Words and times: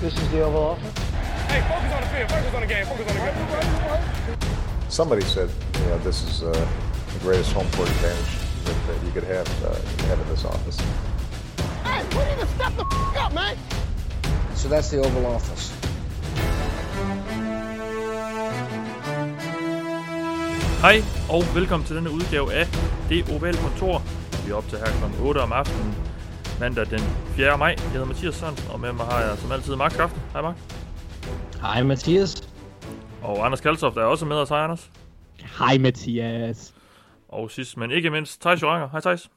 This 0.00 0.14
is 0.14 0.28
the 0.30 0.42
Oval 0.42 0.62
Office. 0.62 0.98
Hey, 1.48 1.60
focus 1.68 1.92
on 1.92 2.00
the 2.02 2.08
field. 2.08 2.30
Focus 2.30 2.54
on 2.54 2.60
the 2.60 2.66
game. 2.66 2.86
Focus 2.86 3.06
on 3.08 3.14
the 3.16 4.36
game. 4.36 4.90
Somebody 4.90 5.22
said, 5.22 5.50
you 5.80 5.86
know, 5.86 5.98
this 5.98 6.22
is 6.22 6.42
uh, 6.42 6.52
the 7.12 7.18
greatest 7.20 7.52
home 7.52 7.66
court 7.72 7.88
advantage 7.88 8.32
that, 8.64 8.76
that 8.86 9.04
you 9.06 9.12
could 9.12 9.24
have, 9.24 9.48
uh, 9.64 9.74
have 10.08 10.20
in 10.20 10.28
this 10.28 10.44
office. 10.44 10.78
Hey, 11.82 12.02
we 12.16 12.24
need 12.30 12.40
to 12.40 12.46
step 12.54 12.72
the 12.76 12.84
f- 12.84 13.16
up, 13.26 13.32
man. 13.34 13.56
So 14.54 14.68
that's 14.68 14.90
the 14.90 14.98
Oval 14.98 15.26
Office. 15.26 15.72
Hej 20.82 21.02
og 21.28 21.44
velkommen 21.54 21.86
til 21.86 21.96
denne 21.96 22.10
udgave 22.10 22.52
af 22.54 22.66
Det 23.08 23.28
Ovale 23.34 23.58
Kontor. 23.58 24.02
Vi 24.44 24.50
er 24.50 24.54
op 24.54 24.68
til 24.68 24.78
her 24.78 24.86
kl. 24.86 25.22
8 25.22 25.38
om 25.38 25.52
aftenen, 25.52 25.94
mandag 26.60 26.86
den 26.90 27.00
4. 27.00 27.58
maj. 27.58 27.74
Jeg 27.78 27.90
hedder 27.90 28.06
Mathias 28.06 28.34
Sørensen, 28.34 28.70
og 28.70 28.80
med 28.80 28.92
mig 28.92 29.06
har 29.06 29.20
jeg 29.20 29.38
som 29.38 29.52
altid 29.52 29.76
Mark 29.76 29.90
Kraften. 29.92 30.22
Hej 30.32 30.42
Mark. 30.42 30.56
Hej 31.60 31.82
Mathias. 31.82 32.48
Og 33.22 33.46
Anders 33.46 33.60
Kaltoft 33.60 33.96
er 33.96 34.02
også 34.02 34.26
med 34.26 34.36
os. 34.36 34.48
Hej 34.48 34.58
Anders. 34.58 34.90
Hej 35.58 35.78
Mathias. 35.78 36.74
Og 37.28 37.50
sidst, 37.50 37.76
men 37.76 37.90
ikke 37.90 38.10
mindst, 38.10 38.40
Thijs 38.40 38.62
Joranger. 38.62 38.88
Hej 38.88 39.00
Thijs. 39.00 39.30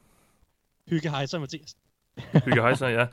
Hygge 0.90 1.10
hej 1.10 1.26
så, 1.26 1.40
Mathias. 1.40 1.76
Hygge 2.46 2.62
hej 2.62 2.76
så, 2.76 2.88
ja. 2.88 3.06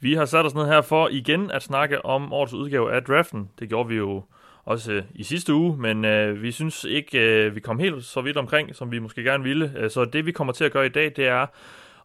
Vi 0.00 0.14
har 0.14 0.24
sat 0.24 0.46
os 0.46 0.54
ned 0.54 0.66
her 0.66 0.80
for 0.80 1.08
igen 1.08 1.50
at 1.50 1.62
snakke 1.62 2.04
om 2.04 2.32
årets 2.32 2.52
udgave 2.52 2.92
af 2.92 3.02
draften. 3.02 3.50
Det 3.58 3.68
gjorde 3.68 3.88
vi 3.88 3.94
jo 3.94 4.24
også 4.64 4.92
øh, 4.92 5.02
i 5.14 5.22
sidste 5.22 5.54
uge, 5.54 5.76
men 5.76 6.04
øh, 6.04 6.42
vi 6.42 6.52
synes 6.52 6.84
ikke, 6.84 7.18
øh, 7.18 7.54
vi 7.54 7.60
kom 7.60 7.78
helt 7.78 8.04
så 8.04 8.20
vidt 8.20 8.36
omkring, 8.36 8.76
som 8.76 8.90
vi 8.92 8.98
måske 8.98 9.22
gerne 9.22 9.44
ville. 9.44 9.72
Øh, 9.76 9.90
så 9.90 10.04
det 10.04 10.26
vi 10.26 10.32
kommer 10.32 10.52
til 10.52 10.64
at 10.64 10.72
gøre 10.72 10.86
i 10.86 10.88
dag, 10.88 11.12
det 11.16 11.26
er 11.26 11.46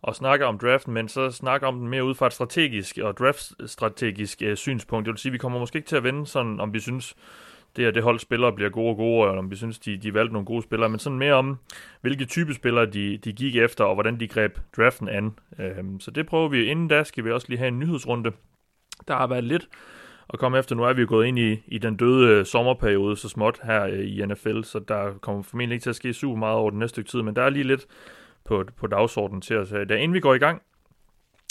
og 0.07 0.15
snakke 0.15 0.45
om 0.45 0.57
draften, 0.57 0.93
men 0.93 1.07
så 1.07 1.31
snakke 1.31 1.67
om 1.67 1.79
den 1.79 1.87
mere 1.87 2.03
ud 2.03 2.15
fra 2.15 2.27
et 2.27 2.33
strategisk 2.33 2.97
og 2.97 3.17
draftstrategisk 3.17 4.41
øh, 4.41 4.57
synspunkt. 4.57 5.05
Det 5.05 5.11
vil 5.11 5.19
sige, 5.19 5.31
vi 5.31 5.37
kommer 5.37 5.59
måske 5.59 5.77
ikke 5.77 5.87
til 5.87 5.95
at 5.95 6.03
vende 6.03 6.27
sådan, 6.27 6.59
om 6.59 6.73
vi 6.73 6.79
synes, 6.79 7.15
det 7.75 7.85
her 7.85 7.91
det 7.91 8.03
hold 8.03 8.19
spillere 8.19 8.53
bliver 8.53 8.69
gode 8.69 8.89
og 8.89 8.95
gode, 8.95 9.29
eller 9.29 9.39
om 9.39 9.51
vi 9.51 9.55
synes, 9.55 9.79
de, 9.79 9.97
de 9.97 10.13
valgte 10.13 10.33
nogle 10.33 10.45
gode 10.45 10.63
spillere, 10.63 10.89
men 10.89 10.99
sådan 10.99 11.19
mere 11.19 11.33
om, 11.33 11.57
hvilke 12.01 12.25
type 12.25 12.53
spillere 12.53 12.85
de, 12.85 13.17
de 13.17 13.33
gik 13.33 13.55
efter, 13.55 13.83
og 13.83 13.93
hvordan 13.93 14.19
de 14.19 14.27
greb 14.27 14.57
draften 14.77 15.09
an. 15.09 15.35
Øhm, 15.59 15.99
så 15.99 16.11
det 16.11 16.25
prøver 16.25 16.47
vi. 16.47 16.65
Inden 16.65 16.87
da 16.87 17.03
skal 17.03 17.25
vi 17.25 17.31
også 17.31 17.47
lige 17.49 17.59
have 17.59 17.67
en 17.67 17.79
nyhedsrunde. 17.79 18.31
Der 19.07 19.15
har 19.15 19.27
været 19.27 19.43
lidt 19.43 19.69
at 20.33 20.39
komme 20.39 20.59
efter. 20.59 20.75
Nu 20.75 20.83
er 20.83 20.93
vi 20.93 21.01
jo 21.01 21.07
gået 21.09 21.27
ind 21.27 21.39
i, 21.39 21.63
i 21.67 21.77
den 21.77 21.95
døde 21.95 22.31
øh, 22.31 22.45
sommerperiode 22.45 23.15
så 23.15 23.29
småt 23.29 23.59
her 23.63 23.83
øh, 23.83 23.99
i 23.99 24.25
NFL, 24.25 24.61
så 24.63 24.79
der 24.79 25.13
kommer 25.21 25.43
formentlig 25.43 25.75
ikke 25.75 25.83
til 25.83 25.89
at 25.89 25.95
ske 25.95 26.13
super 26.13 26.35
meget 26.35 26.55
over 26.55 26.69
den 26.69 26.79
næste 26.79 26.93
stykke 26.93 27.09
tid, 27.09 27.21
men 27.21 27.35
der 27.35 27.41
er 27.41 27.49
lige 27.49 27.63
lidt 27.63 27.87
på, 28.47 28.63
på 28.77 28.87
dagsordenen 28.87 29.41
til 29.41 29.57
os. 29.57 29.69
Da 29.69 29.95
inden 29.95 30.13
vi 30.13 30.19
går 30.19 30.33
i 30.33 30.37
gang, 30.37 30.61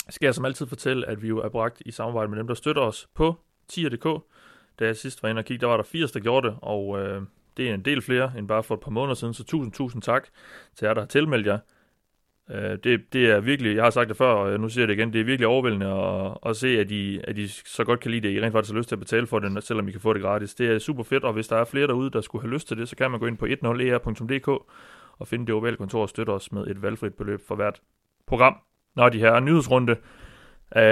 skal 0.09 0.27
jeg 0.27 0.35
som 0.35 0.45
altid 0.45 0.67
fortælle, 0.67 1.07
at 1.07 1.21
vi 1.21 1.27
jo 1.27 1.37
er 1.39 1.49
bragt 1.49 1.81
i 1.85 1.91
samarbejde 1.91 2.29
med 2.29 2.37
dem, 2.37 2.47
der 2.47 2.53
støtter 2.53 2.81
os 2.81 3.07
på 3.15 3.35
tier.dk. 3.67 4.23
Da 4.79 4.85
jeg 4.85 4.95
sidst 4.95 5.23
var 5.23 5.29
inde 5.29 5.39
og 5.39 5.45
kigge, 5.45 5.61
der 5.61 5.67
var 5.67 5.77
der 5.77 5.83
80, 5.83 6.11
der 6.11 6.19
gjorde 6.19 6.47
det, 6.47 6.57
og 6.61 6.99
øh, 6.99 7.21
det 7.57 7.69
er 7.69 7.73
en 7.73 7.85
del 7.85 8.01
flere 8.01 8.31
end 8.37 8.47
bare 8.47 8.63
for 8.63 8.75
et 8.75 8.81
par 8.81 8.91
måneder 8.91 9.15
siden, 9.15 9.33
så 9.33 9.43
tusind, 9.43 9.73
tusind 9.73 10.01
tak 10.01 10.27
til 10.75 10.85
jer, 10.85 10.93
der 10.93 11.01
har 11.01 11.07
tilmeldt 11.07 11.47
jer. 11.47 11.59
Øh, 12.51 12.77
det, 12.83 13.13
det 13.13 13.29
er 13.29 13.39
virkelig, 13.39 13.75
jeg 13.75 13.83
har 13.83 13.89
sagt 13.89 14.09
det 14.09 14.17
før, 14.17 14.33
og 14.33 14.59
nu 14.59 14.69
siger 14.69 14.81
jeg 14.81 14.87
det 14.87 14.93
igen, 14.93 15.13
det 15.13 15.21
er 15.21 15.25
virkelig 15.25 15.47
overvældende 15.47 15.87
at, 15.87 16.37
at 16.45 16.57
se, 16.57 16.79
at 16.79 16.91
I, 16.91 17.19
at 17.23 17.37
I 17.37 17.47
så 17.47 17.83
godt 17.83 17.99
kan 17.99 18.11
lide 18.11 18.27
det, 18.27 18.33
I 18.33 18.41
rent 18.41 18.51
faktisk 18.51 18.73
har 18.73 18.77
lyst 18.77 18.89
til 18.89 18.95
at 18.95 18.99
betale 18.99 19.27
for 19.27 19.39
det, 19.39 19.63
selvom 19.63 19.87
I 19.87 19.91
kan 19.91 20.01
få 20.01 20.13
det 20.13 20.21
gratis. 20.21 20.55
Det 20.55 20.71
er 20.71 20.79
super 20.79 21.03
fedt, 21.03 21.23
og 21.23 21.33
hvis 21.33 21.47
der 21.47 21.55
er 21.55 21.65
flere 21.65 21.87
derude, 21.87 22.09
der 22.09 22.21
skulle 22.21 22.41
have 22.41 22.53
lyst 22.53 22.67
til 22.67 22.77
det, 22.77 22.89
så 22.89 22.95
kan 22.95 23.11
man 23.11 23.19
gå 23.19 23.25
ind 23.25 23.37
på 23.37 23.45
10er.dk 23.45 24.63
og 25.19 25.27
finde 25.27 25.45
det 25.45 25.55
ovale 25.55 25.77
kontor 25.77 26.01
og 26.01 26.09
støtte 26.09 26.29
os 26.29 26.51
med 26.51 26.67
et 26.67 26.81
valgfrit 26.81 27.13
beløb 27.13 27.41
for 27.47 27.55
hvert 27.55 27.81
program. 28.27 28.55
Nå, 28.95 29.09
de 29.09 29.19
her 29.19 29.39
nyhedsrunde. 29.39 29.95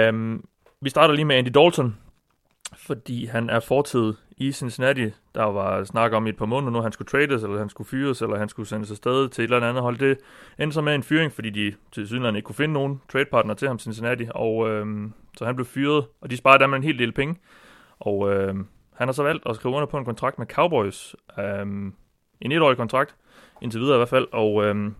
Um, 0.08 0.44
vi 0.80 0.90
starter 0.90 1.14
lige 1.14 1.24
med 1.24 1.36
Andy 1.36 1.50
Dalton, 1.54 1.96
fordi 2.76 3.26
han 3.26 3.50
er 3.50 3.60
fortid 3.60 4.14
i 4.36 4.52
Cincinnati. 4.52 5.10
Der 5.34 5.44
var 5.44 5.84
snak 5.84 6.12
om 6.12 6.26
i 6.26 6.30
et 6.30 6.36
par 6.36 6.46
måneder 6.46 6.72
nu, 6.72 6.80
han 6.80 6.92
skulle 6.92 7.08
trades, 7.08 7.42
eller 7.42 7.58
han 7.58 7.68
skulle 7.68 7.88
fyres, 7.88 8.22
eller 8.22 8.38
han 8.38 8.48
skulle 8.48 8.68
sendes 8.68 8.90
afsted 8.90 9.28
til 9.28 9.44
et 9.44 9.52
eller 9.52 9.68
andet 9.68 9.82
hold. 9.82 9.98
Det 9.98 10.18
endte 10.58 10.74
så 10.74 10.80
med 10.80 10.94
en 10.94 11.02
fyring, 11.02 11.32
fordi 11.32 11.50
de 11.50 11.74
til 11.92 12.06
synligheden 12.06 12.36
ikke 12.36 12.46
kunne 12.46 12.56
finde 12.56 12.74
nogen 12.74 13.00
tradepartner 13.12 13.54
til 13.54 13.68
ham 13.68 13.78
Cincinnati, 13.78 14.26
og 14.34 14.68
øhm, 14.68 15.12
så 15.36 15.44
han 15.44 15.56
blev 15.56 15.66
fyret, 15.66 16.06
og 16.20 16.30
de 16.30 16.36
sparede 16.36 16.58
dermed 16.58 16.76
en 16.76 16.84
hel 16.84 16.98
del 16.98 17.12
penge. 17.12 17.36
Og 17.98 18.32
øhm, 18.32 18.66
han 18.94 19.08
har 19.08 19.12
så 19.12 19.22
valgt 19.22 19.46
at 19.46 19.56
skrive 19.56 19.74
under 19.74 19.86
på 19.86 19.98
en 19.98 20.04
kontrakt 20.04 20.38
med 20.38 20.46
Cowboys. 20.46 21.16
Øhm, 21.38 21.94
en 22.40 22.52
etårig 22.52 22.76
kontrakt, 22.76 23.16
indtil 23.62 23.80
videre 23.80 23.96
i 23.96 23.98
hvert 23.98 24.08
fald, 24.08 24.26
og 24.32 24.64
øh, 24.64 24.92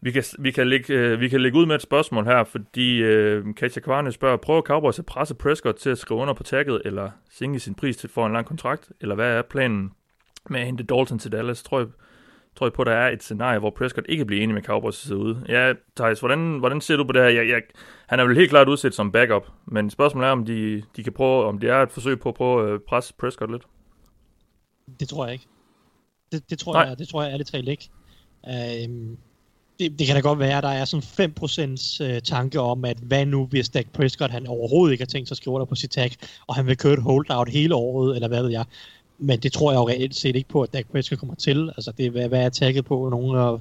vi 0.00 0.10
kan, 0.10 0.24
vi, 0.38 0.50
kan 0.50 0.68
lægge, 0.68 0.94
øh, 0.94 1.20
vi 1.20 1.28
kan 1.28 1.40
lægge 1.40 1.58
ud 1.58 1.66
med 1.66 1.74
et 1.74 1.82
spørgsmål 1.82 2.24
her, 2.24 2.44
fordi 2.44 3.02
øh, 3.02 3.54
Katja 3.54 3.80
Kvarne 3.80 4.12
spørger, 4.12 4.36
prøver 4.36 4.62
Cowboys 4.62 4.98
at 4.98 5.06
presse 5.06 5.34
Prescott 5.34 5.76
til 5.76 5.90
at 5.90 5.98
skrive 5.98 6.20
under 6.20 6.34
på 6.34 6.42
tagget, 6.42 6.82
eller 6.84 7.10
sænke 7.30 7.60
sin 7.60 7.74
pris 7.74 7.96
til 7.96 8.10
for 8.10 8.26
en 8.26 8.32
lang 8.32 8.46
kontrakt, 8.46 8.92
eller 9.00 9.14
hvad 9.14 9.32
er 9.32 9.42
planen 9.42 9.92
med 10.50 10.60
at 10.60 10.66
hente 10.66 10.84
Dalton 10.84 11.18
til 11.18 11.32
Dallas? 11.32 11.62
Tror 11.62 11.78
jeg, 11.78 11.88
tror 12.56 12.66
jeg 12.66 12.72
på, 12.72 12.82
at 12.82 12.86
der 12.86 12.92
er 12.92 13.10
et 13.10 13.22
scenarie, 13.22 13.58
hvor 13.58 13.70
Prescott 13.70 14.06
ikke 14.08 14.24
bliver 14.24 14.42
enig 14.42 14.54
med 14.54 14.62
Cowboys 14.62 15.10
ude. 15.10 15.44
Ja, 15.48 15.72
Thijs, 15.96 16.20
hvordan, 16.20 16.58
hvordan 16.58 16.80
ser 16.80 16.96
du 16.96 17.04
på 17.04 17.12
det 17.12 17.22
her? 17.22 17.28
Jeg, 17.28 17.48
jeg, 17.48 17.62
han 18.06 18.20
er 18.20 18.24
vel 18.24 18.36
helt 18.36 18.50
klart 18.50 18.68
udsat 18.68 18.94
som 18.94 19.12
backup, 19.12 19.46
men 19.66 19.90
spørgsmålet 19.90 20.28
er, 20.28 20.32
om 20.32 20.44
de, 20.44 20.82
de 20.96 21.02
kan 21.02 21.12
prøve, 21.12 21.44
om 21.44 21.58
det 21.58 21.70
er 21.70 21.82
et 21.82 21.90
forsøg 21.90 22.20
på 22.20 22.28
at 22.28 22.34
prøve 22.34 22.74
at 22.74 22.82
presse 22.82 23.14
Prescott 23.18 23.50
lidt. 23.50 23.62
Det 25.00 25.08
tror 25.08 25.24
jeg 25.24 25.32
ikke. 25.32 25.46
Det, 26.32 26.50
det 26.50 26.58
tror 26.58 26.72
Nej. 26.72 26.82
jeg, 26.82 26.98
det 26.98 27.08
tror 27.08 27.22
jeg 27.22 27.32
ærligt 27.32 27.50
talt 27.50 27.68
ikke. 27.68 27.88
Uh, 28.42 29.16
det, 29.80 29.98
det 29.98 30.06
kan 30.06 30.16
da 30.16 30.20
godt 30.20 30.38
være, 30.38 30.56
at 30.56 30.62
der 30.62 30.68
er 30.68 30.84
sådan 30.84 31.36
5% 32.00 32.04
øh, 32.04 32.22
tanke 32.22 32.60
om, 32.60 32.84
at 32.84 32.96
hvad 32.96 33.26
nu 33.26 33.46
hvis 33.46 33.68
Dak 33.68 33.86
Prescott 33.92 34.32
han 34.32 34.46
overhovedet 34.46 34.92
ikke 34.92 35.02
har 35.02 35.06
tænkt 35.06 35.28
sig 35.28 35.32
at 35.32 35.36
skrive 35.36 35.58
der 35.58 35.64
på 35.64 35.74
sit 35.74 35.90
tag, 35.90 36.12
og 36.46 36.54
han 36.54 36.66
vil 36.66 36.76
køre 36.76 36.92
et 36.92 37.02
holdout 37.02 37.48
hele 37.48 37.74
året, 37.74 38.14
eller 38.14 38.28
hvad 38.28 38.42
ved 38.42 38.50
jeg. 38.50 38.64
Men 39.18 39.40
det 39.40 39.52
tror 39.52 39.72
jeg 39.72 39.78
jo 39.78 39.88
reelt 39.88 40.16
set 40.16 40.36
ikke 40.36 40.48
på, 40.48 40.62
at 40.62 40.72
Dak 40.72 40.86
Prescott 40.92 41.18
kommer 41.18 41.34
til. 41.34 41.70
Altså, 41.76 41.92
det, 41.98 42.10
hvad, 42.10 42.28
hvad 42.28 42.40
er 42.40 42.48
tagget 42.48 42.84
på? 42.84 43.08
Nogle 43.08 43.40
af 43.40 43.58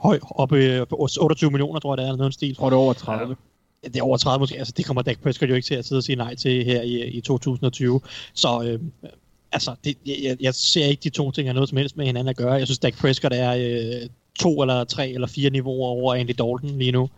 høj, 0.00 0.18
oppe 0.30 0.86
på 0.86 1.08
28 1.20 1.50
millioner, 1.50 1.80
tror 1.80 1.92
jeg, 1.92 1.98
det 1.98 2.04
er, 2.04 2.08
eller 2.08 2.18
noget 2.18 2.34
stil. 2.34 2.56
Tror 2.56 2.70
det 2.70 2.76
er 2.76 2.80
over 2.80 2.92
30. 2.92 3.36
Ja. 3.84 3.88
Det 3.88 3.96
er 3.96 4.02
over 4.02 4.16
30 4.16 4.40
måske. 4.40 4.58
Altså, 4.58 4.74
det 4.76 4.84
kommer 4.86 5.02
Dak 5.02 5.18
Prescott 5.22 5.50
jo 5.50 5.54
ikke 5.54 5.66
til 5.66 5.74
at 5.74 5.84
sidde 5.84 5.98
og 5.98 6.02
sige 6.02 6.16
nej 6.16 6.34
til 6.34 6.64
her 6.64 6.82
i, 6.82 7.08
i 7.08 7.20
2020. 7.20 8.00
Så 8.34 8.62
øh, 8.62 9.10
altså, 9.56 9.74
det, 9.84 9.96
jeg, 10.06 10.36
jeg 10.40 10.54
ser 10.54 10.84
ikke 10.84 11.00
de 11.04 11.10
to 11.10 11.30
ting 11.30 11.48
har 11.48 11.54
noget 11.54 11.68
som 11.68 11.78
helst 11.78 11.96
med 11.96 12.06
hinanden 12.06 12.28
at 12.28 12.36
gøre. 12.36 12.52
Jeg 12.52 12.66
synes, 12.66 12.78
Dak 12.78 12.98
Prescott 12.98 13.34
er 13.34 13.52
øh, 13.54 14.08
to 14.38 14.62
eller 14.62 14.84
tre 14.84 15.10
eller 15.10 15.26
fire 15.26 15.50
niveauer 15.50 15.88
over 15.88 16.14
Andy 16.14 16.30
Dalton 16.38 16.78
lige 16.78 16.92
nu. 16.92 17.08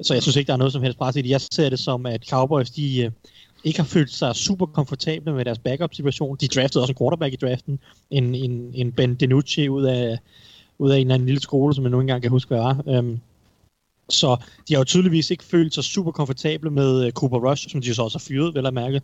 Så 0.00 0.14
jeg 0.14 0.22
synes 0.22 0.36
ikke, 0.36 0.46
der 0.46 0.52
er 0.52 0.58
noget 0.58 0.72
som 0.72 0.82
helst 0.82 0.98
pres 0.98 1.16
i 1.16 1.22
det. 1.22 1.30
Jeg 1.30 1.40
ser 1.40 1.68
det 1.68 1.78
som, 1.78 2.06
at 2.06 2.28
Cowboys, 2.30 2.70
de 2.70 3.02
øh, 3.02 3.10
ikke 3.64 3.78
har 3.78 3.86
følt 3.86 4.10
sig 4.10 4.36
super 4.36 4.66
komfortable 4.66 5.32
med 5.32 5.44
deres 5.44 5.58
backup-situation. 5.58 6.36
De 6.40 6.48
draftede 6.48 6.82
også 6.82 6.92
en 6.92 6.98
quarterback 6.98 7.32
i 7.32 7.36
draften. 7.36 7.78
En, 8.10 8.34
en, 8.34 8.70
en 8.74 8.92
Ben 8.92 9.14
DiNucci 9.14 9.68
ud 9.68 9.84
af, 9.84 10.18
ud 10.78 10.90
af 10.90 10.96
en 10.96 11.00
eller 11.00 11.14
anden 11.14 11.26
lille 11.26 11.40
skole, 11.40 11.74
som 11.74 11.84
jeg 11.84 11.90
nu 11.90 12.00
engang 12.00 12.22
kan 12.22 12.30
huske, 12.30 12.48
hvad 12.48 12.58
var. 12.58 12.82
Um, 12.98 13.20
så 14.08 14.36
de 14.68 14.74
har 14.74 14.80
jo 14.80 14.84
tydeligvis 14.84 15.30
ikke 15.30 15.44
følt 15.44 15.74
sig 15.74 15.84
super 15.84 16.10
komfortable 16.10 16.70
med 16.70 17.06
uh, 17.06 17.10
Cooper 17.10 17.50
Rush, 17.50 17.68
som 17.68 17.80
de 17.80 17.94
så 17.94 18.02
også 18.02 18.18
har 18.18 18.24
fyret, 18.28 18.54
vel 18.54 18.66
at 18.66 18.74
mærke. 18.74 19.02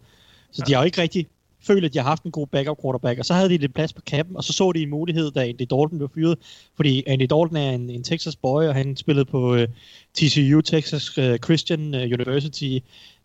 Så 0.50 0.62
ja. 0.62 0.64
de 0.66 0.72
har 0.72 0.80
jo 0.80 0.84
ikke 0.84 1.02
rigtig 1.02 1.26
følt, 1.66 1.84
at 1.84 1.94
de 1.94 1.98
har 1.98 2.04
haft 2.04 2.22
en 2.22 2.30
god 2.30 2.46
backup 2.46 2.82
quarterback, 2.82 3.18
og 3.18 3.24
så 3.24 3.34
havde 3.34 3.48
de 3.48 3.56
lidt 3.56 3.74
plads 3.74 3.92
på 3.92 4.02
kappen, 4.06 4.36
og 4.36 4.44
så 4.44 4.52
så 4.52 4.72
de 4.72 4.82
en 4.82 4.90
mulighed, 4.90 5.30
da 5.30 5.48
Andy 5.48 5.60
Dalton 5.60 5.98
blev 5.98 6.10
fyret, 6.14 6.38
fordi 6.76 7.02
Andy 7.06 7.22
Dalton 7.22 7.56
er 7.56 7.70
en, 7.70 7.90
en 7.90 8.04
Texas 8.04 8.36
boy, 8.36 8.64
og 8.64 8.74
han 8.74 8.96
spillede 8.96 9.24
på 9.24 9.54
øh, 9.54 9.68
TCU, 10.14 10.60
Texas 10.60 11.18
øh, 11.18 11.38
Christian 11.38 11.94
øh, 11.94 12.02
University 12.02 12.78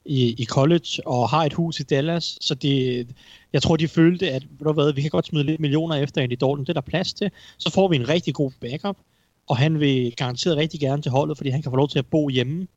i, 0.06 0.36
i 0.38 0.46
college, 0.46 1.02
og 1.06 1.30
har 1.30 1.46
et 1.46 1.54
hus 1.54 1.80
i 1.80 1.84
Dallas, 1.84 2.38
så 2.42 2.56
det, 2.56 3.08
jeg 3.54 3.62
tror, 3.62 3.76
de 3.76 3.88
følte, 3.88 4.32
at 4.32 4.44
ved 4.60 4.66
du 4.66 4.74
hvad, 4.74 4.94
vi 4.94 5.02
kan 5.02 5.10
godt 5.10 5.26
smide 5.26 5.44
lidt 5.44 5.60
millioner 5.60 5.96
efter 5.96 6.22
Andy 6.22 6.32
Dalton, 6.32 6.60
det 6.60 6.70
er 6.70 6.74
der 6.74 6.82
plads 6.82 7.14
til, 7.14 7.32
så 7.58 7.72
får 7.72 7.88
vi 7.88 7.96
en 7.96 8.10
rigtig 8.10 8.34
god 8.34 8.52
backup, 8.62 8.98
og 9.48 9.58
han 9.58 9.80
vil 9.80 10.14
garanteret 10.16 10.58
rigtig 10.58 10.80
gerne 10.80 11.02
til 11.02 11.12
holdet, 11.12 11.38
fordi 11.38 11.50
han 11.50 11.62
kan 11.62 11.72
få 11.72 11.76
lov 11.76 11.90
til 11.90 12.00
at 12.00 12.06
bo 12.06 12.30
hjemme, 12.30 12.68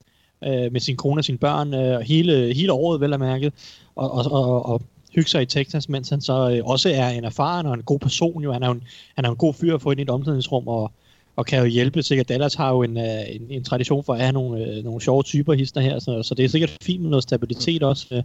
øh, 0.45 0.73
med 0.73 0.81
sin 0.81 0.97
kone 0.97 1.21
og 1.21 1.25
sine 1.25 1.39
børn 1.39 1.75
øh, 1.75 2.01
hele, 2.01 2.55
hele 2.55 2.73
året, 2.73 3.01
vel 3.01 3.13
at 3.13 3.21
mærke, 3.21 3.53
og, 3.97 4.11
og, 4.11 4.33
og, 4.33 4.67
og 4.67 4.83
hygge 5.15 5.31
sig 5.31 5.43
i 5.43 5.47
Texas, 5.47 5.89
mens 5.89 6.09
han 6.09 6.21
så 6.21 6.51
øh, 6.51 6.65
også 6.65 6.89
er 6.89 7.09
en 7.09 7.25
erfaren 7.25 7.67
og 7.67 7.75
en 7.75 7.83
god 7.83 7.99
person. 7.99 8.43
Jo. 8.43 8.53
Han, 8.53 8.63
er 8.63 8.67
jo 8.67 8.73
en, 8.73 8.83
han 9.17 9.25
er 9.25 9.31
en 9.31 9.37
god 9.37 9.55
fyr 9.55 9.75
at 9.75 9.83
få 9.83 9.91
ind 9.91 10.01
i 10.01 10.03
et 10.03 10.11
omklædningsrum, 10.11 10.69
og, 10.69 10.93
og 11.37 11.47
kan 11.47 11.59
jo 11.59 11.65
hjælpe. 11.65 12.03
Sikkert 12.03 12.29
Dallas 12.29 12.55
har 12.55 12.71
jo 12.71 12.83
en, 12.83 12.97
øh, 12.97 13.35
en, 13.35 13.47
en 13.51 13.65
tradition 13.65 14.05
for 14.05 14.13
at 14.15 14.21
have 14.21 14.33
nogle, 14.33 14.65
øh, 14.65 14.85
nogle 14.85 15.01
sjove 15.01 15.23
typer 15.23 15.53
hister 15.53 15.81
her, 15.81 15.99
så, 15.99 16.23
så 16.23 16.35
det 16.35 16.45
er 16.45 16.49
sikkert 16.49 16.77
fint 16.83 17.03
med 17.03 17.11
noget 17.11 17.23
stabilitet 17.23 17.83
også 17.83 18.07
øh, 18.11 18.23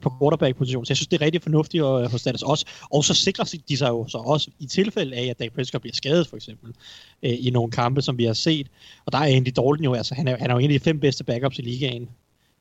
på 0.00 0.12
quarterback-position. 0.20 0.84
Så 0.84 0.90
jeg 0.90 0.96
synes, 0.96 1.08
det 1.08 1.20
er 1.20 1.24
rigtig 1.24 1.42
fornuftigt 1.42 1.84
at, 1.84 2.10
hos 2.10 2.22
Dallas 2.22 2.42
også. 2.42 2.66
Og 2.90 3.04
så 3.04 3.14
sikrer 3.14 3.44
de 3.68 3.76
sig 3.76 3.88
jo 3.88 4.08
så 4.08 4.18
også 4.18 4.50
i 4.58 4.66
tilfælde 4.66 5.16
af, 5.16 5.26
at 5.26 5.38
Dak 5.38 5.52
Prescott 5.52 5.82
bliver 5.82 5.94
skadet, 5.94 6.26
for 6.26 6.36
eksempel, 6.36 6.74
øh, 7.22 7.34
i 7.38 7.50
nogle 7.50 7.70
kampe, 7.70 8.02
som 8.02 8.18
vi 8.18 8.24
har 8.24 8.32
set. 8.32 8.66
Og 9.06 9.12
der 9.12 9.18
er 9.18 9.24
Andy 9.24 9.46
Dalton 9.46 9.84
jo, 9.84 9.94
altså 9.94 10.14
han 10.14 10.28
er, 10.28 10.36
han 10.36 10.50
er 10.50 10.54
jo 10.54 10.58
en 10.58 10.70
af 10.70 10.78
de 10.78 10.84
fem 10.84 11.00
bedste 11.00 11.24
backups 11.24 11.58
i 11.58 11.62
ligaen 11.62 12.08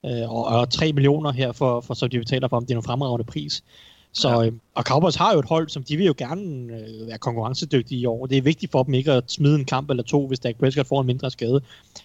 øh, 0.06 0.30
og, 0.30 0.46
og 0.46 0.70
3 0.70 0.94
millioner 0.94 1.32
her, 1.32 1.52
for, 1.52 1.82
for, 1.82 1.94
så 1.94 2.08
de 2.08 2.20
betaler 2.20 2.48
for, 2.48 2.58
om 2.58 2.66
det 2.66 2.74
er 2.74 2.78
en 2.78 2.84
fremragende 2.84 3.24
pris. 3.24 3.64
Så, 4.12 4.30
ja. 4.30 4.46
øh, 4.46 4.54
og 4.76 4.84
Cowboys 4.84 5.16
har 5.16 5.34
jo 5.34 5.40
et 5.40 5.46
hold, 5.46 5.70
som 5.70 5.84
de 5.84 5.98
vil 5.98 6.06
jo 6.06 6.16
gerne 6.18 6.74
øh, 6.74 7.08
være 7.08 7.18
konkurrencedygtige 7.18 8.02
i 8.02 8.06
år. 8.06 8.26
Det 8.26 8.38
er 8.38 8.42
vigtigt 8.42 8.72
for 8.72 8.84
dem 8.84 8.94
ikke 8.94 9.12
at 9.12 9.32
smide 9.32 9.56
en 9.56 9.66
kamp 9.66 9.90
eller 9.90 10.04
to, 10.04 10.28
hvis 10.28 10.40
Dak 10.40 10.56
Prescott 10.56 10.88
får 10.88 11.02
en 11.02 11.08
mindre 11.08 11.32
skade. 11.32 11.62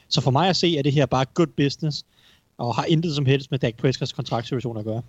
Så 0.08 0.20
for 0.20 0.30
mig 0.30 0.48
at 0.48 0.56
se, 0.56 0.78
er 0.78 0.82
det 0.82 0.92
her 0.92 1.06
bare 1.06 1.24
good 1.34 1.46
business, 1.56 2.04
og 2.58 2.74
har 2.74 2.84
intet 2.84 3.14
som 3.14 3.26
helst 3.26 3.50
med 3.50 3.58
Dak 3.58 3.76
Prescotts 3.76 4.12
kontraktsituation 4.12 4.76
at 4.76 4.84
gøre. 4.84 5.02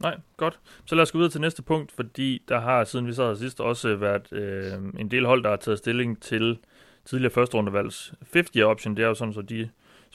Nej, 0.00 0.16
godt. 0.36 0.58
Så 0.86 0.94
lad 0.94 1.02
os 1.02 1.12
gå 1.12 1.18
videre 1.18 1.30
til 1.30 1.40
næste 1.40 1.62
punkt, 1.62 1.92
fordi 1.92 2.42
der 2.48 2.60
har, 2.60 2.84
siden 2.84 3.06
vi 3.06 3.12
sad 3.12 3.28
her 3.28 3.34
sidst, 3.34 3.60
også 3.60 3.96
været 3.96 4.32
øh, 4.32 4.72
en 4.98 5.10
del 5.10 5.26
hold, 5.26 5.42
der 5.42 5.48
har 5.48 5.56
taget 5.56 5.78
stilling 5.78 6.22
til 6.22 6.58
tidligere 7.04 7.32
første 7.32 7.56
rundevalgs 7.56 8.12
50 8.32 8.56
option. 8.56 8.96
Det 8.96 9.02
er 9.02 9.08
jo 9.08 9.14
sådan, 9.14 9.34
så 9.34 9.42
de 9.42 9.68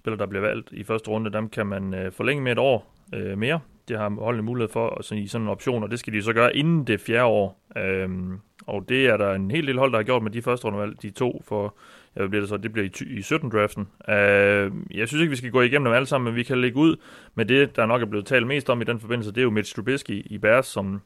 spillere, 0.07 0.19
der 0.19 0.29
bliver 0.29 0.47
valgt 0.47 0.69
i 0.71 0.83
første 0.83 1.09
runde, 1.09 1.33
dem 1.33 1.49
kan 1.49 1.67
man 1.67 1.93
øh, 1.93 2.11
forlænge 2.11 2.43
med 2.43 2.51
et 2.51 2.57
år 2.57 2.93
øh, 3.13 3.37
mere. 3.37 3.59
Det 3.87 3.97
har 3.97 4.09
holdene 4.09 4.43
mulighed 4.43 4.69
for 4.71 5.01
så 5.01 5.15
i 5.15 5.27
sådan 5.27 5.45
en 5.45 5.51
option, 5.51 5.83
og 5.83 5.91
det 5.91 5.99
skal 5.99 6.13
de 6.13 6.21
så 6.21 6.33
gøre 6.33 6.55
inden 6.55 6.87
det 6.87 6.99
fjerde 6.99 7.25
år. 7.25 7.61
Øhm, 7.77 8.39
og 8.67 8.89
det 8.89 9.05
er 9.05 9.17
der 9.17 9.33
en 9.33 9.51
hel 9.51 9.67
del 9.67 9.77
hold, 9.77 9.91
der 9.91 9.97
har 9.97 10.03
gjort 10.03 10.23
med 10.23 10.31
de 10.31 10.41
første 10.41 10.65
rundevalg, 10.65 11.01
de 11.01 11.09
to 11.09 11.43
for, 11.47 11.77
ja, 12.15 12.27
bliver 12.27 12.41
det 12.41 12.49
så, 12.49 12.57
det 12.57 12.73
bliver 12.73 12.85
i, 12.85 13.03
i 13.05 13.19
17-draften. 13.19 14.11
Øh, 14.13 14.71
jeg 14.97 15.07
synes 15.07 15.21
ikke, 15.21 15.29
vi 15.29 15.35
skal 15.35 15.51
gå 15.51 15.61
igennem 15.61 15.85
dem 15.85 15.93
alle 15.93 16.05
sammen, 16.05 16.25
men 16.25 16.35
vi 16.35 16.43
kan 16.43 16.61
lægge 16.61 16.77
ud 16.77 16.95
med 17.35 17.45
det, 17.45 17.75
der 17.75 17.85
nok 17.85 18.01
er 18.01 18.05
blevet 18.05 18.25
talt 18.25 18.47
mest 18.47 18.69
om 18.69 18.81
i 18.81 18.83
den 18.83 18.99
forbindelse, 18.99 19.31
det 19.31 19.37
er 19.37 19.43
jo 19.43 19.49
Mitch 19.49 19.75
Trubisky 19.75 20.25
i 20.25 20.37
Bears, 20.37 20.65
som 20.65 21.01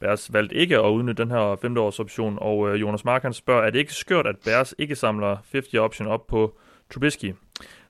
Bears 0.00 0.32
valgte 0.32 0.54
ikke 0.56 0.78
at 0.78 0.90
udnytte 0.90 1.22
den 1.22 1.30
her 1.30 1.56
femteårsoption, 1.62 2.38
og 2.40 2.68
øh, 2.68 2.80
Jonas 2.80 3.04
Mark 3.04 3.22
han 3.22 3.32
spørger, 3.32 3.62
er 3.62 3.70
det 3.70 3.78
ikke 3.78 3.92
skørt, 3.92 4.26
at 4.26 4.36
Bears 4.44 4.74
ikke 4.78 4.96
samler 4.96 5.36
50 5.52 5.74
option 5.74 6.08
op 6.08 6.26
på 6.26 6.58
Trubisky? 6.90 7.32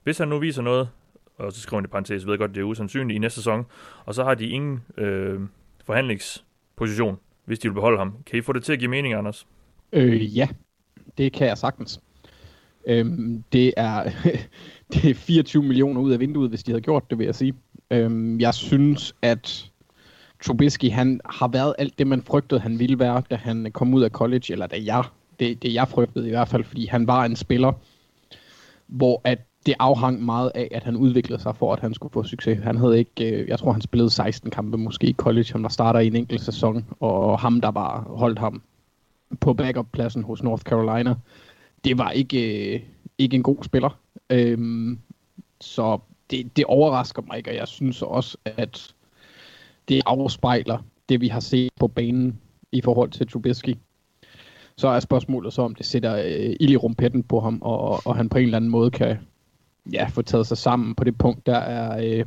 Hvis 0.04 0.18
han 0.18 0.28
nu 0.28 0.38
viser 0.38 0.62
noget, 0.62 0.88
og 1.38 1.52
så 1.52 1.60
skriver 1.60 1.80
han 1.80 1.88
i 1.88 1.90
parentes, 1.90 2.26
ved 2.26 2.32
jeg 2.32 2.38
godt, 2.38 2.54
det 2.54 2.60
er 2.60 2.64
usandsynligt 2.64 3.16
i 3.16 3.18
næste 3.18 3.36
sæson, 3.36 3.66
og 4.04 4.14
så 4.14 4.24
har 4.24 4.34
de 4.34 4.46
ingen 4.46 4.82
øh, 4.98 5.40
forhandlingsposition, 5.84 7.18
hvis 7.44 7.58
de 7.58 7.68
vil 7.68 7.74
beholde 7.74 7.98
ham. 7.98 8.14
Kan 8.26 8.38
I 8.38 8.42
få 8.42 8.52
det 8.52 8.64
til 8.64 8.72
at 8.72 8.78
give 8.78 8.90
mening, 8.90 9.14
Anders? 9.14 9.46
Øh, 9.92 10.36
ja, 10.36 10.48
det 11.18 11.32
kan 11.32 11.46
jeg 11.46 11.58
sagtens. 11.58 12.00
Øhm, 12.86 13.44
det, 13.52 13.74
er, 13.76 14.10
det 14.92 15.10
er 15.10 15.14
24 15.14 15.62
millioner 15.62 16.00
ud 16.00 16.12
af 16.12 16.20
vinduet, 16.20 16.48
hvis 16.48 16.62
de 16.62 16.72
havde 16.72 16.82
gjort 16.82 17.10
det, 17.10 17.18
vil 17.18 17.24
jeg 17.24 17.34
sige. 17.34 17.54
Øhm, 17.90 18.40
jeg 18.40 18.54
synes, 18.54 19.14
at 19.22 19.70
Trubisky, 20.42 20.90
han 20.90 21.20
har 21.24 21.48
været 21.48 21.74
alt 21.78 21.98
det, 21.98 22.06
man 22.06 22.22
frygtede, 22.22 22.60
han 22.60 22.78
ville 22.78 22.98
være, 22.98 23.22
da 23.30 23.36
han 23.36 23.70
kom 23.72 23.94
ud 23.94 24.02
af 24.02 24.10
college, 24.10 24.52
eller 24.52 24.66
da 24.66 24.76
jeg, 24.84 25.04
det, 25.40 25.62
det 25.62 25.74
jeg 25.74 25.88
frygtede 25.88 26.26
i 26.26 26.30
hvert 26.30 26.48
fald, 26.48 26.64
fordi 26.64 26.86
han 26.86 27.06
var 27.06 27.24
en 27.24 27.36
spiller, 27.36 27.72
hvor 28.86 29.20
at 29.24 29.38
det 29.66 29.74
afhang 29.78 30.24
meget 30.24 30.52
af, 30.54 30.68
at 30.70 30.84
han 30.84 30.96
udviklede 30.96 31.42
sig 31.42 31.56
for, 31.56 31.72
at 31.72 31.80
han 31.80 31.94
skulle 31.94 32.12
få 32.12 32.22
succes. 32.22 32.58
Han 32.62 32.76
havde 32.76 32.98
ikke, 32.98 33.30
øh, 33.30 33.48
jeg 33.48 33.58
tror 33.58 33.72
han 33.72 33.80
spillede 33.80 34.10
16 34.10 34.50
kampe 34.50 34.78
måske 34.78 35.06
i 35.06 35.12
college, 35.12 35.52
han 35.52 35.62
var 35.62 35.68
starter 35.68 36.00
i 36.00 36.06
en 36.06 36.16
enkelt 36.16 36.40
sæson, 36.40 36.86
og 37.00 37.38
ham 37.38 37.60
der 37.60 37.70
bare 37.70 38.04
holdt 38.06 38.38
ham 38.38 38.62
på 39.40 39.54
backup-pladsen 39.54 40.22
hos 40.22 40.42
North 40.42 40.62
Carolina, 40.62 41.14
det 41.84 41.98
var 41.98 42.10
ikke, 42.10 42.74
øh, 42.74 42.80
ikke 43.18 43.36
en 43.36 43.42
god 43.42 43.64
spiller. 43.64 43.98
Øhm, 44.30 44.98
så 45.60 45.98
det, 46.30 46.56
det 46.56 46.64
overrasker 46.64 47.22
mig 47.22 47.36
ikke, 47.36 47.50
og 47.50 47.56
jeg 47.56 47.68
synes 47.68 48.02
også, 48.02 48.36
at 48.44 48.94
det 49.88 50.02
afspejler 50.06 50.78
det, 51.08 51.20
vi 51.20 51.28
har 51.28 51.40
set 51.40 51.70
på 51.80 51.88
banen 51.88 52.40
i 52.72 52.80
forhold 52.80 53.10
til 53.10 53.28
Trubisky. 53.28 53.74
Så 54.76 54.88
er 54.88 55.00
spørgsmålet 55.00 55.52
så, 55.52 55.62
om 55.62 55.74
det 55.74 55.86
sætter 55.86 56.16
øh, 56.16 56.56
ild 56.60 56.70
i 56.70 56.76
rumpetten 56.76 57.22
på 57.22 57.40
ham, 57.40 57.58
og, 57.62 58.06
og 58.06 58.16
han 58.16 58.28
på 58.28 58.38
en 58.38 58.44
eller 58.44 58.56
anden 58.56 58.70
måde 58.70 58.90
kan 58.90 59.18
ja, 59.92 60.06
få 60.06 60.22
taget 60.22 60.46
sig 60.46 60.58
sammen 60.58 60.94
på 60.94 61.04
det 61.04 61.18
punkt. 61.18 61.46
Der 61.46 61.58
er 61.58 62.18
øh, 62.18 62.24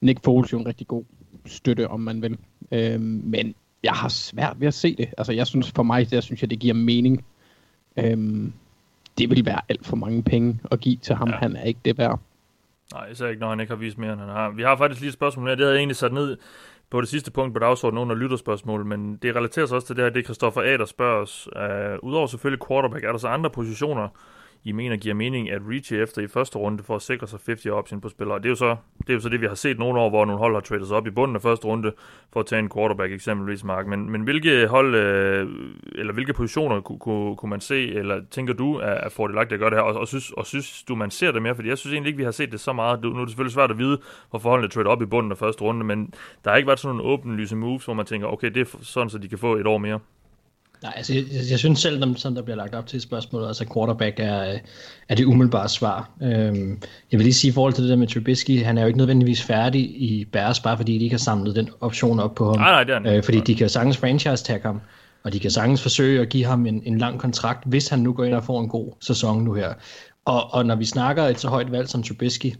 Nick 0.00 0.24
Foles 0.24 0.52
jo 0.52 0.58
en 0.58 0.66
rigtig 0.66 0.86
god 0.88 1.04
støtte, 1.46 1.88
om 1.88 2.00
man 2.00 2.22
vil. 2.22 2.38
Øh, 2.72 3.00
men 3.00 3.54
jeg 3.82 3.92
har 3.92 4.08
svært 4.08 4.60
ved 4.60 4.68
at 4.68 4.74
se 4.74 4.96
det. 4.96 5.08
Altså, 5.18 5.32
jeg 5.32 5.46
synes 5.46 5.72
for 5.76 5.82
mig, 5.82 6.10
der 6.10 6.20
synes 6.20 6.42
jeg, 6.42 6.50
det 6.50 6.58
giver 6.58 6.74
mening. 6.74 7.24
Øh, 7.96 8.50
det 9.18 9.30
vil 9.30 9.46
være 9.46 9.60
alt 9.68 9.86
for 9.86 9.96
mange 9.96 10.22
penge 10.22 10.60
at 10.70 10.80
give 10.80 10.96
til 10.96 11.14
ham. 11.14 11.28
Ja. 11.28 11.36
Han 11.36 11.56
er 11.56 11.64
ikke 11.64 11.80
det 11.84 11.98
værd. 11.98 12.20
Nej, 12.92 13.06
især 13.06 13.26
ikke, 13.26 13.40
når 13.40 13.48
han 13.48 13.60
ikke 13.60 13.72
har 13.72 13.78
vist 13.78 13.98
mere, 13.98 14.12
end 14.12 14.20
han 14.20 14.28
har. 14.28 14.50
Vi 14.50 14.62
har 14.62 14.76
faktisk 14.76 15.00
lige 15.00 15.08
et 15.08 15.14
spørgsmål 15.14 15.48
her. 15.48 15.54
Det 15.54 15.64
havde 15.64 15.74
jeg 15.74 15.78
egentlig 15.80 15.96
sat 15.96 16.12
ned 16.12 16.36
på 16.90 17.00
det 17.00 17.08
sidste 17.08 17.30
punkt 17.30 17.54
på 17.54 17.58
dagsordenen 17.58 18.02
under 18.02 18.14
lytterspørgsmål, 18.14 18.86
men 18.86 19.16
det 19.16 19.36
relaterer 19.36 19.66
sig 19.66 19.74
også 19.74 19.86
til 19.86 19.96
det 19.96 20.04
her, 20.04 20.10
det 20.10 20.24
Christoffer 20.24 20.60
A. 20.60 20.76
der 20.76 20.84
spørger 20.84 21.22
os. 21.22 21.48
Uh, 21.56 22.08
Udover 22.08 22.26
selvfølgelig 22.26 22.66
quarterback, 22.68 23.04
er 23.04 23.10
der 23.10 23.18
så 23.18 23.28
andre 23.28 23.50
positioner, 23.50 24.08
i 24.64 24.72
mener 24.72 24.96
giver 24.96 25.14
mening 25.14 25.50
at 25.50 25.62
reach 25.68 25.92
efter 25.92 26.22
i 26.22 26.26
første 26.26 26.58
runde 26.58 26.82
for 26.82 26.96
at 26.96 27.02
sikre 27.02 27.26
sig 27.26 27.38
50 27.46 27.66
option 27.66 28.00
på 28.00 28.08
spillere. 28.08 28.38
Det 28.38 28.44
er 28.44 28.48
jo 28.48 28.54
så 28.54 28.76
det, 28.98 29.08
er 29.08 29.14
jo 29.14 29.20
så 29.20 29.28
det 29.28 29.40
vi 29.40 29.46
har 29.46 29.54
set 29.54 29.78
nogle 29.78 30.00
år, 30.00 30.10
hvor 30.10 30.24
nogle 30.24 30.38
hold 30.38 30.54
har 30.54 30.60
tradet 30.60 30.86
sig 30.86 30.96
op 30.96 31.06
i 31.06 31.10
bunden 31.10 31.36
af 31.36 31.42
første 31.42 31.66
runde 31.66 31.92
for 32.32 32.40
at 32.40 32.46
tage 32.46 32.58
en 32.58 32.70
quarterback 32.74 33.12
eksempelvis, 33.12 33.64
Mark. 33.64 33.86
Men, 33.86 34.10
men 34.10 34.22
hvilke 34.22 34.66
hold, 34.66 34.94
øh, 34.94 35.48
eller 35.94 36.12
hvilke 36.12 36.32
positioner 36.32 36.80
kunne, 36.80 36.98
kunne, 36.98 37.36
kunne 37.36 37.50
man 37.50 37.60
se, 37.60 37.94
eller 37.94 38.20
tænker 38.30 38.54
du 38.54 38.74
er, 38.74 38.86
er 38.86 39.08
fordelagtigt 39.08 39.52
at 39.52 39.60
gøre 39.60 39.70
det 39.70 39.78
her, 39.78 39.82
og, 39.82 40.00
og, 40.00 40.08
synes, 40.08 40.30
og 40.30 40.46
synes 40.46 40.82
du, 40.82 40.94
man 40.94 41.10
ser 41.10 41.32
det 41.32 41.42
mere? 41.42 41.54
Fordi 41.54 41.68
jeg 41.68 41.78
synes 41.78 41.94
egentlig 41.94 42.08
ikke, 42.08 42.18
vi 42.18 42.24
har 42.24 42.30
set 42.30 42.52
det 42.52 42.60
så 42.60 42.72
meget. 42.72 43.02
Nu 43.02 43.08
er 43.08 43.20
det 43.20 43.28
selvfølgelig 43.28 43.54
svært 43.54 43.70
at 43.70 43.78
vide, 43.78 43.98
hvorfor 44.30 44.42
forholdene 44.42 44.68
trader 44.68 44.90
op 44.90 45.02
i 45.02 45.06
bunden 45.06 45.32
af 45.32 45.38
første 45.38 45.62
runde, 45.62 45.84
men 45.84 46.14
der 46.44 46.50
har 46.50 46.56
ikke 46.56 46.66
været 46.66 46.80
sådan 46.80 46.96
nogle 46.96 47.12
åbenlyse 47.12 47.56
moves, 47.56 47.84
hvor 47.84 47.94
man 47.94 48.06
tænker, 48.06 48.26
okay, 48.26 48.50
det 48.50 48.60
er 48.60 48.78
sådan, 48.82 49.10
så 49.10 49.18
de 49.18 49.28
kan 49.28 49.38
få 49.38 49.56
et 49.56 49.66
år 49.66 49.78
mere. 49.78 50.00
Nej, 50.82 50.92
altså 50.96 51.14
jeg, 51.14 51.24
jeg 51.50 51.58
synes 51.58 51.80
selv, 51.80 52.10
at 52.10 52.20
sådan 52.20 52.36
der 52.36 52.42
bliver 52.42 52.56
lagt 52.56 52.74
op 52.74 52.86
til 52.86 53.00
spørgsmålet, 53.00 53.46
altså 53.46 53.66
quarterback 53.74 54.20
er, 54.20 54.58
er 55.08 55.14
det 55.14 55.24
umiddelbare 55.24 55.68
svar. 55.68 56.10
Øhm, 56.22 56.78
jeg 57.12 57.18
vil 57.18 57.22
lige 57.22 57.34
sige 57.34 57.48
i 57.50 57.52
forhold 57.52 57.72
til 57.72 57.82
det 57.82 57.90
der 57.90 57.96
med 57.96 58.06
Trubisky, 58.06 58.64
han 58.64 58.78
er 58.78 58.82
jo 58.82 58.86
ikke 58.86 58.98
nødvendigvis 58.98 59.42
færdig 59.42 59.80
i 59.80 60.24
Bears, 60.32 60.60
bare 60.60 60.76
fordi 60.76 60.98
de 60.98 61.04
ikke 61.04 61.14
har 61.14 61.18
samlet 61.18 61.56
den 61.56 61.70
option 61.80 62.20
op 62.20 62.34
på 62.34 62.44
ham. 62.44 62.58
Nej, 62.58 62.70
nej, 62.70 62.84
det 62.84 62.94
er 62.94 63.00
han. 63.00 63.16
øh, 63.16 63.24
fordi 63.24 63.40
de 63.40 63.54
kan 63.54 63.68
sagtens 63.68 63.96
franchise 63.96 64.44
tag 64.44 64.60
ham, 64.62 64.80
og 65.22 65.32
de 65.32 65.40
kan 65.40 65.50
sagtens 65.50 65.82
forsøge 65.82 66.20
at 66.20 66.28
give 66.28 66.44
ham 66.44 66.66
en, 66.66 66.82
en 66.84 66.98
lang 66.98 67.20
kontrakt, 67.20 67.64
hvis 67.66 67.88
han 67.88 67.98
nu 67.98 68.12
går 68.12 68.24
ind 68.24 68.34
og 68.34 68.44
får 68.44 68.60
en 68.60 68.68
god 68.68 68.92
sæson 69.00 69.44
nu 69.44 69.54
her. 69.54 69.74
Og, 70.24 70.54
og 70.54 70.66
når 70.66 70.76
vi 70.76 70.84
snakker 70.84 71.22
et 71.22 71.40
så 71.40 71.48
højt 71.48 71.72
valg 71.72 71.88
som 71.88 72.02
Trubisky, 72.02 72.54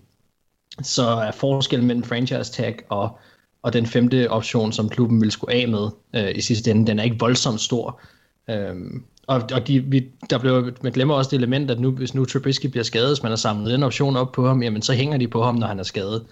så 0.82 1.06
er 1.06 1.30
forskellen 1.30 1.86
mellem 1.86 2.04
franchise 2.04 2.52
tag 2.52 2.76
og 2.88 3.18
og 3.62 3.72
den 3.72 3.86
femte 3.86 4.30
option, 4.30 4.72
som 4.72 4.88
klubben 4.88 5.20
vil 5.20 5.30
skulle 5.30 5.54
af 5.54 5.68
med 5.68 5.88
øh, 6.14 6.36
i 6.36 6.40
sidste 6.40 6.70
ende, 6.70 6.86
den 6.86 6.98
er 6.98 7.02
ikke 7.02 7.18
voldsomt 7.18 7.60
stor. 7.60 8.00
Øhm, 8.50 9.04
og 9.26 9.42
og 9.52 9.68
de, 9.68 9.80
vi, 9.80 10.06
der 10.30 10.38
blev, 10.38 10.72
man 10.82 10.92
glemmer 10.92 11.14
også 11.14 11.30
det 11.30 11.36
element, 11.36 11.70
at 11.70 11.80
nu, 11.80 11.90
hvis 11.90 12.14
nu 12.14 12.24
Trubisky 12.24 12.66
bliver 12.66 12.84
skadet, 12.84 13.08
hvis 13.08 13.22
man 13.22 13.32
har 13.32 13.36
samlet 13.36 13.72
den 13.72 13.82
option 13.82 14.16
op 14.16 14.32
på 14.32 14.46
ham, 14.46 14.62
jamen 14.62 14.82
så 14.82 14.92
hænger 14.92 15.18
de 15.18 15.28
på 15.28 15.42
ham, 15.42 15.54
når 15.54 15.66
han 15.66 15.78
er 15.78 15.82
skadet. 15.82 16.26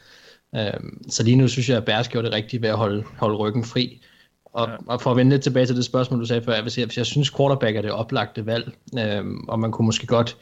Øhm, 0.56 1.10
så 1.10 1.22
lige 1.22 1.36
nu 1.36 1.48
synes 1.48 1.68
jeg, 1.68 1.76
at 1.76 1.84
Bærs 1.84 2.08
gjorde 2.08 2.26
det 2.26 2.34
rigtigt 2.34 2.62
ved 2.62 2.68
at 2.68 2.76
holde, 2.76 3.04
holde 3.18 3.36
ryggen 3.36 3.64
fri. 3.64 4.00
Og, 4.52 4.68
ja. 4.68 4.76
og 4.86 5.00
for 5.00 5.10
at 5.10 5.16
vende 5.16 5.30
lidt 5.30 5.42
tilbage 5.42 5.66
til 5.66 5.76
det 5.76 5.84
spørgsmål, 5.84 6.20
du 6.20 6.24
sagde 6.24 6.42
før, 6.42 6.62
hvis 6.62 6.78
jeg, 6.78 6.86
hvis 6.86 6.98
jeg 6.98 7.06
synes, 7.06 7.30
quarterback 7.30 7.76
er 7.76 7.82
det 7.82 7.90
oplagte 7.90 8.46
valg, 8.46 8.72
øhm, 8.98 9.48
og 9.48 9.60
man 9.60 9.72
kunne 9.72 9.86
måske 9.86 10.06
godt, 10.06 10.36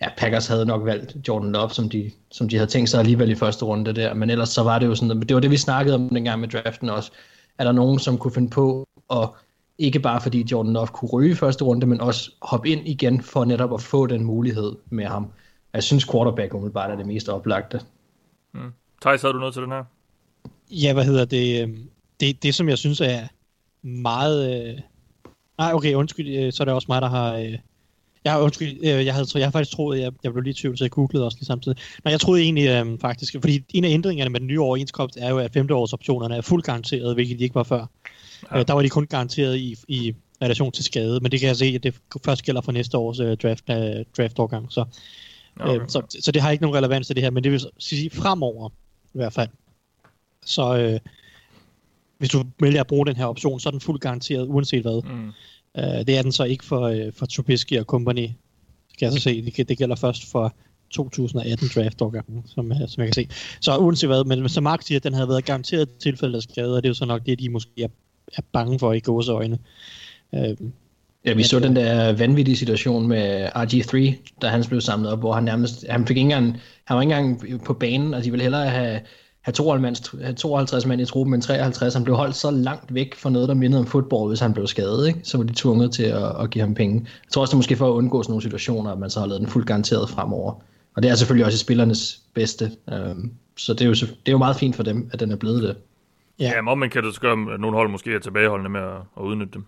ja, 0.00 0.08
Packers 0.16 0.46
havde 0.46 0.66
nok 0.66 0.84
valgt 0.84 1.16
Jordan 1.28 1.52
Love, 1.52 1.70
som 1.70 1.88
de, 1.88 2.10
som 2.30 2.48
de 2.48 2.56
havde 2.56 2.70
tænkt 2.70 2.90
sig 2.90 3.00
alligevel 3.00 3.30
i 3.30 3.34
første 3.34 3.64
runde 3.64 3.92
der, 3.92 4.14
men 4.14 4.30
ellers 4.30 4.48
så 4.48 4.62
var 4.62 4.78
det 4.78 4.86
jo 4.86 4.94
sådan, 4.94 5.20
det 5.20 5.34
var 5.34 5.40
det, 5.40 5.50
vi 5.50 5.56
snakkede 5.56 5.94
om 5.94 6.08
dengang 6.08 6.40
med 6.40 6.48
draften 6.48 6.88
også. 6.88 7.10
Er 7.58 7.64
der 7.64 7.72
nogen, 7.72 7.98
som 7.98 8.18
kunne 8.18 8.34
finde 8.34 8.50
på 8.50 8.88
at 9.10 9.28
ikke 9.78 10.00
bare 10.00 10.20
fordi 10.20 10.46
Jordan 10.50 10.72
Love 10.72 10.86
kunne 10.86 11.10
ryge 11.10 11.30
i 11.30 11.34
første 11.34 11.64
runde, 11.64 11.86
men 11.86 12.00
også 12.00 12.30
hoppe 12.42 12.68
ind 12.68 12.88
igen 12.88 13.22
for 13.22 13.44
netop 13.44 13.74
at 13.74 13.82
få 13.82 14.06
den 14.06 14.24
mulighed 14.24 14.72
med 14.90 15.04
ham. 15.04 15.32
Jeg 15.72 15.82
synes 15.82 16.10
quarterback 16.10 16.54
umiddelbart 16.54 16.90
er 16.90 16.96
det 16.96 17.06
mest 17.06 17.28
oplagte. 17.28 17.80
Mm. 18.52 18.60
Thijs, 19.02 19.22
havde 19.22 19.34
du 19.34 19.38
noget 19.38 19.54
til 19.54 19.62
den 19.62 19.70
her? 19.70 19.84
Ja, 20.70 20.92
hvad 20.92 21.04
hedder 21.04 21.24
det? 21.24 21.74
Det, 22.20 22.42
det 22.42 22.54
som 22.54 22.68
jeg 22.68 22.78
synes 22.78 23.00
er 23.00 23.20
meget... 23.82 24.68
Øh... 24.68 24.80
Nej, 25.58 25.72
okay, 25.72 25.94
undskyld, 25.94 26.28
øh, 26.28 26.52
så 26.52 26.62
er 26.62 26.64
det 26.64 26.74
også 26.74 26.86
mig, 26.88 27.02
der 27.02 27.08
har... 27.08 27.34
Øh... 27.34 27.58
Jeg 28.24 28.32
har, 28.32 28.40
undskyld, 28.40 28.78
øh, 28.78 29.06
jeg, 29.06 29.14
havde, 29.14 29.26
jeg 29.34 29.46
har 29.46 29.50
faktisk 29.50 29.76
troet, 29.76 30.00
jeg, 30.00 30.12
jeg 30.24 30.32
blev 30.32 30.42
lige 30.42 30.54
tvivl, 30.54 30.78
så 30.78 30.84
jeg 30.84 30.90
googlede 30.90 31.24
også 31.24 31.38
lige 31.38 31.46
samtidig. 31.46 31.78
Nej, 32.04 32.10
jeg 32.12 32.20
troede 32.20 32.42
egentlig 32.42 32.68
øh, 32.68 32.98
faktisk, 33.00 33.36
fordi 33.40 33.64
en 33.74 33.84
af 33.84 33.88
ændringerne 33.88 34.30
med 34.30 34.40
den 34.40 34.46
nye 34.46 34.60
overenskomst 34.60 35.16
er 35.20 35.30
jo, 35.30 35.38
at 35.38 35.52
femteårsoptionerne 35.52 36.36
er 36.36 36.40
fuldt 36.40 36.66
garanteret, 36.66 37.14
hvilket 37.14 37.38
de 37.38 37.44
ikke 37.44 37.54
var 37.54 37.62
før. 37.62 37.86
Ja. 38.50 38.58
Øh, 38.58 38.64
der 38.68 38.72
var 38.72 38.82
de 38.82 38.88
kun 38.88 39.06
garanteret 39.06 39.56
i, 39.56 39.76
i 39.88 40.14
relation 40.42 40.72
til 40.72 40.84
skade, 40.84 41.20
men 41.20 41.32
det 41.32 41.40
kan 41.40 41.46
jeg 41.46 41.56
se, 41.56 41.66
at 41.66 41.82
det 41.82 41.94
først 42.24 42.44
gælder 42.44 42.60
for 42.60 42.72
næste 42.72 42.98
års 42.98 43.20
øh, 43.20 43.36
draft, 43.36 43.64
øh, 43.70 44.04
draftårgang. 44.16 44.72
Så, 44.72 44.84
okay. 45.60 45.80
øh, 45.80 45.88
så, 45.88 46.02
så 46.20 46.32
det 46.32 46.42
har 46.42 46.50
ikke 46.50 46.62
nogen 46.62 46.76
relevans 46.76 47.06
til 47.06 47.16
det 47.16 47.22
her, 47.22 47.30
men 47.30 47.44
det 47.44 47.52
vil 47.52 47.60
sige 47.78 48.10
fremover 48.10 48.68
i 49.04 49.18
hvert 49.18 49.32
fald. 49.32 49.48
Så 50.46 50.78
øh, 50.78 51.00
hvis 52.18 52.30
du 52.30 52.44
vælger 52.60 52.80
at 52.80 52.86
bruge 52.86 53.06
den 53.06 53.16
her 53.16 53.26
option, 53.26 53.60
så 53.60 53.68
er 53.68 53.70
den 53.70 53.80
fuldt 53.80 54.00
garanteret, 54.00 54.46
uanset 54.48 54.82
hvad. 54.82 55.02
Mm. 55.02 55.28
Øh, 55.78 56.06
det 56.06 56.18
er 56.18 56.22
den 56.22 56.32
så 56.32 56.44
ikke 56.44 56.64
for, 56.64 56.80
øh, 56.80 57.12
for 57.12 57.26
Trubisky 57.26 57.78
og 57.78 57.84
company, 57.84 58.28
skal 58.92 59.06
jeg 59.06 59.12
så 59.12 59.18
se. 59.18 59.42
Det, 59.42 59.68
det 59.68 59.78
gælder 59.78 59.96
først 59.96 60.30
for 60.30 60.54
2018 60.90 61.68
draft 61.74 62.02
årgangen, 62.02 62.42
som, 62.46 62.72
øh, 62.72 62.78
som 62.88 63.00
jeg 63.00 63.06
kan 63.06 63.14
se. 63.14 63.28
Så 63.60 63.76
uanset 63.76 64.08
hvad, 64.08 64.24
men 64.24 64.48
som 64.48 64.62
Mark 64.62 64.82
siger, 64.82 64.98
at 64.98 65.04
den 65.04 65.14
havde 65.14 65.28
været 65.28 65.44
garanteret 65.44 65.88
tilfælde 65.90 66.36
af 66.36 66.42
skade, 66.42 66.76
og 66.76 66.82
det 66.82 66.88
er 66.88 66.90
jo 66.90 66.94
så 66.94 67.04
nok 67.04 67.26
det, 67.26 67.38
de 67.38 67.48
måske 67.48 67.82
er, 67.82 67.88
er 68.36 68.42
bange 68.52 68.78
for 68.78 68.92
i 68.92 69.00
gåse 69.00 69.32
øjne. 69.32 69.58
Øh, 70.34 70.56
Ja, 71.24 71.34
vi 71.34 71.42
så 71.42 71.58
den 71.58 71.76
der 71.76 72.12
vanvittige 72.12 72.56
situation 72.56 73.08
med 73.08 73.46
RG3, 73.46 74.14
da 74.42 74.48
han 74.48 74.64
blev 74.68 74.80
samlet 74.80 75.12
op, 75.12 75.18
hvor 75.18 75.32
han 75.32 75.44
nærmest, 75.44 75.84
han 75.90 76.06
fik 76.06 76.16
ikke 76.16 76.20
engang, 76.20 76.60
han 76.84 76.96
var 76.96 77.02
ikke 77.02 77.14
engang 77.14 77.64
på 77.64 77.72
banen, 77.72 78.14
og 78.14 78.24
de 78.24 78.30
ville 78.30 78.42
hellere 78.42 78.68
have, 78.68 79.00
have 79.40 79.52
52, 79.52 80.12
52 80.36 80.86
mand 80.86 81.00
i 81.00 81.04
truppen 81.04 81.34
end 81.34 81.42
53. 81.42 81.94
Han 81.94 82.04
blev 82.04 82.16
holdt 82.16 82.36
så 82.36 82.50
langt 82.50 82.94
væk 82.94 83.14
fra 83.14 83.30
noget, 83.30 83.48
der 83.48 83.54
mindede 83.54 83.80
om 83.80 83.86
fodbold, 83.86 84.30
hvis 84.30 84.40
han 84.40 84.52
blev 84.54 84.66
skadet. 84.66 85.08
Ikke? 85.08 85.20
Så 85.22 85.36
var 85.36 85.44
de 85.44 85.54
tvunget 85.54 85.92
til 85.92 86.02
at, 86.02 86.40
at 86.40 86.50
give 86.50 86.62
ham 86.62 86.74
penge. 86.74 87.00
Jeg 87.04 87.32
tror 87.32 87.42
også, 87.42 87.50
det 87.50 87.54
er 87.54 87.58
måske 87.58 87.76
for 87.76 87.88
at 87.88 87.92
undgå 87.92 88.22
sådan 88.22 88.30
nogle 88.30 88.42
situationer, 88.42 88.90
at 88.90 88.98
man 88.98 89.10
så 89.10 89.20
har 89.20 89.26
lavet 89.26 89.40
den 89.40 89.48
fuldt 89.48 89.66
garanteret 89.66 90.10
fremover. 90.10 90.52
Og 90.96 91.02
det 91.02 91.10
er 91.10 91.14
selvfølgelig 91.14 91.46
også 91.46 91.56
i 91.56 91.58
spillernes 91.58 92.20
bedste. 92.34 92.70
Um, 92.92 93.32
så 93.56 93.72
det 93.72 93.80
er, 93.80 93.86
jo, 93.86 93.92
det 93.94 94.10
er 94.26 94.32
jo 94.32 94.38
meget 94.38 94.56
fint 94.56 94.76
for 94.76 94.82
dem, 94.82 95.10
at 95.12 95.20
den 95.20 95.32
er 95.32 95.36
blevet 95.36 95.62
det. 95.62 95.76
Ja, 96.38 96.50
ja 96.54 96.62
men 96.62 96.78
man 96.78 96.90
kan 96.90 97.04
det 97.04 97.20
gøre, 97.20 97.54
at 97.54 97.60
nogle 97.60 97.76
hold 97.76 97.90
måske 97.90 98.14
er 98.14 98.18
tilbageholdende 98.18 98.70
med 98.70 98.80
at, 98.80 98.96
at 99.16 99.22
udnytte 99.22 99.52
dem. 99.52 99.64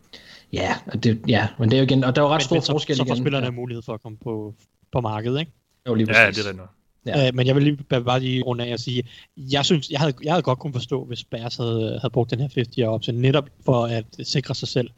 Ja, 0.53 0.75
og 0.87 1.05
det, 1.05 1.21
ja, 1.29 1.49
men 1.59 1.71
det 1.71 1.77
er 1.77 1.81
jo 1.81 1.85
igen, 1.87 2.05
og 2.05 2.17
der 2.17 2.23
er 2.23 2.27
jo 2.27 2.33
ret 2.33 2.39
Men, 2.39 2.45
stor 2.45 2.57
men 2.57 2.63
så, 2.63 2.73
forskel 2.73 2.97
så 2.97 3.03
får 3.07 3.15
igen. 3.15 3.23
spillerne 3.25 3.47
ja. 3.47 3.51
mulighed 3.51 3.83
for 3.83 3.95
at 3.95 4.03
komme 4.03 4.19
på, 4.25 4.55
på 4.93 5.01
markedet, 5.01 5.41
ikke? 5.41 5.53
Jo, 5.89 5.95
lige 5.95 6.07
Ja, 6.13 6.27
præcis. 6.27 6.45
det 6.45 6.47
er 6.47 6.49
rigtigt. 6.51 6.69
Ja. 7.07 7.19
Ja. 7.21 7.29
Øh, 7.29 7.35
men 7.35 7.47
jeg 7.47 7.55
vil 7.55 7.63
lige 7.65 7.77
bare- 7.89 8.05
bare 8.05 8.21
lige 8.21 8.43
runde 8.43 8.65
af 8.67 8.73
og 8.73 8.79
sige, 8.79 9.03
jeg 9.37 9.65
synes, 9.65 9.91
jeg 9.91 10.01
havde, 10.01 10.13
jeg 10.25 10.33
havde 10.33 10.43
godt 10.43 10.59
kunne 10.59 10.73
forstå, 10.73 11.05
hvis 11.05 11.25
Bears 11.25 11.57
havde, 11.57 11.99
havde 12.03 12.13
brugt 12.13 12.31
den 12.31 12.39
her 12.39 12.45
50 12.55 12.75
year 12.79 12.89
option, 12.89 13.17
netop 13.17 13.49
for 13.65 13.85
at 13.87 14.05
sikre 14.23 14.55
sig 14.55 14.69
selv. 14.69 14.91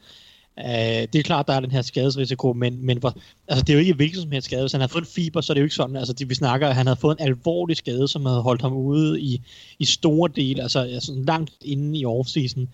Uh, 0.65 1.09
det 1.13 1.15
er 1.15 1.23
klart, 1.23 1.47
der 1.47 1.53
er 1.53 1.61
den 1.61 1.71
her 1.71 1.83
skadesrisiko, 1.83 2.53
men, 2.53 2.87
men 2.87 2.99
hvor, 2.99 3.15
altså, 3.49 3.65
det 3.65 3.71
er 3.71 3.75
jo 3.75 3.81
ikke 3.81 3.95
hvilken 3.95 4.23
som 4.23 4.33
helst 4.33 4.47
skade. 4.47 4.63
Hvis 4.63 4.73
han 4.73 4.81
havde 4.81 4.93
fået 4.93 5.03
en 5.03 5.09
fiber, 5.09 5.41
så 5.41 5.53
er 5.53 5.55
det 5.55 5.61
jo 5.61 5.65
ikke 5.65 5.75
sådan. 5.75 5.97
Altså, 5.97 6.13
det, 6.13 6.29
vi 6.29 6.35
snakker, 6.35 6.69
at 6.69 6.75
han 6.75 6.87
havde 6.87 7.01
fået 7.01 7.21
en 7.21 7.27
alvorlig 7.27 7.77
skade, 7.77 8.09
som 8.09 8.27
havde 8.27 8.43
holdt 8.43 8.63
ham 8.63 8.73
ude 8.73 9.21
i, 9.21 9.43
i 9.79 9.85
store 9.85 10.31
dele, 10.37 10.63
altså, 10.63 10.81
altså 10.81 11.13
langt 11.27 11.53
inde 11.65 11.99
i 11.99 12.05
offseason. 12.05 12.69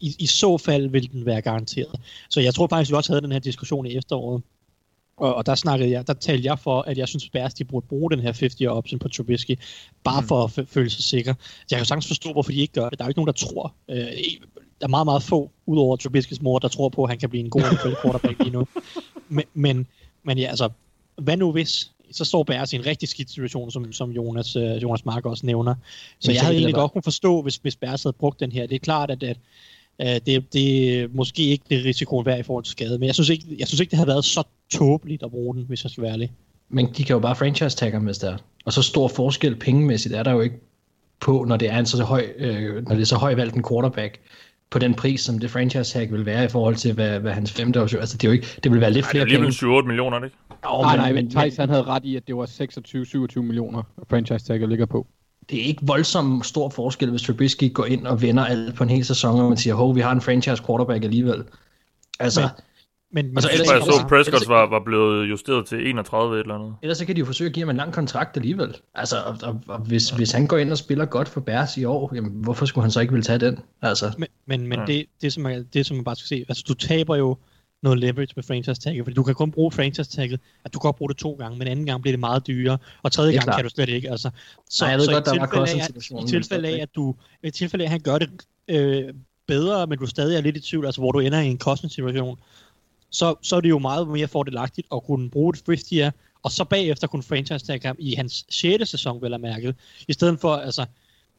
I, 0.00 0.16
I 0.18 0.26
så 0.26 0.58
fald 0.58 0.88
ville 0.88 1.08
den 1.12 1.26
være 1.26 1.42
garanteret. 1.42 2.00
Så 2.30 2.40
jeg 2.40 2.54
tror 2.54 2.66
faktisk, 2.66 2.90
vi 2.90 2.96
også 2.96 3.12
havde 3.12 3.22
den 3.22 3.32
her 3.32 3.38
diskussion 3.38 3.86
i 3.86 3.96
efteråret, 3.96 4.42
og, 5.16 5.34
og 5.34 5.46
der 5.46 5.54
snakkede 5.54 5.90
jeg, 5.90 6.06
der 6.06 6.12
talte 6.12 6.46
jeg 6.46 6.58
for, 6.58 6.82
at 6.82 6.98
jeg 6.98 7.08
synes, 7.08 7.28
Bears 7.28 7.54
de 7.54 7.64
burde 7.64 7.86
bruge 7.86 8.10
den 8.10 8.18
her 8.18 8.26
50 8.26 8.54
year 8.54 8.72
option 8.72 8.98
på 8.98 9.08
Trubisky, 9.08 9.58
bare 10.04 10.20
mm. 10.20 10.26
for 10.26 10.44
at 10.44 10.68
føle 10.68 10.90
sig 10.90 11.04
sikker. 11.04 11.34
Så 11.40 11.66
jeg 11.70 11.76
kan 11.76 11.78
jo 11.78 11.84
sagtens 11.84 12.06
forstå, 12.06 12.32
hvorfor 12.32 12.50
de 12.50 12.60
ikke 12.60 12.72
gør 12.72 12.88
det. 12.88 12.98
Der 12.98 13.04
er 13.04 13.06
jo 13.06 13.10
ikke 13.10 13.18
nogen, 13.18 13.26
der 13.26 13.32
tror. 13.32 13.74
Øh, 13.90 14.06
er 14.80 14.88
meget, 14.88 15.06
meget 15.06 15.22
få, 15.22 15.50
udover 15.66 15.96
Trubiskys 15.96 16.42
mor, 16.42 16.58
der 16.58 16.68
tror 16.68 16.88
på, 16.88 17.02
at 17.04 17.10
han 17.10 17.18
kan 17.18 17.30
blive 17.30 17.44
en 17.44 17.50
god 17.50 17.60
NFL 17.60 18.02
quarterback 18.02 18.38
lige 18.38 18.50
nu. 18.50 18.66
Men, 19.28 19.44
men, 19.54 19.86
men 20.22 20.38
ja, 20.38 20.46
altså, 20.46 20.68
hvad 21.16 21.36
nu 21.36 21.52
hvis? 21.52 21.90
Så 22.12 22.24
står 22.24 22.42
Bears 22.42 22.72
i 22.72 22.76
en 22.76 22.86
rigtig 22.86 23.08
skidt 23.08 23.30
situation, 23.30 23.70
som, 23.70 23.92
som 23.92 24.10
Jonas, 24.10 24.56
øh, 24.56 24.82
Jonas 24.82 25.04
Mark 25.04 25.26
også 25.26 25.46
nævner. 25.46 25.74
Så 26.18 26.32
jeg 26.32 26.40
havde 26.40 26.54
egentlig 26.54 26.74
godt 26.74 26.92
kunne 26.92 27.02
forstå, 27.02 27.42
hvis, 27.42 27.56
hvis 27.56 27.76
Bears 27.76 28.02
havde 28.02 28.16
brugt 28.18 28.40
den 28.40 28.52
her. 28.52 28.66
Det 28.66 28.74
er 28.74 28.78
klart, 28.78 29.10
at, 29.10 29.22
at 29.22 29.38
Øh, 30.02 30.20
det, 30.26 30.52
det 30.52 31.00
er 31.00 31.08
måske 31.12 31.42
ikke 31.42 31.64
det 31.70 31.84
risikoen 31.84 32.26
værd 32.26 32.38
i 32.38 32.42
forhold 32.42 32.64
til 32.64 32.72
skade, 32.72 32.98
men 32.98 33.06
jeg 33.06 33.14
synes, 33.14 33.28
ikke, 33.28 33.44
jeg 33.58 33.68
synes 33.68 33.80
ikke, 33.80 33.90
det 33.90 33.98
har 33.98 34.06
været 34.06 34.24
så 34.24 34.42
tåbeligt 34.70 35.22
at 35.22 35.30
bruge 35.30 35.54
den, 35.54 35.64
hvis 35.68 35.84
jeg 35.84 35.90
skal 35.90 36.02
være 36.02 36.12
ærlig. 36.12 36.32
Men 36.68 36.86
de 36.96 37.04
kan 37.04 37.14
jo 37.14 37.20
bare 37.20 37.36
franchise 37.36 37.76
tagge 37.76 37.96
ham, 37.96 38.04
hvis 38.04 38.18
der 38.18 38.32
er. 38.32 38.36
Og 38.64 38.72
så 38.72 38.82
stor 38.82 39.08
forskel 39.08 39.56
pengemæssigt 39.56 40.14
er 40.14 40.22
der 40.22 40.32
jo 40.32 40.40
ikke 40.40 40.56
på, 41.20 41.44
når 41.48 41.56
det 41.56 41.70
er 41.70 41.78
en 41.78 41.86
så 41.86 42.04
høj, 42.04 42.26
øh, 42.36 42.88
når 42.88 42.94
det 42.94 43.02
er 43.02 43.06
så 43.06 43.16
høj 43.16 43.34
valgt 43.34 43.54
en 43.54 43.64
quarterback 43.68 44.20
på 44.70 44.78
den 44.78 44.94
pris, 44.94 45.20
som 45.20 45.38
det 45.38 45.50
franchise 45.50 45.92
tag 45.92 46.12
vil 46.12 46.26
være 46.26 46.44
i 46.44 46.48
forhold 46.48 46.76
til, 46.76 46.92
hvad, 46.92 47.20
hvad 47.20 47.32
hans 47.32 47.52
femte 47.52 47.80
option, 47.82 48.00
altså 48.00 48.16
det, 48.16 48.24
er 48.24 48.28
jo 48.28 48.32
ikke, 48.32 48.46
det 48.64 48.72
vil 48.72 48.80
være 48.80 48.90
lidt 48.90 49.04
Ej, 49.04 49.08
det 49.08 49.10
flere 49.10 49.22
er 49.22 49.48
lige 49.50 49.58
penge. 49.60 49.80
7-8 49.80 49.86
millioner, 49.86 50.16
er 50.16 50.20
det 50.20 50.26
ikke? 50.26 50.36
Jo, 50.64 50.82
Nej, 50.82 50.96
nej, 50.96 51.12
men 51.12 51.30
Thijs 51.30 51.56
han 51.56 51.68
havde 51.68 51.82
ret 51.82 52.04
i, 52.04 52.16
at 52.16 52.22
det 52.26 52.36
var 52.36 52.46
26-27 53.38 53.40
millioner 53.42 53.82
franchise 54.10 54.44
tagger 54.46 54.66
ligger 54.66 54.86
på. 54.86 55.06
det 55.50 55.58
er 55.60 55.64
ikke 55.64 55.86
voldsomt 55.86 56.46
stor 56.46 56.68
forskel, 56.68 57.10
hvis 57.10 57.22
Trubisky 57.22 57.72
går 57.72 57.84
ind 57.84 58.06
og 58.06 58.22
vinder 58.22 58.44
alt 58.44 58.74
på 58.74 58.84
en 58.84 58.90
hel 58.90 59.04
sæson, 59.04 59.40
og 59.40 59.48
man 59.48 59.56
siger, 59.56 59.74
hov, 59.74 59.94
vi 59.94 60.00
har 60.00 60.12
en 60.12 60.20
franchise 60.20 60.62
quarterback 60.66 61.04
alligevel. 61.04 61.44
Altså, 62.20 62.40
Men- 62.40 62.50
Men, 63.16 63.26
men 63.26 63.36
Altså, 63.36 63.48
Jeg 63.50 63.54
ellers- 63.60 63.86
jeg 63.86 63.94
så, 64.00 64.06
Prescott 64.08 64.48
var, 64.48 64.66
var 64.66 64.82
blevet 64.84 65.30
justeret 65.30 65.66
til 65.66 65.86
31 65.90 66.34
et 66.36 66.40
eller 66.40 66.54
andet. 66.54 66.74
ellers 66.82 66.98
så 66.98 67.06
kan 67.06 67.14
de 67.16 67.20
jo 67.20 67.26
forsøge 67.26 67.48
at 67.48 67.54
give 67.54 67.62
ham 67.66 67.70
en 67.70 67.76
lang 67.76 67.92
kontrakt 67.92 68.36
alligevel. 68.36 68.74
Altså, 68.94 69.16
og, 69.26 69.36
og, 69.42 69.60
og 69.66 69.78
hvis, 69.78 70.10
hvis 70.10 70.32
han 70.32 70.46
går 70.46 70.56
ind 70.58 70.70
og 70.70 70.78
spiller 70.78 71.04
godt 71.04 71.28
for 71.28 71.40
Bears 71.40 71.76
i 71.76 71.84
år, 71.84 72.12
jamen, 72.14 72.32
hvorfor 72.32 72.66
skulle 72.66 72.82
han 72.84 72.90
så 72.90 73.00
ikke 73.00 73.12
vil 73.12 73.22
tage 73.22 73.38
den? 73.38 73.58
Altså, 73.82 74.12
Men, 74.18 74.28
men, 74.46 74.66
men 74.66 74.78
Ja. 74.78 74.84
det, 74.86 75.04
det, 75.22 75.32
som 75.32 75.42
man, 75.42 75.66
det, 75.74 75.86
som 75.86 75.96
man 75.96 76.04
bare 76.04 76.16
skal 76.16 76.28
se, 76.28 76.44
altså 76.48 76.64
du 76.68 76.74
taber 76.74 77.16
jo 77.16 77.36
noget 77.82 77.98
leverage 77.98 78.32
med 78.36 78.44
franchise 78.44 78.80
tagget, 78.80 79.04
fordi 79.04 79.14
du 79.14 79.22
kan 79.22 79.34
kun 79.34 79.50
bruge 79.50 79.70
franchise 79.72 80.10
tagget, 80.10 80.40
at 80.64 80.74
du 80.74 80.78
kan 80.78 80.88
godt 80.88 80.96
bruge 80.96 81.08
det 81.08 81.16
to 81.16 81.32
gange, 81.32 81.58
men 81.58 81.68
anden 81.68 81.86
gang 81.86 82.02
bliver 82.02 82.12
det 82.12 82.20
meget 82.20 82.46
dyrere, 82.46 82.78
og 83.02 83.12
tredje 83.12 83.32
gang 83.32 83.44
klart. 83.44 83.56
kan 83.56 83.64
du 83.64 83.70
slet 83.70 83.88
ikke. 83.88 84.10
Altså, 84.10 84.30
så, 84.70 84.84
Nej, 84.84 84.90
jeg 84.90 84.98
ved 84.98 85.04
så 85.06 85.12
godt, 85.12 85.26
i 85.26 85.30
der 85.30 85.38
var 85.38 85.46
tilfælde 85.46 85.78
af, 85.78 86.22
at, 86.22 86.24
I 86.24 86.28
tilfælde 86.30 86.68
af, 86.68 86.82
at 86.82 86.88
du, 86.96 87.14
i 87.42 87.50
tilfælde 87.50 87.84
af, 87.84 87.86
at 87.86 87.90
han 87.90 88.00
gør 88.00 88.18
det 88.18 88.30
øh, 88.68 89.04
bedre, 89.48 89.86
men 89.86 89.98
du 89.98 90.06
stadig 90.06 90.36
er 90.36 90.40
lidt 90.40 90.56
i 90.56 90.60
tvivl, 90.60 90.86
altså 90.86 91.00
hvor 91.00 91.12
du 91.12 91.18
ender 91.18 91.40
i 91.40 91.46
en 91.46 91.58
Cousins-situation, 91.58 92.38
så, 93.10 93.34
så 93.42 93.56
er 93.56 93.60
det 93.60 93.68
jo 93.68 93.78
meget 93.78 94.08
mere 94.08 94.28
fordelagtigt 94.28 94.86
at 94.94 95.04
kunne 95.04 95.30
bruge 95.30 95.50
et 95.50 95.56
50 95.56 95.88
year, 95.88 96.12
og 96.42 96.50
så 96.50 96.64
bagefter 96.64 97.06
kunne 97.06 97.22
franchise 97.22 97.66
tagge 97.66 97.86
ham 97.86 97.96
i 97.98 98.14
hans 98.14 98.46
6. 98.48 98.88
sæson, 98.90 99.22
vel 99.22 99.34
at 99.34 99.40
mærke, 99.40 99.74
i 100.08 100.12
stedet 100.12 100.40
for, 100.40 100.56
altså, 100.56 100.86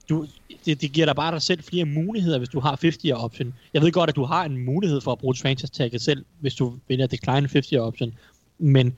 du, 0.10 0.28
det, 0.66 0.82
det 0.82 0.92
giver 0.92 1.06
dig 1.06 1.16
bare 1.16 1.32
dig 1.32 1.42
selv 1.42 1.64
flere 1.64 1.86
muligheder, 1.86 2.38
hvis 2.38 2.50
du 2.50 2.60
har 2.60 2.70
50 2.70 3.12
option. 3.12 3.54
Jeg 3.74 3.82
ved 3.82 3.92
godt, 3.92 4.10
at 4.10 4.16
du 4.16 4.24
har 4.24 4.46
en 4.46 4.58
mulighed 4.58 5.02
for 5.02 5.12
at 5.12 5.18
bruge 5.18 5.36
franchise 5.36 5.74
tagget 5.74 6.02
selv, 6.02 6.26
hvis 6.40 6.56
du 6.56 6.74
vælger 6.88 7.08
decline 7.08 7.36
50 7.36 7.74
option, 7.74 8.14
men 8.58 8.98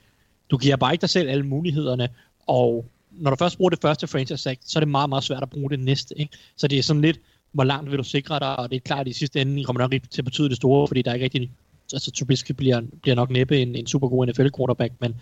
du 0.52 0.58
giver 0.58 0.76
bare 0.76 0.94
ikke 0.94 1.02
dig 1.02 1.10
selv 1.10 1.30
alle 1.30 1.46
mulighederne, 1.46 2.10
og 2.48 2.86
når 3.12 3.30
du 3.30 3.36
først 3.36 3.58
bruger 3.58 3.70
det 3.70 3.80
første 3.82 4.08
franchise 4.08 4.44
tag, 4.44 4.58
så 4.66 4.80
er 4.80 4.82
det 4.82 4.88
meget, 4.88 5.10
meget 5.10 5.24
svært 5.24 5.44
at 5.44 5.50
bruge 5.50 5.70
det 5.70 5.80
næste. 5.80 6.20
Ikke? 6.20 6.38
Så 6.56 6.68
det 6.68 6.80
er 6.80 6.84
sådan 6.84 7.02
lidt, 7.02 7.20
hvor 7.52 7.64
langt 7.64 7.92
vil 7.92 7.98
du 7.98 8.04
sikre 8.04 8.40
dig, 8.40 8.60
og 8.60 8.70
det 8.70 8.76
er 8.76 8.80
klart, 8.80 9.02
at 9.02 9.08
i 9.08 9.14
sidste 9.14 9.42
ende 9.42 9.64
kommer 9.64 9.82
nok 9.82 9.94
ikke 9.94 10.08
til 10.08 10.22
at 10.22 10.26
betyde 10.26 10.50
det 10.50 10.58
store, 10.58 10.88
fordi 10.88 11.02
der 11.02 11.12
er 11.12 11.16
ikke 11.16 11.24
rigtig, 11.24 11.52
altså 11.94 12.12
Trubisky 12.12 12.52
bliver, 12.52 12.82
bliver 13.02 13.16
nok 13.16 13.30
næppe 13.30 13.58
en, 13.58 13.76
en 13.76 13.88
super 13.88 14.08
god 14.08 14.28
NFL 14.28 14.48
quarterback, 14.58 14.94
men, 15.00 15.16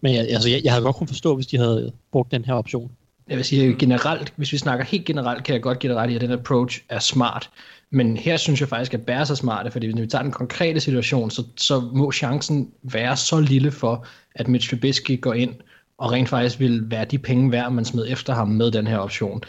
men 0.00 0.14
jeg, 0.14 0.28
altså, 0.28 0.48
jeg, 0.48 0.60
jeg 0.64 0.72
havde 0.72 0.84
godt 0.84 0.96
kunne 0.96 1.08
forstå, 1.08 1.34
hvis 1.34 1.46
de 1.46 1.58
havde 1.58 1.92
brugt 2.12 2.30
den 2.30 2.44
her 2.44 2.54
option. 2.54 2.90
jeg 3.28 3.36
vil 3.36 3.44
sige 3.44 3.76
generelt, 3.78 4.32
hvis 4.36 4.52
vi 4.52 4.58
snakker 4.58 4.84
helt 4.84 5.04
generelt, 5.04 5.44
kan 5.44 5.52
jeg 5.52 5.62
godt 5.62 5.78
give 5.78 5.92
det 5.92 6.00
ret 6.00 6.10
i, 6.10 6.14
at 6.14 6.20
den 6.20 6.30
approach 6.30 6.80
er 6.88 6.98
smart. 6.98 7.50
Men 7.90 8.16
her 8.16 8.36
synes 8.36 8.60
jeg 8.60 8.68
faktisk, 8.68 8.94
at 8.94 9.06
Bears 9.06 9.30
er 9.30 9.34
smarte, 9.34 9.70
fordi 9.70 9.86
hvis 9.86 10.02
vi 10.02 10.06
tager 10.06 10.22
den 10.22 10.32
konkrete 10.32 10.80
situation, 10.80 11.30
så, 11.30 11.44
så 11.56 11.80
må 11.80 12.12
chancen 12.12 12.70
være 12.82 13.16
så 13.16 13.40
lille 13.40 13.70
for, 13.70 14.06
at 14.34 14.48
Mitch 14.48 14.70
Trubisky 14.70 15.20
går 15.20 15.34
ind 15.34 15.54
og 15.98 16.12
rent 16.12 16.28
faktisk 16.28 16.60
vil 16.60 16.90
være 16.90 17.04
de 17.04 17.18
penge 17.18 17.52
værd, 17.52 17.72
man 17.72 17.84
smed 17.84 18.06
efter 18.08 18.34
ham 18.34 18.48
med 18.48 18.70
den 18.70 18.86
her 18.86 18.98
option. 18.98 19.42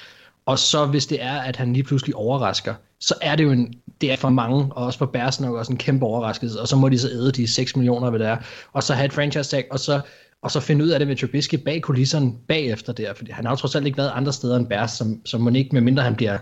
Og 0.45 0.59
så 0.59 0.85
hvis 0.85 1.05
det 1.05 1.23
er, 1.23 1.33
at 1.33 1.55
han 1.55 1.73
lige 1.73 1.83
pludselig 1.83 2.15
overrasker, 2.15 2.73
så 2.99 3.13
er 3.21 3.35
det 3.35 3.43
jo 3.43 3.51
en, 3.51 3.73
det 4.01 4.11
er 4.11 4.17
for 4.17 4.29
mange, 4.29 4.73
og 4.73 4.85
også 4.85 4.99
for 4.99 5.05
Bears 5.05 5.39
nok 5.39 5.55
også 5.55 5.71
en 5.71 5.77
kæmpe 5.77 6.05
overraskelse, 6.05 6.61
og 6.61 6.67
så 6.67 6.75
må 6.75 6.89
de 6.89 6.99
så 6.99 7.09
æde 7.09 7.31
de 7.31 7.47
6 7.47 7.75
millioner, 7.75 8.09
hvad 8.09 8.19
det 8.19 8.27
er, 8.27 8.37
og 8.73 8.83
så 8.83 8.93
have 8.93 9.05
et 9.05 9.13
franchise 9.13 9.49
tag, 9.49 9.65
og 9.71 9.79
så, 9.79 10.01
og 10.41 10.51
så 10.51 10.59
finde 10.59 10.85
ud 10.85 10.89
af 10.89 10.99
det 10.99 11.07
med 11.07 11.15
Trubisky 11.15 11.55
bag 11.55 11.81
kulisserne 11.81 12.33
bagefter 12.47 12.93
der, 12.93 13.13
for 13.13 13.25
han 13.29 13.45
har 13.45 13.51
jo 13.51 13.55
trods 13.55 13.75
alt 13.75 13.85
ikke 13.85 13.97
været 13.97 14.11
andre 14.15 14.33
steder 14.33 14.57
end 14.57 14.67
Bears, 14.67 14.91
som, 14.91 15.21
som 15.25 15.41
man 15.41 15.55
ikke, 15.55 15.69
medmindre 15.73 16.03
han 16.03 16.15
bliver 16.15 16.37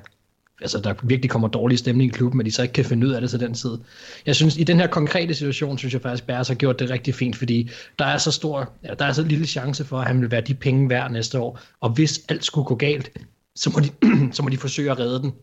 altså 0.62 0.80
der 0.80 0.94
virkelig 1.04 1.30
kommer 1.30 1.48
dårlig 1.48 1.80
stemning 1.80 2.10
i 2.10 2.14
klubben, 2.14 2.38
men 2.38 2.46
de 2.46 2.52
så 2.52 2.62
ikke 2.62 2.74
kan 2.74 2.86
finde 2.86 3.08
ud 3.08 3.12
af 3.12 3.22
det 3.22 3.30
til 3.30 3.40
den 3.40 3.54
tid. 3.54 3.78
Jeg 4.26 4.36
synes, 4.36 4.58
i 4.58 4.64
den 4.64 4.80
her 4.80 4.88
konkrete 4.88 5.34
situation, 5.34 5.78
synes 5.78 5.94
jeg 5.94 6.02
faktisk, 6.02 6.28
Bærs 6.28 6.48
har 6.48 6.56
gjort 6.56 6.80
det 6.80 6.90
rigtig 6.90 7.16
fint, 7.16 7.36
fordi 7.36 7.70
der 8.00 8.06
er 8.06 8.18
så 8.18 8.32
stor, 8.32 8.72
ja, 8.84 8.94
der 8.94 9.06
er 9.06 9.14
så 9.14 9.24
lille 9.24 9.48
chance 9.48 9.86
for, 9.86 10.00
at 10.00 10.08
han 10.08 10.22
vil 10.22 10.32
være 10.32 10.42
de 10.42 10.54
penge 10.54 10.90
værd 10.90 11.12
næste 11.12 11.40
år, 11.40 11.60
og 11.82 11.90
hvis 11.90 12.22
alt 12.30 12.46
skulle 12.46 12.66
gå 12.66 12.76
galt, 12.76 13.12
så 13.56 13.70
må 13.70 13.80
de, 13.80 13.90
så 14.36 14.44
må 14.44 14.50
de 14.50 14.58
forsøge 14.58 14.92
at 14.92 15.00
redde 15.00 15.22
den. 15.22 15.34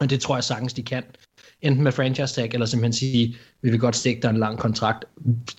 Men 0.00 0.10
det 0.10 0.20
tror 0.20 0.36
jeg 0.36 0.44
sagtens, 0.44 0.72
de 0.72 0.82
kan. 0.82 1.02
Enten 1.62 1.84
med 1.84 1.92
franchise 1.92 2.34
tag, 2.34 2.50
eller 2.52 2.66
simpelthen 2.66 2.92
sige, 2.92 3.36
vi 3.62 3.70
vil 3.70 3.80
godt 3.80 3.96
stikke 3.96 4.22
dig 4.22 4.28
en 4.28 4.36
lang 4.36 4.58
kontrakt. 4.58 5.04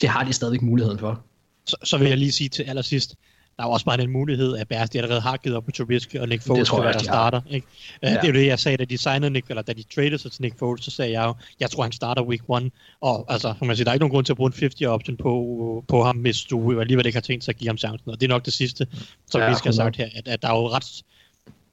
Det 0.02 0.10
har 0.10 0.24
de 0.24 0.34
stadigvæk 0.34 0.62
muligheden 0.62 1.00
for. 1.00 1.26
Så, 1.66 1.78
så 1.84 1.98
vil 1.98 2.08
jeg 2.08 2.18
lige 2.18 2.32
sige 2.32 2.50
til 2.50 2.64
allersidst, 2.64 3.16
der 3.58 3.64
er 3.64 3.68
jo 3.68 3.72
også 3.72 3.86
bare 3.86 3.98
den 3.98 4.10
mulighed, 4.10 4.58
at 4.58 4.68
Bears 4.68 4.90
de 4.90 4.98
allerede 4.98 5.22
har 5.22 5.38
givet 5.38 5.58
op 5.58 5.66
på 5.66 5.72
Trubisky, 5.72 6.16
og 6.16 6.28
Nick 6.28 6.42
Foles 6.44 6.70
der 6.70 6.76
også, 6.76 7.00
de 7.00 7.04
starter. 7.06 7.42
Ikke? 7.50 7.68
Ja. 8.04 8.10
Det 8.10 8.18
er 8.24 8.28
jo 8.28 8.34
det, 8.34 8.46
jeg 8.46 8.60
sagde, 8.60 8.78
da 8.78 8.86
de 8.86 8.98
signede 8.98 9.30
Nick, 9.30 9.50
eller 9.50 9.62
da 9.62 9.74
de 9.74 9.84
traded 9.96 10.18
sig 10.18 10.32
til 10.32 10.42
Nick 10.42 10.60
Foles, 10.60 10.86
så 10.86 10.92
sagde 10.92 11.12
jeg 11.12 11.24
jo, 11.24 11.36
jeg 11.60 11.70
tror, 11.70 11.84
han 11.84 11.92
starter 11.92 12.24
week 12.24 12.42
one. 12.48 12.72
Og 13.02 13.26
altså, 13.30 13.54
man 13.62 13.76
siger, 13.76 13.84
der 13.84 13.92
er 13.92 13.94
ikke 13.94 14.02
nogen 14.02 14.12
grund 14.12 14.26
til 14.26 14.34
at 14.34 14.38
bruge 14.38 14.48
en 14.48 14.54
50 14.60 14.82
option 14.82 15.18
på, 15.18 15.86
på 15.88 16.04
ham, 16.04 16.18
hvis 16.18 16.42
du 16.42 16.80
alligevel 16.80 17.06
ikke 17.06 17.16
har 17.16 17.22
tænkt 17.22 17.44
sig 17.44 17.52
at 17.52 17.58
give 17.58 17.70
ham 17.70 17.78
chancen. 17.78 18.12
Og 18.12 18.22
det 18.22 18.28
er 18.28 18.30
nok 18.30 18.46
det 18.46 18.54
sidste, 18.54 18.88
som 19.32 19.42
Ja, 19.42 19.50
vi 19.50 19.56
skal 19.56 19.74
have 19.74 19.74
100. 19.74 19.76
sagt 19.76 19.96
her, 19.98 20.10
at, 20.20 20.28
at 20.28 20.42
der 20.42 20.48
er 20.48 20.54
jo 20.54 20.70
ret, 20.70 21.04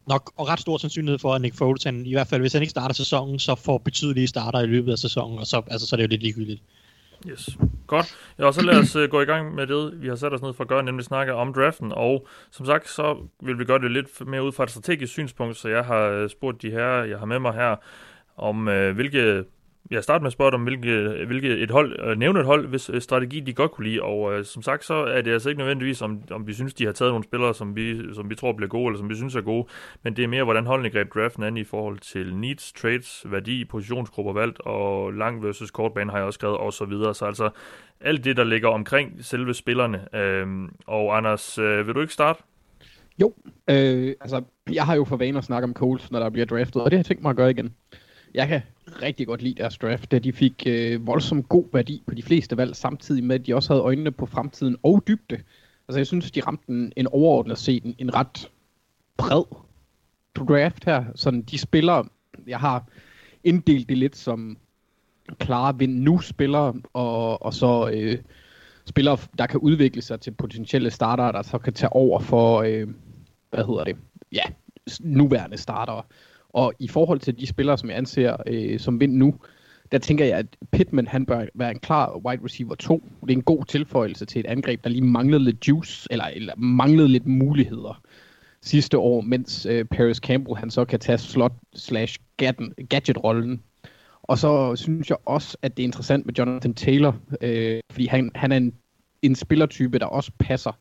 nok 0.08 0.32
og 0.36 0.48
ret 0.48 0.60
stor 0.60 0.76
sandsynlighed 0.78 1.18
for, 1.18 1.34
at 1.34 1.40
Nick 1.40 1.54
Foles, 1.54 1.84
han, 1.84 2.06
i 2.06 2.12
hvert 2.12 2.26
fald 2.26 2.40
hvis 2.40 2.52
han 2.52 2.62
ikke 2.62 2.70
starter 2.70 2.94
sæsonen, 2.94 3.38
så 3.38 3.54
får 3.54 3.78
betydelige 3.78 4.26
starter 4.26 4.60
i 4.60 4.66
løbet 4.66 4.92
af 4.92 4.98
sæsonen, 4.98 5.38
og 5.38 5.46
så, 5.46 5.62
altså, 5.66 5.86
så 5.86 5.94
er 5.94 5.96
det 5.96 6.04
jo 6.04 6.08
lidt 6.08 6.22
ligegyldigt. 6.22 6.62
Yes. 7.26 7.58
Godt. 7.86 8.16
Ja, 8.38 8.44
og 8.44 8.54
så 8.54 8.62
lad 8.62 8.78
os 8.78 8.96
uh, 8.96 9.04
gå 9.04 9.20
i 9.20 9.24
gang 9.24 9.54
med 9.54 9.66
det, 9.66 10.02
vi 10.02 10.08
har 10.08 10.16
sat 10.16 10.32
os 10.32 10.42
ned 10.42 10.52
for 10.54 10.64
at 10.64 10.68
gøre, 10.68 10.82
nemlig 10.82 11.04
snakke 11.04 11.34
om 11.34 11.52
draften. 11.52 11.92
Og 11.92 12.26
som 12.50 12.66
sagt, 12.66 12.88
så 12.88 13.16
vil 13.40 13.58
vi 13.58 13.64
gøre 13.64 13.78
det 13.78 13.90
lidt 13.90 14.26
mere 14.26 14.44
ud 14.44 14.52
fra 14.52 14.64
et 14.64 14.70
strategisk 14.70 15.12
synspunkt, 15.12 15.56
så 15.56 15.68
jeg 15.68 15.84
har 15.84 16.00
øh, 16.00 16.30
spurgt 16.30 16.62
de 16.62 16.70
her, 16.70 16.88
jeg 16.88 17.18
har 17.18 17.26
med 17.26 17.38
mig 17.38 17.54
her, 17.54 17.76
om 18.36 18.68
øh, 18.68 18.94
hvilke... 18.94 19.44
Jeg 19.90 20.02
starter 20.02 20.22
med 20.22 20.26
at 20.26 20.32
spørge 20.32 20.50
dig 20.50 20.54
om, 20.54 20.62
hvilke, 20.62 21.24
hvilke 21.26 21.48
et 21.48 21.70
hold, 21.70 22.00
øh, 22.00 22.18
nævne 22.18 22.40
et 22.40 22.46
hold, 22.46 22.66
hvis 22.66 22.90
øh, 22.90 23.00
strategi 23.00 23.40
de 23.40 23.52
godt 23.52 23.70
kunne 23.70 23.88
lide. 23.88 24.02
Og 24.02 24.34
øh, 24.34 24.44
som 24.44 24.62
sagt, 24.62 24.84
så 24.84 24.94
er 24.94 25.22
det 25.22 25.32
altså 25.32 25.48
ikke 25.48 25.58
nødvendigvis, 25.58 26.02
om, 26.02 26.22
om 26.30 26.46
vi 26.46 26.54
synes, 26.54 26.74
de 26.74 26.84
har 26.84 26.92
taget 26.92 27.12
nogle 27.12 27.24
spillere, 27.24 27.54
som 27.54 27.76
vi, 27.76 28.14
som 28.14 28.30
vi 28.30 28.34
tror 28.34 28.52
bliver 28.52 28.68
gode, 28.68 28.86
eller 28.86 28.98
som 28.98 29.08
vi 29.08 29.14
synes 29.14 29.34
er 29.34 29.40
gode. 29.40 29.66
Men 30.02 30.16
det 30.16 30.24
er 30.24 30.28
mere, 30.28 30.44
hvordan 30.44 30.66
holdene 30.66 30.90
greb 30.90 31.14
draften 31.14 31.42
an 31.42 31.56
i 31.56 31.64
forhold 31.64 31.98
til 31.98 32.36
needs, 32.36 32.72
trades, 32.72 33.26
værdi, 33.26 33.64
positionsgrupper 33.64 34.32
valgt, 34.32 34.60
og 34.60 35.12
lang 35.12 35.42
versus 35.42 35.70
kort 35.70 35.94
bane 35.94 36.10
har 36.10 36.18
jeg 36.18 36.26
også 36.26 36.36
skrevet, 36.36 36.56
og 36.56 36.72
så 36.72 36.84
videre. 36.84 37.14
Så 37.14 37.24
altså 37.24 37.50
alt 38.00 38.24
det, 38.24 38.36
der 38.36 38.44
ligger 38.44 38.68
omkring 38.68 39.24
selve 39.24 39.54
spillerne. 39.54 40.16
Øh, 40.16 40.46
og 40.86 41.16
Anders, 41.16 41.58
øh, 41.58 41.86
vil 41.86 41.94
du 41.94 42.00
ikke 42.00 42.12
starte? 42.12 42.42
Jo, 43.20 43.34
øh, 43.70 44.14
altså, 44.20 44.42
jeg 44.72 44.84
har 44.84 44.94
jo 44.94 45.04
for 45.04 45.16
vane 45.16 45.38
at 45.38 45.44
snakke 45.44 45.64
om 45.64 45.74
Coles, 45.74 46.10
når 46.10 46.18
der 46.18 46.30
bliver 46.30 46.46
draftet, 46.46 46.82
og 46.82 46.90
det 46.90 46.96
har 46.96 46.98
jeg 46.98 47.06
tænkt 47.06 47.22
mig 47.22 47.30
at 47.30 47.36
gøre 47.36 47.50
igen. 47.50 47.74
Jeg 48.34 48.48
kan 48.48 48.60
rigtig 49.02 49.26
godt 49.26 49.42
lide 49.42 49.62
deres 49.62 49.78
draft, 49.78 50.10
da 50.10 50.18
de 50.18 50.32
fik 50.32 50.62
øh, 50.66 51.06
voldsomt 51.06 51.48
god 51.48 51.64
værdi 51.72 52.02
på 52.06 52.14
de 52.14 52.22
fleste 52.22 52.56
valg, 52.56 52.76
samtidig 52.76 53.24
med, 53.24 53.40
at 53.40 53.46
de 53.46 53.54
også 53.54 53.72
havde 53.72 53.82
øjnene 53.82 54.10
på 54.10 54.26
fremtiden 54.26 54.76
og 54.82 55.02
dybde. 55.08 55.38
Altså, 55.88 55.98
jeg 55.98 56.06
synes, 56.06 56.30
de 56.30 56.40
ramte 56.40 56.68
en, 56.68 56.92
en 56.96 57.06
overordnet 57.06 57.58
set 57.58 57.84
en, 57.84 57.94
en 57.98 58.14
ret 58.14 58.50
bred 59.16 59.44
draft 60.34 60.84
her. 60.84 61.04
Sådan, 61.14 61.42
de 61.42 61.58
spillere, 61.58 62.04
jeg 62.46 62.58
har 62.58 62.84
inddelt 63.44 63.88
det 63.88 63.98
lidt 63.98 64.16
som 64.16 64.58
klare 65.38 65.78
vind 65.78 66.02
nu 66.02 66.18
spillere, 66.18 66.74
og, 66.92 67.42
og 67.42 67.54
så 67.54 67.90
øh, 67.94 68.18
spillere, 68.84 69.18
der 69.38 69.46
kan 69.46 69.60
udvikle 69.60 70.02
sig 70.02 70.20
til 70.20 70.30
potentielle 70.30 70.90
starter, 70.90 71.32
der 71.32 71.42
så 71.42 71.58
kan 71.58 71.72
tage 71.72 71.92
over 71.92 72.20
for, 72.20 72.62
øh, 72.62 72.88
hvad 73.50 73.64
hedder 73.64 73.84
det, 73.84 73.96
ja, 74.32 74.42
nuværende 75.00 75.56
starter. 75.56 76.06
Og 76.48 76.72
i 76.78 76.88
forhold 76.88 77.20
til 77.20 77.38
de 77.38 77.46
spillere, 77.46 77.78
som 77.78 77.88
jeg 77.88 77.98
anser 77.98 78.36
øh, 78.46 78.80
som 78.80 79.00
vind 79.00 79.14
nu, 79.14 79.34
der 79.92 79.98
tænker 79.98 80.24
jeg, 80.24 80.38
at 80.38 80.46
Pittman 80.72 81.06
han 81.06 81.26
bør 81.26 81.46
være 81.54 81.70
en 81.70 81.78
klar 81.78 82.16
wide 82.26 82.44
receiver 82.44 82.74
2. 82.74 83.04
Det 83.20 83.30
er 83.30 83.36
en 83.36 83.42
god 83.42 83.64
tilføjelse 83.64 84.26
til 84.26 84.40
et 84.40 84.46
angreb, 84.46 84.84
der 84.84 84.90
lige 84.90 85.04
manglede 85.04 85.44
lidt 85.44 85.68
juice, 85.68 86.08
eller, 86.10 86.24
eller 86.24 86.52
manglede 86.56 87.08
lidt 87.08 87.26
muligheder 87.26 88.02
sidste 88.62 88.98
år, 88.98 89.20
mens 89.20 89.66
øh, 89.66 89.84
Paris 89.84 90.16
Campbell 90.16 90.56
han 90.56 90.70
så 90.70 90.84
kan 90.84 91.00
tage 91.00 91.18
slot 91.18 91.52
slash 91.74 92.18
gadget-rollen. 92.88 93.62
Og 94.22 94.38
så 94.38 94.76
synes 94.76 95.10
jeg 95.10 95.16
også, 95.24 95.56
at 95.62 95.76
det 95.76 95.82
er 95.82 95.86
interessant 95.86 96.26
med 96.26 96.34
Jonathan 96.34 96.74
Taylor, 96.74 97.16
øh, 97.40 97.80
fordi 97.90 98.06
han, 98.06 98.30
han 98.34 98.52
er 98.52 98.56
en, 98.56 98.74
en 99.22 99.34
spillertype, 99.34 99.98
der 99.98 100.06
også 100.06 100.32
passer 100.38 100.78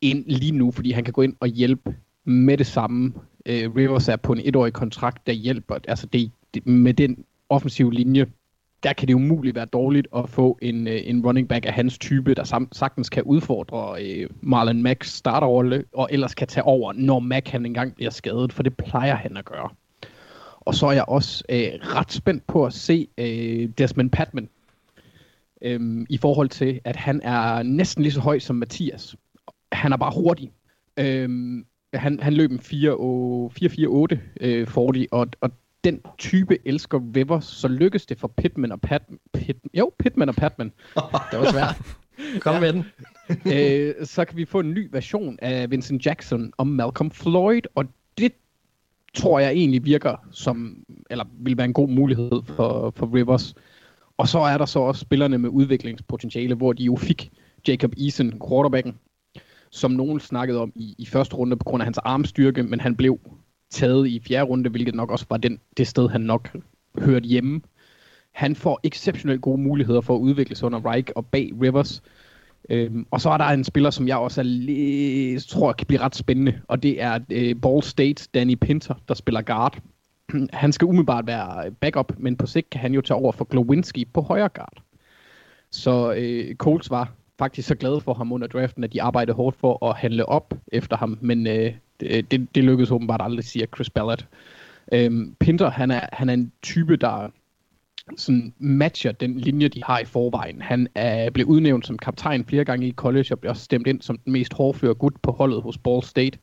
ind 0.00 0.24
lige 0.26 0.52
nu, 0.52 0.70
fordi 0.70 0.90
han 0.90 1.04
kan 1.04 1.12
gå 1.12 1.22
ind 1.22 1.36
og 1.40 1.48
hjælpe 1.48 1.94
med 2.24 2.58
det 2.58 2.66
samme. 2.66 3.12
Øh, 3.46 3.76
Rivers 3.76 4.08
er 4.08 4.16
på 4.16 4.32
en 4.32 4.40
etårig 4.44 4.72
kontrakt, 4.72 5.26
der 5.26 5.32
hjælper. 5.32 5.76
Altså 5.88 6.06
det, 6.06 6.30
det, 6.54 6.66
med 6.66 6.94
den 6.94 7.24
offensive 7.48 7.92
linje, 7.92 8.26
der 8.82 8.92
kan 8.92 9.08
det 9.08 9.14
umuligt 9.14 9.56
være 9.56 9.64
dårligt 9.64 10.06
at 10.16 10.30
få 10.30 10.58
en, 10.62 10.88
øh, 10.88 11.00
en 11.04 11.26
running 11.26 11.48
back 11.48 11.66
af 11.66 11.72
hans 11.72 11.98
type, 11.98 12.34
der 12.34 12.44
sam, 12.44 12.68
sagtens 12.72 13.10
kan 13.10 13.22
udfordre 13.22 14.04
øh, 14.04 14.30
Marlon 14.40 14.82
Macks 14.82 15.12
starterrolle, 15.12 15.84
og 15.92 16.08
ellers 16.10 16.34
kan 16.34 16.48
tage 16.48 16.64
over, 16.64 16.92
når 16.92 17.18
Mack 17.18 17.48
han 17.48 17.66
engang 17.66 17.94
bliver 17.94 18.10
skadet, 18.10 18.52
for 18.52 18.62
det 18.62 18.76
plejer 18.76 19.14
han 19.14 19.36
at 19.36 19.44
gøre. 19.44 19.68
Og 20.60 20.74
så 20.74 20.86
er 20.86 20.92
jeg 20.92 21.04
også 21.08 21.44
øh, 21.48 21.68
ret 21.80 22.12
spændt 22.12 22.46
på 22.46 22.66
at 22.66 22.72
se 22.72 23.08
øh, 23.18 23.68
Desmond 23.78 24.10
Patman, 24.10 24.48
øh, 25.62 26.06
i 26.10 26.16
forhold 26.16 26.48
til, 26.48 26.80
at 26.84 26.96
han 26.96 27.20
er 27.22 27.62
næsten 27.62 28.02
lige 28.02 28.12
så 28.12 28.20
høj 28.20 28.38
som 28.38 28.56
Mathias. 28.56 29.16
Han 29.72 29.92
er 29.92 29.96
bare 29.96 30.12
hurtig. 30.14 30.52
Øhm, 30.96 31.66
han, 31.94 32.20
han 32.20 32.32
løb 32.32 32.50
en 32.50 32.58
4-4-8 32.58 34.18
øh, 34.40 34.66
40, 34.66 35.06
og, 35.10 35.26
og 35.40 35.50
den 35.84 36.00
type 36.18 36.58
elsker 36.64 37.00
Rivers, 37.16 37.44
så 37.44 37.68
lykkes 37.68 38.06
det 38.06 38.18
for 38.18 38.28
Pittman 38.28 38.72
og 38.72 38.80
Pat, 38.80 39.02
Pitt, 39.32 39.58
jo, 39.74 39.92
Pittman 39.98 40.28
og 40.28 40.34
Patman. 40.34 40.72
Det 41.30 41.38
var 41.38 41.50
svært. 41.52 41.76
Kom 42.40 42.54
ja. 42.54 42.60
med 42.60 42.72
den. 42.72 42.84
øh, 43.54 44.06
så 44.06 44.24
kan 44.24 44.36
vi 44.36 44.44
få 44.44 44.60
en 44.60 44.70
ny 44.70 44.88
version 44.92 45.38
af 45.42 45.70
Vincent 45.70 46.06
Jackson 46.06 46.52
og 46.56 46.66
Malcolm 46.66 47.10
Floyd, 47.10 47.62
og 47.74 47.84
det 48.18 48.32
tror 49.14 49.40
jeg 49.40 49.52
egentlig 49.52 49.84
virker 49.84 50.16
som, 50.30 50.84
eller 51.10 51.24
vil 51.32 51.56
være 51.56 51.64
en 51.64 51.72
god 51.72 51.88
mulighed 51.88 52.30
for, 52.46 52.92
for 52.96 53.14
Rivers. 53.14 53.54
Og 54.16 54.28
så 54.28 54.38
er 54.38 54.58
der 54.58 54.66
så 54.66 54.78
også 54.78 55.00
spillerne 55.00 55.38
med 55.38 55.50
udviklingspotentiale, 55.50 56.54
hvor 56.54 56.72
de 56.72 56.84
jo 56.84 56.96
fik 56.96 57.30
Jacob 57.68 57.92
Eason, 58.00 58.40
quarterbacken, 58.48 58.94
som 59.72 59.90
nogen 59.90 60.20
snakkede 60.20 60.60
om 60.60 60.72
i, 60.74 60.94
i 60.98 61.06
første 61.06 61.36
runde 61.36 61.56
på 61.56 61.64
grund 61.64 61.82
af 61.82 61.86
hans 61.86 61.98
armstyrke, 61.98 62.62
men 62.62 62.80
han 62.80 62.96
blev 62.96 63.18
taget 63.70 64.08
i 64.08 64.20
fjerde 64.28 64.44
runde, 64.44 64.70
hvilket 64.70 64.94
nok 64.94 65.10
også 65.10 65.26
var 65.30 65.36
den, 65.36 65.60
det 65.76 65.86
sted, 65.86 66.08
han 66.08 66.20
nok 66.20 66.56
hørte 66.98 67.26
hjemme. 67.26 67.60
Han 68.32 68.56
får 68.56 68.80
exceptionelt 68.84 69.40
gode 69.40 69.60
muligheder 69.60 70.00
for 70.00 70.14
at 70.14 70.20
udvikle 70.20 70.56
sig 70.56 70.66
under 70.66 70.90
Reich 70.90 71.12
og 71.16 71.26
bag 71.26 71.52
Rivers. 71.62 72.02
Øhm, 72.70 73.06
og 73.10 73.20
så 73.20 73.30
er 73.30 73.38
der 73.38 73.44
en 73.44 73.64
spiller, 73.64 73.90
som 73.90 74.08
jeg 74.08 74.16
også 74.16 74.40
er 74.40 74.44
lidt, 74.44 75.44
tror 75.44 75.72
kan 75.72 75.86
blive 75.86 76.00
ret 76.00 76.16
spændende, 76.16 76.60
og 76.68 76.82
det 76.82 77.02
er 77.02 77.18
øh, 77.30 77.56
Ball 77.62 77.82
State 77.82 78.28
Danny 78.34 78.54
Pinter, 78.54 78.94
der 79.08 79.14
spiller 79.14 79.42
guard. 79.42 79.78
han 80.52 80.72
skal 80.72 80.86
umiddelbart 80.86 81.26
være 81.26 81.70
backup, 81.70 82.12
men 82.18 82.36
på 82.36 82.46
sigt 82.46 82.70
kan 82.70 82.80
han 82.80 82.94
jo 82.94 83.00
tage 83.00 83.18
over 83.18 83.32
for 83.32 83.44
Glowinski 83.44 84.04
på 84.04 84.20
højre 84.20 84.48
guard. 84.48 84.82
Så 85.70 86.14
øh, 86.16 86.54
Coles 86.54 86.90
var 86.90 87.12
faktisk 87.42 87.68
så 87.68 87.74
glade 87.74 88.00
for 88.00 88.14
ham 88.14 88.32
under 88.32 88.46
draften, 88.46 88.84
at 88.84 88.92
de 88.92 89.02
arbejdede 89.02 89.36
hårdt 89.36 89.56
for 89.56 89.86
at 89.86 89.96
handle 89.96 90.28
op 90.28 90.54
efter 90.72 90.96
ham, 90.96 91.18
men 91.20 91.46
øh, 91.46 91.72
det, 92.00 92.54
det, 92.54 92.64
lykkedes 92.64 92.90
åbenbart 92.90 93.20
aldrig, 93.22 93.44
siger 93.44 93.66
Chris 93.66 93.90
Ballard. 93.90 94.26
Øhm, 94.92 95.36
Pinter, 95.40 95.70
han 95.70 95.90
er, 95.90 96.00
han 96.12 96.28
er 96.28 96.34
en 96.34 96.52
type, 96.62 96.96
der 96.96 97.30
sådan 98.16 98.54
matcher 98.58 99.12
den 99.12 99.38
linje, 99.38 99.68
de 99.68 99.84
har 99.84 99.98
i 99.98 100.04
forvejen. 100.04 100.62
Han 100.62 100.88
er 100.94 101.30
blevet 101.30 101.48
udnævnt 101.48 101.86
som 101.86 101.98
kaptajn 101.98 102.44
flere 102.44 102.64
gange 102.64 102.86
i 102.86 102.92
college, 102.92 103.28
og 103.30 103.38
blev 103.38 103.50
også 103.50 103.64
stemt 103.64 103.86
ind 103.86 104.02
som 104.02 104.18
den 104.18 104.32
mest 104.32 104.52
hårdføre 104.52 104.94
gut 104.94 105.14
på 105.22 105.32
holdet 105.32 105.62
hos 105.62 105.78
Ball 105.78 106.02
State. 106.02 106.38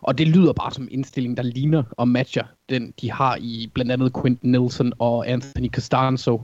Og 0.00 0.18
det 0.18 0.28
lyder 0.28 0.52
bare 0.52 0.72
som 0.72 0.84
en 0.84 0.90
indstilling, 0.90 1.36
der 1.36 1.42
ligner 1.42 1.82
og 1.90 2.08
matcher 2.08 2.44
den, 2.68 2.94
de 3.00 3.10
har 3.10 3.36
i 3.40 3.70
blandt 3.74 3.92
andet 3.92 4.12
Quentin 4.22 4.50
Nelson 4.50 4.92
og 4.98 5.28
Anthony 5.28 5.68
Costanzo. 5.70 6.42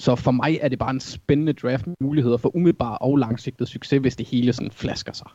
Så 0.00 0.16
for 0.16 0.30
mig 0.30 0.58
er 0.60 0.68
det 0.68 0.78
bare 0.78 0.90
en 0.90 1.00
spændende 1.00 1.52
draft 1.52 1.86
med 1.86 1.94
muligheder 2.00 2.36
for 2.36 2.56
umiddelbar 2.56 2.96
og 2.96 3.16
langsigtet 3.16 3.68
succes, 3.68 4.00
hvis 4.00 4.16
det 4.16 4.26
hele 4.26 4.52
sådan 4.52 4.70
flasker 4.70 5.12
sig. 5.12 5.26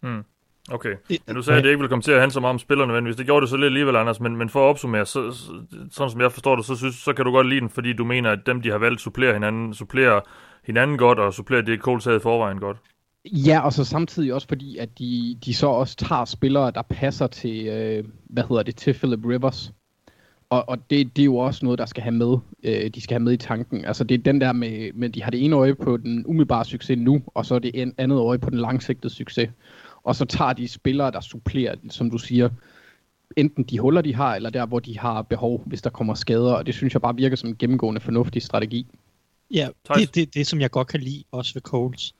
Hmm. 0.00 0.24
Okay. 0.70 0.94
Ja, 1.10 1.32
du 1.32 1.42
sagde, 1.42 1.58
at 1.58 1.64
det 1.64 1.70
ikke 1.70 1.78
ville 1.78 1.88
komme 1.88 2.02
til 2.02 2.12
at 2.12 2.18
handle 2.18 2.32
så 2.32 2.40
meget 2.40 2.52
om 2.52 2.58
spillerne, 2.58 2.92
men 2.92 3.04
hvis 3.04 3.16
det 3.16 3.26
gjorde 3.26 3.40
det 3.40 3.50
så 3.50 3.56
lidt 3.56 3.64
alligevel, 3.64 3.96
Anders. 3.96 4.20
Men, 4.20 4.36
men 4.36 4.48
for 4.48 4.64
at 4.64 4.70
opsummere, 4.70 5.06
så, 5.06 5.32
så, 5.32 5.52
sådan 5.90 6.10
som 6.10 6.20
jeg 6.20 6.32
forstår 6.32 6.56
det, 6.56 6.64
så, 6.64 6.76
synes, 6.76 6.94
så 6.94 7.12
kan 7.12 7.24
du 7.24 7.32
godt 7.32 7.48
lide 7.48 7.60
den, 7.60 7.70
fordi 7.70 7.92
du 7.92 8.04
mener, 8.04 8.30
at 8.30 8.38
dem, 8.46 8.62
de 8.62 8.70
har 8.70 8.78
valgt, 8.78 9.00
supplerer 9.00 9.32
hinanden, 9.32 9.74
supplerer 9.74 10.20
hinanden 10.66 10.98
godt, 10.98 11.18
og 11.18 11.34
supplerer 11.34 11.62
det, 11.62 11.80
Coles 11.80 12.04
havde 12.04 12.16
i 12.16 12.20
forvejen 12.20 12.60
godt. 12.60 12.76
Ja, 13.24 13.60
og 13.60 13.72
så 13.72 13.84
samtidig 13.84 14.34
også 14.34 14.48
fordi, 14.48 14.76
at 14.76 14.98
de, 14.98 15.38
de 15.44 15.54
så 15.54 15.66
også 15.66 15.96
tager 15.96 16.24
spillere, 16.24 16.70
der 16.70 16.82
passer 16.82 17.26
til, 17.26 17.66
øh, 17.66 18.04
hvad 18.30 18.42
hedder 18.48 18.62
det, 18.62 18.76
til 18.76 18.92
Philip 18.92 19.24
Rivers. 19.24 19.72
Og, 20.50 20.68
og 20.68 20.90
det, 20.90 21.16
det 21.16 21.22
er 21.22 21.26
jo 21.26 21.36
også 21.36 21.64
noget, 21.64 21.78
der 21.78 21.86
skal 21.86 22.02
have 22.02 22.14
med, 22.14 22.36
øh, 22.62 22.90
de 22.90 23.00
skal 23.00 23.14
have 23.14 23.24
med 23.24 23.32
i 23.32 23.36
tanken. 23.36 23.84
Altså 23.84 24.04
det 24.04 24.14
er 24.14 24.22
den 24.22 24.40
der 24.40 24.52
med, 24.52 24.92
med, 24.92 25.10
de 25.10 25.22
har 25.22 25.30
det 25.30 25.44
ene 25.44 25.56
øje 25.56 25.74
på 25.74 25.96
den 25.96 26.26
umiddelbare 26.26 26.64
succes 26.64 26.98
nu, 26.98 27.22
og 27.26 27.46
så 27.46 27.58
det 27.58 27.70
en, 27.74 27.94
andet 27.98 28.18
øje 28.18 28.38
på 28.38 28.50
den 28.50 28.58
langsigtede 28.58 29.14
succes 29.14 29.48
og 30.02 30.16
så 30.16 30.24
tager 30.24 30.52
de 30.52 30.68
spillere, 30.68 31.10
der 31.10 31.20
supplerer, 31.20 31.74
som 31.90 32.10
du 32.10 32.18
siger, 32.18 32.48
enten 33.36 33.64
de 33.64 33.78
huller, 33.78 34.00
de 34.00 34.14
har, 34.14 34.34
eller 34.34 34.50
der, 34.50 34.66
hvor 34.66 34.78
de 34.78 34.98
har 34.98 35.22
behov, 35.22 35.62
hvis 35.66 35.82
der 35.82 35.90
kommer 35.90 36.14
skader, 36.14 36.52
og 36.52 36.66
det 36.66 36.74
synes 36.74 36.94
jeg 36.94 37.02
bare 37.02 37.16
virker 37.16 37.36
som 37.36 37.48
en 37.48 37.56
gennemgående 37.56 38.00
fornuftig 38.00 38.42
strategi. 38.42 38.86
Ja, 39.50 39.68
det, 39.94 40.14
det, 40.14 40.34
det 40.34 40.46
som 40.46 40.60
jeg 40.60 40.70
godt 40.70 40.88
kan 40.88 41.00
lide 41.00 41.24
også 41.32 41.54
ved 41.54 41.62
Coles, 41.62 42.14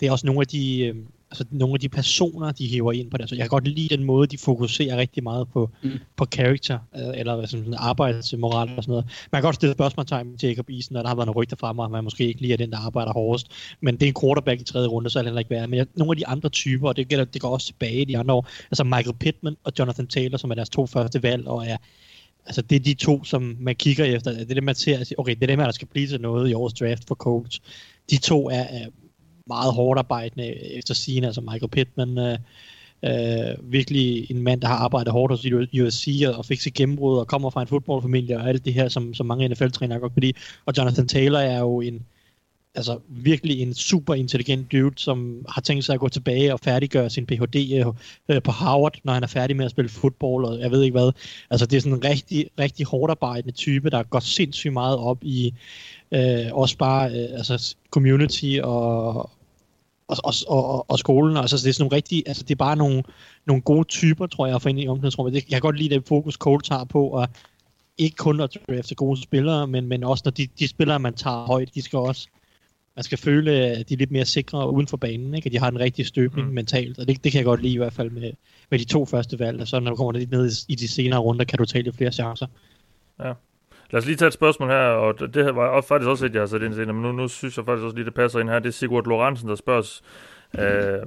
det 0.00 0.08
er 0.08 0.12
også 0.12 0.26
nogle 0.26 0.40
af 0.40 0.46
de, 0.46 0.86
øh, 0.86 0.96
altså 1.30 1.44
nogle 1.50 1.74
af 1.74 1.80
de 1.80 1.88
personer, 1.88 2.52
de 2.52 2.66
hiver 2.66 2.92
ind 2.92 3.10
på 3.10 3.16
det. 3.16 3.28
Så 3.28 3.34
jeg 3.34 3.42
kan 3.42 3.48
godt 3.48 3.68
lide 3.68 3.96
den 3.96 4.04
måde, 4.04 4.26
de 4.26 4.38
fokuserer 4.38 4.96
rigtig 4.96 5.22
meget 5.22 5.48
på, 5.48 5.70
mm. 5.82 5.90
på 6.16 6.26
character, 6.34 6.78
øh, 6.96 7.20
eller 7.20 7.36
hvad 7.36 7.46
sådan, 7.46 7.74
arbejdsmoral 7.78 8.68
og 8.76 8.82
sådan 8.82 8.92
noget. 8.92 9.04
Man 9.32 9.42
kan 9.42 9.46
godt 9.46 9.54
stille 9.54 9.72
spørgsmålstegn 9.72 10.30
med 10.30 10.38
Jacob 10.42 10.70
Eason, 10.70 10.96
og 10.96 11.04
der 11.04 11.08
har 11.08 11.16
været 11.16 11.26
nogle 11.26 11.38
rygter 11.38 11.56
fremme, 11.56 11.84
at 11.84 11.90
man 11.90 12.04
måske 12.04 12.26
ikke 12.26 12.40
lige 12.40 12.52
er 12.52 12.56
den, 12.56 12.70
der 12.70 12.78
arbejder 12.78 13.12
hårdest. 13.12 13.46
Men 13.80 13.94
det 13.94 14.02
er 14.02 14.08
en 14.08 14.14
quarterback 14.20 14.60
i 14.60 14.64
tredje 14.64 14.88
runde, 14.88 15.10
så 15.10 15.18
er 15.18 15.22
det 15.22 15.28
heller 15.28 15.40
ikke 15.40 15.50
være. 15.50 15.66
Men 15.66 15.78
jeg, 15.78 15.86
nogle 15.94 16.12
af 16.12 16.16
de 16.16 16.26
andre 16.26 16.48
typer, 16.48 16.88
og 16.88 16.96
det, 16.96 17.08
gælder, 17.08 17.24
det 17.24 17.40
går 17.40 17.48
også 17.48 17.66
tilbage 17.66 18.00
i 18.00 18.04
de 18.04 18.18
andre 18.18 18.34
år, 18.34 18.48
altså 18.70 18.84
Michael 18.84 19.16
Pittman 19.20 19.56
og 19.64 19.72
Jonathan 19.78 20.06
Taylor, 20.06 20.38
som 20.38 20.50
er 20.50 20.54
deres 20.54 20.70
to 20.70 20.86
første 20.86 21.22
valg, 21.22 21.48
og 21.48 21.66
er 21.66 21.76
Altså, 22.46 22.62
det 22.62 22.76
er 22.76 22.80
de 22.80 22.94
to, 22.94 23.24
som 23.24 23.56
man 23.60 23.74
kigger 23.74 24.04
efter. 24.04 24.30
Det 24.30 24.50
er 24.50 24.54
det, 24.54 24.62
man 24.62 24.74
ser, 24.74 25.14
okay, 25.18 25.34
det 25.34 25.42
er 25.42 25.46
dem 25.46 25.58
her, 25.58 25.66
der 25.66 25.72
skal 25.72 25.88
blive 25.88 26.06
til 26.06 26.20
noget 26.20 26.50
i 26.50 26.54
årets 26.54 26.80
draft 26.80 27.08
for 27.08 27.14
Colts. 27.14 27.60
De 28.10 28.18
to 28.18 28.50
er, 28.50 28.54
er 28.54 28.86
meget 29.46 29.74
hårdt 29.74 29.98
arbejdende 29.98 30.76
efter 30.78 30.94
sine, 30.94 31.26
altså 31.26 31.40
Michael 31.40 31.68
Pittman, 31.68 32.18
øh, 32.18 32.38
øh, 33.04 33.72
virkelig 33.72 34.30
en 34.30 34.42
mand, 34.42 34.60
der 34.60 34.68
har 34.68 34.76
arbejdet 34.76 35.12
hårdt 35.12 35.32
hos 35.32 35.46
USC 35.80 36.22
og, 36.26 36.34
og 36.34 36.44
fik 36.44 36.60
sit 36.60 36.74
gennembrud 36.74 37.18
og 37.18 37.26
kommer 37.26 37.50
fra 37.50 37.60
en 37.60 37.68
fodboldfamilie 37.68 38.36
og 38.36 38.48
alt 38.48 38.64
det 38.64 38.74
her, 38.74 38.88
som, 38.88 39.14
som 39.14 39.26
mange 39.26 39.48
NFL-trænere 39.48 39.98
godt 39.98 40.12
kan 40.12 40.22
lide. 40.22 40.38
Og 40.66 40.74
Jonathan 40.78 41.08
Taylor 41.08 41.38
er 41.38 41.58
jo 41.58 41.80
en, 41.80 42.06
altså 42.74 42.98
virkelig 43.08 43.62
en 43.62 43.74
super 43.74 44.14
intelligent 44.14 44.72
dude, 44.72 44.92
som 44.96 45.44
har 45.48 45.62
tænkt 45.62 45.84
sig 45.84 45.94
at 45.94 46.00
gå 46.00 46.08
tilbage 46.08 46.52
og 46.52 46.60
færdiggøre 46.60 47.10
sin 47.10 47.26
Ph.D. 47.26 47.56
Øh, 47.56 47.86
øh, 48.28 48.42
på 48.42 48.50
Harvard, 48.50 48.98
når 49.04 49.12
han 49.12 49.22
er 49.22 49.26
færdig 49.26 49.56
med 49.56 49.64
at 49.64 49.70
spille 49.70 49.88
fodbold, 49.88 50.44
og 50.44 50.60
jeg 50.60 50.70
ved 50.70 50.82
ikke 50.82 50.98
hvad. 50.98 51.12
Altså 51.50 51.66
det 51.66 51.76
er 51.76 51.80
sådan 51.80 51.96
en 51.96 52.04
rigtig, 52.04 52.46
rigtig 52.58 52.86
hårdt 52.86 53.10
arbejdende 53.10 53.52
type, 53.52 53.90
der 53.90 54.02
går 54.02 54.20
sindssygt 54.20 54.72
meget 54.72 54.98
op 54.98 55.18
i 55.24 55.54
øh, 56.12 56.46
også 56.52 56.78
bare 56.78 57.10
øh, 57.10 57.28
altså 57.32 57.76
community 57.90 58.58
og, 58.62 59.30
og, 60.08 60.16
og, 60.24 60.34
og, 60.48 60.90
og 60.90 60.98
skolen. 60.98 61.36
Altså, 61.36 61.56
det 61.56 61.66
er 61.66 61.72
sådan 61.72 61.82
nogle 61.84 61.96
rigtige, 61.96 62.28
altså, 62.28 62.42
det 62.42 62.50
er 62.50 62.56
bare 62.56 62.76
nogle, 62.76 63.02
nogle 63.46 63.62
gode 63.62 63.84
typer, 63.84 64.26
tror 64.26 64.46
jeg, 64.46 64.62
for 64.62 64.68
ind 64.68 64.80
i 64.80 64.88
omklædningsrummet. 64.88 65.34
Jeg 65.34 65.42
kan 65.42 65.60
godt 65.60 65.78
lide 65.78 65.94
det 65.94 66.08
fokus, 66.08 66.34
Cole 66.34 66.62
tager 66.62 66.84
på, 66.84 67.08
og 67.08 67.28
ikke 67.98 68.16
kun 68.16 68.40
at 68.40 68.56
drafte 68.68 68.94
gode 68.94 69.22
spillere, 69.22 69.66
men, 69.66 69.86
men 69.86 70.04
også 70.04 70.22
når 70.24 70.30
de, 70.30 70.48
de 70.58 70.68
spillere, 70.68 70.98
man 70.98 71.14
tager 71.14 71.46
højt, 71.46 71.74
de 71.74 71.82
skal 71.82 71.98
også 71.98 72.28
man 72.96 73.02
skal 73.02 73.18
føle, 73.18 73.52
at 73.52 73.88
de 73.88 73.94
er 73.94 73.98
lidt 73.98 74.10
mere 74.10 74.24
sikre 74.24 74.70
uden 74.72 74.86
for 74.86 74.96
banen, 74.96 75.34
ikke? 75.34 75.46
at 75.46 75.52
de 75.52 75.58
har 75.58 75.70
den 75.70 75.80
rigtige 75.80 76.06
støbning 76.06 76.48
mm. 76.48 76.54
mentalt, 76.54 76.98
og 76.98 77.08
det, 77.08 77.24
det 77.24 77.32
kan 77.32 77.38
jeg 77.38 77.44
godt 77.44 77.62
lide 77.62 77.74
i 77.74 77.76
hvert 77.76 77.92
fald 77.92 78.10
med, 78.10 78.32
med 78.70 78.78
de 78.78 78.84
to 78.84 79.06
første 79.06 79.38
valg, 79.38 79.60
og 79.60 79.68
så 79.68 79.80
når 79.80 79.90
du 79.90 79.96
kommer 79.96 80.12
lidt 80.12 80.30
ned 80.30 80.50
i, 80.50 80.72
i 80.72 80.74
de 80.74 80.88
senere 80.88 81.20
runder, 81.20 81.44
kan 81.44 81.58
du 81.58 81.64
tage 81.64 81.82
lidt 81.82 81.96
flere 81.96 82.12
chancer. 82.12 82.46
Ja. 83.20 83.32
Lad 83.90 83.98
os 83.98 84.06
lige 84.06 84.16
tage 84.16 84.26
et 84.26 84.32
spørgsmål 84.32 84.68
her, 84.68 84.88
og 84.88 85.34
det 85.34 85.56
var 85.56 85.80
faktisk 85.80 86.08
også 86.08 86.26
et, 86.26 86.34
jeg 86.34 86.42
har 86.42 86.46
sat 86.46 86.62
ind 86.62 86.74
til, 86.74 86.94
men 86.94 87.02
nu, 87.02 87.12
nu 87.12 87.28
synes 87.28 87.56
jeg 87.56 87.64
faktisk 87.64 87.84
også 87.84 87.96
lige, 87.96 88.04
det 88.04 88.14
passer 88.14 88.40
ind 88.40 88.48
her. 88.48 88.58
Det 88.58 88.68
er 88.68 88.72
Sigurd 88.72 89.06
Lorentzen, 89.06 89.48
der 89.48 89.54
spørger 89.54 89.80
os, 89.80 90.02
øh, 90.58 90.98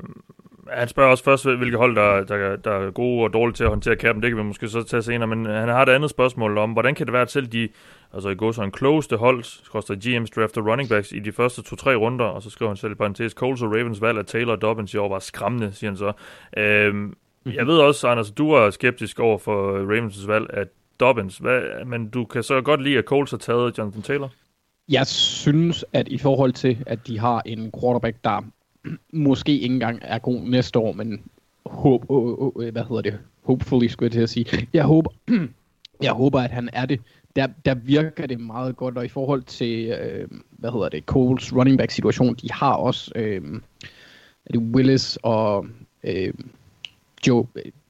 Han 0.72 0.88
spørger 0.88 1.12
også 1.12 1.24
først, 1.24 1.46
hvilke 1.46 1.78
hold, 1.78 1.96
der, 1.96 2.24
der, 2.24 2.56
der 2.56 2.72
er 2.72 2.92
gode 2.92 3.24
og 3.24 3.34
dårlige 3.34 3.56
til 3.56 3.64
at 3.64 3.70
håndtere 3.70 3.96
kappen. 3.96 4.24
Det 4.24 4.32
kan 4.32 4.38
vi 4.38 4.44
måske 4.44 4.68
så 4.68 4.84
tage 4.84 5.02
senere, 5.02 5.28
men 5.28 5.46
han 5.46 5.70
har 5.70 5.84
et 5.84 5.90
andet 5.90 6.10
spørgsmål 6.10 6.58
om, 6.58 6.72
hvordan 6.72 6.96
kan 6.96 7.06
det 7.06 7.14
være, 7.14 7.22
at 7.22 7.32
selv 7.32 7.48
de, 7.48 7.70
altså 8.14 8.30
i 8.30 8.36
går 8.36 8.52
så 8.52 8.64
en 8.64 8.72
klogeste 8.72 9.18
hold, 9.18 9.70
koster 9.72 9.96
GM's 9.96 10.36
draft 10.36 10.58
og 10.58 10.68
running 10.68 10.90
backs 10.90 11.12
i 11.12 11.20
de 11.20 11.32
første 11.32 11.62
to-tre 11.62 11.96
runder, 11.96 12.26
og 12.26 12.42
så 12.42 12.50
skriver 12.50 12.70
han 12.70 12.78
selv 12.78 12.92
i 12.92 12.96
parentes, 12.96 13.32
Coles 13.32 13.62
og 13.62 13.70
Ravens 13.72 14.02
valg 14.02 14.18
af 14.18 14.26
Taylor 14.26 14.52
og 14.52 14.62
Dobbins 14.62 14.94
i 14.94 14.98
år 14.98 15.10
var 15.10 15.20
skræmmende, 15.20 15.72
siger 15.72 15.90
han 15.90 15.98
så. 15.98 16.12
Øhm, 16.58 17.14
jeg 17.46 17.68
ved 17.68 17.78
også, 17.78 18.08
Anders, 18.08 18.32
du 18.32 18.52
er 18.52 18.70
skeptisk 18.70 19.20
over 19.20 19.38
for 19.38 19.80
Ravens' 19.94 20.28
valg 20.28 20.48
af 20.54 20.66
Dobbins, 21.00 21.38
hvad, 21.38 21.86
men 21.86 22.10
du 22.10 22.26
kan 22.26 22.44
så 22.44 22.62
godt 22.62 22.84
lide, 22.84 22.98
at 22.98 23.06
Coles 23.06 23.32
har 23.32 23.38
taget 23.38 23.78
Jonathan 23.78 24.02
Taylor? 24.02 24.30
Jeg 24.90 25.08
synes, 25.08 25.86
at 25.94 26.08
i 26.08 26.18
forhold 26.18 26.54
til, 26.54 26.84
at 26.86 27.08
de 27.08 27.20
har 27.20 27.42
en 27.46 27.72
quarterback, 27.82 28.18
der 28.24 28.42
måske 29.14 29.52
ikke 29.52 29.74
engang 29.74 30.00
er 30.02 30.20
god 30.20 30.42
næste 30.42 30.80
år, 30.80 30.92
men 30.94 31.22
håb, 31.66 32.06
oh, 32.10 32.56
oh, 32.56 32.70
hvad 32.70 32.84
hedder 32.84 33.02
det? 33.02 33.20
Hopefully, 33.44 33.88
skulle 33.88 34.06
jeg 34.08 34.12
til 34.12 34.22
at 34.22 34.30
sige. 34.30 34.68
Jeg 34.74 34.84
håber, 34.84 35.12
jeg 36.08 36.12
håber, 36.12 36.40
at 36.40 36.52
han 36.52 36.70
er 36.74 36.86
det. 36.86 37.02
Der, 37.36 37.48
der 37.66 37.76
virker 37.76 38.28
det 38.28 38.40
meget 38.40 38.76
godt, 38.76 38.98
og 38.98 39.06
i 39.06 39.08
forhold 39.08 39.44
til, 39.44 39.90
øh, 39.90 40.28
hvad 40.52 40.72
hedder 40.72 40.90
det, 40.90 41.04
Coles 41.04 41.56
running 41.56 41.78
back 41.78 41.92
situation, 41.92 42.36
de 42.36 42.52
har 42.52 42.74
også, 42.74 43.12
øh, 43.16 43.62
er 44.46 44.52
det 44.52 44.62
Willis 44.62 45.18
og 45.24 45.66
øh, 46.04 46.34
Joe, 47.28 47.48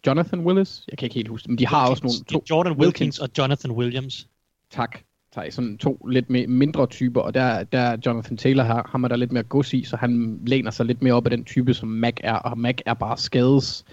Jonathan 0.08 0.40
Willis? 0.40 0.84
Jeg 0.92 0.98
kan 0.98 1.06
ikke 1.06 1.16
helt 1.16 1.28
huske 1.28 1.50
men 1.50 1.58
de 1.58 1.68
har 1.68 1.90
Wilkins. 1.90 2.04
også 2.04 2.26
nogle 2.28 2.40
to... 2.40 2.46
Jordan 2.50 2.74
Wilkins 2.78 3.20
og 3.20 3.30
Jonathan 3.38 3.72
Williams. 3.72 4.28
Tak. 4.72 5.00
Tak. 5.32 5.52
Sådan 5.52 5.78
to 5.78 6.06
lidt 6.12 6.30
mere, 6.30 6.48
mindre 6.48 6.88
typer, 6.88 7.22
og 7.22 7.34
der, 7.34 7.64
der 7.64 7.98
Jonathan 8.06 8.38
Taylor 8.38 8.64
har, 8.64 8.88
har 8.92 8.98
man 8.98 9.10
der 9.10 9.18
lidt 9.18 9.32
mere 9.32 9.44
gods 9.44 9.74
i, 9.74 9.84
så 9.84 9.96
han 9.98 10.40
læner 10.46 10.72
sig 10.72 10.86
lidt 10.86 11.02
mere 11.02 11.14
op 11.14 11.26
af 11.26 11.30
den 11.32 11.46
type, 11.46 11.74
som 11.74 11.88
Mac 11.90 12.14
er, 12.24 12.34
og 12.36 12.58
Mac 12.58 12.76
er 12.86 12.94
bare 12.94 13.18
skades 13.18 13.86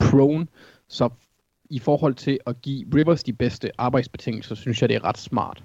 prone. 0.00 0.46
Så 0.88 1.08
i 1.70 1.78
forhold 1.78 2.14
til 2.14 2.38
at 2.46 2.62
give 2.62 2.86
Rivers 2.94 3.22
de 3.22 3.32
bedste 3.32 3.70
arbejdsbetingelser, 3.78 4.54
synes 4.54 4.80
jeg, 4.80 4.88
det 4.88 4.94
er 4.94 5.04
ret 5.04 5.18
smart. 5.18 5.64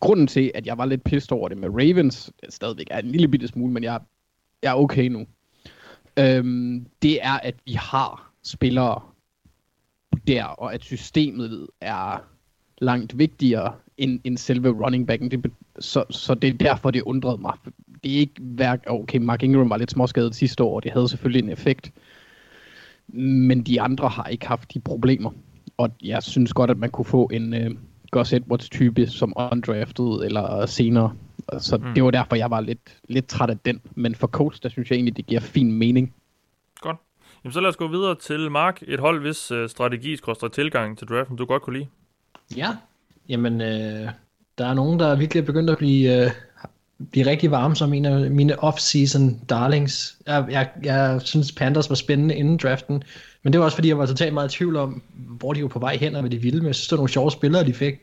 Grunden 0.00 0.26
til, 0.26 0.50
at 0.54 0.66
jeg 0.66 0.78
var 0.78 0.84
lidt 0.84 1.04
pissed 1.04 1.32
over 1.32 1.48
det 1.48 1.58
med 1.58 1.68
Ravens, 1.68 2.32
det 2.44 2.54
stadigvæk 2.54 2.86
er 2.90 2.98
en 2.98 3.10
lille 3.10 3.28
bitte 3.28 3.48
smule, 3.48 3.72
men 3.72 3.84
jeg, 3.84 4.00
jeg 4.62 4.70
er 4.70 4.74
okay 4.74 5.08
nu, 5.08 5.26
øhm, 6.18 6.86
det 7.02 7.24
er, 7.24 7.32
at 7.32 7.54
vi 7.64 7.72
har 7.72 8.32
spillere 8.42 9.00
der, 10.26 10.44
og 10.44 10.74
at 10.74 10.82
systemet 10.82 11.66
er 11.80 12.24
langt 12.78 13.18
vigtigere 13.18 13.72
end, 13.98 14.20
end 14.24 14.38
selve 14.38 14.68
running 14.68 15.06
backen. 15.06 15.30
Det, 15.30 15.52
så, 15.78 16.04
så 16.10 16.34
det 16.34 16.48
er 16.48 16.54
derfor, 16.54 16.90
det 16.90 17.02
undrede 17.02 17.38
mig. 17.38 17.54
Det 18.04 18.14
er 18.14 18.18
ikke 18.18 18.34
værk... 18.38 18.84
Okay, 18.86 19.18
Mark 19.18 19.42
Ingram 19.42 19.70
var 19.70 19.76
lidt 19.76 19.90
småskadet 19.90 20.34
sidste 20.34 20.64
år, 20.64 20.76
og 20.76 20.82
det 20.82 20.92
havde 20.92 21.08
selvfølgelig 21.08 21.44
en 21.44 21.50
effekt. 21.50 21.92
Men 23.08 23.62
de 23.62 23.80
andre 23.80 24.08
har 24.08 24.26
ikke 24.26 24.46
haft 24.46 24.74
de 24.74 24.80
problemer. 24.80 25.30
Og 25.76 25.90
jeg 26.02 26.22
synes 26.22 26.52
godt, 26.52 26.70
at 26.70 26.78
man 26.78 26.90
kunne 26.90 27.04
få 27.04 27.30
en 27.32 27.54
øh, 27.54 27.70
Gus 28.10 28.32
Edwards-type 28.32 29.06
som 29.06 29.32
undrafted 29.36 30.24
eller 30.24 30.66
senere. 30.66 31.12
Så 31.58 31.76
mm. 31.76 31.94
det 31.94 32.04
var 32.04 32.10
derfor, 32.10 32.36
jeg 32.36 32.50
var 32.50 32.60
lidt, 32.60 32.98
lidt 33.08 33.26
træt 33.26 33.50
af 33.50 33.58
den. 33.58 33.80
Men 33.94 34.14
for 34.14 34.26
coach, 34.26 34.62
der 34.62 34.68
synes 34.68 34.90
jeg 34.90 34.96
egentlig, 34.96 35.16
det 35.16 35.26
giver 35.26 35.40
fin 35.40 35.72
mening. 35.72 36.14
Godt. 36.80 36.96
Jamen 37.44 37.52
så 37.52 37.60
lad 37.60 37.68
os 37.68 37.76
gå 37.76 37.88
videre 37.88 38.14
til 38.14 38.50
Mark. 38.50 38.82
Et 38.86 39.00
hold, 39.00 39.20
hvis 39.20 39.52
uh, 39.52 39.68
strategi 39.68 40.16
skrøster 40.16 40.48
tilgang 40.48 40.98
til 40.98 41.08
draften, 41.08 41.36
du 41.36 41.44
godt 41.44 41.62
kunne 41.62 41.78
lide. 41.78 41.88
Ja, 42.56 42.76
jamen 43.28 43.60
øh, 43.60 44.08
der 44.58 44.66
er 44.66 44.74
nogen, 44.74 44.98
der 44.98 45.16
virkelig 45.16 45.40
er 45.40 45.44
begyndt 45.44 45.70
at 45.70 45.78
blive, 45.78 46.24
øh, 46.24 46.30
blive 47.10 47.26
rigtig 47.26 47.50
varme 47.50 47.76
som 47.76 47.94
en 47.94 48.04
af 48.04 48.30
mine 48.30 48.64
off-season 48.64 49.46
darlings. 49.48 50.16
Jeg, 50.26 50.46
jeg, 50.50 50.70
jeg 50.82 51.20
synes 51.24 51.52
Panthers 51.52 51.88
var 51.88 51.94
spændende 51.94 52.34
inden 52.34 52.56
draften, 52.56 53.02
men 53.42 53.52
det 53.52 53.58
var 53.58 53.64
også 53.64 53.76
fordi, 53.76 53.88
jeg 53.88 53.98
var 53.98 54.06
totalt 54.06 54.34
meget 54.34 54.54
i 54.54 54.56
tvivl 54.56 54.76
om, 54.76 55.02
hvor 55.14 55.52
de 55.52 55.62
var 55.62 55.68
på 55.68 55.78
vej 55.78 55.96
hen 55.96 56.14
og 56.14 56.20
hvad 56.20 56.30
de 56.30 56.38
ville 56.38 56.60
med. 56.60 56.68
Jeg 56.68 56.74
synes, 56.74 56.88
det 56.88 56.92
var 56.92 56.96
nogle 56.96 57.10
sjove 57.10 57.30
spillere, 57.30 57.66
de 57.66 57.74
fik. 57.74 57.94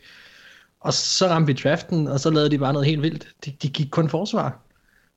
Og 0.81 0.93
så 0.93 1.27
ramte 1.27 1.53
vi 1.53 1.59
draften, 1.63 2.07
og 2.07 2.19
så 2.19 2.29
lavede 2.29 2.49
de 2.49 2.57
bare 2.57 2.73
noget 2.73 2.87
helt 2.87 3.01
vildt. 3.01 3.27
De, 3.45 3.51
de 3.61 3.69
gik 3.69 3.87
kun 3.91 4.09
forsvar. 4.09 4.59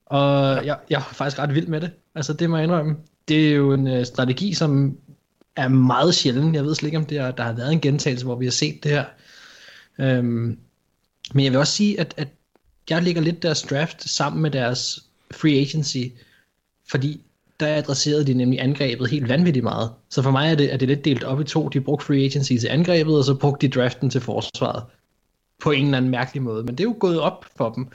Og 0.07 0.67
jeg, 0.67 0.79
jeg 0.91 0.99
var 0.99 1.13
faktisk 1.13 1.39
ret 1.39 1.55
vild 1.55 1.67
med 1.67 1.81
det. 1.81 1.91
Altså, 2.15 2.33
det 2.33 2.51
må 2.51 2.57
jeg 2.57 2.65
indrømme. 2.65 2.97
Det 3.29 3.49
er 3.49 3.55
jo 3.55 3.73
en 3.73 3.87
uh, 3.99 4.05
strategi, 4.05 4.55
som 4.55 4.99
er 5.57 5.69
meget 5.69 6.15
sjælden. 6.15 6.55
Jeg 6.55 6.65
ved 6.65 6.75
slet 6.75 6.89
ikke, 6.89 6.99
om 6.99 7.07
det 7.07 7.19
er, 7.19 7.31
der 7.31 7.43
har 7.43 7.53
været 7.53 7.73
en 7.73 7.81
gentagelse, 7.81 8.25
hvor 8.25 8.37
vi 8.37 8.45
har 8.47 8.53
set 8.53 8.85
det 8.85 8.91
her. 8.91 9.05
Øhm, 9.99 10.59
men 11.35 11.45
jeg 11.45 11.53
vil 11.53 11.61
også 11.61 11.73
sige, 11.73 12.01
at, 12.01 12.15
at 12.17 12.29
jeg 12.91 13.03
ligger 13.03 13.23
lidt 13.23 13.43
deres 13.43 13.63
draft 13.63 14.09
sammen 14.11 14.43
med 14.43 14.51
deres 14.51 15.01
free 15.31 15.61
agency, 15.61 15.99
fordi 16.91 17.21
der 17.61 17.77
adresserede 17.77 18.27
de 18.27 18.35
nemlig 18.35 18.61
angrebet 18.61 19.11
helt 19.11 19.29
vanvittigt 19.29 19.63
meget. 19.63 19.91
Så 20.11 20.23
for 20.23 20.31
mig 20.31 20.51
er 20.51 20.55
det, 20.55 20.73
er 20.73 20.77
det 20.77 20.89
lidt 20.89 21.05
delt 21.05 21.25
op 21.25 21.41
i 21.41 21.45
to. 21.45 21.69
De 21.69 21.81
brugte 21.81 22.07
free 22.07 22.25
agency 22.25 22.53
til 22.53 22.69
angrebet, 22.69 23.19
og 23.19 23.25
så 23.25 23.35
brugte 23.35 23.67
de 23.69 23.81
draften 23.81 24.11
til 24.11 24.21
forsvaret. 24.21 24.85
På 25.65 25.71
en 25.71 25.85
eller 25.85 25.97
anden 25.97 26.11
mærkelig 26.11 26.43
måde. 26.43 26.65
Men 26.65 26.75
det 26.75 26.85
er 26.85 26.89
jo 26.89 26.97
gået 27.01 27.21
op 27.21 27.45
for 27.57 27.71
dem. 27.71 27.89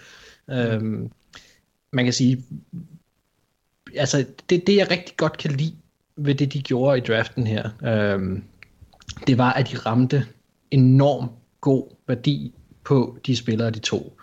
Øhm, 0.49 1.11
man 1.91 2.05
kan 2.05 2.13
sige, 2.13 2.43
altså 3.95 4.25
det, 4.49 4.67
det 4.67 4.75
jeg 4.75 4.91
rigtig 4.91 5.17
godt 5.17 5.37
kan 5.37 5.51
lide 5.51 5.75
ved 6.15 6.35
det, 6.35 6.53
de 6.53 6.61
gjorde 6.61 6.97
i 6.97 7.01
draften 7.01 7.47
her, 7.47 7.69
øhm, 7.83 8.43
det 9.27 9.37
var, 9.37 9.53
at 9.53 9.71
de 9.71 9.77
ramte 9.77 10.25
enorm 10.71 11.29
god 11.61 11.95
værdi 12.07 12.53
på 12.83 13.17
de 13.25 13.35
spillere, 13.35 13.71
de 13.71 13.79
to. 13.79 14.17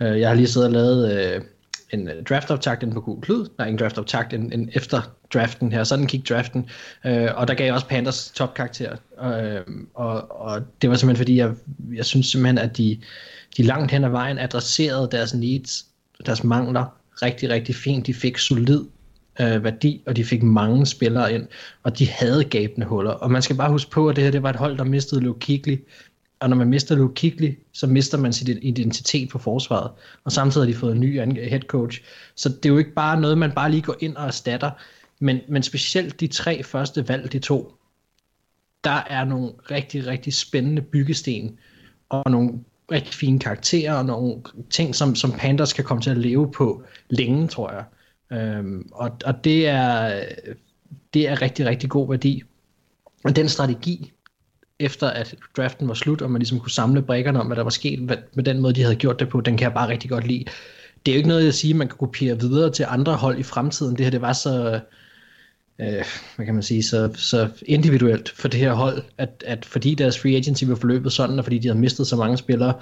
Øh, 0.00 0.20
jeg 0.20 0.28
har 0.28 0.34
lige 0.34 0.48
siddet 0.48 0.68
og 0.68 0.72
lavet 0.72 1.12
øh, 1.12 1.42
en 1.90 2.10
draft-optakt 2.28 2.84
på 2.92 3.00
Google 3.00 3.22
Klud. 3.22 3.48
Nej, 3.58 3.68
en 3.68 3.78
draft-optakt 3.78 4.32
en, 4.32 4.52
en 4.52 4.70
efter 4.72 5.17
draften 5.34 5.72
her. 5.72 5.84
Sådan 5.84 6.06
gik 6.06 6.28
draften. 6.28 6.68
Øh, 7.06 7.28
og 7.34 7.48
der 7.48 7.54
gav 7.54 7.64
jeg 7.64 7.74
også 7.74 7.86
Panthers 7.86 8.30
topkarakter. 8.30 8.96
Øh, 9.22 9.60
og, 9.94 10.40
og 10.40 10.62
det 10.82 10.90
var 10.90 10.96
simpelthen 10.96 11.24
fordi, 11.24 11.36
jeg, 11.36 11.54
jeg 11.94 12.04
synes 12.04 12.26
simpelthen, 12.26 12.58
at 12.58 12.76
de, 12.76 12.98
de 13.56 13.62
langt 13.62 13.92
hen 13.92 14.04
ad 14.04 14.10
vejen 14.10 14.38
adresserede 14.38 15.08
deres 15.12 15.34
needs, 15.34 15.86
deres 16.26 16.44
mangler 16.44 16.84
rigtig, 17.22 17.50
rigtig 17.50 17.74
fint. 17.74 18.06
De 18.06 18.14
fik 18.14 18.38
solid 18.38 18.84
øh, 19.40 19.64
værdi, 19.64 20.02
og 20.06 20.16
de 20.16 20.24
fik 20.24 20.42
mange 20.42 20.86
spillere 20.86 21.34
ind, 21.34 21.46
og 21.82 21.98
de 21.98 22.08
havde 22.08 22.44
gabende 22.44 22.86
huller. 22.86 23.10
Og 23.10 23.30
man 23.30 23.42
skal 23.42 23.56
bare 23.56 23.70
huske 23.70 23.90
på, 23.90 24.08
at 24.08 24.16
det 24.16 24.24
her 24.24 24.30
det 24.30 24.42
var 24.42 24.50
et 24.50 24.56
hold, 24.56 24.78
der 24.78 24.84
mistede 24.84 25.20
Luke 25.20 25.40
Kigley, 25.40 25.78
og 26.40 26.48
når 26.48 26.56
man 26.56 26.68
mister 26.68 26.96
Luke 26.96 27.14
Kigley, 27.14 27.58
så 27.72 27.86
mister 27.86 28.18
man 28.18 28.32
sin 28.32 28.58
identitet 28.62 29.28
på 29.28 29.38
forsvaret. 29.38 29.90
Og 30.24 30.32
samtidig 30.32 30.66
har 30.66 30.72
de 30.72 30.78
fået 30.78 30.94
en 30.94 31.00
ny 31.00 31.20
head 31.48 31.60
coach. 31.60 32.02
Så 32.34 32.48
det 32.48 32.64
er 32.64 32.68
jo 32.68 32.78
ikke 32.78 32.94
bare 32.94 33.20
noget, 33.20 33.38
man 33.38 33.52
bare 33.52 33.70
lige 33.70 33.82
går 33.82 33.96
ind 34.00 34.16
og 34.16 34.26
erstatter. 34.26 34.70
Men, 35.20 35.40
men 35.48 35.62
specielt 35.62 36.20
de 36.20 36.26
tre 36.26 36.62
første 36.62 37.08
valg, 37.08 37.32
de 37.32 37.38
to, 37.38 37.74
der 38.84 39.04
er 39.10 39.24
nogle 39.24 39.52
rigtig, 39.70 40.06
rigtig 40.06 40.34
spændende 40.34 40.82
byggesten, 40.82 41.58
og 42.08 42.30
nogle 42.30 42.50
rigtig 42.92 43.14
fine 43.14 43.38
karakterer, 43.38 43.94
og 43.94 44.04
nogle 44.04 44.42
ting, 44.70 44.94
som, 44.94 45.14
som 45.14 45.32
Panthers 45.32 45.72
kan 45.72 45.84
komme 45.84 46.02
til 46.02 46.10
at 46.10 46.18
leve 46.18 46.52
på 46.52 46.82
længe, 47.10 47.48
tror 47.48 47.72
jeg. 47.72 47.84
Øhm, 48.38 48.88
og, 48.92 49.10
og 49.24 49.44
det 49.44 49.68
er 49.68 50.24
det 51.14 51.28
er 51.28 51.42
rigtig, 51.42 51.66
rigtig 51.66 51.90
god 51.90 52.08
værdi. 52.08 52.42
Og 53.24 53.36
den 53.36 53.48
strategi, 53.48 54.12
efter 54.78 55.08
at 55.08 55.34
draften 55.56 55.88
var 55.88 55.94
slut, 55.94 56.22
og 56.22 56.30
man 56.30 56.38
ligesom 56.38 56.60
kunne 56.60 56.70
samle 56.70 57.02
brækkerne 57.02 57.40
om, 57.40 57.46
hvad 57.46 57.56
der 57.56 57.62
var 57.62 57.70
sket 57.70 58.00
med 58.34 58.44
den 58.44 58.60
måde, 58.60 58.72
de 58.72 58.82
havde 58.82 58.96
gjort 58.96 59.20
det 59.20 59.28
på, 59.28 59.40
den 59.40 59.56
kan 59.56 59.64
jeg 59.64 59.74
bare 59.74 59.88
rigtig 59.88 60.10
godt 60.10 60.26
lide. 60.26 60.44
Det 61.06 61.12
er 61.12 61.16
jo 61.16 61.16
ikke 61.16 61.28
noget, 61.28 61.44
jeg 61.44 61.54
siger, 61.54 61.74
man 61.74 61.88
kan 61.88 61.96
kopiere 61.98 62.40
videre 62.40 62.72
til 62.72 62.86
andre 62.88 63.16
hold 63.16 63.38
i 63.38 63.42
fremtiden. 63.42 63.96
Det 63.96 64.04
her, 64.04 64.10
det 64.10 64.20
var 64.20 64.32
så, 64.32 64.80
øh, 65.80 66.04
hvad 66.36 66.46
kan 66.46 66.54
man 66.54 66.62
sige, 66.62 66.82
så, 66.82 67.10
så 67.14 67.48
individuelt 67.66 68.28
for 68.28 68.48
det 68.48 68.60
her 68.60 68.72
hold, 68.72 69.02
at, 69.18 69.44
at 69.46 69.64
fordi 69.64 69.94
deres 69.94 70.18
free 70.18 70.36
agency 70.36 70.64
var 70.64 70.74
forløbet 70.74 71.12
sådan, 71.12 71.38
og 71.38 71.44
fordi 71.44 71.58
de 71.58 71.68
havde 71.68 71.80
mistet 71.80 72.06
så 72.06 72.16
mange 72.16 72.36
spillere, 72.36 72.74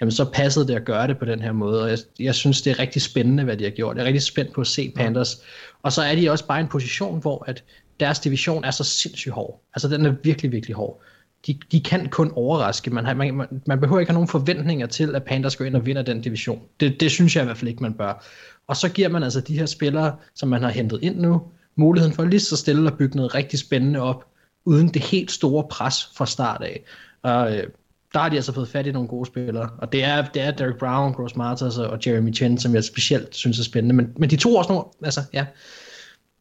jamen 0.00 0.12
så 0.12 0.24
passede 0.24 0.66
det 0.66 0.74
at 0.74 0.84
gøre 0.84 1.08
det 1.08 1.18
på 1.18 1.24
den 1.24 1.42
her 1.42 1.52
måde, 1.52 1.82
og 1.82 1.90
jeg, 1.90 1.98
jeg 2.18 2.34
synes, 2.34 2.62
det 2.62 2.70
er 2.70 2.78
rigtig 2.78 3.02
spændende, 3.02 3.44
hvad 3.44 3.56
de 3.56 3.64
har 3.64 3.70
gjort. 3.70 3.96
Jeg 3.96 4.02
er 4.02 4.06
rigtig 4.06 4.22
spændt 4.22 4.52
på 4.52 4.60
at 4.60 4.66
se 4.66 4.92
Panthers. 4.96 5.42
Og 5.82 5.92
så 5.92 6.02
er 6.02 6.14
de 6.14 6.30
også 6.30 6.46
bare 6.46 6.58
i 6.60 6.62
en 6.62 6.68
position, 6.68 7.20
hvor 7.20 7.44
at 7.48 7.64
deres 8.00 8.18
division 8.18 8.64
er 8.64 8.70
så 8.70 8.84
sindssygt 8.84 9.34
hård. 9.34 9.62
Altså 9.74 9.88
den 9.88 10.06
er 10.06 10.14
virkelig, 10.22 10.52
virkelig 10.52 10.76
hård 10.76 11.02
de, 11.46 11.58
de 11.72 11.80
kan 11.80 12.08
kun 12.08 12.32
overraske. 12.34 12.90
Man, 12.90 13.04
har, 13.04 13.14
man, 13.14 13.60
man 13.66 13.80
behøver 13.80 14.00
ikke 14.00 14.10
have 14.10 14.14
nogen 14.14 14.28
forventninger 14.28 14.86
til, 14.86 15.14
at 15.14 15.24
Panthers 15.24 15.56
går 15.56 15.64
ind 15.64 15.76
og 15.76 15.86
vinder 15.86 16.02
den 16.02 16.20
division. 16.20 16.62
Det, 16.80 17.00
det 17.00 17.10
synes 17.10 17.36
jeg 17.36 17.42
i 17.42 17.44
hvert 17.44 17.56
fald 17.56 17.68
ikke, 17.68 17.82
man 17.82 17.94
bør. 17.94 18.24
Og 18.66 18.76
så 18.76 18.88
giver 18.88 19.08
man 19.08 19.22
altså 19.22 19.40
de 19.40 19.58
her 19.58 19.66
spillere, 19.66 20.16
som 20.34 20.48
man 20.48 20.62
har 20.62 20.70
hentet 20.70 20.98
ind 21.02 21.16
nu, 21.16 21.42
muligheden 21.76 22.14
for 22.14 22.24
lige 22.24 22.40
så 22.40 22.56
stille 22.56 22.90
at 22.90 22.98
bygge 22.98 23.16
noget 23.16 23.34
rigtig 23.34 23.58
spændende 23.58 24.00
op, 24.00 24.26
uden 24.64 24.88
det 24.88 25.02
helt 25.02 25.30
store 25.30 25.64
pres 25.70 26.10
fra 26.14 26.26
start 26.26 26.62
af. 26.62 26.84
Og 27.22 27.56
øh, 27.56 27.66
der 28.14 28.20
har 28.20 28.28
de 28.28 28.36
altså 28.36 28.52
fået 28.52 28.68
fat 28.68 28.86
i 28.86 28.92
nogle 28.92 29.08
gode 29.08 29.26
spillere. 29.26 29.70
Og 29.78 29.92
det 29.92 30.04
er, 30.04 30.24
det 30.28 30.42
er 30.42 30.50
Derek 30.50 30.78
Brown, 30.78 31.12
Gross 31.12 31.36
Marters 31.36 31.78
og 31.78 31.98
Jeremy 32.06 32.34
Chen, 32.34 32.58
som 32.58 32.74
jeg 32.74 32.84
specielt 32.84 33.34
synes 33.34 33.58
er 33.58 33.64
spændende. 33.64 33.94
Men, 33.94 34.12
men 34.16 34.30
de 34.30 34.36
to 34.36 34.54
også 34.54 34.72
nogle, 34.72 34.84
altså 35.02 35.20
ja, 35.32 35.46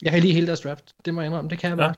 jeg 0.01 0.11
kan 0.11 0.21
lige 0.21 0.33
hele 0.33 0.47
deres 0.47 0.61
draft. 0.61 0.95
Det 1.05 1.13
må 1.13 1.21
jeg 1.21 1.27
indrømme, 1.27 1.49
det 1.49 1.59
kan 1.59 1.69
jeg 1.69 1.77
bare. 1.77 1.87
Ja. 1.87 1.93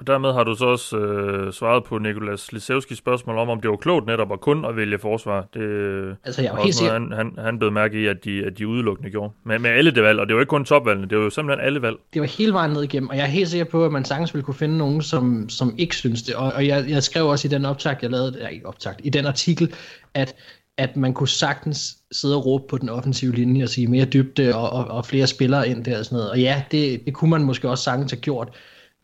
Og 0.00 0.06
dermed 0.06 0.32
har 0.32 0.44
du 0.44 0.54
så 0.54 0.64
også 0.64 0.96
øh, 0.96 1.52
svaret 1.52 1.84
på 1.84 1.98
Nikolas 1.98 2.52
Lisevskis 2.52 2.98
spørgsmål 2.98 3.38
om, 3.38 3.48
om 3.48 3.60
det 3.60 3.70
var 3.70 3.76
klogt 3.76 4.06
netop 4.06 4.32
at 4.32 4.40
kun 4.40 4.64
at 4.64 4.76
vælge 4.76 4.98
forsvar. 4.98 5.46
Det 5.54 6.16
Altså, 6.24 6.42
jeg 6.42 6.52
var 6.52 6.62
helt 6.62 6.74
sikker, 6.74 6.92
han, 6.92 7.12
han, 7.12 7.32
han 7.38 7.58
blev 7.58 7.72
mærke 7.72 8.02
i, 8.02 8.06
at 8.06 8.24
de, 8.24 8.44
at 8.44 8.58
de 8.58 8.68
udelukkende 8.68 9.10
gjorde. 9.10 9.32
Med, 9.44 9.58
med 9.58 9.70
alle 9.70 9.90
det 9.90 10.02
valg, 10.02 10.20
og 10.20 10.26
det 10.26 10.34
var 10.34 10.40
ikke 10.40 10.50
kun 10.50 10.64
topvalgene, 10.64 11.08
det 11.08 11.18
var 11.18 11.24
jo 11.24 11.30
simpelthen 11.30 11.66
alle 11.66 11.82
valg. 11.82 11.96
det 12.14 12.20
var 12.20 12.26
hele 12.26 12.52
vejen 12.52 12.70
ned 12.70 12.82
igennem, 12.82 13.08
og 13.08 13.16
jeg 13.16 13.22
er 13.22 13.28
helt 13.28 13.48
sikker 13.48 13.64
på, 13.64 13.84
at 13.84 13.92
man 13.92 14.04
sagtens 14.04 14.34
ville 14.34 14.44
kunne 14.44 14.54
finde 14.54 14.78
nogen, 14.78 15.02
som, 15.02 15.48
som 15.48 15.74
ikke 15.78 15.96
synes 15.96 16.22
det. 16.22 16.34
Og, 16.34 16.52
og 16.52 16.66
jeg, 16.66 16.84
jeg 16.88 17.02
skrev 17.02 17.26
også 17.26 17.48
i 17.48 17.50
den 17.50 17.64
optag, 17.64 17.96
jeg 18.02 18.10
lavede, 18.10 18.36
ja, 18.40 18.46
ikke 18.46 18.66
optag, 18.66 18.94
i 19.04 19.10
den 19.10 19.26
artikel, 19.26 19.74
at, 20.14 20.34
at 20.78 20.96
man 20.96 21.14
kunne 21.14 21.28
sagtens 21.28 21.96
sidde 22.12 22.36
og 22.36 22.46
råbe 22.46 22.64
på 22.70 22.78
den 22.78 22.88
offensive 22.88 23.34
linje 23.34 23.62
og 23.62 23.68
sige 23.68 23.86
mere 23.86 24.04
dybde 24.04 24.54
og, 24.54 24.70
og, 24.70 24.84
og 24.84 25.06
flere 25.06 25.26
spillere 25.26 25.68
ind 25.68 25.84
der 25.84 25.98
og 25.98 26.04
sådan 26.04 26.16
noget. 26.16 26.30
Og 26.30 26.40
ja, 26.40 26.62
det, 26.70 27.06
det 27.06 27.14
kunne 27.14 27.30
man 27.30 27.44
måske 27.44 27.68
også 27.70 27.84
sagtens 27.84 28.12
have 28.12 28.20
gjort. 28.20 28.48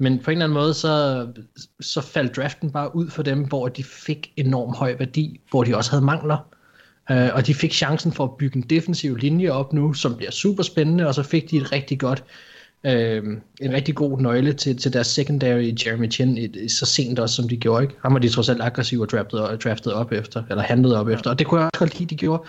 Men 0.05 0.19
på 0.19 0.31
en 0.31 0.37
eller 0.37 0.45
anden 0.45 0.55
måde, 0.55 0.75
så, 0.75 1.27
så 1.81 2.01
faldt 2.01 2.37
draften 2.37 2.71
bare 2.71 2.97
ud 2.97 3.11
for 3.11 3.23
dem, 3.23 3.45
hvor 3.45 3.69
de 3.69 3.85
fik 3.85 4.33
enorm 4.37 4.75
høj 4.75 4.97
værdi, 4.99 5.41
hvor 5.51 5.65
de 5.65 5.77
også 5.77 5.91
havde 5.91 6.05
mangler. 6.05 6.47
Uh, 7.11 7.35
og 7.35 7.47
de 7.47 7.55
fik 7.55 7.73
chancen 7.73 8.13
for 8.13 8.25
at 8.25 8.37
bygge 8.39 8.57
en 8.57 8.63
defensiv 8.63 9.17
linje 9.17 9.49
op 9.49 9.73
nu, 9.73 9.93
som 9.93 10.17
bliver 10.17 10.31
super 10.31 10.63
spændende, 10.63 11.07
og 11.07 11.15
så 11.15 11.23
fik 11.23 11.51
de 11.51 11.57
et 11.57 11.73
rigtig 11.73 11.99
godt, 11.99 12.25
uh, 12.85 12.93
en 13.61 13.73
rigtig 13.73 13.95
god 13.95 14.21
nøgle 14.21 14.53
til, 14.53 14.77
til 14.77 14.93
deres 14.93 15.07
secondary, 15.07 15.75
Jeremy 15.87 16.11
Chin, 16.11 16.39
et, 16.39 16.57
et, 16.57 16.71
så 16.71 16.87
sent 16.87 17.19
også, 17.19 17.35
som 17.35 17.49
de 17.49 17.57
gjorde. 17.57 17.83
Ikke? 17.83 17.95
Ham 18.03 18.13
var 18.13 18.19
de 18.19 18.29
trods 18.29 18.49
alt 18.49 18.63
aggressive 18.63 19.03
og 19.03 19.09
draftet, 19.09 19.65
draftet 19.65 19.93
op 19.93 20.13
efter, 20.13 20.43
eller 20.51 20.63
handlet 20.63 20.97
op 20.97 21.09
efter, 21.09 21.31
og 21.31 21.39
det 21.39 21.47
kunne 21.47 21.61
jeg 21.61 21.71
også 21.75 21.79
godt 21.79 21.99
lide, 21.99 22.11
de 22.11 22.17
gjorde. 22.17 22.43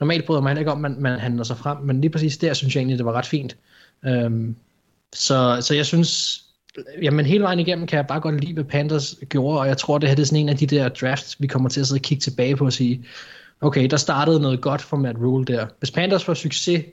Normalt 0.00 0.26
bryder 0.26 0.40
man 0.40 0.58
ikke 0.58 0.70
om, 0.70 0.84
at 0.84 0.90
man, 0.90 1.02
man 1.02 1.18
handler 1.18 1.44
sig 1.44 1.56
frem, 1.56 1.78
men 1.78 2.00
lige 2.00 2.10
præcis 2.10 2.38
der 2.38 2.54
synes 2.54 2.74
jeg 2.74 2.80
egentlig, 2.80 2.98
det 2.98 3.06
var 3.06 3.12
ret 3.12 3.26
fint. 3.26 3.56
Um, 4.08 4.56
så, 5.12 5.58
så 5.60 5.74
jeg 5.74 5.86
synes, 5.86 6.42
jamen 7.02 7.26
hele 7.26 7.42
vejen 7.42 7.58
igennem 7.58 7.86
kan 7.86 7.96
jeg 7.96 8.06
bare 8.06 8.20
godt 8.20 8.40
lide, 8.40 8.54
hvad 8.54 8.64
Panthers 8.64 9.14
gjorde, 9.28 9.60
og 9.60 9.66
jeg 9.66 9.78
tror, 9.78 9.98
det 9.98 10.08
her 10.08 10.16
det 10.16 10.22
er 10.22 10.26
sådan 10.26 10.40
en 10.40 10.48
af 10.48 10.56
de 10.56 10.66
der 10.66 10.88
drafts, 10.88 11.36
vi 11.40 11.46
kommer 11.46 11.68
til 11.68 11.80
at 11.80 11.86
sidde 11.86 11.98
og 11.98 12.02
kigge 12.02 12.20
tilbage 12.22 12.56
på 12.56 12.64
og 12.64 12.72
sige, 12.72 13.04
okay, 13.60 13.86
der 13.90 13.96
startede 13.96 14.40
noget 14.40 14.60
godt 14.60 14.82
for 14.82 14.96
Matt 14.96 15.18
Rule 15.18 15.44
der. 15.44 15.66
Hvis 15.78 15.90
Panthers 15.90 16.24
får 16.24 16.34
succes 16.34 16.84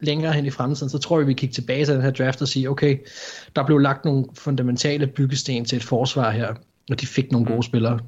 længere 0.00 0.32
hen 0.32 0.46
i 0.46 0.50
fremtiden, 0.50 0.90
så 0.90 0.98
tror 0.98 1.18
jeg, 1.18 1.26
vi 1.26 1.34
kigger 1.34 1.54
tilbage 1.54 1.84
til 1.84 1.94
den 1.94 2.02
her 2.02 2.10
draft 2.10 2.42
og 2.42 2.48
sige, 2.48 2.70
okay, 2.70 2.98
der 3.56 3.66
blev 3.66 3.78
lagt 3.78 4.04
nogle 4.04 4.24
fundamentale 4.38 5.06
byggesten 5.06 5.64
til 5.64 5.76
et 5.76 5.84
forsvar 5.84 6.30
her, 6.30 6.54
og 6.90 7.00
de 7.00 7.06
fik 7.06 7.32
nogle 7.32 7.46
gode 7.46 7.62
spillere. 7.62 7.98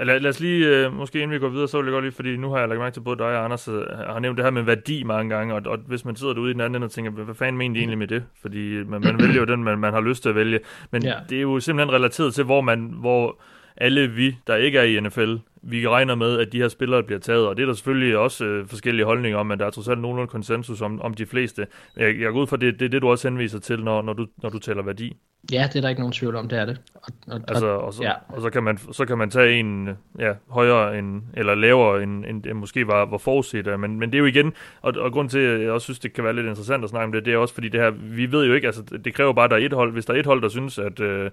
Lad, 0.00 0.20
lad 0.20 0.30
os 0.30 0.40
lige, 0.40 0.66
øh, 0.66 0.92
måske 0.92 1.18
inden 1.18 1.30
vi 1.30 1.38
går 1.38 1.48
videre, 1.48 1.68
så 1.68 1.78
vil 1.78 1.84
jeg 1.84 1.92
godt 1.92 2.04
lige, 2.04 2.12
fordi 2.12 2.36
nu 2.36 2.50
har 2.50 2.58
jeg 2.58 2.68
lagt 2.68 2.80
mærke 2.80 2.94
til, 2.94 3.00
både 3.00 3.18
dig 3.18 3.26
og 3.26 3.44
Anders 3.44 3.68
øh, 3.68 3.82
har 3.86 4.18
nævnt 4.18 4.36
det 4.36 4.44
her 4.44 4.50
med 4.50 4.62
værdi 4.62 5.02
mange 5.02 5.36
gange, 5.36 5.54
og, 5.54 5.62
og 5.66 5.78
hvis 5.86 6.04
man 6.04 6.16
sidder 6.16 6.34
derude 6.34 6.50
i 6.50 6.52
den 6.52 6.60
anden 6.60 6.76
ende 6.76 6.84
og 6.84 6.90
tænker, 6.90 7.10
hvad 7.10 7.34
fanden 7.34 7.56
mener 7.56 7.74
de 7.74 7.78
egentlig 7.78 7.98
med 7.98 8.06
det? 8.06 8.24
Fordi 8.40 8.84
man, 8.84 9.00
man 9.00 9.18
vælger 9.18 9.40
jo 9.40 9.44
den, 9.44 9.64
man, 9.64 9.78
man 9.78 9.92
har 9.92 10.00
lyst 10.00 10.22
til 10.22 10.28
at 10.28 10.34
vælge. 10.34 10.60
Men 10.90 11.02
ja. 11.02 11.14
det 11.28 11.38
er 11.38 11.42
jo 11.42 11.60
simpelthen 11.60 11.94
relateret 11.94 12.34
til, 12.34 12.44
hvor 12.44 12.60
man, 12.60 12.80
hvor 12.80 13.40
alle 13.76 14.10
vi, 14.10 14.36
der 14.46 14.56
ikke 14.56 14.78
er 14.78 14.82
i 14.82 15.00
NFL, 15.00 15.34
vi 15.62 15.88
regner 15.88 16.14
med, 16.14 16.38
at 16.38 16.52
de 16.52 16.58
her 16.58 16.68
spillere 16.68 17.02
bliver 17.02 17.18
taget, 17.18 17.46
og 17.46 17.56
det 17.56 17.62
er 17.62 17.66
der 17.66 17.72
selvfølgelig 17.72 18.18
også 18.18 18.44
øh, 18.44 18.66
forskellige 18.68 19.04
holdninger 19.04 19.38
om, 19.38 19.46
men 19.46 19.58
der 19.58 19.66
er 19.66 19.70
trods 19.70 19.88
alt 19.88 20.00
nogenlunde 20.00 20.30
konsensus 20.30 20.80
om, 20.80 21.02
om 21.02 21.14
de 21.14 21.26
fleste. 21.26 21.66
Jeg, 21.96 22.20
jeg 22.20 22.32
går 22.32 22.40
ud 22.40 22.46
fra, 22.46 22.56
det, 22.56 22.80
det 22.80 22.84
er 22.84 22.88
det, 22.88 23.02
du 23.02 23.08
også 23.08 23.28
henviser 23.28 23.58
til, 23.58 23.84
når, 23.84 24.02
når, 24.02 24.12
du, 24.12 24.26
når 24.42 24.50
du 24.50 24.58
taler 24.58 24.82
værdi. 24.82 25.16
Ja, 25.52 25.68
det 25.72 25.76
er 25.76 25.80
der 25.80 25.88
ikke 25.88 26.00
nogen 26.00 26.12
tvivl 26.12 26.36
om, 26.36 26.48
det 26.48 26.58
er 26.58 26.64
det. 26.64 26.80
Og, 26.94 27.12
og, 27.28 27.40
Altså, 27.48 27.66
og, 27.66 27.94
så, 27.94 28.02
ja. 28.02 28.12
og 28.28 28.42
så, 28.42 28.50
kan 28.50 28.62
man, 28.62 28.78
så 28.92 29.04
kan 29.04 29.18
man 29.18 29.30
tage 29.30 29.58
en 29.58 29.88
ja, 30.18 30.32
højere 30.48 30.98
end, 30.98 31.22
eller 31.34 31.54
lavere 31.54 32.02
end, 32.02 32.24
end 32.24 32.42
det 32.42 32.56
måske 32.56 32.86
var, 32.86 33.04
var 33.04 33.18
forudset. 33.18 33.80
Men, 33.80 33.98
men 33.98 34.10
det 34.10 34.14
er 34.14 34.18
jo 34.18 34.26
igen, 34.26 34.52
og, 34.82 34.94
og 34.96 35.12
grund 35.12 35.28
til, 35.28 35.38
at 35.38 35.60
jeg 35.60 35.70
også 35.70 35.84
synes, 35.84 35.98
det 35.98 36.12
kan 36.12 36.24
være 36.24 36.32
lidt 36.32 36.46
interessant 36.46 36.84
at 36.84 36.90
snakke 36.90 37.04
om 37.04 37.12
det, 37.12 37.24
det 37.24 37.32
er 37.32 37.38
også 37.38 37.54
fordi 37.54 37.68
det 37.68 37.80
her, 37.80 37.90
vi 37.90 38.32
ved 38.32 38.46
jo 38.46 38.54
ikke, 38.54 38.66
altså 38.66 38.82
det 39.04 39.14
kræver 39.14 39.32
bare, 39.32 39.44
at 39.44 39.50
der 39.50 39.56
er 39.56 39.60
et 39.60 39.72
hold. 39.72 39.92
Hvis 39.92 40.06
der 40.06 40.14
er 40.14 40.18
et 40.18 40.26
hold, 40.26 40.42
der 40.42 40.48
synes, 40.48 40.78
at 40.78 41.00
øh, 41.00 41.30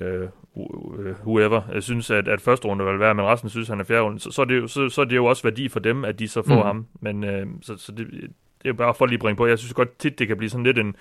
øh, 0.00 0.28
whoever 1.24 1.60
øh, 1.72 1.82
synes, 1.82 2.10
at, 2.10 2.28
at 2.28 2.40
første 2.40 2.68
runde 2.68 2.84
vil 2.84 2.98
være, 3.00 3.14
men 3.14 3.24
resten 3.24 3.50
synes, 3.50 3.68
han 3.68 3.80
er 3.80 3.84
fjerde 3.84 4.02
runde, 4.02 4.20
så, 4.20 4.30
så, 4.30 4.42
er 4.42 4.46
det 4.46 4.56
jo, 4.56 4.66
så, 4.66 4.88
så 4.88 5.00
er 5.00 5.04
det 5.04 5.16
jo 5.16 5.26
også 5.26 5.42
værdi 5.42 5.68
for 5.68 5.80
dem, 5.80 6.04
at 6.04 6.18
de 6.18 6.28
så 6.28 6.42
får 6.42 6.54
mm. 6.56 6.62
ham. 6.62 6.86
Men 7.00 7.24
øh, 7.24 7.46
så, 7.62 7.76
så 7.76 7.92
det, 7.92 8.06
det 8.10 8.24
er 8.64 8.68
jo 8.68 8.74
bare 8.74 8.94
for 8.94 9.04
at 9.04 9.10
lige 9.10 9.18
bringe 9.18 9.36
på. 9.36 9.46
Jeg 9.46 9.58
synes 9.58 9.74
godt 9.74 9.98
tit, 9.98 10.18
det 10.18 10.28
kan 10.28 10.36
blive 10.36 10.50
sådan 10.50 10.64
lidt 10.64 10.78
en, 10.78 10.96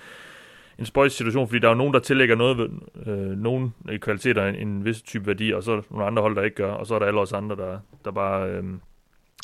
en 0.79 0.85
spøjs 0.85 1.13
situation, 1.13 1.47
fordi 1.47 1.59
der 1.59 1.67
er 1.67 1.71
jo 1.71 1.77
nogen, 1.77 1.93
der 1.93 1.99
tillægger 1.99 2.35
noget 2.35 2.57
ved, 2.57 2.69
øh, 3.07 3.37
nogen 3.37 3.73
kvaliteter 4.01 4.45
en, 4.47 4.55
en 4.55 4.85
vis 4.85 5.01
type 5.01 5.27
værdi, 5.27 5.51
og 5.53 5.63
så 5.63 5.71
er 5.71 5.75
der 5.75 5.83
nogle 5.91 6.05
andre 6.05 6.21
hold, 6.21 6.35
der 6.35 6.41
ikke 6.41 6.55
gør, 6.55 6.71
og 6.71 6.87
så 6.87 6.95
er 6.95 6.99
der 6.99 7.05
alle 7.05 7.19
os 7.19 7.33
andre, 7.33 7.55
der, 7.55 7.79
der 8.05 8.11
bare 8.11 8.49
øh, 8.49 8.63
der 8.63 8.69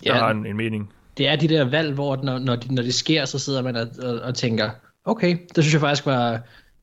Ja. 0.06 0.14
har 0.14 0.32
en, 0.32 0.46
en 0.46 0.58
mening. 0.58 0.94
det 1.18 1.28
er 1.28 1.36
de 1.36 1.48
der 1.48 1.70
valg, 1.70 1.94
hvor 1.94 2.16
når, 2.24 2.40
når, 2.40 2.56
de, 2.56 2.76
når 2.76 2.84
det 2.84 2.94
sker, 2.94 3.26
så 3.26 3.40
sidder 3.40 3.62
man 3.62 3.76
og, 3.76 3.88
og, 4.04 4.20
og 4.20 4.36
tænker, 4.36 4.70
okay, 5.06 5.38
det 5.56 5.64
synes 5.64 5.74
jeg 5.74 5.82
faktisk 5.82 6.06
var, 6.06 6.40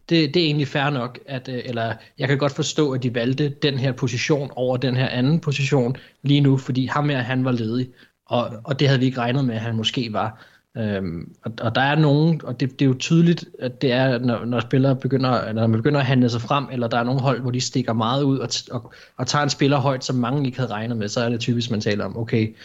det, 0.08 0.34
det 0.34 0.42
er 0.42 0.46
egentlig 0.46 0.68
fair 0.68 0.90
nok, 0.90 1.18
at, 1.26 1.48
øh, 1.48 1.62
eller 1.64 1.94
jeg 2.18 2.28
kan 2.28 2.38
godt 2.38 2.52
forstå, 2.52 2.92
at 2.92 3.02
de 3.02 3.14
valgte 3.14 3.48
den 3.48 3.78
her 3.78 3.92
position 3.92 4.50
over 4.56 4.76
den 4.76 4.96
her 4.96 5.08
anden 5.08 5.40
position 5.40 5.96
lige 6.22 6.40
nu, 6.40 6.56
fordi 6.56 6.86
ham 6.86 7.08
her, 7.08 7.18
han 7.18 7.44
var 7.44 7.52
ledig, 7.52 7.88
og, 8.26 8.50
og 8.64 8.80
det 8.80 8.88
havde 8.88 9.00
vi 9.00 9.06
ikke 9.06 9.18
regnet 9.18 9.44
med, 9.44 9.54
at 9.54 9.60
han 9.60 9.76
måske 9.76 10.12
var. 10.12 10.44
Øhm, 10.76 11.34
og, 11.44 11.52
og 11.60 11.74
der 11.74 11.80
er 11.80 11.94
nogen, 11.96 12.40
og 12.44 12.60
det, 12.60 12.70
det 12.70 12.84
er 12.84 12.88
jo 12.88 12.96
tydeligt, 12.98 13.44
at 13.58 13.82
det 13.82 13.92
er, 13.92 14.18
når, 14.18 14.44
når 14.44 14.60
spillere 14.60 14.96
begynder, 14.96 15.40
eller 15.40 15.62
når 15.62 15.66
man 15.66 15.78
begynder 15.78 16.00
at 16.00 16.06
handle 16.06 16.30
sig 16.30 16.40
frem, 16.40 16.66
eller 16.72 16.88
der 16.88 16.98
er 16.98 17.04
nogle 17.04 17.20
hold, 17.20 17.40
hvor 17.40 17.50
de 17.50 17.60
stikker 17.60 17.92
meget 17.92 18.22
ud 18.22 18.38
og, 18.38 18.48
og, 18.70 18.92
og 19.16 19.26
tager 19.26 19.42
en 19.42 19.50
spiller 19.50 19.78
højt, 19.78 20.04
som 20.04 20.16
mange 20.16 20.46
ikke 20.46 20.58
havde 20.58 20.70
regnet 20.70 20.96
med, 20.96 21.08
så 21.08 21.20
er 21.20 21.28
det 21.28 21.40
typisk, 21.40 21.70
man 21.70 21.80
taler 21.80 22.04
om, 22.04 22.16
okay, 22.16 22.56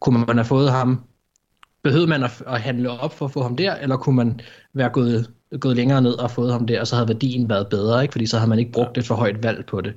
kunne 0.00 0.24
man 0.26 0.36
have 0.36 0.44
fået 0.44 0.70
ham 0.70 1.00
behøvede 1.84 2.06
man 2.06 2.22
at, 2.22 2.42
at 2.46 2.60
handle 2.60 2.90
op 2.90 3.12
for 3.12 3.24
at 3.24 3.30
få 3.30 3.42
ham 3.42 3.56
der, 3.56 3.74
eller 3.74 3.96
kunne 3.96 4.16
man 4.16 4.40
være 4.72 4.88
gået, 4.88 5.30
gået 5.60 5.76
længere 5.76 6.02
ned 6.02 6.12
og 6.12 6.30
fået 6.30 6.52
ham 6.52 6.66
der, 6.66 6.80
og 6.80 6.86
så 6.86 6.94
havde 6.94 7.08
værdien 7.08 7.48
været 7.48 7.68
bedre, 7.68 8.02
ikke? 8.02 8.12
fordi 8.12 8.26
så 8.26 8.38
havde 8.38 8.48
man 8.48 8.58
ikke 8.58 8.72
brugt 8.72 8.98
et 8.98 9.06
for 9.06 9.14
højt 9.14 9.42
valg 9.42 9.66
på 9.66 9.80
det. 9.80 9.94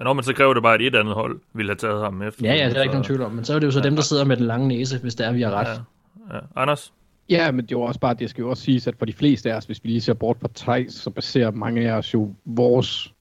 Men 0.00 0.04
når 0.04 0.12
man 0.12 0.24
så 0.24 0.32
kræver 0.32 0.54
det 0.54 0.62
bare, 0.62 0.74
at 0.74 0.80
et 0.80 0.94
andet 0.94 1.14
hold 1.14 1.40
ville 1.52 1.70
have 1.70 1.76
taget 1.76 2.02
ham 2.02 2.22
efter. 2.22 2.46
Ja, 2.46 2.54
ja, 2.54 2.64
det 2.64 2.70
er 2.70 2.74
der 2.74 2.82
ikke 2.82 2.94
nogen 2.94 3.04
tvivl 3.04 3.22
om, 3.22 3.32
men 3.32 3.44
så 3.44 3.54
er 3.54 3.58
det 3.58 3.66
jo 3.66 3.70
så 3.70 3.80
dem, 3.80 3.96
der 3.96 4.02
sidder 4.02 4.24
med 4.24 4.36
den 4.36 4.46
lange 4.46 4.68
næse, 4.68 4.98
hvis 4.98 5.14
det 5.14 5.26
er, 5.26 5.32
vi 5.32 5.42
har 5.42 5.50
ret. 5.50 5.66
Ja. 6.30 6.36
Ja. 6.36 6.40
Anders? 6.56 6.92
Ja, 7.28 7.50
men 7.50 7.64
det 7.64 7.72
er 7.72 7.78
jo 7.78 7.82
også 7.82 8.00
bare, 8.00 8.14
det 8.14 8.30
skal 8.30 8.42
jo 8.42 8.50
også 8.50 8.62
siges, 8.62 8.86
at 8.86 8.94
for 8.98 9.06
de 9.06 9.12
fleste 9.12 9.52
af 9.52 9.56
os, 9.56 9.64
hvis 9.64 9.84
vi 9.84 9.88
lige 9.88 10.00
ser 10.00 10.14
bort 10.14 10.36
fra 10.40 10.48
Thijs, 10.54 10.92
så 10.92 11.10
baserer 11.10 11.50
mange 11.50 11.90
af 11.90 11.92
os 11.92 12.14
jo 12.14 12.34
vores 12.44 13.14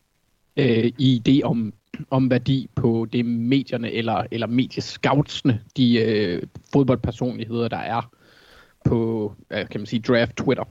øh, 0.58 0.92
idé 1.02 1.42
om, 1.44 1.74
om 2.10 2.30
værdi 2.30 2.70
på 2.76 3.08
det 3.14 3.26
medierne 3.26 3.92
eller, 3.92 4.24
eller 4.32 4.48
mediescoutsene, 4.48 5.62
de 5.78 6.00
øh, 6.00 6.44
fodboldpersonligheder, 6.74 7.68
der 7.68 7.78
er 7.78 8.12
på, 8.86 9.34
øh, 9.52 9.70
kan 9.70 9.80
man 9.82 9.86
sige, 9.86 10.02
draft 10.02 10.36
Twitter, 10.36 10.64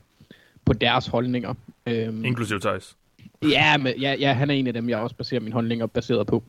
på 0.68 0.72
deres 0.72 1.06
holdninger. 1.06 1.54
Øhm, 1.86 2.24
Inklusiv 2.24 2.60
Thijs. 2.60 2.96
Ja, 3.42 3.76
men, 3.76 3.92
ja, 4.00 4.14
ja, 4.20 4.32
han 4.32 4.50
er 4.50 4.54
en 4.54 4.66
af 4.66 4.72
dem, 4.72 4.88
jeg 4.88 4.98
også 4.98 5.16
baserer 5.16 5.40
mine 5.40 5.52
holdninger 5.52 5.86
baseret 5.86 6.26
på, 6.26 6.42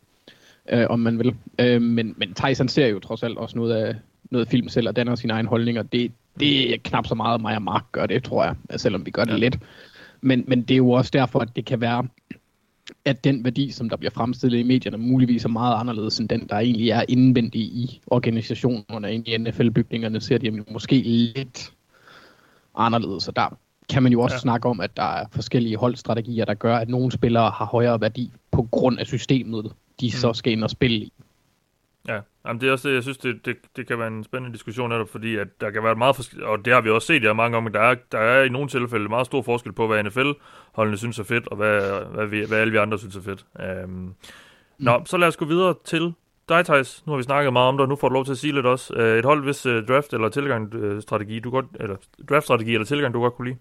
øh, 0.69 0.85
om 0.89 0.99
man 0.99 1.19
vil. 1.19 1.35
Øh, 1.59 1.81
men, 1.81 2.13
men 2.17 2.33
Thijs, 2.33 2.57
han 2.57 2.67
ser 2.67 2.87
jo 2.87 2.99
trods 2.99 3.23
alt 3.23 3.37
også 3.37 3.57
noget 3.57 3.73
af 3.73 3.95
noget 4.31 4.47
film 4.47 4.69
selv, 4.69 4.87
og 4.87 4.95
danner 4.95 5.15
sine 5.15 5.33
egne 5.33 5.49
holdninger. 5.49 5.83
Det, 5.83 6.11
det 6.39 6.73
er 6.73 6.77
knap 6.83 7.07
så 7.07 7.15
meget 7.15 7.41
mig 7.41 7.55
og 7.55 7.61
Mark 7.61 7.85
gør 7.91 8.05
det, 8.05 8.23
tror 8.23 8.43
jeg, 8.43 8.79
selvom 8.79 9.05
vi 9.05 9.11
gør 9.11 9.23
det 9.23 9.31
ja. 9.31 9.37
lidt. 9.37 9.59
Men, 10.21 10.43
men 10.47 10.61
det 10.61 10.71
er 10.71 10.77
jo 10.77 10.91
også 10.91 11.11
derfor, 11.13 11.39
at 11.39 11.55
det 11.55 11.65
kan 11.65 11.81
være, 11.81 12.07
at 13.05 13.23
den 13.23 13.43
værdi, 13.43 13.71
som 13.71 13.89
der 13.89 13.97
bliver 13.97 14.11
fremstillet 14.11 14.59
i 14.59 14.63
medierne, 14.63 14.97
muligvis 14.97 15.45
er 15.45 15.49
meget 15.49 15.79
anderledes 15.79 16.19
end 16.19 16.29
den, 16.29 16.47
der 16.49 16.55
egentlig 16.55 16.89
er 16.89 17.03
indvendig 17.07 17.61
i 17.61 18.01
organisationerne, 18.07 19.13
ind 19.13 19.27
i 19.27 19.37
NFL-bygningerne, 19.37 20.21
ser 20.21 20.37
de 20.37 20.63
måske 20.71 20.95
lidt 21.35 21.73
anderledes. 22.75 23.27
Og 23.27 23.35
der 23.35 23.57
kan 23.89 24.03
man 24.03 24.11
jo 24.11 24.21
også 24.21 24.35
ja. 24.35 24.39
Snakke 24.39 24.69
om, 24.69 24.79
at 24.79 24.97
der 24.97 25.03
er 25.03 25.25
forskellige 25.31 25.77
holdstrategier, 25.77 26.45
der 26.45 26.53
gør, 26.53 26.77
at 26.77 26.89
nogle 26.89 27.11
spillere 27.11 27.49
har 27.49 27.65
højere 27.65 28.01
værdi 28.01 28.31
på 28.51 28.67
grund 28.71 28.99
af 28.99 29.05
systemet, 29.05 29.71
de 29.99 30.05
mm. 30.05 30.11
så 30.11 30.33
skal 30.33 30.53
ind 30.53 30.63
og 30.63 30.69
spille 30.69 30.97
i. 30.97 31.13
Ja, 32.07 32.19
Jamen, 32.45 32.61
det 32.61 32.67
er 32.67 32.71
også 32.71 32.89
det, 32.89 32.95
jeg 32.95 33.03
synes, 33.03 33.17
det, 33.17 33.45
det, 33.45 33.57
det 33.75 33.87
kan 33.87 33.99
være 33.99 34.07
en 34.07 34.23
spændende 34.23 34.53
diskussion 34.53 34.89
netop, 34.89 35.09
fordi 35.09 35.35
at 35.35 35.47
der 35.61 35.69
kan 35.71 35.83
være 35.83 35.91
et 35.91 35.97
meget 35.97 36.15
forskel, 36.15 36.43
og 36.43 36.65
det 36.65 36.73
har 36.73 36.81
vi 36.81 36.89
også 36.89 37.07
set 37.07 37.23
ja, 37.23 37.33
mange 37.33 37.55
gange, 37.55 37.73
der 37.73 37.79
er, 37.79 37.95
der 38.11 38.17
er 38.17 38.43
i 38.43 38.49
nogle 38.49 38.69
tilfælde 38.69 39.09
meget 39.09 39.25
stor 39.25 39.41
forskel 39.41 39.71
på, 39.71 39.87
hvad 39.87 40.03
NFL-holdene 40.03 40.97
synes 40.97 41.19
er 41.19 41.23
fedt, 41.23 41.47
og 41.47 41.57
hvad, 41.57 42.05
hvad, 42.13 42.25
vi, 42.25 42.45
hvad 42.47 42.57
alle 42.57 42.71
vi 42.71 42.77
andre 42.77 42.99
synes 42.99 43.15
er 43.15 43.21
fedt. 43.21 43.45
Um, 43.85 44.15
Nå, 44.77 45.01
så 45.05 45.17
lad 45.17 45.27
os 45.27 45.37
gå 45.37 45.45
videre 45.45 45.75
til 45.85 46.13
dig, 46.49 46.65
Thijs. 46.65 47.03
Nu 47.05 47.11
har 47.11 47.17
vi 47.17 47.23
snakket 47.23 47.53
meget 47.53 47.67
om 47.67 47.77
dig, 47.77 47.83
og 47.83 47.89
nu 47.89 47.95
får 47.95 48.09
du 48.09 48.13
lov 48.13 48.25
til 48.25 48.31
at 48.31 48.37
sige 48.37 48.53
lidt 48.53 48.65
også. 48.65 48.93
Uh, 48.93 49.03
et 49.03 49.25
hold, 49.25 49.43
hvis 49.43 49.65
uh, 49.65 49.85
draft 49.87 50.13
eller 50.13 50.29
tilgang 50.29 50.75
uh, 50.75 51.01
strategi, 51.01 51.39
du 51.39 51.49
godt, 51.49 51.65
eller 51.79 51.95
draft 52.29 52.45
strategi 52.45 52.73
eller 52.73 52.85
tilgang, 52.85 53.13
du 53.13 53.21
godt 53.21 53.33
kunne 53.33 53.49
lide. 53.49 53.59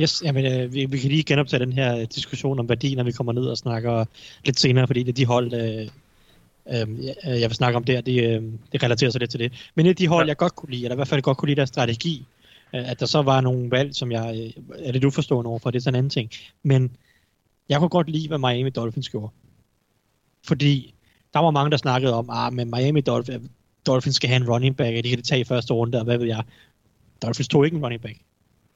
Yes, 0.00 0.22
jamen, 0.24 0.46
øh, 0.46 0.74
vi, 0.74 0.84
vi 0.84 0.98
kan 0.98 1.10
lige 1.10 1.22
genoptage 1.22 1.60
den 1.64 1.72
her 1.72 1.96
øh, 1.98 2.06
diskussion 2.14 2.58
om 2.58 2.68
værdi, 2.68 2.94
når 2.94 3.04
vi 3.04 3.12
kommer 3.12 3.32
ned 3.32 3.44
og 3.44 3.58
snakker 3.58 4.04
lidt 4.44 4.60
senere, 4.60 4.86
fordi 4.86 5.02
det 5.02 5.08
er 5.08 5.12
de 5.12 5.26
hold, 5.26 5.54
øh, 5.54 5.88
øh, 6.68 7.04
jeg- 7.04 7.16
jeg 7.40 7.48
vil 7.50 7.54
snakke 7.54 7.76
om 7.76 7.84
der, 7.84 8.00
det, 8.00 8.24
øh, 8.24 8.42
det 8.72 8.82
relaterer 8.82 9.10
sig 9.10 9.20
lidt 9.20 9.30
til 9.30 9.40
det. 9.40 9.70
Men 9.74 9.86
et 9.86 9.90
af 9.90 9.96
de 9.96 10.08
hold, 10.08 10.24
Ja. 10.26 10.28
jeg 10.28 10.36
godt 10.36 10.56
kunne 10.56 10.70
lide, 10.70 10.82
eller 10.84 10.94
i 10.94 10.96
hvert 10.96 11.08
fald 11.08 11.22
godt 11.22 11.36
kunne 11.38 11.46
lide 11.48 11.56
deres 11.56 11.68
strategi, 11.68 12.26
øh, 12.74 12.90
at 12.90 13.00
der 13.00 13.06
så 13.06 13.22
var 13.22 13.40
nogle 13.40 13.70
valg, 13.70 13.94
som 13.94 14.12
jeg 14.12 14.52
øh, 14.56 14.62
er 14.86 14.92
lidt 14.92 15.04
uforstående 15.04 15.48
overfor, 15.48 15.70
det 15.70 15.78
er 15.78 15.82
sådan 15.82 15.94
en 15.94 15.98
anden 15.98 16.10
ting. 16.10 16.30
Men 16.62 16.96
jeg 17.68 17.78
kunne 17.78 17.88
godt 17.88 18.08
lide, 18.10 18.28
hvad 18.28 18.38
Miami 18.38 18.70
Dolphins 18.70 19.08
gjorde. 19.08 19.32
Fordi 20.46 20.94
der 21.34 21.38
var 21.40 21.50
mange, 21.50 21.70
der 21.70 21.76
snakkede 21.76 22.14
om, 22.14 22.30
at 22.30 22.36
ah, 22.36 22.52
Miami 22.52 23.00
Dolphins, 23.00 23.48
Dolphins 23.86 24.16
skal 24.16 24.28
have 24.28 24.36
en 24.42 24.48
running 24.50 24.76
back, 24.76 24.96
og 24.98 25.04
de 25.04 25.08
kan 25.08 25.18
det 25.18 25.26
tage 25.26 25.40
i 25.40 25.44
første 25.44 25.74
runde, 25.74 25.98
og 25.98 26.04
hvad 26.04 26.18
ved 26.18 26.26
jeg. 26.26 26.42
Dolphins 27.22 27.48
tog 27.48 27.64
ikke 27.64 27.76
en 27.76 27.82
running 27.82 28.02
back. 28.02 28.18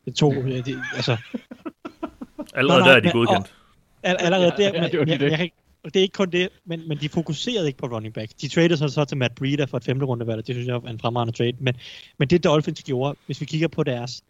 Det 0.07 0.15
tog, 0.15 0.35
øh, 0.35 0.65
det, 0.67 0.79
altså, 0.95 1.17
Allerede 2.55 2.81
nej, 2.81 2.89
der 2.89 2.97
er 2.97 3.01
de 3.01 3.11
godkendt. 3.11 3.55
All, 4.03 4.17
allerede 4.21 4.53
der, 4.57 4.73
men, 4.73 4.83
det 4.83 5.09
jeg, 5.09 5.21
det. 5.21 5.31
jeg, 5.31 5.41
ikke- 5.41 5.57
og 5.85 5.95
det 5.95 6.01
er 6.01 6.03
ikke 6.03 6.13
kun 6.13 6.31
det, 6.31 6.49
men, 6.65 6.89
men 6.89 6.99
de 6.99 7.09
fokuserede 7.09 7.67
ikke 7.67 7.79
på 7.79 7.87
running 7.87 8.15
back. 8.15 8.33
De 8.41 8.49
tradede 8.49 8.77
sig 8.77 8.91
så 8.91 9.05
til 9.05 9.17
Matt 9.17 9.35
Breida 9.35 9.65
for 9.65 9.77
et 9.77 9.85
femte 9.85 10.05
rundevalg, 10.07 10.39
og 10.39 10.47
det 10.47 10.55
synes 10.55 10.67
jeg 10.69 10.75
er 10.75 10.81
en 10.81 10.99
fremragende 11.01 11.33
trade. 11.33 11.53
Men, 11.61 11.75
men 12.19 12.29
det 12.29 12.45
Dolphins 12.45 12.83
gjorde, 12.83 13.19
hvis 13.27 13.41
vi 13.41 13.45
kigger 13.47 13.69
på 13.69 13.83
deres 13.83 14.23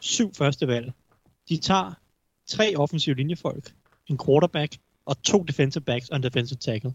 syv 0.00 0.34
første 0.34 0.68
valg, 0.68 0.92
de 1.48 1.56
tager 1.56 1.92
tre 2.46 2.74
offensive 2.76 3.14
linjefolk, 3.16 3.72
en 4.06 4.18
quarterback 4.26 4.76
og 5.06 5.22
to 5.22 5.42
defensive 5.42 5.84
backs 5.84 6.08
og 6.08 6.16
en 6.16 6.22
defensive 6.22 6.58
tackle. 6.58 6.92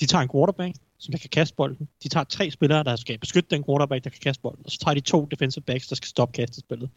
De 0.00 0.06
tager 0.06 0.22
en 0.22 0.28
quarterback, 0.28 0.74
som 0.98 1.12
der 1.12 1.18
kan 1.18 1.30
kaste 1.30 1.54
bolden. 1.56 1.88
De 2.02 2.08
tager 2.08 2.24
tre 2.24 2.50
spillere, 2.50 2.84
der 2.84 2.96
skal 2.96 3.18
beskytte 3.18 3.50
den 3.50 3.64
quarterback, 3.64 4.04
der 4.04 4.10
kan 4.10 4.20
kaste 4.22 4.42
bolden. 4.42 4.62
Og 4.64 4.70
så 4.70 4.78
tager 4.78 4.94
de 4.94 5.00
to 5.00 5.24
defensive 5.24 5.62
backs, 5.62 5.86
der 5.88 5.94
skal 5.96 6.08
stoppe 6.08 6.32
kastespillet. 6.32 6.90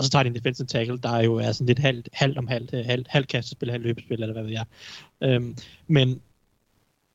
Og 0.00 0.04
så 0.04 0.10
tager 0.10 0.22
de 0.22 0.26
en 0.26 0.34
defensive 0.34 0.66
tackle, 0.66 0.98
der 0.98 1.18
jo 1.18 1.34
er 1.34 1.52
sådan 1.52 1.66
lidt 1.66 1.78
halvt, 1.78 2.08
halvt 2.12 2.38
om 2.38 2.46
halvt, 2.46 2.74
øh, 2.74 2.84
halvt, 2.84 3.08
halvt 3.08 3.28
kastespil, 3.28 3.70
halvt 3.70 3.86
løbespil, 3.86 4.22
eller 4.22 4.32
hvad 4.32 4.42
ved 4.42 4.50
jeg. 4.50 4.64
Øhm, 5.20 5.56
men 5.86 6.20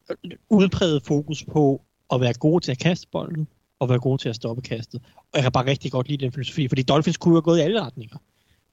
øh, 0.09 0.31
udpræget 0.49 1.03
fokus 1.03 1.43
på 1.43 1.81
at 2.13 2.21
være 2.21 2.33
god 2.33 2.61
til 2.61 2.71
at 2.71 2.79
kaste 2.79 3.07
bolden, 3.11 3.47
og 3.79 3.89
være 3.89 3.99
god 3.99 4.17
til 4.17 4.29
at 4.29 4.35
stoppe 4.35 4.61
kastet. 4.61 5.01
Og 5.15 5.29
jeg 5.33 5.43
kan 5.43 5.51
bare 5.51 5.65
rigtig 5.65 5.91
godt 5.91 6.07
lide 6.07 6.25
den 6.25 6.31
filosofi, 6.31 6.67
fordi 6.67 6.81
Dolphins 6.83 7.17
kunne 7.17 7.31
jo 7.31 7.35
have 7.35 7.41
gået 7.41 7.59
i 7.59 7.61
alle 7.61 7.81
retninger. 7.81 8.17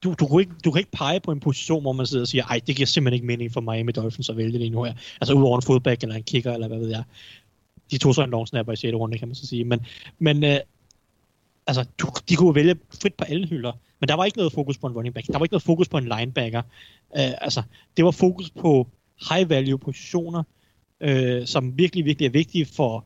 Du, 0.05 0.15
du, 0.21 0.27
kunne 0.27 0.43
ikke, 0.43 0.53
du 0.65 0.71
kan 0.71 0.79
ikke 0.79 0.91
pege 0.91 1.21
på 1.21 1.33
en 1.33 1.41
position, 1.41 1.83
hvor 1.83 1.93
man 1.93 2.07
sidder 2.07 2.25
og 2.25 2.29
siger, 2.29 2.45
ej, 2.45 2.61
det 2.67 2.77
giver 2.77 2.87
simpelthen 2.87 3.15
ikke 3.15 3.27
mening 3.27 3.53
for 3.53 3.61
Miami 3.61 3.93
Dolphins 3.93 4.31
at 4.31 4.37
vælge 4.37 4.59
lige 4.59 4.71
nu 4.71 4.83
her. 4.83 4.95
Altså 5.21 5.35
udover 5.35 5.59
en 5.59 5.63
fodback 5.63 6.03
eller 6.03 6.17
en 6.17 6.23
kicker, 6.23 6.53
eller 6.53 6.69
hvad 6.69 6.79
ved 6.79 6.89
jeg. 6.89 7.05
De 7.91 7.99
tog 7.99 8.15
så 8.15 8.25
en 8.25 8.31
long 8.31 8.49
snapper 8.49 8.73
i 8.73 8.77
6. 8.77 8.95
runde, 8.95 9.19
kan 9.19 9.29
man 9.29 9.35
så 9.35 9.47
sige. 9.47 9.65
Men, 9.65 9.87
men 10.19 10.45
øh, 10.45 10.57
altså, 11.67 11.85
du, 11.99 12.09
de 12.29 12.37
kunne 12.37 12.55
vælge 12.55 12.77
frit 13.03 13.15
på 13.15 13.25
alle 13.25 13.47
hylder, 13.47 13.73
men 14.03 14.09
der 14.09 14.15
var 14.15 14.25
ikke 14.25 14.39
noget 14.39 14.53
fokus 14.53 14.79
på 14.79 14.87
en 14.87 14.93
running 14.93 15.15
back. 15.15 15.27
Der 15.27 15.39
var 15.39 15.45
ikke 15.45 15.53
noget 15.53 15.63
fokus 15.63 15.89
på 15.89 15.99
en 15.99 16.05
linebacker. 16.17 16.63
Øh, 17.17 17.33
altså, 17.41 17.63
det 17.97 18.05
var 18.05 18.11
fokus 18.11 18.51
på 18.51 18.89
high 19.31 19.51
value 19.51 19.79
positioner, 19.79 20.43
øh, 21.01 21.47
som 21.47 21.79
virkelig, 21.79 22.05
virkelig 22.05 22.27
er 22.27 22.31
vigtige 22.31 22.67
for 22.67 23.05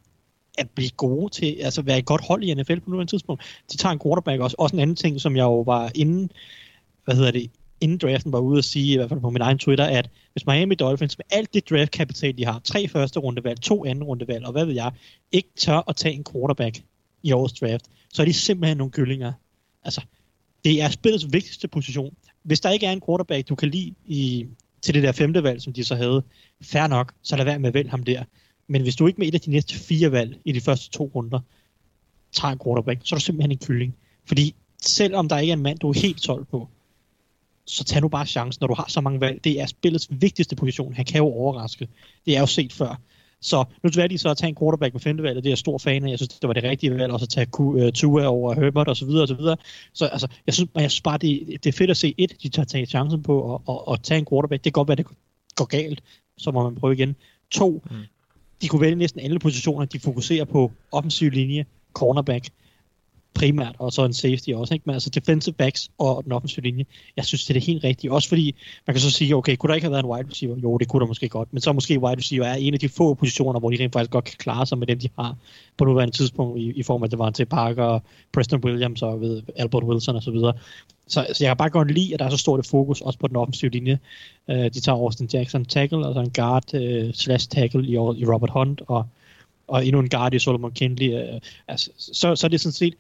at 0.59 0.71
blive 0.71 0.91
gode 0.91 1.33
til, 1.33 1.57
altså 1.61 1.83
være 1.83 1.99
et 1.99 2.05
godt 2.05 2.25
hold 2.25 2.45
i 2.45 2.55
NFL 2.55 2.81
på 2.81 2.91
nuværende 2.91 3.13
tidspunkt. 3.13 3.43
De 3.73 3.77
tager 3.77 3.93
en 3.93 3.99
quarterback 3.99 4.41
også. 4.41 4.57
Også 4.59 4.77
en 4.77 4.81
anden 4.81 4.97
ting, 4.97 5.21
som 5.21 5.37
jeg 5.37 5.43
jo 5.43 5.61
var 5.61 5.91
inden, 5.95 6.31
hvad 7.05 7.15
hedder 7.15 7.31
det, 7.31 7.51
inden 7.81 7.99
draften 7.99 8.33
var 8.33 8.39
ude 8.39 8.59
at 8.59 8.65
sige, 8.65 8.93
i 8.93 8.97
hvert 8.97 9.09
fald 9.09 9.21
på 9.21 9.31
min 9.31 9.43
egen 9.43 9.59
Twitter, 9.59 9.85
at 9.85 10.11
hvis 10.33 10.47
Miami 10.47 10.75
Dolphins 10.75 11.19
med 11.19 11.25
alt 11.31 11.55
det 11.55 11.71
draftkapital, 11.71 12.39
de 12.39 12.45
har, 12.45 12.61
tre 12.65 12.89
første 12.89 13.21
rundevalg, 13.21 13.61
to 13.61 13.85
anden 13.85 14.05
rundevalg, 14.05 14.47
og 14.47 14.53
hvad 14.53 14.65
ved 14.65 14.75
jeg, 14.75 14.93
ikke 15.33 15.49
tør 15.57 15.83
at 15.89 15.97
tage 15.97 16.15
en 16.15 16.25
quarterback 16.33 16.83
i 17.23 17.33
årets 17.33 17.61
draft, 17.61 17.85
så 18.13 18.23
er 18.23 18.27
de 18.27 18.33
simpelthen 18.33 18.77
nogle 18.77 18.91
kyllinger. 18.93 19.33
Altså, 19.85 20.01
det 20.67 20.83
er 20.83 20.89
spillets 20.89 21.33
vigtigste 21.33 21.69
position. 21.69 22.17
Hvis 22.43 22.61
der 22.61 22.71
ikke 22.71 22.87
er 22.87 22.93
en 22.93 23.03
quarterback, 23.07 23.49
du 23.49 23.55
kan 23.55 23.71
lide 23.71 23.95
i, 24.07 24.47
til 24.83 24.95
det 24.95 25.03
der 25.03 25.13
femte 25.13 25.43
valg, 25.43 25.63
som 25.63 25.73
de 25.73 25.85
så 25.85 25.95
havde, 25.95 26.23
fair 26.63 26.87
nok, 26.87 27.13
så 27.23 27.37
lad 27.37 27.45
være 27.45 27.59
med 27.59 27.69
at 27.69 27.75
vælge 27.75 27.91
ham 27.91 28.03
der. 28.03 28.25
Men 28.67 28.83
hvis 28.83 28.97
du 28.97 29.07
ikke 29.07 29.19
med 29.19 29.29
et 29.29 29.35
af 29.35 29.41
de 29.41 29.51
næste 29.51 29.75
fire 29.75 30.13
valg 30.13 30.39
i 30.45 30.53
de 30.53 30.61
første 30.61 30.91
to 30.91 31.11
runder 31.15 31.41
tager 32.33 32.53
en 32.53 32.59
quarterback, 32.65 33.01
så 33.05 33.15
er 33.15 33.19
du 33.19 33.25
simpelthen 33.25 33.51
en 33.51 33.59
kylling. 33.59 33.95
Fordi 34.25 34.55
selvom 34.83 35.29
der 35.29 35.39
ikke 35.39 35.51
er 35.51 35.57
en 35.57 35.63
mand, 35.63 35.79
du 35.79 35.89
er 35.89 36.01
helt 36.01 36.23
solgt 36.23 36.51
på, 36.51 36.69
så 37.65 37.85
tag 37.85 38.01
nu 38.01 38.09
bare 38.09 38.27
chancen, 38.27 38.61
når 38.61 38.69
du 38.69 38.75
har 38.75 38.87
så 38.89 39.01
mange 39.01 39.21
valg. 39.21 39.45
Det 39.45 39.61
er 39.61 39.67
spillets 39.67 40.09
vigtigste 40.11 40.57
position. 40.57 40.95
Han 40.95 41.05
kan 41.05 41.19
jo 41.19 41.27
overraske. 41.27 41.89
Det 42.27 42.37
er 42.37 42.41
jo 42.41 42.47
set 42.47 42.73
før. 42.73 43.01
Så 43.47 43.65
nu 43.83 44.03
er 44.03 44.07
de 44.07 44.19
så 44.19 44.29
at 44.29 44.37
tage 44.37 44.49
en 44.49 44.57
quarterback 44.57 44.95
med 44.95 45.01
femte 45.01 45.23
valg, 45.23 45.37
og 45.37 45.43
det 45.43 45.49
er 45.49 45.53
jeg 45.53 45.59
stor 45.59 45.79
fan 45.79 46.05
af. 46.05 46.11
Jeg 46.11 46.19
synes, 46.19 46.29
det 46.29 46.49
var 46.49 46.55
det 46.55 46.63
rigtige 46.63 46.95
valg, 46.95 47.13
og 47.13 47.21
så 47.21 47.27
tage 47.27 47.47
uh, 47.59 47.91
Tua 47.93 48.27
over 48.27 48.55
Herbert 48.55 48.89
og 48.89 48.97
så 48.97 49.07
videre 49.07 49.23
og 49.23 49.29
så 49.29 49.35
videre. 49.35 49.57
Så 49.93 50.07
altså, 50.07 50.29
jeg 50.47 50.55
synes, 50.55 50.71
jeg 50.75 50.91
synes 50.91 51.01
bare, 51.01 51.19
det, 51.19 51.47
det 51.65 51.67
er 51.67 51.73
fedt 51.73 51.91
at 51.91 51.97
se, 51.97 52.15
et, 52.19 52.33
de 52.43 52.49
tager 52.49 52.67
tage 52.67 52.87
chancen 52.87 53.23
på 53.23 53.55
at, 53.55 53.61
at, 53.69 53.93
at 53.93 54.03
tage 54.03 54.19
en 54.19 54.27
quarterback. 54.31 54.65
Det 54.65 54.73
kan 54.73 54.81
godt 54.81 54.89
være, 54.89 54.97
det 54.97 55.07
går 55.57 55.65
galt, 55.65 56.03
så 56.39 56.51
må 56.51 56.63
man 56.63 56.75
prøve 56.75 56.95
igen. 56.95 57.17
To, 57.51 57.83
mm. 57.91 57.97
de 58.63 58.69
kunne 58.69 58.81
vælge 58.81 58.97
næsten 58.97 59.21
alle 59.21 59.39
positioner. 59.39 59.85
De 59.85 60.01
fokuserer 60.01 60.45
på 60.45 60.73
offensiv 60.93 61.31
linje, 61.31 61.67
cornerback, 61.93 62.49
primært, 63.39 63.75
og 63.79 63.93
så 63.93 64.05
en 64.05 64.13
safety 64.13 64.51
også, 64.51 64.75
ikke? 64.75 64.83
Men 64.87 64.95
altså 64.95 65.11
defensive 65.11 65.55
backs 65.55 65.91
og 65.99 66.25
den 66.25 66.33
offensive 66.33 66.65
linje, 66.65 66.85
jeg 67.17 67.25
synes, 67.25 67.45
det 67.45 67.51
er 67.51 67.55
det 67.55 67.67
helt 67.67 67.85
rigtige. 67.85 68.13
Også 68.13 68.29
fordi, 68.29 68.55
man 68.87 68.95
kan 68.95 69.01
så 69.01 69.11
sige, 69.11 69.37
okay, 69.37 69.57
kunne 69.57 69.69
der 69.69 69.75
ikke 69.75 69.85
have 69.85 69.93
været 69.93 70.05
en 70.05 70.11
wide 70.11 70.29
receiver? 70.31 70.57
Jo, 70.57 70.79
det 70.79 70.89
kunne 70.89 71.01
der 71.01 71.07
måske 71.07 71.29
godt, 71.29 71.53
men 71.53 71.61
så 71.61 71.73
måske 71.73 72.01
wide 72.01 72.19
receiver 72.19 72.47
er 72.47 72.55
en 72.55 72.75
af 72.75 72.81
de 72.81 72.89
få 72.89 73.15
positioner, 73.15 73.61
hvor 73.61 73.71
de 73.71 73.83
rent 73.83 73.93
faktisk 73.93 74.11
godt 74.11 74.25
kan 74.25 74.35
klare 74.39 74.67
sig 74.67 74.79
med 74.79 74.87
dem, 74.87 74.99
de 74.99 75.09
har 75.19 75.37
på 75.77 75.85
nuværende 75.85 76.17
tidspunkt, 76.17 76.61
i, 76.61 76.73
i 76.77 76.83
form 76.83 77.03
af 77.03 77.11
Devante 77.11 77.45
Parker, 77.45 77.99
Preston 78.33 78.65
Williams 78.65 79.03
og 79.03 79.21
ved 79.21 79.43
Albert 79.57 79.85
Wilson 79.85 80.17
og 80.17 80.23
så 80.23 80.31
videre. 80.31 80.53
Så, 81.09 81.27
så 81.33 81.45
jeg 81.45 81.49
kan 81.51 81.57
bare 81.57 81.71
godt 81.71 81.91
lide, 81.91 82.15
at 82.15 82.21
der 82.21 82.27
er 82.27 82.31
så 82.31 82.37
stort 82.37 82.61
et 82.61 82.67
fokus 82.67 83.01
også 83.01 83.19
på 83.19 83.27
den 83.27 83.37
offensive 83.37 83.71
linje. 83.71 83.99
Uh, 84.49 84.55
de 84.55 84.81
tager 84.81 84.99
Austin 84.99 85.29
Jackson 85.33 85.65
tackle, 85.65 86.07
altså 86.07 86.21
en 86.21 86.31
guard 86.31 86.75
uh, 86.75 87.15
slash 87.15 87.49
tackle 87.49 87.87
i, 87.87 87.93
i 87.93 88.27
Robert 88.27 88.51
Hunt, 88.51 88.83
og, 88.87 89.07
og 89.69 89.87
endnu 89.87 90.01
en 90.01 90.09
guard 90.09 90.35
i 90.35 90.39
Solomon 90.39 90.73
Kindley. 90.73 91.13
Uh, 91.13 91.39
altså, 91.69 91.91
så, 91.99 92.37
så 92.37 92.47
er 92.47 92.49
det 92.49 92.61
sådan 92.61 92.73
set 92.73 92.95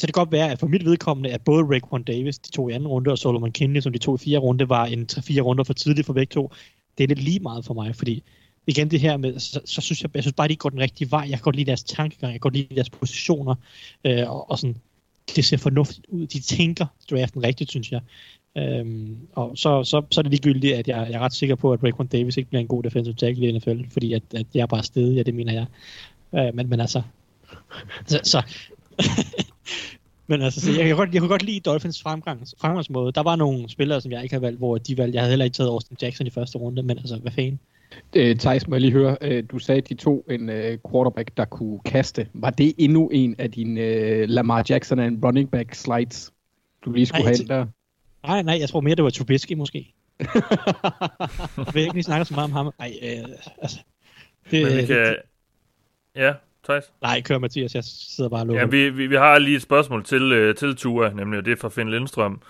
så 0.00 0.06
det 0.06 0.14
kan 0.14 0.20
godt 0.20 0.32
være, 0.32 0.50
at 0.50 0.58
for 0.58 0.66
mit 0.66 0.84
vedkommende, 0.84 1.30
at 1.30 1.44
både 1.44 1.64
Raekwon 1.64 2.02
Davis, 2.02 2.38
de 2.38 2.50
to 2.50 2.68
i 2.68 2.72
anden 2.72 2.88
runde, 2.88 3.10
og 3.10 3.18
Solomon 3.18 3.52
Kinley, 3.52 3.80
som 3.80 3.92
de 3.92 3.98
to 3.98 4.14
i 4.14 4.18
fire 4.18 4.38
runde, 4.38 4.68
var 4.68 4.86
en 4.86 5.06
3-4 5.12 5.40
runder 5.40 5.64
for 5.64 5.72
tidligt 5.72 6.06
for 6.06 6.12
begge 6.12 6.30
to. 6.30 6.52
Det 6.98 7.04
er 7.04 7.08
lidt 7.08 7.22
lige 7.22 7.40
meget 7.40 7.64
for 7.64 7.74
mig, 7.74 7.96
fordi 7.96 8.22
igen 8.66 8.90
det 8.90 9.00
her 9.00 9.16
med, 9.16 9.38
så, 9.38 9.60
så 9.64 9.80
synes 9.80 10.02
jeg, 10.02 10.10
jeg 10.14 10.22
synes 10.22 10.34
bare, 10.34 10.48
de 10.48 10.56
går 10.56 10.68
den 10.70 10.80
rigtige 10.80 11.10
vej. 11.10 11.20
Jeg 11.20 11.30
kan 11.30 11.40
godt 11.40 11.56
lide 11.56 11.66
deres 11.66 11.84
tankegang, 11.84 12.32
jeg 12.32 12.40
kan 12.40 12.50
godt 12.50 12.54
lide 12.54 12.74
deres 12.74 12.90
positioner, 12.90 13.54
øh, 14.04 14.30
og, 14.30 14.50
og 14.50 14.58
sådan, 14.58 14.76
det 15.36 15.44
ser 15.44 15.56
fornuftigt 15.56 16.06
ud. 16.08 16.26
De 16.26 16.40
tænker 16.40 16.86
draften 17.10 17.42
rigtigt, 17.42 17.70
synes 17.70 17.92
jeg. 17.92 18.00
Øhm, 18.56 19.18
og 19.32 19.58
så, 19.58 19.84
så, 19.84 20.02
så 20.10 20.20
er 20.20 20.22
det 20.22 20.30
ligegyldigt, 20.30 20.74
at 20.74 20.88
jeg, 20.88 21.06
jeg 21.10 21.16
er 21.16 21.24
ret 21.24 21.32
sikker 21.32 21.54
på, 21.54 21.72
at 21.72 21.82
Raekwon 21.82 22.06
Davis 22.06 22.36
ikke 22.36 22.48
bliver 22.48 22.60
en 22.60 22.68
god 22.68 22.82
defensive 22.82 23.14
tackle 23.14 23.48
i 23.48 23.58
NFL, 23.58 23.80
fordi 23.90 24.12
at, 24.12 24.22
at 24.34 24.46
jeg 24.54 24.62
er 24.62 24.66
bare 24.66 24.82
stedig, 24.82 25.16
ja, 25.16 25.22
det 25.22 25.34
mener 25.34 25.52
jeg. 25.52 25.66
Øh, 26.34 26.54
men, 26.54 26.68
men 26.68 26.80
altså, 26.80 27.02
så, 28.06 28.20
så 28.24 28.42
men 30.26 30.42
altså, 30.42 30.60
så 30.60 30.70
jeg, 30.72 30.86
kan 30.86 30.96
godt, 30.96 31.12
jeg 31.12 31.20
kunne 31.20 31.28
godt 31.28 31.42
lide 31.42 31.60
Dolphins 31.60 32.02
fremgang, 32.02 32.42
fremgangsmåde. 32.60 33.12
Der 33.12 33.22
var 33.22 33.36
nogle 33.36 33.68
spillere, 33.68 34.00
som 34.00 34.12
jeg 34.12 34.22
ikke 34.22 34.34
har 34.34 34.40
valgt, 34.40 34.58
hvor 34.58 34.78
de 34.78 34.98
valgte. 34.98 35.14
Jeg 35.16 35.22
havde 35.22 35.30
heller 35.30 35.44
ikke 35.44 35.54
taget 35.54 35.70
Austin 35.70 35.96
Jackson 36.02 36.26
i 36.26 36.30
første 36.30 36.58
runde, 36.58 36.82
men 36.82 36.98
altså, 36.98 37.16
hvad 37.16 37.32
fanden? 37.32 37.60
Øh, 38.16 38.36
Thijs, 38.36 38.68
må 38.68 38.74
jeg 38.74 38.80
lige 38.80 38.92
høre, 38.92 39.16
øh, 39.20 39.44
du 39.50 39.58
sagde, 39.58 39.78
at 39.78 39.88
de 39.88 39.94
to 39.94 40.26
en 40.30 40.48
øh, 40.48 40.78
quarterback, 40.90 41.30
der 41.36 41.44
kunne 41.44 41.80
kaste. 41.84 42.28
Var 42.34 42.50
det 42.50 42.72
endnu 42.78 43.08
en 43.08 43.34
af 43.38 43.50
dine 43.50 43.80
øh, 43.80 44.28
Lamar 44.28 44.64
Jackson 44.68 44.98
en 44.98 45.20
running 45.24 45.50
back 45.50 45.74
slides, 45.74 46.32
du 46.84 46.92
lige 46.92 47.06
skulle 47.06 47.22
Nej, 47.24 47.28
have 47.28 47.36
det- 47.38 47.48
der? 47.48 47.66
Nej, 48.26 48.42
nej, 48.42 48.56
jeg 48.60 48.68
tror 48.68 48.80
mere, 48.80 48.94
det 48.94 49.04
var 49.04 49.10
Trubisky 49.10 49.52
måske. 49.52 49.94
jeg 51.56 51.66
vil 51.74 51.82
ikke 51.82 51.94
lige 51.94 52.02
snakke 52.02 52.24
så 52.24 52.34
meget 52.34 52.44
om 52.44 52.52
ham. 52.52 52.70
Nej, 52.78 52.92
øh, 53.02 53.28
altså... 53.62 53.78
Det, 54.50 54.62
Men 54.62 54.72
vi 54.72 54.78
det, 54.78 54.86
kan... 54.86 55.14
Ja, 56.16 56.32
Thijs? 56.70 56.92
nej, 57.02 57.20
kør 57.20 57.38
Mathias, 57.38 57.74
jeg 57.74 57.84
sidder 57.84 58.30
bare 58.30 58.40
og 58.40 58.46
lukker. 58.46 58.60
Ja, 58.60 58.66
vi, 58.66 58.90
vi, 58.90 59.06
vi 59.06 59.14
har 59.14 59.38
lige 59.38 59.56
et 59.56 59.62
spørgsmål 59.62 60.04
til, 60.04 60.32
øh, 60.32 60.54
til 60.54 60.76
Tua, 60.76 61.10
nemlig, 61.12 61.38
og 61.38 61.44
det 61.44 61.52
er 61.52 61.56
fra 61.56 61.68
Finn 61.68 61.90
Lindstrøm, 61.90 62.42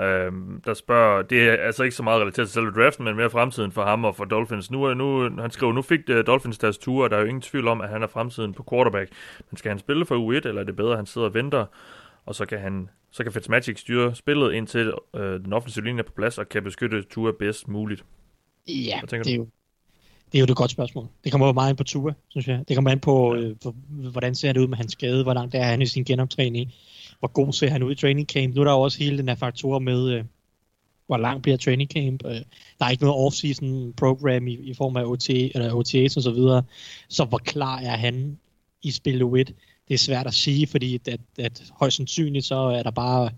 øh, 0.00 0.32
der 0.64 0.74
spørger, 0.74 1.22
det 1.22 1.48
er 1.48 1.52
altså 1.52 1.82
ikke 1.82 1.96
så 1.96 2.02
meget 2.02 2.20
relateret 2.20 2.48
til 2.48 2.54
selve 2.54 2.70
draften, 2.70 3.04
men 3.04 3.16
mere 3.16 3.30
fremtiden 3.30 3.72
for 3.72 3.84
ham 3.84 4.04
og 4.04 4.16
for 4.16 4.24
Dolphins. 4.24 4.70
Nu, 4.70 4.94
nu 4.94 5.30
han 5.40 5.50
skriver, 5.50 5.72
nu 5.72 5.82
fik 5.82 6.00
uh, 6.10 6.16
Dolphins 6.26 6.58
deres 6.58 6.78
Tua, 6.78 7.04
og 7.04 7.10
der 7.10 7.16
er 7.16 7.20
jo 7.20 7.26
ingen 7.26 7.42
tvivl 7.42 7.68
om, 7.68 7.80
at 7.80 7.88
han 7.88 8.02
er 8.02 8.06
fremtiden 8.06 8.54
på 8.54 8.64
quarterback. 8.70 9.10
Men 9.50 9.56
skal 9.56 9.68
han 9.68 9.78
spille 9.78 10.06
for 10.06 10.16
U1, 10.16 10.48
eller 10.48 10.60
er 10.60 10.64
det 10.64 10.76
bedre, 10.76 10.90
at 10.90 10.98
han 10.98 11.06
sidder 11.06 11.28
og 11.28 11.34
venter, 11.34 11.66
og 12.26 12.34
så 12.34 12.46
kan 12.46 12.58
han 12.58 12.88
så 13.14 13.22
kan 13.22 13.32
Fitzmagic 13.32 13.80
styre 13.80 14.14
spillet 14.14 14.52
indtil 14.52 14.92
øh, 15.16 15.40
den 15.40 15.52
offensive 15.52 15.84
linje 15.84 16.02
er 16.02 16.06
på 16.06 16.12
plads 16.12 16.38
og 16.38 16.48
kan 16.48 16.64
beskytte 16.64 17.02
Tua 17.02 17.32
bedst 17.38 17.68
muligt. 17.68 18.04
Ja, 18.68 19.00
det 19.10 19.12
er, 19.12 19.36
jo, 19.36 19.48
det 20.32 20.38
er 20.38 20.40
jo 20.40 20.44
et 20.44 20.56
godt 20.56 20.70
spørgsmål. 20.70 21.06
Det 21.24 21.32
kommer 21.32 21.46
jo 21.46 21.52
meget 21.52 21.70
ind 21.70 21.76
på 21.76 21.84
Tua, 21.84 22.12
synes 22.28 22.48
jeg. 22.48 22.64
Det 22.68 22.76
kommer 22.76 22.90
an 22.90 23.00
på, 23.00 23.34
øh, 23.34 23.56
på, 23.62 23.74
hvordan 23.88 24.34
ser 24.34 24.52
det 24.52 24.60
ud 24.60 24.66
med 24.66 24.76
hans 24.76 24.92
skade, 24.92 25.22
hvor 25.22 25.34
langt 25.34 25.54
er 25.54 25.62
han 25.62 25.82
i 25.82 25.86
sin 25.86 26.04
genoptræning, 26.04 26.72
hvor 27.18 27.28
god 27.28 27.52
ser 27.52 27.70
han 27.70 27.82
ud 27.82 27.92
i 27.92 27.94
training 27.94 28.28
camp. 28.28 28.54
Nu 28.54 28.60
er 28.60 28.64
der 28.64 28.72
jo 28.72 28.80
også 28.80 28.98
hele 28.98 29.18
den 29.18 29.28
her 29.28 29.34
faktor 29.34 29.78
med, 29.78 30.10
øh, 30.10 30.24
hvor 31.06 31.16
lang 31.16 31.42
bliver 31.42 31.56
training 31.56 31.90
camp. 31.90 32.26
Øh, 32.26 32.40
der 32.78 32.84
er 32.84 32.90
ikke 32.90 33.04
noget 33.04 33.26
off-season 33.26 33.92
program 33.96 34.46
i, 34.46 34.52
i 34.52 34.74
form 34.74 34.96
af 34.96 35.04
OT, 35.04 35.30
eller 35.30 35.74
OTAs 35.74 36.16
og 36.16 36.22
så 36.22 36.30
videre. 36.30 36.62
Så 37.08 37.24
hvor 37.24 37.38
klar 37.38 37.78
er 37.78 37.96
han 37.96 38.38
i 38.82 38.90
spil 38.90 39.22
U1? 39.22 39.52
Det 39.88 39.94
er 39.94 39.98
svært 39.98 40.26
at 40.26 40.34
sige, 40.34 40.66
fordi 40.66 41.00
at, 41.08 41.20
at 41.38 41.62
højst 41.72 41.96
sandsynligt 41.96 42.44
så 42.44 42.56
er 42.56 42.82
der 42.82 42.90
bare 42.90 43.30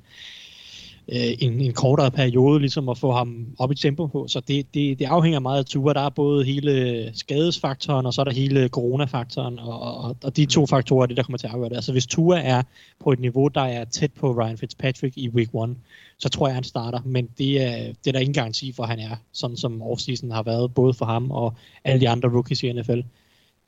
øh, 1.08 1.32
en, 1.38 1.60
en 1.60 1.72
kortere 1.72 2.10
periode 2.10 2.60
ligesom 2.60 2.88
at 2.88 2.98
få 2.98 3.12
ham 3.12 3.46
op 3.58 3.72
i 3.72 3.74
tempo 3.74 4.06
på. 4.06 4.28
Så 4.28 4.40
det, 4.40 4.74
det, 4.74 4.98
det 4.98 5.04
afhænger 5.04 5.40
meget 5.40 5.58
af 5.58 5.64
ture. 5.64 5.94
Der 5.94 6.00
er 6.00 6.08
både 6.08 6.44
hele 6.44 7.10
skadesfaktoren, 7.14 8.06
og 8.06 8.14
så 8.14 8.20
er 8.20 8.24
der 8.24 8.32
hele 8.32 8.68
coronafaktoren, 8.68 9.58
og, 9.58 9.80
og, 9.80 10.16
og 10.24 10.36
de 10.36 10.46
to 10.46 10.66
faktorer 10.66 11.02
er 11.02 11.06
det, 11.06 11.16
der 11.16 11.22
kommer 11.22 11.38
til 11.38 11.46
at 11.46 11.52
afgøre 11.52 11.68
det. 11.68 11.76
Altså 11.76 11.92
hvis 11.92 12.06
Tua 12.06 12.40
er 12.40 12.62
på 13.00 13.12
et 13.12 13.20
niveau, 13.20 13.48
der 13.48 13.60
er 13.60 13.84
tæt 13.84 14.12
på 14.12 14.32
Ryan 14.32 14.58
Fitzpatrick 14.58 15.16
i 15.16 15.28
week 15.28 15.48
1, 15.54 15.76
så 16.18 16.28
tror 16.28 16.46
jeg, 16.46 16.54
han 16.54 16.64
starter. 16.64 17.00
Men 17.04 17.28
det 17.38 17.62
er, 17.62 17.76
det 17.76 18.06
er 18.06 18.12
der 18.12 18.20
ingen 18.20 18.34
garanti 18.34 18.72
for, 18.72 18.82
at 18.82 18.88
han 18.88 18.98
er, 18.98 19.16
sådan 19.32 19.56
som 19.56 19.82
offseason 19.82 20.30
har 20.30 20.42
været, 20.42 20.74
både 20.74 20.94
for 20.94 21.04
ham 21.04 21.30
og 21.30 21.54
alle 21.84 22.00
de 22.00 22.08
andre 22.08 22.28
rookies 22.28 22.62
i 22.62 22.72
NFL. 22.72 23.00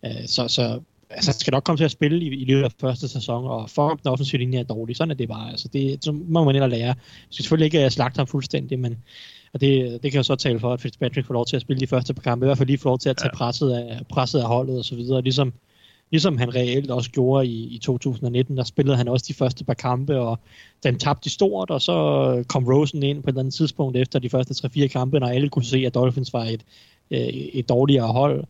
Øh, 0.04 0.26
Så, 0.26 0.48
så 0.48 0.80
altså, 1.10 1.32
skal 1.32 1.50
nok 1.50 1.64
komme 1.64 1.76
til 1.76 1.84
at 1.84 1.90
spille 1.90 2.24
i, 2.24 2.28
i 2.28 2.44
løbet 2.44 2.64
af 2.64 2.72
første 2.80 3.08
sæson, 3.08 3.46
og 3.46 3.70
for 3.70 3.90
om 3.90 3.98
den 3.98 4.08
offensive 4.10 4.40
linje 4.40 4.58
er 4.58 4.62
dårlig, 4.64 4.96
sådan 4.96 5.10
er 5.10 5.14
det 5.14 5.28
bare. 5.28 5.50
Altså, 5.50 5.68
det, 5.68 6.04
så 6.04 6.12
må 6.12 6.44
man 6.44 6.54
ind 6.54 6.64
og 6.64 6.70
lære. 6.70 6.86
Jeg 6.86 6.96
skal 7.30 7.42
selvfølgelig 7.42 7.64
ikke 7.64 7.84
øh, 7.84 7.90
slagte 7.90 8.18
ham 8.18 8.26
fuldstændig, 8.26 8.78
men, 8.78 8.96
Og 9.52 9.60
det, 9.60 10.02
det 10.02 10.12
kan 10.12 10.18
jo 10.18 10.22
så 10.22 10.36
tale 10.36 10.60
for, 10.60 10.72
at 10.72 10.80
Fitzpatrick 10.80 11.26
får 11.26 11.34
lov 11.34 11.46
til 11.46 11.56
at 11.56 11.62
spille 11.62 11.80
de 11.80 11.86
første 11.86 12.14
par 12.14 12.22
kampe, 12.22 12.46
i 12.46 12.48
hvert 12.48 12.58
fald 12.58 12.66
lige 12.66 12.78
får 12.78 12.90
lov 12.90 12.98
til 12.98 13.08
at 13.08 13.16
tage 13.16 13.30
presset, 13.34 13.72
af, 13.72 14.00
presset 14.08 14.40
af 14.40 14.46
holdet 14.46 14.78
og 14.78 14.84
så 14.84 14.94
videre, 14.94 15.22
ligesom, 15.22 15.52
ligesom 16.10 16.38
han 16.38 16.54
reelt 16.54 16.90
også 16.90 17.10
gjorde 17.10 17.46
i, 17.46 17.74
i 17.74 17.78
2019, 17.78 18.56
der 18.56 18.64
spillede 18.64 18.96
han 18.96 19.08
også 19.08 19.24
de 19.28 19.34
første 19.34 19.64
par 19.64 19.74
kampe, 19.74 20.18
og 20.18 20.38
den 20.82 20.98
tabte 20.98 21.24
de 21.24 21.30
stort, 21.30 21.70
og 21.70 21.82
så 21.82 21.94
kom 22.48 22.64
Rosen 22.64 23.02
ind 23.02 23.22
på 23.22 23.26
et 23.26 23.32
eller 23.32 23.40
andet 23.40 23.54
tidspunkt 23.54 23.96
efter 23.96 24.18
de 24.18 24.30
første 24.30 24.68
3-4 24.68 24.86
kampe, 24.86 25.20
når 25.20 25.26
alle 25.26 25.48
kunne 25.48 25.64
se, 25.64 25.86
at 25.86 25.94
Dolphins 25.94 26.32
var 26.32 26.44
et, 26.44 26.64
øh, 27.10 27.18
et 27.28 27.68
dårligere 27.68 28.12
hold. 28.12 28.44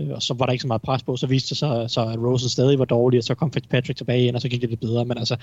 Øh, 0.00 0.10
og 0.10 0.22
så 0.22 0.34
var 0.34 0.46
der 0.46 0.52
ikke 0.52 0.62
så 0.62 0.68
meget 0.68 0.82
pres 0.82 1.02
på, 1.02 1.16
så 1.16 1.26
viste 1.26 1.48
det 1.48 1.56
sig, 1.56 1.90
så 1.90 2.00
at 2.00 2.18
Rosen 2.18 2.48
stadig 2.48 2.78
var 2.78 2.84
dårlig, 2.84 3.18
og 3.18 3.24
så 3.24 3.34
kom 3.34 3.52
Fitzpatrick 3.52 3.96
tilbage 3.96 4.26
ind, 4.26 4.36
og 4.36 4.42
så 4.42 4.48
gik 4.48 4.60
det 4.60 4.70
lidt 4.70 4.80
bedre. 4.80 5.04
Men 5.04 5.18
altså, 5.18 5.36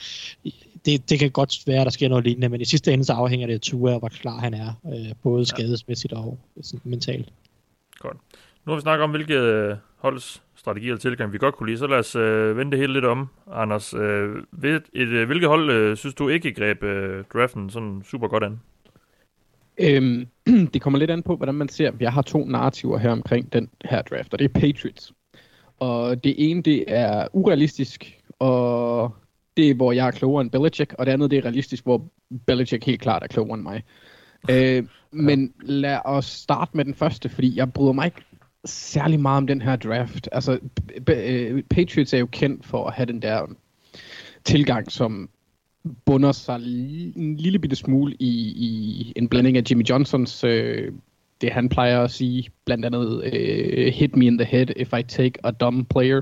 det, 0.85 1.09
det 1.09 1.19
kan 1.19 1.31
godt 1.31 1.67
være, 1.67 1.79
at 1.79 1.85
der 1.85 1.91
sker 1.91 2.09
noget 2.09 2.23
lignende, 2.23 2.49
men 2.49 2.61
i 2.61 2.65
sidste 2.65 2.93
ende 2.93 3.05
så 3.05 3.13
afhænger 3.13 3.47
det 3.47 3.53
af 3.53 3.61
Tua, 3.61 3.97
hvor 3.97 4.09
klar 4.09 4.37
han 4.39 4.53
er, 4.53 4.73
øh, 4.93 5.13
både 5.23 5.45
skadesmæssigt 5.45 6.13
og 6.13 6.37
sådan, 6.61 6.81
mentalt. 6.83 7.29
Godt. 7.99 8.17
Nu 8.65 8.71
har 8.71 8.75
vi 8.75 8.81
snakket 8.81 9.03
om, 9.03 9.09
hvilke 9.09 9.77
holds 9.97 10.41
strategi 10.55 10.85
eller 10.85 10.99
tilgang, 10.99 11.33
vi 11.33 11.37
godt 11.37 11.55
kunne 11.55 11.69
lide. 11.69 11.77
Så 11.77 11.87
lad 11.87 11.97
os 11.97 12.15
øh, 12.15 12.57
vende 12.57 12.71
det 12.71 12.79
hele 12.79 12.93
lidt 12.93 13.05
om, 13.05 13.29
Anders. 13.51 13.93
Øh, 13.93 14.35
et, 14.63 14.83
et, 14.93 15.07
øh, 15.07 15.27
hvilket 15.27 15.49
hold 15.49 15.71
øh, 15.71 15.97
synes 15.97 16.15
du 16.15 16.27
ikke 16.27 16.53
greb 16.53 16.83
øh, 16.83 17.23
draften 17.33 17.69
sådan 17.69 18.03
super 18.11 18.27
godt 18.27 18.43
an? 18.43 18.59
Øhm, 19.77 20.27
det 20.73 20.81
kommer 20.81 20.99
lidt 20.99 21.11
an 21.11 21.23
på, 21.23 21.35
hvordan 21.35 21.55
man 21.55 21.69
ser. 21.69 21.91
Jeg 21.99 22.13
har 22.13 22.21
to 22.21 22.45
narrativer 22.45 22.97
her 22.97 23.11
omkring 23.11 23.53
den 23.53 23.69
her 23.85 24.01
draft, 24.01 24.33
og 24.33 24.39
det 24.39 24.45
er 24.45 24.59
Patriots. 24.59 25.13
Og 25.79 26.23
det 26.23 26.35
ene, 26.37 26.61
det 26.61 26.83
er 26.87 27.27
urealistisk, 27.33 28.21
og 28.39 29.15
det 29.57 29.69
er, 29.69 29.73
hvor 29.73 29.91
jeg 29.91 30.07
er 30.07 30.11
klogere 30.11 30.41
end 30.41 30.51
Belichick, 30.51 30.93
og 30.93 31.05
det 31.05 31.11
andet, 31.11 31.31
det 31.31 31.37
er 31.37 31.45
realistisk, 31.45 31.83
hvor 31.83 32.05
Belichick 32.47 32.85
helt 32.85 33.01
klart 33.01 33.23
er 33.23 33.27
klogere 33.27 33.53
end 33.53 33.63
mig. 33.63 33.83
Øh, 34.49 34.83
men 35.11 35.53
lad 35.61 35.99
os 36.05 36.25
starte 36.25 36.71
med 36.77 36.85
den 36.85 36.93
første, 36.93 37.29
fordi 37.29 37.57
jeg 37.57 37.73
bryder 37.73 37.93
mig 37.93 38.05
ikke 38.05 38.21
særlig 38.65 39.19
meget 39.19 39.37
om 39.37 39.47
den 39.47 39.61
her 39.61 39.75
draft. 39.75 40.29
Altså, 40.31 40.59
øh, 41.09 41.63
Patriots 41.63 42.13
er 42.13 42.17
jo 42.17 42.25
kendt 42.25 42.65
for 42.65 42.87
at 42.87 42.93
have 42.93 43.05
den 43.05 43.21
der 43.21 43.45
tilgang, 44.43 44.91
som 44.91 45.29
bunder 46.05 46.31
sig 46.31 46.55
en 47.15 47.37
lille 47.37 47.59
bitte 47.59 47.75
smule 47.75 48.15
i, 48.19 48.31
i 48.55 49.13
en 49.15 49.29
blanding 49.29 49.57
af 49.57 49.63
Jimmy 49.69 49.83
Johnsons, 49.89 50.43
øh, 50.43 50.91
det 51.41 51.51
han 51.51 51.69
plejer 51.69 52.01
at 52.01 52.11
sige, 52.11 52.49
blandt 52.65 52.85
andet 52.85 53.33
øh, 53.33 53.93
hit 53.93 54.15
me 54.15 54.25
in 54.25 54.37
the 54.37 54.45
head 54.45 54.67
if 54.75 54.93
I 54.99 55.03
take 55.03 55.33
a 55.43 55.51
dumb 55.51 55.89
player. 55.89 56.21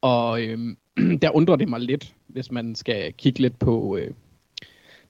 Og 0.00 0.42
øh, 0.42 0.76
der 1.22 1.36
undrer 1.36 1.56
det 1.56 1.68
mig 1.68 1.80
lidt, 1.80 2.14
hvis 2.26 2.50
man 2.50 2.74
skal 2.74 3.12
kigge 3.12 3.40
lidt 3.40 3.58
på 3.58 3.96
øh, 3.96 4.10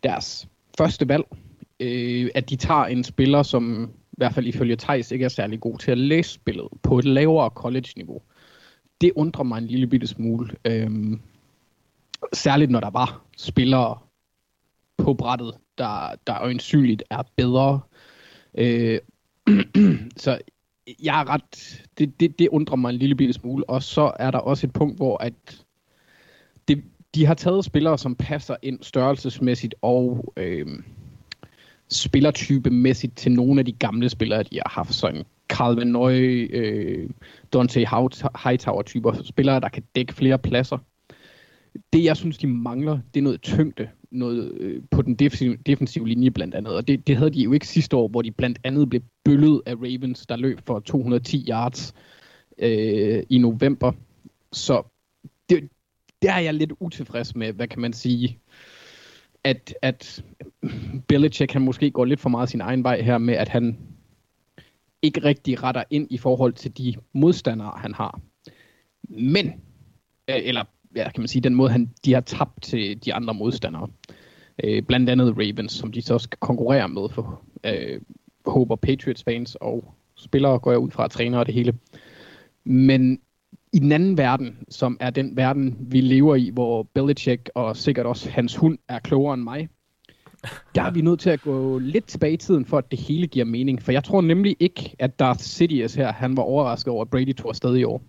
deres 0.02 0.48
første 0.78 1.08
valg, 1.08 1.24
øh, 1.80 2.30
at 2.34 2.50
de 2.50 2.56
tager 2.56 2.84
en 2.84 3.04
spiller, 3.04 3.42
som 3.42 3.90
i 4.12 4.14
hvert 4.16 4.34
fald 4.34 4.46
ifølge 4.46 4.76
Thijs 4.76 5.10
ikke 5.10 5.24
er 5.24 5.28
særlig 5.28 5.60
god 5.60 5.78
til 5.78 5.90
at 5.90 5.98
læse 5.98 6.30
spillet 6.30 6.68
på 6.82 6.98
et 6.98 7.04
lavere 7.04 7.50
college-niveau. 7.50 8.22
Det 9.00 9.12
undrer 9.16 9.44
mig 9.44 9.58
en 9.58 9.66
lille 9.66 9.86
bitte 9.86 10.06
smule. 10.06 10.50
Øh, 10.64 10.90
særligt 12.32 12.70
når 12.70 12.80
der 12.80 12.90
var 12.90 13.24
spillere 13.36 13.98
på 14.98 15.14
brættet, 15.14 15.54
der, 15.78 16.14
der 16.26 16.40
øjensynligt 16.40 17.02
er 17.10 17.22
bedre. 17.36 17.80
Øh, 18.58 18.98
så 20.16 20.38
jeg 21.02 21.20
er 21.20 21.28
ret, 21.28 21.82
det, 21.98 22.20
det, 22.20 22.38
det 22.38 22.48
undrer 22.48 22.76
mig 22.76 22.90
en 22.90 22.96
lille 22.96 23.14
bitte 23.14 23.34
smule. 23.34 23.70
Og 23.70 23.82
så 23.82 24.12
er 24.18 24.30
der 24.30 24.38
også 24.38 24.66
et 24.66 24.72
punkt, 24.72 24.96
hvor 24.96 25.22
at 25.22 25.64
det, 26.68 26.84
de 27.14 27.26
har 27.26 27.34
taget 27.34 27.64
spillere, 27.64 27.98
som 27.98 28.14
passer 28.14 28.56
ind 28.62 28.82
størrelsesmæssigt 28.82 29.74
og 29.82 30.32
øh, 30.36 30.66
spillertypemæssigt 31.88 33.16
til 33.16 33.32
nogle 33.32 33.60
af 33.60 33.64
de 33.64 33.72
gamle 33.72 34.08
spillere, 34.08 34.42
de 34.42 34.56
har 34.56 34.70
haft. 34.70 34.94
Sådan 34.94 35.24
Carl 35.48 35.74
Van 35.74 35.86
Nøy, 35.86 36.50
øh, 36.52 37.10
Dante 37.52 37.86
Hightower-typer, 38.44 39.22
spillere, 39.22 39.60
der 39.60 39.68
kan 39.68 39.82
dække 39.94 40.14
flere 40.14 40.38
pladser 40.38 40.78
det, 41.92 42.04
jeg 42.04 42.16
synes, 42.16 42.38
de 42.38 42.46
mangler, 42.46 42.98
det 43.14 43.20
er 43.20 43.24
noget 43.24 43.42
tyngde 43.42 43.88
noget, 44.12 44.52
øh, 44.52 44.82
på 44.90 45.02
den 45.02 45.14
defensive, 45.14 45.56
defensive 45.56 46.08
linje 46.08 46.30
blandt 46.30 46.54
andet. 46.54 46.74
Og 46.74 46.88
det, 46.88 47.06
det 47.06 47.16
havde 47.16 47.30
de 47.30 47.42
jo 47.42 47.52
ikke 47.52 47.68
sidste 47.68 47.96
år, 47.96 48.08
hvor 48.08 48.22
de 48.22 48.30
blandt 48.30 48.58
andet 48.64 48.88
blev 48.88 49.02
bøllet 49.24 49.62
af 49.66 49.74
Ravens, 49.74 50.26
der 50.26 50.36
løb 50.36 50.60
for 50.66 50.80
210 50.80 51.46
yards 51.48 51.94
øh, 52.58 53.22
i 53.30 53.38
november. 53.38 53.92
Så 54.52 54.82
det, 55.50 55.68
der 56.22 56.32
er 56.32 56.40
jeg 56.40 56.54
lidt 56.54 56.72
utilfreds 56.80 57.36
med, 57.36 57.52
hvad 57.52 57.68
kan 57.68 57.80
man 57.80 57.92
sige, 57.92 58.38
at, 59.44 59.74
at 59.82 60.24
Belichick 61.08 61.52
han 61.52 61.62
måske 61.62 61.90
går 61.90 62.04
lidt 62.04 62.20
for 62.20 62.28
meget 62.28 62.48
sin 62.48 62.60
egen 62.60 62.84
vej 62.84 63.02
her 63.02 63.18
med, 63.18 63.34
at 63.34 63.48
han 63.48 63.78
ikke 65.02 65.24
rigtig 65.24 65.62
retter 65.62 65.84
ind 65.90 66.06
i 66.10 66.18
forhold 66.18 66.52
til 66.52 66.78
de 66.78 66.94
modstandere, 67.12 67.72
han 67.76 67.94
har. 67.94 68.20
Men, 69.08 69.46
øh, 70.28 70.36
eller 70.42 70.64
ja, 70.96 71.10
kan 71.10 71.20
man 71.20 71.28
sige, 71.28 71.42
den 71.42 71.54
måde, 71.54 71.70
han, 71.70 71.90
de 72.04 72.12
har 72.14 72.20
tabt 72.20 72.62
til 72.62 73.04
de 73.04 73.14
andre 73.14 73.34
modstandere. 73.34 73.88
Øh, 74.64 74.82
blandt 74.82 75.10
andet 75.10 75.34
Ravens, 75.36 75.72
som 75.72 75.92
de 75.92 76.02
så 76.02 76.18
skal 76.18 76.38
konkurrere 76.40 76.88
med 76.88 77.08
for 77.10 77.42
øh, 77.64 78.00
håber 78.46 78.76
Patriots 78.76 79.24
fans 79.24 79.56
og 79.60 79.94
spillere 80.16 80.58
går 80.58 80.70
jeg 80.70 80.78
ud 80.78 80.90
fra 80.90 81.08
træner 81.08 81.38
og 81.38 81.46
det 81.46 81.54
hele. 81.54 81.74
Men 82.64 83.20
i 83.72 83.78
den 83.78 83.92
anden 83.92 84.18
verden, 84.18 84.58
som 84.68 84.96
er 85.00 85.10
den 85.10 85.36
verden, 85.36 85.76
vi 85.80 86.00
lever 86.00 86.36
i, 86.36 86.50
hvor 86.52 86.82
Belichick 86.94 87.50
og 87.54 87.76
sikkert 87.76 88.06
også 88.06 88.30
hans 88.30 88.56
hund 88.56 88.78
er 88.88 88.98
klogere 88.98 89.34
end 89.34 89.42
mig, 89.42 89.68
der 90.74 90.82
er 90.82 90.90
vi 90.90 91.00
nødt 91.00 91.20
til 91.20 91.30
at 91.30 91.40
gå 91.40 91.78
lidt 91.78 92.06
tilbage 92.06 92.32
i 92.32 92.36
tiden, 92.36 92.64
for 92.64 92.78
at 92.78 92.90
det 92.90 92.98
hele 92.98 93.26
giver 93.26 93.44
mening. 93.44 93.82
For 93.82 93.92
jeg 93.92 94.04
tror 94.04 94.20
nemlig 94.20 94.56
ikke, 94.60 94.96
at 94.98 95.18
Darth 95.18 95.40
Sidious 95.40 95.94
her, 95.94 96.12
han 96.12 96.36
var 96.36 96.42
overrasket 96.42 96.92
over, 96.92 97.02
at 97.02 97.10
Brady 97.10 97.34
tog 97.34 97.48
afsted 97.48 97.76
i 97.76 97.84
år. 97.84 98.02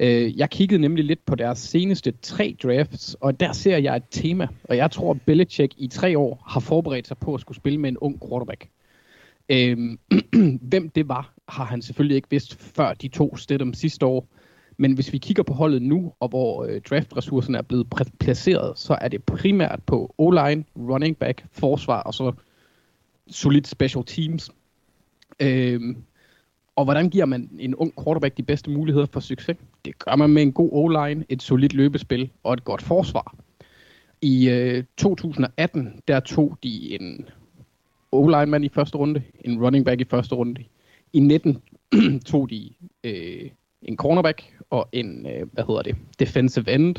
Øh, 0.00 0.38
jeg 0.38 0.50
kiggede 0.50 0.80
nemlig 0.80 1.04
lidt 1.04 1.26
på 1.26 1.34
deres 1.34 1.58
seneste 1.58 2.12
tre 2.22 2.56
drafts, 2.62 3.16
og 3.20 3.40
der 3.40 3.52
ser 3.52 3.76
jeg 3.76 3.96
et 3.96 4.02
tema. 4.10 4.48
Og 4.64 4.76
jeg 4.76 4.90
tror, 4.90 5.10
at 5.10 5.22
Belichick 5.26 5.74
i 5.76 5.88
tre 5.88 6.18
år 6.18 6.44
har 6.46 6.60
forberedt 6.60 7.08
sig 7.08 7.18
på 7.18 7.34
at 7.34 7.40
skulle 7.40 7.56
spille 7.56 7.78
med 7.78 7.90
en 7.90 7.98
ung 7.98 8.20
quarterback. 8.28 8.68
Øh, 9.48 9.98
hvem 10.70 10.88
det 10.88 11.08
var, 11.08 11.34
har 11.48 11.64
han 11.64 11.82
selvfølgelig 11.82 12.16
ikke 12.16 12.30
vidst, 12.30 12.62
før 12.62 12.94
de 12.94 13.08
to 13.08 13.36
Stidham 13.36 13.74
sidste 13.74 14.06
år. 14.06 14.28
Men 14.76 14.92
hvis 14.92 15.12
vi 15.12 15.18
kigger 15.18 15.42
på 15.42 15.52
holdet 15.52 15.82
nu, 15.82 16.12
og 16.20 16.28
hvor 16.28 16.64
øh, 16.64 16.80
draftressourcerne 16.80 17.58
er 17.58 17.62
blevet 17.62 17.86
placeret, 18.20 18.78
så 18.78 18.98
er 19.00 19.08
det 19.08 19.24
primært 19.24 19.80
på 19.86 20.14
O-line, 20.18 20.64
running 20.76 21.16
back, 21.16 21.44
forsvar 21.52 22.02
og 22.02 22.14
så 22.14 22.32
solid 23.30 23.64
special 23.64 24.04
teams. 24.04 24.50
Øh, 25.40 25.96
og 26.76 26.84
hvordan 26.84 27.10
giver 27.10 27.26
man 27.26 27.50
en 27.58 27.74
ung 27.74 27.92
quarterback 28.04 28.36
de 28.36 28.42
bedste 28.42 28.70
muligheder 28.70 29.06
for 29.06 29.20
succes? 29.20 29.56
Det 29.84 29.98
gør 29.98 30.16
man 30.16 30.30
med 30.30 30.42
en 30.42 30.52
god 30.52 30.70
O-line, 30.72 31.24
et 31.28 31.42
solidt 31.42 31.74
løbespil 31.74 32.30
og 32.42 32.52
et 32.52 32.64
godt 32.64 32.82
forsvar. 32.82 33.36
I 34.22 34.48
øh, 34.48 34.84
2018, 34.96 36.02
der 36.08 36.20
tog 36.20 36.58
de 36.62 36.94
en 36.94 37.28
O-line-mand 38.12 38.64
i 38.64 38.68
første 38.68 38.98
runde, 38.98 39.22
en 39.44 39.64
running 39.64 39.84
back 39.84 40.00
i 40.00 40.04
første 40.04 40.34
runde. 40.34 40.64
I 41.12 41.20
19 41.20 41.58
tog 42.26 42.50
de 42.50 42.70
øh, 43.04 43.50
en 43.82 43.96
cornerback 43.96 44.56
og 44.70 44.88
en, 44.92 45.26
øh, 45.26 45.46
hvad 45.52 45.64
hedder 45.64 45.82
det, 45.82 45.96
defensive 46.18 46.74
end 46.74 46.96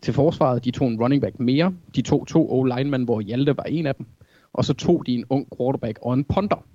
til 0.00 0.14
forsvaret. 0.14 0.64
De 0.64 0.70
tog 0.70 0.88
en 0.88 1.00
running 1.00 1.22
back 1.22 1.40
mere. 1.40 1.74
De 1.94 2.02
tog 2.02 2.26
to 2.26 2.52
O-lineman, 2.52 3.04
hvor 3.04 3.20
Hjalte 3.20 3.56
var 3.56 3.62
en 3.62 3.86
af 3.86 3.94
dem. 3.94 4.06
Og 4.52 4.64
så 4.64 4.74
tog 4.74 5.06
de 5.06 5.14
en 5.14 5.24
ung 5.28 5.48
quarterback 5.56 5.98
og 6.02 6.14
en 6.14 6.24
punter 6.24 6.66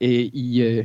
øh, 0.00 0.10
i, 0.10 0.62
øh, 0.62 0.84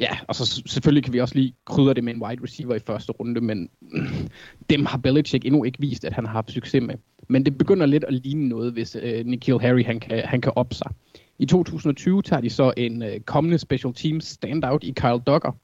ja, 0.00 0.18
og 0.28 0.34
så 0.34 0.62
selvfølgelig 0.66 1.04
kan 1.04 1.12
vi 1.12 1.20
også 1.20 1.34
lige 1.34 1.54
krydre 1.64 1.94
det 1.94 2.04
med 2.04 2.14
en 2.14 2.22
wide 2.22 2.42
receiver 2.42 2.74
i 2.74 2.78
første 2.78 3.12
runde, 3.12 3.40
men 3.40 3.70
dem 4.70 4.86
har 4.86 4.98
Belichick 4.98 5.44
endnu 5.44 5.64
ikke 5.64 5.80
vist, 5.80 6.04
at 6.04 6.12
han 6.12 6.26
har 6.26 6.32
haft 6.32 6.50
succes 6.50 6.82
med. 6.82 6.94
Men 7.28 7.44
det 7.44 7.58
begynder 7.58 7.86
lidt 7.86 8.04
at 8.04 8.14
ligne 8.14 8.48
noget, 8.48 8.72
hvis 8.72 8.96
øh, 9.02 9.26
Nikhil 9.26 9.60
Harry 9.60 9.84
han 9.84 10.00
kan, 10.00 10.22
han 10.24 10.40
kan 10.40 10.52
op 10.56 10.74
sig. 10.74 10.90
I 11.38 11.46
2020 11.46 12.22
tager 12.22 12.40
de 12.40 12.50
så 12.50 12.72
en 12.76 13.02
øh, 13.02 13.20
kommende 13.20 13.58
special 13.58 13.94
teams 13.94 14.24
standout 14.24 14.84
i 14.84 14.90
Kyle 14.90 15.20
Duggar, 15.26 15.56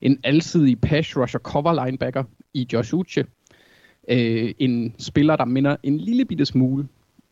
en 0.00 0.18
alsidig 0.24 0.80
pass 0.80 1.16
rusher 1.16 1.40
cover 1.40 1.84
linebacker 1.84 2.24
i 2.54 2.68
Josh 2.72 2.94
Uche, 2.94 3.24
øh, 4.08 4.54
en 4.58 4.94
spiller, 4.98 5.36
der 5.36 5.44
minder 5.44 5.76
en 5.82 5.98
lille 5.98 6.24
bitte 6.24 6.46
smule, 6.46 6.88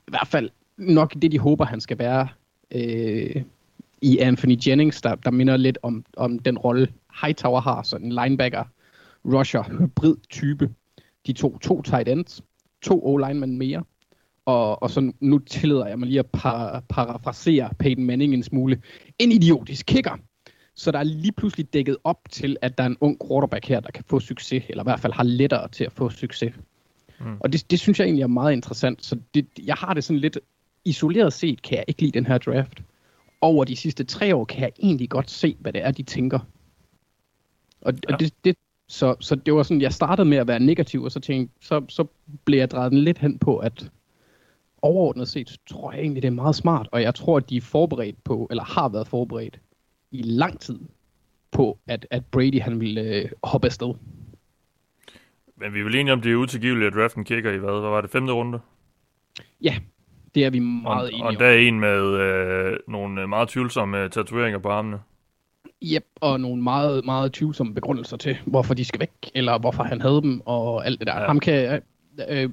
i 0.08 0.10
hvert 0.10 0.28
fald 0.28 0.50
nok 0.76 1.14
det, 1.22 1.32
de 1.32 1.38
håber, 1.38 1.64
han 1.64 1.80
skal 1.80 1.98
være 1.98 2.28
øh, 2.74 3.42
i 4.02 4.18
Anthony 4.18 4.56
Jennings, 4.66 5.02
der, 5.02 5.14
der 5.14 5.30
minder 5.30 5.56
lidt 5.56 5.78
om, 5.82 6.04
om 6.16 6.38
den 6.38 6.58
rolle 6.58 6.92
Hightower 7.22 7.60
har, 7.60 7.82
sådan 7.82 8.06
en 8.06 8.12
linebacker, 8.12 8.64
rusher, 9.24 9.62
hybrid 9.62 10.16
type. 10.30 10.70
De 11.26 11.32
to, 11.32 11.58
to 11.58 11.82
tight 11.82 12.08
ends, 12.08 12.42
to 12.82 13.00
O-linemen 13.06 13.58
mere, 13.58 13.84
og, 14.44 14.82
og 14.82 14.90
så 14.90 15.12
nu 15.20 15.38
tillader 15.38 15.86
jeg 15.86 15.98
mig 15.98 16.08
lige 16.08 16.18
at 16.18 16.26
par, 16.26 16.82
parafrasere 16.88 17.70
Peyton 17.78 18.04
Manning 18.04 18.34
en 18.34 18.42
smule. 18.42 18.82
En 19.18 19.32
idiotisk 19.32 19.86
kicker. 19.86 20.16
Så 20.74 20.90
der 20.90 20.98
er 20.98 21.02
lige 21.02 21.32
pludselig 21.32 21.72
dækket 21.72 21.96
op 22.04 22.18
til, 22.30 22.56
at 22.62 22.78
der 22.78 22.84
er 22.84 22.88
en 22.88 22.96
ung 23.00 23.16
quarterback 23.28 23.66
her, 23.66 23.80
der 23.80 23.90
kan 23.90 24.04
få 24.06 24.20
succes, 24.20 24.64
eller 24.68 24.82
i 24.82 24.86
hvert 24.86 25.00
fald 25.00 25.12
har 25.12 25.22
lettere 25.22 25.68
til 25.68 25.84
at 25.84 25.92
få 25.92 26.10
succes. 26.10 26.54
Mm. 27.20 27.36
Og 27.40 27.52
det, 27.52 27.70
det 27.70 27.80
synes 27.80 27.98
jeg 27.98 28.04
egentlig 28.04 28.22
er 28.22 28.26
meget 28.26 28.52
interessant. 28.52 29.04
Så 29.04 29.18
det, 29.34 29.46
jeg 29.66 29.74
har 29.74 29.94
det 29.94 30.04
sådan 30.04 30.20
lidt 30.20 30.38
isoleret 30.84 31.32
set 31.32 31.62
kan 31.62 31.76
jeg 31.76 31.84
ikke 31.88 32.02
lide 32.02 32.12
den 32.12 32.26
her 32.26 32.38
draft. 32.38 32.82
Over 33.42 33.64
de 33.64 33.76
sidste 33.76 34.04
tre 34.04 34.36
år 34.36 34.44
kan 34.44 34.60
jeg 34.60 34.72
egentlig 34.78 35.10
godt 35.10 35.30
se, 35.30 35.56
hvad 35.60 35.72
det 35.72 35.84
er, 35.84 35.90
de 35.90 36.02
tænker. 36.02 36.38
Og, 37.80 37.92
ja. 38.08 38.14
og 38.14 38.20
det, 38.20 38.34
det, 38.44 38.56
så, 38.86 39.16
så 39.20 39.34
det 39.34 39.54
var 39.54 39.62
sådan, 39.62 39.80
jeg 39.80 39.92
startede 39.92 40.28
med 40.28 40.38
at 40.38 40.46
være 40.48 40.60
negativ, 40.60 41.02
og 41.02 41.12
så 41.12 41.20
tænkte, 41.20 41.54
så, 41.60 41.84
så 41.88 42.06
blev 42.44 42.58
jeg 42.58 42.70
drejet 42.70 42.94
lidt 42.94 43.18
hen 43.18 43.38
på, 43.38 43.58
at 43.58 43.90
overordnet 44.82 45.28
set 45.28 45.60
tror 45.66 45.92
jeg 45.92 46.00
egentlig, 46.00 46.22
det 46.22 46.28
er 46.28 46.32
meget 46.32 46.54
smart, 46.54 46.88
og 46.92 47.02
jeg 47.02 47.14
tror, 47.14 47.36
at 47.36 47.50
de 47.50 47.56
er 47.56 47.60
forberedt 47.60 48.24
på, 48.24 48.46
eller 48.50 48.64
har 48.64 48.88
været 48.88 49.08
forberedt 49.08 49.60
i 50.10 50.22
lang 50.22 50.60
tid 50.60 50.78
på, 51.50 51.78
at, 51.86 52.06
at 52.10 52.24
Brady 52.24 52.60
han 52.60 52.80
ville 52.80 53.00
øh, 53.00 53.30
hoppe 53.44 53.66
afsted. 53.66 53.94
Men 55.56 55.74
vi 55.74 55.80
er 55.80 55.84
vel 55.84 55.94
enige 55.94 56.12
om, 56.12 56.20
det 56.20 56.32
er 56.32 56.36
utilgiveligt, 56.36 56.86
at 56.86 56.92
draften 56.92 57.24
kigger 57.24 57.52
i 57.52 57.56
hvad? 57.56 57.80
Hvad 57.80 57.90
var 57.90 58.00
det, 58.00 58.10
femte 58.10 58.32
runde? 58.32 58.60
Ja, 59.60 59.76
det 60.34 60.44
er 60.44 60.50
vi 60.50 60.58
meget 60.58 61.02
og, 61.02 61.12
enige 61.12 61.22
og 61.22 61.28
om. 61.28 61.36
der 61.36 61.46
er 61.46 61.58
en 61.58 61.80
med 61.80 62.20
øh, 62.20 62.78
nogle 62.88 63.26
meget 63.26 63.48
tvivlsomme 63.48 64.08
tatoveringer 64.08 64.58
på 64.58 64.68
armene. 64.68 65.00
Yep, 65.82 66.04
og 66.20 66.40
nogle 66.40 66.62
meget, 66.62 67.04
meget 67.04 67.32
tvivlsomme 67.32 67.74
begrundelser 67.74 68.16
til, 68.16 68.38
hvorfor 68.46 68.74
de 68.74 68.84
skal 68.84 69.00
væk, 69.00 69.30
eller 69.34 69.58
hvorfor 69.58 69.82
han 69.82 70.00
havde 70.00 70.22
dem, 70.22 70.40
og 70.44 70.86
alt 70.86 70.98
det 70.98 71.06
der. 71.06 71.20
Ja. 71.20 71.26
Ham 71.26 71.40
kan, 71.40 71.82
øh, 72.28 72.50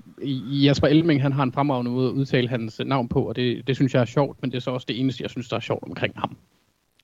Jasper 0.65 0.87
Elming, 0.87 1.21
han 1.21 1.31
har 1.31 1.43
en 1.43 1.53
fremragende 1.53 1.91
måde 1.91 2.09
at 2.09 2.13
udtale 2.13 2.49
hans 2.49 2.81
navn 2.85 3.09
på, 3.09 3.23
og 3.23 3.35
det, 3.35 3.67
det 3.67 3.75
synes 3.75 3.93
jeg 3.93 4.01
er 4.01 4.05
sjovt, 4.05 4.41
men 4.41 4.51
det 4.51 4.57
er 4.57 4.61
så 4.61 4.71
også 4.71 4.85
det 4.89 4.99
eneste, 4.99 5.21
jeg 5.21 5.29
synes, 5.29 5.49
der 5.49 5.55
er 5.55 5.59
sjovt 5.59 5.83
omkring 5.83 6.13
ham. 6.17 6.37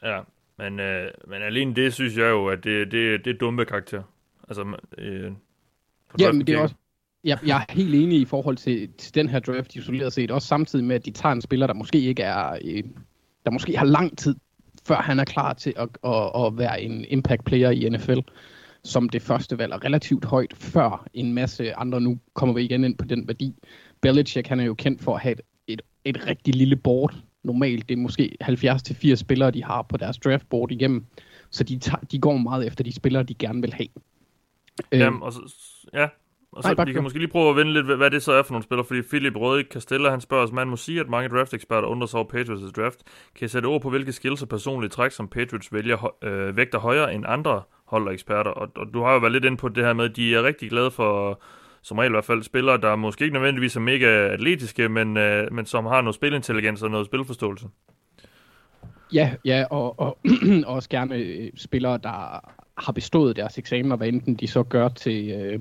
Ja, 0.03 0.19
men, 0.57 0.80
øh, 0.80 1.11
men 1.28 1.41
alene 1.41 1.76
det 1.76 1.93
synes 1.93 2.17
jeg 2.17 2.30
jo, 2.30 2.47
at 2.47 2.63
det, 2.63 2.91
det, 2.91 3.26
det 3.26 3.34
er 3.34 3.38
dumme 3.38 3.65
karakter. 3.65 4.03
Altså, 4.47 4.78
øh, 4.97 5.32
ja, 6.19 6.32
men 6.32 6.47
det 6.47 6.55
er 6.55 6.59
også, 6.59 6.76
jeg, 7.26 7.39
jeg 7.45 7.65
er 7.69 7.73
helt 7.73 7.95
enig 7.95 8.19
i 8.19 8.26
forhold 8.26 8.57
til, 8.57 8.89
til 8.97 9.15
den 9.15 9.30
her 9.30 9.39
draft 9.39 9.76
isoleret 9.76 10.13
set, 10.13 10.32
også 10.32 10.47
samtidig 10.47 10.86
med, 10.86 10.95
at 10.95 11.05
de 11.05 11.11
tager 11.11 11.34
en 11.34 11.41
spiller, 11.41 11.67
der 11.67 11.73
måske 11.73 11.99
ikke 11.99 12.23
er, 12.23 12.57
øh, 12.65 12.84
der 13.45 13.51
måske 13.51 13.78
har 13.78 13.86
lang 13.86 14.17
tid, 14.17 14.36
før 14.88 14.95
han 14.95 15.19
er 15.19 15.26
klar 15.26 15.53
til 15.53 15.73
at, 15.78 15.89
at, 16.03 16.45
at 16.45 16.57
være 16.57 16.82
en 16.82 17.05
impact 17.09 17.45
player 17.45 17.69
i 17.69 17.89
NFL 17.89 18.19
som 18.84 19.09
det 19.09 19.21
første 19.21 19.57
valg, 19.57 19.73
og 19.73 19.84
relativt 19.86 20.26
højt 20.26 20.53
før 20.53 21.07
en 21.13 21.34
masse 21.34 21.73
andre. 21.73 22.01
Nu 22.01 22.19
kommer 22.34 22.55
vi 22.55 22.63
igen 22.63 22.84
ind 22.84 22.97
på 22.97 23.05
den 23.05 23.28
værdi. 23.28 23.55
Belichick, 24.01 24.47
han 24.47 24.59
er 24.59 24.63
jo 24.63 24.73
kendt 24.73 25.01
for 25.01 25.15
at 25.15 25.21
have 25.21 25.32
et, 25.32 25.41
et, 25.67 25.82
et 26.05 26.28
rigtig 26.28 26.55
lille 26.55 26.76
board. 26.76 27.15
Normalt, 27.43 27.89
det 27.89 27.95
er 27.95 28.01
måske 28.01 28.38
70-80 28.43 29.15
spillere, 29.15 29.51
de 29.51 29.63
har 29.63 29.82
på 29.82 29.97
deres 29.97 30.17
draftboard 30.17 30.71
igennem. 30.71 31.05
Så 31.49 31.63
de, 31.63 31.80
tager, 31.80 31.97
de 32.11 32.19
går 32.19 32.38
meget 32.38 32.67
efter 32.67 32.84
de 32.84 32.93
spillere, 32.93 33.23
de 33.23 33.34
gerne 33.34 33.61
vil 33.61 33.73
have. 33.73 33.88
Jamen, 34.91 35.21
og 35.21 35.34
så, 35.34 35.55
ja, 35.93 36.07
og 36.56 36.64
så 36.64 36.74
Nej, 36.74 36.86
vi 36.86 36.93
kan 36.93 37.03
måske 37.03 37.20
lige 37.20 37.30
prøve 37.30 37.49
at 37.49 37.56
vende 37.56 37.74
lidt, 37.74 37.97
hvad 37.97 38.12
det 38.12 38.24
så 38.24 38.32
er 38.32 38.43
for 38.43 38.51
nogle 38.51 38.64
spillere, 38.64 38.86
fordi 38.86 39.01
Philip 39.01 39.36
Røde 39.36 39.64
Castella, 39.64 40.10
han 40.10 40.22
spørger 40.22 40.43
os, 40.43 40.51
man 40.51 40.68
må 40.68 40.76
sige, 40.76 40.99
at 40.99 41.10
mange 41.10 41.30
draft-eksperter 41.30 41.88
undrer 41.88 42.08
sig 42.08 42.20
over 42.20 42.30
Patriots' 42.34 42.72
draft. 42.72 42.99
Kan 43.36 43.45
I 43.45 43.47
sætte 43.47 43.66
ord 43.66 43.82
på, 43.82 43.89
hvilke 43.89 44.12
skills 44.12 44.41
og 44.41 44.49
personlige 44.49 44.89
træk, 44.89 45.12
som 45.12 45.28
Patriots 45.28 45.74
vælger, 45.74 46.16
øh, 46.24 46.58
vægter 46.58 46.80
højere 46.80 47.14
end 47.14 47.24
andre 47.28 47.62
hold 47.86 48.08
og 48.08 48.14
eksperter? 48.14 48.51
Og, 48.51 48.72
og, 48.76 48.88
du 48.93 49.03
har 49.03 49.14
jo 49.14 49.20
været 49.20 49.32
lidt 49.32 49.45
inde 49.45 49.58
på 49.58 49.70
det 49.70 49.86
her 49.86 49.93
med, 49.93 50.06
at 50.06 50.16
de 50.16 50.36
er 50.36 50.43
rigtig 50.43 50.70
glade 50.70 50.91
for, 50.91 51.41
som 51.82 51.97
regel 51.97 52.12
i 52.12 52.14
hvert 52.14 52.26
fald, 52.26 52.43
spillere, 52.43 52.78
der 52.78 52.95
måske 52.95 53.24
ikke 53.24 53.34
nødvendigvis 53.34 53.76
er 53.76 53.80
mega 53.80 54.08
atletiske, 54.08 54.89
men, 54.89 55.18
øh, 55.18 55.53
men 55.53 55.66
som 55.66 55.86
har 55.86 56.01
noget 56.01 56.16
spilintelligens 56.16 56.84
og 56.84 56.91
noget 56.91 57.06
spilforståelse. 57.06 57.66
Ja, 59.14 59.32
ja, 59.45 59.66
og, 59.70 59.99
og 59.99 60.18
også 60.76 60.89
gerne 60.89 61.16
øh, 61.16 61.51
spillere, 61.56 61.97
der 62.03 62.39
har 62.78 62.91
bestået 62.91 63.36
deres 63.36 63.58
eksamener, 63.58 63.95
hvad 63.95 64.08
enten 64.08 64.36
de 64.36 64.47
så 64.47 64.64
gør 64.64 64.89
til... 64.89 65.32
Øh, 65.32 65.60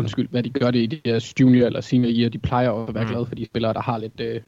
undskyld, 0.00 0.28
hvad 0.28 0.42
de 0.42 0.50
gør 0.50 0.70
det 0.70 0.78
i 0.78 1.00
deres 1.04 1.40
junior 1.40 1.66
eller 1.66 1.80
senior 1.80 2.10
year, 2.12 2.28
de 2.28 2.38
plejer 2.38 2.72
at 2.72 2.94
være 2.94 3.04
mm. 3.04 3.10
glade 3.10 3.26
for 3.26 3.34
de 3.34 3.44
spillere, 3.44 3.72
der 3.72 3.80
har 3.80 3.98
lidt, 3.98 4.20
øh, 4.20 4.40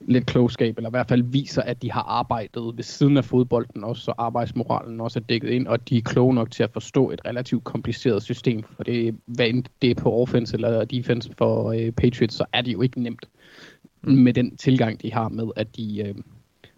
lidt 0.00 0.26
klogskab, 0.26 0.76
eller 0.76 0.90
i 0.90 0.96
hvert 0.96 1.08
fald 1.08 1.22
viser, 1.22 1.62
at 1.62 1.82
de 1.82 1.92
har 1.92 2.02
arbejdet 2.02 2.76
ved 2.76 2.84
siden 2.84 3.16
af 3.16 3.24
fodbolden 3.24 3.84
også, 3.84 4.02
så 4.02 4.12
arbejdsmoralen 4.18 5.00
også 5.00 5.18
er 5.18 5.22
dækket 5.22 5.50
ind, 5.50 5.66
og 5.66 5.88
de 5.88 5.96
er 5.96 6.02
kloge 6.02 6.34
nok 6.34 6.50
til 6.50 6.62
at 6.62 6.70
forstå 6.72 7.10
et 7.10 7.20
relativt 7.26 7.64
kompliceret 7.64 8.22
system, 8.22 8.62
for 8.62 8.82
det, 8.82 9.14
hvad 9.26 9.48
end 9.48 9.64
det 9.82 9.90
er 9.90 9.94
på 9.94 10.12
offense 10.12 10.54
eller 10.54 10.84
defense 10.84 11.30
for 11.38 11.72
øh, 11.72 11.92
Patriots, 11.92 12.34
så 12.34 12.44
er 12.52 12.62
det 12.62 12.72
jo 12.72 12.82
ikke 12.82 13.02
nemt 13.02 13.28
mm. 14.02 14.12
med 14.12 14.32
den 14.32 14.56
tilgang, 14.56 15.02
de 15.02 15.12
har 15.12 15.28
med, 15.28 15.46
at 15.56 15.76
de 15.76 16.02
øh, 16.06 16.14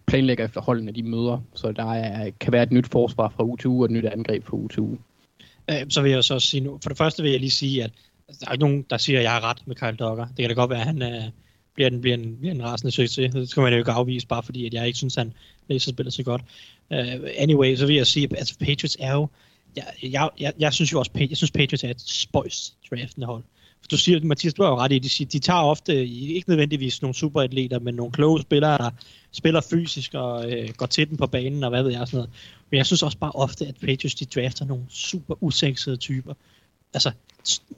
planlægger 0.07 0.45
efter 0.45 0.61
holdene, 0.61 0.91
de 0.91 1.03
møder, 1.03 1.41
så 1.53 1.71
der 1.71 1.91
er, 1.91 2.31
kan 2.39 2.53
være 2.53 2.63
et 2.63 2.71
nyt 2.71 2.87
forsvar 2.87 3.29
fra 3.29 3.43
uge 3.43 3.57
til 3.57 3.67
uge 3.67 3.81
og 3.81 3.85
et 3.85 3.91
nyt 3.91 4.05
angreb 4.05 4.43
fra 4.45 4.57
uge 4.57 4.69
til 4.69 4.81
uge. 4.81 4.97
Øh, 5.69 5.85
så 5.89 6.01
vil 6.01 6.11
jeg 6.11 6.23
så 6.23 6.39
sige 6.39 6.61
nu, 6.61 6.79
for 6.83 6.89
det 6.89 6.97
første 6.97 7.23
vil 7.23 7.31
jeg 7.31 7.39
lige 7.39 7.51
sige, 7.51 7.83
at 7.83 7.91
altså, 8.27 8.39
der 8.39 8.47
er 8.47 8.53
ikke 8.53 8.65
nogen, 8.65 8.85
der 8.89 8.97
siger, 8.97 9.19
at 9.19 9.23
jeg 9.23 9.31
har 9.31 9.43
ret 9.43 9.67
med 9.67 9.75
Kyle 9.75 9.97
Dogger. 9.99 10.25
Det 10.25 10.37
kan 10.37 10.49
da 10.49 10.53
godt 10.53 10.69
være, 10.69 10.79
at 10.79 10.85
han 10.85 11.01
uh, 11.01 11.29
bliver, 11.75 11.89
en, 11.89 12.01
bliver, 12.01 12.17
en, 12.17 12.37
bliver 12.39 12.53
en 12.53 12.63
rasende 12.63 12.91
succes. 12.91 13.33
Det 13.33 13.49
skal 13.49 13.61
man 13.61 13.73
jo 13.73 13.79
ikke 13.79 13.91
afvise, 13.91 14.27
bare 14.27 14.43
fordi 14.43 14.65
at 14.65 14.73
jeg 14.73 14.87
ikke 14.87 14.97
synes, 14.97 15.17
at 15.17 15.23
han 15.23 15.33
læser 15.67 15.91
spillet 15.91 16.13
så 16.13 16.23
godt. 16.23 16.41
Uh, 16.91 16.97
anyway, 17.37 17.75
så 17.75 17.85
vil 17.85 17.95
jeg 17.95 18.07
sige, 18.07 18.27
at 18.31 18.37
altså, 18.37 18.55
Patriots 18.59 18.97
er 18.99 19.13
jo... 19.13 19.27
Jeg, 19.75 19.85
jeg, 20.03 20.29
jeg, 20.39 20.53
jeg 20.59 20.73
synes 20.73 20.93
jo 20.93 20.99
også, 20.99 21.11
jeg 21.15 21.37
synes 21.37 21.51
Patriots 21.51 21.83
er 21.83 21.89
et 21.89 22.01
spøjst 22.01 22.73
draftende 22.89 23.27
hold. 23.27 23.43
Du 23.91 23.97
siger, 23.97 24.19
Mathias, 24.23 24.53
du 24.53 24.63
har 24.63 24.69
jo 24.69 24.77
ret 24.77 24.91
i, 24.91 24.99
de, 24.99 25.09
siger, 25.09 25.27
de 25.27 25.39
tager 25.39 25.61
ofte, 25.61 26.07
ikke 26.07 26.49
nødvendigvis 26.49 27.01
nogle 27.01 27.15
superatleter, 27.15 27.79
men 27.79 27.95
nogle 27.95 28.11
kloge 28.11 28.41
spillere, 28.41 28.77
der 28.77 28.89
spiller 29.31 29.61
fysisk 29.61 30.13
og 30.13 30.51
øh, 30.51 30.69
går 30.77 30.85
til 30.85 31.09
den 31.09 31.17
på 31.17 31.27
banen, 31.27 31.63
og 31.63 31.69
hvad 31.69 31.83
ved 31.83 31.91
jeg, 31.91 32.07
sådan 32.07 32.17
noget. 32.17 32.29
Men 32.71 32.77
jeg 32.77 32.85
synes 32.85 33.03
også 33.03 33.17
bare 33.17 33.31
ofte, 33.31 33.67
at 33.67 33.75
Patriots, 33.75 34.15
de 34.15 34.25
drafter 34.25 34.65
nogle 34.65 34.83
super 34.89 35.43
usexede 35.43 35.97
typer. 35.97 36.33
Altså, 36.93 37.11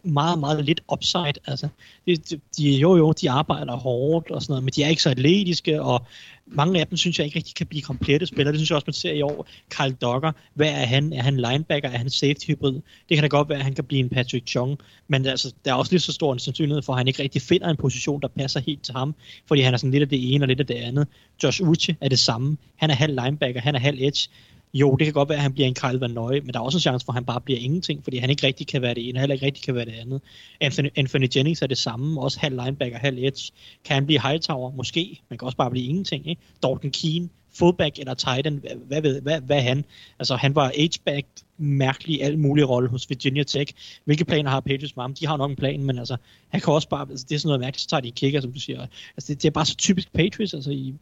meget, 0.04 0.40
meget 0.40 0.66
lidt 0.66 0.82
upside. 0.94 1.34
Altså, 1.48 1.68
de, 2.08 2.18
de, 2.58 2.78
jo, 2.78 2.96
jo, 2.96 3.12
de 3.12 3.30
arbejder 3.30 3.76
hårdt 3.76 4.32
og 4.32 4.42
sådan 4.42 4.52
noget, 4.52 4.64
men 4.64 4.72
de 4.76 4.84
er 4.84 4.88
ikke 4.88 5.02
så 5.02 5.10
atletiske, 5.10 5.82
og 5.82 6.06
mange 6.46 6.80
af 6.80 6.88
dem 6.88 6.98
synes 6.98 7.20
jeg 7.20 7.26
ikke 7.26 7.38
rigtig 7.38 7.56
kan 7.56 7.68
blive 7.68 7.82
komplette 7.82 8.26
spillere. 8.26 8.52
Det 8.52 8.60
synes 8.60 8.70
jeg 8.70 8.76
også, 8.76 8.88
man 8.88 8.94
ser 8.94 9.12
i 9.12 9.22
år. 9.22 9.48
Carl 9.70 9.92
Dogger, 9.92 10.32
hvad 10.54 10.70
er 10.70 10.86
han? 10.86 11.14
Er 11.14 11.22
han 11.22 11.38
linebacker? 11.38 11.90
Er 11.90 11.98
han 11.98 12.10
safety 12.10 12.46
hybrid? 12.48 12.74
Det 13.10 13.18
kan 13.18 13.22
da 13.22 13.28
godt 13.28 13.50
være, 13.50 13.58
at 13.58 13.64
han 13.64 13.74
kan 13.74 13.84
blive 13.84 14.00
en 14.00 14.10
Patrick 14.10 14.48
Chung, 14.48 14.78
men 15.08 15.26
altså, 15.26 15.54
der 15.66 15.72
er 15.72 15.76
også 15.76 15.92
lige 15.92 16.00
så 16.00 16.14
stor 16.14 16.34
en 16.34 16.40
sandsynlighed 16.40 16.82
for, 16.82 16.94
at 16.94 17.00
han 17.00 17.08
ikke 17.08 17.24
rigtig 17.24 17.42
finder 17.42 17.70
en 17.70 17.78
position, 17.78 18.22
der 18.22 18.28
passer 18.28 18.60
helt 18.60 18.84
til 18.84 18.94
ham, 18.94 19.16
fordi 19.48 19.62
han 19.62 19.74
er 19.74 19.78
sådan 19.78 19.92
lidt 19.92 20.04
af 20.04 20.10
det 20.10 20.34
ene 20.34 20.44
og 20.44 20.48
lidt 20.48 20.60
af 20.60 20.68
det 20.68 20.76
andet. 20.76 21.08
Josh 21.44 21.62
Uche 21.62 21.96
er 22.02 22.10
det 22.10 22.20
samme. 22.20 22.58
Han 22.76 22.90
er 22.90 22.96
halv 22.96 23.20
linebacker, 23.24 23.62
han 23.62 23.76
er 23.76 23.80
halv 23.80 23.98
edge 24.02 24.30
jo, 24.74 24.96
det 24.96 25.06
kan 25.06 25.14
godt 25.14 25.30
være, 25.30 25.36
at 25.38 25.42
han 25.42 25.54
bliver 25.54 25.68
en 25.68 25.74
Kyle 25.74 26.02
Van 26.02 26.12
Nøje, 26.12 26.42
men 26.42 26.54
der 26.54 26.60
er 26.60 26.64
også 26.64 26.78
en 26.78 26.82
chance 26.82 27.06
for, 27.06 27.12
at 27.12 27.16
han 27.16 27.26
bare 27.26 27.42
bliver 27.42 27.60
ingenting, 27.60 28.04
fordi 28.04 28.18
han 28.18 28.30
ikke 28.30 28.48
rigtig 28.48 28.68
kan 28.68 28.82
være 28.82 28.94
det 28.94 29.10
ene, 29.10 29.18
og 29.18 29.22
heller 29.22 29.34
ikke 29.34 29.46
rigtig 29.46 29.64
kan 29.64 29.76
være 29.76 29.86
det 29.86 29.92
andet. 29.92 30.22
Anthony, 30.62 30.90
Anthony 30.96 31.28
Jennings 31.36 31.62
er 31.62 31.68
det 31.68 31.78
samme, 31.78 32.22
også 32.22 32.40
halv 32.40 32.60
linebacker, 32.64 32.98
halv 32.98 33.18
edge. 33.18 33.52
Kan 33.86 33.94
han 33.94 34.06
blive 34.06 34.22
Hightower? 34.22 34.72
Måske. 34.72 35.22
Man 35.30 35.40
kan 35.40 35.46
også 35.46 35.58
bare 35.58 35.72
blive 35.72 35.86
ingenting. 35.86 36.30
Ikke? 36.30 36.42
Dalton 36.64 36.92
Keane, 36.92 37.30
fullback 37.54 38.00
eller 38.00 38.14
tight 38.14 38.48
end, 38.48 38.60
hvad, 38.88 39.02
hvad, 39.02 39.22
hvad, 39.22 39.42
hvad, 39.42 39.62
han? 39.62 39.86
Altså, 40.20 40.36
han 40.36 40.56
var 40.56 40.72
H-back, 40.78 41.28
mærkelig 41.58 42.24
alt 42.24 42.40
mulig 42.40 42.70
rolle 42.70 42.90
hos 42.90 43.10
Virginia 43.10 43.44
Tech. 43.44 43.74
Hvilke 44.06 44.26
planer 44.26 44.50
har 44.50 44.60
Patriots 44.60 44.96
med 44.96 45.04
ham? 45.04 45.14
De 45.14 45.28
har 45.28 45.38
nok 45.38 45.50
en 45.50 45.56
plan, 45.56 45.84
men 45.84 45.98
altså, 45.98 46.18
han 46.50 46.62
kan 46.62 46.74
også 46.74 46.90
bare, 46.90 47.08
altså, 47.10 47.26
det 47.30 47.36
er 47.36 47.40
sådan 47.40 47.48
noget 47.48 47.60
mærkeligt, 47.60 47.82
så 47.82 47.88
tager 47.88 48.02
de 48.02 48.12
kicker, 48.12 48.42
som 48.42 48.54
du 48.54 48.60
siger. 48.60 48.82
Altså, 49.18 49.34
det, 49.34 49.42
det 49.42 49.48
er 49.48 49.52
bare 49.52 49.66
så 49.66 49.76
typisk 49.76 50.14
Patriots, 50.14 50.54
altså, 50.54 50.72
i, 50.72 50.94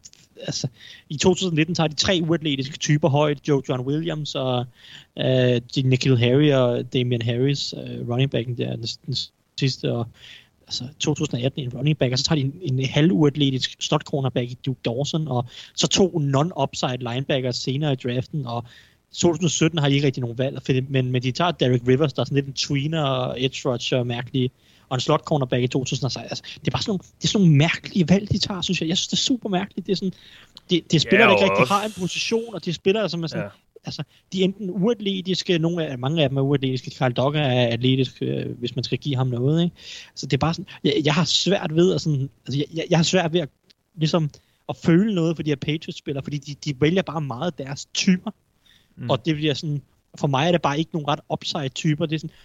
altså, 0.41 0.67
i 1.09 1.17
2019 1.17 1.75
tager 1.75 1.87
de 1.87 1.95
tre 1.95 2.19
uatletiske 2.27 2.77
typer 2.77 3.09
højt, 3.09 3.47
Joe 3.47 3.61
John 3.69 3.81
Williams 3.81 4.35
og 4.35 4.65
uh, 5.15 5.83
Nikhil 5.83 6.17
Harry 6.17 6.51
og 6.51 6.93
Damian 6.93 7.21
Harris, 7.21 7.73
uh, 7.73 8.09
running 8.09 8.31
backen 8.31 8.57
der, 8.57 8.75
den, 8.75 8.85
den 9.05 9.15
sidste, 9.59 9.93
og 9.93 10.07
altså 10.69 10.83
2018 10.99 11.63
en 11.63 11.73
running 11.73 11.97
back, 11.97 12.11
og 12.11 12.19
så 12.19 12.23
tager 12.23 12.41
de 12.41 12.51
en, 12.61 12.79
en 12.79 12.85
halvuatletisk 12.85 13.75
slot 13.79 14.03
cornerback 14.03 14.51
i 14.51 14.57
Duke 14.65 14.79
Dawson, 14.85 15.27
og 15.27 15.45
så 15.75 15.87
to 15.87 16.07
non-upside 16.07 16.97
linebackers 16.97 17.55
senere 17.55 17.93
i 17.93 17.95
draften, 17.95 18.45
og 18.45 18.63
2017 19.13 19.79
har 19.79 19.89
de 19.89 19.95
ikke 19.95 20.05
rigtig 20.05 20.21
nogen 20.21 20.37
valg, 20.37 20.61
men, 20.89 21.11
men 21.11 21.23
de 21.23 21.31
tager 21.31 21.51
Derek 21.51 21.81
Rivers, 21.87 22.13
der 22.13 22.21
er 22.21 22.25
sådan 22.25 22.35
lidt 22.35 22.47
en 22.47 22.53
tweener 22.53 23.03
og 23.03 23.43
edge 23.43 23.69
rusher, 23.69 24.03
mærkelig, 24.03 24.51
og 24.89 24.95
en 24.95 25.01
slot 25.01 25.23
cornerback 25.23 25.63
i 25.63 25.67
2016. 25.67 26.29
Altså, 26.29 26.43
det 26.61 26.67
er 26.67 26.71
bare 26.71 26.81
sådan 26.81 26.89
nogle, 26.89 27.03
det 27.21 27.23
er 27.23 27.27
sådan 27.27 27.45
nogle 27.45 27.57
mærkelige 27.57 28.09
valg, 28.09 28.31
de 28.31 28.37
tager, 28.37 28.61
synes 28.61 28.81
jeg. 28.81 28.89
Jeg 28.89 28.97
synes, 28.97 29.07
det 29.07 29.13
er 29.13 29.21
super 29.31 29.49
mærkeligt. 29.49 29.87
Det 29.87 29.91
er 29.91 29.95
sådan, 29.95 30.13
det, 30.69 30.91
det 30.91 31.01
spiller, 31.01 31.25
ja, 31.25 31.31
der 31.31 31.37
ikke 31.37 31.43
rigtig 31.43 31.61
også... 31.61 31.73
har 31.73 31.85
en 31.85 31.91
position, 31.99 32.55
og 32.55 32.65
de 32.65 32.73
spiller, 32.73 33.07
som 33.07 33.23
er 33.23 33.27
sådan, 33.27 33.43
ja. 33.43 33.49
Altså, 33.85 34.03
de 34.33 34.39
er 34.39 34.43
enten 34.43 34.69
uatletiske, 34.69 35.59
nogle 35.59 35.85
af, 35.85 35.99
mange 35.99 36.23
af 36.23 36.29
dem 36.29 36.37
er 36.37 36.41
uatletiske, 36.41 36.91
Carl 36.91 37.13
Dogger 37.13 37.41
er 37.41 37.67
atletisk, 37.67 38.21
øh, 38.21 38.57
hvis 38.59 38.75
man 38.75 38.83
skal 38.83 38.97
give 38.97 39.15
ham 39.15 39.27
noget, 39.27 39.63
ikke? 39.63 39.75
Altså, 40.09 40.25
det 40.25 40.33
er 40.33 40.37
bare 40.37 40.53
sådan, 40.53 40.67
jeg, 40.83 40.93
jeg 41.03 41.13
har 41.13 41.25
svært 41.25 41.75
ved 41.75 41.93
at 41.93 42.01
sådan, 42.01 42.29
altså, 42.47 42.65
jeg, 42.73 42.85
jeg 42.89 42.97
har 42.97 43.03
svært 43.03 43.33
ved 43.33 43.39
at, 43.39 43.49
ligesom, 43.95 44.29
at 44.69 44.77
føle 44.77 45.15
noget 45.15 45.35
for 45.35 45.43
de 45.43 45.51
her 45.51 45.55
Patriots-spillere, 45.55 46.23
fordi 46.23 46.37
de, 46.37 46.55
de 46.65 46.81
vælger 46.81 47.01
bare 47.01 47.21
meget 47.21 47.57
deres 47.57 47.85
typer, 47.85 48.31
mm. 48.95 49.09
og 49.09 49.25
det 49.25 49.35
bliver 49.35 49.53
sådan, 49.53 49.81
for 50.19 50.27
mig 50.27 50.47
er 50.47 50.51
det 50.51 50.61
bare 50.61 50.79
ikke 50.79 50.91
nogen 50.93 51.07
ret 51.07 51.19
upside 51.29 51.69
typer, 51.69 52.05
det 52.05 52.15
er 52.15 52.19
sådan, 52.19 52.35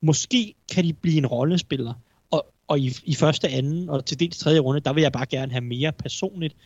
måske 0.00 0.54
kan 0.72 0.84
de 0.84 0.92
blive 0.92 1.18
en 1.18 1.26
rollespiller, 1.26 1.94
og, 2.30 2.46
og 2.68 2.78
i, 2.78 2.92
i 3.04 3.14
første, 3.14 3.48
anden 3.48 3.88
og 3.88 4.04
til 4.04 4.20
dels 4.20 4.38
tredje 4.38 4.60
runde, 4.60 4.80
der 4.80 4.92
vil 4.92 5.02
jeg 5.02 5.12
bare 5.12 5.26
gerne 5.26 5.52
have 5.52 5.64
mere 5.64 5.92
personligt, 5.92 6.56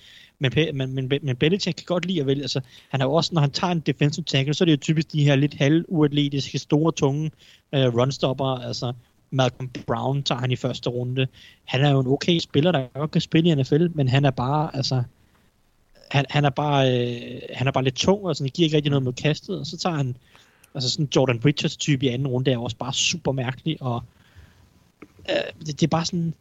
men, 0.43 0.77
men, 0.77 0.95
men, 0.95 1.21
men 1.23 1.37
Belichick 1.37 1.77
kan 1.77 1.85
godt 1.87 2.07
lide 2.07 2.21
at 2.21 2.27
vælge, 2.27 2.43
altså 2.43 2.61
han 2.89 3.01
er 3.01 3.05
jo 3.05 3.13
også, 3.13 3.35
når 3.35 3.41
han 3.41 3.51
tager 3.51 3.73
en 3.73 3.81
defensive 3.81 4.25
tackle, 4.25 4.55
så 4.55 4.65
er 4.65 4.67
det 4.67 4.73
jo 4.73 4.77
typisk 4.77 5.13
de 5.13 5.25
her 5.25 5.37
lidt 5.37 5.55
halvuatletiske, 5.55 6.59
store, 6.59 6.93
tunge 6.93 7.31
øh, 7.75 7.95
runstopper, 7.95 8.45
altså 8.45 8.93
Malcolm 9.31 9.69
Brown 9.87 10.23
tager 10.23 10.41
han 10.41 10.51
i 10.51 10.57
første 10.57 10.91
runde. 10.91 11.27
Han 11.65 11.81
er 11.81 11.91
jo 11.91 12.01
en 12.01 12.07
okay 12.07 12.39
spiller, 12.39 12.73
der 12.73 12.99
godt 12.99 13.11
kan 13.11 13.21
spille 13.21 13.51
i 13.51 13.55
NFL, 13.55 13.87
men 13.95 14.09
han 14.09 14.25
er 14.25 14.31
bare, 14.31 14.77
altså, 14.77 15.03
han, 16.11 16.25
han 16.31 16.45
er 16.45 16.51
bare, 16.51 16.93
øh, 16.93 17.41
han 17.55 17.67
er 17.67 17.73
bare 17.73 17.85
lidt 17.85 17.95
tung, 17.95 18.25
og 18.25 18.37
sådan, 18.37 18.51
giver 18.51 18.67
ikke 18.67 18.77
rigtig 18.77 18.91
noget 18.91 19.05
med 19.05 19.13
kastet, 19.13 19.59
og 19.59 19.67
så 19.67 19.79
tager 19.79 19.97
han, 19.97 20.17
altså 20.75 20.91
sådan 20.91 21.09
Jordan 21.17 21.45
Richards 21.45 21.77
type 21.77 22.07
i 22.07 22.09
anden 22.09 22.29
runde, 22.29 22.53
er 22.53 22.59
også 22.59 22.77
bare 22.77 22.93
super 22.93 23.33
mærkelig, 23.33 23.83
og 23.83 24.03
øh, 25.31 25.67
det, 25.67 25.81
det, 25.81 25.83
er 25.83 25.91
bare 25.91 26.05
sådan, 26.05 26.35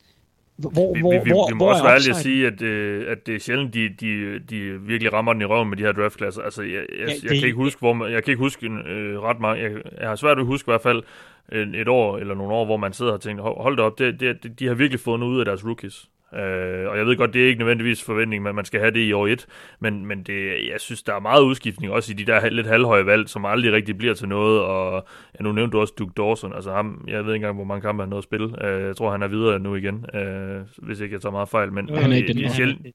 hvor, 0.57 0.93
vi, 0.93 0.99
hvor, 0.99 1.11
vi, 1.11 1.19
vi, 1.23 1.29
hvor, 1.31 1.47
vi 1.49 1.53
må 1.53 1.57
hvor 1.65 1.71
også 1.71 1.83
være 1.83 1.93
ærlige 1.93 2.09
at 2.09 2.15
sige, 2.15 2.47
at, 2.47 2.61
øh, 2.61 3.11
at 3.11 3.27
det 3.27 3.35
er 3.35 3.39
sjældent, 3.39 3.73
de, 3.73 3.89
de, 3.99 4.39
de 4.39 4.81
virkelig 4.81 5.13
rammer 5.13 5.33
den 5.33 5.41
i 5.41 5.45
røven 5.45 5.69
med 5.69 5.77
de 5.77 5.83
her 5.83 5.91
draftklasser. 5.91 6.41
Altså, 6.41 6.61
jeg, 6.61 6.71
jeg, 6.71 6.85
Ja, 6.99 7.03
jeg, 7.05 7.15
det- 7.21 7.29
kan 7.29 7.45
ikke 7.45 7.55
huske, 7.55 7.79
hvor 7.79 7.93
man, 7.93 8.11
jeg 8.11 8.23
kan 8.23 8.31
ikke 8.31 8.39
huske 8.43 8.65
øh, 8.67 9.19
ret 9.19 9.39
mange. 9.39 9.63
Jeg, 9.63 9.71
jeg 9.99 10.07
har 10.07 10.15
svært 10.15 10.37
ved 10.37 10.43
at 10.43 10.47
huske 10.47 10.67
i 10.67 10.71
hvert 10.71 10.81
fald 10.81 11.03
et, 11.51 11.75
et 11.75 11.87
år 11.87 12.17
eller 12.17 12.35
nogle 12.35 12.53
år, 12.53 12.65
hvor 12.65 12.77
man 12.77 12.93
sidder 12.93 13.11
og 13.11 13.21
tænker, 13.21 13.43
"Hold- 13.43 13.61
hold 13.61 13.77
da 13.77 13.83
op, 13.83 13.99
det, 13.99 14.19
det, 14.19 14.59
de 14.59 14.67
har 14.67 14.73
virkelig 14.73 14.99
fået 14.99 15.19
noget 15.19 15.33
ud 15.33 15.39
af 15.39 15.45
deres 15.45 15.65
rookies. 15.65 16.09
Øh, 16.33 16.89
og 16.89 16.97
jeg 16.97 17.05
ved 17.05 17.17
godt, 17.17 17.33
det 17.33 17.43
er 17.43 17.47
ikke 17.47 17.59
nødvendigvis 17.59 18.03
forventning, 18.03 18.47
at 18.47 18.55
man 18.55 18.65
skal 18.65 18.79
have 18.79 18.91
det 18.91 18.99
i 18.99 19.11
år 19.11 19.27
1, 19.27 19.45
men, 19.79 20.05
men 20.05 20.23
det, 20.23 20.67
jeg 20.71 20.79
synes, 20.79 21.03
der 21.03 21.15
er 21.15 21.19
meget 21.19 21.41
udskiftning 21.41 21.93
også 21.93 22.11
i 22.11 22.15
de 22.15 22.25
der 22.25 22.49
lidt 22.49 22.67
halvhøje 22.67 23.05
valg, 23.05 23.29
som 23.29 23.45
aldrig 23.45 23.73
rigtig 23.73 23.97
bliver 23.97 24.13
til 24.13 24.27
noget, 24.27 24.61
og 24.61 25.07
ja, 25.39 25.43
nu 25.43 25.51
nævnte 25.51 25.71
du 25.71 25.81
også 25.81 25.93
Duke 25.99 26.13
Dawson, 26.17 26.53
altså 26.53 26.71
ham, 26.71 27.05
jeg 27.07 27.25
ved 27.25 27.33
ikke 27.33 27.35
engang, 27.35 27.55
hvor 27.55 27.65
mange 27.65 27.81
kampe 27.81 28.01
han 28.03 28.09
nåede 28.09 28.19
at 28.19 28.23
spille. 28.23 28.65
Øh, 28.65 28.87
jeg 28.87 28.95
tror, 28.95 29.11
han 29.11 29.21
er 29.21 29.27
videre 29.27 29.59
nu 29.59 29.75
igen, 29.75 30.05
øh, 30.15 30.61
hvis 30.77 30.99
ikke 30.99 31.13
jeg 31.13 31.21
tager 31.21 31.31
meget 31.31 31.49
fejl, 31.49 31.73
men 31.73 31.89
Han 31.89 32.11
er 32.11 32.15
det, 32.15 32.35
det, 32.35 32.45
er 32.45 32.49
sjældent, 32.49 32.87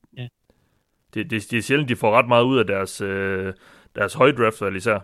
det, 1.14 1.30
det, 1.30 1.50
det 1.50 1.58
er 1.58 1.62
sjældent, 1.62 1.88
de 1.88 1.96
får 1.96 2.18
ret 2.18 2.28
meget 2.28 2.44
ud 2.44 2.58
af 2.58 2.66
deres, 2.66 3.00
øh, 3.00 3.52
deres 3.94 4.14
høje 4.14 4.32
draftvalg 4.32 4.76
især. 4.76 4.98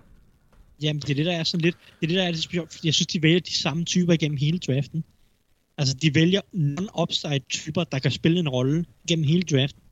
Jamen, 0.82 1.00
det 1.00 1.10
er 1.10 1.14
det, 1.14 1.26
der 1.26 1.32
er 1.32 1.42
sådan 1.44 1.64
lidt, 1.64 1.76
det 2.00 2.06
er 2.06 2.06
det, 2.06 2.16
der 2.16 2.22
er 2.22 2.30
lidt 2.30 2.72
fordi 2.72 2.86
jeg 2.86 2.94
synes, 2.94 3.06
de 3.06 3.22
vælger 3.22 3.40
de 3.40 3.54
samme 3.54 3.84
typer 3.84 4.12
igennem 4.12 4.36
hele 4.36 4.58
draften. 4.58 5.04
Altså, 5.78 5.94
de 5.94 6.14
vælger 6.14 6.40
non-upside 6.54 7.48
typer, 7.48 7.84
der 7.84 7.98
kan 7.98 8.10
spille 8.10 8.40
en 8.40 8.48
rolle 8.48 8.84
gennem 9.08 9.24
hele 9.24 9.42
draften. 9.42 9.82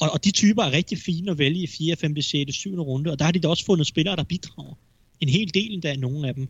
Og, 0.00 0.10
og 0.10 0.24
de 0.24 0.30
typer 0.30 0.62
er 0.62 0.72
rigtig 0.72 0.98
fine 0.98 1.30
at 1.30 1.38
vælge 1.38 1.62
i 1.62 1.66
4., 1.66 1.96
5., 1.96 2.20
6., 2.20 2.54
7. 2.54 2.80
runde, 2.80 3.10
og 3.10 3.18
der 3.18 3.24
har 3.24 3.32
de 3.32 3.40
da 3.40 3.48
også 3.48 3.64
fundet 3.64 3.86
spillere, 3.86 4.16
der 4.16 4.24
bidrager. 4.24 4.74
En 5.20 5.28
hel 5.28 5.54
del 5.54 5.72
endda, 5.74 5.96
nogle 5.96 6.28
af 6.28 6.34
dem. 6.34 6.48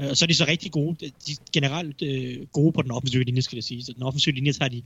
Øh, 0.00 0.08
Og 0.10 0.16
så 0.16 0.24
er 0.24 0.26
de 0.26 0.34
så 0.34 0.44
rigtig 0.48 0.72
gode, 0.72 0.96
de 1.00 1.32
er 1.32 1.36
generelt 1.52 2.02
øh, 2.02 2.46
gode 2.52 2.72
på 2.72 2.82
den 2.82 2.90
offensive 2.90 3.24
linje, 3.24 3.42
skal 3.42 3.56
jeg 3.56 3.64
sige. 3.64 3.84
Så 3.84 3.92
den 3.92 4.02
offensive 4.02 4.34
linje 4.34 4.52
tager 4.52 4.68
de 4.68 4.82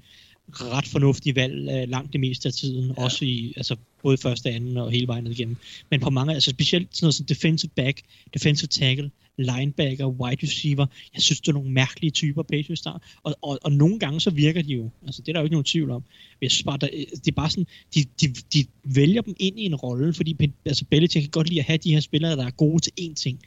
ret 0.52 0.88
fornuftige 0.88 1.36
valg 1.36 1.68
øh, 1.70 1.88
langt 1.88 2.12
det 2.12 2.20
meste 2.20 2.48
af 2.48 2.52
tiden, 2.52 2.88
ja. 2.88 3.04
også 3.04 3.24
i, 3.24 3.52
altså 3.56 3.76
både 4.02 4.16
første, 4.16 4.50
anden 4.50 4.76
og 4.76 4.90
hele 4.90 5.06
vejen 5.06 5.24
ned 5.24 5.32
igennem. 5.32 5.56
Men 5.90 6.00
på 6.00 6.10
mange, 6.10 6.34
altså 6.34 6.50
specielt 6.50 6.88
sådan 6.90 7.04
noget 7.04 7.14
som 7.14 7.26
defensive 7.26 7.70
back, 7.76 8.00
defensive 8.34 8.68
tackle, 8.68 9.10
linebacker, 9.38 10.06
wide 10.06 10.42
receiver, 10.42 10.86
jeg 11.14 11.22
synes, 11.22 11.40
det 11.40 11.48
er 11.48 11.52
nogle 11.52 11.70
mærkelige 11.70 12.10
typer, 12.10 12.42
Patriots 12.42 12.82
der. 12.82 13.02
Og, 13.22 13.34
og, 13.42 13.58
og 13.62 13.72
nogle 13.72 13.98
gange 13.98 14.20
så 14.20 14.30
virker 14.30 14.62
de 14.62 14.72
jo, 14.72 14.90
altså 15.06 15.22
det 15.22 15.28
er 15.28 15.32
der 15.32 15.40
jo 15.40 15.44
ikke 15.44 15.54
nogen 15.54 15.64
tvivl 15.64 15.90
om. 15.90 16.02
Jeg 16.42 16.50
synes 16.50 16.64
bare, 16.64 16.78
der, 16.78 16.88
det 17.14 17.28
er 17.28 17.32
bare 17.32 17.50
sådan, 17.50 17.66
de, 17.94 18.04
de, 18.20 18.26
de 18.54 18.66
vælger 18.84 19.22
dem 19.22 19.34
ind 19.38 19.60
i 19.60 19.64
en 19.64 19.74
rolle, 19.74 20.14
fordi 20.14 20.50
altså 20.64 20.84
Belichick 20.90 21.22
kan 21.22 21.30
godt 21.30 21.48
lide 21.48 21.60
at 21.60 21.66
have 21.66 21.78
de 21.78 21.92
her 21.92 22.00
spillere, 22.00 22.36
der 22.36 22.46
er 22.46 22.50
gode 22.50 22.82
til 22.82 22.92
én 23.00 23.14
ting. 23.14 23.40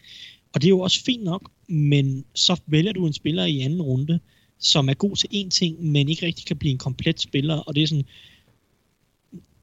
Og 0.58 0.62
det 0.62 0.68
er 0.68 0.70
jo 0.70 0.80
også 0.80 1.04
fint 1.04 1.24
nok, 1.24 1.52
men 1.68 2.26
så 2.36 2.62
vælger 2.68 2.92
du 2.92 3.08
en 3.08 3.14
spiller 3.14 3.46
i 3.46 3.60
anden 3.60 3.82
runde, 3.82 4.20
som 4.60 4.90
er 4.90 4.94
god 4.94 5.16
til 5.16 5.28
én 5.34 5.50
ting, 5.50 5.84
men 5.84 6.10
ikke 6.10 6.26
rigtig 6.26 6.46
kan 6.46 6.58
blive 6.58 6.72
en 6.72 6.78
komplet 6.78 7.22
spiller, 7.22 7.56
og 7.56 7.76
det 7.76 7.84
er 7.84 7.88
sådan, 7.88 8.06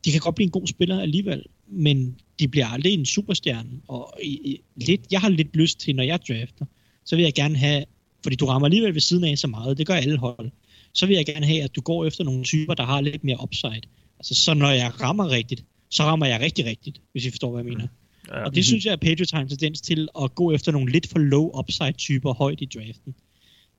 de 0.05 0.13
kan 0.13 0.21
godt 0.21 0.35
blive 0.35 0.45
en 0.45 0.51
god 0.51 0.67
spiller 0.67 1.01
alligevel, 1.01 1.43
men 1.67 2.17
de 2.39 2.49
bliver 2.49 2.67
aldrig 2.67 2.95
en 2.95 3.07
superstjerne, 3.07 3.71
og 3.89 4.15
i, 4.23 4.29
i, 4.29 4.61
lidt, 4.77 5.01
jeg 5.11 5.21
har 5.21 5.29
lidt 5.29 5.57
lyst 5.57 5.81
til, 5.81 5.97
når 5.97 6.03
jeg 6.03 6.21
drafter, 6.29 6.65
så 7.05 7.17
vil 7.17 7.23
jeg 7.23 7.35
gerne 7.35 7.57
have, 7.57 7.85
fordi 8.23 8.37
du 8.37 8.47
rammer 8.47 8.67
alligevel 8.67 8.95
ved 8.95 9.01
siden 9.01 9.25
af 9.25 9.39
så 9.39 9.47
meget, 9.47 9.79
det 9.79 9.87
gør 9.87 9.95
alle 9.95 10.19
hold, 10.19 10.51
så 10.93 11.07
vil 11.07 11.17
jeg 11.17 11.27
gerne 11.27 11.47
have, 11.47 11.63
at 11.63 11.77
du 11.77 11.81
går 11.81 12.05
efter 12.05 12.25
nogle 12.25 12.45
typer, 12.45 12.75
der 12.75 12.85
har 12.85 13.01
lidt 13.01 13.25
mere 13.25 13.43
upside. 13.43 13.83
Altså, 14.19 14.35
så 14.35 14.55
når 14.55 14.71
jeg 14.71 15.01
rammer 15.01 15.31
rigtigt, 15.31 15.65
så 15.91 16.03
rammer 16.03 16.27
jeg 16.27 16.41
rigtig 16.41 16.65
rigtigt, 16.65 17.01
hvis 17.13 17.27
I 17.27 17.31
forstår, 17.31 17.51
hvad 17.51 17.65
jeg 17.65 17.73
mener. 17.73 17.89
Ja. 18.29 18.45
Og 18.45 18.55
det 18.55 18.65
synes 18.65 18.85
jeg, 18.85 18.93
at 18.93 19.01
Patriots 19.01 19.31
har 19.31 19.41
en 19.41 19.49
tendens 19.49 19.81
til 19.81 20.09
at 20.23 20.35
gå 20.35 20.53
efter 20.53 20.73
nogle 20.73 20.93
lidt 20.93 21.09
for 21.09 21.19
low 21.19 21.59
upside 21.59 21.93
typer 21.93 22.33
højt 22.33 22.61
i 22.61 22.65
draften. 22.65 23.15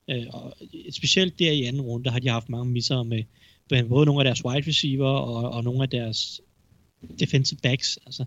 Øh, 0.10 0.26
og 0.30 0.58
specielt 0.92 1.40
der 1.40 1.52
i 1.52 1.64
anden 1.64 1.82
runde 1.82 2.10
har 2.10 2.20
de 2.20 2.30
haft 2.30 2.50
mange 2.50 2.72
misser 2.72 3.04
med, 3.04 3.24
med 3.72 3.84
både 3.84 4.06
nogle 4.06 4.22
af 4.22 4.26
deres 4.26 4.46
wide 4.46 4.68
receiver 4.68 5.10
og, 5.10 5.52
og 5.52 5.64
nogle 5.64 5.84
af 5.84 5.90
deres 5.90 6.42
defensive 7.20 7.60
backs. 7.64 8.00
Altså, 8.06 8.26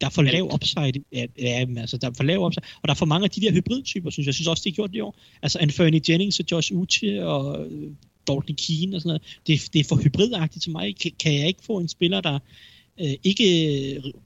der 0.00 0.06
er 0.06 0.10
for 0.10 0.22
lav 0.22 0.50
upside. 0.54 1.04
Ja, 1.12 1.26
ja, 1.38 1.66
altså, 1.76 1.96
der 1.96 2.10
er 2.10 2.14
for 2.16 2.24
lav 2.24 2.46
upside. 2.46 2.64
Og 2.82 2.88
der 2.88 2.94
er 2.94 2.98
for 2.98 3.06
mange 3.06 3.24
af 3.24 3.30
de 3.30 3.40
der 3.40 3.52
hybridtyper, 3.52 4.10
synes 4.10 4.24
jeg. 4.24 4.28
Jeg 4.28 4.34
synes 4.34 4.48
også, 4.48 4.62
det 4.64 4.70
er 4.70 4.74
gjort 4.74 4.94
i 4.94 5.00
år. 5.00 5.18
Altså 5.42 5.58
Anthony 5.58 6.00
Jennings 6.08 6.40
og 6.40 6.46
Josh 6.50 6.72
Uche 6.72 7.26
og 7.26 7.66
øh, 7.66 7.90
Dalton 8.28 8.56
Keane 8.56 8.96
og 8.96 9.00
sådan 9.02 9.08
noget. 9.08 9.22
Det, 9.46 9.72
det 9.72 9.80
er 9.80 9.84
for 9.84 9.96
hybridagtigt 9.96 10.62
til 10.62 10.72
mig. 10.72 10.96
Kan, 10.96 11.12
kan 11.20 11.34
jeg 11.34 11.46
ikke 11.46 11.64
få 11.64 11.78
en 11.78 11.88
spiller, 11.88 12.20
der 12.20 12.38
øh, 13.00 13.14
ikke 13.24 13.44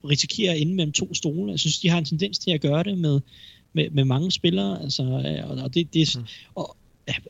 risikerer 0.08 0.52
at 0.52 0.60
ende 0.60 0.74
mellem 0.74 0.92
to 0.92 1.14
stole? 1.14 1.50
Jeg 1.50 1.58
synes, 1.58 1.78
de 1.78 1.88
har 1.88 1.98
en 1.98 2.04
tendens 2.04 2.38
til 2.38 2.50
at 2.50 2.60
gøre 2.60 2.82
det 2.82 2.98
med, 2.98 3.20
med, 3.72 3.90
med 3.90 4.04
mange 4.04 4.30
spillere. 4.30 4.82
Altså, 4.82 5.02
øh, 5.02 5.50
og, 5.50 5.56
og 5.64 5.74
det, 5.74 5.94
det, 5.94 6.16
Mm. 6.16 6.24
og, 6.54 6.76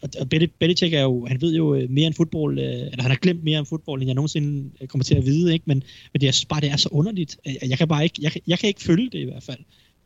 og- 0.02 0.10
og 0.20 0.26
Beli- 0.34 0.52
Belichick 0.58 0.94
er 0.94 1.02
jo, 1.02 1.26
han 1.26 1.40
ved 1.40 1.54
jo 1.54 1.74
øh, 1.74 1.90
mere 1.90 2.06
end 2.06 2.14
fodbold, 2.14 2.58
øh, 2.58 2.64
eller 2.64 3.02
han 3.02 3.10
har 3.10 3.18
glemt 3.18 3.44
mere 3.44 3.58
om 3.58 3.66
fodbold, 3.66 4.00
end 4.02 4.08
jeg 4.08 4.14
nogensinde 4.14 4.70
kommer 4.86 5.04
til 5.04 5.14
at 5.14 5.24
vide, 5.26 5.52
ikke? 5.52 5.62
Men, 5.66 5.82
men 6.12 6.20
det 6.20 6.28
er 6.28 6.44
bare, 6.48 6.60
det 6.60 6.70
er 6.70 6.76
så 6.76 6.88
underligt. 6.92 7.38
Jeg, 7.44 7.56
jeg 7.68 7.78
kan 7.78 7.88
bare 7.88 8.04
ikke, 8.04 8.14
jeg, 8.22 8.32
kan- 8.32 8.42
jeg 8.46 8.58
kan 8.58 8.68
ikke 8.68 8.82
følge 8.82 9.10
det 9.10 9.18
i 9.18 9.24
hvert 9.24 9.42
fald. 9.42 9.58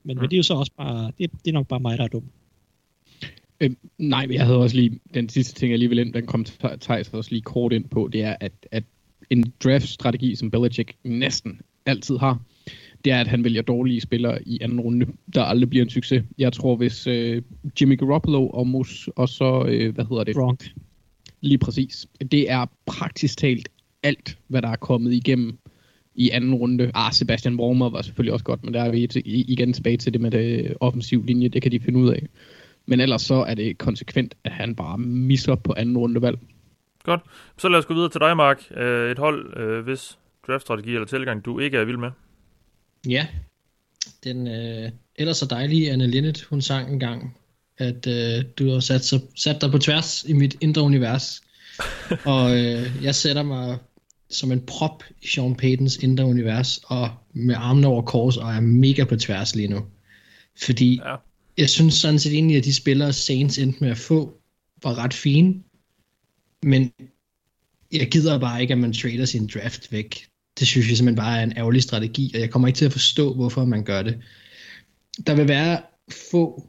Men, 0.05 0.15
mm. 0.15 0.21
men 0.21 0.31
det 0.31 0.37
er 0.37 0.39
jo 0.39 0.43
så 0.43 0.55
også 0.55 0.73
bare, 0.77 1.13
det, 1.19 1.31
det 1.45 1.51
er 1.51 1.53
nok 1.53 1.69
bare 1.69 1.81
mig, 1.81 1.99
der 1.99 2.05
er 2.05 2.09
dum. 2.09 2.25
Øhm, 3.61 3.77
nej, 3.99 4.27
men 4.27 4.35
jeg 4.35 4.45
havde 4.45 4.59
også 4.59 4.77
lige, 4.77 5.01
den 5.15 5.29
sidste 5.29 5.55
ting 5.55 5.73
alligevel 5.73 5.99
ind, 5.99 6.13
den 6.13 6.27
kom 6.27 6.47
Thijs 6.81 7.09
også 7.09 7.31
lige 7.31 7.43
kort 7.43 7.73
ind 7.73 7.85
på, 7.85 8.09
det 8.13 8.23
er, 8.23 8.37
at, 8.41 8.53
at 8.73 8.85
en 9.31 9.53
draft-strategi, 9.65 10.35
som 10.35 10.51
Belichick 10.51 10.95
næsten 11.05 11.61
altid 11.87 12.17
har, 12.17 12.41
det 13.05 13.13
er, 13.13 13.21
at 13.21 13.27
han 13.27 13.45
vælger 13.45 13.63
dårlige 13.63 14.01
spillere 14.01 14.49
i 14.49 14.59
anden 14.61 14.81
runde, 14.81 15.07
der 15.35 15.43
aldrig 15.43 15.71
bliver 15.71 15.85
en 15.85 15.91
succes. 15.91 16.25
Jeg 16.39 16.53
tror, 16.53 16.77
hvis 16.77 17.07
øh, 17.07 17.43
Jimmy 17.81 17.99
Garoppolo 17.99 18.49
og, 18.49 18.67
Mus, 18.67 19.09
og 19.17 19.29
så, 19.29 19.65
øh, 19.69 19.95
hvad 19.95 20.05
hedder 20.05 20.25
det, 20.25 20.35
Gronk. 20.35 20.71
lige 21.41 21.59
præcis, 21.59 22.07
det 22.33 22.51
er 22.51 22.67
praktisk 22.87 23.39
talt 23.39 23.69
alt, 24.03 24.39
hvad 24.49 24.63
der 24.63 24.69
er 24.69 24.77
kommet 24.77 25.13
igennem 25.13 25.59
i 26.15 26.31
anden 26.31 26.55
runde. 26.55 26.91
Ah, 26.95 27.13
Sebastian 27.13 27.61
Wormer 27.61 27.91
var 27.91 28.03
selvfølgelig 28.03 28.33
også 28.33 28.45
godt, 28.45 28.65
men 28.65 28.75
der 28.75 28.83
er 28.83 28.91
vi 28.91 29.09
igen 29.25 29.73
tilbage 29.73 29.97
til 29.97 30.13
det 30.13 30.21
med 30.21 30.31
det 30.31 30.75
offensiv 30.81 31.25
linje, 31.25 31.49
det 31.49 31.63
kan 31.63 31.73
de 31.73 31.81
finde 31.81 31.99
ud 31.99 32.09
af. 32.09 32.27
Men 32.87 33.01
ellers 33.01 33.23
så 33.23 33.35
er 33.35 33.55
det 33.55 33.79
konsekvent, 33.79 34.35
at 34.45 34.53
han 34.53 34.75
bare 34.75 34.99
misser 34.99 35.55
på 35.55 35.75
anden 35.77 35.99
rundevalg. 35.99 36.39
Godt. 37.05 37.21
Så 37.59 37.69
lad 37.69 37.79
os 37.79 37.87
gå 37.87 37.95
videre 37.95 38.09
til 38.11 38.21
dig, 38.21 38.37
Mark. 38.37 38.63
Øh, 38.77 39.11
et 39.11 39.19
hold, 39.19 39.57
øh, 39.57 39.85
hvis 39.85 40.19
draftstrategi 40.47 40.95
eller 40.95 41.07
tilgang, 41.07 41.45
du 41.45 41.59
ikke 41.59 41.77
er 41.79 41.85
vild 41.85 41.97
med. 41.97 42.11
Ja, 43.09 43.27
den 44.25 44.47
øh, 44.49 44.91
ellers 45.17 45.37
så 45.37 45.47
dejlige 45.47 45.93
Anne 45.93 46.07
Linnet, 46.07 46.43
hun 46.43 46.63
sang 46.63 46.93
en 46.93 47.01
gang, 47.01 47.37
at 47.79 48.07
øh, 48.07 48.45
du 48.59 48.71
har 48.73 48.81
sat, 48.81 49.15
sat 49.37 49.61
dig 49.61 49.71
på 49.71 49.79
tværs 49.79 50.25
i 50.25 50.33
mit 50.33 50.57
indre 50.61 50.83
univers. 50.83 51.43
og 52.25 52.51
øh, 52.59 52.91
jeg 53.03 53.15
sætter 53.15 53.43
mig 53.43 53.79
som 54.31 54.53
en 54.53 54.61
prop 54.67 55.05
i 55.23 55.27
Sean 55.27 55.55
Paytons 55.57 55.97
indre 55.97 56.25
univers, 56.25 56.81
og 56.85 57.11
med 57.33 57.55
armene 57.59 57.87
over 57.87 58.03
kors, 58.03 58.37
og 58.37 58.53
er 58.55 58.61
mega 58.61 59.05
på 59.05 59.17
tværs 59.17 59.55
lige 59.57 59.69
nu. 59.69 59.87
Fordi 60.65 61.01
Ja. 61.05 61.15
jeg 61.59 61.71
synes 61.71 61.95
sådan 61.95 62.19
set 62.19 62.33
egentlig, 62.33 62.57
at 62.57 62.65
de 62.65 62.75
spillere 62.75 63.13
Saints 63.13 63.59
endte 63.59 63.81
med 63.81 63.91
at 63.91 63.99
få, 63.99 64.41
var 64.83 64.99
ret 64.99 65.15
fine. 65.15 65.55
Men 66.63 66.93
jeg 67.93 68.09
gider 68.11 68.39
bare 68.39 68.63
ikke, 68.63 68.73
at 68.73 68.79
man 68.79 68.93
trader 68.93 69.25
sin 69.25 69.51
draft 69.55 69.93
væk. 69.93 70.27
Det 70.59 70.67
synes 70.67 70.89
jeg 70.89 70.97
simpelthen 70.97 71.25
bare 71.25 71.39
er 71.39 71.43
en 71.43 71.57
ærgerlig 71.57 71.83
strategi, 71.83 72.31
og 72.35 72.41
jeg 72.41 72.51
kommer 72.51 72.69
ikke 72.69 72.79
til 72.79 72.85
at 72.85 72.93
forstå, 72.93 73.35
hvorfor 73.35 73.65
man 73.65 73.85
gør 73.85 74.03
det. 74.03 74.19
Der 75.27 75.35
vil 75.35 75.49
være 75.49 75.81
få... 76.31 76.69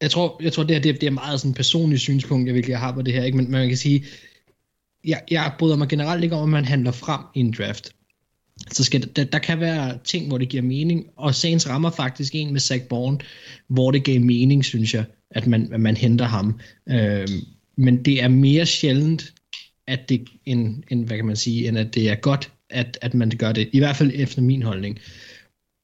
Jeg 0.00 0.10
tror, 0.10 0.40
jeg 0.42 0.52
tror 0.52 0.62
det 0.62 0.76
her 0.76 0.82
det 0.82 0.88
er, 0.88 0.98
det 0.98 1.06
er 1.06 1.10
meget 1.10 1.40
sådan 1.40 1.54
personligt 1.54 2.00
synspunkt, 2.00 2.46
jeg 2.46 2.54
virkelig 2.54 2.78
har 2.78 2.92
på 2.92 3.02
det 3.02 3.14
her, 3.14 3.24
ikke? 3.24 3.36
Men, 3.36 3.44
men 3.44 3.52
man 3.52 3.68
kan 3.68 3.76
sige, 3.76 4.04
jeg, 5.04 5.22
jeg 5.30 5.52
bryder 5.58 5.76
mig 5.76 5.88
generelt 5.88 6.24
ikke 6.24 6.36
om, 6.36 6.42
at 6.42 6.48
man 6.48 6.64
handler 6.64 6.90
frem 6.90 7.20
i 7.34 7.40
en 7.40 7.52
draft. 7.58 7.94
Så 8.70 8.84
skal 8.84 9.16
der, 9.16 9.24
der 9.24 9.38
kan 9.38 9.60
være 9.60 9.98
ting, 10.04 10.28
hvor 10.28 10.38
det 10.38 10.48
giver 10.48 10.62
mening, 10.62 11.06
og 11.16 11.34
sagens 11.34 11.68
rammer 11.68 11.90
faktisk 11.90 12.34
en 12.34 12.52
med 12.52 12.60
Zach 12.60 12.84
Bourne, 12.84 13.18
hvor 13.68 13.90
det 13.90 14.04
gav 14.04 14.20
mening, 14.20 14.64
synes 14.64 14.94
jeg, 14.94 15.04
at 15.30 15.46
man, 15.46 15.72
at 15.72 15.80
man 15.80 15.96
henter 15.96 16.24
ham. 16.24 16.60
Øhm, 16.88 17.28
men 17.76 18.04
det 18.04 18.22
er 18.22 18.28
mere 18.28 18.66
sjældent, 18.66 19.32
at 19.86 20.08
det, 20.08 20.28
end, 20.44 20.82
end, 20.90 21.06
hvad 21.06 21.16
kan 21.16 21.26
man 21.26 21.36
sige, 21.36 21.68
end 21.68 21.78
at 21.78 21.94
det 21.94 22.10
er 22.10 22.14
godt, 22.14 22.52
at, 22.70 22.98
at 23.00 23.14
man 23.14 23.30
gør 23.38 23.52
det. 23.52 23.68
I 23.72 23.78
hvert 23.78 23.96
fald 23.96 24.10
efter 24.14 24.42
min 24.42 24.62
holdning. 24.62 24.98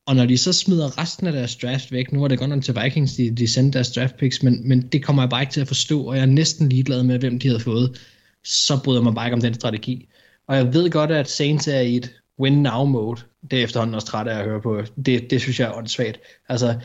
Og 0.07 0.17
når 0.17 0.27
de 0.27 0.39
så 0.39 0.53
smider 0.53 0.99
resten 0.99 1.27
af 1.27 1.33
deres 1.33 1.57
draft 1.57 1.93
væk, 1.93 2.13
nu 2.13 2.25
er 2.25 2.29
det 2.29 2.39
godt 2.39 2.51
nok 2.51 2.63
til 2.63 2.77
Vikings, 2.83 3.15
de, 3.15 3.31
de 3.31 3.49
sendte 3.49 3.77
deres 3.77 3.91
draft 3.91 4.17
picks, 4.17 4.43
men, 4.43 4.69
men 4.69 4.83
det 4.83 5.05
kommer 5.05 5.23
jeg 5.23 5.31
bare 5.31 5.43
ikke 5.43 5.53
til 5.53 5.61
at 5.61 5.69
forstå, 5.69 6.03
og 6.03 6.17
jeg 6.17 6.23
er 6.23 6.27
næsten 6.27 6.69
ligeglad 6.69 7.03
med, 7.03 7.19
hvem 7.19 7.39
de 7.39 7.49
havde 7.49 7.61
fået. 7.61 8.01
Så 8.45 8.81
bryder 8.85 9.03
man 9.03 9.15
bare 9.15 9.27
ikke 9.27 9.35
om 9.35 9.41
den 9.41 9.55
strategi. 9.55 10.09
Og 10.49 10.57
jeg 10.57 10.75
ved 10.75 10.91
godt, 10.91 11.11
at 11.11 11.29
Saints 11.29 11.69
er 11.69 11.81
i 11.81 11.97
et 11.97 12.13
win 12.41 12.63
now 12.63 12.85
mode. 12.85 13.21
Det 13.51 13.59
er 13.59 13.65
efterhånden 13.65 13.95
også 13.95 14.07
træt 14.07 14.27
af 14.29 14.39
at 14.39 14.45
høre 14.45 14.63
på. 14.63 14.83
Det, 15.07 15.31
det 15.31 15.41
synes 15.41 15.61
jeg 15.61 15.69
er 15.69 15.77
åndssvagt. 15.77 16.21
Altså, 16.49 16.81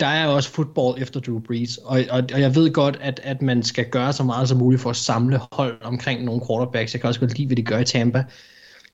der 0.00 0.06
er 0.06 0.26
også 0.26 0.50
football 0.50 1.02
efter 1.02 1.20
Drew 1.20 1.40
Brees, 1.40 1.76
og, 1.76 2.00
og, 2.10 2.22
og 2.34 2.40
jeg 2.40 2.54
ved 2.54 2.72
godt, 2.72 2.98
at, 3.00 3.20
at 3.22 3.42
man 3.42 3.62
skal 3.62 3.90
gøre 3.90 4.12
så 4.12 4.24
meget 4.24 4.48
som 4.48 4.58
muligt 4.58 4.82
for 4.82 4.90
at 4.90 4.96
samle 4.96 5.40
hold 5.52 5.82
omkring 5.82 6.24
nogle 6.24 6.40
quarterbacks. 6.48 6.94
Jeg 6.94 7.00
kan 7.00 7.08
også 7.08 7.20
godt 7.20 7.38
lide, 7.38 7.46
hvad 7.46 7.56
de 7.56 7.62
gør 7.62 7.78
i 7.78 7.84
Tampa. 7.84 8.24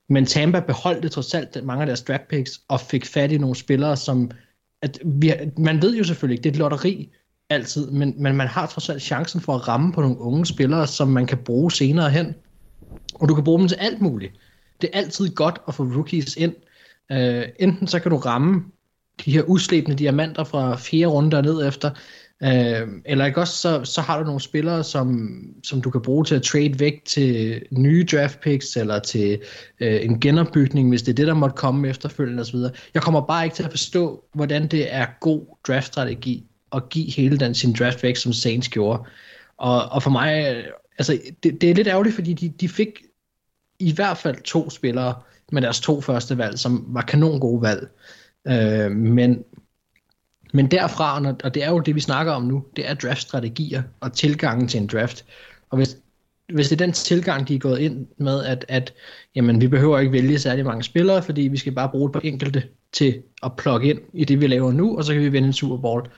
Men 0.09 0.25
Tampa 0.25 0.59
beholdte 0.59 1.09
trods 1.09 1.33
alt 1.33 1.65
mange 1.65 1.81
af 1.81 1.87
deres 1.87 2.01
draft 2.01 2.27
picks, 2.29 2.61
og 2.67 2.79
fik 2.79 3.05
fat 3.05 3.31
i 3.31 3.37
nogle 3.37 3.55
spillere, 3.55 3.97
som... 3.97 4.31
At 4.81 4.99
vi, 5.05 5.33
man 5.57 5.81
ved 5.81 5.97
jo 5.97 6.03
selvfølgelig 6.03 6.33
ikke, 6.33 6.43
det 6.43 6.49
er 6.49 6.53
et 6.53 6.59
lotteri 6.59 7.09
altid, 7.49 7.91
men, 7.91 8.13
men 8.17 8.35
man 8.35 8.47
har 8.47 8.67
trods 8.67 8.89
alt 8.89 9.01
chancen 9.01 9.41
for 9.41 9.55
at 9.55 9.67
ramme 9.67 9.93
på 9.93 10.01
nogle 10.01 10.19
unge 10.19 10.45
spillere, 10.45 10.87
som 10.87 11.07
man 11.07 11.27
kan 11.27 11.37
bruge 11.37 11.71
senere 11.71 12.09
hen. 12.09 12.35
Og 13.13 13.29
du 13.29 13.35
kan 13.35 13.43
bruge 13.43 13.59
dem 13.59 13.67
til 13.67 13.75
alt 13.75 14.01
muligt. 14.01 14.33
Det 14.81 14.89
er 14.93 14.97
altid 14.97 15.29
godt 15.29 15.61
at 15.67 15.73
få 15.73 15.83
rookies 15.83 16.35
ind. 16.35 16.55
Uh, 17.13 17.43
enten 17.59 17.87
så 17.87 17.99
kan 17.99 18.11
du 18.11 18.17
ramme 18.17 18.63
de 19.25 19.31
her 19.31 19.43
uslebne 19.43 19.95
diamanter 19.95 20.43
fra 20.43 20.75
fire 20.75 21.07
runder 21.07 21.41
ned 21.41 21.67
efter, 21.67 21.89
Øh, 22.43 22.87
eller 23.05 23.25
ikke 23.25 23.39
også, 23.39 23.53
så, 23.53 23.83
så 23.83 24.01
har 24.01 24.19
du 24.19 24.25
nogle 24.25 24.41
spillere, 24.41 24.83
som, 24.83 25.39
som 25.63 25.81
du 25.81 25.89
kan 25.89 26.01
bruge 26.01 26.25
til 26.25 26.35
at 26.35 26.43
trade 26.43 26.79
væk 26.79 27.05
til 27.05 27.61
nye 27.71 28.05
draft 28.11 28.39
picks, 28.39 28.75
eller 28.75 28.99
til 28.99 29.41
øh, 29.79 30.05
en 30.05 30.19
genopbygning, 30.19 30.89
hvis 30.89 31.01
det 31.01 31.11
er 31.11 31.15
det, 31.15 31.27
der 31.27 31.33
måtte 31.33 31.55
komme 31.55 31.89
efterfølgende 31.89 32.41
osv. 32.41 32.59
Jeg 32.93 33.01
kommer 33.01 33.21
bare 33.21 33.43
ikke 33.43 33.55
til 33.55 33.63
at 33.63 33.71
forstå, 33.71 34.23
hvordan 34.33 34.67
det 34.67 34.93
er 34.93 35.05
god 35.21 35.45
draftstrategi 35.67 36.45
at 36.75 36.89
give 36.89 37.11
hele 37.11 37.37
den 37.37 37.55
sin 37.55 37.73
draft 37.73 38.03
væk, 38.03 38.15
som 38.15 38.33
Saints 38.33 38.69
gjorde. 38.69 39.03
Og, 39.57 39.85
og 39.85 40.03
for 40.03 40.09
mig, 40.09 40.63
altså, 40.97 41.19
det, 41.43 41.61
det 41.61 41.69
er 41.69 41.75
lidt 41.75 41.87
ærgerligt, 41.87 42.15
fordi 42.15 42.33
de, 42.33 42.49
de 42.49 42.69
fik 42.69 42.89
i 43.79 43.93
hvert 43.93 44.17
fald 44.17 44.43
to 44.43 44.69
spillere 44.69 45.15
med 45.51 45.61
deres 45.61 45.79
to 45.79 46.01
første 46.01 46.37
valg, 46.37 46.59
som 46.59 46.85
var 46.87 47.01
kanon 47.01 47.39
gode 47.39 47.61
valg. 47.61 47.87
Øh, 48.47 48.91
men, 48.91 49.43
men 50.53 50.71
derfra, 50.71 51.33
og 51.43 51.53
det 51.53 51.63
er 51.63 51.69
jo 51.69 51.79
det, 51.79 51.95
vi 51.95 51.99
snakker 51.99 52.33
om 52.33 52.43
nu, 52.43 52.65
det 52.75 52.89
er 52.89 52.93
draftstrategier 52.93 53.83
og 53.99 54.13
tilgangen 54.13 54.67
til 54.67 54.81
en 54.81 54.87
draft. 54.87 55.25
Og 55.69 55.77
hvis, 55.77 55.97
hvis 56.53 56.69
det 56.69 56.81
er 56.81 56.85
den 56.85 56.93
tilgang, 56.93 57.47
de 57.47 57.55
er 57.55 57.59
gået 57.59 57.79
ind 57.79 58.07
med, 58.17 58.45
at, 58.45 58.65
at 58.67 58.93
jamen, 59.35 59.61
vi 59.61 59.67
behøver 59.67 59.99
ikke 59.99 60.11
vælge 60.11 60.39
særlig 60.39 60.65
mange 60.65 60.83
spillere, 60.83 61.23
fordi 61.23 61.41
vi 61.41 61.57
skal 61.57 61.75
bare 61.75 61.89
bruge 61.89 62.09
et 62.09 62.13
par 62.13 62.19
enkelte 62.19 62.63
til 62.91 63.23
at 63.43 63.51
plukke 63.57 63.89
ind 63.89 63.99
i 64.13 64.25
det, 64.25 64.41
vi 64.41 64.47
laver 64.47 64.71
nu, 64.71 64.97
og 64.97 65.03
så 65.03 65.13
kan 65.13 65.21
vi 65.21 65.29
vinde 65.29 65.47
en 65.47 65.53
Super 65.53 65.77
Bowl 65.77 66.09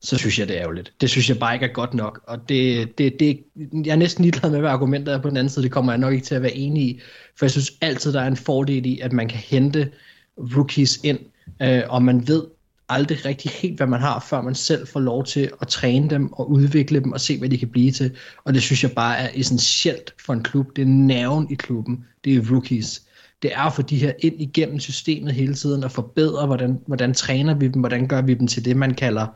så 0.00 0.18
synes 0.18 0.38
jeg, 0.38 0.48
det 0.48 0.56
er 0.56 0.62
ærgerligt. 0.62 0.92
Det 1.00 1.10
synes 1.10 1.28
jeg 1.28 1.38
bare 1.38 1.54
ikke 1.54 1.66
er 1.66 1.72
godt 1.72 1.94
nok. 1.94 2.20
Og 2.26 2.48
det, 2.48 2.98
det, 2.98 3.20
det, 3.20 3.44
jeg 3.84 3.92
er 3.92 3.96
næsten 3.96 4.24
ligeglad 4.24 4.50
med, 4.50 4.60
hvad 4.60 4.70
argumentet 4.70 5.14
er 5.14 5.22
på 5.22 5.28
den 5.28 5.36
anden 5.36 5.50
side. 5.50 5.64
Det 5.64 5.72
kommer 5.72 5.92
jeg 5.92 5.98
nok 5.98 6.12
ikke 6.12 6.26
til 6.26 6.34
at 6.34 6.42
være 6.42 6.56
enig 6.56 6.82
i. 6.82 7.00
For 7.38 7.46
jeg 7.46 7.50
synes 7.50 7.72
altid, 7.80 8.12
der 8.12 8.20
er 8.20 8.26
en 8.26 8.36
fordel 8.36 8.86
i, 8.86 9.00
at 9.00 9.12
man 9.12 9.28
kan 9.28 9.38
hente 9.38 9.92
rookies 10.38 11.00
ind, 11.04 11.18
øh, 11.62 11.82
og 11.88 12.02
man 12.02 12.28
ved 12.28 12.42
aldrig 12.88 13.24
rigtig 13.24 13.50
helt, 13.50 13.76
hvad 13.76 13.86
man 13.86 14.00
har, 14.00 14.26
før 14.30 14.40
man 14.40 14.54
selv 14.54 14.86
får 14.86 15.00
lov 15.00 15.24
til 15.24 15.50
at 15.60 15.68
træne 15.68 16.10
dem 16.10 16.32
og 16.32 16.50
udvikle 16.50 17.00
dem 17.00 17.12
og 17.12 17.20
se, 17.20 17.38
hvad 17.38 17.48
de 17.48 17.58
kan 17.58 17.68
blive 17.68 17.92
til. 17.92 18.16
Og 18.44 18.54
det 18.54 18.62
synes 18.62 18.82
jeg 18.82 18.92
bare 18.92 19.18
er 19.18 19.28
essentielt 19.34 20.14
for 20.26 20.32
en 20.32 20.42
klub. 20.42 20.76
Det 20.76 20.82
er 20.82 20.86
nerven 20.86 21.46
i 21.50 21.54
klubben. 21.54 22.04
Det 22.24 22.36
er 22.36 22.50
rookies. 22.50 23.02
Det 23.42 23.54
er 23.54 23.60
at 23.60 23.72
få 23.72 23.82
de 23.82 23.96
her 23.96 24.12
ind 24.18 24.40
igennem 24.40 24.80
systemet 24.80 25.34
hele 25.34 25.54
tiden 25.54 25.84
og 25.84 25.90
forbedre, 25.90 26.46
hvordan, 26.46 26.78
hvordan 26.86 27.14
træner 27.14 27.54
vi 27.54 27.68
dem, 27.68 27.80
hvordan 27.80 28.06
gør 28.08 28.22
vi 28.22 28.34
dem 28.34 28.46
til 28.46 28.64
det, 28.64 28.76
man 28.76 28.94
kalder 28.94 29.26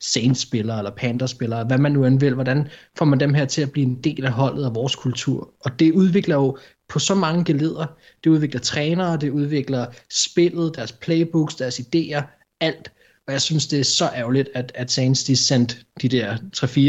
Saints-spillere 0.00 0.78
eller 0.78 0.90
Panthers-spillere, 0.90 1.64
hvad 1.64 1.78
man 1.78 1.92
nu 1.92 2.04
end 2.04 2.20
vil, 2.20 2.34
hvordan 2.34 2.68
får 2.98 3.04
man 3.04 3.20
dem 3.20 3.34
her 3.34 3.44
til 3.44 3.62
at 3.62 3.72
blive 3.72 3.86
en 3.86 3.94
del 3.94 4.24
af 4.24 4.32
holdet 4.32 4.66
og 4.66 4.74
vores 4.74 4.96
kultur. 4.96 5.54
Og 5.60 5.78
det 5.78 5.92
udvikler 5.92 6.34
jo 6.34 6.58
på 6.90 6.98
så 6.98 7.14
mange 7.14 7.44
geleder. 7.44 7.86
Det 8.24 8.30
udvikler 8.30 8.60
trænere, 8.60 9.16
det 9.16 9.30
udvikler 9.30 9.86
spillet, 10.10 10.76
deres 10.76 10.92
playbooks, 10.92 11.54
deres 11.54 11.80
idéer, 11.80 12.22
alt. 12.60 12.92
Og 13.26 13.32
jeg 13.32 13.42
synes, 13.42 13.66
det 13.66 13.80
er 13.80 13.84
så 13.84 14.10
ærgerligt, 14.16 14.48
at, 14.54 14.72
at 14.74 14.90
Saints 14.90 15.24
de 15.24 15.36
sendte 15.36 15.76
de 16.02 16.08
der 16.08 16.36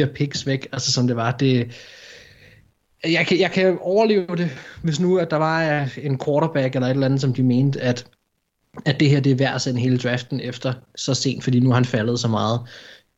3-4 0.08 0.14
picks 0.14 0.46
væk, 0.46 0.68
altså 0.72 0.92
som 0.92 1.08
det 1.08 1.16
var. 1.16 1.32
Det, 1.32 1.72
jeg, 3.04 3.28
kan, 3.28 3.40
jeg 3.40 3.52
kan 3.52 3.78
overleve 3.82 4.36
det, 4.36 4.50
hvis 4.84 5.00
nu 5.00 5.18
at 5.18 5.32
der 5.32 5.38
var 5.38 5.90
en 6.02 6.20
quarterback 6.26 6.76
eller 6.76 6.88
et 6.88 6.92
eller 6.92 7.06
andet, 7.06 7.22
som 7.22 7.34
de 7.34 7.44
mente, 7.44 7.82
at, 7.82 8.08
at 8.86 9.00
det 9.00 9.10
her 9.10 9.20
det 9.20 9.32
er 9.32 9.36
værd 9.36 9.56
at 9.56 9.62
sende 9.62 9.82
hele 9.82 9.98
draften 9.98 10.40
efter 10.40 10.74
så 10.96 11.14
sent, 11.14 11.44
fordi 11.44 11.60
nu 11.60 11.70
har 11.70 11.76
han 11.76 11.86
faldet 11.86 12.20
så 12.20 12.28
meget 12.28 12.60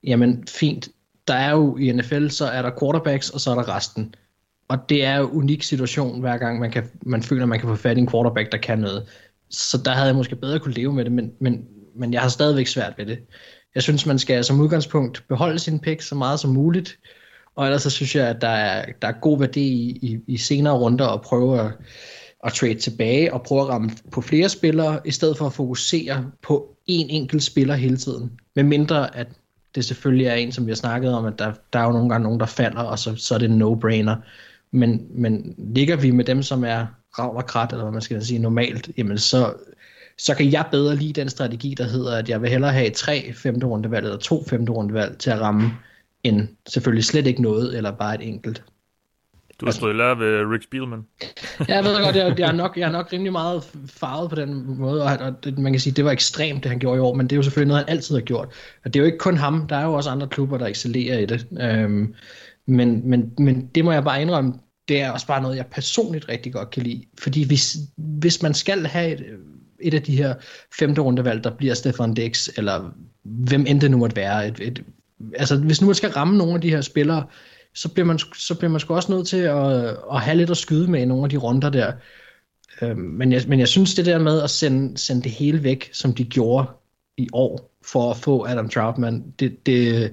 jamen 0.04 0.48
fint, 0.48 0.90
der 1.28 1.34
er 1.34 1.52
jo 1.52 1.78
i 1.78 1.92
NFL, 1.92 2.28
så 2.28 2.46
er 2.46 2.62
der 2.62 2.72
quarterbacks, 2.80 3.30
og 3.30 3.42
så 3.42 3.52
er 3.52 3.56
der 3.56 3.76
resten. 3.76 4.16
Og 4.74 4.90
det 4.90 5.06
er 5.06 5.18
jo 5.18 5.30
en 5.30 5.36
unik 5.36 5.64
situation, 5.64 6.20
hver 6.20 6.38
gang 6.38 6.60
man, 6.60 6.72
kan, 6.72 6.90
man 7.06 7.24
føler, 7.24 7.44
at 7.44 7.50
man 7.50 7.60
kan 7.60 7.70
få 7.70 7.76
fat 7.76 7.98
i 7.98 8.00
en 8.00 8.10
quarterback, 8.10 8.52
der 8.52 8.58
kan 8.58 8.80
noget. 8.80 9.06
Så 9.50 9.78
der 9.86 9.92
havde 9.92 10.08
jeg 10.08 10.16
måske 10.16 10.36
bedre 10.36 10.60
kunne 10.60 10.74
leve 10.74 10.94
med 10.94 11.06
det, 11.06 11.12
men, 11.12 11.32
men, 11.40 11.66
men 11.96 12.14
jeg 12.14 12.22
har 12.22 12.30
stadigvæk 12.30 12.68
svært 12.68 12.94
ved 12.98 13.06
det. 13.06 13.20
Jeg 13.76 13.84
synes, 13.84 14.06
man 14.06 14.20
skal 14.20 14.44
som 14.44 14.60
udgangspunkt 14.60 15.24
beholde 15.30 15.60
sin 15.60 15.80
pick 15.80 16.02
så 16.02 16.16
meget 16.16 16.40
som 16.40 16.52
muligt, 16.52 17.00
og 17.56 17.66
ellers 17.66 17.82
så 17.82 17.90
synes 17.90 18.16
jeg, 18.16 18.28
at 18.28 18.42
der 18.42 18.48
er, 18.48 18.86
der 19.02 19.08
er 19.08 19.12
god 19.22 19.40
værdi 19.40 19.62
i, 19.62 20.00
i, 20.02 20.20
i 20.28 20.38
senere 20.38 20.78
runder 20.78 21.08
at 21.08 21.22
prøve 21.22 21.60
at, 21.60 21.72
at 22.44 22.54
trade 22.54 22.76
tilbage 22.76 23.34
og 23.34 23.44
prøve 23.44 23.62
at 23.62 23.68
ramme 23.68 23.92
på 24.12 24.22
flere 24.22 24.50
spillere, 24.50 25.00
i 25.06 25.12
stedet 25.12 25.38
for 25.38 25.46
at 25.46 25.54
fokusere 25.54 26.32
på 26.42 26.76
én 26.80 27.08
enkelt 27.10 27.44
spiller 27.44 27.76
hele 27.76 27.98
tiden. 27.98 28.32
Med 28.56 28.64
mindre 28.64 29.16
at 29.16 29.28
det 29.76 29.86
selvfølgelig 29.86 30.28
er 30.28 30.36
en, 30.36 30.52
som 30.52 30.66
vi 30.66 30.72
har 30.72 30.76
snakket 30.76 31.14
om, 31.14 31.26
at 31.26 31.40
der, 31.40 31.54
der 31.74 31.80
er 31.80 31.84
jo 31.84 31.92
nogle 31.92 32.10
gange 32.10 32.24
nogen, 32.24 32.40
der 32.40 32.46
falder, 32.46 32.82
og 32.82 33.00
så, 33.00 33.16
så 33.16 33.34
er 33.34 33.40
det 33.40 33.50
en 33.50 33.62
no-brainer. 33.62 34.16
Men, 34.74 35.08
men 35.10 35.56
ligger 35.58 35.96
vi 35.96 36.12
med 36.12 36.26
dem, 36.26 36.44
som 36.44 36.64
er 36.64 36.86
ravl 37.20 37.38
og 37.38 37.46
krat, 37.46 37.72
eller 37.72 37.84
hvad 37.84 37.92
man 37.94 38.02
skal 38.02 38.26
sige, 38.26 38.40
normalt, 38.40 38.90
jamen 38.98 39.18
så, 39.18 39.54
så 40.18 40.36
kan 40.36 40.52
jeg 40.52 40.66
bedre 40.72 40.96
lide 40.96 41.22
den 41.22 41.30
strategi, 41.30 41.76
der 41.78 41.84
hedder, 41.84 42.18
at 42.18 42.30
jeg 42.30 42.42
vil 42.42 42.50
hellere 42.50 42.72
have 42.72 42.90
tre 42.90 43.34
femte 43.34 43.66
rundevalg, 43.66 44.06
eller 44.06 44.18
to 44.18 44.44
femte 44.48 44.72
rundevalg 44.72 45.18
til 45.18 45.30
at 45.30 45.42
ramme, 45.42 45.72
end 46.24 46.48
selvfølgelig 46.68 47.06
slet 47.06 47.28
ikke 47.28 47.42
noget, 47.42 47.78
eller 47.78 47.92
bare 47.92 48.16
et 48.16 48.28
enkelt. 48.28 48.64
Du 49.62 49.66
har 49.66 49.72
stået 49.72 49.96
lærer 49.96 50.16
ved 50.16 50.54
Rick 50.54 50.64
Spielman. 50.64 51.04
ja, 51.70 51.76
jeg 51.76 51.84
ved 51.84 52.04
godt, 52.04 52.16
jeg, 52.16 52.40
jeg, 52.40 52.48
er 52.48 52.52
nok, 52.64 52.78
jeg 52.78 52.88
er 52.88 52.92
nok 52.92 53.14
rimelig 53.14 53.32
meget 53.32 53.64
farvet 53.88 54.30
på 54.30 54.36
den 54.36 54.78
måde, 54.78 55.04
og, 55.04 55.18
og 55.20 55.44
det, 55.44 55.58
man 55.58 55.74
kan 55.74 55.80
sige, 55.80 55.94
det 55.94 56.06
var 56.06 56.12
ekstremt, 56.12 56.64
det 56.64 56.70
han 56.70 56.80
gjorde 56.80 56.98
i 56.98 57.00
år, 57.00 57.14
men 57.14 57.28
det 57.28 57.32
er 57.32 57.38
jo 57.38 57.44
selvfølgelig 57.44 57.68
noget, 57.68 57.86
han 57.86 57.96
altid 57.96 58.16
har 58.16 58.22
gjort. 58.22 58.48
Og 58.86 58.94
det 58.94 58.96
er 58.96 59.00
jo 59.00 59.06
ikke 59.06 59.18
kun 59.18 59.38
ham, 59.38 59.68
der 59.68 59.76
er 59.76 59.86
jo 59.86 59.94
også 59.94 60.10
andre 60.10 60.28
klubber, 60.28 60.58
der 60.58 60.66
excellerer 60.66 61.20
i 61.20 61.26
det. 61.26 61.48
Øhm, 61.62 62.16
men, 62.66 63.10
men, 63.10 63.32
men 63.38 63.70
det 63.76 63.86
må 63.86 63.92
jeg 63.92 64.04
bare 64.04 64.22
indrømme, 64.22 64.54
det 64.88 65.02
er 65.02 65.12
også 65.12 65.28
bare 65.28 65.42
noget, 65.42 65.58
jeg 65.58 65.66
personligt 65.66 66.30
rigtig 66.30 66.54
godt 66.54 66.70
kan 66.70 66.84
lide. 66.84 67.04
Fordi 67.20 67.48
hvis, 67.48 67.78
hvis 67.98 68.42
man 68.42 68.54
skal 68.54 68.86
have 68.86 69.14
et, 69.14 69.26
et 69.80 69.94
af 69.94 70.02
de 70.02 70.18
her 70.18 70.34
femte 70.80 71.02
rundevalg, 71.02 71.44
der 71.44 71.56
bliver 71.58 71.74
Stefan 71.74 72.14
Dix, 72.14 72.50
eller 72.58 72.94
hvem 73.24 73.66
end 73.68 73.82
det 73.82 73.92
nu 73.92 73.98
måtte 73.98 74.16
være, 74.16 74.48
et, 74.48 74.60
et, 74.62 74.84
altså 75.36 75.58
hvis 75.58 75.82
nu 75.82 75.88
man 75.88 75.96
skal 75.96 76.10
ramme 76.10 76.38
nogle 76.38 76.54
af 76.54 76.62
de 76.62 76.70
her 76.70 76.82
spillere, 76.82 77.26
så 77.74 77.90
bliver 77.90 78.06
man, 78.06 78.20
så 78.20 78.56
bliver 78.56 78.72
man 78.72 78.80
sgu 78.80 78.94
også 78.96 79.12
nødt 79.12 79.28
til 79.28 79.38
at, 79.38 79.98
at 80.14 80.22
have 80.22 80.38
lidt 80.38 80.50
at 80.50 80.58
skyde 80.58 80.92
med 80.92 81.02
i 81.02 81.06
nogle 81.06 81.24
af 81.24 81.30
de 81.30 81.38
runder 81.38 81.70
der. 81.70 81.92
Øh, 82.82 82.98
men, 82.98 83.32
jeg, 83.32 83.44
men 83.48 83.60
jeg 83.60 83.68
synes 83.68 83.96
det 83.96 84.06
der 84.06 84.20
med 84.20 84.42
at 84.42 84.50
sende, 84.50 84.98
sende 84.98 85.24
det 85.24 85.32
hele 85.32 85.64
væk, 85.64 85.90
som 85.94 86.14
de 86.14 86.24
gjorde 86.24 86.68
i 87.18 87.28
år, 87.34 87.78
for 87.86 88.12
at 88.12 88.18
få 88.18 88.46
Adam 88.46 88.70
Troutman, 88.70 89.34
det, 89.40 89.66
det, 89.66 90.12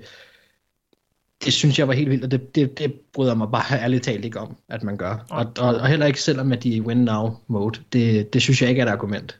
det 1.45 1.53
synes 1.53 1.78
jeg 1.78 1.88
var 1.88 1.95
helt 1.95 2.11
vildt, 2.11 2.24
og 2.24 2.30
det, 2.30 2.55
det, 2.55 2.78
det 2.78 3.01
bryder 3.12 3.34
mig 3.34 3.49
bare 3.53 3.80
ærligt 3.82 4.05
talt 4.05 4.24
ikke 4.24 4.41
om, 4.41 4.57
at 4.68 4.82
man 4.82 4.97
gør. 4.97 5.26
Og, 5.30 5.53
og, 5.59 5.74
og 5.74 5.88
heller 5.88 6.07
ikke 6.07 6.22
selvom 6.22 6.53
at 6.53 6.62
de 6.62 6.76
er 6.76 6.80
win 6.80 6.99
now 6.99 7.36
mode. 7.47 7.80
Det, 7.93 8.32
det 8.32 8.43
synes 8.43 8.62
jeg 8.62 8.68
ikke 8.70 8.82
er 8.82 8.86
et 8.86 8.91
argument. 8.91 9.39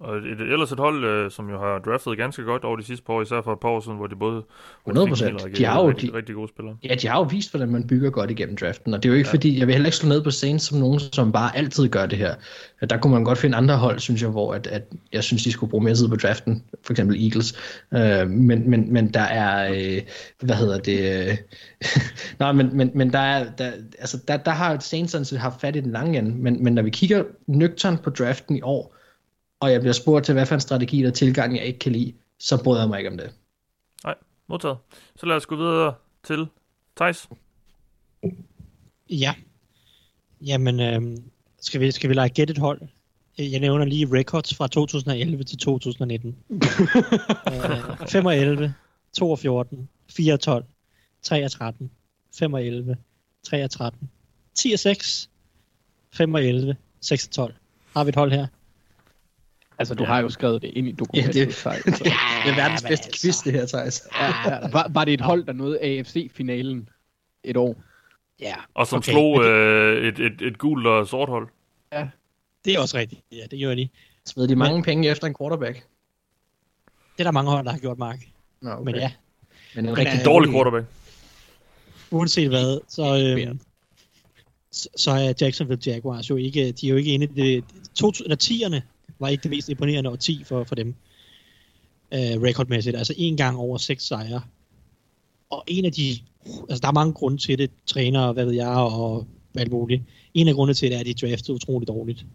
Og 0.00 0.16
et, 0.16 0.40
ellers 0.40 0.72
et 0.72 0.78
hold, 0.78 1.04
øh, 1.04 1.30
som 1.30 1.50
jo 1.50 1.58
har 1.58 1.78
draftet 1.78 2.16
ganske 2.16 2.42
godt 2.42 2.64
over 2.64 2.76
de 2.76 2.84
sidste 2.84 3.04
par 3.04 3.12
år, 3.12 3.22
især 3.22 3.42
for 3.42 3.52
et 3.52 3.60
par 3.60 3.68
år 3.68 3.80
siden, 3.80 3.96
hvor 3.96 4.06
de 4.06 4.16
både 4.16 4.42
100%. 4.88 5.56
De 5.56 5.64
har 5.64 5.82
jo 5.82 5.88
rigtig, 5.88 6.12
de, 6.12 6.16
rigtig 6.16 6.34
gode 6.34 6.48
spillere. 6.48 6.76
Ja, 6.84 6.94
de 6.94 7.08
har 7.08 7.18
jo 7.18 7.22
vist, 7.22 7.50
hvordan 7.50 7.68
man 7.68 7.86
bygger 7.86 8.10
godt 8.10 8.30
igennem 8.30 8.56
draften, 8.56 8.94
og 8.94 9.02
det 9.02 9.08
er 9.08 9.12
jo 9.12 9.16
ikke 9.16 9.28
ja. 9.28 9.32
fordi, 9.32 9.58
jeg 9.58 9.66
vil 9.66 9.72
heller 9.72 9.86
ikke 9.86 9.96
slå 9.96 10.08
ned 10.08 10.22
på 10.22 10.30
Saints 10.30 10.64
som 10.64 10.78
nogen, 10.78 11.00
som 11.00 11.32
bare 11.32 11.56
altid 11.56 11.88
gør 11.88 12.06
det 12.06 12.18
her. 12.18 12.34
Der 12.90 12.96
kunne 12.96 13.12
man 13.12 13.24
godt 13.24 13.38
finde 13.38 13.56
andre 13.56 13.76
hold, 13.76 13.98
synes 13.98 14.22
jeg, 14.22 14.30
hvor 14.30 14.54
at, 14.54 14.66
at 14.66 14.82
jeg 15.12 15.24
synes, 15.24 15.42
de 15.42 15.52
skulle 15.52 15.70
bruge 15.70 15.84
mere 15.84 15.94
tid 15.94 16.08
på 16.08 16.16
draften, 16.16 16.64
for 16.84 16.92
eksempel 16.92 17.24
Eagles. 17.24 17.54
Uh, 17.92 18.30
men, 18.30 18.70
men, 18.70 18.92
men 18.92 19.14
der 19.14 19.20
er, 19.20 19.70
uh, 19.70 20.46
hvad 20.46 20.56
hedder 20.56 20.78
det, 20.78 21.28
uh, 21.28 21.36
nej, 22.40 22.52
men, 22.52 22.76
men, 22.76 22.90
men 22.94 23.12
der, 23.12 23.18
er, 23.18 23.50
der, 23.58 23.70
altså, 23.98 24.18
der, 24.28 24.36
der 24.36 24.50
har 24.50 24.78
Saints 24.78 25.12
sådan 25.12 25.40
haft 25.40 25.60
fat 25.60 25.76
i 25.76 25.80
den 25.80 25.92
lange 25.92 26.18
ende, 26.18 26.30
men, 26.30 26.64
men 26.64 26.74
når 26.74 26.82
vi 26.82 26.90
kigger 26.90 27.24
nøgtern 27.46 27.98
på 27.98 28.10
draften 28.10 28.56
i 28.56 28.62
år, 28.62 28.96
og 29.60 29.72
jeg 29.72 29.80
bliver 29.80 29.92
spurgt 29.92 30.24
til, 30.24 30.32
hvad 30.32 30.46
for 30.46 30.54
en 30.54 30.60
strategi 30.60 30.98
eller 30.98 31.10
tilgang, 31.10 31.56
jeg 31.56 31.64
ikke 31.64 31.78
kan 31.78 31.92
lide, 31.92 32.12
så 32.38 32.62
bryder 32.64 32.80
jeg 32.80 32.88
mig 32.88 32.98
ikke 32.98 33.10
om 33.10 33.16
det. 33.16 33.34
Nej, 34.04 34.14
modtaget. 34.46 34.76
Så 35.16 35.26
lad 35.26 35.36
os 35.36 35.46
gå 35.46 35.56
videre 35.56 35.94
til 36.24 36.46
Thijs. 36.96 37.28
Ja. 39.10 39.34
Jamen, 40.46 40.80
øh, 40.80 41.18
skal, 41.60 41.80
vi, 41.80 41.90
skal 41.90 42.10
vi 42.10 42.14
lege 42.14 42.28
gætte 42.28 42.52
et 42.52 42.58
hold? 42.58 42.80
Jeg 43.38 43.60
nævner 43.60 43.84
lige 43.84 44.18
records 44.18 44.54
fra 44.54 44.68
2011 44.68 45.44
til 45.44 45.58
2019. 45.58 46.36
øh, 46.50 48.08
5 48.08 48.26
og 48.26 48.36
11, 48.36 48.74
2 49.12 49.30
og 49.30 49.38
14, 49.38 49.88
4 50.10 50.32
og 50.32 50.40
12, 50.40 50.64
3 51.22 51.44
og 51.44 51.50
13, 51.50 51.90
5 52.38 52.52
og 52.52 52.64
11, 52.64 52.96
3 53.42 53.64
og 53.64 53.70
13, 53.70 54.10
10 54.54 54.72
og 54.72 54.78
6, 54.78 55.30
5 56.12 56.34
og 56.34 56.44
11, 56.44 56.76
6 57.00 57.26
og 57.26 57.32
12. 57.32 57.54
Har 57.94 58.04
vi 58.04 58.08
et 58.08 58.16
hold 58.16 58.32
her? 58.32 58.46
Altså, 59.80 59.94
du 59.94 60.04
har 60.04 60.20
jo 60.20 60.28
skrevet 60.28 60.62
det 60.62 60.68
ind 60.74 60.88
i 60.88 60.92
dokumentet. 60.92 61.34
Ja, 61.36 61.44
det- 61.44 61.54
Thijs. 61.54 61.84
det, 61.84 61.98
det 61.98 62.06
er 62.50 62.54
verdens 62.56 62.82
men 62.82 62.88
bedste 62.88 63.06
altså. 63.06 63.20
quiz, 63.22 63.42
det 63.44 63.52
her, 63.52 63.66
Thijs. 63.66 64.02
Ja, 64.20 64.26
ja. 64.50 64.68
Var, 64.76 64.86
var 64.90 65.04
det 65.04 65.14
et 65.14 65.20
hold, 65.20 65.44
der 65.44 65.52
nåede 65.52 65.78
AFC-finalen 65.80 66.88
et 67.44 67.56
år? 67.56 67.76
Ja, 68.40 68.54
Og 68.74 68.86
som 68.86 68.96
okay, 68.98 69.12
slog 69.12 69.36
men 69.38 69.46
det, 69.46 69.52
øh, 69.52 70.08
et, 70.08 70.18
et, 70.18 70.42
et 70.42 70.58
gult 70.58 70.86
og 70.86 71.08
sort 71.08 71.28
hold. 71.28 71.48
det 72.64 72.74
er 72.74 72.80
også 72.80 72.98
rigtigt. 72.98 73.20
Ja, 73.32 73.42
det 73.50 73.60
gør 73.60 73.74
de. 73.74 73.88
Smed 74.26 74.48
de 74.48 74.56
mange 74.56 74.82
penge 74.82 75.08
efter 75.10 75.26
en 75.26 75.34
quarterback? 75.40 75.76
Det 77.16 77.20
er 77.20 77.24
der 77.24 77.30
mange 77.30 77.50
hold, 77.50 77.64
der 77.64 77.70
har 77.72 77.78
gjort, 77.78 77.98
Mark. 77.98 78.18
Nå, 78.60 78.70
okay. 78.70 78.84
Men 78.84 78.94
ja, 78.94 79.12
Men 79.74 79.84
en 79.84 79.90
Men 79.90 79.98
rigtig 79.98 80.20
er- 80.20 80.24
Dårlig 80.24 80.50
quarterback. 80.50 80.86
uanset 82.10 82.48
hvad, 82.48 82.80
så, 82.88 83.04
Ja. 83.04 83.38
øhm, 83.48 83.60
så, 84.72 84.88
så 84.96 85.10
er 85.10 85.32
Jacksonville 85.40 85.82
Jaguars 85.86 86.30
jo 86.30 86.36
ikke, 86.36 86.72
de 86.72 86.86
er 86.86 86.90
jo 86.90 86.96
ikke 86.96 87.12
inde 87.12 87.24
i 87.26 87.28
det. 87.42 87.64
To, 87.94 88.12
eller 88.24 88.36
10'erne 88.42 88.80
var 89.20 89.28
ikke 89.28 89.42
det 89.42 89.50
mest 89.50 89.68
imponerende 89.68 90.10
år 90.10 90.16
10 90.16 90.44
for, 90.44 90.64
for 90.64 90.74
dem. 90.74 90.94
Øh, 92.14 92.42
rekordmæssigt. 92.42 92.96
Altså 92.96 93.14
en 93.16 93.36
gang 93.36 93.56
over 93.56 93.78
seks 93.78 94.06
sejre. 94.06 94.42
Og 95.50 95.64
en 95.66 95.84
af 95.84 95.92
de, 95.92 96.18
altså 96.44 96.80
der 96.82 96.88
er 96.88 96.92
mange 96.92 97.12
grunde 97.12 97.38
til 97.38 97.58
det, 97.58 97.70
træner, 97.86 98.32
hvad 98.32 98.44
ved 98.44 98.54
jeg, 98.54 98.68
og 98.68 99.26
alt 99.56 99.72
muligt. 99.72 100.02
En 100.34 100.48
af 100.48 100.54
grundene 100.54 100.74
til 100.74 100.90
det 100.90 100.96
er, 100.96 101.00
at 101.00 101.06
de 101.06 101.14
draftede 101.14 101.54
utroligt 101.54 101.88
dårligt. 101.88 102.26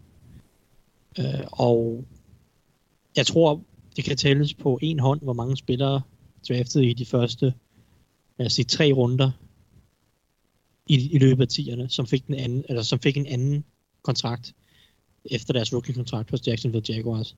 Øh, 1.18 1.46
og 1.52 2.04
jeg 3.16 3.26
tror, 3.26 3.62
det 3.96 4.04
kan 4.04 4.16
tælles 4.16 4.54
på 4.54 4.78
en 4.82 4.98
hånd, 4.98 5.20
hvor 5.22 5.32
mange 5.32 5.56
spillere 5.56 6.02
draftede 6.48 6.86
i 6.86 6.92
de 6.92 7.06
første 7.06 7.54
lad 8.38 8.46
os 8.46 8.52
sige, 8.52 8.64
tre 8.64 8.92
runder 8.92 9.30
i, 10.88 11.10
i 11.12 11.18
løbet 11.18 11.42
af 11.42 11.48
tierne, 11.48 11.88
som 11.88 12.06
fik, 12.06 12.26
den 12.26 12.34
anden, 12.34 12.64
eller 12.68 12.82
som 12.82 12.98
fik 12.98 13.16
en 13.16 13.26
anden 13.26 13.64
kontrakt 14.02 14.54
efter 15.30 15.52
deres 15.52 15.72
rookie-kontrakt 15.72 16.30
hos 16.30 16.46
Jacksonville 16.46 16.84
Jaguars. 16.88 17.36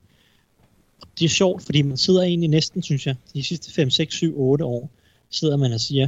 Og 1.01 1.07
det 1.19 1.25
er 1.25 1.29
sjovt, 1.29 1.63
fordi 1.63 1.81
man 1.81 1.97
sidder 1.97 2.21
egentlig 2.21 2.49
næsten, 2.49 2.83
synes 2.83 3.07
jeg, 3.07 3.15
de 3.33 3.43
sidste 3.43 3.73
5, 3.73 3.89
6, 3.89 4.15
7, 4.15 4.39
8 4.39 4.65
år, 4.65 4.91
sidder 5.29 5.57
man 5.57 5.73
og 5.73 5.79
siger, 5.79 6.07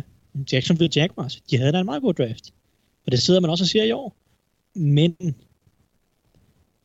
Jacksonville 0.51 0.91
Jaguars, 0.95 1.41
de 1.49 1.57
havde 1.57 1.71
da 1.71 1.79
en 1.79 1.85
meget 1.85 2.01
god 2.01 2.13
draft. 2.13 2.53
Og 3.05 3.11
det 3.11 3.21
sidder 3.21 3.39
man 3.39 3.49
også 3.49 3.63
og 3.63 3.67
siger 3.67 3.83
i 3.83 3.91
år. 3.91 4.15
Men 4.73 5.15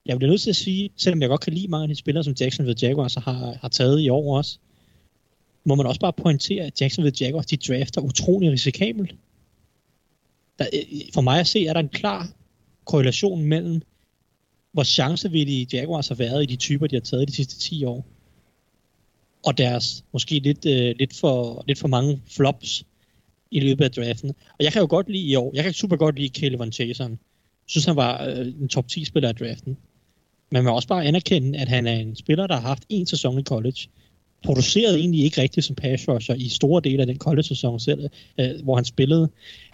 jeg 0.07 0.19
bliver 0.19 0.31
nødt 0.31 0.41
til 0.41 0.51
at 0.51 0.57
sige, 0.57 0.91
selvom 0.97 1.21
jeg 1.21 1.29
godt 1.29 1.41
kan 1.41 1.53
lide 1.53 1.69
mange 1.69 1.83
af 1.83 1.89
de 1.89 1.95
spillere, 1.95 2.25
som 2.25 2.35
Jacksonville 2.41 2.79
Jaguars 2.83 3.15
har, 3.15 3.59
har 3.61 3.69
taget 3.69 4.01
i 4.01 4.09
år 4.09 4.37
også, 4.37 4.59
må 5.65 5.75
man 5.75 5.87
også 5.87 6.01
bare 6.01 6.13
pointere, 6.13 6.65
at 6.65 6.81
Jacksonville 6.81 7.17
Jaguars, 7.21 7.47
de 7.47 7.57
drafter 7.57 8.01
utrolig 8.01 8.51
risikabelt. 8.51 9.15
Der, 10.59 10.67
øh, 10.73 11.01
for 11.15 11.21
mig 11.21 11.41
at 11.41 11.47
se, 11.47 11.67
er 11.67 11.73
der 11.73 11.81
en 11.81 11.89
klar 11.89 12.29
korrelation 12.85 13.43
mellem, 13.43 13.83
hvor 14.77 14.83
chancevillige 14.83 15.67
Jaguars 15.73 16.09
har 16.09 16.15
været 16.15 16.43
i 16.43 16.47
de 16.47 16.57
typer, 16.57 16.87
de 16.87 16.97
har 16.97 17.01
taget 17.01 17.29
de 17.29 17.35
sidste 17.35 17.59
10 17.59 17.85
år, 17.85 18.07
og 19.47 19.59
deres 19.59 20.05
måske 20.13 20.39
lidt, 20.39 20.67
øh, 20.67 20.95
lidt, 20.99 21.17
for, 21.17 21.65
lidt 21.67 21.79
for 21.79 21.89
mange 21.89 22.23
flops 22.31 22.85
i 23.51 23.61
løbet 23.61 23.85
af 23.85 23.91
draften. 23.91 24.31
Og 24.31 24.65
jeg 24.65 24.73
kan 24.73 24.81
jo 24.81 24.87
godt 24.91 25.09
lide 25.09 25.25
i 25.25 25.35
år, 25.35 25.51
jeg 25.55 25.65
kan 25.65 25.73
super 25.73 25.97
godt 25.97 26.19
lide 26.19 26.41
Caleb 26.41 26.61
Van 26.61 26.73
Chasen. 26.73 27.11
Jeg 27.11 27.19
synes, 27.67 27.85
han 27.85 27.97
var 27.97 28.25
øh, 28.25 28.47
en 28.47 28.69
top 28.69 28.89
10 28.89 29.05
spiller 29.05 29.31
i 29.31 29.33
draften. 29.33 29.77
Men 30.51 30.65
man 30.65 30.65
må 30.65 30.75
også 30.75 30.89
bare 30.89 31.05
anerkende, 31.05 31.59
at 31.59 31.69
han 31.69 31.87
er 31.87 31.97
en 31.97 32.17
spiller, 32.17 32.47
der 32.47 32.55
har 32.55 32.69
haft 32.69 32.85
en 32.89 33.07
sæson 33.07 33.39
i 33.39 33.43
college, 33.43 33.89
Produceret 34.45 34.99
egentlig 34.99 35.25
ikke 35.25 35.43
rigtigt 35.43 35.67
som 35.67 35.77
pass 35.77 36.09
rusher 36.09 36.35
i 36.35 36.49
store 36.49 36.81
dele 36.85 37.01
af 37.01 37.07
den 37.07 37.19
college-sæson 37.19 37.81
selv, 37.81 38.09
øh, 38.41 38.51
hvor 38.63 38.75
han 38.75 38.85
spillede. 38.85 39.29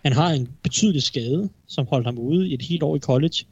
Han 0.05 0.13
har 0.13 0.31
en 0.31 0.49
betydelig 0.63 1.03
skade, 1.03 1.49
som 1.67 1.87
holdt 1.87 2.07
ham 2.07 2.19
ude 2.19 2.49
i 2.49 2.55
et 2.55 2.63
helt 2.63 2.83
år 2.83 2.97
i 2.97 2.99
college. 2.99 3.45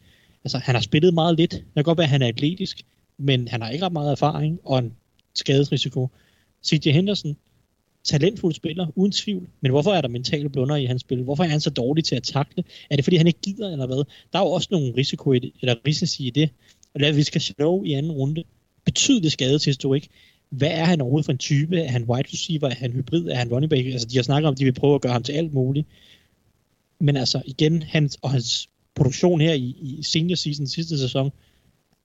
Altså, 0.45 0.59
han 0.59 0.75
har 0.75 0.83
spillet 0.83 1.15
meget 1.15 1.37
lidt. 1.37 1.51
Det 1.51 1.65
kan 1.75 1.85
godt 1.85 1.99
være, 1.99 2.05
at 2.05 2.11
han 2.11 2.23
er 2.23 2.29
atletisk, 2.29 2.83
men 3.19 3.49
han 3.49 3.63
har 3.63 3.71
ikke 3.71 3.85
ret 3.85 3.93
meget 3.93 4.13
erfaring 4.13 4.61
og 4.65 4.79
en 4.79 4.93
skadesrisiko. 5.35 6.09
C.J. 6.67 6.91
Henderson, 6.91 7.37
talentfuld 8.05 8.55
spiller, 8.55 8.87
uden 8.95 9.13
tvivl. 9.13 9.49
Men 9.61 9.71
hvorfor 9.71 9.93
er 9.93 10.01
der 10.01 10.09
mentale 10.09 10.49
blunder 10.49 10.77
i 10.77 10.85
hans 10.85 11.01
spil? 11.01 11.23
Hvorfor 11.23 11.45
er 11.45 11.49
han 11.49 11.61
så 11.61 11.71
dårlig 11.71 12.05
til 12.05 12.17
at 12.17 12.23
takle? 12.23 12.65
Er 12.91 12.97
det, 12.97 13.05
fordi 13.05 13.17
han 13.17 13.27
ikke 13.27 13.41
gider, 13.41 13.73
eller 13.73 13.87
hvad? 13.87 14.05
Der 14.33 14.39
er 14.39 14.43
jo 14.43 14.51
også 14.51 14.69
nogle 14.71 14.93
risiko 14.97 15.33
i 15.33 15.39
det, 15.39 15.53
eller 15.61 15.75
risici 15.87 16.27
i 16.27 16.31
det. 16.31 16.51
Og 16.95 17.01
lad 17.01 17.13
vi 17.13 17.23
skal 17.23 17.41
slå 17.41 17.85
i 17.85 17.93
anden 17.93 18.13
runde. 18.13 18.45
Betydelig 18.85 19.33
skadeshistorik 19.33 20.11
hvad 20.51 20.71
er 20.71 20.85
han 20.85 21.01
overhovedet 21.01 21.25
for 21.25 21.33
en 21.33 21.39
type? 21.39 21.79
Er 21.79 21.91
han 21.91 22.05
wide 22.05 22.29
receiver? 22.33 22.69
Er 22.69 22.75
han 22.75 22.93
hybrid? 22.93 23.29
Er 23.29 23.35
han 23.35 23.53
running 23.53 23.71
back? 23.71 23.87
Altså, 23.87 24.09
de 24.09 24.17
har 24.17 24.23
snakket 24.23 24.49
om, 24.49 24.53
at 24.53 24.59
de 24.59 24.65
vil 24.65 24.73
prøve 24.73 24.95
at 24.95 25.01
gøre 25.01 25.13
ham 25.13 25.23
til 25.23 25.33
alt 25.33 25.55
muligt. 25.55 25.87
Men 27.01 27.17
altså, 27.17 27.43
igen, 27.47 27.83
hans, 27.83 28.19
og 28.23 28.31
hans 28.31 28.69
produktion 29.01 29.41
her 29.41 29.55
i, 29.55 29.77
i 29.81 30.03
senior 30.03 30.37
season 30.37 30.67
sidste 30.67 30.99
sæson, 30.99 31.31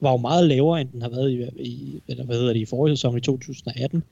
var 0.02 0.12
jo 0.12 0.18
meget 0.18 0.48
lavere, 0.48 0.82
end 0.82 0.90
den 0.90 1.02
har 1.02 1.10
været 1.10 1.32
i, 1.32 1.64
i, 1.64 2.02
eller 2.08 2.24
hvad 2.26 2.36
hedder 2.36 2.54
det, 2.54 2.60
i 2.60 2.66
forrige 2.66 2.96
sæson 2.96 3.18
i 3.18 3.22
2018. 3.22 4.04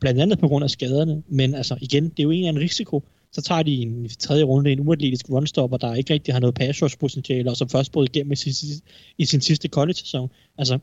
Blandt 0.00 0.20
andet 0.20 0.38
på 0.38 0.48
grund 0.48 0.64
af 0.64 0.70
skaderne. 0.70 1.22
Men 1.28 1.54
altså, 1.54 1.78
igen, 1.80 2.04
det 2.04 2.18
er 2.18 2.22
jo 2.22 2.30
en 2.30 2.38
eller 2.38 2.50
en 2.50 2.58
risiko. 2.58 3.02
Så 3.32 3.42
tager 3.42 3.62
de 3.62 3.70
i 3.70 3.82
en 3.82 4.08
tredje 4.08 4.42
runde 4.42 4.72
en 4.72 4.80
uatletisk 4.80 5.30
runstopper, 5.30 5.76
der 5.76 5.94
ikke 5.94 6.14
rigtig 6.14 6.34
har 6.34 6.40
noget 6.40 6.54
pass 6.54 6.82
rush 6.82 6.98
potentiale, 6.98 7.50
og 7.50 7.56
som 7.56 7.68
først 7.68 7.92
brød 7.92 8.06
igennem 8.08 8.32
i 8.32 8.36
sin, 8.36 8.82
i 9.18 9.24
sin 9.24 9.40
sidste 9.40 9.68
college-sæson. 9.68 10.30
Altså, 10.58 10.78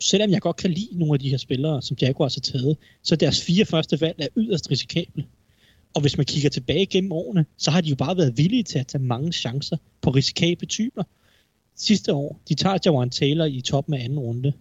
selvom 0.00 0.30
jeg 0.30 0.40
godt 0.40 0.56
kan 0.56 0.70
lide 0.70 0.98
nogle 0.98 1.14
af 1.14 1.20
de 1.20 1.30
her 1.30 1.36
spillere, 1.36 1.82
som 1.82 1.96
Jaguars 2.00 2.34
har 2.34 2.40
taget, 2.40 2.76
så 3.02 3.16
deres 3.16 3.42
fire 3.42 3.64
første 3.64 4.00
valg 4.00 4.16
er 4.18 4.28
yderst 4.36 4.70
risikable. 4.70 5.24
Og 5.94 6.00
hvis 6.00 6.16
man 6.16 6.26
kigger 6.26 6.50
tilbage 6.50 6.86
gennem 6.86 7.12
årene, 7.12 7.46
så 7.56 7.70
har 7.70 7.80
de 7.80 7.88
jo 7.88 7.96
bare 7.96 8.16
været 8.16 8.38
villige 8.38 8.62
til 8.62 8.78
at 8.78 8.86
tage 8.86 9.04
mange 9.04 9.32
chancer 9.32 9.76
på 10.00 10.10
risikable 10.10 10.66
typer. 10.66 11.02
Sidste 11.76 12.14
år, 12.14 12.40
de 12.48 12.54
tager 12.54 12.78
Jawan 12.84 13.10
Taylor 13.10 13.44
i 13.44 13.60
toppen 13.60 13.94
af 13.94 14.04
anden 14.04 14.18
runde. 14.18 14.52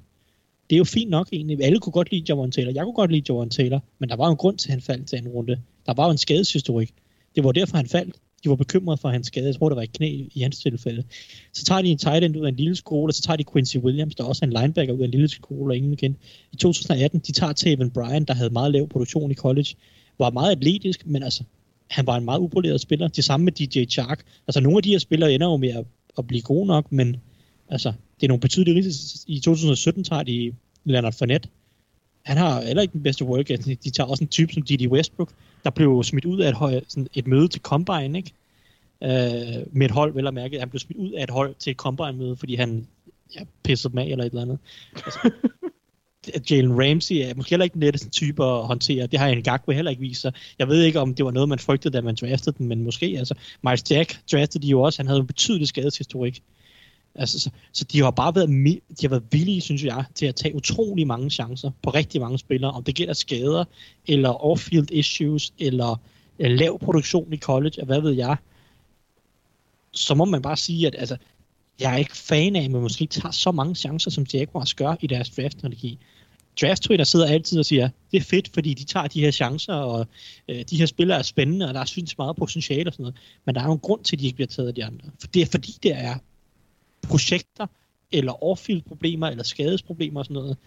Det 0.69 0.75
er 0.75 0.77
jo 0.77 0.83
fint 0.83 1.09
nok 1.09 1.29
egentlig. 1.33 1.63
Alle 1.63 1.79
kunne 1.79 1.93
godt 1.93 2.11
lide 2.11 2.25
Jawan 2.29 2.51
Taylor. 2.51 2.71
Jeg 2.71 2.83
kunne 2.83 2.93
godt 2.93 3.11
lide 3.11 3.33
Jawan 3.33 3.49
Taylor, 3.49 3.83
men 3.99 4.09
der 4.09 4.15
var 4.15 4.25
jo 4.25 4.31
en 4.31 4.37
grund 4.37 4.57
til, 4.57 4.67
at 4.67 4.71
han 4.71 4.81
faldt 4.81 5.07
til 5.07 5.15
anden 5.15 5.31
runde. 5.31 5.59
Der 5.85 5.93
var 5.93 6.05
jo 6.05 6.11
en 6.11 6.17
skadeshistorik. 6.17 6.93
Det 7.35 7.43
var 7.43 7.51
derfor, 7.51 7.77
han 7.77 7.87
faldt. 7.87 8.15
De 8.43 8.49
var 8.49 8.55
bekymrede 8.55 8.97
for 8.97 9.09
hans 9.09 9.27
skade. 9.27 9.45
Jeg 9.45 9.55
tror, 9.55 9.69
der 9.69 9.75
var 9.75 9.81
et 9.81 9.93
knæ 9.93 10.27
i 10.33 10.41
hans 10.41 10.59
tilfælde. 10.59 11.03
Så 11.53 11.65
tager 11.65 11.81
de 11.81 11.87
en 11.87 11.97
tight 11.97 12.23
end 12.23 12.37
ud 12.37 12.45
af 12.45 12.49
en 12.49 12.55
lille 12.55 12.75
skole, 12.75 13.09
og 13.09 13.13
så 13.13 13.21
tager 13.21 13.37
de 13.37 13.43
Quincy 13.53 13.77
Williams, 13.77 14.15
der 14.15 14.23
også 14.23 14.45
er 14.45 14.47
en 14.47 14.53
linebacker 14.61 14.93
ud 14.93 14.99
af 14.99 15.05
en 15.05 15.11
lille 15.11 15.27
skole, 15.27 15.71
og 15.73 15.77
ingen 15.77 15.97
kendt. 15.97 16.17
I 16.51 16.55
2018, 16.55 17.19
de 17.19 17.31
tager 17.31 17.53
Taven 17.53 17.91
Bryan, 17.91 18.25
der 18.25 18.33
havde 18.33 18.49
meget 18.49 18.71
lav 18.71 18.87
produktion 18.87 19.31
i 19.31 19.33
college, 19.33 19.75
var 20.19 20.29
meget 20.29 20.51
atletisk, 20.51 21.07
men 21.07 21.23
altså, 21.23 21.43
han 21.89 22.07
var 22.07 22.17
en 22.17 22.25
meget 22.25 22.39
upoleret 22.39 22.81
spiller. 22.81 23.07
Det 23.07 23.23
samme 23.23 23.43
med 23.43 23.51
DJ 23.51 23.85
Chark. 23.85 24.25
Altså, 24.47 24.61
nogle 24.61 24.77
af 24.77 24.83
de 24.83 24.89
her 24.89 24.99
spillere 24.99 25.33
ender 25.33 25.47
jo 25.47 25.57
med 25.57 25.69
at, 25.69 25.85
at 26.17 26.27
blive 26.27 26.41
gode 26.41 26.67
nok, 26.67 26.91
men 26.91 27.17
altså, 27.69 27.93
det 28.15 28.23
er 28.23 28.27
nogle 28.27 28.41
betydelige 28.41 28.75
risici. 28.75 29.25
I 29.27 29.39
2017 29.39 30.03
tager 30.03 30.23
de 30.23 30.53
Leonard 30.83 31.13
Fournette. 31.13 31.49
Han 32.23 32.37
har 32.37 32.61
heller 32.61 32.81
ikke 32.81 32.91
den 32.91 33.03
bedste 33.03 33.25
work. 33.25 33.47
De 33.83 33.89
tager 33.89 34.07
også 34.07 34.23
en 34.23 34.27
type 34.27 34.53
som 34.53 34.63
Didi 34.63 34.87
Westbrook, 34.87 35.31
der 35.63 35.69
blev 35.69 36.03
smidt 36.03 36.25
ud 36.25 36.39
af 36.39 36.49
et, 36.49 36.55
høj, 36.55 36.81
sådan 36.87 37.07
et 37.13 37.27
møde 37.27 37.47
til 37.47 37.61
Combine, 37.61 38.17
ikke? 38.17 38.31
Øh, 39.03 39.65
med 39.71 39.85
et 39.85 39.91
hold, 39.91 40.13
vel 40.13 40.27
at 40.27 40.33
mærke. 40.33 40.59
Han 40.59 40.69
blev 40.69 40.79
smidt 40.79 40.99
ud 40.99 41.11
af 41.11 41.23
et 41.23 41.29
hold 41.29 41.55
til 41.59 41.71
et 41.71 41.77
Combine-møde, 41.77 42.35
fordi 42.35 42.55
han 42.55 42.87
ja, 43.35 43.41
pissede 43.63 43.95
med 43.95 44.11
eller 44.11 44.23
et 44.23 44.29
eller 44.29 44.41
andet. 44.41 44.59
Altså, 44.93 45.31
Jalen 46.49 46.71
Ramsey 46.79 47.15
er 47.15 47.35
måske 47.35 47.49
heller 47.49 47.63
ikke 47.63 47.73
den 47.73 47.81
letteste 47.81 48.09
type 48.09 48.43
at 48.45 48.67
håndtere. 48.67 49.07
Det 49.07 49.19
har 49.19 49.27
en 49.27 49.37
Ngakwe 49.37 49.73
heller 49.73 49.91
ikke 49.91 50.01
vist 50.01 50.21
sig. 50.21 50.33
Jeg 50.59 50.67
ved 50.67 50.83
ikke, 50.83 50.99
om 50.99 51.15
det 51.15 51.25
var 51.25 51.31
noget, 51.31 51.49
man 51.49 51.59
frygtede, 51.59 51.97
da 51.97 52.01
man 52.01 52.15
draftede 52.15 52.55
den, 52.57 52.67
men 52.67 52.83
måske. 52.83 53.15
Altså, 53.17 53.35
Miles 53.63 53.91
Jack 53.91 54.19
draftede 54.31 54.63
de 54.63 54.69
jo 54.69 54.81
også. 54.81 54.99
Han 54.99 55.07
havde 55.07 55.19
en 55.19 55.27
betydelig 55.27 55.67
skadeshistorik. 55.67 56.43
Altså, 57.15 57.39
så, 57.39 57.49
så 57.71 57.83
de 57.83 58.01
har 58.01 58.11
bare 58.11 58.35
været, 58.35 58.49
de 59.01 59.01
har 59.01 59.09
været 59.09 59.23
villige, 59.31 59.61
synes 59.61 59.83
jeg, 59.83 60.05
til 60.15 60.25
at 60.25 60.35
tage 60.35 60.55
utrolig 60.55 61.07
mange 61.07 61.29
chancer 61.29 61.71
på 61.83 61.89
rigtig 61.89 62.21
mange 62.21 62.37
spillere. 62.37 62.71
Om 62.71 62.83
det 62.83 62.95
gælder 62.95 63.13
skader, 63.13 63.65
eller 64.07 64.29
off-field 64.29 64.87
issues, 64.91 65.53
eller, 65.59 66.01
eller 66.39 66.57
lav 66.57 66.79
produktion 66.79 67.33
i 67.33 67.37
college, 67.37 67.81
og 67.81 67.85
hvad 67.85 68.01
ved 68.01 68.11
jeg. 68.11 68.35
Så 69.93 70.15
må 70.15 70.25
man 70.25 70.41
bare 70.41 70.57
sige, 70.57 70.87
at 70.87 70.95
altså, 70.97 71.17
jeg 71.81 71.93
er 71.93 71.97
ikke 71.97 72.17
fan 72.17 72.55
af, 72.55 72.63
at 72.63 72.71
man 72.71 72.81
måske 72.81 73.05
tager 73.05 73.31
så 73.31 73.51
mange 73.51 73.75
chancer, 73.75 74.11
som 74.11 74.25
Jaguars 74.33 74.73
gør 74.73 74.95
i 75.01 75.07
deres 75.07 75.29
draft-strategi. 75.29 75.99
Draft 76.61 76.81
Twitter 76.81 77.05
sidder 77.05 77.25
altid 77.25 77.59
og 77.59 77.65
siger, 77.65 77.89
det 78.11 78.17
er 78.17 78.21
fedt, 78.21 78.49
fordi 78.53 78.73
de 78.73 78.83
tager 78.83 79.07
de 79.07 79.21
her 79.21 79.31
chancer, 79.31 79.73
og 79.73 80.07
øh, 80.47 80.63
de 80.69 80.77
her 80.77 80.85
spillere 80.85 81.17
er 81.17 81.23
spændende, 81.23 81.67
og 81.67 81.73
der 81.73 81.79
er 81.79 81.85
synes 81.85 82.17
meget 82.17 82.35
potentiale 82.35 82.89
og 82.89 82.93
sådan 82.93 83.03
noget. 83.03 83.15
Men 83.45 83.55
der 83.55 83.61
er 83.61 83.65
jo 83.65 83.73
en 83.73 83.79
grund 83.79 84.03
til, 84.03 84.15
at 84.15 84.19
de 84.19 84.25
ikke 84.25 84.35
bliver 84.35 84.47
taget 84.47 84.67
af 84.67 84.75
de 84.75 84.85
andre. 84.85 85.09
For 85.19 85.27
det 85.27 85.41
er 85.41 85.45
fordi, 85.45 85.77
det 85.83 85.91
er 85.91 86.15
projekter, 87.07 87.67
eller 88.11 88.43
off-field 88.43 88.81
problemer, 88.87 89.27
eller 89.27 89.43
skadesproblemer 89.43 90.19
og 90.19 90.25
sådan 90.25 90.35
noget. 90.35 90.57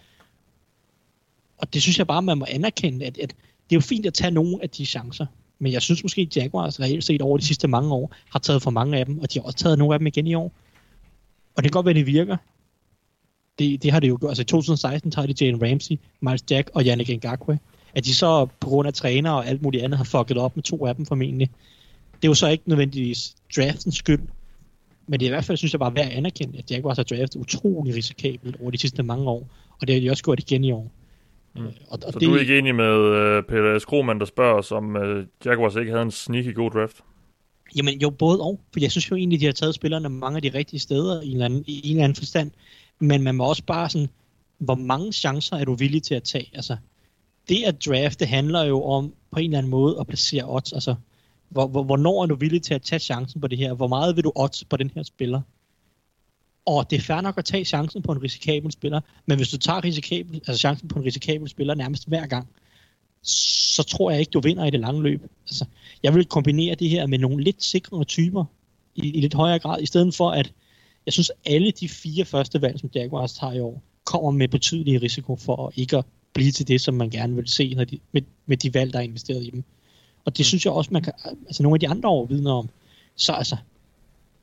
Og 1.57 1.73
det 1.73 1.81
synes 1.81 1.97
jeg 1.97 2.07
bare, 2.07 2.21
man 2.21 2.37
må 2.37 2.45
anerkende, 2.49 3.05
at, 3.05 3.17
at 3.17 3.29
det 3.69 3.75
er 3.75 3.75
jo 3.75 3.81
fint 3.81 4.05
at 4.05 4.13
tage 4.13 4.31
nogle 4.31 4.63
af 4.63 4.69
de 4.69 4.85
chancer. 4.85 5.25
Men 5.59 5.71
jeg 5.71 5.81
synes 5.81 6.03
måske, 6.03 6.21
at 6.21 6.37
Jaguars 6.37 6.79
reelt 6.79 7.03
set 7.03 7.21
over 7.21 7.37
de 7.37 7.45
sidste 7.45 7.67
mange 7.67 7.93
år 7.93 8.15
har 8.29 8.39
taget 8.39 8.61
for 8.61 8.71
mange 8.71 8.97
af 8.97 9.05
dem, 9.05 9.19
og 9.19 9.33
de 9.33 9.39
har 9.39 9.45
også 9.45 9.57
taget 9.57 9.77
nogle 9.77 9.93
af 9.93 9.99
dem 9.99 10.07
igen 10.07 10.27
i 10.27 10.33
år. 10.33 10.51
Og 11.55 11.63
det 11.63 11.71
kan 11.71 11.71
godt 11.71 11.85
være, 11.85 11.93
det 11.93 12.07
virker. 12.07 12.37
Det, 13.59 13.83
det 13.83 13.91
har 13.91 13.99
det 13.99 14.09
jo 14.09 14.17
gjort. 14.19 14.29
Altså 14.29 14.41
i 14.41 14.45
2016 14.45 15.11
tager 15.11 15.27
de 15.27 15.45
Jalen 15.45 15.71
Ramsey, 15.71 15.95
Miles 16.21 16.43
Jack 16.51 16.69
og 16.73 16.83
Yannick 16.83 17.09
Ngakwe. 17.09 17.59
At 17.95 18.05
de 18.05 18.15
så 18.15 18.47
på 18.59 18.69
grund 18.69 18.87
af 18.87 18.93
træner 18.93 19.31
og 19.31 19.47
alt 19.47 19.61
muligt 19.61 19.83
andet 19.83 19.97
har 19.97 20.03
fucket 20.03 20.37
op 20.37 20.55
med 20.55 20.63
to 20.63 20.85
af 20.85 20.95
dem 20.95 21.05
formentlig. 21.05 21.49
Det 22.15 22.27
er 22.27 22.27
jo 22.27 22.33
så 22.33 22.47
ikke 22.47 22.69
nødvendigvis 22.69 23.35
draftens 23.55 23.95
skyld. 23.95 24.21
Men 25.07 25.19
det 25.19 25.25
er 25.25 25.29
i 25.29 25.33
hvert 25.33 25.45
fald, 25.45 25.57
synes 25.57 25.73
jeg 25.73 25.79
bare, 25.79 25.95
værd 25.95 26.05
at 26.05 26.11
anerkende, 26.11 26.57
at 26.57 26.71
Jaguars 26.71 26.97
har 26.97 27.03
draftet 27.03 27.35
utrolig 27.35 27.95
risikabelt 27.95 28.57
over 28.61 28.71
de 28.71 28.77
sidste 28.77 29.03
mange 29.03 29.29
år. 29.29 29.47
Og 29.81 29.87
det 29.87 29.95
har 29.95 30.01
de 30.01 30.09
også 30.09 30.23
gjort 30.23 30.39
igen 30.39 30.63
i 30.63 30.71
år. 30.71 30.91
Mm. 31.55 31.65
Og, 31.65 31.73
og 31.89 32.13
så 32.13 32.19
det... 32.19 32.27
du 32.27 32.35
er 32.35 32.39
ikke 32.39 32.57
enig 32.57 32.75
med 32.75 32.95
uh, 33.37 33.43
Peter 33.43 33.79
Skroman, 33.79 34.19
der 34.19 34.25
spørger 34.25 34.57
os, 34.57 34.71
om 34.71 34.95
uh, 34.95 35.23
Jaguars 35.45 35.75
ikke 35.75 35.91
havde 35.91 36.03
en 36.03 36.11
sneaky 36.11 36.55
god 36.55 36.71
draft? 36.71 37.03
Jamen 37.75 38.01
jo, 38.01 38.09
både 38.09 38.41
og. 38.41 38.59
For 38.73 38.79
jeg 38.79 38.91
synes 38.91 39.11
jo 39.11 39.15
egentlig, 39.15 39.39
de 39.39 39.45
har 39.45 39.51
taget 39.51 39.75
spillerne 39.75 40.09
mange 40.09 40.35
af 40.35 40.41
de 40.41 40.53
rigtige 40.53 40.79
steder 40.79 41.21
i 41.21 41.27
en 41.27 41.33
eller 41.33 41.45
anden, 41.45 41.63
i 41.67 41.81
en 41.83 41.91
eller 41.91 42.03
anden 42.03 42.15
forstand. 42.15 42.51
Men 42.99 43.21
man 43.21 43.35
må 43.35 43.45
også 43.45 43.63
bare 43.63 43.89
sådan, 43.89 44.09
hvor 44.57 44.75
mange 44.75 45.13
chancer 45.13 45.57
er 45.57 45.65
du 45.65 45.75
villig 45.75 46.03
til 46.03 46.15
at 46.15 46.23
tage? 46.23 46.49
Altså, 46.53 46.77
det 47.49 47.63
at 47.63 47.85
drafte 47.85 48.25
handler 48.25 48.63
jo 48.63 48.83
om 48.83 49.13
på 49.31 49.39
en 49.39 49.45
eller 49.45 49.57
anden 49.57 49.69
måde 49.69 49.99
at 49.99 50.07
placere 50.07 50.43
odds. 50.55 50.73
Altså, 50.73 50.95
hvor, 51.49 51.67
hvor, 51.67 51.83
hvornår 51.83 52.23
er 52.23 52.25
du 52.25 52.35
villig 52.35 52.61
til 52.61 52.73
at 52.73 52.81
tage 52.81 52.99
chancen 52.99 53.41
på 53.41 53.47
det 53.47 53.57
her? 53.57 53.73
Hvor 53.73 53.87
meget 53.87 54.15
vil 54.15 54.23
du 54.23 54.31
odds 54.35 54.63
på 54.63 54.77
den 54.77 54.91
her 54.95 55.03
spiller? 55.03 55.41
Og 56.65 56.89
det 56.89 56.97
er 56.97 57.01
fair 57.01 57.21
nok 57.21 57.37
at 57.37 57.45
tage 57.45 57.65
chancen 57.65 58.01
på 58.01 58.11
en 58.11 58.23
risikabel 58.23 58.71
spiller, 58.71 59.01
men 59.25 59.37
hvis 59.37 59.49
du 59.49 59.57
tager 59.57 59.83
risikabel, 59.83 60.35
altså 60.35 60.57
chancen 60.57 60.87
på 60.87 60.99
en 60.99 61.05
risikabel 61.05 61.49
spiller 61.49 61.75
nærmest 61.75 62.07
hver 62.07 62.25
gang, 62.25 62.47
så 63.25 63.83
tror 63.83 64.11
jeg 64.11 64.19
ikke, 64.19 64.29
du 64.29 64.39
vinder 64.39 64.65
i 64.65 64.69
det 64.69 64.79
lange 64.79 65.03
løb. 65.03 65.21
Altså, 65.47 65.65
jeg 66.03 66.13
vil 66.13 66.25
kombinere 66.25 66.75
det 66.75 66.89
her 66.89 67.07
med 67.07 67.17
nogle 67.17 67.43
lidt 67.43 67.63
sikre 67.63 68.03
typer 68.03 68.45
i, 68.95 69.09
i 69.09 69.21
lidt 69.21 69.33
højere 69.33 69.59
grad, 69.59 69.81
i 69.81 69.85
stedet 69.85 70.15
for 70.15 70.31
at 70.31 70.51
jeg 71.05 71.13
synes, 71.13 71.31
alle 71.45 71.71
de 71.71 71.89
fire 71.89 72.25
første 72.25 72.61
valg, 72.61 72.79
som 72.79 72.89
Jaguars 72.95 73.33
tager 73.33 73.53
i 73.53 73.59
år, 73.59 73.81
kommer 74.03 74.31
med 74.31 74.47
betydelig 74.47 75.01
risiko 75.01 75.35
for 75.35 75.67
at 75.67 75.77
ikke 75.77 75.97
at 75.97 76.05
blive 76.33 76.51
til 76.51 76.67
det, 76.67 76.81
som 76.81 76.93
man 76.93 77.09
gerne 77.09 77.35
vil 77.35 77.47
se 77.47 77.73
når 77.73 77.83
de, 77.83 77.99
med, 78.11 78.21
med 78.45 78.57
de 78.57 78.73
valg, 78.73 78.93
der 78.93 78.99
er 78.99 79.03
investeret 79.03 79.43
i 79.43 79.49
dem. 79.49 79.63
Og 80.25 80.37
det 80.37 80.43
mm. 80.43 80.45
synes 80.45 80.65
jeg 80.65 80.73
også, 80.73 80.89
man 80.93 81.01
kan, 81.01 81.13
altså 81.47 81.63
nogle 81.63 81.75
af 81.75 81.79
de 81.79 81.87
andre 81.87 82.09
år 82.09 82.25
vidner 82.25 82.51
om. 82.51 82.69
Så 83.15 83.33
altså, 83.33 83.57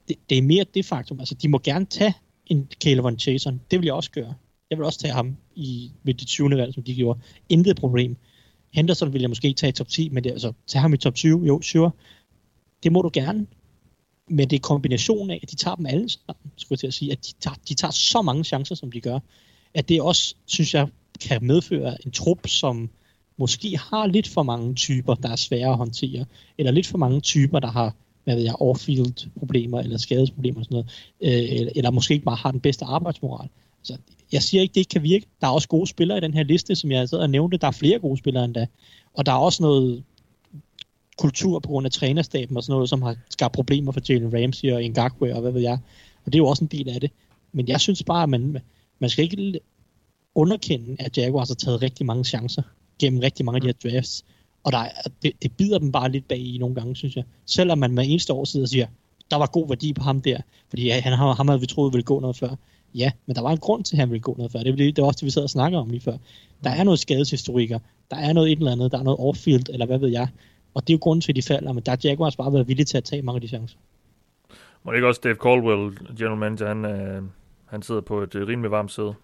det, 0.09 0.16
det 0.30 0.39
er 0.39 0.43
mere 0.43 0.64
det 0.74 0.85
faktum. 0.85 1.20
Altså, 1.20 1.35
de 1.35 1.49
må 1.49 1.59
gerne 1.59 1.87
tage 1.87 2.14
en 2.47 2.68
Caleb 2.80 3.05
Von 3.05 3.18
Chason. 3.18 3.61
Det 3.70 3.78
vil 3.78 3.87
jeg 3.87 3.95
også 3.95 4.11
gøre. 4.11 4.35
Jeg 4.70 4.78
vil 4.78 4.87
også 4.87 4.99
tage 4.99 5.12
ham 5.12 5.37
i, 5.55 5.91
med 6.03 6.14
de 6.14 6.24
20. 6.24 6.51
valg, 6.51 6.74
som 6.74 6.83
de 6.83 6.95
gjorde. 6.95 7.20
Intet 7.49 7.76
problem. 7.76 8.16
Henderson 8.73 9.12
vil 9.12 9.20
jeg 9.20 9.31
måske 9.31 9.53
tage 9.53 9.68
i 9.68 9.73
top 9.73 9.89
10, 9.89 10.09
men 10.09 10.25
det, 10.25 10.31
altså, 10.31 10.53
tage 10.66 10.83
ham 10.83 10.95
i 10.95 10.97
top 10.97 11.14
20, 11.14 11.47
jo, 11.47 11.61
sure. 11.61 11.91
Det 12.83 12.93
må 12.93 13.03
du 13.03 13.11
gerne. 13.12 13.47
Men 14.29 14.51
det 14.51 14.57
er 14.57 14.61
kombinationen 14.61 15.31
af, 15.31 15.41
at 15.43 15.51
de 15.51 15.57
tager 15.57 15.75
dem 15.75 15.87
alle 15.87 16.09
sammen, 16.09 16.53
skulle 16.57 16.77
jeg 16.77 16.79
til 16.79 16.87
at 16.87 16.95
sige, 16.95 17.12
at 17.12 17.27
de 17.27 17.33
tager, 17.41 17.57
de 17.68 17.75
tager 17.75 17.93
så 17.93 18.23
mange 18.23 18.45
chancer, 18.45 18.75
som 18.75 18.93
de 18.93 19.01
gør, 19.01 19.18
at 19.75 19.89
det 19.89 20.03
også, 20.03 20.35
synes 20.47 20.75
jeg, 20.75 20.89
kan 21.20 21.45
medføre 21.45 22.07
en 22.07 22.11
trup, 22.11 22.47
som 22.47 22.91
måske 23.37 23.79
har 23.79 24.07
lidt 24.07 24.29
for 24.29 24.43
mange 24.43 24.75
typer, 24.75 25.14
der 25.14 25.29
er 25.29 25.37
svære 25.37 25.70
at 25.70 25.77
håndtere, 25.77 26.25
eller 26.59 26.73
lidt 26.73 26.87
for 26.87 26.99
mange 26.99 27.20
typer, 27.20 27.61
der 27.61 27.70
har 27.70 27.95
hvad 28.25 28.35
ved 28.35 28.43
jeg, 28.43 28.55
off-field 28.61 29.29
problemer 29.39 29.81
eller 29.81 29.99
skadesproblemer 29.99 30.59
og 30.59 30.64
sådan 30.64 30.75
noget, 30.75 30.91
øh, 31.20 31.57
eller, 31.57 31.73
eller 31.77 31.91
måske 31.91 32.14
ikke 32.14 32.25
bare 32.25 32.37
har 32.37 32.51
den 32.51 32.61
bedste 32.61 32.85
arbejdsmoral. 32.85 33.49
Så 33.83 33.97
jeg 34.33 34.43
siger 34.43 34.62
ikke, 34.62 34.72
det 34.72 34.80
ikke 34.80 34.89
kan 34.89 35.03
virke. 35.03 35.26
Der 35.41 35.47
er 35.47 35.51
også 35.51 35.68
gode 35.68 35.87
spillere 35.87 36.18
i 36.18 36.20
den 36.20 36.35
her 36.35 36.43
liste, 36.43 36.74
som 36.74 36.91
jeg 36.91 37.09
sad 37.09 37.18
og 37.18 37.30
nævnte. 37.30 37.57
Der 37.57 37.66
er 37.66 37.70
flere 37.70 37.99
gode 37.99 38.18
spillere 38.18 38.45
end 38.45 38.55
da. 38.55 38.66
Og 39.14 39.26
der 39.26 39.33
er 39.33 39.37
også 39.37 39.62
noget 39.62 40.03
kultur 41.18 41.59
på 41.59 41.68
grund 41.68 41.87
af 41.87 41.93
trænerstaben 41.93 42.57
og 42.57 42.62
sådan 42.62 42.72
noget, 42.72 42.89
som 42.89 43.03
har 43.03 43.16
skabt 43.30 43.55
problemer 43.55 43.93
for 43.93 44.01
Jalen 44.09 44.35
Ramsey 44.35 44.72
og 44.72 44.83
Ngakwe 44.83 45.35
og 45.35 45.41
hvad 45.41 45.53
ved 45.53 45.61
jeg. 45.61 45.78
Og 46.24 46.33
det 46.33 46.35
er 46.35 46.39
jo 46.39 46.47
også 46.47 46.64
en 46.64 46.68
del 46.68 46.89
af 46.89 47.01
det. 47.01 47.11
Men 47.53 47.68
jeg 47.68 47.80
synes 47.80 48.03
bare, 48.03 48.22
at 48.22 48.28
man, 48.28 48.59
man 48.99 49.11
skal 49.11 49.24
ikke 49.24 49.61
underkende, 50.35 50.97
at 50.99 51.18
Jaguars 51.18 51.49
har 51.49 51.55
taget 51.55 51.83
rigtig 51.83 52.07
mange 52.07 52.24
chancer 52.24 52.62
gennem 52.99 53.20
rigtig 53.20 53.45
mange 53.45 53.57
af 53.57 53.61
de 53.61 53.66
her 53.66 53.91
drafts. 53.91 54.24
Og 54.64 54.72
der 54.72 54.78
er, 54.78 55.09
det, 55.22 55.33
det 55.43 55.53
bider 55.57 55.78
dem 55.78 55.93
bare 55.93 56.12
lidt 56.12 56.28
bag 56.28 56.39
i 56.39 56.59
nogle 56.59 56.74
gange, 56.74 56.97
synes 56.97 57.16
jeg. 57.16 57.24
Selvom 57.47 57.78
man 57.78 57.93
med 57.93 58.05
eneste 58.07 58.33
år 58.33 58.45
sidder 58.45 58.64
og 58.64 58.68
siger, 58.68 58.87
der 59.30 59.37
var 59.37 59.47
god 59.47 59.68
værdi 59.68 59.93
på 59.93 60.03
ham 60.03 60.20
der, 60.20 60.41
fordi 60.68 60.89
han, 60.89 61.12
ham 61.12 61.49
havde 61.49 61.61
vi 61.61 61.66
troet 61.66 61.93
ville 61.93 62.05
gå 62.05 62.20
noget 62.20 62.37
før. 62.37 62.57
Ja, 62.95 63.11
men 63.26 63.36
der 63.36 63.43
var 63.43 63.51
en 63.51 63.59
grund 63.59 63.84
til, 63.84 63.97
at 63.97 64.01
han 64.01 64.11
ville 64.11 64.20
gå 64.20 64.34
noget 64.36 64.53
før. 64.53 64.62
Det, 64.62 64.78
det, 64.78 65.03
var 65.03 65.07
også 65.07 65.18
det, 65.18 65.26
vi 65.26 65.30
sad 65.30 65.43
og 65.43 65.51
snakker 65.51 65.78
om 65.78 65.90
lige 65.90 66.01
før. 66.01 66.16
Der 66.64 66.70
er 66.70 66.84
noget 66.84 66.99
skadeshistoriker, 66.99 67.78
der 68.11 68.16
er 68.16 68.32
noget 68.32 68.53
et 68.53 68.59
eller 68.59 68.72
andet, 68.72 68.93
der 68.93 68.99
er 68.99 69.03
noget 69.03 69.18
off-field, 69.20 69.72
eller 69.72 69.86
hvad 69.86 69.99
ved 69.99 70.09
jeg. 70.09 70.28
Og 70.74 70.82
det 70.82 70.93
er 70.93 70.95
jo 70.95 70.99
grunden 71.03 71.20
til, 71.20 71.32
at 71.32 71.36
de 71.36 71.43
falder, 71.43 71.72
men 71.72 71.82
der 71.82 71.93
har 71.93 71.99
Jaguars 72.05 72.36
bare 72.36 72.53
været 72.53 72.68
villige 72.68 72.84
til 72.84 72.97
at 72.97 73.05
tage 73.05 73.22
mange 73.22 73.36
af 73.36 73.40
de 73.40 73.49
chancer. 73.49 73.76
Må 74.84 74.93
det 74.93 74.99
ikke 74.99 75.09
også 75.09 75.20
Dave 75.24 75.34
Caldwell, 75.34 75.99
general 76.18 76.38
manager, 76.38 76.68
han, 76.68 76.84
øh, 76.84 77.22
han 77.66 77.82
sidder 77.82 78.01
på 78.01 78.22
et 78.22 78.34
øh, 78.34 78.49
rimelig 78.49 78.70
varmt 78.70 78.93
sæde? 78.93 79.14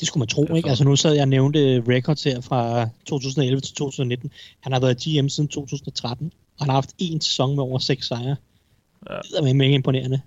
Det 0.00 0.08
skulle 0.08 0.20
man 0.20 0.28
tro, 0.28 0.54
ikke? 0.54 0.68
Altså 0.68 0.84
nu 0.84 0.96
sad 0.96 1.12
jeg 1.12 1.22
og 1.22 1.28
nævnte 1.28 1.84
records 1.88 2.24
her 2.24 2.40
fra 2.40 2.88
2011 3.06 3.60
til 3.60 3.74
2019. 3.74 4.30
Han 4.60 4.72
har 4.72 4.80
været 4.80 4.96
GM 4.96 5.28
siden 5.28 5.48
2013, 5.48 6.32
og 6.58 6.64
han 6.64 6.68
har 6.68 6.74
haft 6.74 6.90
én 7.02 7.18
sæson 7.20 7.56
med 7.56 7.62
over 7.62 7.78
seks 7.78 8.06
sejre. 8.06 8.36
Ja. 9.10 9.14
Det 9.14 9.50
er 9.50 9.54
med 9.54 9.70
imponerende. 9.70 10.20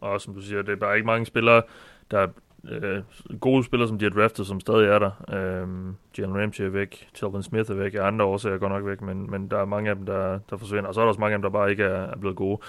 Og 0.00 0.20
som 0.20 0.34
du 0.34 0.40
siger, 0.40 0.62
det 0.62 0.72
er 0.72 0.76
bare 0.76 0.96
ikke 0.96 1.06
mange 1.06 1.26
spillere, 1.26 1.62
der 2.10 2.18
er 2.18 2.28
øh, 2.68 3.02
gode 3.40 3.64
spillere, 3.64 3.88
som 3.88 3.98
de 3.98 4.04
har 4.04 4.10
draftet, 4.10 4.46
som 4.46 4.60
stadig 4.60 4.86
er 4.86 4.98
der. 4.98 5.10
Øh, 5.32 5.94
Jalen 6.18 6.42
Ramsey 6.42 6.64
er 6.64 6.68
væk, 6.68 7.08
Telvin 7.14 7.42
Smith 7.42 7.70
er 7.70 7.74
væk, 7.74 7.94
andre 8.00 8.24
årsager 8.24 8.58
går 8.58 8.68
nok 8.68 8.86
væk, 8.86 9.00
men, 9.00 9.30
men 9.30 9.50
der 9.50 9.58
er 9.58 9.64
mange 9.64 9.90
af 9.90 9.96
dem, 9.96 10.06
der, 10.06 10.38
der 10.50 10.56
forsvinder, 10.56 10.88
og 10.88 10.94
så 10.94 11.00
er 11.00 11.04
der 11.04 11.08
også 11.08 11.20
mange 11.20 11.34
af 11.34 11.38
dem, 11.38 11.42
der 11.42 11.50
bare 11.50 11.70
ikke 11.70 11.84
er, 11.84 12.02
er 12.02 12.16
blevet 12.16 12.36
gode. 12.36 12.60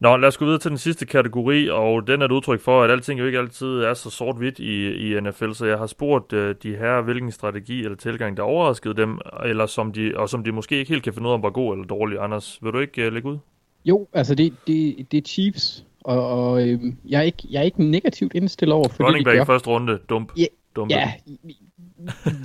Nå, 0.00 0.16
lad 0.16 0.28
os 0.28 0.36
gå 0.36 0.44
videre 0.44 0.58
til 0.58 0.70
den 0.70 0.78
sidste 0.78 1.06
kategori, 1.06 1.68
og 1.70 2.06
den 2.06 2.20
er 2.22 2.24
et 2.24 2.32
udtryk 2.32 2.60
for, 2.60 2.82
at 2.82 2.90
alting 2.90 3.20
jo 3.20 3.26
ikke 3.26 3.38
altid 3.38 3.66
er 3.66 3.94
så 3.94 4.10
sort-hvidt 4.10 4.58
i, 4.58 4.88
i 4.90 5.20
NFL, 5.20 5.52
så 5.52 5.66
jeg 5.66 5.78
har 5.78 5.86
spurgt 5.86 6.32
uh, 6.32 6.50
de 6.62 6.76
her, 6.76 7.00
hvilken 7.00 7.32
strategi 7.32 7.84
eller 7.84 7.96
tilgang, 7.96 8.36
der 8.36 8.42
overraskede 8.42 8.94
dem, 8.94 9.18
eller 9.44 9.66
som 9.66 9.92
de, 9.92 10.12
og 10.16 10.28
som 10.28 10.44
de 10.44 10.52
måske 10.52 10.78
ikke 10.78 10.88
helt 10.88 11.02
kan 11.02 11.12
finde 11.12 11.28
ud 11.28 11.32
af, 11.32 11.36
om 11.36 11.42
var 11.42 11.50
god 11.50 11.72
eller 11.72 11.86
dårlig. 11.86 12.18
Anders, 12.18 12.58
vil 12.62 12.72
du 12.72 12.78
ikke 12.78 13.06
uh, 13.06 13.12
lægge 13.12 13.28
ud? 13.28 13.38
Jo, 13.84 14.08
altså 14.12 14.34
det, 14.34 14.54
det, 14.66 15.06
det 15.12 15.18
er 15.18 15.22
Chiefs, 15.22 15.84
og, 16.06 16.28
og 16.28 16.68
øh, 16.68 16.80
jeg, 17.08 17.18
er 17.18 17.22
ikke, 17.22 17.42
jeg 17.50 17.58
er 17.58 17.64
ikke 17.64 17.84
negativt 17.84 18.34
indstillet 18.34 18.74
over 18.74 18.88
for 18.88 19.04
Running 19.04 19.26
det, 19.26 19.32
back 19.32 19.42
i 19.42 19.46
første 19.46 19.68
runde, 19.68 19.98
dump. 20.08 20.32
Ja, 20.36 20.46
Dumpe. 20.76 20.94
ja, 20.94 21.12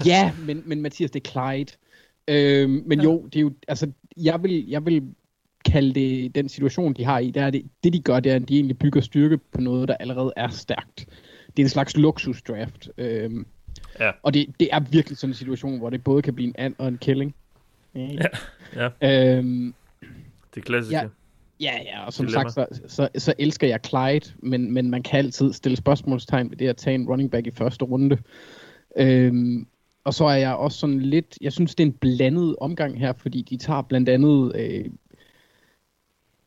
ja 0.05 0.31
men, 0.45 0.63
men 0.65 0.81
Mathias, 0.81 1.11
det 1.11 1.27
er 1.27 1.31
Clyde. 1.31 1.71
Øh, 2.27 2.69
men 2.69 2.99
ja. 2.99 3.03
jo, 3.03 3.25
det 3.25 3.35
er 3.35 3.41
jo, 3.41 3.51
altså, 3.67 3.91
jeg 4.17 4.43
vil, 4.43 4.67
jeg 4.67 4.85
vil 4.85 5.03
kalde 5.65 5.93
det 5.93 6.35
den 6.35 6.49
situation, 6.49 6.93
de 6.93 7.05
har 7.05 7.19
i, 7.19 7.31
det 7.31 7.43
er 7.43 7.49
det, 7.49 7.65
det 7.83 7.93
de 7.93 7.99
gør, 7.99 8.19
det 8.19 8.31
er, 8.31 8.35
at 8.35 8.49
de 8.49 8.55
egentlig 8.55 8.79
bygger 8.79 9.01
styrke 9.01 9.37
på 9.37 9.61
noget, 9.61 9.87
der 9.87 9.95
allerede 9.99 10.33
er 10.35 10.47
stærkt. 10.47 11.05
Det 11.47 11.59
er 11.59 11.65
en 11.65 11.69
slags 11.69 11.97
luksusdraft. 11.97 12.89
Øhm, 12.97 13.45
ja. 13.99 14.11
Og 14.23 14.33
det, 14.33 14.45
det 14.59 14.69
er 14.71 14.79
virkelig 14.79 15.17
sådan 15.17 15.31
en 15.31 15.35
situation, 15.35 15.77
hvor 15.77 15.89
det 15.89 16.03
både 16.03 16.21
kan 16.21 16.35
blive 16.35 16.47
en 16.47 16.55
and 16.57 16.75
og 16.77 16.87
en 16.87 16.97
killing. 16.97 17.35
Ja, 17.95 18.89
ja. 19.01 19.37
Øhm, 19.37 19.73
det 20.55 20.61
er 20.61 20.61
klassiske. 20.61 20.95
Ja, 20.95 21.07
ja, 21.61 21.73
ja 21.83 22.05
og 22.05 22.13
som 22.13 22.25
Dilemma. 22.25 22.49
sagt, 22.49 22.75
så, 22.75 22.81
så, 22.87 23.09
så 23.17 23.33
elsker 23.39 23.67
jeg 23.67 23.79
Clyde, 23.85 24.33
men, 24.39 24.71
men 24.71 24.89
man 24.89 25.03
kan 25.03 25.17
altid 25.17 25.53
stille 25.53 25.77
spørgsmålstegn 25.77 26.49
ved 26.49 26.57
det 26.57 26.67
at 26.67 26.77
tage 26.77 26.95
en 26.95 27.07
running 27.07 27.31
back 27.31 27.47
i 27.47 27.51
første 27.51 27.85
runde. 27.85 28.17
Øhm, 28.97 29.67
og 30.03 30.13
så 30.13 30.25
er 30.25 30.35
jeg 30.35 30.55
også 30.55 30.77
sådan 30.77 30.99
lidt, 30.99 31.37
jeg 31.41 31.53
synes 31.53 31.75
det 31.75 31.83
er 31.83 31.87
en 31.87 31.93
blandet 31.93 32.55
omgang 32.61 32.99
her, 32.99 33.13
fordi 33.13 33.41
de 33.41 33.57
tager 33.57 33.81
blandt 33.81 34.09
andet 34.09 34.55
øh, 34.55 34.85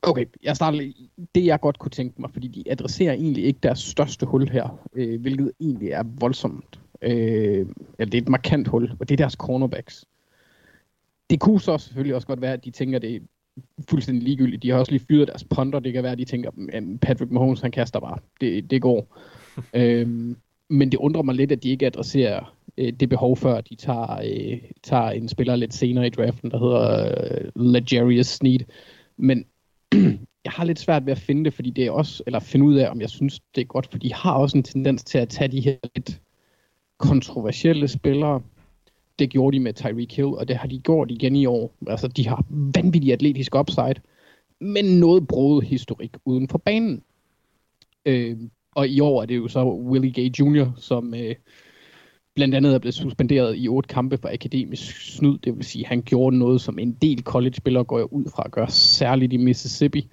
Okay, 0.06 0.24
jeg 0.42 0.56
starter 0.56 0.92
det 1.34 1.44
jeg 1.46 1.60
godt 1.60 1.78
kunne 1.78 1.90
tænke 1.90 2.20
mig, 2.20 2.30
fordi 2.30 2.48
de 2.48 2.70
adresserer 2.70 3.12
egentlig 3.12 3.44
ikke 3.44 3.58
deres 3.62 3.78
største 3.78 4.26
hul 4.26 4.48
her, 4.48 4.78
øh, 4.94 5.20
hvilket 5.20 5.52
egentlig 5.60 5.90
er 5.90 6.02
voldsomt. 6.20 6.80
Øh, 7.02 7.66
eller 7.98 8.10
det 8.10 8.14
er 8.14 8.22
et 8.22 8.28
markant 8.28 8.68
hul, 8.68 8.92
og 9.00 9.08
det 9.08 9.14
er 9.14 9.16
deres 9.16 9.32
cornerbacks. 9.32 10.04
Det 11.30 11.40
kunne 11.40 11.60
så 11.60 11.78
selvfølgelig 11.78 12.14
også 12.14 12.26
godt 12.26 12.40
være, 12.40 12.52
at 12.52 12.64
de 12.64 12.70
tænker, 12.70 12.96
at 12.98 13.02
det 13.02 13.22
fuldstændig 13.90 14.24
ligegyldigt. 14.24 14.62
De 14.62 14.70
har 14.70 14.78
også 14.78 14.92
lige 14.92 15.07
fyret 15.09 15.28
deres 15.28 15.44
punter. 15.44 15.78
Det 15.80 15.92
kan 15.92 16.02
være, 16.02 16.12
at 16.12 16.18
de 16.18 16.24
tænker, 16.24 16.50
at 16.72 16.82
Patrick 17.00 17.30
Mahomes, 17.30 17.61
han 17.61 17.70
kaster 17.70 18.00
bare. 18.00 18.18
Det, 18.40 18.70
det 18.70 18.82
går. 18.82 19.16
øh, 19.80 20.34
men 20.70 20.92
det 20.92 20.98
undrer 20.98 21.22
mig 21.22 21.34
lidt, 21.34 21.52
at 21.52 21.62
de 21.62 21.70
ikke 21.70 21.86
adresserer 21.86 22.57
øh, 22.78 22.92
det 22.92 23.09
behov 23.09 23.36
før, 23.36 23.61
de 23.61 23.74
tager, 23.74 24.20
øh, 24.24 24.59
tager 24.82 25.11
en 25.11 25.28
spiller 25.28 25.57
lidt 25.57 25.74
senere 25.74 26.07
i 26.07 26.11
draften, 26.11 26.50
der 26.50 26.59
hedder 26.59 27.14
øh, 27.30 27.72
Legarius 27.72 28.26
Sneed. 28.26 28.61
Men 29.16 29.44
jeg 30.44 30.52
har 30.52 30.64
lidt 30.64 30.78
svært 30.78 31.07
ved 31.07 31.12
at 31.12 31.18
finde 31.18 31.44
det, 31.44 31.55
fordi 31.55 31.70
det 31.70 31.86
er 31.86 31.90
også, 31.90 32.22
eller 32.26 32.40
finde 32.40 32.66
ud 32.66 32.74
af, 32.74 32.90
om 32.90 33.00
jeg 33.00 33.11
synes, 33.11 33.40
det 33.55 33.61
er 33.61 33.64
godt, 33.64 33.88
for 33.90 33.98
de 33.98 34.14
har 34.14 34.34
også 34.34 34.59
en 34.59 34.64
tendens 34.64 35.05
til 35.05 35.18
at 35.18 35.28
tage 35.28 35.48
de 35.48 35.61
her 35.61 35.76
lidt 35.94 36.20
kontroversielle 36.98 37.88
spillere. 37.88 38.42
Det 39.18 39.30
gjorde 39.30 39.56
de 39.56 39.62
med 39.62 39.72
Tyreek 39.72 40.12
Hill, 40.12 40.28
og 40.28 40.48
det 40.48 40.56
har 40.56 40.68
de 40.68 40.78
gjort 40.78 41.10
igen 41.10 41.36
i 41.36 41.46
år. 41.46 41.74
Altså, 41.86 42.08
de 42.08 42.28
har 42.28 42.44
vanvittig 42.50 43.12
atletisk 43.12 43.54
upside, 43.54 43.94
men 44.60 44.84
noget 44.84 45.28
broet 45.28 45.64
historik 45.64 46.16
uden 46.24 46.48
for 46.48 46.58
banen. 46.58 47.02
Øh, 48.06 48.36
og 48.74 48.88
i 48.88 49.00
år 49.00 49.22
er 49.22 49.26
det 49.26 49.36
jo 49.36 49.48
så 49.48 49.64
Willie 49.64 50.12
Gay 50.12 50.30
Jr., 50.38 50.72
som 50.76 51.14
øh, 51.14 51.34
blandt 52.34 52.54
andet 52.54 52.74
er 52.74 52.78
blevet 52.78 52.94
suspenderet 52.94 53.54
i 53.58 53.68
otte 53.68 53.88
kampe 53.88 54.18
for 54.18 54.28
akademisk 54.32 55.16
snyd. 55.16 55.38
Det 55.38 55.56
vil 55.56 55.64
sige, 55.64 55.84
at 55.84 55.88
han 55.88 56.02
gjorde 56.02 56.38
noget, 56.38 56.60
som 56.60 56.78
en 56.78 56.92
del 56.92 57.22
college-spillere 57.22 57.84
går 57.84 58.12
ud 58.12 58.24
fra 58.34 58.42
at 58.46 58.52
gøre, 58.52 58.70
særligt 58.70 59.32
i 59.32 59.36
Mississippi. 59.36 60.08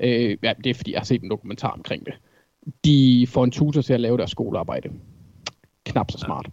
Øh, 0.00 0.36
ja, 0.42 0.52
det 0.64 0.70
er 0.70 0.74
fordi, 0.74 0.92
jeg 0.92 1.00
har 1.00 1.04
set 1.04 1.22
en 1.22 1.30
dokumentar 1.30 1.70
omkring 1.70 2.06
det. 2.06 2.14
De 2.84 3.26
får 3.28 3.44
en 3.44 3.50
tutor 3.50 3.82
til 3.82 3.92
at 3.92 4.00
lave 4.00 4.16
deres 4.16 4.30
skolearbejde. 4.30 4.88
Knap 5.84 6.10
så 6.10 6.18
smart. 6.18 6.50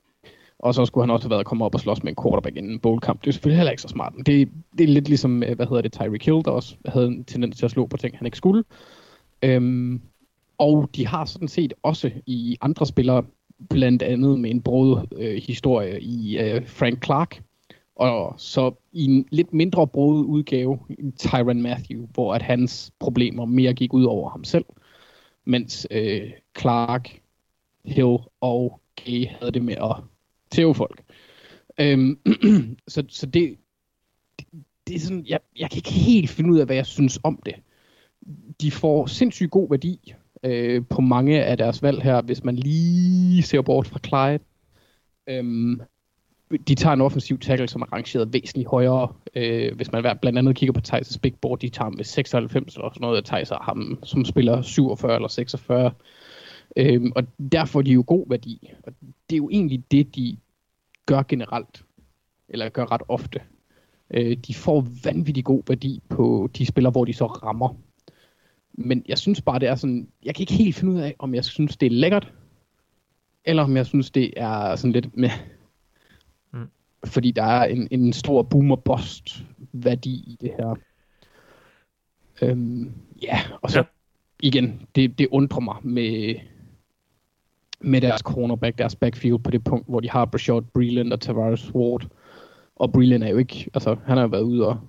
Og 0.61 0.73
så 0.73 0.85
skulle 0.85 1.03
han 1.03 1.09
også 1.09 1.25
have 1.25 1.35
været 1.35 1.45
kommet 1.45 1.65
op 1.65 1.75
og 1.75 1.79
slås 1.79 2.03
med 2.03 2.11
en 2.11 2.23
quarterback 2.23 2.57
inden 2.57 2.71
en 2.71 2.79
bowlkamp. 2.79 3.21
Det 3.21 3.27
er 3.27 3.31
selvfølgelig 3.31 3.57
heller 3.57 3.71
ikke 3.71 3.81
så 3.81 3.87
smart. 3.87 4.15
Men 4.15 4.25
det, 4.25 4.49
det 4.77 4.83
er 4.83 4.87
lidt 4.87 5.07
ligesom, 5.07 5.43
øh, 5.43 5.55
hvad 5.55 5.65
hedder 5.65 5.81
det, 5.81 5.91
Tyreek 5.91 6.25
Hill, 6.25 6.41
der 6.45 6.51
også 6.51 6.75
havde 6.85 7.07
en 7.07 7.23
tendens 7.23 7.57
til 7.57 7.65
at 7.65 7.71
slå 7.71 7.85
på 7.85 7.97
ting, 7.97 8.17
han 8.17 8.25
ikke 8.25 8.37
skulle. 8.37 8.63
Øhm, 9.41 10.01
og 10.57 10.89
de 10.95 11.07
har 11.07 11.25
sådan 11.25 11.47
set 11.47 11.73
også 11.83 12.11
i 12.25 12.57
andre 12.61 12.85
spillere, 12.85 13.23
blandt 13.69 14.03
andet 14.03 14.39
med 14.39 14.51
en 14.51 14.61
brud 14.61 15.07
øh, 15.17 15.41
historie 15.47 16.01
i 16.01 16.39
øh, 16.39 16.67
Frank 16.67 17.05
Clark, 17.05 17.43
og 17.95 18.33
så 18.37 18.71
i 18.91 19.05
en 19.05 19.25
lidt 19.31 19.53
mindre 19.53 19.87
broet 19.87 20.25
udgave, 20.25 20.79
Tyron 21.19 21.61
Matthew, 21.61 22.07
hvor 22.13 22.33
at 22.33 22.41
hans 22.41 22.91
problemer 22.99 23.45
mere 23.45 23.73
gik 23.73 23.93
ud 23.93 24.03
over 24.03 24.29
ham 24.29 24.43
selv, 24.43 24.65
mens 25.45 25.87
øh, 25.91 26.31
Clark, 26.59 27.19
Hill 27.85 28.17
og 28.41 28.79
Gay 28.95 29.27
havde 29.27 29.51
det 29.51 29.63
med 29.63 29.75
at 29.75 30.10
tæve 30.51 30.75
folk. 30.75 31.03
Øhm, 31.79 32.19
så, 32.87 33.03
så 33.09 33.25
det, 33.25 33.57
det, 34.39 34.47
det 34.87 34.95
er 34.95 34.99
sådan, 34.99 35.25
jeg, 35.27 35.39
jeg 35.59 35.69
kan 35.69 35.77
ikke 35.77 35.91
helt 35.91 36.29
finde 36.29 36.51
ud 36.51 36.59
af, 36.59 36.65
hvad 36.65 36.75
jeg 36.75 36.85
synes 36.85 37.19
om 37.23 37.39
det. 37.45 37.55
De 38.61 38.71
får 38.71 39.05
sindssygt 39.05 39.51
god 39.51 39.69
værdi 39.69 40.13
øh, 40.43 40.83
på 40.89 41.01
mange 41.01 41.43
af 41.43 41.57
deres 41.57 41.83
valg 41.83 42.01
her, 42.01 42.21
hvis 42.21 42.43
man 42.43 42.55
lige 42.55 43.43
ser 43.43 43.61
bort 43.61 43.87
fra 43.87 43.99
Clyde. 43.99 44.43
Øhm, 45.27 45.81
de 46.67 46.75
tager 46.75 46.93
en 46.93 47.01
offensiv 47.01 47.39
tackle, 47.39 47.67
som 47.67 47.81
er 47.81 47.93
rangeret 47.93 48.33
væsentligt 48.33 48.69
højere. 48.69 49.13
Øh, 49.35 49.75
hvis 49.75 49.91
man 49.91 50.17
blandt 50.21 50.39
andet 50.39 50.55
kigger 50.55 50.73
på 50.73 50.81
Thijs' 50.87 51.19
big 51.21 51.35
board, 51.41 51.59
de 51.59 51.69
tager 51.69 51.83
ham 51.83 51.93
med 51.97 52.05
96 52.05 52.75
eller 52.75 52.89
sådan 52.89 53.01
noget, 53.01 53.17
og 53.17 53.25
Thijs 53.25 53.49
har 53.49 53.63
ham, 53.63 53.99
som 54.03 54.25
spiller 54.25 54.61
47 54.61 55.15
eller 55.15 55.27
46. 55.27 55.91
Øhm, 56.77 57.11
og 57.15 57.23
derfor 57.51 57.71
får 57.71 57.81
de 57.81 57.91
jo 57.91 58.03
god 58.07 58.25
værdi. 58.29 58.71
Og 58.83 58.93
det 59.31 59.35
er 59.35 59.43
jo 59.43 59.49
egentlig 59.49 59.83
det, 59.91 60.15
de 60.15 60.37
gør 61.05 61.23
generelt, 61.27 61.85
eller 62.49 62.69
gør 62.69 62.91
ret 62.91 63.01
ofte. 63.07 63.41
Øh, 64.09 64.37
de 64.37 64.53
får 64.53 64.87
vanvittig 65.03 65.43
god 65.43 65.63
værdi 65.67 66.01
på 66.09 66.49
de 66.57 66.65
spillere, 66.65 66.91
hvor 66.91 67.05
de 67.05 67.13
så 67.13 67.25
rammer. 67.25 67.75
Men 68.73 69.03
jeg 69.07 69.17
synes 69.17 69.41
bare, 69.41 69.59
det 69.59 69.67
er 69.67 69.75
sådan, 69.75 70.07
jeg 70.23 70.35
kan 70.35 70.43
ikke 70.43 70.53
helt 70.53 70.75
finde 70.75 70.93
ud 70.93 70.99
af, 70.99 71.15
om 71.19 71.35
jeg 71.35 71.45
synes, 71.45 71.77
det 71.77 71.85
er 71.85 71.91
lækkert, 71.91 72.33
eller 73.45 73.63
om 73.63 73.77
jeg 73.77 73.85
synes, 73.85 74.11
det 74.11 74.33
er 74.37 74.75
sådan 74.75 74.91
lidt 74.91 75.17
med. 75.17 75.29
Mm. 76.53 76.69
Fordi 77.05 77.31
der 77.31 77.43
er 77.43 77.65
en, 77.65 77.87
en 77.91 78.13
stor 78.13 78.43
boomer-bust 78.43 79.45
værdi 79.71 80.13
i 80.13 80.37
det 80.41 80.51
her. 80.57 80.75
Øhm, 82.41 82.91
ja, 83.21 83.41
og 83.61 83.71
så 83.71 83.79
ja. 83.79 83.85
igen, 84.39 84.87
det, 84.95 85.19
det 85.19 85.27
undrer 85.31 85.59
mig 85.59 85.75
med, 85.83 86.35
med 87.81 88.01
deres 88.01 88.21
cornerback, 88.21 88.77
deres 88.77 88.95
backfield 88.95 89.39
på 89.39 89.51
det 89.51 89.63
punkt, 89.63 89.89
hvor 89.89 89.99
de 89.99 90.09
har 90.09 90.25
Brashard 90.25 90.63
Breland 90.73 91.13
og 91.13 91.21
Tavares 91.21 91.75
Ward. 91.75 92.07
Og 92.75 92.91
Breland 92.91 93.23
er 93.23 93.29
jo 93.29 93.37
ikke, 93.37 93.69
altså 93.73 93.95
han 94.05 94.17
har 94.17 94.27
været 94.27 94.41
ude 94.41 94.67
og, 94.67 94.79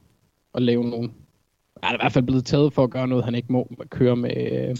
og 0.53 0.63
lave 0.63 0.85
nogle, 0.85 1.11
han 1.83 1.95
er 1.95 1.99
i 1.99 2.03
hvert 2.03 2.13
fald 2.13 2.25
blevet 2.25 2.45
taget 2.45 2.73
for 2.73 2.85
at 2.85 2.91
gøre 2.91 3.09
noget, 3.09 3.25
han 3.25 3.35
ikke 3.35 3.53
må 3.53 3.69
køre 3.91 4.17
med 4.17 4.53
øh, 4.53 4.77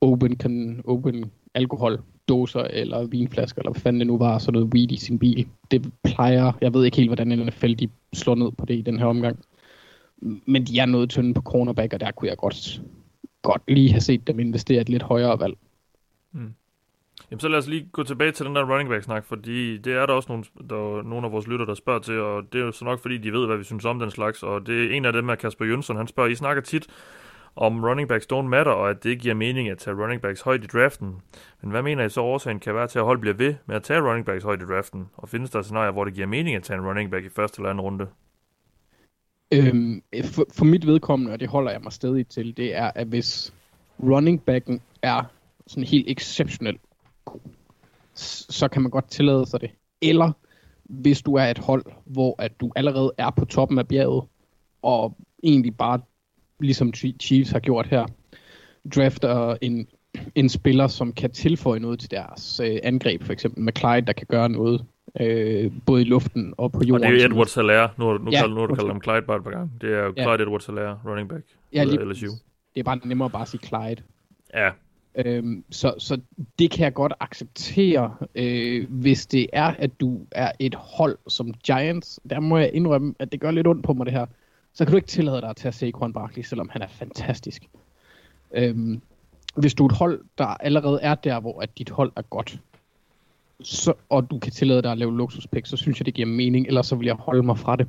open, 0.00 0.36
kan, 0.36 0.82
open 0.84 1.30
alkohol 1.54 2.00
doser 2.28 2.60
eller 2.60 3.06
vinflasker, 3.06 3.62
eller 3.62 3.72
hvad 3.72 3.80
fanden 3.80 4.00
det 4.00 4.06
nu 4.06 4.18
var, 4.18 4.38
sådan 4.38 4.52
noget 4.52 4.74
weed 4.74 4.92
i 4.92 4.96
sin 4.96 5.18
bil. 5.18 5.46
Det 5.70 5.92
plejer, 6.02 6.52
jeg 6.60 6.74
ved 6.74 6.84
ikke 6.84 6.96
helt, 6.96 7.08
hvordan 7.08 7.38
NFL 7.38 7.72
de 7.74 7.88
slår 8.12 8.34
ned 8.34 8.50
på 8.50 8.64
det 8.66 8.74
i 8.74 8.80
den 8.80 8.98
her 8.98 9.06
omgang. 9.06 9.38
Men 10.46 10.64
de 10.64 10.78
er 10.78 10.86
noget 10.86 11.10
tynde 11.10 11.34
på 11.34 11.42
cornerback, 11.42 11.92
og 11.92 12.00
der 12.00 12.10
kunne 12.10 12.28
jeg 12.28 12.36
godt, 12.36 12.82
godt 13.42 13.62
lige 13.68 13.90
have 13.90 14.00
set 14.00 14.26
dem 14.26 14.40
investere 14.40 14.80
et 14.80 14.88
lidt 14.88 15.02
højere 15.02 15.40
valg. 15.40 15.56
Jamen 17.30 17.40
så 17.40 17.48
lad 17.48 17.58
os 17.58 17.68
lige 17.68 17.88
gå 17.92 18.02
tilbage 18.02 18.32
til 18.32 18.46
den 18.46 18.56
der 18.56 18.72
running 18.72 18.90
back 18.90 19.04
snak, 19.04 19.24
fordi 19.24 19.78
det 19.78 19.92
er 19.92 20.06
der 20.06 20.14
også 20.14 20.28
nogle, 20.28 20.44
der, 20.70 21.02
nogle 21.02 21.26
af 21.26 21.32
vores 21.32 21.46
lytter, 21.46 21.66
der 21.66 21.74
spørger 21.74 22.00
til, 22.00 22.20
og 22.20 22.52
det 22.52 22.60
er 22.60 22.64
jo 22.64 22.72
så 22.72 22.84
nok 22.84 23.00
fordi, 23.00 23.18
de 23.18 23.32
ved, 23.32 23.46
hvad 23.46 23.56
vi 23.56 23.64
synes 23.64 23.84
om 23.84 23.98
den 23.98 24.10
slags, 24.10 24.42
og 24.42 24.66
det 24.66 24.84
er 24.84 24.96
en 24.96 25.04
af 25.04 25.12
dem 25.12 25.28
er 25.28 25.34
Kasper 25.34 25.64
Jønsson, 25.64 25.96
han 25.96 26.06
spørger, 26.06 26.30
I 26.30 26.34
snakker 26.34 26.62
tit 26.62 26.86
om 27.56 27.84
running 27.84 28.08
backs 28.08 28.26
don't 28.32 28.42
matter, 28.42 28.72
og 28.72 28.90
at 28.90 29.04
det 29.04 29.10
ikke 29.10 29.22
giver 29.22 29.34
mening 29.34 29.68
at 29.68 29.78
tage 29.78 29.96
running 29.96 30.22
backs 30.22 30.40
højt 30.40 30.64
i 30.64 30.66
draften. 30.66 31.14
Men 31.62 31.70
hvad 31.70 31.82
mener 31.82 32.04
I 32.04 32.08
så 32.08 32.20
årsagen 32.20 32.60
kan 32.60 32.74
være 32.74 32.86
til, 32.86 32.98
at 32.98 33.04
hold 33.04 33.18
bliver 33.18 33.34
ved 33.34 33.54
med 33.66 33.76
at 33.76 33.82
tage 33.82 34.00
running 34.00 34.26
backs 34.26 34.44
højt 34.44 34.62
i 34.62 34.64
draften? 34.64 35.06
Og 35.16 35.28
findes 35.28 35.50
der 35.50 35.62
scenarier, 35.62 35.92
hvor 35.92 36.04
det 36.04 36.14
giver 36.14 36.26
mening 36.26 36.56
at 36.56 36.62
tage 36.62 36.78
en 36.78 36.86
running 36.86 37.10
back 37.10 37.24
i 37.24 37.28
første 37.28 37.60
eller 37.60 37.70
anden 37.70 37.80
runde? 37.80 38.06
Øhm, 39.52 40.02
for, 40.24 40.46
for 40.54 40.64
mit 40.64 40.86
vedkommende, 40.86 41.32
og 41.32 41.40
det 41.40 41.48
holder 41.48 41.70
jeg 41.70 41.80
mig 41.80 41.92
stadig 41.92 42.26
til, 42.26 42.56
det 42.56 42.76
er, 42.76 42.90
at 42.94 43.06
hvis 43.06 43.54
running 44.02 44.42
backen 44.42 44.80
er 45.02 45.22
sådan 45.66 45.84
helt 45.84 46.10
exceptionelt 46.10 46.80
så 48.14 48.68
kan 48.68 48.82
man 48.82 48.90
godt 48.90 49.10
tillade 49.10 49.46
sig 49.46 49.60
det. 49.60 49.70
Eller 50.02 50.32
hvis 50.84 51.22
du 51.22 51.34
er 51.34 51.44
et 51.44 51.58
hold, 51.58 51.84
hvor 52.04 52.34
at 52.38 52.60
du 52.60 52.72
allerede 52.76 53.12
er 53.18 53.30
på 53.30 53.44
toppen 53.44 53.78
af 53.78 53.88
bjerget, 53.88 54.24
og 54.82 55.16
egentlig 55.42 55.76
bare, 55.76 56.00
ligesom 56.60 56.92
Chiefs 57.20 57.50
har 57.50 57.60
gjort 57.60 57.86
her, 57.86 58.06
drafter 58.94 59.56
en, 59.60 59.86
en 60.34 60.48
spiller, 60.48 60.86
som 60.86 61.12
kan 61.12 61.30
tilføje 61.30 61.80
noget 61.80 62.00
til 62.00 62.10
deres 62.10 62.60
øh, 62.64 62.78
angreb, 62.82 63.22
for 63.22 63.32
eksempel 63.32 63.62
med 63.62 63.72
Clyde, 63.78 64.06
der 64.06 64.12
kan 64.12 64.26
gøre 64.30 64.48
noget, 64.48 64.84
øh, 65.20 65.72
både 65.86 66.02
i 66.02 66.04
luften 66.04 66.54
og 66.56 66.72
på 66.72 66.82
jorden. 66.84 67.06
Og 67.06 67.12
det 67.12 67.22
er 67.22 67.26
Edward 67.26 67.46
Salaire, 67.46 67.88
nu, 67.98 68.18
nu, 68.18 68.30
ja, 68.30 68.40
kalder, 68.40 68.54
nu 68.54 68.60
har 68.60 68.66
du 68.66 68.74
kaldt 68.74 68.88
ham 68.88 69.02
Clyde 69.02 69.22
bare 69.22 69.36
et 69.36 69.44
par 69.44 69.50
gange. 69.50 69.70
Det 69.80 69.94
er 69.94 70.04
jo 70.04 70.12
Clyde 70.12 70.30
ja. 70.30 70.42
Edward 70.42 70.60
Salaire, 70.60 70.98
running 71.06 71.28
back, 71.28 71.44
ja, 71.72 71.84
lige, 71.84 72.12
LSU. 72.12 72.26
Det 72.74 72.80
er 72.80 72.84
bare 72.84 73.00
nemmere 73.04 73.30
bare 73.30 73.42
at 73.42 73.48
sige 73.48 73.66
Clyde. 73.66 74.02
Ja, 74.54 74.70
Øhm, 75.24 75.64
så, 75.70 75.94
så 75.98 76.20
det 76.58 76.70
kan 76.70 76.84
jeg 76.84 76.94
godt 76.94 77.12
acceptere, 77.20 78.14
øh, 78.34 78.90
hvis 78.90 79.26
det 79.26 79.46
er, 79.52 79.74
at 79.78 80.00
du 80.00 80.20
er 80.30 80.52
et 80.58 80.74
hold 80.74 81.18
som 81.28 81.54
Giants. 81.54 82.20
Der 82.30 82.40
må 82.40 82.58
jeg 82.58 82.70
indrømme, 82.74 83.14
at 83.18 83.32
det 83.32 83.40
gør 83.40 83.50
lidt 83.50 83.66
ondt 83.66 83.84
på 83.84 83.92
mig 83.92 84.06
det 84.06 84.14
her. 84.14 84.26
Så 84.72 84.84
kan 84.84 84.90
du 84.90 84.96
ikke 84.96 85.08
tillade 85.08 85.40
dig 85.40 85.50
at 85.50 85.56
tage 85.56 85.72
Saquon 85.72 86.12
Barkley, 86.12 86.42
selvom 86.42 86.68
han 86.68 86.82
er 86.82 86.88
fantastisk. 86.88 87.68
Øhm, 88.54 89.00
hvis 89.56 89.74
du 89.74 89.84
er 89.84 89.88
et 89.88 89.96
hold, 89.96 90.24
der 90.38 90.46
allerede 90.46 91.00
er 91.02 91.14
der, 91.14 91.40
hvor 91.40 91.60
at 91.60 91.78
dit 91.78 91.90
hold 91.90 92.12
er 92.16 92.22
godt, 92.22 92.60
så, 93.62 93.92
og 94.08 94.30
du 94.30 94.38
kan 94.38 94.52
tillade 94.52 94.82
dig 94.82 94.92
at 94.92 94.98
lave 94.98 95.16
luksuspick, 95.16 95.66
så 95.66 95.76
synes 95.76 96.00
jeg, 96.00 96.06
det 96.06 96.14
giver 96.14 96.28
mening, 96.28 96.66
ellers 96.66 96.86
så 96.86 96.96
vil 96.96 97.06
jeg 97.06 97.14
holde 97.14 97.42
mig 97.42 97.58
fra 97.58 97.76
det. 97.76 97.86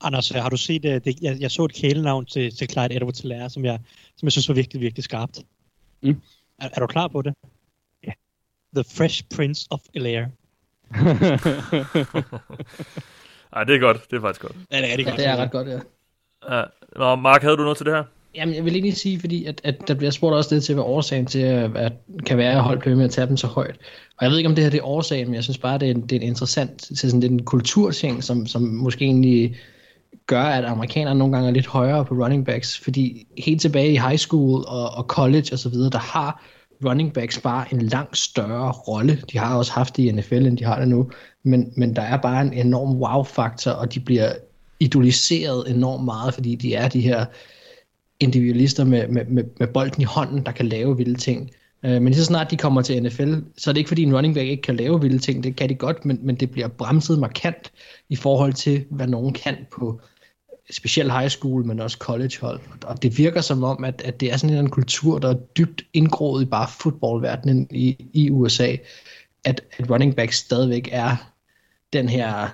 Anders, 0.00 0.28
har 0.28 0.48
du 0.48 0.56
set, 0.56 0.84
uh, 0.84 0.90
det, 0.90 1.22
jeg, 1.22 1.36
jeg 1.40 1.50
så 1.50 1.64
et 1.64 1.72
kælenavn 1.72 2.26
til, 2.26 2.56
til 2.56 2.70
Clyde 2.70 2.96
Edwards 2.96 3.52
som 3.52 3.64
jeg, 3.64 3.78
som 4.16 4.26
jeg 4.26 4.32
synes 4.32 4.48
var 4.48 4.54
virkelig, 4.54 4.82
virkelig 4.82 5.04
skarpt. 5.04 5.44
Mm. 6.02 6.16
Er, 6.58 6.68
er 6.72 6.80
du 6.80 6.86
klar 6.86 7.08
på 7.08 7.22
det? 7.22 7.34
Ja. 8.06 8.12
The 8.74 8.84
Fresh 8.96 9.24
Prince 9.36 9.66
of 9.70 9.80
Bel-Air. 9.96 10.26
Ej, 13.56 13.64
det 13.64 13.74
er 13.74 13.80
godt. 13.80 14.10
Det 14.10 14.16
er 14.16 14.20
faktisk 14.20 14.40
godt. 14.40 14.56
Ja, 14.72 14.76
det 14.76 14.84
er 14.84 14.88
rigtig 14.88 15.04
ja, 15.04 15.10
godt. 15.10 15.18
det 15.18 15.26
er 15.26 15.36
ret 15.36 15.50
godt, 15.50 15.68
ja. 15.68 15.78
ja. 16.58 16.64
Nå, 16.96 17.14
Mark, 17.14 17.42
havde 17.42 17.56
du 17.56 17.62
noget 17.62 17.76
til 17.76 17.86
det 17.86 17.94
her? 17.94 18.04
Jamen, 18.34 18.54
jeg 18.54 18.64
vil 18.64 18.72
lige 18.72 18.94
sige, 18.94 19.20
fordi 19.20 19.44
at, 19.44 19.60
at 19.64 19.88
der 19.88 19.94
bliver 19.94 20.10
spurgt 20.10 20.34
også 20.34 20.54
lidt 20.54 20.64
til, 20.64 20.74
hvad 20.74 20.84
årsagen 20.84 21.26
til, 21.26 21.38
at 21.38 21.92
kan 22.26 22.38
være, 22.38 22.52
at 22.52 22.62
holde 22.62 22.80
blev 22.80 22.96
med 22.96 23.04
at 23.04 23.10
tage 23.10 23.26
dem 23.26 23.36
så 23.36 23.46
højt. 23.46 23.76
Og 24.16 24.24
jeg 24.24 24.30
ved 24.30 24.38
ikke, 24.38 24.48
om 24.48 24.54
det 24.54 24.64
her 24.64 24.70
det 24.70 24.78
er 24.78 24.84
årsagen, 24.84 25.26
men 25.26 25.34
jeg 25.34 25.44
synes 25.44 25.58
bare, 25.58 25.78
det 25.78 25.90
er, 25.90 25.94
det 25.94 26.12
er 26.12 26.16
en 26.16 26.22
interessant, 26.22 26.78
til 26.80 26.96
sådan, 26.96 27.22
det 27.22 27.28
er 27.28 27.32
en 27.32 27.44
kulturting, 27.44 28.24
som, 28.24 28.46
som 28.46 28.62
måske 28.62 29.04
egentlig 29.04 29.56
gør, 30.28 30.42
at 30.42 30.64
amerikanerne 30.64 31.18
nogle 31.18 31.34
gange 31.34 31.48
er 31.48 31.54
lidt 31.54 31.66
højere 31.66 32.04
på 32.04 32.14
running 32.14 32.46
backs, 32.46 32.78
fordi 32.78 33.26
helt 33.38 33.60
tilbage 33.60 33.92
i 33.92 33.96
high 33.96 34.16
school 34.16 34.64
og, 34.66 34.90
og 34.90 35.04
college 35.04 35.48
osv., 35.52 35.72
der 35.72 35.98
har 35.98 36.42
running 36.84 37.12
backs 37.12 37.40
bare 37.40 37.64
en 37.72 37.82
langt 37.82 38.18
større 38.18 38.72
rolle. 38.72 39.22
De 39.32 39.38
har 39.38 39.56
også 39.56 39.72
haft 39.72 39.96
det 39.96 40.02
i 40.02 40.12
NFL, 40.12 40.46
end 40.46 40.58
de 40.58 40.64
har 40.64 40.78
det 40.78 40.88
nu, 40.88 41.10
men, 41.42 41.72
men 41.76 41.96
der 41.96 42.02
er 42.02 42.16
bare 42.16 42.42
en 42.42 42.52
enorm 42.52 42.96
wow-faktor, 42.96 43.70
og 43.70 43.94
de 43.94 44.00
bliver 44.00 44.32
idoliseret 44.80 45.70
enormt 45.70 46.04
meget, 46.04 46.34
fordi 46.34 46.54
de 46.54 46.74
er 46.74 46.88
de 46.88 47.00
her 47.00 47.24
individualister 48.20 48.84
med, 48.84 49.08
med, 49.08 49.24
med, 49.24 49.44
med 49.58 49.66
bolden 49.66 50.02
i 50.02 50.04
hånden, 50.04 50.46
der 50.46 50.52
kan 50.52 50.66
lave 50.66 50.96
vilde 50.96 51.18
ting. 51.18 51.50
Øh, 51.84 52.02
men 52.02 52.14
så 52.14 52.24
snart 52.24 52.50
de 52.50 52.56
kommer 52.56 52.82
til 52.82 53.02
NFL, 53.02 53.34
så 53.56 53.70
er 53.70 53.72
det 53.72 53.78
ikke 53.78 53.88
fordi 53.88 54.02
en 54.02 54.16
running 54.16 54.34
back 54.34 54.48
ikke 54.48 54.62
kan 54.62 54.76
lave 54.76 55.00
vilde 55.00 55.18
ting, 55.18 55.44
det 55.44 55.56
kan 55.56 55.68
de 55.68 55.74
godt, 55.74 56.04
men, 56.04 56.18
men 56.22 56.36
det 56.36 56.50
bliver 56.50 56.68
bremset 56.68 57.18
markant 57.18 57.72
i 58.08 58.16
forhold 58.16 58.52
til, 58.52 58.84
hvad 58.90 59.06
nogen 59.06 59.32
kan 59.32 59.56
på 59.72 60.00
specielt 60.70 61.12
high 61.12 61.28
school, 61.28 61.66
men 61.66 61.80
også 61.80 61.96
college 61.98 62.32
hold. 62.40 62.60
Og 62.82 63.02
det 63.02 63.18
virker 63.18 63.40
som 63.40 63.64
om, 63.64 63.84
at, 63.84 64.02
at 64.04 64.20
det 64.20 64.32
er 64.32 64.36
sådan 64.36 64.56
en 64.56 64.70
kultur, 64.70 65.18
der 65.18 65.30
er 65.30 65.34
dybt 65.34 65.82
indgroet 65.92 66.42
i 66.42 66.46
bare 66.46 66.68
fodboldverdenen 66.80 67.68
i, 67.70 68.08
i 68.12 68.30
USA, 68.30 68.76
at, 69.44 69.60
at 69.78 69.90
running 69.90 70.16
back 70.16 70.32
stadigvæk 70.32 70.88
er 70.92 71.16
den 71.92 72.08
her 72.08 72.48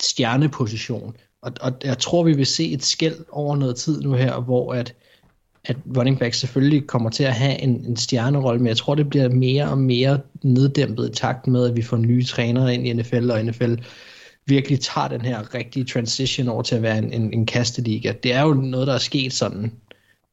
stjerneposition. 0.00 1.16
Og, 1.42 1.52
og 1.60 1.72
jeg 1.84 1.98
tror, 1.98 2.22
vi 2.22 2.32
vil 2.32 2.46
se 2.46 2.72
et 2.72 2.84
skæld 2.84 3.16
over 3.30 3.56
noget 3.56 3.76
tid 3.76 4.00
nu 4.00 4.12
her, 4.12 4.40
hvor 4.40 4.74
at, 4.74 4.94
at 5.64 5.76
running 5.96 6.18
back 6.18 6.34
selvfølgelig 6.34 6.86
kommer 6.86 7.10
til 7.10 7.24
at 7.24 7.34
have 7.34 7.58
en, 7.58 7.84
en 7.84 7.96
stjernerolle, 7.96 8.58
men 8.58 8.68
jeg 8.68 8.76
tror, 8.76 8.94
det 8.94 9.10
bliver 9.10 9.28
mere 9.28 9.70
og 9.70 9.78
mere 9.78 10.20
neddæmpet 10.42 11.08
i 11.08 11.12
takt 11.14 11.46
med, 11.46 11.66
at 11.70 11.76
vi 11.76 11.82
får 11.82 11.96
nye 11.96 12.24
trænere 12.24 12.74
ind 12.74 12.86
i 12.86 12.92
NFL, 12.92 13.30
og 13.30 13.44
NFL 13.44 13.74
virkelig 14.46 14.80
tager 14.80 15.08
den 15.08 15.20
her 15.20 15.54
rigtige 15.54 15.84
transition 15.84 16.48
over 16.48 16.62
til 16.62 16.76
at 16.76 16.82
være 16.82 16.98
en, 16.98 17.12
en, 17.12 17.32
en 17.32 17.46
kasteliga. 17.46 18.12
Det 18.22 18.32
er 18.32 18.42
jo 18.42 18.54
noget, 18.54 18.86
der 18.86 18.94
er 18.94 18.98
sket 18.98 19.32
sådan 19.32 19.72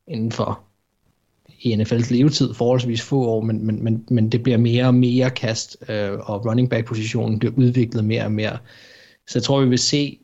inden 0.07 0.31
for 0.31 0.59
i 1.59 1.73
NFL's 1.73 2.13
levetid 2.13 2.53
forholdsvis 2.53 3.01
få 3.01 3.25
år, 3.25 3.41
men, 3.41 3.65
men, 3.65 3.83
men, 3.83 4.05
men 4.09 4.29
det 4.31 4.43
bliver 4.43 4.57
mere 4.57 4.85
og 4.85 4.95
mere 4.95 5.29
kast, 5.29 5.77
øh, 5.89 6.13
og 6.13 6.45
running 6.45 6.69
back 6.69 6.87
positionen 6.87 7.39
bliver 7.39 7.53
udviklet 7.57 8.05
mere 8.05 8.23
og 8.23 8.31
mere. 8.31 8.57
Så 9.27 9.39
jeg 9.39 9.43
tror, 9.43 9.61
vi 9.61 9.69
vil 9.69 9.79
se 9.79 10.19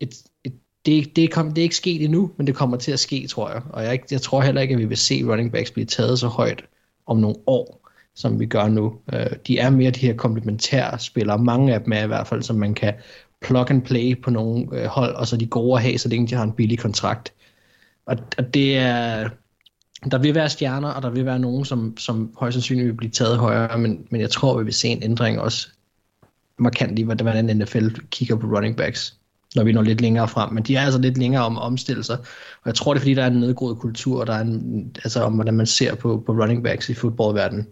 et, 0.00 0.14
et 0.44 0.52
det, 0.86 1.16
det, 1.16 1.32
kom, 1.32 1.48
det 1.48 1.58
er 1.58 1.62
ikke 1.62 1.76
sket 1.76 2.04
endnu, 2.04 2.30
men 2.36 2.46
det 2.46 2.54
kommer 2.54 2.76
til 2.76 2.92
at 2.92 2.98
ske, 2.98 3.26
tror 3.26 3.50
jeg. 3.50 3.62
Og 3.70 3.84
jeg, 3.84 4.00
jeg 4.10 4.20
tror 4.20 4.40
heller 4.40 4.60
ikke, 4.60 4.74
at 4.74 4.80
vi 4.80 4.84
vil 4.84 4.96
se 4.96 5.24
running 5.24 5.52
backs 5.52 5.70
blive 5.70 5.84
taget 5.84 6.18
så 6.18 6.26
højt 6.26 6.64
om 7.06 7.16
nogle 7.16 7.36
år, 7.46 7.88
som 8.14 8.40
vi 8.40 8.46
gør 8.46 8.68
nu. 8.68 8.94
Øh, 9.12 9.26
de 9.46 9.58
er 9.58 9.70
mere 9.70 9.90
de 9.90 10.00
her 10.00 10.14
komplementære 10.14 10.98
spillere. 10.98 11.38
Mange 11.38 11.74
af 11.74 11.80
dem 11.80 11.92
er 11.92 12.04
i 12.04 12.06
hvert 12.06 12.26
fald, 12.26 12.42
som 12.42 12.56
man 12.56 12.74
kan 12.74 12.94
plug 13.40 13.70
and 13.70 13.82
play 13.82 14.22
på 14.22 14.30
nogle 14.30 14.66
øh, 14.72 14.84
hold, 14.84 15.14
og 15.14 15.26
så 15.26 15.36
de 15.36 15.46
gode 15.46 15.76
at 15.76 15.82
have, 15.82 15.98
så 15.98 16.08
længe 16.08 16.26
de 16.26 16.34
har 16.34 16.44
en 16.44 16.52
billig 16.52 16.78
kontrakt. 16.78 17.32
Og, 18.06 18.16
og 18.38 18.54
det 18.54 18.78
er... 18.78 19.28
Der 20.10 20.18
vil 20.18 20.34
være 20.34 20.48
stjerner, 20.48 20.88
og 20.88 21.02
der 21.02 21.10
vil 21.10 21.26
være 21.26 21.38
nogen, 21.38 21.64
som, 21.64 21.96
som 21.96 22.34
højst 22.36 22.54
sandsynligt 22.54 22.86
vil 22.86 22.94
blive 22.94 23.10
taget 23.10 23.38
højere, 23.38 23.78
men, 23.78 24.06
men 24.10 24.20
jeg 24.20 24.30
tror, 24.30 24.58
vi 24.58 24.64
vil 24.64 24.74
se 24.74 24.88
en 24.88 25.02
ændring 25.02 25.40
også 25.40 25.68
markant 26.58 26.98
i, 26.98 27.02
hvordan 27.02 27.56
NFL 27.56 27.88
kigger 28.10 28.36
på 28.36 28.46
running 28.46 28.76
backs 28.76 29.18
når 29.56 29.64
vi 29.64 29.72
når 29.72 29.82
lidt 29.82 30.00
længere 30.00 30.28
frem. 30.28 30.52
Men 30.52 30.62
de 30.62 30.76
er 30.76 30.80
altså 30.80 31.00
lidt 31.00 31.18
længere 31.18 31.44
om 31.44 31.58
omstillelser. 31.58 32.16
Og 32.16 32.66
jeg 32.66 32.74
tror, 32.74 32.94
det 32.94 32.98
er 32.98 33.02
fordi, 33.02 33.14
der 33.14 33.22
er 33.22 33.30
en 33.30 33.40
nedgroet 33.40 33.78
kultur, 33.78 34.20
og 34.20 34.26
der 34.26 34.32
er 34.32 34.40
en, 34.40 34.90
altså 35.04 35.22
om, 35.22 35.34
hvordan 35.34 35.54
man 35.54 35.66
ser 35.66 35.94
på, 35.94 36.22
på 36.26 36.32
running 36.32 36.64
backs 36.64 36.88
i 36.88 36.94
fodboldverdenen. 36.94 37.66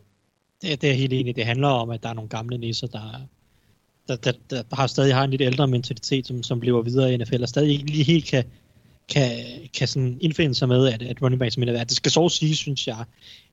Det, 0.62 0.82
det 0.82 0.90
er 0.90 0.94
helt 0.94 1.12
enig. 1.12 1.36
Det 1.36 1.44
handler 1.44 1.68
om, 1.68 1.90
at 1.90 2.02
der 2.02 2.09
er 2.09 2.14
nogle 2.14 2.28
gamle 2.28 2.59
nisser, 2.59 2.86
der, 2.86 3.20
der, 4.08 4.16
der, 4.16 4.32
der, 4.50 4.62
har 4.72 4.86
stadig 4.86 5.14
har 5.14 5.24
en 5.24 5.30
lidt 5.30 5.42
ældre 5.42 5.68
mentalitet, 5.68 6.26
som, 6.26 6.42
som 6.42 6.60
lever 6.60 6.82
videre 6.82 7.14
i 7.14 7.16
NFL, 7.16 7.42
og 7.42 7.48
stadig 7.48 7.72
ikke 7.72 7.90
lige 7.90 8.04
helt 8.04 8.24
kan, 8.24 8.44
kan, 9.08 9.30
kan 9.74 9.88
sådan 9.88 10.18
indfinde 10.20 10.54
sig 10.54 10.68
med, 10.68 10.88
at, 10.88 11.02
at 11.02 11.22
running 11.22 11.40
backs 11.40 11.58
mener, 11.58 11.80
at 11.80 11.88
det 11.88 11.96
skal 11.96 12.12
så 12.12 12.28
sige, 12.28 12.56
synes 12.56 12.86
jeg, 12.86 13.04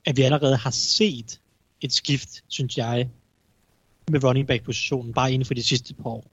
at 0.06 0.18
vi 0.18 0.22
allerede 0.22 0.58
har 0.58 0.72
set 0.72 1.40
et 1.82 1.94
skift, 1.94 2.44
synes 2.48 2.78
jeg, 2.78 3.10
med 4.12 4.24
running 4.24 4.48
back 4.48 4.64
positionen, 4.64 5.14
bare 5.14 5.34
inden 5.34 5.46
for 5.46 5.54
de 5.54 5.64
sidste 5.64 5.94
par 5.94 6.10
år. 6.10 6.30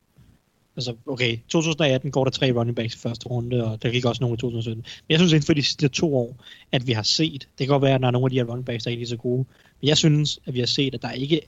Altså, 0.77 0.95
okay, 1.07 1.39
2018 1.49 2.11
går 2.11 2.25
der 2.25 2.31
tre 2.31 2.53
running 2.53 2.77
backs 2.77 2.95
i 2.95 2.99
første 2.99 3.27
runde, 3.27 3.65
og 3.65 3.83
der 3.83 3.91
gik 3.91 4.05
også 4.05 4.23
nogle 4.23 4.35
i 4.35 4.37
2017. 4.37 4.77
Men 4.77 4.87
jeg 5.09 5.19
synes 5.19 5.33
inden 5.33 5.47
for 5.47 5.55
de 5.55 5.63
sidste 5.63 5.89
to 5.89 6.17
år, 6.17 6.37
at 6.73 6.87
vi 6.87 6.93
har 6.93 7.03
set, 7.03 7.41
det 7.41 7.67
kan 7.67 7.69
godt 7.69 7.83
være, 7.83 7.95
at 7.95 8.01
der 8.01 8.07
er 8.07 8.11
nogle 8.11 8.27
af 8.27 8.31
de 8.31 8.37
her 8.37 8.45
running 8.45 8.67
backs, 8.67 8.85
der 8.85 8.89
er 8.89 8.93
ikke 8.93 9.01
lige 9.01 9.09
så 9.09 9.17
gode, 9.17 9.45
men 9.81 9.89
jeg 9.89 9.97
synes, 9.97 10.39
at 10.47 10.55
vi 10.55 10.59
har 10.59 10.67
set, 10.67 10.95
at 10.95 11.03
der 11.03 11.11
ikke 11.11 11.41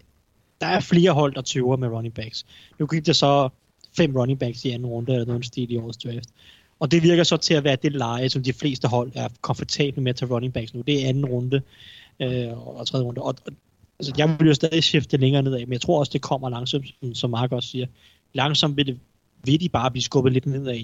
der 0.63 0.69
er 0.69 0.81
flere 0.81 1.11
hold, 1.11 1.35
der 1.35 1.41
tøver 1.41 1.77
med 1.77 1.89
running 1.89 2.15
backs. 2.15 2.47
Nu 2.79 2.87
gik 2.87 3.07
der 3.07 3.13
så 3.13 3.49
fem 3.97 4.17
running 4.17 4.39
backs 4.39 4.65
i 4.65 4.71
anden 4.71 4.87
runde, 4.87 5.13
eller 5.13 5.27
noget 5.27 5.45
stil 5.45 5.73
i 5.73 5.77
årets 5.77 5.99
draft. 5.99 6.29
Og 6.81 6.91
det 6.91 7.03
virker 7.03 7.23
så 7.23 7.37
til 7.37 7.55
at 7.55 7.65
være 7.65 7.77
det 7.83 7.93
leje, 7.93 8.29
som 8.29 8.43
de 8.43 8.53
fleste 8.53 8.89
hold 8.89 9.13
er 9.15 9.29
komfortable 9.41 10.03
med 10.03 10.11
at 10.11 10.17
tage 10.17 10.31
running 10.31 10.53
backs 10.53 10.75
nu. 10.75 10.81
Det 10.81 11.05
er 11.05 11.09
anden 11.09 11.27
runde 11.27 11.63
øh, 12.21 12.67
og 12.67 12.87
tredje 12.87 13.07
runde. 13.07 13.23
Og, 13.23 13.35
og 13.47 13.53
altså, 13.99 14.13
jeg 14.19 14.37
vil 14.39 14.49
jo 14.49 14.55
stadig 14.55 14.85
skifte 14.85 15.17
længere 15.17 15.43
nedad, 15.43 15.61
men 15.61 15.73
jeg 15.73 15.81
tror 15.81 15.99
også, 15.99 16.11
det 16.13 16.23
kommer 16.23 16.51
langsomt, 16.51 16.87
som, 17.01 17.15
som 17.15 17.31
Mark 17.31 17.53
også 17.53 17.69
siger. 17.69 17.87
Langsomt 18.33 18.77
vil 18.77 18.87
det 18.87 18.99
vil 19.45 19.61
de 19.61 19.69
bare 19.69 19.91
blive 19.91 20.03
skubbet 20.03 20.33
lidt 20.33 20.47
ned 20.47 20.71
i, 20.73 20.79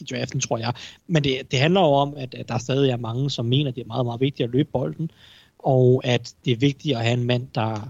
i 0.00 0.06
draften, 0.10 0.40
tror 0.40 0.58
jeg. 0.58 0.72
Men 1.06 1.24
det, 1.24 1.50
det 1.50 1.58
handler 1.58 1.80
jo 1.80 1.86
om, 1.86 2.14
at, 2.16 2.34
at 2.34 2.48
der 2.48 2.58
stadig 2.58 2.90
er 2.90 2.96
mange, 2.96 3.30
som 3.30 3.46
mener, 3.46 3.70
at 3.70 3.74
det 3.74 3.82
er 3.82 3.86
meget, 3.86 4.06
meget 4.06 4.20
vigtigt 4.20 4.46
at 4.46 4.52
løbe 4.52 4.68
bolden, 4.72 5.10
og 5.58 6.00
at 6.04 6.34
det 6.44 6.52
er 6.52 6.56
vigtigt 6.56 6.96
at 6.96 7.02
have 7.02 7.14
en 7.14 7.24
mand, 7.24 7.46
der 7.54 7.88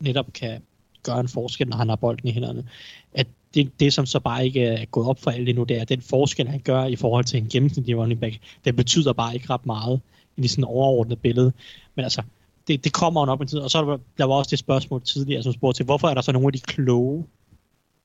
netop 0.00 0.32
kan 0.32 0.62
gøre 1.04 1.20
en 1.20 1.28
forskel, 1.28 1.68
når 1.68 1.76
han 1.76 1.88
har 1.88 1.96
bolden 1.96 2.28
i 2.28 2.32
hænderne. 2.32 2.64
At 3.12 3.26
det, 3.54 3.80
det, 3.80 3.92
som 3.92 4.06
så 4.06 4.20
bare 4.20 4.44
ikke 4.44 4.62
er 4.62 4.84
gået 4.84 5.08
op 5.08 5.20
for 5.20 5.30
alle 5.30 5.48
endnu, 5.48 5.64
det 5.64 5.76
er, 5.76 5.80
at 5.80 5.88
den 5.88 6.00
forskel, 6.00 6.48
han 6.48 6.60
gør 6.60 6.84
i 6.84 6.96
forhold 6.96 7.24
til 7.24 7.38
en 7.38 7.48
gennemsnitlig 7.48 7.96
running 7.96 8.20
back, 8.20 8.38
det 8.64 8.76
betyder 8.76 9.12
bare 9.12 9.34
ikke 9.34 9.50
ret 9.50 9.66
meget 9.66 10.00
i 10.36 10.48
sådan 10.48 10.64
overordnet 10.64 11.18
billede. 11.18 11.52
Men 11.94 12.04
altså, 12.04 12.22
det, 12.68 12.84
det 12.84 12.92
kommer 12.92 13.20
jo 13.20 13.24
nok 13.24 13.40
en 13.40 13.46
tid. 13.46 13.58
Og 13.58 13.70
så 13.70 13.82
der, 13.82 13.98
der 14.18 14.24
var 14.24 14.34
også 14.34 14.50
det 14.50 14.58
spørgsmål 14.58 15.02
tidligere, 15.02 15.42
som 15.42 15.52
spurgte 15.52 15.78
til, 15.78 15.84
hvorfor 15.84 16.08
er 16.08 16.14
der 16.14 16.20
så 16.20 16.32
nogle 16.32 16.48
af 16.48 16.52
de 16.52 16.60
kloge 16.60 17.24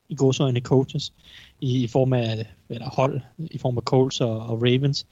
i 0.08 0.14
godsøjne 0.14 0.60
coaches 0.60 1.12
i, 1.60 1.82
i 1.82 1.86
form 1.86 2.12
af 2.12 2.46
eller 2.68 2.90
hold, 2.90 3.20
i 3.38 3.58
form 3.58 3.76
af 3.76 3.82
Colts 3.82 4.20
og, 4.20 4.40
og 4.40 4.62
Ravens. 4.62 5.06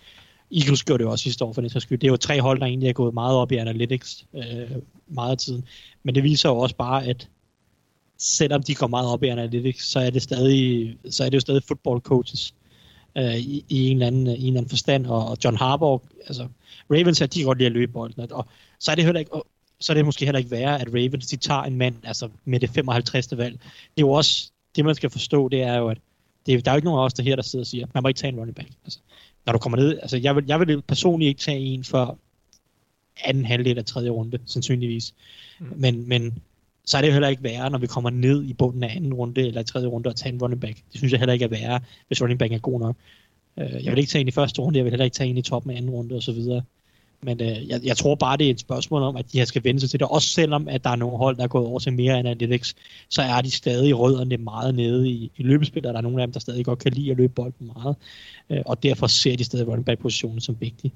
Eagles 0.53 0.85
gjorde 0.85 0.99
det 0.99 1.05
jo 1.05 1.11
også 1.11 1.23
sidste 1.23 1.45
år 1.45 1.53
for 1.53 1.61
det 1.61 1.83
skyld. 1.83 1.99
Det 1.99 2.07
er 2.07 2.11
jo 2.11 2.17
tre 2.17 2.41
hold, 2.41 2.61
der 2.61 2.67
egentlig 2.67 2.89
er 2.89 2.93
gået 2.93 3.15
meget 3.15 3.37
op 3.37 3.53
i 3.53 3.57
analytics 3.57 4.27
øh, 4.35 4.71
meget 5.09 5.31
af 5.31 5.39
tiden. 5.39 5.65
Men 6.03 6.15
det 6.15 6.23
viser 6.23 6.49
jo 6.49 6.59
også 6.59 6.77
bare, 6.77 7.05
at 7.05 7.29
selvom 8.19 8.63
de 8.63 8.75
går 8.75 8.87
meget 8.87 9.09
op 9.09 9.23
i 9.23 9.29
analytics, 9.29 9.91
så 9.91 10.01
er 10.01 10.11
det 10.11 10.23
stadig, 10.23 10.97
så 11.11 11.25
er 11.25 11.29
det 11.29 11.35
jo 11.35 11.41
stadig 11.41 11.63
football 11.63 12.01
coaches 12.01 12.55
øh, 13.17 13.37
i, 13.37 13.65
i, 13.69 13.89
en 13.89 13.97
eller 13.97 14.07
anden, 14.07 14.27
i 14.27 14.31
en 14.31 14.37
eller 14.37 14.61
anden 14.61 14.69
forstand. 14.69 15.07
Og, 15.07 15.37
John 15.45 15.57
Harbaugh, 15.57 16.03
altså 16.27 16.49
Ravens, 16.91 17.19
de 17.19 17.29
kan 17.29 17.45
godt 17.45 17.59
lide 17.59 17.67
at 17.67 17.73
løbe 17.73 17.93
bolden. 17.93 18.33
Og 18.33 18.47
så 18.79 18.91
er 18.91 18.95
det 18.95 19.05
heller 19.05 19.19
ikke, 19.19 19.31
så 19.81 19.93
er 19.93 19.95
det 19.95 20.05
måske 20.05 20.25
heller 20.25 20.39
ikke 20.39 20.51
værre, 20.51 20.81
at 20.81 20.89
Ravens 20.89 21.27
de 21.27 21.37
tager 21.37 21.63
en 21.63 21.77
mand 21.77 21.97
altså 22.05 22.29
med 22.45 22.61
det 22.61 22.71
55. 22.71 23.37
valg. 23.37 23.53
Det 23.53 24.03
er 24.03 24.07
jo 24.07 24.11
også 24.11 24.51
det, 24.77 24.85
man 24.85 24.95
skal 24.95 25.11
forstå, 25.11 25.49
det 25.49 25.63
er 25.63 25.75
jo, 25.75 25.89
at 25.89 25.99
det, 26.47 26.65
der 26.65 26.71
er 26.71 26.75
jo 26.75 26.77
ikke 26.77 26.85
nogen 26.87 27.01
af 27.01 27.05
os 27.05 27.15
der 27.15 27.23
her, 27.23 27.37
der 27.37 27.43
sidder 27.43 27.63
og 27.63 27.67
siger, 27.67 27.87
man 27.95 28.03
må 28.03 28.09
ikke 28.09 28.19
tage 28.19 28.33
en 28.33 28.39
running 28.39 28.57
back. 28.57 28.69
Altså, 28.85 28.99
når 29.47 29.53
du 29.53 29.59
kommer 29.59 29.79
ned, 29.79 29.99
altså 30.03 30.17
jeg 30.17 30.37
vil, 30.37 30.45
jeg 30.47 30.61
vil 30.61 30.83
personligt 30.83 31.29
ikke 31.29 31.41
tage 31.41 31.59
en 31.59 31.85
for 31.85 32.19
anden 33.25 33.45
halvdel 33.45 33.79
af 33.79 33.85
tredje 33.85 34.11
runde, 34.11 34.39
sandsynligvis. 34.47 35.15
Mm. 35.59 35.73
Men, 35.77 36.09
men 36.09 36.39
så 36.89 36.97
er 36.97 37.03
det 37.03 37.13
heller 37.13 37.29
ikke 37.29 37.43
værre, 37.43 37.71
når 37.71 37.79
vi 37.79 37.87
kommer 37.87 38.11
ned 38.11 38.45
i 38.45 38.53
bunden 38.53 38.83
af 38.83 38.97
anden 38.97 39.15
runde 39.15 39.41
eller 39.41 39.63
tredje 39.63 39.87
runde 39.89 40.09
og 40.09 40.17
tage 40.17 40.33
en 40.33 40.43
running 40.43 40.61
back. 40.61 40.77
Det 40.77 40.99
synes 40.99 41.13
jeg 41.13 41.21
heller 41.21 41.33
ikke 41.33 41.45
er 41.45 41.49
værre, 41.49 41.81
hvis 42.07 42.23
running 42.23 42.39
back 42.39 42.53
er 42.53 42.59
god 42.59 42.81
nok. 42.81 42.97
Øh, 43.59 43.85
jeg 43.85 43.93
vil 43.93 43.99
ikke 43.99 44.11
tage 44.11 44.21
en 44.21 44.29
i 44.29 44.31
første 44.31 44.63
runde, 44.63 44.77
jeg 44.77 44.85
vil 44.85 44.91
heller 44.93 45.05
ikke 45.05 45.15
tage 45.15 45.31
en 45.31 45.39
i 45.39 45.43
toppen 45.43 45.73
af 45.73 45.77
anden 45.77 45.91
runde 45.91 46.15
og 46.15 46.23
så 46.23 46.33
videre. 46.33 46.63
Men 47.23 47.41
øh, 47.43 47.69
jeg, 47.69 47.81
jeg 47.85 47.97
tror 47.97 48.15
bare, 48.15 48.37
det 48.37 48.47
er 48.47 48.51
et 48.51 48.61
spørgsmål 48.61 49.03
om, 49.03 49.17
at 49.17 49.33
de 49.33 49.39
her 49.39 49.45
skal 49.45 49.65
vende 49.65 49.81
sig 49.81 49.91
til 49.91 50.01
det. 50.01 50.09
Også 50.09 50.29
selvom, 50.29 50.69
at 50.69 50.85
der 50.85 50.91
er 50.91 50.97
nogle 50.97 51.17
hold, 51.17 51.37
der 51.37 51.43
er 51.43 51.49
gået 51.49 51.67
over 51.67 51.79
til 51.79 51.93
mere 51.93 52.19
analytics, 52.19 52.75
så 53.09 53.23
er 53.23 53.41
de 53.41 53.51
stadig 53.51 53.99
rødderne 53.99 54.37
meget 54.37 54.75
nede 54.75 55.09
i, 55.09 55.33
i 55.37 55.43
løbespil, 55.43 55.87
og 55.87 55.93
der 55.93 55.99
er 55.99 56.03
nogle 56.03 56.23
af 56.23 56.27
dem, 56.27 56.33
der 56.33 56.41
stadig 56.41 56.65
godt 56.65 56.79
kan 56.79 56.93
lide 56.93 57.11
at 57.11 57.17
løbe 57.17 57.33
bolden 57.33 57.71
meget. 57.77 57.97
Øh, 58.51 58.63
og 58.67 58.83
derfor 58.83 59.07
ser 59.07 59.37
de 59.37 59.45
stadig 59.45 59.69
running 59.69 59.87
back-positionen 59.87 60.41
som 60.41 60.57
vigtig. 60.61 60.93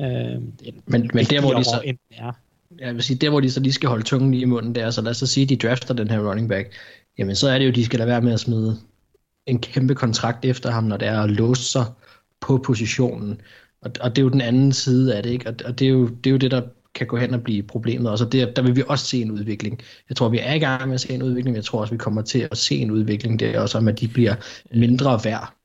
Øh, 0.00 0.06
men, 0.06 1.10
men 1.14 1.24
der, 1.24 1.40
hvor 1.40 1.52
de 1.52 1.64
så... 1.64 1.94
er. 2.10 2.32
Jeg 2.78 2.94
vil 2.94 3.02
sige, 3.02 3.16
der 3.16 3.30
hvor 3.30 3.40
de 3.40 3.50
så 3.50 3.60
lige 3.60 3.72
skal 3.72 3.88
holde 3.88 4.04
tungen 4.04 4.30
lige 4.30 4.42
i 4.42 4.44
munden, 4.44 4.74
det 4.74 4.82
er, 4.82 4.90
så 4.90 5.02
lad 5.02 5.10
os 5.10 5.16
så 5.16 5.26
sige, 5.26 5.42
at 5.44 5.48
de 5.48 5.68
drafter 5.68 5.94
den 5.94 6.10
her 6.10 6.28
running 6.30 6.48
back, 6.48 6.74
jamen 7.18 7.36
så 7.36 7.48
er 7.48 7.58
det 7.58 7.66
jo, 7.66 7.70
de 7.70 7.84
skal 7.84 7.98
lade 7.98 8.08
være 8.08 8.20
med 8.22 8.32
at 8.32 8.40
smide 8.40 8.78
en 9.46 9.60
kæmpe 9.60 9.94
kontrakt 9.94 10.44
efter 10.44 10.70
ham, 10.70 10.84
når 10.84 10.96
det 10.96 11.08
er 11.08 11.20
at 11.20 11.30
låse 11.30 11.62
sig 11.62 11.84
på 12.40 12.58
positionen. 12.58 13.40
Og, 13.80 13.90
og 14.00 14.16
det 14.16 14.22
er 14.22 14.24
jo 14.24 14.28
den 14.28 14.40
anden 14.40 14.72
side 14.72 15.16
af 15.16 15.22
det, 15.22 15.30
ikke? 15.30 15.48
Og, 15.48 15.54
og 15.64 15.78
det, 15.78 15.84
er 15.86 15.90
jo, 15.90 16.06
det 16.08 16.26
er 16.26 16.30
jo 16.30 16.36
det, 16.36 16.50
der 16.50 16.62
kan 16.94 17.06
gå 17.06 17.16
hen 17.16 17.34
og 17.34 17.42
blive 17.42 17.62
problemet 17.62 18.10
Og 18.10 18.18
så 18.18 18.24
det, 18.24 18.56
der 18.56 18.62
vil 18.62 18.76
vi 18.76 18.82
også 18.88 19.06
se 19.06 19.22
en 19.22 19.30
udvikling. 19.30 19.80
Jeg 20.08 20.16
tror, 20.16 20.28
vi 20.28 20.38
er 20.38 20.54
i 20.54 20.58
gang 20.58 20.86
med 20.86 20.94
at 20.94 21.00
se 21.00 21.12
en 21.12 21.22
udvikling, 21.22 21.52
men 21.52 21.56
jeg 21.56 21.64
tror 21.64 21.80
også, 21.80 21.94
vi 21.94 21.98
kommer 21.98 22.22
til 22.22 22.48
at 22.50 22.58
se 22.58 22.74
en 22.74 22.90
udvikling 22.90 23.40
der 23.40 23.60
også, 23.60 23.78
om 23.78 23.88
at 23.88 24.00
de 24.00 24.08
bliver 24.08 24.34
mindre 24.74 25.20
værd 25.24 25.57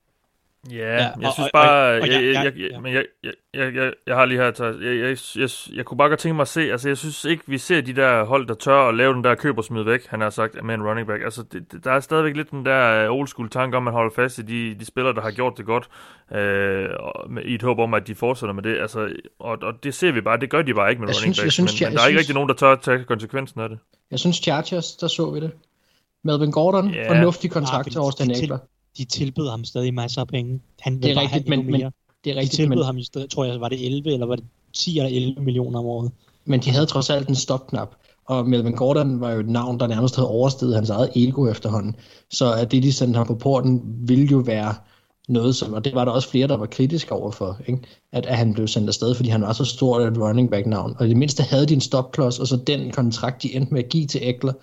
Ja, 0.72 0.76
ja 0.76 0.96
jeg 0.98 1.28
og, 1.28 1.34
synes 1.34 1.50
bare, 1.54 1.70
jeg, 1.70 2.10
jeg, 2.10 2.24
jeg, 2.24 2.54
jeg, 2.72 2.82
men 2.82 2.94
jeg, 2.94 3.06
jeg, 3.24 3.34
jeg, 3.54 3.76
jeg, 3.76 3.94
jeg 4.08 4.16
har 4.16 4.26
lige 4.26 4.38
her, 4.38 4.46
jeg, 4.82 5.10
jeg, 5.10 5.18
jeg, 5.36 5.50
jeg 5.76 5.86
kunne 5.86 5.98
bare 5.98 6.10
godt 6.10 6.20
tænke 6.20 6.34
mig 6.34 6.42
at 6.42 6.48
se, 6.48 6.62
altså 6.62 6.88
jeg 6.90 6.98
synes 6.98 7.26
ikke, 7.26 7.44
vi 7.48 7.58
ser 7.58 7.82
de 7.82 7.94
der 7.94 8.24
hold, 8.24 8.48
der 8.48 8.54
tør 8.54 8.90
at 8.90 8.96
lave 8.96 9.14
den 9.14 9.24
der 9.24 9.36
køb 9.36 9.58
og 9.58 9.64
smid 9.64 9.84
væk, 9.84 10.08
han 10.08 10.22
har 10.22 10.30
sagt, 10.30 10.64
med 10.64 10.76
en 10.76 10.84
running 10.84 11.08
back. 11.08 11.24
Altså 11.24 11.44
det, 11.44 11.84
der 11.84 11.92
er 11.92 12.00
stadigvæk 12.00 12.36
lidt 12.36 12.52
den 12.52 12.66
der 12.66 13.10
old 13.10 13.28
school 13.28 13.50
tanke 13.50 13.78
om, 13.78 13.82
at 13.82 13.84
man 13.84 13.94
holder 13.94 14.12
fast 14.16 14.38
i 14.38 14.42
de, 14.42 14.76
de 14.80 14.86
spillere, 14.86 15.14
der 15.14 15.22
har 15.22 15.32
gjort 15.32 15.58
det 15.58 15.66
godt, 15.66 15.90
øh, 16.32 16.90
med, 17.30 17.44
i 17.46 17.54
et 17.54 17.62
håb 17.62 17.80
om, 17.80 17.94
at 17.94 18.08
de 18.08 18.16
fortsætter 18.16 18.54
med 18.54 18.64
det. 18.64 18.78
Altså, 18.78 19.10
og, 19.40 19.58
og 19.62 19.74
det 19.84 19.94
ser 19.94 20.12
vi 20.12 20.22
bare, 20.22 20.40
det 20.40 20.50
gør 20.50 20.62
de 20.62 20.74
bare 20.74 20.90
ikke 20.90 21.02
med 21.02 21.10
jeg 21.10 21.16
running 21.16 21.36
synes, 21.36 21.58
backs, 21.58 21.82
men, 21.82 21.90
men 21.90 21.98
der 21.98 22.04
er 22.04 22.08
ikke 22.08 22.20
rigtig 22.20 22.36
nogen, 22.36 22.50
der 22.50 22.56
tør 22.56 22.72
at 22.72 22.82
tage 22.82 23.04
konsekvensen 23.04 23.62
af 23.62 23.70
det. 23.70 23.80
Jeg 24.12 24.20
synes 24.20 24.36
Chargers, 24.38 24.96
der 24.96 25.08
så 25.08 25.32
vi 25.32 25.40
det. 25.40 25.52
Melvin 26.24 26.52
Gordon, 26.52 26.94
yeah. 26.94 27.08
fornuftig 27.08 27.52
kontrakt 27.52 27.92
til 27.92 28.00
Austin 28.00 28.32
Eckler 28.32 28.58
de 28.98 29.06
tilbød 29.06 29.50
ham 29.50 29.64
stadig 29.64 29.94
masser 29.94 30.22
af 30.22 30.28
penge. 30.28 30.60
Han 30.82 31.02
det 31.02 31.12
er 31.12 31.22
rigtigt, 31.22 31.48
men, 31.48 31.66
men, 31.66 31.82
det 32.24 32.32
er 32.32 32.36
rigtigt, 32.36 32.52
de 32.52 32.56
tilbød 32.56 32.76
men, 32.76 32.86
ham, 32.86 33.28
tror 33.32 33.46
jeg, 33.46 33.62
var 33.62 33.70
det 33.70 33.86
11, 33.86 34.14
eller 34.14 34.26
var 34.26 34.36
det 34.36 34.46
10 34.74 34.98
eller 34.98 35.10
11 35.10 35.42
millioner 35.42 35.80
om 35.80 35.86
året. 35.86 36.12
Men 36.46 36.60
de 36.60 36.70
havde 36.70 36.86
trods 36.86 37.10
alt 37.10 37.30
en 37.30 37.36
stopknap, 37.36 37.96
og 38.26 38.50
Melvin 38.50 38.74
Gordon 38.74 39.22
var 39.22 39.32
jo 39.32 39.40
et 39.40 39.50
navn, 39.50 39.80
der 39.80 39.88
nærmest 39.88 40.16
havde 40.16 40.30
oversteget 40.30 40.76
hans 40.76 40.90
eget 40.90 41.10
ego 41.16 41.48
efterhånden. 41.48 41.96
Så 42.32 42.54
at 42.54 42.72
det, 42.72 42.84
de 42.84 42.94
sendte 42.94 43.18
ham 43.18 43.28
på 43.28 43.36
porten, 43.36 43.82
ville 44.08 44.26
jo 44.26 44.38
være 44.38 44.76
noget, 45.28 45.56
som, 45.56 45.74
og 45.74 45.86
det 45.86 45.96
var 45.96 46.06
der 46.06 46.12
også 46.12 46.30
flere, 46.30 46.48
der 46.48 46.58
var 46.58 46.66
kritiske 46.66 47.12
overfor, 47.12 47.60
ikke? 47.68 47.82
At, 48.12 48.26
at 48.26 48.38
han 48.38 48.54
blev 48.54 48.68
sendt 48.68 48.88
afsted, 48.88 49.16
fordi 49.16 49.30
han 49.30 49.42
var 49.42 49.54
så 49.54 49.66
stor 49.66 50.00
et 50.00 50.18
running 50.18 50.52
back 50.52 50.66
navn. 50.66 50.96
Og 51.00 51.06
i 51.06 51.10
det 51.10 51.18
mindste 51.18 51.44
havde 51.44 51.66
de 51.66 51.74
en 51.74 51.82
stopklods, 51.82 52.40
og 52.40 52.48
så 52.48 52.56
den 52.56 52.92
kontrakt, 52.92 53.44
de 53.44 53.56
endte 53.56 53.74
med 53.74 53.84
at 53.84 53.90
give 53.90 54.08
til 54.08 54.30
Eckler, 54.30 54.54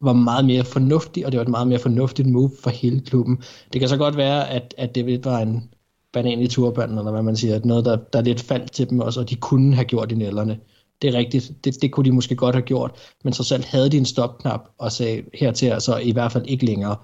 var 0.00 0.12
meget 0.12 0.44
mere 0.44 0.64
fornuftig, 0.64 1.26
og 1.26 1.32
det 1.32 1.38
var 1.38 1.44
et 1.44 1.50
meget 1.50 1.68
mere 1.68 1.78
fornuftigt 1.78 2.28
move 2.28 2.50
for 2.62 2.70
hele 2.70 3.00
klubben. 3.00 3.42
Det 3.72 3.80
kan 3.80 3.88
så 3.88 3.96
godt 3.96 4.16
være, 4.16 4.50
at, 4.50 4.74
at 4.78 4.94
det 4.94 5.24
var 5.24 5.38
en 5.38 5.70
banan 6.12 6.40
i 6.40 6.46
turbanden, 6.46 6.98
eller 6.98 7.12
hvad 7.12 7.22
man 7.22 7.36
siger, 7.36 7.56
at 7.56 7.64
noget, 7.64 7.84
der, 7.84 7.96
der 8.12 8.20
lidt 8.20 8.40
faldt 8.40 8.72
til 8.72 8.90
dem 8.90 9.00
også, 9.00 9.20
og 9.20 9.30
de 9.30 9.36
kunne 9.36 9.74
have 9.74 9.84
gjort 9.84 10.12
i 10.12 10.14
nælderne. 10.14 10.58
Det 11.02 11.14
er 11.14 11.18
rigtigt, 11.18 11.52
det, 11.64 11.82
det 11.82 11.92
kunne 11.92 12.04
de 12.04 12.12
måske 12.12 12.36
godt 12.36 12.54
have 12.54 12.62
gjort, 12.62 12.90
men 13.24 13.32
så 13.32 13.42
selv 13.42 13.64
havde 13.64 13.90
de 13.90 13.96
en 13.96 14.04
stopknap 14.04 14.60
og 14.78 14.92
sagde 14.92 15.22
hertil, 15.34 15.66
altså 15.66 15.96
i 15.96 16.12
hvert 16.12 16.32
fald 16.32 16.46
ikke 16.46 16.66
længere. 16.66 16.96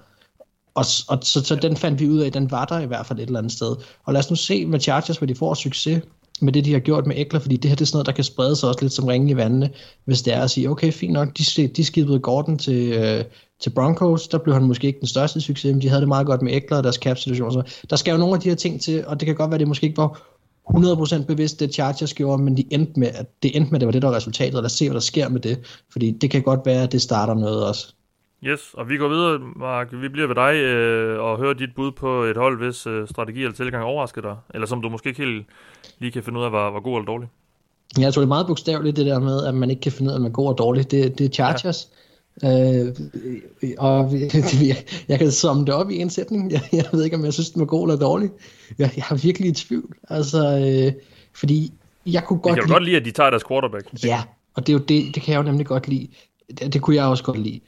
Og, 0.75 0.85
og 1.07 1.19
så, 1.21 1.43
så 1.43 1.55
den 1.55 1.77
fandt 1.77 1.99
vi 1.99 2.09
ud 2.09 2.19
af, 2.19 2.31
den 2.31 2.51
var 2.51 2.65
der 2.65 2.79
i 2.79 2.85
hvert 2.85 3.05
fald 3.05 3.19
et 3.19 3.25
eller 3.25 3.39
andet 3.39 3.51
sted. 3.51 3.75
Og 4.03 4.13
lad 4.13 4.19
os 4.19 4.29
nu 4.29 4.35
se 4.35 4.65
med 4.65 4.79
Chargers, 4.79 5.17
hvor 5.17 5.27
de 5.27 5.35
får 5.35 5.53
succes 5.53 6.01
med 6.41 6.53
det, 6.53 6.65
de 6.65 6.73
har 6.73 6.79
gjort 6.79 7.07
med 7.07 7.15
Eckler, 7.17 7.39
fordi 7.39 7.57
det 7.57 7.69
her 7.69 7.75
det 7.75 7.81
er 7.81 7.85
sådan 7.85 7.95
noget, 7.95 8.05
der 8.05 8.11
kan 8.11 8.23
sprede 8.23 8.55
sig 8.55 8.69
også 8.69 8.81
lidt 8.81 8.93
som 8.93 9.05
ringe 9.05 9.31
i 9.31 9.35
vandene, 9.35 9.69
hvis 10.05 10.21
det 10.21 10.33
er 10.33 10.41
at 10.41 10.49
sige, 10.49 10.69
okay, 10.69 10.91
fint 10.91 11.13
nok, 11.13 11.37
de, 11.37 11.67
de 11.67 11.85
skibede 11.85 12.19
Gordon 12.19 12.57
til, 12.57 12.93
øh, 12.93 13.23
til 13.61 13.69
Broncos, 13.69 14.27
der 14.27 14.37
blev 14.37 14.53
han 14.53 14.63
måske 14.63 14.87
ikke 14.87 14.99
den 14.99 15.07
største 15.07 15.41
succes, 15.41 15.73
men 15.73 15.81
de 15.81 15.89
havde 15.89 16.01
det 16.01 16.07
meget 16.07 16.27
godt 16.27 16.41
med 16.41 16.53
Eckler 16.53 16.77
og 16.77 16.83
deres 16.83 16.95
cap-situation. 16.95 17.51
Så 17.51 17.63
der 17.89 17.95
skal 17.95 18.11
jo 18.11 18.17
nogle 18.17 18.35
af 18.35 18.41
de 18.41 18.49
her 18.49 18.55
ting 18.55 18.81
til, 18.81 19.07
og 19.07 19.19
det 19.19 19.25
kan 19.25 19.35
godt 19.35 19.51
være, 19.51 19.59
det 19.59 19.67
måske 19.67 19.87
ikke 19.87 19.97
var 19.97 20.37
100% 20.69 21.25
bevidst, 21.25 21.59
det 21.59 21.73
Chargers 21.73 22.13
gjorde, 22.13 22.43
men 22.43 22.57
de 22.57 22.63
endte 22.71 22.99
med, 22.99 23.07
at 23.07 23.43
det 23.43 23.55
endte 23.55 23.71
med, 23.71 23.77
at 23.77 23.81
det 23.81 23.85
var 23.85 23.91
det, 23.91 24.01
der 24.01 24.07
var 24.07 24.15
resultatet, 24.15 24.55
og 24.55 24.61
lad 24.61 24.65
os 24.65 24.71
se, 24.71 24.85
hvad 24.85 24.93
der 24.93 24.99
sker 24.99 25.29
med 25.29 25.41
det, 25.41 25.59
fordi 25.91 26.11
det 26.11 26.31
kan 26.31 26.41
godt 26.41 26.59
være, 26.65 26.83
at 26.83 26.91
det 26.91 27.01
starter 27.01 27.33
noget 27.33 27.65
også. 27.65 27.93
Yes, 28.43 28.73
og 28.73 28.89
vi 28.89 28.97
går 28.97 29.07
videre, 29.07 29.39
Mark. 29.55 29.87
Vi 29.91 30.09
bliver 30.09 30.27
ved 30.27 30.35
dig 30.35 30.53
øh, 30.55 31.19
og 31.23 31.37
hører 31.37 31.53
dit 31.53 31.69
bud 31.75 31.91
på 31.91 32.23
et 32.23 32.37
hold, 32.37 32.57
hvis 32.65 32.87
øh, 32.87 33.07
strategi 33.07 33.39
eller 33.39 33.55
tilgang 33.55 33.83
overrasker 33.83 34.21
dig, 34.21 34.35
eller 34.53 34.67
som 34.67 34.81
du 34.81 34.89
måske 34.89 35.09
ikke 35.09 35.23
helt 35.23 35.45
lige 35.99 36.11
kan 36.11 36.23
finde 36.23 36.39
ud 36.39 36.45
af, 36.45 36.51
var, 36.51 36.71
var 36.71 36.79
god 36.79 36.97
eller 36.97 37.05
dårlig. 37.05 37.29
Jeg 37.97 38.13
tror, 38.13 38.21
det 38.21 38.25
er 38.25 38.27
meget 38.27 38.47
bogstaveligt, 38.47 38.97
det 38.97 39.05
der 39.05 39.19
med, 39.19 39.45
at 39.45 39.55
man 39.55 39.69
ikke 39.69 39.81
kan 39.81 39.91
finde 39.91 40.09
ud 40.09 40.13
af, 40.13 40.15
om 40.15 40.21
man 40.21 40.31
er 40.31 40.33
god 40.33 40.47
og 40.47 40.57
dårlig. 40.57 40.91
Det, 40.91 41.19
det 41.19 41.25
er 41.25 41.29
Chargers. 41.29 41.89
Ja. 42.43 42.83
Øh, 42.83 42.95
og 43.77 44.13
jeg, 44.13 44.77
jeg 45.09 45.19
kan 45.19 45.31
summe 45.31 45.65
det 45.65 45.73
op 45.73 45.89
i 45.89 45.97
en 45.97 46.09
sætning. 46.09 46.51
Jeg, 46.51 46.61
jeg 46.73 46.85
ved 46.91 47.03
ikke, 47.03 47.15
om 47.15 47.25
jeg 47.25 47.33
synes, 47.33 47.49
den 47.49 47.59
var 47.59 47.65
god 47.65 47.87
eller 47.87 47.99
dårlig. 47.99 48.29
Jeg, 48.77 48.91
jeg 48.95 49.03
har 49.03 49.15
virkelig 49.15 49.49
i 49.49 49.53
tvivl. 49.53 49.95
Altså, 50.09 50.37
øh, 50.37 51.01
fordi 51.33 51.73
jeg 52.05 52.23
kunne 52.23 52.39
godt 52.39 52.55
jeg 52.55 52.63
kan 52.63 52.67
lide... 52.67 52.73
godt 52.73 52.83
lide, 52.83 52.97
at 52.97 53.05
de 53.05 53.11
tager 53.11 53.29
deres 53.29 53.43
quarterback. 53.43 54.03
Ja, 54.03 54.23
og 54.55 54.67
det 54.67 54.73
er 54.73 54.77
jo 54.77 54.83
det, 54.83 55.15
det 55.15 55.23
kan 55.23 55.33
jeg 55.33 55.37
jo 55.37 55.43
nemlig 55.43 55.65
godt 55.65 55.87
lide. 55.87 56.07
Det, 56.59 56.73
det 56.73 56.81
kunne 56.81 56.95
jeg 56.95 57.05
også 57.05 57.23
godt 57.23 57.39
lide. 57.39 57.59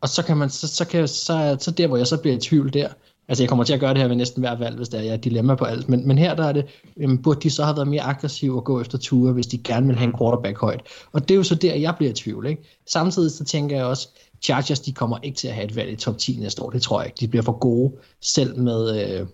Og 0.00 0.08
så 0.08 0.22
kan 0.22 0.36
man, 0.36 0.50
så, 0.50 0.68
så, 0.68 0.84
kan, 0.84 1.08
så, 1.08 1.56
så 1.60 1.70
der, 1.70 1.86
hvor 1.86 1.96
jeg 1.96 2.06
så 2.06 2.16
bliver 2.16 2.36
i 2.36 2.40
tvivl 2.40 2.72
der, 2.72 2.88
altså 3.28 3.42
jeg 3.42 3.48
kommer 3.48 3.64
til 3.64 3.74
at 3.74 3.80
gøre 3.80 3.94
det 3.94 4.00
her 4.00 4.08
ved 4.08 4.16
næsten 4.16 4.42
hver 4.42 4.56
valg, 4.58 4.76
hvis 4.76 4.88
der 4.88 4.98
er 4.98 5.02
jeg 5.02 5.24
dilemma 5.24 5.54
på 5.54 5.64
alt, 5.64 5.88
men, 5.88 6.08
men 6.08 6.18
her 6.18 6.34
der 6.34 6.44
er 6.44 6.52
det, 6.52 6.66
jamen, 7.00 7.22
burde 7.22 7.40
de 7.40 7.50
så 7.50 7.64
have 7.64 7.76
været 7.76 7.88
mere 7.88 8.02
aggressive 8.02 8.56
og 8.56 8.64
gå 8.64 8.80
efter 8.80 8.98
ture, 8.98 9.32
hvis 9.32 9.46
de 9.46 9.58
gerne 9.58 9.86
vil 9.86 9.96
have 9.96 10.08
en 10.08 10.18
quarterback 10.18 10.58
højt. 10.58 10.80
Og 11.12 11.20
det 11.22 11.30
er 11.30 11.36
jo 11.36 11.42
så 11.42 11.54
der, 11.54 11.74
jeg 11.74 11.94
bliver 11.96 12.10
i 12.10 12.14
tvivl. 12.14 12.46
Ikke? 12.46 12.62
Samtidig 12.86 13.30
så 13.30 13.44
tænker 13.44 13.76
jeg 13.76 13.84
også, 13.84 14.08
Chargers, 14.42 14.80
de 14.80 14.92
kommer 14.92 15.18
ikke 15.22 15.36
til 15.36 15.48
at 15.48 15.54
have 15.54 15.64
et 15.64 15.76
valg 15.76 15.92
i 15.92 15.96
top 15.96 16.18
10 16.18 16.36
næste 16.36 16.62
år, 16.62 16.70
det 16.70 16.82
tror 16.82 17.00
jeg 17.00 17.06
ikke. 17.06 17.20
De 17.20 17.28
bliver 17.28 17.42
for 17.42 17.58
gode, 17.58 17.92
selv 18.20 18.58
med, 18.58 19.10
øh, 19.20 19.26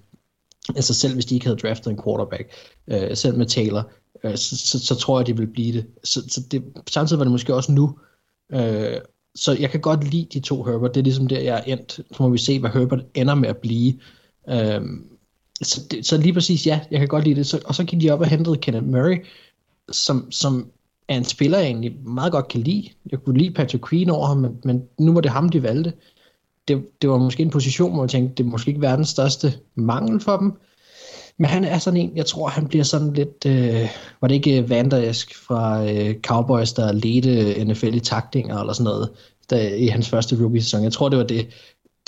altså 0.77 0.95
selv 0.95 1.15
hvis 1.15 1.27
de 1.27 1.35
ikke 1.35 1.47
havde 1.47 1.59
draftet 1.59 1.91
en 1.91 2.03
quarterback, 2.05 2.53
øh, 2.89 3.17
selv 3.17 3.37
med 3.37 3.47
Taylor, 3.47 3.91
øh, 4.25 4.37
så, 4.37 4.57
så, 4.57 4.87
så 4.87 4.95
tror 4.95 5.19
jeg, 5.19 5.27
de 5.27 5.37
vil 5.37 5.47
blive 5.47 5.73
det. 5.73 5.87
Så, 6.05 6.23
så 6.29 6.41
det, 6.51 6.65
samtidig 6.91 7.19
var 7.19 7.25
det 7.25 7.33
måske 7.33 7.55
også 7.55 7.73
nu, 7.73 7.99
øh, 8.53 8.97
så 9.35 9.53
jeg 9.61 9.71
kan 9.71 9.81
godt 9.81 10.11
lide 10.11 10.27
de 10.33 10.41
to 10.41 10.63
Herbert. 10.63 10.95
Det 10.95 11.01
er 11.01 11.05
ligesom 11.05 11.27
der, 11.27 11.41
jeg 11.41 11.59
er 11.67 11.73
endt. 11.73 11.93
Så 11.93 12.23
må 12.23 12.29
vi 12.29 12.39
se, 12.39 12.61
hvad 12.61 12.71
Herbert 12.71 13.05
ender 13.15 13.35
med 13.35 13.49
at 13.49 13.57
blive. 13.57 13.95
Øhm, 14.49 15.07
så, 15.63 15.81
det, 15.91 16.07
så 16.07 16.17
lige 16.17 16.33
præcis, 16.33 16.67
ja, 16.67 16.81
jeg 16.91 16.99
kan 16.99 17.09
godt 17.09 17.25
lide 17.25 17.37
det. 17.37 17.47
Så, 17.47 17.61
og 17.65 17.75
så 17.75 17.85
gik 17.85 18.01
de 18.01 18.11
op 18.11 18.21
og 18.21 18.27
hentede 18.27 18.57
Kenneth 18.57 18.87
Murray, 18.87 19.27
som, 19.91 20.31
som 20.31 20.71
er 21.09 21.17
en 21.17 21.25
spiller, 21.25 21.59
jeg 21.59 21.67
egentlig 21.67 21.97
meget 22.05 22.33
godt 22.33 22.49
kan 22.49 22.61
lide. 22.61 22.89
Jeg 23.13 23.19
kunne 23.19 23.39
lide 23.39 23.55
Patrick 23.55 23.89
Queen 23.89 24.11
over 24.11 24.27
ham, 24.27 24.37
men, 24.37 24.61
men 24.65 24.83
nu 24.99 25.13
var 25.13 25.21
det 25.21 25.31
ham, 25.31 25.49
de 25.49 25.63
valgte. 25.63 25.93
Det, 26.69 26.87
det 27.03 27.11
var 27.11 27.19
måske 27.19 27.43
en 27.43 27.51
position, 27.51 27.93
hvor 27.93 28.03
jeg 28.03 28.11
tænkte, 28.11 28.35
det 28.35 28.47
er 28.47 28.51
måske 28.51 28.69
ikke 28.69 28.81
verdens 28.81 29.09
største 29.09 29.53
mangel 29.75 30.21
for 30.21 30.37
dem. 30.37 30.53
Men 31.39 31.51
han 31.51 31.65
er 31.65 31.79
sådan 31.79 32.01
en, 32.01 32.17
jeg 32.17 32.27
tror, 32.27 32.49
han 32.49 32.69
bliver 32.69 32.85
sådan 32.85 33.13
lidt, 33.13 33.47
øh, 33.47 33.89
var 34.21 34.29
det 34.29 34.35
ikke 34.35 34.63
øh, 34.63 34.71
Vandersk 34.71 35.35
fra 35.35 35.85
øh, 35.93 36.15
Cowboys, 36.21 36.73
der 36.73 36.93
ledte 36.93 37.65
NFL 37.65 37.95
i 37.95 38.01
taktinger 38.01 38.59
eller 38.61 38.73
sådan 38.73 38.85
noget, 38.85 39.11
der, 39.51 39.75
i 39.75 39.87
hans 39.87 40.09
første 40.09 40.37
rookie-sæson. 40.37 40.83
Jeg 40.83 40.93
tror, 40.93 41.09
det 41.09 41.19
var 41.19 41.25
det. 41.25 41.49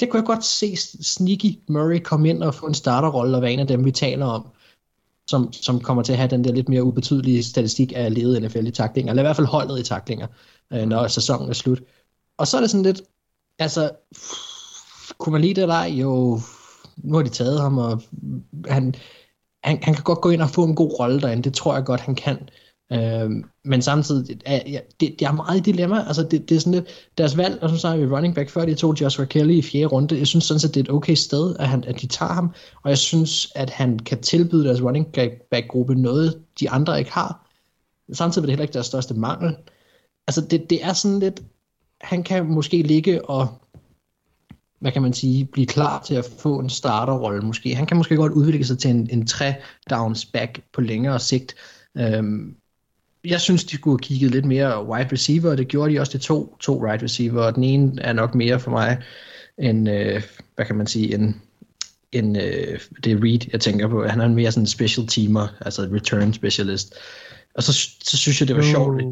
Det 0.00 0.10
kunne 0.10 0.20
jeg 0.20 0.26
godt 0.26 0.44
se 0.44 0.76
Sneaky 1.02 1.58
Murray 1.68 2.00
komme 2.00 2.28
ind 2.28 2.42
og 2.42 2.54
få 2.54 2.66
en 2.66 2.74
starterrolle 2.74 3.36
og 3.36 3.42
være 3.42 3.52
en 3.52 3.58
af 3.58 3.66
dem, 3.66 3.84
vi 3.84 3.90
taler 3.90 4.26
om, 4.26 4.46
som, 5.30 5.52
som 5.52 5.80
kommer 5.80 6.02
til 6.02 6.12
at 6.12 6.18
have 6.18 6.30
den 6.30 6.44
der 6.44 6.52
lidt 6.52 6.68
mere 6.68 6.84
ubetydelige 6.84 7.42
statistik 7.42 7.92
af 7.96 8.14
ledet 8.14 8.42
NFL 8.42 8.66
i 8.66 8.70
taklinger, 8.70 9.12
eller 9.12 9.22
i 9.22 9.24
hvert 9.24 9.36
fald 9.36 9.46
holdet 9.46 9.80
i 9.80 9.82
taklinger, 9.82 10.26
øh, 10.72 10.86
når 10.86 11.08
sæsonen 11.08 11.48
er 11.48 11.54
slut. 11.54 11.82
Og 12.38 12.46
så 12.46 12.56
er 12.56 12.60
det 12.60 12.70
sådan 12.70 12.82
lidt, 12.82 13.02
altså, 13.58 13.90
kunne 15.18 15.32
man 15.32 15.40
lide 15.40 15.54
det 15.54 15.62
eller 15.62 15.74
ej? 15.74 15.88
Jo, 15.88 16.40
nu 16.96 17.16
har 17.16 17.22
de 17.22 17.28
taget 17.28 17.60
ham, 17.60 17.78
og 17.78 18.02
han, 18.68 18.94
han, 19.64 19.78
han 19.82 19.94
kan 19.94 20.04
godt 20.04 20.20
gå 20.20 20.30
ind 20.30 20.42
og 20.42 20.50
få 20.50 20.64
en 20.64 20.74
god 20.74 21.00
rolle 21.00 21.20
derinde, 21.20 21.42
det 21.42 21.54
tror 21.54 21.74
jeg 21.74 21.84
godt, 21.84 22.00
han 22.00 22.14
kan. 22.14 22.38
Øh, 22.92 23.30
men 23.64 23.82
samtidig, 23.82 24.40
er, 24.44 24.60
ja, 24.66 24.80
det, 25.00 25.14
det 25.18 25.26
er 25.26 25.32
meget 25.32 25.66
dilemma, 25.66 26.04
altså 26.06 26.22
det, 26.22 26.48
det 26.48 26.56
er 26.56 26.60
sådan 26.60 26.72
lidt, 26.72 27.10
deres 27.18 27.36
valg, 27.36 27.62
og 27.62 27.70
så 27.70 27.76
sagde 27.76 27.98
vi 27.98 28.06
running 28.06 28.34
back 28.34 28.50
før, 28.50 28.64
de 28.64 28.74
tog 28.74 29.00
Joshua 29.00 29.24
Kelly 29.24 29.54
i 29.54 29.62
fjerde 29.62 29.86
runde, 29.86 30.18
jeg 30.18 30.26
synes 30.26 30.44
sådan 30.44 30.60
set, 30.60 30.74
det 30.74 30.80
er 30.80 30.84
et 30.84 30.96
okay 30.96 31.14
sted, 31.14 31.56
at, 31.58 31.68
han, 31.68 31.84
at 31.84 32.00
de 32.00 32.06
tager 32.06 32.32
ham, 32.32 32.54
og 32.82 32.90
jeg 32.90 32.98
synes, 32.98 33.52
at 33.54 33.70
han 33.70 33.98
kan 33.98 34.20
tilbyde 34.20 34.64
deres 34.64 34.82
running 34.82 35.06
back-gruppe 35.50 35.94
noget, 35.94 36.40
de 36.60 36.70
andre 36.70 36.98
ikke 36.98 37.12
har. 37.12 37.46
Samtidig 38.12 38.42
er 38.42 38.46
det 38.46 38.52
heller 38.52 38.64
ikke 38.64 38.74
deres 38.74 38.86
største 38.86 39.14
mangel. 39.14 39.56
Altså 40.26 40.40
det, 40.40 40.70
det 40.70 40.84
er 40.84 40.92
sådan 40.92 41.18
lidt, 41.18 41.42
han 42.00 42.22
kan 42.22 42.46
måske 42.46 42.82
ligge 42.82 43.24
og 43.30 43.48
hvad 44.80 44.92
kan 44.92 45.02
man 45.02 45.12
sige, 45.12 45.44
blive 45.44 45.66
klar 45.66 46.02
til 46.06 46.14
at 46.14 46.28
få 46.38 46.58
en 46.58 46.70
starterrolle 46.70 47.42
måske. 47.42 47.74
Han 47.74 47.86
kan 47.86 47.96
måske 47.96 48.16
godt 48.16 48.32
udvikle 48.32 48.66
sig 48.66 48.78
til 48.78 48.90
en, 48.90 49.08
en 49.10 49.26
tre-downs 49.26 50.24
back 50.32 50.60
på 50.72 50.80
længere 50.80 51.20
sigt. 51.20 51.54
Øhm, 51.98 52.56
jeg 53.24 53.40
synes, 53.40 53.64
de 53.64 53.76
skulle 53.76 53.94
have 53.94 54.02
kigget 54.02 54.30
lidt 54.30 54.44
mere 54.44 54.86
wide 54.86 55.08
receiver, 55.12 55.50
og 55.50 55.58
det 55.58 55.68
gjorde 55.68 55.94
de 55.94 56.00
også 56.00 56.10
til 56.10 56.20
to, 56.20 56.56
to 56.60 56.82
wide 56.82 57.04
receiver, 57.04 57.42
og 57.42 57.54
den 57.54 57.64
ene 57.64 58.02
er 58.02 58.12
nok 58.12 58.34
mere 58.34 58.60
for 58.60 58.70
mig 58.70 59.02
en, 59.58 59.88
øh, 59.88 60.22
hvad 60.54 60.66
kan 60.66 60.76
man 60.76 60.86
sige, 60.86 61.14
en, 61.14 61.40
en 62.12 62.36
øh, 62.36 62.80
det 63.04 63.12
er 63.12 63.22
Reed, 63.24 63.48
jeg 63.52 63.60
tænker 63.60 63.88
på. 63.88 64.04
Han 64.04 64.20
er 64.20 64.28
mere 64.28 64.52
sådan 64.52 64.62
en 64.62 64.66
special 64.66 65.06
teamer, 65.06 65.48
altså 65.60 65.82
return 65.82 66.32
specialist. 66.32 66.94
Og 67.54 67.62
så, 67.62 67.72
så 68.00 68.16
synes 68.16 68.40
jeg, 68.40 68.48
det 68.48 68.56
var 68.56 68.62
sjovt. 68.62 69.02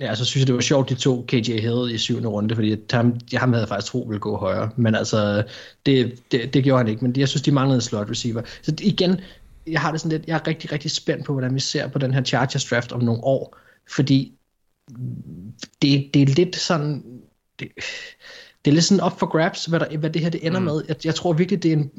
Ja, 0.00 0.14
så 0.14 0.24
synes 0.24 0.40
jeg, 0.40 0.46
det 0.46 0.54
var 0.54 0.60
sjovt, 0.60 0.88
de 0.88 0.94
to 0.94 1.24
KJ 1.28 1.60
Hill 1.60 1.94
i 1.94 1.98
syvende 1.98 2.28
runde, 2.28 2.54
fordi 2.54 2.76
ham, 2.90 3.20
ham 3.34 3.52
havde 3.52 3.60
jeg 3.60 3.68
faktisk 3.68 3.92
tro 3.92 3.98
ville 3.98 4.20
gå 4.20 4.36
højere. 4.36 4.70
Men 4.76 4.94
altså, 4.94 5.44
det, 5.86 6.22
det, 6.32 6.54
det 6.54 6.64
gjorde 6.64 6.78
han 6.78 6.88
ikke. 6.88 7.04
Men 7.04 7.16
jeg 7.16 7.28
synes, 7.28 7.42
de 7.42 7.52
manglede 7.52 7.74
en 7.74 7.80
slot 7.80 8.10
receiver. 8.10 8.42
Så 8.62 8.74
igen, 8.80 9.20
jeg 9.66 9.80
har 9.80 9.90
det 9.90 10.00
sådan 10.00 10.18
lidt, 10.18 10.28
jeg 10.28 10.34
er 10.34 10.46
rigtig, 10.46 10.72
rigtig 10.72 10.90
spændt 10.90 11.24
på, 11.26 11.32
hvordan 11.32 11.54
vi 11.54 11.60
ser 11.60 11.88
på 11.88 11.98
den 11.98 12.14
her 12.14 12.22
Chargers 12.22 12.64
draft 12.64 12.92
om 12.92 13.02
nogle 13.02 13.24
år. 13.24 13.58
Fordi 13.90 14.32
det, 15.82 16.10
det 16.14 16.22
er 16.22 16.26
lidt 16.26 16.56
sådan, 16.56 17.04
det, 17.58 17.68
det 18.64 18.70
er 18.70 18.74
lidt 18.74 18.84
sådan 18.84 19.00
op 19.00 19.18
for 19.18 19.26
grabs, 19.26 19.64
hvad, 19.64 19.80
der, 19.80 19.98
hvad 19.98 20.10
det 20.10 20.22
her 20.22 20.30
det 20.30 20.46
ender 20.46 20.58
mm. 20.58 20.64
med. 20.64 20.82
Jeg, 20.88 20.96
jeg 21.04 21.14
tror 21.14 21.32
virkelig, 21.32 21.62
det 21.62 21.72
er 21.72 21.76
en, 21.76 21.90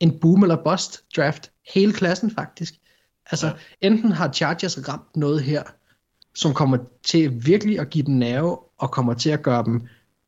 en 0.00 0.18
boom 0.20 0.42
eller 0.42 0.56
bust 0.64 1.04
draft. 1.16 1.50
Hele 1.74 1.92
klassen 1.92 2.30
faktisk. 2.30 2.74
Altså, 3.30 3.46
ja. 3.46 3.52
enten 3.80 4.12
har 4.12 4.32
Chargers 4.32 4.88
ramt 4.88 5.16
noget 5.16 5.42
her, 5.42 5.62
som 6.34 6.54
kommer 6.54 6.78
til 7.04 7.46
virkelig 7.46 7.80
at 7.80 7.90
give 7.90 8.06
dem 8.06 8.14
nerve, 8.14 8.58
og 8.78 8.90
kommer 8.90 9.14
til 9.14 9.30
at 9.30 9.42
gøre 9.42 9.64
dem 9.64 9.82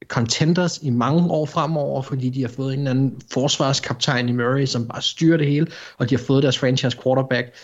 contenders 0.09 0.79
i 0.83 0.91
mange 0.91 1.31
år 1.31 1.47
fremover, 1.47 2.03
fordi 2.03 2.31
de 2.31 2.41
har 2.41 2.49
fået 2.49 2.73
en 2.73 2.79
eller 2.79 2.91
anden 2.91 3.21
forsvarskaptajn 3.33 4.29
i 4.29 4.33
Murray, 4.33 4.67
som 4.67 4.89
bare 4.89 5.03
styrer 5.03 5.37
det 5.37 5.47
hele, 5.47 5.67
og 5.99 6.11
de 6.11 6.17
har 6.17 6.25
fået 6.25 6.43
deres 6.43 6.59
franchise 6.59 6.99
quarterback, 7.03 7.55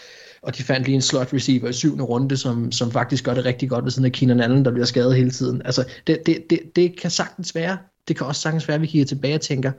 og 0.42 0.56
de 0.56 0.62
fandt 0.62 0.86
lige 0.86 0.94
en 0.94 1.02
slot 1.02 1.34
receiver 1.34 1.68
i 1.68 1.72
syvende 1.72 2.04
runde, 2.04 2.36
som, 2.36 2.72
som 2.72 2.90
faktisk 2.90 3.24
gør 3.24 3.34
det 3.34 3.44
rigtig 3.44 3.68
godt 3.68 3.84
ved 3.84 3.90
siden 3.90 4.04
af 4.06 4.12
Keenan 4.12 4.40
Allen, 4.40 4.64
der 4.64 4.70
bliver 4.70 4.86
skadet 4.86 5.16
hele 5.16 5.30
tiden. 5.30 5.62
Altså, 5.64 5.84
det, 6.06 6.26
det, 6.26 6.50
det, 6.50 6.60
det 6.76 7.00
kan 7.00 7.10
sagtens 7.10 7.54
være. 7.54 7.78
Det 8.08 8.16
kan 8.16 8.26
også 8.26 8.40
sagtens 8.40 8.68
være, 8.68 8.74
at 8.74 8.80
vi 8.80 8.86
kigger 8.86 9.06
tilbage 9.06 9.34
og 9.34 9.40
tænker, 9.40 9.72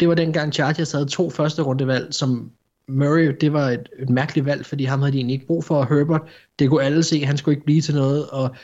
det 0.00 0.08
var 0.08 0.14
dengang 0.14 0.52
Chargers 0.52 0.92
havde 0.92 1.06
to 1.06 1.30
første 1.30 1.62
rundevalg, 1.62 2.14
som 2.14 2.50
Murray, 2.88 3.36
det 3.40 3.52
var 3.52 3.70
et, 3.70 3.88
et 3.98 4.10
mærkeligt 4.10 4.46
valg, 4.46 4.66
fordi 4.66 4.84
ham 4.84 5.00
havde 5.00 5.12
de 5.12 5.16
egentlig 5.16 5.34
ikke 5.34 5.46
brug 5.46 5.64
for. 5.64 5.84
Herbert, 5.84 6.20
det 6.58 6.70
kunne 6.70 6.82
alle 6.82 7.02
se, 7.02 7.24
han 7.24 7.36
skulle 7.36 7.54
ikke 7.54 7.64
blive 7.64 7.80
til 7.80 7.94
noget, 7.94 8.26
og 8.26 8.56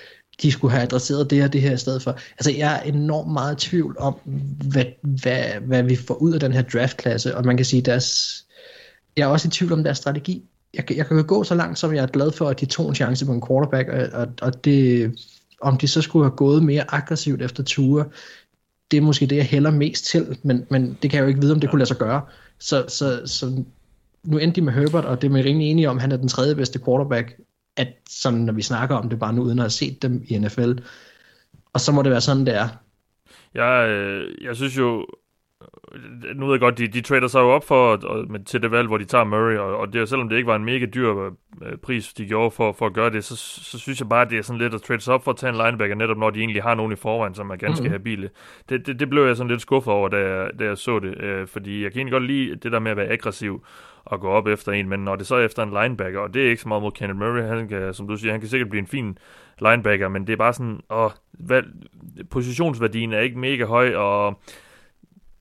de 0.42 0.52
skulle 0.52 0.72
have 0.72 0.82
adresseret 0.82 1.30
det 1.30 1.38
her 1.38 1.48
det 1.48 1.60
her 1.60 1.72
i 1.72 1.76
stedet 1.76 2.02
for. 2.02 2.10
Altså, 2.10 2.51
jeg 2.51 2.76
er 2.76 2.82
enormt 2.82 3.32
meget 3.32 3.64
i 3.64 3.68
tvivl 3.68 3.97
om, 3.98 4.14
hvad, 4.70 4.84
hvad, 5.02 5.44
hvad 5.66 5.82
vi 5.82 5.97
får 5.97 6.14
ud 6.14 6.32
af 6.32 6.40
den 6.40 6.52
her 6.52 6.62
draftklasse, 6.62 7.36
og 7.36 7.44
man 7.44 7.56
kan 7.56 7.66
sige, 7.66 7.82
deres, 7.82 8.36
jeg 9.16 9.22
er 9.22 9.26
også 9.26 9.48
i 9.48 9.51
tvivl 9.51 9.72
om 9.72 9.84
deres 9.84 9.98
strategi. 9.98 10.44
Jeg, 10.74 10.97
jeg 10.97 11.06
kan 11.06 11.26
gå 11.26 11.44
så 11.44 11.55
langt, 11.55 11.78
som 11.78 11.94
jeg 11.94 12.02
er 12.02 12.06
glad 12.06 12.32
for, 12.32 12.48
at 12.48 12.60
de 12.60 12.66
tog 12.66 12.88
en 12.88 12.94
chance 12.94 13.26
på 13.26 13.32
en 13.32 13.42
quarterback, 13.48 13.88
og, 13.88 14.20
og, 14.20 14.28
og 14.42 14.64
det, 14.64 15.12
om 15.60 15.76
de 15.76 15.88
så 15.88 16.02
skulle 16.02 16.24
have 16.24 16.36
gået 16.36 16.62
mere 16.62 16.94
aggressivt 16.94 17.42
efter 17.42 17.62
ture, 17.62 18.05
det 18.90 18.97
er 18.97 19.01
måske 19.01 19.26
det, 19.26 19.36
jeg 19.36 19.44
hælder 19.44 19.70
mest 19.70 20.05
til, 20.05 20.38
men, 20.42 20.66
men 20.70 20.98
det 21.02 21.10
kan 21.10 21.18
jeg 21.18 21.22
jo 21.22 21.28
ikke 21.28 21.40
vide, 21.40 21.52
om 21.52 21.60
det 21.60 21.70
kunne 21.70 21.78
lade 21.78 21.88
sig 21.88 21.97
gøre. 21.97 22.22
Så, 22.59 22.84
så, 22.88 23.22
så 23.26 23.64
nu 24.24 24.38
endte 24.38 24.60
de 24.60 24.64
med 24.64 24.72
Herbert, 24.72 25.05
og 25.05 25.22
det 25.22 25.28
er 25.28 25.32
man 25.32 25.44
rimelig 25.44 25.70
enige 25.70 25.90
om, 25.90 25.97
at 25.97 26.02
han 26.02 26.12
er 26.12 26.16
den 26.16 26.28
tredje 26.28 26.55
bedste 26.55 26.80
quarterback, 26.84 27.40
at 27.76 27.88
sådan, 28.09 28.38
når 28.38 28.52
vi 28.52 28.62
snakker 28.62 28.97
om 28.97 29.09
det 29.09 29.18
bare 29.18 29.32
nu, 29.32 29.42
uden 29.42 29.59
at 29.59 29.62
have 29.62 29.70
set 29.70 30.02
dem 30.02 30.22
i 30.28 30.38
NFL. 30.38 30.72
Og 31.72 31.80
så 31.80 31.92
må 31.92 32.02
det 32.02 32.10
være 32.10 32.20
sådan, 32.20 32.47
det 32.47 32.55
er. 32.55 32.68
Jeg, 33.55 33.88
øh, 33.88 34.44
jeg 34.44 34.56
synes 34.56 34.78
jo, 34.78 35.06
nu 36.35 36.47
ved 36.47 36.55
jeg 36.55 36.61
godt, 36.61 36.78
de, 36.78 36.87
de 36.87 37.01
trader 37.01 37.27
sig 37.27 37.41
jo 37.41 37.51
op 37.51 37.65
for, 37.65 37.97
og, 37.97 38.31
med, 38.31 38.45
til 38.45 38.62
det 38.62 38.70
valg, 38.70 38.89
hvor 38.89 38.99
de 38.99 39.05
tager 39.05 39.24
Murray, 39.24 39.57
og, 39.57 39.77
og 39.77 39.93
det, 39.93 40.09
selvom 40.09 40.28
det 40.28 40.37
ikke 40.37 40.47
var 40.47 40.57
en 40.57 40.65
mega 40.65 40.85
dyr 40.85 41.31
øh, 41.62 41.77
pris, 41.82 42.12
de 42.12 42.27
gjorde 42.27 42.51
for, 42.51 42.73
for 42.73 42.87
at 42.87 42.93
gøre 42.93 43.11
det, 43.11 43.24
så, 43.24 43.37
så 43.37 43.78
synes 43.78 44.01
jeg 44.01 44.09
bare, 44.09 44.23
at 44.23 44.31
det 44.31 44.39
er 44.39 44.43
sådan 44.43 44.61
lidt 44.61 44.74
at 44.74 44.82
trade 44.82 45.01
sig 45.01 45.15
op 45.15 45.24
for 45.24 45.31
at 45.31 45.37
tage 45.37 45.51
en 45.51 45.57
linebacker, 45.57 45.95
netop 45.95 46.16
når 46.16 46.31
de 46.31 46.41
egentlig 46.41 46.62
har 46.62 46.74
nogen 46.74 46.93
i 46.93 46.97
forvejen, 46.97 47.35
som 47.35 47.51
er 47.51 47.57
ganske 47.57 47.82
mm-hmm. 47.82 47.93
habile. 47.93 48.31
Det, 48.69 48.87
det, 48.87 49.01
det 49.01 49.11
blev 49.11 49.27
jeg 49.27 49.37
sådan 49.37 49.51
lidt 49.51 49.61
skuffet 49.61 49.93
over, 49.93 50.09
da 50.09 50.16
jeg, 50.16 50.51
da 50.59 50.65
jeg 50.65 50.78
så 50.78 50.99
det, 50.99 51.20
øh, 51.23 51.47
fordi 51.47 51.82
jeg 51.82 51.93
kan 51.93 51.99
egentlig 51.99 52.12
godt 52.12 52.27
lide 52.27 52.57
det 52.57 52.73
der 52.73 52.78
med 52.78 52.91
at 52.91 52.97
være 52.97 53.09
aggressiv 53.09 53.65
og 54.05 54.20
gå 54.20 54.28
op 54.28 54.47
efter 54.47 54.73
en, 54.73 54.89
men 54.89 55.01
når 55.01 55.16
det 55.16 55.27
så 55.27 55.35
er 55.35 55.45
efter 55.45 55.62
en 55.62 55.70
linebacker, 55.82 56.20
og 56.20 56.35
det 56.35 56.47
er 56.47 56.51
ikke 56.51 56.62
så 56.62 56.69
meget 56.69 56.82
mod 56.82 56.93
Kenneth 56.93 57.19
Murray, 57.19 57.43
han 57.43 57.69
kan, 57.69 57.95
som 57.95 58.09
du 58.09 58.16
siger, 58.16 58.32
han 58.32 58.41
kan 58.41 58.49
sikkert 58.49 58.70
blive 58.70 58.81
en 58.81 58.87
fin 58.87 59.19
linebacker, 59.61 60.09
men 60.09 60.27
det 60.27 60.32
er 60.32 60.37
bare 60.37 60.53
sådan, 60.53 60.81
åh, 60.91 61.11
hvad, 61.32 61.62
positionsværdien 62.31 63.12
er 63.12 63.20
ikke 63.20 63.39
mega 63.39 63.65
høj, 63.65 63.95
og 63.95 64.41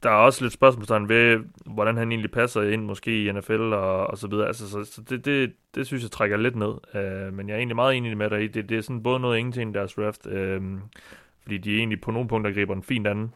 der 0.04 0.10
er 0.10 0.16
også 0.16 0.44
lidt 0.44 0.54
spørgsmålstegn 0.54 1.10
ved, 1.10 1.40
hvordan 1.66 1.98
han 1.98 2.12
egentlig 2.12 2.32
passer 2.32 2.62
ind 2.62 2.84
måske 2.84 3.26
i 3.26 3.32
NFL 3.32 3.74
og, 3.74 4.08
og 4.08 4.18
så 4.18 4.28
videre. 4.28 4.48
Altså, 4.48 4.70
så, 4.70 4.84
så 4.84 5.02
det, 5.02 5.26
det, 5.26 5.54
det 5.76 5.88
synes 5.88 6.04
jeg 6.04 6.12
trækker 6.12 6.38
lidt 6.38 6.56
ned. 6.56 6.74
Øh, 6.96 7.34
men 7.34 7.48
jeg 7.48 7.54
er 7.54 7.58
egentlig 7.58 7.76
meget 7.76 7.98
enig 7.98 8.18
med 8.18 8.30
dig 8.30 8.44
i, 8.44 8.48
det, 8.48 8.70
det 8.70 8.78
er 8.78 8.82
sådan 8.82 9.04
både 9.04 9.20
noget 9.20 9.38
ingenting 9.38 9.72
i 9.72 9.74
deres 9.74 9.94
draft, 9.94 10.28
øh, 10.28 10.62
fordi 11.42 11.58
de 11.58 11.78
egentlig 11.78 12.02
på 12.02 12.12
nogle 12.12 12.28
punkter 12.28 12.52
griber 12.52 12.74
den 12.74 12.84
fin 12.84 13.06
anden, 13.06 13.34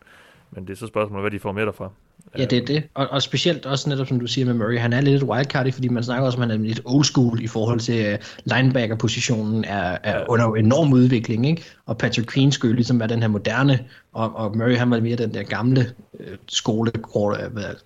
men 0.52 0.68
det 0.68 0.74
er 0.74 0.78
så 0.78 0.88
spørgsmålet, 0.88 1.24
hvad 1.24 1.32
de 1.32 1.40
får 1.40 1.52
med 1.52 1.66
derfra. 1.66 1.90
Ja, 2.38 2.46
det 2.46 2.58
er 2.58 2.66
det. 2.66 2.84
Og, 2.94 3.08
og 3.08 3.22
specielt 3.22 3.66
også 3.66 3.90
netop, 3.90 4.08
som 4.08 4.20
du 4.20 4.28
siger 4.28 4.46
med 4.46 4.54
Murray, 4.54 4.80
han 4.80 4.94
er 4.94 5.02
lidt 5.02 5.24
et 5.24 5.30
wildcard, 5.30 5.72
fordi 5.72 5.88
man 5.88 6.04
snakker 6.04 6.26
også 6.26 6.38
om, 6.38 6.44
at 6.44 6.50
han 6.50 6.60
er 6.62 6.68
lidt 6.68 6.82
old 6.86 7.04
school 7.04 7.44
i 7.44 7.48
forhold 7.48 7.80
til 7.80 8.14
uh, 8.14 8.20
linebacker-positionen 8.56 9.64
er, 9.64 9.98
er 10.04 10.24
under 10.30 10.56
enorm 10.56 10.94
udvikling, 10.94 11.48
ikke? 11.48 11.64
Og 11.86 11.98
Patrick 11.98 12.34
Queen 12.34 12.52
skulle 12.52 12.76
ligesom 12.76 13.00
være 13.00 13.10
den 13.10 13.22
her 13.22 13.28
moderne, 13.28 13.80
og, 14.14 14.36
og 14.36 14.58
Murray 14.58 14.78
han 14.78 14.92
var 14.92 15.00
mere 15.00 15.16
den 15.16 15.34
der 15.34 15.44
gamle 15.44 15.86
uh, 16.14 16.26
skole, 16.48 16.92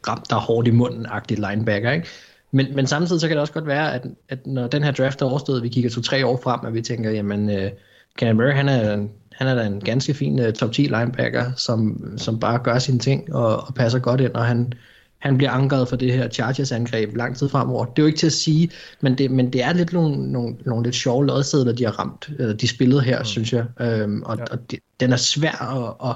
ramt 0.08 0.30
der 0.30 0.36
hårdt 0.36 0.68
i 0.68 0.72
munden-agtige 0.72 1.50
linebacker, 1.50 1.92
ikke? 1.92 2.08
Men, 2.52 2.76
men 2.76 2.88
samtidig 2.88 3.22
så 3.22 3.28
kan 3.28 3.38
det 3.38 3.42
også 3.42 3.54
godt 3.54 3.68
være, 3.68 3.94
at, 3.94 4.06
at 4.30 4.48
når 4.48 4.68
den 4.68 4.84
her 4.84 4.92
draft 4.92 5.22
er 5.22 5.26
overstået, 5.26 5.64
vi 5.64 5.70
kigger 5.70 5.90
to-tre 5.90 6.26
år 6.26 6.40
frem, 6.44 6.60
at 6.66 6.74
vi 6.74 6.82
tænker, 6.82 7.12
jamen, 7.12 7.50
uh, 7.50 7.70
Kenneth 8.18 8.38
Murray, 8.38 8.54
han 8.54 8.70
er 8.70 9.08
han 9.38 9.48
er 9.48 9.56
da 9.56 9.66
en 9.66 9.80
ganske 9.80 10.14
fin 10.14 10.40
uh, 10.40 10.54
top 10.54 10.72
10 10.72 10.82
linebacker, 10.82 11.52
som, 11.56 12.12
som 12.18 12.40
bare 12.40 12.60
gør 12.64 12.80
sine 12.80 13.00
ting 13.00 13.36
og, 13.36 13.68
og 13.68 13.74
passer 13.76 14.00
godt 14.00 14.22
ind, 14.22 14.32
og 14.32 14.46
han, 14.46 14.74
han 15.18 15.38
bliver 15.38 15.52
angret 15.52 15.90
for 15.90 15.96
det 15.96 16.14
her 16.14 16.30
Chargers-angreb 16.30 17.16
lang 17.16 17.38
tid 17.38 17.50
fremover. 17.50 17.86
Det 17.86 18.00
er 18.00 18.04
jo 18.04 18.08
ikke 18.08 18.20
til 18.20 18.28
at 18.28 18.34
sige, 18.34 18.72
men 19.02 19.18
det, 19.18 19.32
men 19.32 19.54
det 19.54 19.64
er 19.64 19.74
lidt 19.74 19.94
nogle, 19.94 20.32
nogle, 20.32 20.56
nogle 20.66 20.84
lidt 20.84 20.96
sjove 20.96 21.26
lodsedler, 21.26 21.72
de 21.72 21.84
har 21.84 21.92
ramt, 21.92 22.30
eller 22.40 22.54
de 22.54 22.68
spillede 22.68 23.02
her, 23.02 23.20
mm. 23.20 23.26
synes 23.26 23.54
jeg. 23.54 23.66
Øhm, 23.80 24.22
og 24.22 24.38
ja. 24.38 24.44
og 24.52 24.72
det, 24.72 24.80
den 25.00 25.14
er 25.14 25.18
svær 25.18 25.74
at... 26.04 26.10
at 26.10 26.16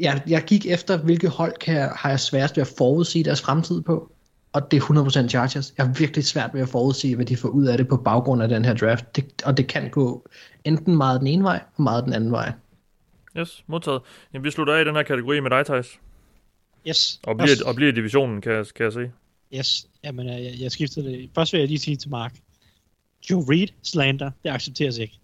jeg, 0.00 0.22
jeg 0.26 0.42
gik 0.42 0.66
efter, 0.66 0.96
hvilke 0.96 1.28
hold 1.28 1.52
kan, 1.60 1.88
har 1.96 2.08
jeg 2.08 2.20
sværest 2.20 2.56
ved 2.56 2.60
at 2.60 2.72
forudsige 2.78 3.24
deres 3.24 3.40
fremtid 3.40 3.82
på 3.82 4.12
og 4.56 4.70
det 4.70 4.76
er 4.76 5.24
100% 5.24 5.28
Chargers. 5.28 5.74
Jeg 5.78 5.86
har 5.86 5.92
virkelig 5.98 6.24
svært 6.24 6.50
ved 6.54 6.60
at 6.60 6.68
forudsige, 6.68 7.16
hvad 7.16 7.26
de 7.26 7.36
får 7.36 7.48
ud 7.48 7.66
af 7.66 7.76
det 7.76 7.88
på 7.88 7.96
baggrund 7.96 8.42
af 8.42 8.48
den 8.48 8.64
her 8.64 8.74
draft. 8.74 9.16
Det, 9.16 9.42
og 9.44 9.56
det 9.56 9.66
kan 9.66 9.90
gå 9.90 10.28
enten 10.64 10.96
meget 10.96 11.20
den 11.20 11.26
ene 11.26 11.44
vej, 11.44 11.60
og 11.76 11.82
meget 11.82 12.04
den 12.04 12.12
anden 12.12 12.32
vej. 12.32 12.52
Yes, 13.38 13.64
modtaget. 13.66 14.02
Jamen, 14.32 14.44
vi 14.44 14.50
slutter 14.50 14.74
af 14.74 14.82
i 14.82 14.84
den 14.84 14.96
her 14.96 15.02
kategori 15.02 15.40
med 15.40 15.50
dig, 15.50 15.66
Thijs. 15.66 15.98
Yes. 16.88 17.20
Og 17.22 17.36
bliver, 17.36 17.50
yes. 17.50 17.60
og 17.60 17.74
bliver 17.74 17.92
divisionen, 17.92 18.40
kan, 18.40 18.52
jeg, 18.52 18.66
kan 18.74 18.84
jeg 18.84 18.92
se. 18.92 19.10
Yes, 19.54 19.86
jamen 20.04 20.28
jeg, 20.28 20.54
jeg 20.60 20.72
skiftede 20.72 21.06
det. 21.06 21.30
Først 21.34 21.52
vil 21.52 21.58
jeg 21.58 21.68
lige 21.68 21.78
sige 21.78 21.96
til 21.96 22.10
Mark, 22.10 22.34
Joe 23.30 23.44
Reed 23.50 23.68
slander, 23.82 24.30
det 24.44 24.50
accepteres 24.50 24.98
ikke. 24.98 25.18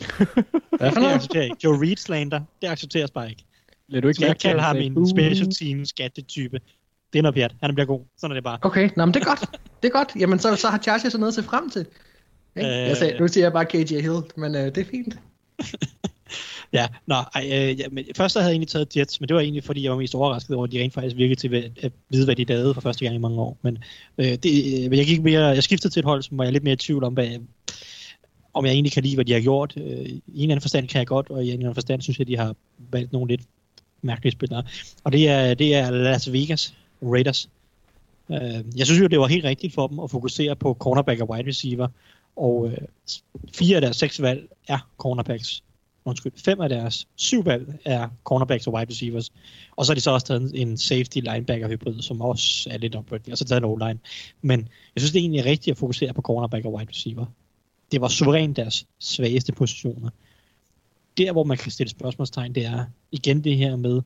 Hvad 0.78 0.92
for 0.92 1.00
Det 1.00 1.06
accepteres 1.06 1.44
ikke. 1.44 1.56
Joe 1.64 1.80
Reed 1.82 1.96
slander, 1.96 2.40
det 2.62 2.68
accepteres 2.68 3.10
bare 3.10 3.30
ikke. 3.30 3.44
Lad 3.88 4.02
du 4.02 4.08
ikke 4.08 4.14
Skal 4.14 4.24
jeg 4.24 4.28
mærke 4.30 4.38
til, 4.38 4.48
kalde 4.48 4.60
at 4.60 4.66
ham 4.66 4.76
en 4.76 4.94
sagde, 4.94 5.10
special 5.10 5.50
team 5.50 5.84
skattetype? 5.84 6.60
Det 7.14 7.18
er 7.18 7.22
noget 7.22 7.34
pjat. 7.34 7.54
Han 7.62 7.74
bliver 7.74 7.86
god. 7.86 8.00
Sådan 8.18 8.32
er 8.32 8.34
det 8.34 8.44
bare. 8.44 8.58
Okay, 8.62 8.90
nå, 8.96 9.04
men 9.04 9.14
det 9.14 9.20
er 9.20 9.24
godt. 9.24 9.40
Det 9.82 9.88
er 9.88 9.92
godt. 9.92 10.12
Jamen, 10.20 10.38
så, 10.38 10.56
så 10.56 10.68
har 10.68 10.78
Chargers 10.78 11.12
så 11.12 11.18
noget 11.18 11.30
at 11.30 11.34
se 11.34 11.42
frem 11.42 11.70
til. 11.70 11.86
Ikke? 12.56 12.68
Øh. 12.70 12.88
Jeg 12.88 12.96
sagde, 12.96 13.18
nu 13.20 13.28
siger 13.28 13.44
jeg 13.44 13.52
bare 13.52 13.64
KJ 13.64 14.00
Hill, 14.00 14.22
men 14.36 14.54
øh, 14.54 14.64
det 14.64 14.78
er 14.78 14.84
fint. 14.84 15.18
Ja, 16.72 16.86
nå, 17.06 17.14
ej, 17.14 17.50
øh, 17.52 17.80
ja, 17.80 17.88
men 17.90 18.04
først 18.16 18.34
havde 18.34 18.46
jeg 18.46 18.52
egentlig 18.52 18.68
taget 18.68 18.96
Jets, 18.96 19.20
men 19.20 19.28
det 19.28 19.34
var 19.34 19.40
egentlig, 19.40 19.64
fordi 19.64 19.82
jeg 19.82 19.90
var 19.90 19.98
mest 19.98 20.14
overrasket 20.14 20.56
over, 20.56 20.64
at 20.64 20.72
de 20.72 20.80
rent 20.80 20.94
faktisk 20.94 21.16
virkede 21.16 21.40
til 21.40 21.72
at, 21.82 21.92
vide, 22.10 22.24
hvad 22.24 22.36
de 22.36 22.44
lavede 22.44 22.74
for 22.74 22.80
første 22.80 23.04
gang 23.04 23.16
i 23.16 23.18
mange 23.18 23.40
år. 23.40 23.58
Men 23.62 23.78
øh, 24.18 24.26
det, 24.26 24.44
øh, 24.44 24.98
jeg, 24.98 25.06
gik 25.06 25.22
mere, 25.22 25.44
jeg 25.44 25.62
skiftede 25.62 25.92
til 25.92 26.00
et 26.00 26.04
hold, 26.04 26.22
som 26.22 26.38
var 26.38 26.44
jeg 26.44 26.52
lidt 26.52 26.64
mere 26.64 26.72
i 26.72 26.76
tvivl 26.76 27.04
om, 27.04 27.12
hvad, 27.12 27.28
om 28.54 28.64
jeg 28.64 28.72
egentlig 28.72 28.92
kan 28.92 29.02
lide, 29.02 29.14
hvad 29.14 29.24
de 29.24 29.32
har 29.32 29.40
gjort. 29.40 29.74
Øh, 29.76 29.84
I 29.84 29.86
en 29.86 30.22
eller 30.26 30.42
anden 30.42 30.60
forstand 30.60 30.88
kan 30.88 30.98
jeg 30.98 31.06
godt, 31.06 31.30
og 31.30 31.44
i 31.44 31.46
en 31.46 31.52
eller 31.52 31.64
anden 31.64 31.74
forstand 31.74 32.02
synes 32.02 32.18
jeg, 32.18 32.26
de 32.26 32.36
har 32.36 32.56
valgt 32.90 33.12
nogle 33.12 33.28
lidt 33.28 33.42
mærkelige 34.02 34.32
spillere. 34.32 34.62
Og 35.04 35.12
det 35.12 35.28
er, 35.28 35.54
det 35.54 35.74
er 35.74 35.90
Las 35.90 36.32
Vegas 36.32 36.74
Raiders. 37.12 37.48
Øh, 38.30 38.64
jeg 38.76 38.86
synes 38.86 39.00
jo, 39.00 39.06
det 39.06 39.18
var 39.18 39.26
helt 39.26 39.44
rigtigt 39.44 39.74
for 39.74 39.86
dem 39.86 39.98
at 39.98 40.10
fokusere 40.10 40.56
på 40.56 40.74
cornerback 40.74 41.20
og 41.20 41.30
wide 41.30 41.48
receiver, 41.48 41.88
og 42.36 42.68
øh, 42.68 42.78
fire 43.54 43.76
af 43.76 43.80
deres 43.80 43.96
seks 43.96 44.22
valg 44.22 44.48
er 44.68 44.88
cornerbacks. 44.98 45.62
Undskyld, 46.06 46.32
fem 46.36 46.60
af 46.60 46.68
deres 46.68 47.08
syv 47.16 47.44
valg 47.46 47.78
er 47.84 48.08
cornerbacks 48.24 48.66
og 48.66 48.74
wide 48.74 48.90
receivers. 48.90 49.32
Og 49.76 49.86
så 49.86 49.92
har 49.92 49.94
de 49.94 50.00
så 50.00 50.10
også 50.10 50.26
taget 50.26 50.52
en 50.54 50.76
safety 50.76 51.18
linebacker 51.18 51.68
hybrid, 51.68 52.02
som 52.02 52.20
også 52.20 52.68
er 52.70 52.78
lidt 52.78 52.96
opbygget, 52.96 53.32
og 53.32 53.38
så 53.38 53.44
taget 53.44 53.60
en 53.60 53.64
O-line. 53.64 53.98
Men 54.42 54.60
jeg 54.60 55.00
synes, 55.00 55.12
det 55.12 55.18
er 55.18 55.22
egentlig 55.22 55.44
rigtigt 55.44 55.74
at 55.74 55.78
fokusere 55.78 56.12
på 56.12 56.22
cornerback 56.22 56.64
og 56.64 56.72
wide 56.74 56.90
receiver. 56.90 57.26
Det 57.92 58.00
var 58.00 58.08
suverænt 58.08 58.56
deres 58.56 58.86
svageste 58.98 59.52
positioner. 59.52 60.10
Der, 61.18 61.32
hvor 61.32 61.44
man 61.44 61.56
kan 61.56 61.72
stille 61.72 61.90
spørgsmålstegn, 61.90 62.54
det 62.54 62.66
er 62.66 62.84
igen 63.12 63.44
det 63.44 63.56
her 63.56 63.76
med, 63.76 64.02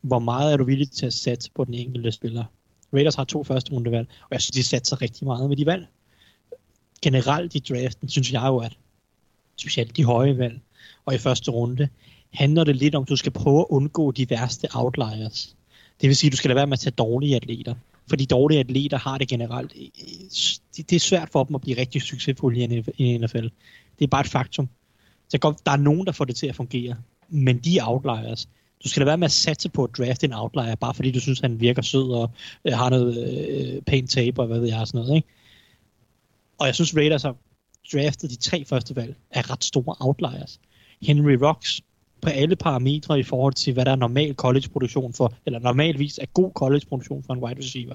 hvor 0.00 0.18
meget 0.18 0.52
er 0.52 0.56
du 0.56 0.64
villig 0.64 0.90
til 0.90 1.06
at 1.06 1.12
sætte 1.12 1.50
på 1.54 1.64
den 1.64 1.74
enkelte 1.74 2.12
spiller. 2.12 2.44
Raiders 2.92 3.14
har 3.14 3.24
to 3.24 3.44
første 3.44 3.72
rundevalg, 3.72 4.08
og 4.22 4.28
jeg 4.30 4.40
synes, 4.40 4.54
de 4.56 4.62
satser 4.62 5.02
rigtig 5.02 5.26
meget 5.26 5.48
med 5.48 5.56
de 5.56 5.66
valg. 5.66 5.86
Generelt 7.02 7.54
i 7.54 7.58
draften, 7.58 8.08
synes 8.08 8.32
jeg 8.32 8.46
jo, 8.46 8.58
at 8.58 8.76
specielt 9.56 9.96
de 9.96 10.04
høje 10.04 10.38
valg, 10.38 10.60
og 11.04 11.14
i 11.14 11.18
første 11.18 11.50
runde, 11.50 11.88
handler 12.32 12.64
det 12.64 12.76
lidt 12.76 12.94
om, 12.94 13.02
at 13.02 13.08
du 13.08 13.16
skal 13.16 13.32
prøve 13.32 13.60
at 13.60 13.66
undgå 13.68 14.10
de 14.10 14.30
værste 14.30 14.68
outliers. 14.74 15.56
Det 16.00 16.08
vil 16.08 16.16
sige, 16.16 16.28
at 16.28 16.32
du 16.32 16.36
skal 16.36 16.48
lade 16.48 16.56
være 16.56 16.66
med 16.66 16.72
at 16.72 16.80
tage 16.80 16.94
dårlige 16.98 17.36
atleter. 17.36 17.74
For 18.08 18.16
de 18.16 18.26
dårlige 18.26 18.60
atleter 18.60 18.98
har 18.98 19.18
det 19.18 19.28
generelt. 19.28 19.72
Øh, 19.76 19.82
øh, 19.82 20.84
det 20.90 20.92
er 20.92 21.00
svært 21.00 21.30
for 21.30 21.44
dem 21.44 21.54
at 21.54 21.60
blive 21.60 21.80
rigtig 21.80 22.02
succesfulde 22.02 22.84
i 22.98 23.18
NFL. 23.18 23.48
Det 23.98 24.04
er 24.04 24.06
bare 24.06 24.20
et 24.20 24.26
faktum. 24.26 24.68
Så 25.28 25.38
godt, 25.38 25.66
der 25.66 25.72
er 25.72 25.76
nogen, 25.76 26.06
der 26.06 26.12
får 26.12 26.24
det 26.24 26.36
til 26.36 26.46
at 26.46 26.56
fungere. 26.56 26.96
Men 27.28 27.58
de 27.58 27.78
outliers. 27.82 28.48
Du 28.84 28.88
skal 28.88 29.00
da 29.00 29.04
være 29.04 29.18
med 29.18 29.24
at 29.24 29.32
satse 29.32 29.68
på 29.68 29.84
at 29.84 29.90
drafte 29.98 30.26
en 30.26 30.32
outlier, 30.32 30.74
bare 30.74 30.94
fordi 30.94 31.10
du 31.10 31.20
synes, 31.20 31.40
han 31.40 31.60
virker 31.60 31.82
sød 31.82 32.12
og 32.12 32.30
øh, 32.64 32.72
har 32.72 32.90
noget 32.90 33.28
øh, 33.28 33.82
pænt 33.82 34.10
tape 34.10 34.40
og 34.40 34.46
hvad 34.46 34.60
ved 34.60 34.68
jeg, 34.68 34.86
sådan 34.86 35.00
noget. 35.00 35.16
Ikke? 35.16 35.28
Og 36.58 36.66
jeg 36.66 36.74
synes, 36.74 36.96
Raiders 36.96 37.22
har 37.22 37.36
draftet 37.92 38.30
de 38.30 38.36
tre 38.36 38.64
første 38.64 38.96
valg 38.96 39.16
af 39.30 39.50
ret 39.50 39.64
store 39.64 39.96
outliers. 40.00 40.60
Henry 41.02 41.36
Rocks 41.42 41.80
på 42.20 42.28
alle 42.28 42.56
parametre 42.56 43.20
i 43.20 43.22
forhold 43.22 43.54
til, 43.54 43.72
hvad 43.72 43.84
der 43.84 43.90
er 43.90 43.96
normal 43.96 44.34
college-produktion 44.34 45.12
for, 45.12 45.32
eller 45.46 45.58
normalvis 45.58 46.18
er 46.18 46.26
god 46.26 46.50
college-produktion 46.54 47.22
for 47.22 47.34
en 47.34 47.40
wide 47.40 47.58
receiver, 47.58 47.94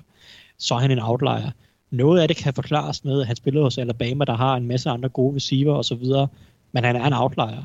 så 0.58 0.76
er 0.76 0.80
han 0.80 0.92
en 0.92 1.00
outlier. 1.00 1.52
Noget 1.92 2.22
af 2.22 2.28
det 2.28 2.38
kan 2.38 2.54
forklares 2.54 3.04
med, 3.04 3.22
at 3.22 3.28
han 3.28 3.36
spiller 3.36 3.62
hos 3.62 3.78
Alabama, 3.78 4.26
der 4.26 4.36
har 4.36 4.56
en 4.56 4.68
masse 4.68 4.90
andre 4.90 5.10
gode 5.10 5.36
receiver 5.36 5.74
osv., 5.74 6.06
men 6.72 6.84
han 6.84 6.96
er 6.96 7.06
en 7.06 7.14
outlier. 7.14 7.64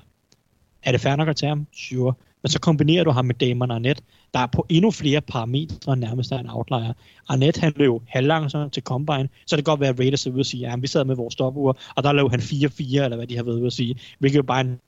Er 0.82 0.92
det 0.92 1.00
fair 1.00 1.16
nok 1.16 1.28
at 1.28 1.36
tage 1.36 1.48
ham? 1.48 1.66
Sure. 1.72 2.14
Men 2.42 2.50
så 2.50 2.60
kombinerer 2.60 3.04
du 3.04 3.10
ham 3.10 3.24
med 3.24 3.34
Damon 3.34 3.70
Arnett, 3.70 4.02
der 4.34 4.40
er 4.40 4.46
på 4.46 4.66
endnu 4.68 4.90
flere 4.90 5.20
parametre 5.20 5.96
nærmest 5.96 6.32
er 6.32 6.38
en 6.38 6.50
outlier. 6.50 6.92
Arnett 7.28 7.56
han 7.56 7.72
løb 7.76 7.92
halvlangsomt 8.08 8.72
til 8.72 8.82
Combine, 8.82 9.28
så 9.46 9.56
det 9.56 9.64
kan 9.64 9.72
godt 9.72 9.80
være, 9.80 9.90
at 9.90 9.98
Raiders 9.98 10.26
er 10.26 10.30
ude 10.30 10.40
og 10.40 10.46
sige, 10.46 10.68
ja, 10.68 10.76
vi 10.76 10.86
sad 10.86 11.04
med 11.04 11.16
vores 11.16 11.32
stopure, 11.32 11.74
og 11.96 12.02
der 12.02 12.12
løb 12.12 12.30
han 12.30 12.40
4-4, 12.40 13.04
eller 13.04 13.16
hvad 13.16 13.26
de 13.26 13.36
har 13.36 13.42
været 13.42 13.56
ude 13.56 13.66
at 13.66 13.72
sige. 13.72 13.96
Hvilket 14.18 14.38
er 14.38 14.42
bare 14.42 14.60
en 14.60 14.80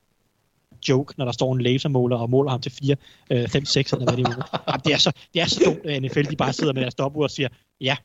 joke, 0.88 1.14
når 1.16 1.24
der 1.24 1.32
står 1.32 1.54
en 1.54 1.60
lasermåler 1.60 2.16
og 2.16 2.30
måler 2.30 2.50
ham 2.50 2.60
til 2.60 2.72
4, 2.72 3.46
5, 3.48 3.64
6 3.64 3.92
eller 3.92 4.04
hvad 4.04 4.16
det 4.16 4.26
er. 4.26 4.60
Jamen, 4.68 4.80
det, 4.84 4.92
er 4.92 4.98
så, 4.98 5.12
det 5.34 5.42
er 5.42 5.46
så 5.46 5.62
dumt, 5.64 5.86
at 5.86 6.02
NFL 6.02 6.22
de 6.22 6.36
bare 6.36 6.52
sidder 6.52 6.72
med 6.72 6.82
deres 6.82 6.92
stopur 6.92 7.22
og 7.22 7.30
siger, 7.30 7.48
ja, 7.80 7.96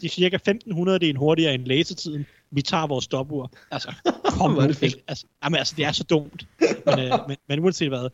de 0.00 0.06
er 0.06 0.08
cirka 0.08 0.36
1500 0.36 0.98
det 0.98 1.06
er 1.06 1.10
en 1.10 1.16
hurtigere 1.16 1.54
end 1.54 1.66
lasertiden. 1.66 2.26
Vi 2.50 2.62
tager 2.62 2.86
vores 2.86 3.04
stopur. 3.04 3.50
Altså, 3.70 3.94
kom 4.38 4.50
nu? 4.50 4.60
Altså, 4.60 5.26
jamen, 5.44 5.58
altså, 5.58 5.74
det 5.76 5.84
er 5.84 5.92
så 5.92 6.04
dumt. 6.04 6.46
Men, 6.86 6.98
øh, 6.98 7.12
men, 7.28 7.36
men 7.48 7.60
uanset 7.60 7.88
hvad, 7.88 8.08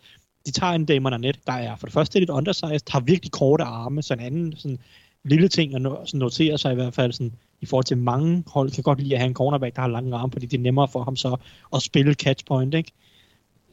de 0.47 0.51
tager 0.51 0.73
en 0.73 0.85
Damon 0.85 1.13
Arnett, 1.13 1.47
der 1.47 1.53
er 1.53 1.77
for 1.77 1.87
det 1.87 1.95
første 1.95 2.19
lidt 2.19 2.31
undersized, 2.31 2.91
har 2.91 3.01
virkelig 3.01 3.33
korte 3.33 3.65
arme, 3.65 4.03
så 4.03 4.15
en 4.15 4.21
anden 4.21 4.57
sådan, 4.57 4.79
lille 5.25 5.49
ting 5.49 5.75
at 5.75 5.83
no- 5.83 6.19
notere 6.19 6.59
sig 6.59 6.73
i 6.73 6.75
hvert 6.75 6.95
fald 6.95 7.13
sådan, 7.13 7.33
i 7.61 7.67
forhold 7.67 7.85
til 7.85 7.99
mange 7.99 8.45
hold 8.47 8.71
kan 8.71 8.83
godt 8.83 9.01
lide 9.01 9.15
at 9.15 9.21
have 9.21 9.29
en 9.29 9.35
cornerback, 9.35 9.77
der 9.77 9.83
har 9.83 9.89
lange 9.89 10.17
arme, 10.17 10.33
fordi 10.33 10.47
det 10.47 10.59
er 10.59 10.63
nemmere 10.63 10.89
for 10.89 11.05
ham 11.05 11.17
så 11.17 11.37
at 11.75 11.83
spille 11.83 12.15
catch 12.15 12.45
point, 12.45 12.75
ikke? 12.75 12.93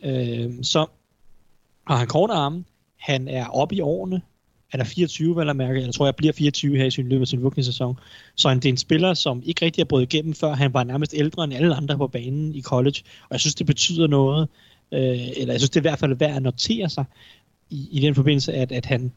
Øh, 0.04 0.54
så 0.62 0.86
har 1.88 1.98
han 1.98 2.08
korte 2.08 2.34
arme, 2.34 2.64
han 2.98 3.28
er 3.28 3.46
oppe 3.46 3.76
i 3.76 3.82
årene, 3.82 4.22
han 4.72 4.80
er 4.80 4.86
24, 4.86 5.36
vel 5.36 5.50
at 5.50 5.56
mærke, 5.56 5.82
jeg 5.82 5.94
tror, 5.94 6.06
jeg 6.06 6.16
bliver 6.16 6.34
24 6.34 6.78
her 6.78 6.86
i 6.86 6.92
sin 6.92 7.10
løbet 7.10 7.22
af 7.22 7.28
sin 7.28 7.44
rookie-sæson. 7.44 8.00
Så 8.36 8.50
han, 8.50 8.58
det 8.58 8.66
er 8.66 8.70
en 8.70 8.78
spiller, 8.78 9.14
som 9.14 9.42
ikke 9.46 9.66
rigtig 9.66 9.82
har 9.82 9.86
brudt 9.86 10.14
igennem, 10.14 10.34
før 10.34 10.54
han 10.54 10.74
var 10.74 10.84
nærmest 10.84 11.14
ældre 11.18 11.44
end 11.44 11.54
alle 11.54 11.76
andre 11.76 11.98
på 11.98 12.08
banen 12.08 12.56
i 12.56 12.62
college. 12.62 13.04
Og 13.22 13.28
jeg 13.32 13.40
synes, 13.40 13.56
det 13.56 13.66
betyder 13.66 14.08
noget, 14.08 14.50
øh, 14.92 15.28
eller 15.38 15.54
jeg 15.54 15.60
synes, 15.60 15.70
det 15.70 15.76
er 15.76 15.82
i 15.82 15.90
hvert 15.90 16.00
fald 16.00 16.16
værd 16.16 16.36
at 16.36 16.44
notere 16.44 16.90
sig 16.90 17.06
i, 17.70 17.88
i 17.92 18.00
den 18.00 18.16
forbindelse, 18.16 18.54
at, 18.54 18.72
at 18.72 18.86
han 18.86 19.12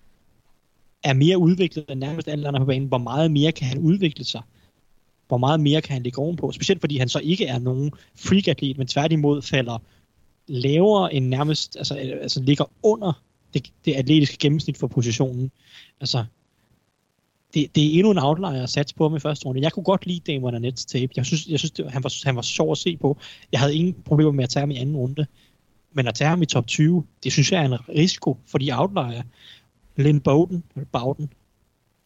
er 1.03 1.13
mere 1.13 1.39
udviklet 1.39 1.85
end 1.89 2.01
nærmest 2.01 2.29
alle 2.29 2.49
andre 2.49 2.61
på 2.61 2.67
banen. 2.67 2.89
Hvor 2.89 2.99
meget 2.99 3.31
mere 3.31 3.53
kan 3.53 3.67
han 3.67 3.79
udvikle 3.79 4.25
sig? 4.25 4.43
Hvor 5.29 5.39
meget 5.39 5.61
mere 5.61 5.81
kan 5.81 5.93
han 5.93 6.03
ligge 6.03 6.19
ovenpå? 6.19 6.53
Specielt 6.53 6.81
fordi 6.81 6.99
han 6.99 7.09
så 7.09 7.19
ikke 7.19 7.47
er 7.47 7.59
nogen 7.59 7.93
freak-atlet, 8.17 8.79
men 8.79 8.87
tværtimod 8.87 9.43
falder 9.43 9.79
lavere 10.47 11.15
end 11.15 11.27
nærmest, 11.27 11.77
altså, 11.77 11.95
altså 11.95 12.43
ligger 12.43 12.65
under 12.83 13.23
det, 13.55 13.73
det 13.85 13.95
atletiske 13.95 14.37
gennemsnit 14.39 14.79
for 14.79 14.87
positionen. 14.87 15.51
Altså, 16.01 16.25
det, 17.55 17.75
det 17.75 17.87
er 17.87 17.99
endnu 17.99 18.11
en 18.11 18.19
outlier 18.19 18.63
at 18.63 18.71
satse 18.71 18.95
på 18.95 19.09
med 19.09 19.21
første 19.21 19.47
runde. 19.47 19.61
Jeg 19.63 19.73
kunne 19.73 19.85
godt 19.85 20.07
lide 20.07 20.33
Damon 20.33 20.55
Arnett's 20.55 20.87
tape. 20.87 21.13
Jeg 21.17 21.27
synes, 21.27 21.47
jeg 21.47 21.59
synes 21.59 21.71
det, 21.71 21.91
han, 21.91 22.05
var, 22.05 22.25
han 22.25 22.37
var 22.37 22.43
sjov 22.43 22.73
at 22.73 22.79
se 22.79 22.97
på. 22.97 23.19
Jeg 23.53 23.61
havde 23.61 23.75
ingen 23.75 23.95
problemer 24.05 24.33
med 24.33 24.45
at 24.45 24.51
tage 24.51 24.61
ham 24.61 24.71
i 24.71 24.77
anden 24.77 24.97
runde. 24.97 25.27
Men 25.93 26.07
at 26.07 26.15
tage 26.15 26.29
ham 26.29 26.43
i 26.43 26.47
top 26.47 26.67
20, 26.67 27.05
det 27.25 27.33
synes 27.33 27.53
jeg 27.53 27.61
er 27.61 27.65
en 27.65 27.89
risiko 27.89 28.37
for 28.47 28.59
de 28.59 28.79
outlier. 28.79 29.23
Lynn 29.97 30.21
Bowden, 30.21 30.65
Bowden 30.93 31.33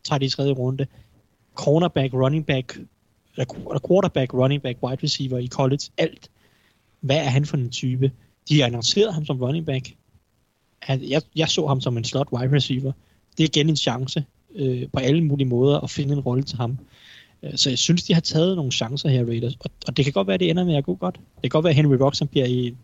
tager 0.04 0.18
de 0.18 0.26
i 0.26 0.28
tredje 0.28 0.52
runde. 0.52 0.86
Cornerback, 1.54 2.14
running 2.14 2.46
back, 2.46 2.78
eller 3.36 3.80
quarterback, 3.88 4.34
running 4.34 4.62
back, 4.62 4.78
wide 4.82 5.02
receiver 5.02 5.38
i 5.38 5.48
college, 5.48 5.90
alt. 5.98 6.30
Hvad 7.00 7.16
er 7.16 7.28
han 7.28 7.46
for 7.46 7.56
en 7.56 7.70
type? 7.70 8.12
De 8.48 8.60
har 8.60 8.66
annonceret 8.66 9.14
ham 9.14 9.24
som 9.24 9.42
running 9.42 9.66
back. 9.66 9.94
Jeg, 10.88 11.22
jeg 11.36 11.48
så 11.48 11.66
ham 11.66 11.80
som 11.80 11.96
en 11.96 12.04
slot 12.04 12.28
wide 12.32 12.52
receiver. 12.56 12.92
Det 13.38 13.44
er 13.44 13.48
igen 13.48 13.68
en 13.68 13.76
chance 13.76 14.24
øh, 14.54 14.82
på 14.92 14.98
alle 14.98 15.24
mulige 15.24 15.48
måder 15.48 15.80
at 15.80 15.90
finde 15.90 16.14
en 16.14 16.20
rolle 16.20 16.42
til 16.42 16.56
ham. 16.56 16.78
Øh, 17.42 17.56
så 17.56 17.70
jeg 17.70 17.78
synes, 17.78 18.02
de 18.02 18.14
har 18.14 18.20
taget 18.20 18.56
nogle 18.56 18.72
chancer 18.72 19.08
her, 19.08 19.24
Raiders. 19.24 19.54
Og, 19.54 19.70
og 19.86 19.96
det 19.96 20.04
kan 20.04 20.12
godt 20.12 20.26
være, 20.26 20.38
det 20.38 20.50
ender 20.50 20.64
med 20.64 20.74
at 20.74 20.84
gå 20.84 20.94
godt. 20.94 21.14
Det 21.14 21.42
kan 21.42 21.50
godt 21.50 21.64
være, 21.64 21.70
at 21.70 21.76
Henry 21.76 21.96
Roxon 21.96 22.28
bliver 22.28 22.46
i 22.46 22.74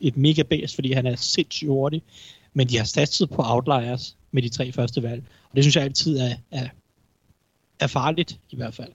et 0.00 0.16
mega 0.16 0.42
base, 0.42 0.74
fordi 0.74 0.92
han 0.92 1.06
er 1.06 1.16
sindssygt 1.16 1.68
hurtig. 1.68 2.02
Men 2.54 2.68
de 2.68 2.76
har 2.76 2.84
satset 2.84 3.30
på 3.30 3.42
outliers 3.44 4.16
med 4.30 4.42
de 4.42 4.48
tre 4.48 4.72
første 4.72 5.02
valg. 5.02 5.22
Og 5.50 5.56
det 5.56 5.64
synes 5.64 5.76
jeg 5.76 5.84
altid 5.84 6.18
er, 6.18 6.34
er, 6.50 6.68
er 7.80 7.86
farligt, 7.86 8.40
i 8.50 8.56
hvert 8.56 8.74
fald. 8.74 8.92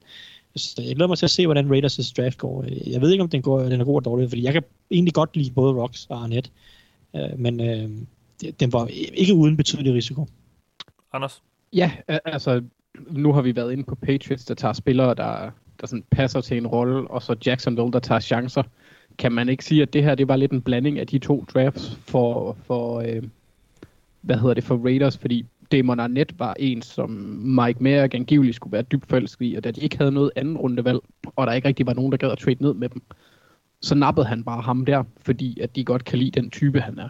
Så 0.56 0.82
jeg 0.82 0.96
glæder 0.96 1.08
mig 1.08 1.18
til 1.18 1.26
at 1.26 1.32
se, 1.32 1.48
hvordan 1.48 1.72
Raiders' 1.72 2.14
draft 2.18 2.38
går. 2.38 2.66
Jeg 2.88 3.02
ved 3.02 3.12
ikke, 3.12 3.24
om 3.24 3.30
den, 3.30 3.42
går, 3.42 3.62
den 3.64 3.82
er 3.82 3.86
god 3.86 3.96
og 3.96 4.06
dårlig, 4.06 4.30
fordi 4.30 4.44
jeg 4.44 4.54
kan 4.54 4.64
egentlig 4.92 5.14
godt 5.14 5.36
lide 5.38 5.52
både 5.52 5.74
Rocks 5.74 6.06
og 6.10 6.24
Arnett. 6.24 6.52
Øh, 7.16 7.40
men 7.40 7.62
øh, 7.62 7.90
den 8.60 8.74
var 8.74 8.88
ikke 9.14 9.34
uden 9.34 9.58
betydelig 9.58 9.94
risiko. 9.94 10.28
Anders? 11.14 11.42
Ja, 11.74 11.92
altså, 12.08 12.62
nu 13.10 13.34
har 13.34 13.42
vi 13.42 13.56
været 13.56 13.72
inde 13.72 13.84
på 13.84 13.96
Patriots, 13.96 14.46
der 14.46 14.54
tager 14.54 14.74
spillere, 14.74 15.16
der, 15.16 15.52
der 15.82 15.88
sådan 15.88 16.04
passer 16.12 16.42
til 16.42 16.58
en 16.58 16.68
rolle, 16.68 17.12
og 17.12 17.24
så 17.24 17.36
Jacksonville, 17.46 17.92
der 17.92 18.00
tager 18.00 18.20
chancer. 18.20 18.64
Kan 19.18 19.32
man 19.32 19.50
ikke 19.50 19.66
sige, 19.66 19.82
at 19.82 19.94
det 19.94 20.04
her 20.04 20.16
det 20.16 20.28
var 20.28 20.36
lidt 20.36 20.52
en 20.52 20.62
blanding 20.62 21.00
af 21.00 21.08
de 21.08 21.20
to 21.20 21.46
drafts 21.54 21.96
for, 21.96 22.58
for 22.64 23.00
øh, 23.00 23.24
hvad 24.22 24.38
hedder 24.38 24.54
det, 24.54 24.64
for 24.64 24.78
Raiders, 24.78 25.18
fordi 25.18 25.46
Damon 25.72 26.00
Arnett 26.00 26.40
var 26.40 26.56
en, 26.60 26.82
som 26.82 27.10
Mike 27.40 27.84
Mayer 27.84 28.08
angiveligt 28.14 28.56
skulle 28.56 28.72
være 28.72 28.82
dybt 28.82 29.10
forelsket 29.10 29.46
i, 29.46 29.56
og 29.56 29.64
da 29.64 29.72
de 29.72 29.82
ikke 29.82 29.98
havde 29.98 30.12
noget 30.12 30.32
anden 30.36 30.58
rundevalg, 30.58 31.00
og 31.36 31.48
der 31.48 31.54
ikke 31.54 31.68
rigtig 31.68 31.86
var 31.86 31.94
nogen, 31.94 32.12
der 32.12 32.18
gad 32.18 32.32
at 32.32 32.38
trade 32.38 32.64
ned 32.64 32.74
med 32.74 32.90
dem, 32.90 33.02
så 33.82 33.96
nappede 33.96 34.26
han 34.26 34.44
bare 34.44 34.62
ham 34.62 34.86
der, 34.86 35.04
fordi 35.18 35.60
at 35.60 35.76
de 35.76 35.84
godt 35.84 36.06
kan 36.06 36.20
lide 36.20 36.42
den 36.42 36.50
type, 36.50 36.82
han 36.82 37.00
er. 37.00 37.10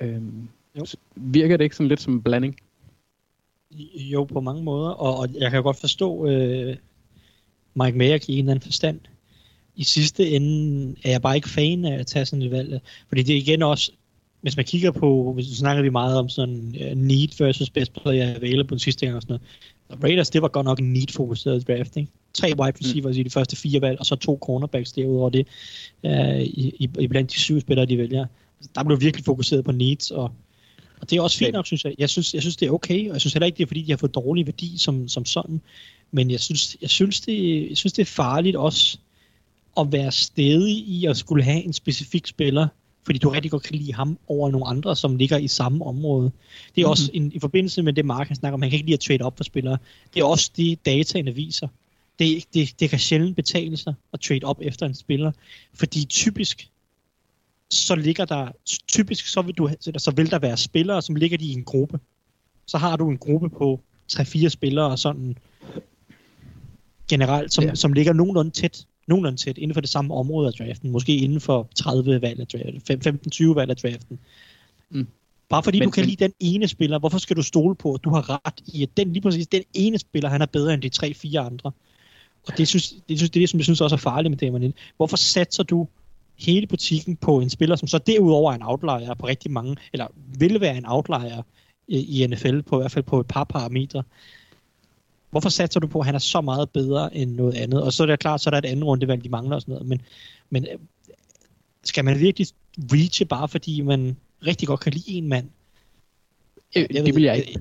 Øhm, 0.00 0.48
jo. 0.78 0.84
Virker 1.14 1.56
det 1.56 1.64
ikke 1.64 1.76
sådan 1.76 1.88
lidt 1.88 2.00
som 2.00 2.12
en 2.12 2.22
blanding? 2.22 2.56
Jo, 4.12 4.24
på 4.24 4.40
mange 4.40 4.62
måder, 4.62 4.90
og, 4.90 5.18
og 5.18 5.28
jeg 5.34 5.50
kan 5.50 5.62
godt 5.62 5.80
forstå 5.80 6.26
øh, 6.26 6.76
Mike 7.74 7.98
Mayer 7.98 8.18
i 8.28 8.32
en 8.32 8.38
eller 8.38 8.50
anden 8.50 8.62
forstand. 8.62 9.00
I 9.76 9.84
sidste 9.84 10.30
ende 10.30 10.94
er 11.04 11.10
jeg 11.10 11.22
bare 11.22 11.36
ikke 11.36 11.48
fan 11.48 11.84
af 11.84 11.98
at 11.98 12.06
tage 12.06 12.26
sådan 12.26 12.42
et 12.42 12.50
valg, 12.50 12.80
fordi 13.08 13.22
det 13.22 13.34
er 13.34 13.38
igen 13.38 13.62
også, 13.62 13.92
hvis 14.40 14.56
man 14.56 14.64
kigger 14.64 14.90
på, 14.90 15.32
hvis 15.32 15.46
snakker 15.46 15.82
vi 15.82 15.88
meget 15.88 16.18
om 16.18 16.28
sådan 16.28 16.74
uh, 16.80 16.98
need 16.98 17.28
versus 17.38 17.70
best 17.70 17.92
player 17.92 18.34
available 18.36 18.78
sidste 18.78 19.06
gang 19.06 19.16
og 19.16 19.22
sådan 19.22 19.38
noget. 19.88 20.04
Raiders, 20.04 20.30
det 20.30 20.42
var 20.42 20.48
godt 20.48 20.64
nok 20.64 20.78
en 20.78 20.92
need-fokuseret 20.92 21.68
draft, 21.68 21.96
ikke? 21.96 22.10
Tre 22.34 22.46
wide 22.58 22.76
receivers 22.80 23.16
mm. 23.16 23.20
i 23.20 23.22
de 23.22 23.30
første 23.30 23.56
fire 23.56 23.80
valg, 23.80 23.98
og 24.00 24.06
så 24.06 24.16
to 24.16 24.38
cornerbacks 24.42 24.92
derudover 24.92 25.30
det, 25.30 25.46
uh, 26.02 26.40
i, 26.40 26.74
i, 26.78 26.88
i 26.98 27.06
blandt 27.06 27.32
de 27.32 27.38
syv 27.38 27.60
spillere, 27.60 27.86
de 27.86 27.98
vælger. 27.98 28.26
Altså, 28.58 28.70
der 28.74 28.84
blev 28.84 29.00
virkelig 29.00 29.24
fokuseret 29.24 29.64
på 29.64 29.72
needs, 29.72 30.10
og 30.10 30.32
og 31.00 31.10
det 31.10 31.16
er 31.16 31.22
også 31.22 31.38
fint 31.38 31.52
nok, 31.52 31.66
synes 31.66 31.84
jeg. 31.84 31.94
Jeg 31.98 32.10
synes, 32.10 32.34
jeg 32.34 32.42
synes 32.42 32.56
det 32.56 32.66
er 32.66 32.70
okay, 32.70 33.08
og 33.08 33.12
jeg 33.12 33.20
synes 33.20 33.34
heller 33.34 33.46
ikke, 33.46 33.56
det 33.56 33.62
er 33.62 33.66
fordi, 33.66 33.82
de 33.82 33.92
har 33.92 33.96
fået 33.96 34.14
dårlig 34.14 34.46
værdi 34.46 34.74
som, 34.78 35.08
som 35.08 35.24
sådan. 35.24 35.60
Men 36.10 36.30
jeg 36.30 36.40
synes, 36.40 36.76
jeg, 36.82 36.90
synes 36.90 37.20
det, 37.20 37.68
jeg 37.68 37.76
synes, 37.76 37.92
det 37.92 38.02
er 38.02 38.06
farligt 38.06 38.56
også 38.56 38.98
at 39.76 39.92
være 39.92 40.12
stedig 40.12 40.76
i 40.76 41.06
at 41.06 41.16
skulle 41.16 41.44
have 41.44 41.62
en 41.62 41.72
specifik 41.72 42.26
spiller, 42.26 42.68
fordi 43.04 43.18
du 43.18 43.28
rigtig 43.28 43.50
godt 43.50 43.62
kan 43.62 43.76
lide 43.76 43.94
ham 43.94 44.18
over 44.28 44.50
nogle 44.50 44.66
andre, 44.66 44.96
som 44.96 45.16
ligger 45.16 45.38
i 45.38 45.48
samme 45.48 45.84
område. 45.84 46.24
Det 46.24 46.32
er 46.82 46.86
mm-hmm. 46.86 46.90
også 46.90 47.10
en, 47.14 47.32
i 47.32 47.38
forbindelse 47.38 47.82
med 47.82 47.92
det, 47.92 48.04
Mark 48.04 48.26
han 48.26 48.36
snakker 48.36 48.54
om, 48.54 48.62
han 48.62 48.70
kan 48.70 48.76
ikke 48.76 48.86
lide 48.86 48.94
at 48.94 49.00
trade 49.00 49.22
op 49.22 49.36
for 49.36 49.44
spillere. 49.44 49.78
Det 50.14 50.20
er 50.20 50.24
også 50.24 50.50
det, 50.56 50.86
dataene 50.86 51.34
viser. 51.34 51.68
Det, 52.18 52.44
det, 52.54 52.80
det 52.80 52.90
kan 52.90 52.98
sjældent 52.98 53.36
betale 53.36 53.76
sig 53.76 53.94
at 54.12 54.20
trade 54.20 54.44
op 54.44 54.58
efter 54.62 54.86
en 54.86 54.94
spiller, 54.94 55.32
fordi 55.74 56.04
typisk 56.04 56.70
så 57.70 57.94
ligger 57.94 58.24
der, 58.24 58.48
typisk 58.88 59.26
så 59.26 59.42
vil, 59.42 59.54
du, 59.54 59.70
så 59.80 60.10
vil 60.16 60.30
der 60.30 60.38
være 60.38 60.56
spillere, 60.56 61.02
som 61.02 61.16
ligger 61.16 61.38
i 61.40 61.52
en 61.52 61.64
gruppe. 61.64 62.00
Så 62.66 62.78
har 62.78 62.96
du 62.96 63.10
en 63.10 63.18
gruppe 63.18 63.50
på 63.50 63.80
3-4 64.12 64.48
spillere, 64.48 64.98
sådan 64.98 65.36
generelt, 67.08 67.52
som, 67.52 67.64
ja. 67.64 67.74
som 67.74 67.92
ligger 67.92 68.12
nogenlunde 68.12 68.50
tæt, 68.50 68.86
nogenlunde 69.10 69.38
tæt 69.38 69.58
inden 69.58 69.74
for 69.74 69.80
det 69.80 69.90
samme 69.90 70.14
område 70.14 70.46
af 70.46 70.52
draften. 70.52 70.90
Måske 70.90 71.16
inden 71.16 71.40
for 71.40 71.68
30 71.74 72.22
valg 72.22 72.40
af 72.40 72.46
draften, 72.46 73.20
15-20 73.32 73.54
valg 73.54 73.70
af 73.70 73.76
draften. 73.76 74.18
Mm. 74.90 75.06
Bare 75.48 75.62
fordi 75.62 75.78
men, 75.78 75.86
du 75.86 75.90
kan 75.90 76.02
men... 76.02 76.08
lide 76.08 76.24
den 76.24 76.32
ene 76.40 76.68
spiller, 76.68 76.98
hvorfor 76.98 77.18
skal 77.18 77.36
du 77.36 77.42
stole 77.42 77.74
på, 77.74 77.94
at 77.94 78.04
du 78.04 78.10
har 78.10 78.30
ret 78.30 78.60
i, 78.66 78.82
at 78.82 78.88
den, 78.96 79.12
lige 79.12 79.22
præcis 79.22 79.46
den 79.46 79.62
ene 79.74 79.98
spiller, 79.98 80.28
han 80.28 80.42
er 80.42 80.46
bedre 80.46 80.74
end 80.74 80.82
de 80.82 80.90
3-4 81.06 81.36
andre. 81.36 81.72
Og 82.46 82.58
det, 82.58 82.68
synes, 82.68 82.94
det, 83.08 83.18
synes, 83.18 83.30
det 83.30 83.40
er 83.40 83.42
det, 83.42 83.48
som 83.48 83.58
jeg 83.58 83.64
synes 83.64 83.80
også 83.80 83.96
er 83.96 83.98
farligt 83.98 84.30
med 84.30 84.38
Damon 84.38 84.74
Hvorfor 84.96 85.16
satser 85.16 85.62
du 85.62 85.88
hele 86.38 86.66
butikken 86.66 87.16
på 87.16 87.40
en 87.40 87.50
spiller, 87.50 87.76
som 87.76 87.88
så 87.88 87.98
derudover 87.98 88.52
er 88.52 88.56
en 88.56 88.62
outlier 88.62 89.14
på 89.14 89.26
rigtig 89.26 89.50
mange, 89.50 89.76
eller 89.92 90.06
vil 90.38 90.60
være 90.60 90.76
en 90.76 90.86
outlier 90.86 91.42
i 91.88 92.26
NFL, 92.30 92.62
på 92.62 92.78
i 92.78 92.80
hvert 92.82 92.92
fald 92.92 93.04
på 93.04 93.20
et 93.20 93.26
par 93.26 93.44
parametre. 93.44 94.02
Hvorfor 95.30 95.48
satser 95.48 95.80
du 95.80 95.86
på, 95.86 95.98
at 95.98 96.06
han 96.06 96.14
er 96.14 96.18
så 96.18 96.40
meget 96.40 96.70
bedre 96.70 97.16
end 97.16 97.34
noget 97.34 97.54
andet? 97.54 97.82
Og 97.82 97.92
så 97.92 98.02
er 98.02 98.06
det 98.06 98.18
klart, 98.18 98.40
så 98.40 98.48
er 98.48 98.50
der 98.50 98.58
et 98.58 98.64
andet 98.64 98.84
rundevalg, 98.84 99.24
de 99.24 99.28
mangler 99.28 99.56
og 99.56 99.62
sådan 99.62 99.72
noget. 99.72 99.88
Men, 99.88 100.02
men 100.50 100.66
øh, 100.72 100.78
skal 101.84 102.04
man 102.04 102.20
virkelig 102.20 102.46
reache 102.78 103.24
bare 103.24 103.48
fordi 103.48 103.80
man 103.80 104.16
rigtig 104.46 104.68
godt 104.68 104.80
kan 104.80 104.92
lide 104.92 105.12
en 105.12 105.28
mand? 105.28 105.50
Jeg, 106.74 106.86
jeg 106.94 107.06
det 107.06 107.14
vil 107.14 107.22
jeg 107.22 107.36
ikke. 107.38 107.52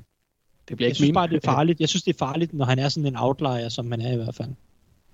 Det 0.68 0.78
bliver 0.78 0.88
jeg 0.88 0.90
ikke 0.90 0.96
synes 0.96 1.14
bare, 1.14 1.28
det 1.28 1.36
er 1.36 1.52
farligt. 1.56 1.80
Jeg 1.80 1.90
synes, 1.90 2.04
det 2.04 2.14
er 2.14 2.18
farligt, 2.18 2.54
når 2.54 2.66
han 2.66 2.80
er 2.80 2.90
sådan 2.90 3.08
en 3.08 3.16
outlier, 3.16 3.70
som 3.70 3.86
man 3.86 4.02
er 4.02 4.14
i 4.14 4.16
hvert 4.16 4.36
fald. 4.36 4.50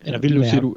Eller 0.02 0.19
vil 0.19 0.40
være. 0.40 0.61
Du, 0.61 0.76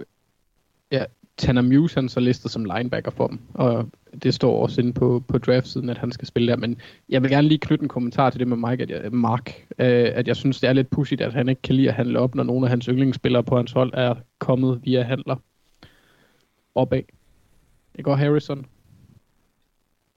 ja, 0.92 1.04
Tanner 1.38 1.62
Muse, 1.62 1.94
han 1.94 2.08
så 2.08 2.20
listet 2.20 2.50
som 2.50 2.64
linebacker 2.64 3.10
for 3.10 3.26
dem, 3.26 3.38
og 3.54 3.88
det 4.22 4.34
står 4.34 4.62
også 4.62 4.80
inde 4.80 4.92
på, 4.92 5.24
på 5.28 5.38
draftsiden, 5.38 5.88
at 5.88 5.98
han 5.98 6.12
skal 6.12 6.28
spille 6.28 6.48
der, 6.48 6.56
men 6.56 6.80
jeg 7.08 7.22
vil 7.22 7.30
gerne 7.30 7.48
lige 7.48 7.58
knytte 7.58 7.82
en 7.82 7.88
kommentar 7.88 8.30
til 8.30 8.40
det 8.40 8.48
med 8.48 8.56
Mike, 8.70 8.82
at 8.82 8.90
jeg, 8.90 9.12
Mark, 9.12 9.66
øh, 9.78 10.10
at 10.14 10.28
jeg 10.28 10.36
synes, 10.36 10.60
det 10.60 10.68
er 10.68 10.72
lidt 10.72 10.90
pudsigt, 10.90 11.20
at 11.20 11.34
han 11.34 11.48
ikke 11.48 11.62
kan 11.62 11.74
lide 11.74 11.88
at 11.88 11.94
handle 11.94 12.18
op, 12.18 12.34
når 12.34 12.42
nogle 12.42 12.66
af 12.66 12.70
hans 12.70 12.84
yndlingsspillere 12.84 13.44
på 13.44 13.56
hans 13.56 13.72
hold 13.72 13.92
er 13.94 14.14
kommet 14.38 14.80
via 14.84 15.02
handler 15.02 15.36
opad. 16.74 17.02
Det 17.96 18.04
går 18.04 18.14
Harrison. 18.14 18.66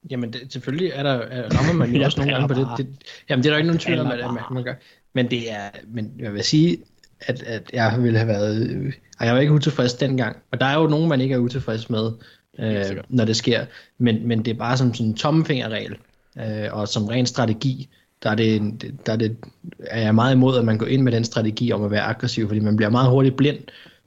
Jamen, 0.09 0.33
det, 0.33 0.53
selvfølgelig 0.53 0.91
er 0.95 1.03
der, 1.03 1.11
er, 1.11 1.49
rammer 1.57 1.73
man 1.73 1.95
jo 1.95 2.03
også 2.05 2.19
nogle 2.19 2.33
gange 2.33 2.47
på 2.47 2.53
det. 2.53 2.67
det. 2.77 2.87
Jamen, 3.29 3.43
det 3.43 3.49
er 3.49 3.53
der 3.53 3.57
ikke 3.57 3.67
nogen 3.67 3.79
tvivl 3.79 3.99
om, 3.99 4.11
at 4.11 4.19
man, 4.19 4.43
man 4.51 4.63
gør. 4.63 4.73
Men 5.13 5.31
det 5.31 5.51
er, 5.51 5.69
men 5.87 6.13
jeg 6.19 6.33
vil 6.33 6.43
sige, 6.43 6.77
at, 7.21 7.43
at 7.43 7.69
jeg 7.73 7.95
ville 7.99 8.17
have 8.17 8.27
været... 8.27 8.69
Øh, 8.69 8.93
jeg 9.21 9.33
var 9.33 9.39
ikke 9.39 9.53
utilfreds 9.53 9.93
dengang. 9.93 10.37
Og 10.51 10.59
der 10.59 10.65
er 10.65 10.79
jo 10.79 10.87
nogen, 10.87 11.09
man 11.09 11.21
ikke 11.21 11.35
er 11.35 11.39
utilfreds 11.39 11.89
med, 11.89 12.11
øh, 12.59 12.97
når 13.09 13.25
det 13.25 13.35
sker. 13.35 13.65
Men, 13.97 14.27
men 14.27 14.45
det 14.45 14.51
er 14.51 14.57
bare 14.57 14.77
som 14.77 14.93
sådan 14.93 15.07
en 15.07 15.13
tommefingerregel. 15.13 15.95
Øh, 16.37 16.67
og 16.71 16.87
som 16.87 17.05
ren 17.05 17.25
strategi, 17.25 17.89
der 18.23 18.29
er, 18.29 18.35
det, 18.35 18.81
der 19.05 19.11
er, 19.11 19.17
det, 19.17 19.37
er 19.79 20.01
jeg 20.01 20.15
meget 20.15 20.35
imod, 20.35 20.57
at 20.57 20.65
man 20.65 20.77
går 20.77 20.85
ind 20.85 21.01
med 21.01 21.11
den 21.11 21.23
strategi 21.23 21.71
om 21.71 21.83
at 21.83 21.91
være 21.91 22.01
aggressiv, 22.01 22.47
fordi 22.47 22.59
man 22.59 22.75
bliver 22.75 22.89
meget 22.89 23.09
hurtigt 23.09 23.37
blind, 23.37 23.59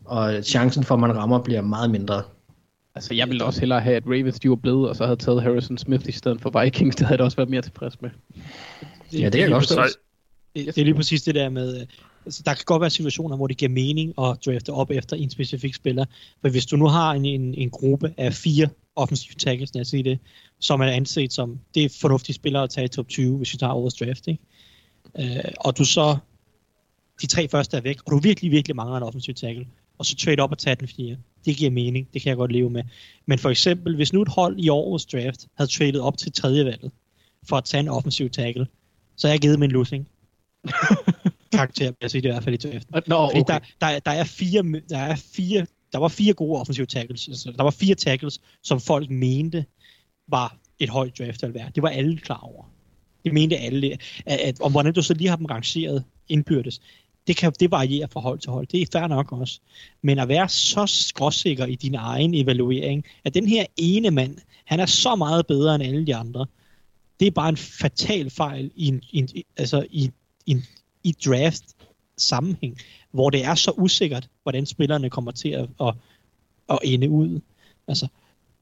og 0.05 0.35
chancen 0.43 0.85
for, 0.85 0.95
at 0.95 1.01
man 1.01 1.17
rammer, 1.17 1.39
bliver 1.39 1.61
meget 1.61 1.91
mindre. 1.91 2.23
Altså, 2.95 3.15
jeg 3.15 3.29
ville 3.29 3.45
også 3.45 3.61
hellere 3.61 3.81
have, 3.81 3.97
at 3.97 4.03
Ravens 4.07 4.41
de 4.41 4.49
var 4.49 4.57
blevet, 4.57 4.89
og 4.89 4.97
så 4.97 5.05
havde 5.05 5.17
taget 5.17 5.43
Harrison 5.43 5.79
Smith 5.79 6.09
i 6.09 6.13
stedet 6.13 6.41
for 6.41 6.63
Vikings. 6.63 6.97
Det 6.97 7.07
havde 7.07 7.19
jeg 7.19 7.25
også 7.25 7.37
været 7.37 7.51
mere 7.51 7.63
tilfreds 7.63 8.03
med. 8.03 8.11
Ja, 9.13 9.29
det 9.29 9.43
er 9.43 9.55
også 9.55 9.97
det, 10.57 10.67
det 10.67 10.79
er 10.79 10.85
lige 10.85 10.95
præcis 10.95 11.23
det 11.23 11.35
der 11.35 11.49
med, 11.49 11.87
altså, 12.27 12.43
der 12.47 12.55
kan 12.55 12.63
godt 12.65 12.81
være 12.81 12.91
situationer, 12.91 13.37
hvor 13.37 13.47
det 13.47 13.57
giver 13.57 13.69
mening 13.69 14.09
at 14.09 14.39
drafte 14.47 14.71
op 14.73 14.91
efter 14.91 15.17
en 15.17 15.31
specifik 15.31 15.75
spiller. 15.75 16.05
For 16.41 16.49
hvis 16.49 16.67
du 16.67 16.77
nu 16.77 16.87
har 16.87 17.13
en, 17.13 17.25
en, 17.25 17.55
en 17.55 17.71
gruppe 17.71 18.15
af 18.17 18.35
fire 18.35 18.69
offensive 18.97 19.35
tackles, 19.35 19.75
lad 19.75 19.81
os 19.81 19.89
sige 19.89 20.03
det, 20.03 20.19
som 20.59 20.81
er 20.81 20.87
anset 20.87 21.33
som, 21.33 21.59
det 21.75 21.85
er 21.85 21.99
fornuftige 22.01 22.35
spillere 22.35 22.63
at 22.63 22.71
tage 22.71 22.85
i 22.85 22.89
top 22.89 23.09
20, 23.09 23.37
hvis 23.37 23.51
du 23.51 23.57
tager 23.57 23.73
årets 23.73 23.97
draft, 23.97 24.29
ikke? 24.29 24.43
Øh, 25.19 25.53
og 25.61 25.79
du 25.79 25.85
så, 25.85 26.17
de 27.23 27.27
tre 27.27 27.49
første 27.49 27.77
er 27.77 27.81
væk, 27.81 27.99
og 28.07 28.13
du 28.13 28.19
virkelig, 28.19 28.51
virkelig 28.51 28.77
mangler 28.77 28.97
en 28.97 29.03
offensive 29.03 29.35
tackle, 29.35 29.67
og 29.99 30.07
så 30.07 30.17
trade 30.17 30.43
op 30.43 30.51
og 30.51 30.59
tage 30.59 30.77
den 30.77 30.89
fire. 30.89 31.17
Det 31.45 31.57
giver 31.57 31.71
mening, 31.71 32.09
det 32.13 32.23
kan 32.23 32.29
jeg 32.29 32.37
godt 32.37 32.53
leve 32.53 32.71
med. 32.71 32.83
Men 33.27 33.39
for 33.39 33.51
eksempel, 33.51 33.97
hvis 33.97 34.13
nu 34.13 34.23
et 34.23 34.29
hold 34.29 34.59
i 34.59 34.69
årets 34.69 35.07
draft 35.07 35.47
havde 35.55 35.71
traded 35.71 36.01
op 36.01 36.19
til 36.19 36.33
tredje 36.33 36.65
valget, 36.65 36.91
for 37.49 37.57
at 37.57 37.65
tage 37.65 37.81
en 37.81 37.89
offensiv 37.89 38.31
tackle, 38.31 38.67
så 39.17 39.27
har 39.27 39.33
jeg 39.33 39.41
givet 39.41 39.59
min 39.59 39.71
losing 39.71 40.09
karakter, 41.53 41.87
vil 41.87 41.97
jeg 42.01 42.11
sige 42.11 42.23
det 42.23 42.29
i 42.29 42.33
hvert 42.33 42.45
fald 42.45 42.65
i 42.65 42.69
draften. 42.69 43.03
Nå, 43.07 43.29
Fordi 43.29 43.41
okay. 43.41 43.55
der, 43.55 43.59
der, 43.81 43.99
der, 43.99 44.11
er 44.11 44.25
fire, 44.25 44.81
der 44.89 44.99
er 44.99 45.17
fire, 45.17 45.67
der 45.93 45.99
var 45.99 46.09
fire 46.09 46.33
gode 46.35 46.61
offensive 46.61 46.87
tackles. 46.87 47.29
Altså, 47.29 47.53
der 47.57 47.63
var 47.63 47.71
fire 47.71 47.95
tackles, 47.95 48.41
som 48.63 48.81
folk 48.81 49.11
mente 49.11 49.65
var 50.29 50.57
et 50.79 50.89
højt 50.89 51.19
draftvalg 51.19 51.55
værd. 51.55 51.73
Det 51.73 51.83
var 51.83 51.89
alle 51.89 52.19
klar 52.19 52.41
over. 52.41 52.65
Det 53.25 53.35
mente 53.35 53.57
alle. 53.57 53.99
At, 54.27 54.41
at, 54.41 54.61
om 54.61 54.73
hvordan 54.73 54.93
du 54.93 55.03
så 55.03 55.15
lige 55.15 55.29
har 55.29 55.37
dem 55.37 55.47
rangeret 55.47 56.05
indbyrdes, 56.29 56.81
det 57.27 57.37
kan 57.37 57.53
det 57.61 57.71
variere 57.71 58.09
fra 58.13 58.21
hold 58.21 58.39
til 58.39 58.51
hold. 58.51 58.67
Det 58.67 58.83
er 58.83 58.87
fair 58.93 59.07
nok 59.07 59.33
også. 59.33 59.61
Men 60.03 60.19
at 60.19 60.29
være 60.29 60.49
så 60.49 60.87
skråsikker 60.87 61.67
i 61.67 61.75
din 61.75 61.95
egen 61.95 62.35
evaluering, 62.35 63.05
at 63.25 63.35
den 63.35 63.49
her 63.49 63.67
ene 63.77 64.11
mand, 64.11 64.39
han 64.65 64.81
er 64.81 64.87
så 64.87 65.17
meget 65.17 65.47
bedre 65.47 65.75
end 65.75 65.85
alle 65.85 66.07
de 66.07 66.17
andre, 66.17 66.47
det 67.21 67.27
er 67.27 67.31
bare 67.31 67.49
en 67.49 67.57
fatal 67.57 68.31
fejl 68.31 68.71
i 68.75 68.89
en, 68.89 69.03
i 69.11 69.19
en, 69.19 69.29
altså 69.57 69.87
i, 69.91 70.11
i, 70.47 70.57
i 71.05 71.15
draft 71.25 71.65
sammenhæng, 72.17 72.79
hvor 73.11 73.31
det 73.31 73.45
er 73.45 73.55
så 73.55 73.71
usikkert, 73.71 74.29
hvordan 74.43 74.67
spillerne 74.67 75.11
kommer 75.11 75.31
til 75.31 75.49
at, 75.49 75.69
at, 75.81 75.95
at 76.71 76.79
ende 76.83 77.11
ud. 77.11 77.41
Altså, 77.89 78.09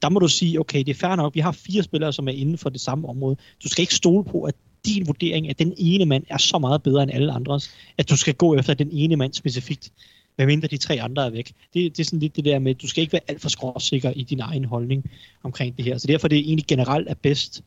der 0.02 0.08
må 0.08 0.18
du 0.18 0.28
sige, 0.28 0.60
okay, 0.60 0.78
det 0.78 0.88
er 0.88 0.94
fair 0.94 1.16
nok, 1.16 1.34
vi 1.34 1.40
har 1.40 1.52
fire 1.52 1.82
spillere, 1.82 2.12
som 2.12 2.28
er 2.28 2.32
inden 2.32 2.58
for 2.58 2.70
det 2.70 2.80
samme 2.80 3.08
område. 3.08 3.36
Du 3.64 3.68
skal 3.68 3.82
ikke 3.82 3.94
stole 3.94 4.24
på, 4.24 4.42
at 4.42 4.54
din 4.86 5.06
vurdering 5.06 5.48
af 5.48 5.56
den 5.56 5.74
ene 5.76 6.06
mand 6.06 6.24
er 6.28 6.38
så 6.38 6.58
meget 6.58 6.82
bedre 6.82 7.02
end 7.02 7.12
alle 7.12 7.32
andres, 7.32 7.70
at 7.98 8.10
du 8.10 8.16
skal 8.16 8.34
gå 8.34 8.54
efter 8.54 8.74
den 8.74 8.88
ene 8.92 9.16
mand 9.16 9.32
specifikt, 9.34 9.92
medmindre 10.38 10.68
de 10.68 10.76
tre 10.76 11.00
andre 11.00 11.26
er 11.26 11.30
væk. 11.30 11.52
Det, 11.74 11.96
det 11.96 12.00
er 12.00 12.04
sådan 12.04 12.18
lidt 12.18 12.36
det 12.36 12.44
der 12.44 12.58
med, 12.58 12.74
at 12.74 12.82
du 12.82 12.88
skal 12.88 13.00
ikke 13.00 13.12
være 13.12 13.22
alt 13.28 13.40
for 13.40 13.48
skråsikker 13.48 14.10
i 14.10 14.22
din 14.22 14.40
egen 14.40 14.64
holdning 14.64 15.10
omkring 15.42 15.76
det 15.76 15.84
her. 15.84 15.98
Så 15.98 16.06
derfor 16.06 16.26
er 16.26 16.28
det 16.28 16.38
egentlig 16.38 16.66
generelt 16.66 17.08
er 17.08 17.14
bedst, 17.14 17.62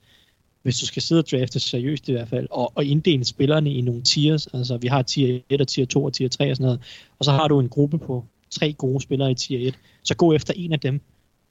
hvis 0.65 0.79
du 0.79 0.85
skal 0.85 1.01
sidde 1.01 1.19
og 1.19 1.25
drafte 1.31 1.59
seriøst 1.59 2.09
i 2.09 2.11
hvert 2.11 2.29
fald, 2.29 2.47
og, 2.51 2.71
og 2.75 2.85
inddele 2.85 3.25
spillerne 3.25 3.73
i 3.73 3.81
nogle 3.81 4.01
tiers, 4.01 4.47
altså 4.47 4.77
vi 4.77 4.87
har 4.87 5.01
tier 5.01 5.39
1 5.49 5.61
og 5.61 5.67
tier 5.67 5.85
2 5.85 6.03
og 6.03 6.13
tier 6.13 6.29
3 6.29 6.51
og 6.51 6.55
sådan 6.55 6.65
noget, 6.65 6.79
og 7.19 7.25
så 7.25 7.31
har 7.31 7.47
du 7.47 7.59
en 7.59 7.69
gruppe 7.69 7.97
på 7.97 8.25
tre 8.49 8.73
gode 8.73 9.01
spillere 9.01 9.31
i 9.31 9.35
tier 9.35 9.67
1, 9.67 9.75
så 10.03 10.15
gå 10.15 10.33
efter 10.33 10.53
en 10.57 10.73
af 10.73 10.79
dem. 10.79 11.01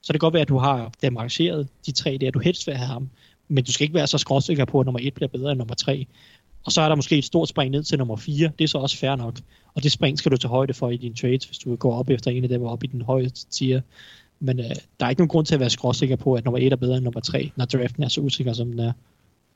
Så 0.01 0.13
det 0.13 0.19
kan 0.19 0.25
godt 0.25 0.33
være, 0.33 0.41
at 0.41 0.49
du 0.49 0.57
har 0.57 0.91
dem 1.01 1.17
arrangeret, 1.17 1.67
de 1.85 1.91
tre 1.91 2.17
der, 2.21 2.31
du 2.31 2.39
helst 2.39 2.67
vil 2.67 2.75
have 2.75 2.87
ham, 2.87 3.09
men 3.47 3.63
du 3.63 3.71
skal 3.71 3.83
ikke 3.83 3.93
være 3.93 4.07
så 4.07 4.17
skråsikker 4.17 4.65
på, 4.65 4.79
at 4.79 4.85
nummer 4.85 4.99
1 5.03 5.13
bliver 5.13 5.29
bedre 5.29 5.51
end 5.51 5.57
nummer 5.57 5.75
3. 5.75 6.05
Og 6.65 6.71
så 6.71 6.81
er 6.81 6.87
der 6.87 6.95
måske 6.95 7.17
et 7.17 7.25
stort 7.25 7.49
spring 7.49 7.71
ned 7.71 7.83
til 7.83 7.97
nummer 7.97 8.15
4, 8.15 8.51
det 8.59 8.63
er 8.63 8.67
så 8.67 8.77
også 8.77 8.97
fair 8.97 9.15
nok. 9.15 9.35
Og 9.73 9.83
det 9.83 9.91
spring 9.91 10.17
skal 10.17 10.31
du 10.31 10.37
tage 10.37 10.49
højde 10.49 10.73
for 10.73 10.89
i 10.89 10.97
din 10.97 11.15
trades, 11.15 11.45
hvis 11.45 11.57
du 11.57 11.75
går 11.75 11.99
op 11.99 12.09
efter 12.09 12.31
en 12.31 12.43
af 12.43 12.49
dem 12.49 12.61
og 12.61 12.71
op 12.71 12.83
i 12.83 12.87
den 12.87 13.01
højeste 13.01 13.49
tier. 13.49 13.81
Men 14.45 14.59
øh, 14.59 14.65
der 14.99 15.05
er 15.05 15.09
ikke 15.09 15.19
nogen 15.19 15.29
grund 15.29 15.45
til 15.45 15.53
at 15.53 15.59
være 15.59 15.69
skråsikker 15.69 16.15
på, 16.15 16.33
at 16.33 16.45
nummer 16.45 16.59
1 16.59 16.73
er 16.73 16.75
bedre 16.75 16.95
end 16.95 17.03
nummer 17.03 17.21
3, 17.21 17.51
når 17.55 17.65
draften 17.65 18.03
er 18.03 18.07
så 18.07 18.21
usikker, 18.21 18.53
som 18.53 18.67
den 18.71 18.79
er. 18.79 18.91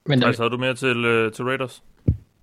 Men 0.05 0.23
Altså, 0.23 0.41
har 0.41 0.49
du 0.49 0.57
mere 0.57 0.73
til, 0.73 1.05
øh, 1.05 1.31
til 1.31 1.45
Raiders? 1.45 1.83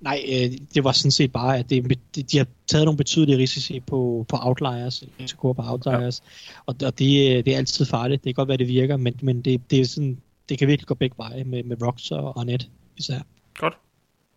Nej, 0.01 0.25
øh, 0.29 0.51
det 0.75 0.85
var 0.85 0.93
sådan 0.93 1.11
set 1.11 1.33
bare, 1.33 1.59
at 1.59 1.71
det, 1.71 1.99
de, 2.17 2.23
de 2.23 2.39
har 2.39 2.47
taget 2.67 2.85
nogle 2.85 2.97
betydelige 2.97 3.39
risici 3.39 3.81
på, 3.81 4.27
på 4.29 4.37
outliers, 4.41 5.05
risiko 5.21 5.53
på 5.53 5.63
outliers, 5.65 6.23
ja. 6.23 6.61
og, 6.67 6.75
og 6.85 6.99
det, 6.99 7.45
det 7.47 7.55
er 7.55 7.57
altid 7.57 7.87
farligt. 7.87 8.25
Det 8.25 8.35
kan 8.35 8.41
godt 8.41 8.49
være, 8.49 8.57
det 8.57 8.69
virker, 8.69 8.97
men, 8.97 9.15
men 9.23 9.43
det, 9.43 9.71
det, 9.71 9.81
er 9.81 9.85
sådan, 9.85 10.19
det 10.49 10.59
kan 10.59 10.69
virkelig 10.69 10.87
gå 10.87 10.95
begge 10.95 11.15
veje 11.19 11.45
med, 11.45 11.63
med 11.63 11.83
Rocks 11.83 12.11
og, 12.11 12.37
og 12.37 12.47
Net 12.47 12.69
især. 12.97 13.19
Godt. 13.59 13.79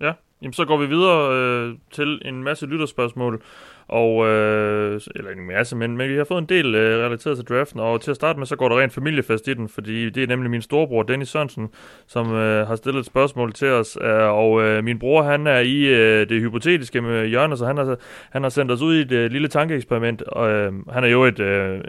Ja, 0.02 0.11
jamen 0.41 0.53
så 0.53 0.65
går 0.65 0.77
vi 0.77 0.86
videre 0.86 1.36
øh, 1.36 1.76
til 1.91 2.22
en 2.26 2.44
masse 2.44 2.65
lytterspørgsmål. 2.65 3.44
Og, 3.90 4.28
øh, 4.28 5.02
eller 5.16 5.32
en 5.32 5.48
masse, 5.48 5.76
men, 5.76 5.98
men 5.98 6.10
vi 6.10 6.18
har 6.18 6.24
fået 6.24 6.41
en 6.41 6.49
del 6.49 6.76
øh, 6.76 7.06
relateret 7.06 7.38
til 7.38 7.45
draften. 7.45 7.80
Og 7.80 8.02
til 8.02 8.11
at 8.11 8.16
starte 8.16 8.40
med, 8.40 8.48
så 8.48 8.56
går 8.56 8.70
der 8.70 8.80
rent 8.80 8.94
familiefest 8.94 9.48
i 9.48 9.53
den, 9.53 9.70
fordi 9.70 10.10
det 10.10 10.24
er 10.24 10.28
nemlig 10.28 10.52
min 10.52 10.61
storebror, 10.61 11.03
Dennis 11.03 11.30
Sørensen, 11.30 11.70
som 12.07 12.34
øh, 12.34 12.68
har 12.68 12.76
stillet 12.76 12.99
et 12.99 13.06
spørgsmål 13.06 13.53
til 13.53 13.68
os. 13.68 13.98
Øh, 14.02 14.34
og 14.34 14.61
øh, 14.61 14.84
min 14.84 14.99
bror, 14.99 15.24
han 15.24 15.48
er 15.48 15.60
i 15.60 15.86
øh, 15.86 16.30
det 16.30 16.41
hypotetiske 16.41 17.02
med 17.02 17.28
Jørgen, 17.28 17.57
så 17.57 17.66
han 17.66 17.78
har, 17.78 17.98
han 18.30 18.44
har 18.44 18.49
sendt 18.49 18.72
os 18.72 18.82
ud 18.82 18.95
i 18.95 19.02
et 19.02 19.11
øh, 19.11 19.32
lille 19.32 19.48
tankeeksperiment. 19.48 20.22
Og 20.22 20.49
øh, 20.49 20.74
han 20.90 21.03
er 21.03 21.07
jo 21.07 21.24
et 21.24 21.40
øh, 21.40 21.82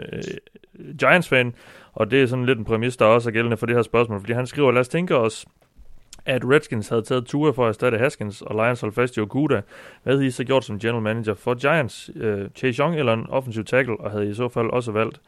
Giants-fan, 0.99 1.53
og 1.93 2.11
det 2.11 2.21
er 2.21 2.25
sådan 2.25 2.45
lidt 2.45 2.59
en 2.59 2.65
præmis, 2.65 2.97
der 2.97 3.05
også 3.05 3.29
er 3.29 3.33
gældende 3.33 3.57
for 3.57 3.65
det 3.65 3.75
her 3.75 3.83
spørgsmål, 3.83 4.19
fordi 4.19 4.33
han 4.33 4.47
skriver, 4.47 4.71
lad 4.71 4.81
os 4.81 4.87
tænke 4.87 5.17
os, 5.17 5.45
at 6.25 6.41
Redskins 6.45 6.89
havde 6.89 7.01
taget 7.01 7.25
Tua 7.25 7.51
for 7.51 7.65
at 7.65 7.69
erstatte 7.69 7.97
Haskins, 7.97 8.41
og 8.41 8.55
Lions 8.55 8.81
holdt 8.81 8.95
fast 8.95 9.17
i 9.17 9.19
Okuda. 9.19 9.61
Hvad 10.03 10.13
havde 10.13 10.27
I 10.27 10.31
så 10.31 10.43
gjort 10.43 10.65
som 10.65 10.79
general 10.79 11.01
manager 11.01 11.33
for 11.33 11.53
Giants? 11.53 12.09
Uh, 12.15 12.47
Chase 12.55 12.79
Young 12.79 12.99
eller 12.99 13.13
en 13.13 13.25
offensiv 13.29 13.65
tackle, 13.65 13.99
og 13.99 14.11
havde 14.11 14.27
I 14.27 14.29
i 14.29 14.33
så 14.33 14.49
fald 14.49 14.69
også 14.69 14.91
valgt 14.91 15.19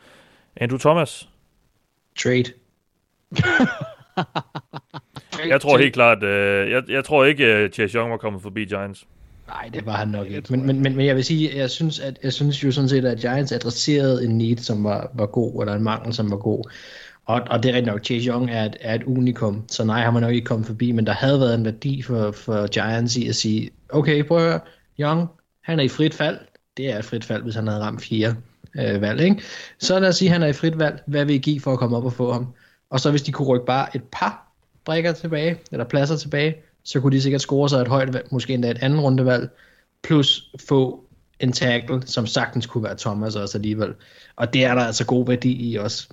Andrew 0.55 0.77
Thomas? 0.77 1.29
Trade. 2.19 2.45
Jeg 5.49 5.61
tror 5.61 5.77
helt 5.77 5.93
klart, 5.93 6.23
uh, 6.23 6.29
jeg, 6.71 6.83
jeg 6.89 7.05
tror 7.05 7.25
ikke, 7.25 7.63
uh, 7.63 7.69
Chase 7.69 7.97
Young 7.97 8.11
var 8.11 8.17
kommet 8.17 8.41
forbi 8.41 8.65
Giants. 8.65 9.05
Nej, 9.47 9.69
det 9.73 9.85
var 9.85 9.91
han 9.91 10.07
nok 10.07 10.27
ikke. 10.27 10.43
Men, 10.49 10.65
men, 10.65 10.83
men, 10.83 10.95
men 10.95 11.05
jeg 11.05 11.15
vil 11.15 11.23
sige, 11.23 11.57
jeg 11.57 11.69
synes, 11.69 11.99
at, 11.99 12.19
jeg 12.23 12.33
synes 12.33 12.63
jo 12.63 12.71
sådan 12.71 12.89
set, 12.89 13.05
at 13.05 13.19
Giants 13.19 13.51
adresserede 13.51 14.25
en 14.25 14.37
need, 14.37 14.57
som 14.57 14.83
var, 14.83 15.11
var 15.13 15.25
god, 15.25 15.61
eller 15.61 15.73
en 15.73 15.83
mangel, 15.83 16.13
som 16.13 16.31
var 16.31 16.37
god. 16.37 16.71
Og, 17.25 17.41
og 17.49 17.63
det 17.63 17.71
er 17.71 17.73
rigtig 17.73 17.93
nok, 17.93 18.05
Chase 18.05 18.29
Young 18.29 18.49
er 18.51 18.65
et, 18.65 18.77
er 18.79 18.95
et 18.95 19.03
unikum, 19.03 19.63
så 19.67 19.83
nej, 19.83 20.01
han 20.01 20.13
var 20.13 20.19
nok 20.19 20.33
ikke 20.33 20.45
kommet 20.45 20.67
forbi, 20.67 20.91
men 20.91 21.05
der 21.05 21.13
havde 21.13 21.39
været 21.39 21.55
en 21.55 21.65
værdi 21.65 22.01
for, 22.01 22.31
for 22.31 22.67
Giants 22.67 23.15
i 23.15 23.27
at 23.27 23.35
sige, 23.35 23.69
okay, 23.89 24.23
prøv 24.23 24.37
at 24.37 24.43
høre, 24.43 24.59
Young, 24.99 25.27
han 25.61 25.79
er 25.79 25.83
i 25.83 25.87
frit 25.87 26.13
fald. 26.13 26.37
Det 26.77 26.91
er 26.91 26.99
et 26.99 27.05
frit 27.05 27.25
fald, 27.25 27.43
hvis 27.43 27.55
han 27.55 27.67
havde 27.67 27.81
ramt 27.81 28.01
fire 28.01 28.35
øh, 28.75 29.01
valg, 29.01 29.21
ikke? 29.21 29.41
Så 29.79 29.99
lad 29.99 30.09
os 30.09 30.15
sige, 30.15 30.29
at 30.29 30.33
han 30.33 30.43
er 30.43 30.47
i 30.47 30.53
frit 30.53 30.79
valg. 30.79 31.01
Hvad 31.07 31.25
vil 31.25 31.35
I 31.35 31.37
give 31.37 31.59
for 31.59 31.73
at 31.73 31.79
komme 31.79 31.97
op 31.97 32.05
og 32.05 32.13
få 32.13 32.31
ham? 32.31 32.47
Og 32.89 32.99
så 32.99 33.09
hvis 33.09 33.21
de 33.21 33.31
kunne 33.31 33.47
rykke 33.47 33.65
bare 33.65 33.95
et 33.95 34.03
par 34.11 34.53
brækker 34.85 35.11
tilbage, 35.11 35.57
eller 35.71 35.85
pladser 35.85 36.15
tilbage, 36.15 36.55
så 36.83 37.01
kunne 37.01 37.15
de 37.15 37.21
sikkert 37.21 37.41
score 37.41 37.69
sig 37.69 37.81
et 37.81 37.87
højt 37.87 38.13
valg, 38.13 38.27
måske 38.31 38.53
endda 38.53 38.71
et 38.71 38.77
andet 38.81 39.03
rundevalg, 39.03 39.49
plus 40.03 40.51
få 40.67 41.05
en 41.39 41.51
tackle, 41.51 42.01
som 42.05 42.27
sagtens 42.27 42.65
kunne 42.65 42.83
være 42.83 42.97
Thomas 42.97 43.35
også 43.35 43.57
alligevel. 43.57 43.93
Og 44.35 44.53
det 44.53 44.65
er 44.65 44.75
der 44.75 44.81
altså 44.81 45.05
god 45.05 45.27
værdi 45.27 45.71
i 45.71 45.75
også. 45.75 46.07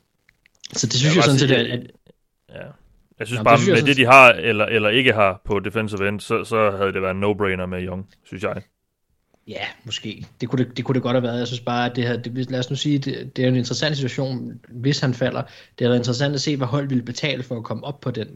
Så 0.73 0.87
det 0.87 0.95
synes 0.95 1.17
jeg, 1.17 1.17
jeg 1.17 1.25
sådan 1.25 1.39
set, 1.39 1.51
at, 1.51 1.67
at 1.67 1.91
Ja. 2.55 2.67
Jeg 3.19 3.27
synes 3.27 3.39
Nå, 3.39 3.45
bare, 3.45 3.57
det 3.57 3.63
synes 3.63 3.83
med 3.83 3.89
det 3.89 3.97
de 3.97 4.07
har, 4.07 4.33
eller, 4.33 4.65
eller 4.65 4.89
ikke 4.89 5.13
har 5.13 5.43
på 5.45 5.61
defensive 5.61 6.09
end, 6.09 6.21
så, 6.21 6.45
så 6.45 6.71
havde 6.71 6.93
det 6.93 7.03
været 7.03 7.15
en 7.15 7.25
no-brainer 7.25 7.67
med 7.67 7.83
Young, 7.83 8.09
synes 8.25 8.43
jeg. 8.43 8.63
Ja, 9.49 9.65
måske. 9.85 10.27
Det 10.41 10.49
kunne 10.49 10.65
det, 10.65 10.77
det 10.77 10.85
kunne 10.85 10.95
det 10.95 11.03
godt 11.03 11.15
have 11.15 11.23
været. 11.23 11.39
Jeg 11.39 11.47
synes 11.47 11.61
bare, 11.61 11.91
at 11.91 11.97
det 11.97 12.07
her, 12.07 12.17
det, 12.17 12.51
lad 12.51 12.59
os 12.59 12.71
nu 12.71 12.77
sige, 12.77 12.99
det, 12.99 13.37
det 13.37 13.45
er 13.45 13.49
en 13.49 13.57
interessant 13.57 13.97
situation, 13.97 14.61
hvis 14.69 15.01
han 15.01 15.15
falder. 15.15 15.43
Det 15.79 15.87
er 15.87 15.95
interessant 15.95 16.35
at 16.35 16.41
se, 16.41 16.57
hvad 16.57 16.67
hold 16.67 16.89
ville 16.89 17.05
betale 17.05 17.43
for 17.43 17.57
at 17.57 17.65
komme 17.65 17.85
op 17.85 18.01
på 18.01 18.11
den, 18.11 18.29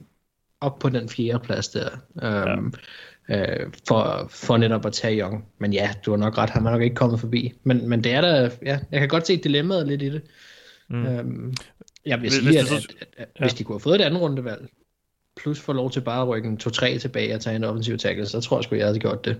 op 0.61 0.79
på 0.79 0.89
den 0.89 1.09
fjerde 1.09 1.39
plads 1.39 1.69
der. 1.69 1.89
Øhm, 2.23 2.75
øh, 3.29 3.73
for, 3.89 4.27
for 4.31 4.57
netop 4.57 4.87
at 4.87 4.93
tage 4.93 5.21
Young. 5.21 5.45
Men 5.59 5.73
ja, 5.73 5.91
du 6.07 6.11
har 6.11 6.19
nok 6.19 6.39
ret, 6.39 6.51
han 6.51 6.67
er 6.67 6.71
nok 6.71 6.83
ikke 6.83 6.97
kommet 6.97 7.21
forbi. 7.21 7.53
Men, 7.63 7.89
men 7.89 8.05
det 8.05 8.13
er 8.13 8.21
da, 8.21 8.51
ja, 8.63 8.79
jeg 8.91 9.01
kan 9.01 9.09
godt 9.09 9.27
se 9.27 9.37
dilemmaet 9.37 9.89
lidt 9.89 10.03
i 10.03 10.09
det. 10.09 10.23
Mm. 10.89 11.07
Øhm, 11.07 11.55
jeg 12.07 12.21
vil 12.21 12.31
Hvis- 12.31 12.33
sige, 12.33 12.45
hvis 12.47 12.57
at, 12.57 12.73
at, 12.73 12.97
at, 13.01 13.07
at 13.17 13.29
ja. 13.41 13.45
hvis 13.45 13.55
de 13.55 13.65
kunne 13.65 13.75
have 13.75 13.81
fået 13.81 13.95
et 14.01 14.05
andet 14.05 14.21
rundevalg, 14.21 14.69
plus 15.37 15.61
få 15.61 15.73
lov 15.73 15.91
til 15.91 16.01
bare 16.01 16.23
at 16.23 16.29
rykke 16.29 16.49
en 16.49 16.61
2-3 16.63 16.99
tilbage 16.99 17.35
og 17.35 17.41
tage 17.41 17.57
en 17.57 17.65
offensiv 17.65 17.99
tackle, 17.99 18.27
så 18.27 18.41
tror 18.41 18.57
jeg 18.59 18.65
sgu, 18.65 18.75
jeg 18.75 18.87
havde 18.87 18.99
gjort 18.99 19.25
det. 19.25 19.37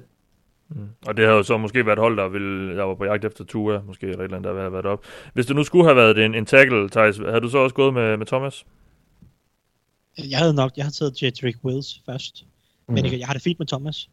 Og 1.07 1.17
det 1.17 1.25
havde 1.25 1.37
jo 1.37 1.43
så 1.43 1.59
måske 1.59 1.87
været 1.87 1.97
et 1.97 2.01
hold, 2.03 2.17
der, 2.17 2.29
ville, 2.29 2.77
der 2.77 2.83
var 2.83 2.95
på 2.95 3.05
jagt 3.05 3.25
efter 3.25 3.45
Tua, 3.45 3.81
måske, 3.87 4.07
eller 4.07 4.19
et 4.19 4.25
eller 4.25 4.37
andet, 4.37 4.55
der 4.55 4.59
havde 4.61 4.73
været 4.73 4.87
op. 4.87 5.05
Hvis 5.35 5.47
det 5.47 5.57
nu 5.57 5.65
skulle 5.65 5.85
have 5.85 5.97
været 5.97 6.25
en, 6.25 6.35
en 6.35 6.47
tackle, 6.47 6.89
Thijs, 6.91 7.17
havde 7.17 7.41
du 7.41 7.49
så 7.49 7.59
også 7.59 7.75
gået 7.75 7.95
med, 7.95 8.17
med 8.17 8.27
Thomas? 8.27 8.65
Jeg 10.31 10.39
havde 10.39 10.55
nok, 10.55 10.73
jeg 10.77 10.85
havde 10.85 10.95
taget 10.95 11.23
Jedrick 11.23 11.59
Wills 11.65 12.03
først. 12.07 12.45
Mm. 12.89 12.95
Men 12.95 13.05
jeg, 13.05 13.19
jeg 13.19 13.27
har 13.27 13.33
det 13.35 13.43
fint 13.43 13.59
med 13.59 13.67
Thomas. 13.67 14.11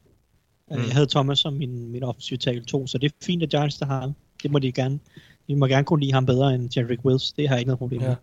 Mm. 0.72 0.78
Jeg 0.78 0.94
havde 0.94 1.08
Thomas 1.08 1.40
som 1.40 1.54
min, 1.54 1.92
min 1.92 2.04
offensive 2.04 2.38
tackle 2.38 2.64
2, 2.66 2.88
så 2.88 2.98
det 2.98 3.12
er 3.12 3.16
fint, 3.26 3.44
at 3.44 3.50
Giants 3.50 3.78
der 3.78 3.86
har 3.86 4.00
ham. 4.00 4.14
Det 4.44 4.52
må 4.52 4.60
de 4.60 4.72
gerne. 4.72 5.00
De 5.48 5.56
må 5.56 5.66
gerne 5.68 5.86
kunne 5.86 6.00
lide 6.00 6.14
ham 6.14 6.26
bedre 6.26 6.56
end 6.56 6.70
Jedrick 6.78 7.06
Wills. 7.06 7.32
Det 7.34 7.48
har 7.48 7.56
jeg 7.56 7.60
ikke 7.62 7.68
noget 7.68 7.80
problem 7.80 8.02
med. 8.02 8.10
Ja. 8.10 8.16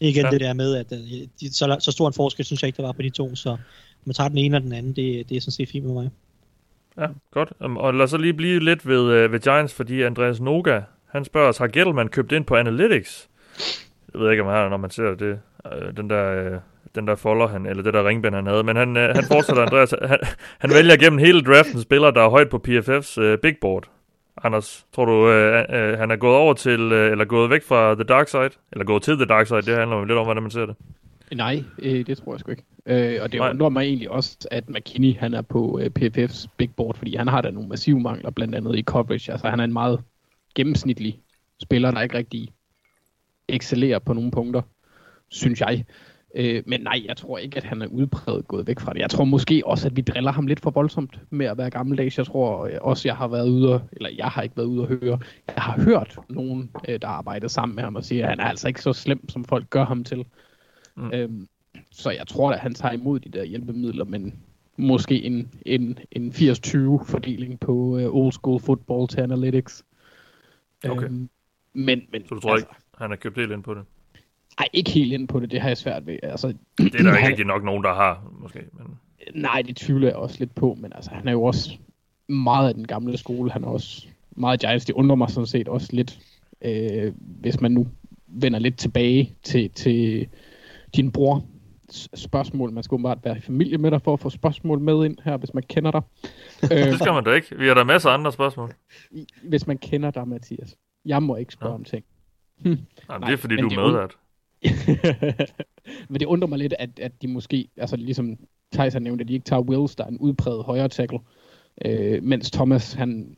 Igen 0.00 0.24
Ja. 0.24 0.30
det 0.30 0.40
der 0.40 0.52
med, 0.52 0.76
at 0.76 0.92
øh, 0.92 0.98
de, 1.40 1.52
så, 1.54 1.76
så 1.80 1.92
stor 1.92 2.06
en 2.06 2.12
forskel, 2.14 2.44
synes 2.44 2.62
jeg 2.62 2.66
ikke, 2.68 2.76
der 2.76 2.82
var 2.82 2.92
på 2.92 3.02
de 3.02 3.10
to. 3.10 3.34
Så 3.36 3.56
man 4.04 4.14
tager 4.14 4.28
den 4.28 4.38
ene 4.38 4.56
eller 4.56 4.64
den 4.68 4.72
anden, 4.72 4.92
det, 4.96 5.28
det 5.28 5.36
er 5.36 5.40
sådan 5.40 5.52
set 5.52 5.68
fint 5.68 5.84
med 5.84 5.94
mig. 5.94 6.10
Ja, 6.98 7.06
godt. 7.30 7.52
Um, 7.64 7.76
Og 7.76 7.94
lad 7.94 8.04
os 8.04 8.10
så 8.10 8.16
lige 8.16 8.34
blive 8.34 8.60
lidt 8.60 8.88
ved, 8.88 9.24
uh, 9.24 9.32
ved 9.32 9.40
Giants, 9.40 9.74
fordi 9.74 10.02
Andreas 10.02 10.40
Noga, 10.40 10.80
han 11.06 11.24
spørger 11.24 11.48
os, 11.48 11.58
har 11.58 11.66
Gettleman 11.66 12.08
købt 12.08 12.32
ind 12.32 12.44
på 12.44 12.56
Analytics? 12.56 13.28
Jeg 14.14 14.20
ved 14.20 14.30
ikke, 14.30 14.42
om 14.42 14.48
han 14.48 14.56
har, 14.56 14.68
når 14.68 14.76
man 14.76 14.90
ser 14.90 15.14
det. 15.14 15.38
Uh, 15.64 15.96
den 15.96 16.10
der... 16.10 16.58
Den 16.94 17.06
der 17.06 17.14
folder 17.14 17.46
han, 17.48 17.66
eller 17.66 17.82
det 17.82 17.94
der 17.94 18.08
ringbænd 18.08 18.34
han 18.34 18.46
havde. 18.46 18.62
Men 18.62 18.76
han, 18.76 18.88
uh, 18.96 19.02
han 19.02 19.24
fortsætter, 19.28 19.62
Andreas. 19.66 19.94
Han, 20.02 20.18
han 20.58 20.70
vælger 20.70 20.96
gennem 20.96 21.18
hele 21.18 21.42
draften 21.42 21.80
spillere, 21.82 22.12
der 22.14 22.20
er 22.22 22.28
højt 22.28 22.48
på 22.48 22.62
PFF's 22.68 23.20
uh, 23.22 23.38
big 23.42 23.54
board. 23.60 23.90
Anders, 24.44 24.86
tror 24.92 25.04
du, 25.04 25.12
uh, 25.12 25.92
uh, 25.92 25.98
han 25.98 26.10
er 26.10 26.16
gået 26.16 26.36
over 26.36 26.54
til, 26.54 26.92
uh, 26.92 26.98
eller 26.98 27.24
gået 27.24 27.50
væk 27.50 27.62
fra 27.62 27.94
The 27.94 28.04
Dark 28.04 28.28
Side? 28.28 28.50
Eller 28.72 28.84
gået 28.84 29.02
til 29.02 29.16
The 29.16 29.24
Dark 29.24 29.46
Side? 29.46 29.62
Det 29.62 29.76
handler 29.78 29.96
jo 29.96 30.04
lidt 30.04 30.18
om, 30.18 30.24
hvordan 30.24 30.42
man 30.42 30.50
ser 30.50 30.66
det. 30.66 30.76
Nej, 31.34 31.64
øh, 31.78 32.06
det 32.06 32.18
tror 32.18 32.32
jeg 32.32 32.40
sgu 32.40 32.50
ikke. 32.50 32.64
Øh, 32.86 33.22
og 33.22 33.32
det 33.32 33.40
Nej. 33.40 33.50
undrer 33.50 33.68
mig 33.68 33.82
egentlig 33.82 34.10
også, 34.10 34.48
at 34.50 34.68
McKinney 34.68 35.16
han 35.16 35.34
er 35.34 35.42
på 35.42 35.80
øh, 35.82 35.90
PFF's 35.98 36.46
big 36.56 36.74
board, 36.76 36.96
fordi 36.96 37.16
han 37.16 37.28
har 37.28 37.40
da 37.40 37.50
nogle 37.50 37.68
massive 37.68 38.00
mangler, 38.00 38.30
blandt 38.30 38.54
andet 38.54 38.76
i 38.76 38.82
coverage. 38.82 39.32
Altså 39.32 39.48
han 39.48 39.60
er 39.60 39.64
en 39.64 39.72
meget 39.72 40.00
gennemsnitlig 40.54 41.20
spiller, 41.62 41.90
der 41.90 42.00
ikke 42.00 42.18
rigtig 42.18 42.48
excellerer 43.48 43.98
på 43.98 44.12
nogle 44.12 44.30
punkter, 44.30 44.62
synes 45.28 45.60
jeg. 45.60 45.84
Øh, 46.34 46.62
men 46.66 46.80
nej, 46.80 47.02
jeg 47.08 47.16
tror 47.16 47.38
ikke, 47.38 47.56
at 47.56 47.64
han 47.64 47.82
er 47.82 47.86
udpræget 47.86 48.48
gået 48.48 48.66
væk 48.66 48.80
fra 48.80 48.92
det. 48.92 49.00
Jeg 49.00 49.10
tror 49.10 49.24
måske 49.24 49.62
også, 49.64 49.88
at 49.88 49.96
vi 49.96 50.00
driller 50.00 50.32
ham 50.32 50.46
lidt 50.46 50.60
for 50.60 50.70
voldsomt 50.70 51.20
med 51.30 51.46
at 51.46 51.58
være 51.58 51.70
gammeldags. 51.70 52.18
Jeg 52.18 52.26
tror 52.26 52.66
øh, 52.66 52.78
også, 52.80 53.08
jeg 53.08 53.16
har 53.16 53.28
været 53.28 53.48
ude 53.48 53.74
og, 53.74 53.80
eller 53.92 54.10
jeg 54.16 54.26
har 54.26 54.42
ikke 54.42 54.56
været 54.56 54.66
ude 54.66 54.82
og 54.82 54.88
høre. 54.88 55.18
Jeg 55.46 55.62
har 55.62 55.80
hørt 55.80 56.18
nogen, 56.28 56.70
øh, 56.88 57.00
der 57.02 57.08
arbejder 57.08 57.48
sammen 57.48 57.76
med 57.76 57.84
ham 57.84 57.96
og 57.96 58.04
siger, 58.04 58.22
at 58.24 58.28
han 58.30 58.40
er 58.40 58.44
altså 58.44 58.68
ikke 58.68 58.82
så 58.82 58.92
slem, 58.92 59.28
som 59.28 59.44
folk 59.44 59.70
gør 59.70 59.84
ham 59.84 60.04
til. 60.04 60.24
Mm. 60.96 61.10
Øhm, 61.12 61.48
så 61.90 62.10
jeg 62.10 62.26
tror, 62.26 62.52
at 62.52 62.58
han 62.58 62.74
tager 62.74 62.92
imod 62.92 63.20
de 63.20 63.28
der 63.28 63.44
hjælpemidler, 63.44 64.04
men 64.04 64.34
måske 64.76 65.22
en, 65.22 65.50
en, 65.66 65.98
en 66.10 66.30
80-20 66.30 66.76
fordeling 67.04 67.60
på 67.60 67.72
uh, 67.72 68.14
old 68.14 68.32
school 68.32 68.60
football 68.60 69.08
til 69.08 69.20
analytics. 69.20 69.84
Okay. 70.88 71.04
Øhm, 71.04 71.28
men, 71.72 72.02
men, 72.12 72.28
Så 72.28 72.34
du 72.34 72.40
tror 72.40 72.52
altså, 72.52 72.66
ikke, 72.66 72.80
han 72.98 73.10
har 73.10 73.16
købt 73.16 73.38
helt 73.38 73.52
ind 73.52 73.62
på 73.62 73.74
det? 73.74 73.84
Nej, 74.60 74.68
ikke 74.72 74.90
helt 74.90 75.12
ind 75.12 75.28
på 75.28 75.40
det, 75.40 75.50
det 75.50 75.60
har 75.60 75.68
jeg 75.68 75.76
svært 75.76 76.06
ved. 76.06 76.18
Altså, 76.22 76.48
Det 76.78 76.94
er 76.94 77.02
der 77.02 77.10
ikke 77.12 77.18
han- 77.18 77.28
rigtig 77.28 77.46
nok 77.46 77.64
nogen, 77.64 77.84
der 77.84 77.94
har, 77.94 78.30
måske. 78.40 78.60
Men... 78.72 78.86
Nej, 79.42 79.62
det 79.62 79.76
tvivler 79.76 80.08
jeg 80.08 80.16
også 80.16 80.36
lidt 80.38 80.54
på, 80.54 80.76
men 80.80 80.92
altså, 80.94 81.10
han 81.10 81.28
er 81.28 81.32
jo 81.32 81.42
også 81.42 81.70
meget 82.28 82.68
af 82.68 82.74
den 82.74 82.86
gamle 82.86 83.16
skole. 83.18 83.50
Han 83.50 83.64
er 83.64 83.68
også 83.68 84.06
meget 84.36 84.60
Giants. 84.60 84.84
Det 84.84 84.92
undrer 84.92 85.16
mig 85.16 85.30
sådan 85.30 85.46
set 85.46 85.68
også 85.68 85.88
lidt, 85.92 86.18
øh, 86.62 87.12
hvis 87.18 87.60
man 87.60 87.72
nu 87.72 87.86
vender 88.26 88.58
lidt 88.58 88.76
tilbage 88.78 89.36
til, 89.42 89.70
til 89.70 90.28
din 90.96 91.12
bror 91.12 91.44
spørgsmål. 92.14 92.72
Man 92.72 92.82
skal 92.82 92.94
åbenbart 92.94 93.18
være 93.24 93.36
i 93.36 93.40
familie 93.40 93.78
med 93.78 93.90
dig 93.90 94.02
for 94.02 94.12
at 94.12 94.20
få 94.20 94.30
spørgsmål 94.30 94.80
med 94.80 95.04
ind 95.04 95.16
her, 95.24 95.36
hvis 95.36 95.54
man 95.54 95.62
kender 95.62 95.90
dig. 95.90 96.02
Det 96.70 96.98
skal 96.98 97.12
man 97.12 97.24
da 97.24 97.32
ikke. 97.32 97.58
Vi 97.58 97.66
har 97.66 97.74
der 97.74 97.84
masser 97.84 98.10
af 98.10 98.14
andre 98.14 98.32
spørgsmål. 98.32 98.72
Hvis 99.42 99.66
man 99.66 99.78
kender 99.78 100.10
dig, 100.10 100.28
Mathias. 100.28 100.76
Jeg 101.04 101.22
må 101.22 101.36
ikke 101.36 101.52
spørge 101.52 101.70
Nå. 101.70 101.74
om 101.74 101.84
ting. 101.84 102.04
Nej, 102.64 102.74
men 103.18 103.22
det 103.26 103.32
er 103.32 103.36
fordi, 103.36 103.56
du 103.56 103.68
er 103.68 103.86
medvært. 103.86 104.16
Men 106.08 106.20
det 106.20 106.26
undrer 106.26 106.48
mig 106.48 106.58
lidt, 106.58 106.74
at, 106.78 106.90
at 106.98 107.22
de 107.22 107.28
måske, 107.28 107.68
altså 107.76 107.96
ligesom 107.96 108.36
Thijs 108.72 108.92
har 108.92 109.00
nævnt, 109.00 109.20
at 109.20 109.28
de 109.28 109.32
ikke 109.34 109.44
tager 109.44 109.62
Wills, 109.62 109.96
der 109.96 110.04
er 110.04 110.08
en 110.08 110.18
udpræget 110.18 110.64
højre 110.64 110.88
tackle, 110.88 111.18
øh, 111.84 112.22
mens 112.22 112.50
Thomas, 112.50 112.92
han 112.92 113.36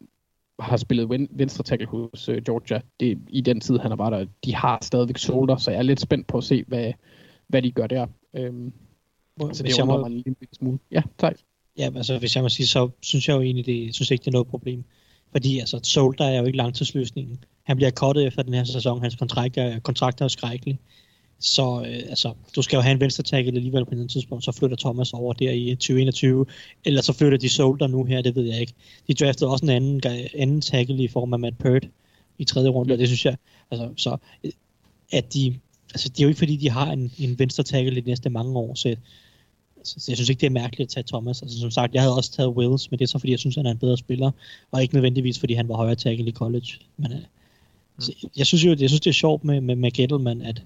har 0.59 0.77
spillet 0.77 1.09
ven, 1.09 1.29
venstre 1.31 1.65
tackle 1.65 1.87
hos 1.87 2.29
øh, 2.29 2.43
Georgia 2.43 2.81
det, 3.01 3.19
i 3.29 3.41
den 3.41 3.61
tid, 3.61 3.79
han 3.79 3.91
har 3.91 3.97
været 3.97 4.13
der. 4.13 4.33
De 4.45 4.55
har 4.55 4.79
stadigvæk 4.83 5.19
solder, 5.19 5.57
så 5.57 5.71
jeg 5.71 5.79
er 5.79 5.83
lidt 5.83 6.01
spændt 6.01 6.27
på 6.27 6.39
at 6.39 6.45
se, 6.45 6.65
hvad, 6.67 6.93
hvad 7.49 7.63
de 7.63 7.71
gør 7.71 7.87
der. 7.87 8.07
Øhm, 8.35 8.73
så 9.41 9.47
Hvis 9.47 9.75
det 9.75 9.83
undrer 9.83 9.97
må- 9.97 10.09
mig 10.09 10.17
en 10.17 10.23
lille 10.27 10.37
smule. 10.53 10.79
Ja, 10.91 11.03
Thijs. 11.19 11.45
Ja, 11.79 11.91
altså 11.97 12.19
hvis 12.19 12.37
jeg 12.37 12.43
må 12.45 12.49
sige, 12.49 12.67
så 12.67 12.89
synes 13.01 13.29
jeg 13.29 13.35
jo 13.37 13.41
egentlig, 13.41 13.67
det, 13.67 13.95
synes 13.95 14.11
ikke, 14.11 14.23
det 14.23 14.29
er 14.29 14.33
noget 14.33 14.49
problem. 14.49 14.85
Fordi 15.33 15.59
altså, 15.59 15.81
Solder 15.83 16.25
er 16.25 16.39
jo 16.39 16.45
ikke 16.45 16.57
langtidsløsningen. 16.57 17.45
Han 17.63 17.77
bliver 17.77 17.91
kottet 17.91 18.27
efter 18.27 18.43
den 18.43 18.55
her 18.55 18.65
sæson. 18.65 19.01
Hans 19.01 19.17
kontrakt 19.17 19.57
er, 19.57 19.79
kontrakt 19.81 20.21
er 20.21 20.25
jo 20.25 20.29
skrækkelig. 20.29 20.79
Så 21.40 21.85
øh, 21.86 22.10
altså, 22.10 22.32
du 22.56 22.62
skal 22.62 22.77
jo 22.77 22.81
have 22.81 22.93
en 22.93 23.01
venstre 23.01 23.23
tackle 23.23 23.56
alligevel 23.56 23.85
på 23.85 23.94
et 23.94 24.10
tidspunkt, 24.10 24.44
så 24.44 24.52
flytter 24.52 24.77
Thomas 24.77 25.12
over 25.12 25.32
der 25.32 25.51
i 25.51 25.74
2021, 25.74 26.47
eller 26.85 27.02
så 27.02 27.12
flytter 27.12 27.39
de 27.39 27.48
Solder 27.48 27.86
nu 27.86 28.05
her, 28.05 28.23
det 28.23 28.36
ved 28.36 28.44
jeg 28.44 28.60
ikke. 28.60 28.73
De 29.09 29.15
draftede 29.15 29.51
også 29.51 29.65
en 29.65 29.70
anden, 29.70 30.02
anden 30.35 30.60
tackle 30.60 31.02
i 31.02 31.09
form 31.09 31.32
af 31.32 31.39
Matt 31.39 31.59
Pert 31.59 31.89
i 32.39 32.44
tredje 32.44 32.69
runde, 32.69 32.94
og 32.94 32.98
det 32.98 33.09
synes 33.09 33.24
jeg, 33.24 33.36
altså, 33.70 33.90
så 33.97 34.16
øh, 34.44 34.52
at 35.12 35.35
de, 35.35 35.59
altså 35.94 36.09
det 36.09 36.20
er 36.20 36.24
jo 36.24 36.28
ikke 36.28 36.39
fordi, 36.39 36.56
de 36.56 36.70
har 36.70 36.93
en, 36.93 37.12
en 37.19 37.39
venstre 37.39 37.62
tackle 37.62 37.98
i 37.98 38.01
de 38.01 38.09
næste 38.09 38.31
mange 38.31 38.59
år, 38.59 38.74
så 38.74 38.97
så 39.85 40.05
jeg 40.09 40.16
synes 40.16 40.28
ikke, 40.28 40.40
det 40.40 40.47
er 40.47 40.51
mærkeligt 40.51 40.89
at 40.89 40.94
tage 40.94 41.05
Thomas. 41.05 41.43
Altså, 41.43 41.59
som 41.60 41.70
sagt, 41.70 41.94
jeg 41.94 42.02
havde 42.02 42.16
også 42.16 42.32
taget 42.32 42.48
Wills, 42.48 42.90
men 42.90 42.98
det 42.98 43.05
er 43.05 43.09
så, 43.09 43.19
fordi 43.19 43.32
jeg 43.32 43.39
synes, 43.39 43.56
han 43.56 43.66
er 43.66 43.70
en 43.70 43.78
bedre 43.78 43.97
spiller, 43.97 44.31
og 44.70 44.82
ikke 44.82 44.94
nødvendigvis, 44.94 45.39
fordi 45.39 45.55
han 45.55 45.69
var 45.69 45.77
højere 45.77 45.94
tackle 45.94 46.28
i 46.28 46.32
college. 46.32 46.66
Men 46.97 47.12
øh, 47.12 47.19
så 47.98 48.12
jeg 48.36 48.47
synes 48.47 48.65
jo, 48.65 48.70
jeg 48.70 48.90
synes, 48.90 49.01
det 49.01 49.10
er 49.10 49.15
sjovt 49.15 49.44
med, 49.44 49.60
med, 49.60 49.77
med 49.77 49.90
Gettleman, 49.90 50.43
at 50.43 50.62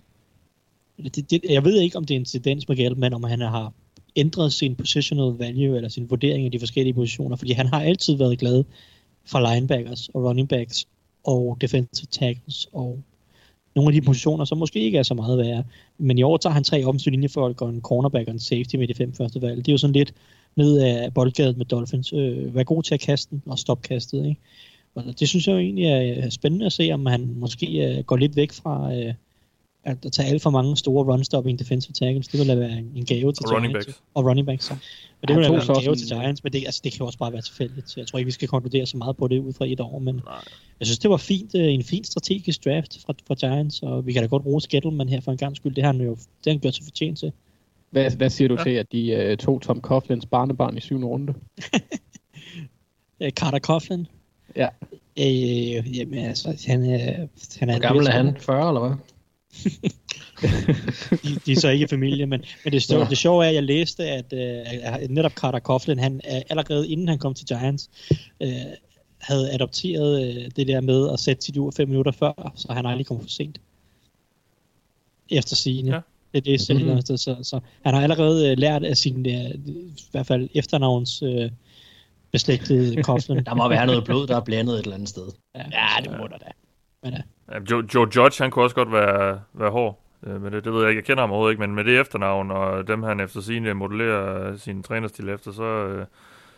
det, 0.98 1.30
det, 1.30 1.40
jeg 1.48 1.64
ved 1.64 1.80
ikke, 1.80 1.96
om 1.96 2.04
det 2.04 2.14
er 2.14 2.18
en 2.18 2.24
tendens 2.24 2.68
med 2.68 2.76
Gettleman, 2.76 3.14
om 3.14 3.24
han 3.24 3.40
har 3.40 3.72
ændret 4.16 4.52
sin 4.52 4.76
positional 4.76 5.32
value, 5.38 5.76
eller 5.76 5.88
sin 5.88 6.10
vurdering 6.10 6.44
af 6.44 6.52
de 6.52 6.58
forskellige 6.58 6.94
positioner, 6.94 7.36
fordi 7.36 7.52
han 7.52 7.66
har 7.66 7.80
altid 7.80 8.16
været 8.16 8.38
glad 8.38 8.64
for 9.24 9.54
linebackers 9.54 10.08
og 10.08 10.24
running 10.24 10.48
backs 10.48 10.86
og 11.24 11.56
defensive 11.60 12.06
tackles 12.10 12.68
og 12.72 12.98
nogle 13.74 13.88
af 13.88 14.00
de 14.00 14.06
positioner, 14.06 14.44
som 14.44 14.58
måske 14.58 14.80
ikke 14.80 14.98
er 14.98 15.02
så 15.02 15.14
meget 15.14 15.38
værre. 15.38 15.64
Men 15.98 16.18
i 16.18 16.22
år 16.22 16.36
tager 16.36 16.54
han 16.54 16.64
tre 16.64 16.84
offensive 16.84 17.10
linjefolk 17.10 17.62
og 17.62 17.68
en 17.68 17.80
cornerback 17.80 18.28
og 18.28 18.32
en 18.32 18.40
safety 18.40 18.76
med 18.76 18.88
de 18.88 18.94
fem 18.94 19.12
første 19.12 19.42
valg. 19.42 19.56
Det 19.56 19.68
er 19.68 19.72
jo 19.72 19.78
sådan 19.78 19.94
lidt 19.94 20.14
ned 20.56 20.78
af 20.78 21.14
boldgadet 21.14 21.56
med 21.56 21.66
Dolphins. 21.66 22.12
Øh, 22.12 22.54
vær 22.54 22.62
god 22.62 22.82
til 22.82 22.94
at 22.94 23.00
kaste 23.00 23.30
den 23.30 23.42
og 23.46 23.58
stop 23.58 23.82
kastet. 23.82 24.26
Ikke? 24.26 24.40
Og 24.94 25.20
det 25.20 25.28
synes 25.28 25.46
jeg 25.46 25.54
jo 25.54 25.58
egentlig 25.58 25.86
er 25.86 26.30
spændende 26.30 26.66
at 26.66 26.72
se, 26.72 26.90
om 26.92 27.06
han 27.06 27.34
måske 27.36 27.66
øh, 27.66 28.04
går 28.04 28.16
lidt 28.16 28.36
væk 28.36 28.52
fra 28.52 28.94
øh, 28.94 29.14
at 29.84 29.98
tage 30.12 30.28
alt 30.28 30.42
for 30.42 30.50
mange 30.50 30.76
store 30.76 31.14
run-stopping 31.14 31.56
defensive 31.58 31.92
tackles. 31.92 32.28
Det 32.28 32.40
vil 32.40 32.48
da 32.48 32.54
være 32.54 32.84
en 32.96 33.04
gave 33.04 33.32
til 33.32 33.46
Og 33.46 33.52
running 33.52 33.72
Giants. 33.72 33.86
backs. 33.86 34.02
Og 34.14 34.24
running 34.24 34.46
backs. 34.46 34.64
Så. 34.64 34.72
Og 35.22 35.28
det 35.28 35.30
Han 35.30 35.36
vil 35.36 35.44
da 35.44 35.48
tog 35.48 35.68
være 35.68 35.78
en 35.78 35.84
gave 35.84 35.96
til 35.96 36.08
Giants, 36.08 36.44
men 36.44 36.52
det, 36.52 36.62
altså, 36.66 36.80
det 36.84 36.92
kan 36.92 36.98
jo 36.98 37.06
også 37.06 37.18
bare 37.18 37.32
være 37.32 37.42
tilfældigt. 37.42 37.90
Så 37.90 38.00
jeg 38.00 38.06
tror 38.06 38.18
ikke, 38.18 38.26
vi 38.26 38.32
skal 38.32 38.48
konkludere 38.48 38.86
så 38.86 38.96
meget 38.96 39.16
på 39.16 39.28
det 39.28 39.38
ud 39.38 39.52
fra 39.52 39.66
et 39.66 39.80
år, 39.80 39.98
men 39.98 40.14
Nej. 40.14 40.34
jeg 40.80 40.86
synes, 40.86 40.98
det 40.98 41.10
var 41.10 41.16
fint, 41.16 41.54
øh, 41.54 41.74
en 41.74 41.84
fin 41.84 42.04
strategisk 42.04 42.64
draft 42.64 42.98
fra, 43.06 43.14
fra 43.26 43.34
Giants, 43.34 43.82
og 43.82 44.06
vi 44.06 44.12
kan 44.12 44.22
da 44.22 44.26
godt 44.28 44.46
rose 44.46 44.68
Gettleman 44.68 45.08
her 45.08 45.20
for 45.20 45.32
en 45.32 45.38
gang 45.38 45.56
skyld. 45.56 45.74
Det 45.74 45.84
har 45.84 45.92
han 45.92 46.00
jo 46.00 46.10
det 46.10 46.18
har 46.46 46.50
han 46.50 46.60
gjort 46.60 46.74
sig 46.74 46.84
fortjent 46.84 47.18
til. 47.18 47.32
Hvad, 47.90 48.10
hvad 48.10 48.30
siger 48.30 48.48
du 48.48 48.54
Ja. 48.58 48.62
til, 48.64 48.70
at 48.70 48.92
de 48.92 49.28
uh, 49.32 49.36
tog 49.44 49.62
Tom 49.62 49.80
Coughlins 49.80 50.26
barnebarn 50.26 50.76
i 50.76 50.80
syvende 50.80 51.06
runde? 51.06 51.34
Øh, 53.20 53.30
Carter 53.30 53.58
Coughlin. 53.58 54.06
Ja. 54.56 54.68
Øh, 55.18 55.98
jamen, 55.98 56.18
altså, 56.18 56.64
han, 56.66 56.84
er, 56.84 57.26
han 57.58 57.68
er 57.68 57.72
Hvor 57.72 57.80
gammel 57.80 58.06
er 58.06 58.10
han? 58.10 58.36
40 58.40 58.68
eller 58.68 58.80
hvad? 58.88 58.96
De, 61.22 61.38
de 61.46 61.52
er 61.52 61.60
så 61.60 61.68
ikke 61.68 61.84
i 61.84 61.88
familie, 61.88 62.26
men, 62.26 62.44
men 62.64 62.72
det, 62.72 62.82
sjove, 62.82 63.06
det 63.10 63.18
sjove 63.18 63.44
er, 63.44 63.48
at 63.48 63.54
jeg 63.54 63.62
læste, 63.62 64.04
at, 64.04 64.32
øh, 64.32 64.64
at 65.02 65.10
netop 65.10 65.32
Carter 65.32 65.58
Coughlin, 65.60 65.98
han 65.98 66.20
er 66.24 66.42
allerede 66.50 66.88
inden 66.88 67.08
han 67.08 67.18
kom 67.18 67.34
til 67.34 67.46
Giants, 67.46 67.90
øh, 68.42 68.50
havde 69.20 69.52
adopteret 69.52 70.22
øh, 70.36 70.50
det 70.56 70.68
der 70.68 70.80
med 70.80 71.10
at 71.12 71.20
sætte 71.20 71.44
sit 71.44 71.56
ur 71.56 71.70
fem 71.76 71.88
minutter 71.88 72.12
før, 72.12 72.52
så 72.56 72.72
han 72.72 72.86
aldrig 72.86 73.06
kom 73.06 73.20
for 73.20 73.28
sent. 73.28 73.60
Efter 75.30 75.56
sigende. 75.56 75.90
Ja. 75.90 75.96
Ja. 75.96 76.00
Det 76.32 76.38
er 76.38 76.42
det, 76.42 76.60
selv 76.60 76.84
Mhm. 76.84 76.94
mm. 76.94 77.00
så, 77.02 77.16
så, 77.16 77.36
så 77.42 77.60
han 77.84 77.94
har 77.94 78.02
allerede 78.02 78.50
øh, 78.50 78.58
lært 78.58 78.84
af 78.84 78.96
sin, 78.96 79.26
øh, 79.26 79.50
i 79.66 80.02
hvert 80.10 80.26
fald 80.26 80.48
efternavns 80.54 81.22
øh, 81.22 81.50
beslægtede 82.32 83.02
Coughlin. 83.02 83.44
Der 83.46 83.54
må 83.54 83.68
være 83.68 83.86
noget 83.86 84.04
blod, 84.04 84.26
der 84.26 84.36
er 84.36 84.40
blandet 84.40 84.74
et 84.74 84.80
eller 84.82 84.94
andet 84.94 85.08
sted. 85.08 85.28
ja, 85.54 85.60
Ja, 85.72 86.02
det 86.10 86.18
må 86.18 86.26
der 86.26 86.38
da. 86.38 86.50
Men, 87.02 87.12
øh, 87.14 87.18
Ja, 87.18 87.22
Joe, 87.70 87.84
Joe 87.94 88.08
Judge, 88.16 88.42
han 88.42 88.50
kunne 88.50 88.64
også 88.64 88.76
godt 88.76 88.92
være, 88.92 89.40
være 89.54 89.70
hård. 89.70 89.98
Øh, 90.26 90.42
Men 90.42 90.52
det, 90.52 90.64
det 90.64 90.72
ved 90.72 90.80
jeg 90.80 90.90
ikke, 90.90 90.98
jeg 90.98 91.04
kender 91.04 91.22
ham 91.22 91.30
overhovedet 91.30 91.52
ikke, 91.52 91.60
men 91.60 91.74
med 91.74 91.84
det 91.84 92.00
efternavn, 92.00 92.50
og 92.50 92.88
dem 92.88 93.02
han 93.02 93.20
efter 93.20 93.40
sine 93.40 93.74
modellerer 93.74 94.56
sin 94.56 94.82
trænerstil 94.82 95.28
efter, 95.28 95.52
så, 95.52 95.62
øh, 95.64 96.04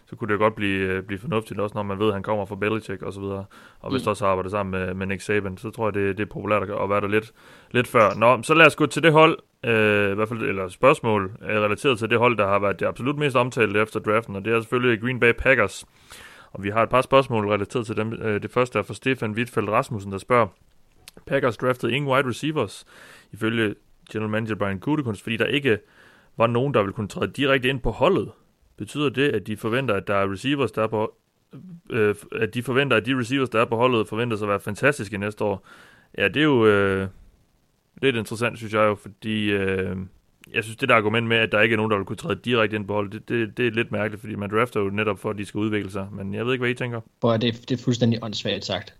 så 0.06 0.16
kunne 0.16 0.32
det 0.32 0.38
godt 0.38 0.54
blive, 0.54 0.78
øh, 0.88 1.02
blive 1.02 1.18
fornuftigt, 1.18 1.60
også 1.60 1.74
når 1.74 1.82
man 1.82 1.98
ved, 1.98 2.06
at 2.08 2.12
han 2.14 2.22
kommer 2.22 2.44
fra 2.44 2.54
Belichick 2.56 3.02
og 3.02 3.12
så 3.12 3.20
videre. 3.20 3.44
Og 3.80 3.90
hvis 3.90 4.02
Mm. 4.02 4.04
du 4.04 4.10
også 4.10 4.26
arbejder 4.26 4.50
sammen 4.50 4.80
med, 4.80 4.94
med 4.94 5.06
Nick 5.06 5.20
Saban, 5.20 5.56
så 5.58 5.70
tror 5.70 5.86
jeg, 5.86 5.94
det, 5.94 6.18
det 6.18 6.24
er 6.24 6.32
populært 6.32 6.62
at 6.62 6.82
at 6.82 6.90
være 6.90 7.00
der 7.00 7.08
lidt, 7.08 7.32
lidt 7.70 7.88
før. 7.88 8.14
Nå, 8.14 8.42
så 8.42 8.54
lad 8.54 8.66
os 8.66 8.76
gå 8.76 8.86
til 8.86 9.02
det 9.02 9.12
hold, 9.12 9.38
øh, 9.64 10.12
i 10.12 10.14
hvert 10.14 10.28
fald, 10.28 10.42
eller 10.42 10.68
spørgsmål, 10.68 11.32
øh, 11.42 11.56
relateret 11.60 11.98
til 11.98 12.10
det 12.10 12.18
hold, 12.18 12.36
der 12.36 12.46
har 12.46 12.58
været 12.58 12.80
det 12.80 12.86
absolut 12.86 13.18
mest 13.18 13.36
omtalte 13.36 13.80
efter 13.80 14.00
draften, 14.00 14.36
og 14.36 14.44
det 14.44 14.52
er 14.52 14.60
selvfølgelig 14.60 15.00
Green 15.02 15.20
Bay 15.20 15.32
Packers. 15.32 15.84
Og 16.52 16.64
vi 16.64 16.70
har 16.70 16.82
et 16.82 16.88
par 16.88 17.00
spørgsmål 17.02 17.48
relateret 17.48 17.86
til 17.86 17.96
dem. 17.96 18.12
Øh, 18.12 18.42
Det 18.42 18.50
første 18.50 18.78
er 18.78 18.82
fra 18.82 18.94
Stefan 18.94 19.30
Wittfeldt 19.32 19.70
Rasmussen, 19.70 20.12
der 20.12 20.18
spørger, 20.18 20.46
Packers 21.26 21.56
draftede 21.56 21.92
ingen 21.92 22.10
wide 22.10 22.28
receivers, 22.28 22.84
ifølge 23.32 23.74
general 24.12 24.30
manager 24.30 24.54
Brian 24.54 24.78
Gutekunst, 24.78 25.22
fordi 25.22 25.36
der 25.36 25.46
ikke 25.46 25.78
var 26.36 26.46
nogen, 26.46 26.74
der 26.74 26.80
ville 26.80 26.92
kunne 26.92 27.08
træde 27.08 27.32
direkte 27.32 27.68
ind 27.68 27.80
på 27.80 27.90
holdet. 27.90 28.30
Betyder 28.76 29.08
det, 29.08 29.28
at 29.28 29.46
de 29.46 29.56
forventer, 29.56 29.94
at 29.94 30.06
der 30.06 30.14
er 30.14 30.32
receivers, 30.32 30.72
der 30.72 30.82
er 30.82 30.86
på, 30.86 31.14
øh, 31.90 32.14
at 32.32 32.54
de 32.54 32.62
forventer, 32.62 32.96
at 32.96 33.06
de 33.06 33.18
receivers, 33.18 33.48
der 33.48 33.60
er 33.60 33.64
på 33.64 33.76
holdet, 33.76 34.08
forventer 34.08 34.36
sig 34.36 34.44
at 34.44 34.48
være 34.48 34.60
fantastiske 34.60 35.18
næste 35.18 35.44
år? 35.44 35.66
Ja, 36.18 36.28
det 36.28 36.36
er 36.36 36.44
jo 36.44 36.66
øh, 36.66 37.08
lidt 38.02 38.16
interessant, 38.16 38.58
synes 38.58 38.72
jeg 38.72 38.80
jo, 38.80 38.94
fordi 38.94 39.50
øh, 39.50 39.96
jeg 40.52 40.64
synes, 40.64 40.76
det 40.76 40.88
der 40.88 40.94
argument 40.94 41.26
med, 41.26 41.36
at 41.36 41.52
der 41.52 41.60
ikke 41.60 41.72
er 41.72 41.76
nogen, 41.76 41.90
der 41.90 41.96
vil 41.96 42.06
kunne 42.06 42.16
træde 42.16 42.40
direkte 42.44 42.76
ind 42.76 42.86
på 42.86 42.94
holdet, 42.94 43.12
det, 43.12 43.28
det, 43.28 43.56
det 43.56 43.66
er 43.66 43.70
lidt 43.70 43.92
mærkeligt, 43.92 44.20
fordi 44.20 44.34
man 44.34 44.50
drafter 44.50 44.80
jo 44.80 44.90
netop 44.90 45.18
for, 45.18 45.30
at 45.30 45.38
de 45.38 45.44
skal 45.44 45.58
udvikle 45.58 45.90
sig. 45.90 46.08
Men 46.12 46.34
jeg 46.34 46.46
ved 46.46 46.52
ikke, 46.52 46.62
hvad 46.62 46.70
I 46.70 46.74
tænker. 46.74 47.00
Hvor 47.20 47.36
det, 47.36 47.68
det 47.68 47.78
er 47.80 47.84
fuldstændig 47.84 48.18
åndssvagt 48.22 48.64
sagt. 48.64 48.94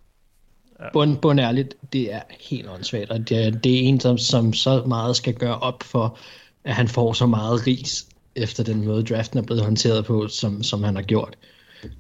Ja. 0.80 0.84
Bund, 0.92 1.18
bund 1.18 1.40
ærligt, 1.40 1.74
det 1.92 2.14
er 2.14 2.20
helt 2.40 2.68
åndssvagt, 2.68 3.10
og 3.10 3.28
det 3.28 3.46
er, 3.46 3.50
det 3.50 3.74
er 3.74 3.88
en, 3.88 4.00
som, 4.00 4.18
som 4.18 4.52
så 4.52 4.82
meget 4.86 5.16
skal 5.16 5.34
gøre 5.34 5.58
op 5.58 5.82
for, 5.82 6.18
at 6.64 6.74
han 6.74 6.88
får 6.88 7.12
så 7.12 7.26
meget 7.26 7.66
ris 7.66 8.06
efter 8.36 8.64
den 8.64 8.84
måde, 8.84 9.02
draften 9.02 9.38
er 9.38 9.42
blevet 9.42 9.62
håndteret 9.62 10.04
på, 10.04 10.28
som, 10.28 10.62
som 10.62 10.82
han 10.82 10.94
har 10.94 11.02
gjort. 11.02 11.36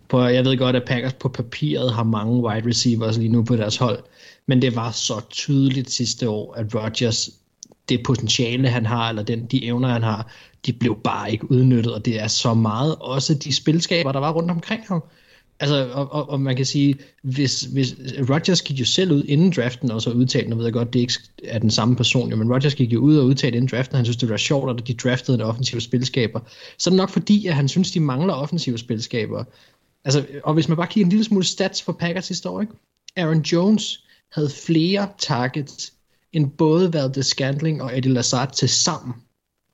På, 0.08 0.20
jeg 0.22 0.44
ved 0.44 0.58
godt, 0.58 0.76
at 0.76 0.84
Packers 0.84 1.12
på 1.12 1.28
papiret 1.28 1.92
har 1.92 2.04
mange 2.04 2.42
wide 2.42 2.68
receivers 2.68 3.16
lige 3.16 3.28
nu 3.28 3.44
på 3.44 3.56
deres 3.56 3.76
hold, 3.76 3.98
men 4.46 4.62
det 4.62 4.76
var 4.76 4.90
så 4.90 5.20
tydeligt 5.30 5.90
sidste 5.90 6.28
år, 6.28 6.54
at 6.54 6.74
Rodgers, 6.74 7.30
det 7.88 8.00
potentiale 8.04 8.68
han 8.68 8.86
har, 8.86 9.08
eller 9.08 9.22
den, 9.22 9.46
de 9.46 9.64
evner 9.64 9.88
han 9.88 10.02
har, 10.02 10.30
de 10.66 10.72
blev 10.72 11.00
bare 11.04 11.32
ikke 11.32 11.50
udnyttet, 11.50 11.94
og 11.94 12.04
det 12.04 12.20
er 12.20 12.26
så 12.26 12.54
meget 12.54 12.96
også 13.00 13.34
de 13.34 13.54
spilskaber, 13.54 14.12
der 14.12 14.20
var 14.20 14.32
rundt 14.32 14.50
omkring 14.50 14.82
ham. 14.88 15.04
Altså, 15.60 15.90
og, 15.92 16.12
og, 16.12 16.30
og 16.30 16.40
man 16.40 16.56
kan 16.56 16.66
sige, 16.66 16.94
hvis, 17.22 17.62
hvis 17.62 17.94
Rodgers 18.30 18.62
gik 18.62 18.80
jo 18.80 18.84
selv 18.84 19.12
ud 19.12 19.22
inden 19.24 19.52
draften, 19.56 19.90
og 19.90 20.02
så 20.02 20.10
udtalte, 20.10 20.50
nu 20.50 20.56
ved 20.56 20.64
jeg 20.64 20.72
godt, 20.72 20.92
det 20.92 21.00
ikke 21.00 21.12
er 21.44 21.58
den 21.58 21.70
samme 21.70 21.96
person, 21.96 22.30
jo, 22.30 22.36
men 22.36 22.52
Rodgers 22.52 22.74
gik 22.74 22.92
jo 22.92 23.00
ud 23.00 23.16
og 23.16 23.26
udtalte 23.26 23.56
inden 23.56 23.76
draften, 23.76 23.96
han 23.96 24.04
synes, 24.04 24.16
det 24.16 24.28
var 24.28 24.36
sjovt, 24.36 24.80
at 24.80 24.86
de 24.86 24.94
draftede 24.94 25.34
en 25.34 25.40
offensive 25.40 25.80
spilskaber. 25.80 26.40
Så 26.78 26.90
er 26.90 26.92
det 26.92 26.96
nok 26.96 27.10
fordi, 27.10 27.46
at 27.46 27.54
han 27.54 27.68
synes, 27.68 27.90
de 27.90 28.00
mangler 28.00 28.34
offensive 28.34 28.78
spilskaber. 28.78 29.44
Altså, 30.04 30.26
og 30.44 30.54
hvis 30.54 30.68
man 30.68 30.76
bare 30.76 30.86
kigger 30.86 31.06
en 31.06 31.10
lille 31.10 31.24
smule 31.24 31.44
stats 31.44 31.82
for 31.82 31.92
Packers 31.92 32.28
historik. 32.28 32.68
Aaron 33.16 33.40
Jones 33.40 34.04
havde 34.32 34.50
flere 34.50 35.08
targets 35.18 35.92
end 36.32 36.50
både 36.50 36.92
Valde 36.92 37.22
Scantling 37.22 37.82
og 37.82 37.98
Eddie 37.98 38.12
Lazard 38.12 38.52
til 38.52 38.68
sammen. 38.68 39.14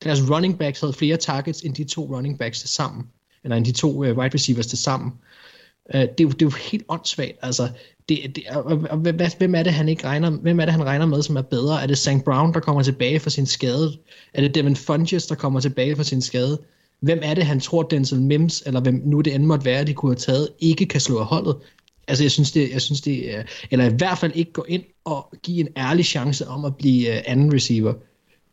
Deres 0.04 0.30
running 0.30 0.58
backs 0.58 0.80
havde 0.80 0.92
flere 0.92 1.16
targets 1.16 1.60
end 1.60 1.74
de 1.74 1.84
to 1.84 2.16
running 2.16 2.38
backs 2.38 2.60
til 2.60 2.68
sammen, 2.68 3.04
eller 3.44 3.56
end 3.56 3.64
de 3.64 3.72
to 3.72 3.90
uh, 3.90 4.18
wide 4.18 4.34
receivers 4.34 4.66
til 4.66 4.78
sammen. 4.78 5.12
Øh, 5.94 6.00
det, 6.00 6.20
er 6.20 6.24
jo, 6.24 6.28
det 6.28 6.42
er 6.42 6.46
jo 6.46 6.52
helt 6.70 6.84
åndssvagt. 6.88 7.38
Altså, 7.42 7.68
det, 8.08 8.36
det, 8.36 8.44
og, 8.50 8.64
og, 8.64 8.84
og, 8.90 8.96
hvem 9.38 9.54
er 9.54 9.62
det, 9.62 9.72
han 9.72 9.88
ikke 9.88 10.04
regner, 10.04 10.30
hvem 10.30 10.60
er 10.60 10.64
det, 10.64 10.72
han 10.72 10.84
regner 10.84 11.06
med, 11.06 11.22
som 11.22 11.36
er 11.36 11.42
bedre? 11.42 11.82
Er 11.82 11.86
det 11.86 11.98
St. 11.98 12.24
Brown, 12.24 12.54
der 12.54 12.60
kommer 12.60 12.82
tilbage 12.82 13.20
fra 13.20 13.30
sin 13.30 13.46
skade? 13.46 13.98
Er 14.34 14.40
det 14.40 14.54
Devin 14.54 14.76
Funches, 14.76 15.26
der 15.26 15.34
kommer 15.34 15.60
tilbage 15.60 15.96
fra 15.96 16.02
sin 16.02 16.22
skade? 16.22 16.58
Hvem 17.00 17.18
er 17.22 17.34
det, 17.34 17.46
han 17.46 17.60
tror, 17.60 17.82
Denzel 17.82 18.20
Mims, 18.20 18.62
eller 18.66 18.80
hvem 18.80 19.02
nu 19.04 19.20
det 19.20 19.34
end 19.34 19.44
måtte 19.44 19.64
være, 19.64 19.84
de 19.84 19.94
kunne 19.94 20.10
have 20.10 20.16
taget, 20.16 20.48
ikke 20.58 20.86
kan 20.86 21.00
slå 21.00 21.18
af 21.18 21.26
holdet? 21.26 21.56
Altså, 22.08 22.24
jeg 22.24 22.30
synes, 22.30 22.52
det, 22.52 22.70
jeg 22.72 22.80
synes 22.80 23.00
det 23.00 23.34
er, 23.34 23.42
eller 23.70 23.84
i 23.84 23.94
hvert 23.98 24.18
fald 24.18 24.32
ikke 24.34 24.52
gå 24.52 24.64
ind 24.68 24.82
og 25.04 25.32
give 25.42 25.60
en 25.60 25.68
ærlig 25.76 26.04
chance 26.04 26.48
om 26.48 26.64
at 26.64 26.76
blive 26.76 27.16
øh, 27.16 27.22
anden 27.26 27.54
receiver. 27.54 27.94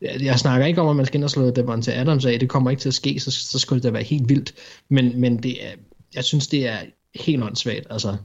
Jeg, 0.02 0.22
jeg 0.22 0.40
snakker 0.40 0.66
ikke 0.66 0.82
om, 0.82 0.88
at 0.88 0.96
man 0.96 1.06
skal 1.06 1.18
ind 1.18 1.24
og 1.24 1.30
slå 1.30 1.50
Devonta 1.50 1.92
Adams 1.92 2.26
af, 2.26 2.40
det 2.40 2.50
kommer 2.50 2.70
ikke 2.70 2.82
til 2.82 2.90
at 2.90 2.94
ske, 2.94 3.20
så, 3.20 3.32
så 3.32 3.60
skulle 3.60 3.78
det 3.78 3.84
da 3.84 3.92
være 3.92 4.04
helt 4.04 4.30
vildt. 4.30 4.54
Men, 4.90 5.22
men 5.22 5.44
det 5.44 5.66
er, 5.66 5.72
jeg 6.16 6.24
synes, 6.24 6.48
det 6.48 6.68
er 6.68 6.78
helt 7.20 7.44
åndssvagt. 7.44 7.88
Altså, 7.90 8.18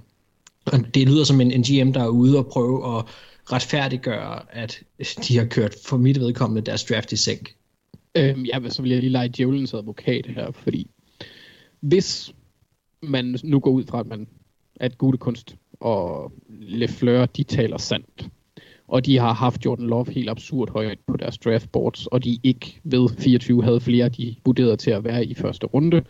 det 0.94 1.08
lyder 1.08 1.24
som 1.24 1.40
en, 1.40 1.50
en 1.50 1.62
GM, 1.62 1.92
der 1.92 2.02
er 2.02 2.08
ude 2.08 2.38
og 2.38 2.46
prøve 2.46 2.98
at 2.98 3.04
retfærdiggøre, 3.52 4.54
at 4.56 4.82
de 5.28 5.38
har 5.38 5.44
kørt 5.44 5.74
for 5.84 5.96
mit 5.96 6.20
vedkommende 6.20 6.62
deres 6.70 6.84
draft 6.84 7.12
i 7.12 7.16
sænk. 7.16 7.54
Øhm, 8.14 8.44
ja, 8.44 8.68
så 8.68 8.82
vil 8.82 8.90
jeg 8.90 9.00
lige 9.00 9.12
lege 9.12 9.28
djævelens 9.28 9.74
advokat 9.74 10.26
her, 10.26 10.50
fordi 10.50 10.90
hvis 11.80 12.32
man 13.02 13.38
nu 13.44 13.60
går 13.60 13.70
ud 13.70 13.84
fra, 13.84 14.00
at 14.00 14.06
man 14.06 14.26
at 14.76 14.98
gode 14.98 15.18
kunst 15.18 15.56
og 15.80 16.32
Lefleur, 16.48 17.26
de 17.26 17.42
taler 17.42 17.78
sandt. 17.78 18.28
Og 18.88 19.06
de 19.06 19.18
har 19.18 19.32
haft 19.32 19.64
Jordan 19.64 19.86
Love 19.86 20.12
helt 20.12 20.30
absurd 20.30 20.70
højt 20.70 20.98
på 21.06 21.16
deres 21.16 21.38
draft 21.38 21.72
boards, 21.72 22.06
og 22.06 22.24
de 22.24 22.38
ikke 22.42 22.80
ved 22.84 23.08
24 23.18 23.64
havde 23.64 23.80
flere, 23.80 24.08
de 24.08 24.36
vurderede 24.44 24.76
til 24.76 24.90
at 24.90 25.04
være 25.04 25.24
i 25.24 25.34
første 25.34 25.66
runde, 25.66 26.02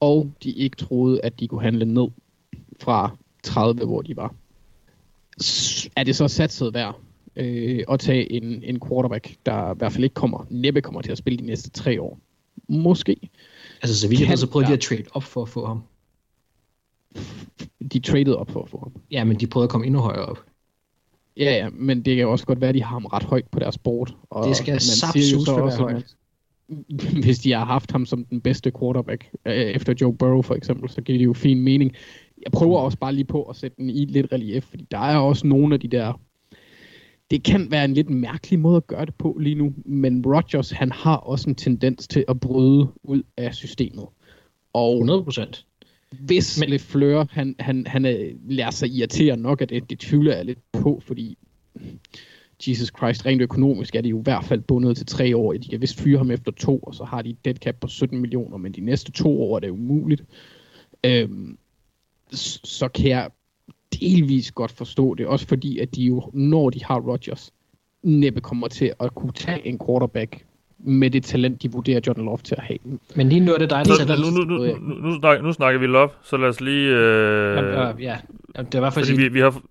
og 0.00 0.32
de 0.42 0.50
ikke 0.50 0.76
troede, 0.76 1.20
at 1.24 1.40
de 1.40 1.48
kunne 1.48 1.62
handle 1.62 1.84
ned 1.84 2.08
fra 2.80 3.16
30, 3.42 3.84
hvor 3.84 4.02
de 4.02 4.16
var. 4.16 4.34
Er 5.96 6.04
det 6.04 6.16
så 6.16 6.28
satset 6.28 6.74
værd 6.74 7.00
øh, 7.36 7.84
at 7.88 8.00
tage 8.00 8.32
en, 8.32 8.62
en 8.62 8.80
quarterback, 8.88 9.36
der 9.46 9.74
i 9.74 9.76
hvert 9.78 9.92
fald 9.92 10.04
ikke 10.04 10.14
kommer, 10.14 10.46
næppe 10.50 10.80
kommer 10.80 11.02
til 11.02 11.12
at 11.12 11.18
spille 11.18 11.38
de 11.38 11.46
næste 11.46 11.70
tre 11.70 12.02
år? 12.02 12.18
Måske. 12.68 13.16
Altså, 13.82 14.00
så 14.00 14.08
vidt 14.08 14.20
jeg 14.20 14.38
så 14.38 14.50
prøvede 14.50 14.68
de 14.68 14.74
at 14.74 14.80
trade 14.80 15.04
op 15.12 15.22
for 15.22 15.42
at 15.42 15.48
få 15.48 15.66
ham 15.66 15.82
de 17.92 18.00
traded 18.00 18.34
op 18.34 18.50
for 18.50 18.62
at 18.62 18.68
få 18.68 18.78
ham. 18.78 19.02
Ja, 19.10 19.24
men 19.24 19.40
de 19.40 19.46
prøvede 19.46 19.64
at 19.64 19.70
komme 19.70 19.86
endnu 19.86 20.00
højere 20.00 20.24
op. 20.24 20.44
Ja, 21.36 21.56
ja, 21.56 21.68
men 21.72 22.04
det 22.04 22.16
kan 22.16 22.26
også 22.26 22.46
godt 22.46 22.60
være, 22.60 22.68
at 22.68 22.74
de 22.74 22.82
har 22.82 22.90
ham 22.90 23.04
ret 23.06 23.22
højt 23.22 23.44
på 23.50 23.58
deres 23.58 23.78
board. 23.78 24.16
Og 24.30 24.48
det 24.48 24.56
skal 24.56 24.80
sapsus 24.80 25.48
være 25.48 25.76
højt. 25.76 26.16
Hvis 27.24 27.38
de 27.38 27.52
har 27.52 27.64
haft 27.64 27.92
ham 27.92 28.06
som 28.06 28.24
den 28.24 28.40
bedste 28.40 28.72
quarterback 28.80 29.30
øh, 29.46 29.54
efter 29.54 29.94
Joe 30.00 30.16
Burrow 30.16 30.42
for 30.42 30.54
eksempel, 30.54 30.90
så 30.90 31.00
giver 31.00 31.18
det 31.18 31.24
jo 31.24 31.32
fin 31.32 31.60
mening. 31.60 31.92
Jeg 32.44 32.52
prøver 32.52 32.78
også 32.78 32.98
bare 32.98 33.14
lige 33.14 33.24
på 33.24 33.42
at 33.42 33.56
sætte 33.56 33.76
den 33.76 33.90
i 33.90 34.04
lidt 34.04 34.32
relief, 34.32 34.64
fordi 34.64 34.86
der 34.90 34.98
er 34.98 35.18
også 35.18 35.46
nogle 35.46 35.74
af 35.74 35.80
de 35.80 35.88
der... 35.88 36.20
Det 37.30 37.44
kan 37.44 37.70
være 37.70 37.84
en 37.84 37.94
lidt 37.94 38.10
mærkelig 38.10 38.58
måde 38.58 38.76
at 38.76 38.86
gøre 38.86 39.06
det 39.06 39.14
på 39.14 39.36
lige 39.40 39.54
nu, 39.54 39.74
men 39.84 40.26
Rodgers, 40.26 40.70
han 40.70 40.92
har 40.92 41.16
også 41.16 41.50
en 41.50 41.54
tendens 41.54 42.08
til 42.08 42.24
at 42.28 42.40
bryde 42.40 42.88
ud 43.02 43.22
af 43.36 43.54
systemet. 43.54 44.04
Og 44.72 44.92
100 44.92 45.24
procent 45.24 45.66
hvis 46.10 46.60
Men... 46.60 46.68
Lefleur, 46.68 47.26
han, 47.30 47.54
han, 47.58 47.86
han 47.86 48.04
er, 48.04 48.30
lærer 48.48 48.70
sig 48.70 48.88
irritere 48.88 49.36
nok 49.36 49.60
af 49.60 49.68
det, 49.68 49.90
det 49.90 49.98
tvivler 49.98 50.36
jeg 50.36 50.44
lidt 50.44 50.58
på, 50.72 51.02
fordi 51.06 51.38
Jesus 52.68 52.92
Christ, 52.98 53.26
rent 53.26 53.42
økonomisk 53.42 53.94
er 53.94 54.00
de 54.00 54.08
jo 54.08 54.18
i 54.18 54.22
hvert 54.22 54.44
fald 54.44 54.60
bundet 54.60 54.96
til 54.96 55.06
tre 55.06 55.36
år. 55.36 55.52
De 55.52 55.68
kan 55.68 55.80
vist 55.80 56.00
fyre 56.00 56.18
ham 56.18 56.30
efter 56.30 56.52
to, 56.52 56.78
og 56.78 56.94
så 56.94 57.04
har 57.04 57.22
de 57.22 57.30
et 57.30 57.44
dead 57.44 57.54
cap 57.54 57.74
på 57.80 57.88
17 57.88 58.20
millioner, 58.20 58.56
men 58.56 58.72
de 58.72 58.80
næste 58.80 59.12
to 59.12 59.42
år 59.42 59.56
er 59.56 59.60
det 59.60 59.70
umuligt. 59.70 60.24
Øhm, 61.04 61.58
så 62.64 62.88
kan 62.88 63.10
jeg 63.10 63.30
delvis 64.00 64.52
godt 64.52 64.70
forstå 64.70 65.14
det, 65.14 65.26
også 65.26 65.46
fordi 65.46 65.78
at 65.78 65.94
de 65.94 66.02
jo, 66.02 66.30
når 66.32 66.70
de 66.70 66.84
har 66.84 67.00
Rodgers, 67.00 67.52
næppe 68.02 68.40
kommer 68.40 68.68
til 68.68 68.92
at 69.00 69.14
kunne 69.14 69.32
tage 69.32 69.66
en 69.66 69.78
quarterback 69.86 70.44
med 70.78 71.10
det 71.10 71.24
talent, 71.24 71.62
de 71.62 71.72
vurderer 71.72 72.00
Jordan 72.06 72.24
Love 72.24 72.38
til 72.44 72.54
at 72.54 72.62
have. 72.62 72.78
Men 73.14 73.28
lige 73.28 73.40
nu 73.40 73.52
er 73.52 73.58
det 73.58 73.70
dig, 73.70 73.84
der. 73.86 74.30
Nu, 74.30 74.30
nu, 74.30 74.44
nu, 74.44 74.78
nu, 74.78 75.08
nu, 75.08 75.18
snakker, 75.20 75.44
nu 75.44 75.52
snakker 75.52 75.80
vi 75.80 75.86
Love, 75.86 76.08
så 76.22 76.36
lad 76.36 76.48
os 76.48 76.60
lige... 76.60 76.90
Øh... 76.90 77.56
Ja, 78.02 78.18
ja, 78.56 78.62
det 78.72 78.80
var 78.80 78.90
faktisk... 78.90 79.18
vi, 79.18 79.28
vi, 79.28 79.40
har, 79.40 79.62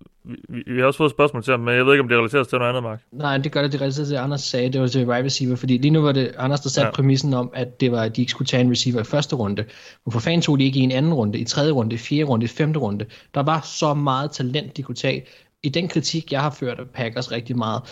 vi, 0.48 0.72
vi 0.72 0.78
har 0.78 0.86
også 0.86 0.98
fået 0.98 1.10
spørgsmål 1.10 1.42
til 1.44 1.50
ham, 1.50 1.60
men 1.60 1.74
jeg 1.74 1.86
ved 1.86 1.92
ikke, 1.92 2.02
om 2.02 2.08
det 2.08 2.18
relaterer 2.18 2.42
sig 2.42 2.48
til 2.50 2.58
noget 2.58 2.68
andet, 2.68 2.82
Mark. 2.82 3.02
Nej, 3.12 3.38
det 3.38 3.52
gør 3.52 3.62
det, 3.62 3.72
det 3.72 3.80
relaterer 3.80 4.06
til, 4.06 4.14
at 4.14 4.20
Anders 4.20 4.40
sagde, 4.40 4.72
det 4.72 4.80
var 4.80 4.86
til 4.86 5.08
wide 5.08 5.24
receiver, 5.24 5.56
fordi 5.56 5.78
lige 5.78 5.90
nu 5.90 6.00
var 6.00 6.12
det 6.12 6.32
Anders, 6.38 6.60
der 6.60 6.68
satte 6.68 6.86
ja. 6.86 6.92
præmissen 6.92 7.34
om, 7.34 7.50
at 7.54 7.80
det 7.80 7.92
var, 7.92 8.02
at 8.02 8.16
de 8.16 8.20
ikke 8.20 8.30
skulle 8.30 8.46
tage 8.46 8.60
en 8.60 8.70
receiver 8.70 9.00
i 9.00 9.04
første 9.04 9.36
runde. 9.36 9.64
Hvorfor 10.02 10.20
fanden 10.20 10.42
tog 10.42 10.58
de 10.58 10.64
ikke 10.64 10.80
i 10.80 10.82
en 10.82 10.92
anden 10.92 11.14
runde, 11.14 11.38
i 11.38 11.44
tredje 11.44 11.72
runde, 11.72 11.94
i 11.94 11.98
fjerde 11.98 12.24
runde, 12.24 12.44
i 12.44 12.48
femte 12.48 12.78
runde? 12.78 13.06
Der 13.34 13.42
var 13.42 13.60
så 13.60 13.94
meget 13.94 14.30
talent, 14.30 14.76
de 14.76 14.82
kunne 14.82 14.94
tage. 14.94 15.26
I 15.62 15.68
den 15.68 15.88
kritik, 15.88 16.32
jeg 16.32 16.40
har 16.40 16.50
ført 16.50 16.78
af 16.78 16.86
Packers 16.94 17.32
rigtig 17.32 17.56
meget, 17.56 17.82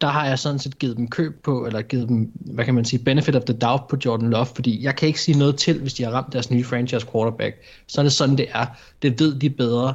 der 0.00 0.06
har 0.06 0.26
jeg 0.26 0.38
sådan 0.38 0.58
set 0.58 0.78
givet 0.78 0.96
dem 0.96 1.08
køb 1.08 1.42
på, 1.44 1.66
eller 1.66 1.82
givet 1.82 2.08
dem, 2.08 2.32
hvad 2.34 2.64
kan 2.64 2.74
man 2.74 2.84
sige, 2.84 3.04
benefit 3.04 3.36
of 3.36 3.42
the 3.42 3.58
doubt 3.58 3.88
på 3.88 3.96
Jordan 4.04 4.30
Love, 4.30 4.46
fordi 4.46 4.84
jeg 4.84 4.96
kan 4.96 5.08
ikke 5.08 5.20
sige 5.20 5.38
noget 5.38 5.56
til, 5.56 5.80
hvis 5.80 5.94
de 5.94 6.04
har 6.04 6.10
ramt 6.10 6.32
deres 6.32 6.50
nye 6.50 6.64
franchise 6.64 7.06
quarterback. 7.12 7.56
Så 7.86 8.00
er 8.00 8.02
det 8.02 8.12
sådan, 8.12 8.38
det 8.38 8.46
er. 8.52 8.66
Det 9.02 9.20
ved 9.20 9.34
de 9.34 9.50
bedre. 9.50 9.94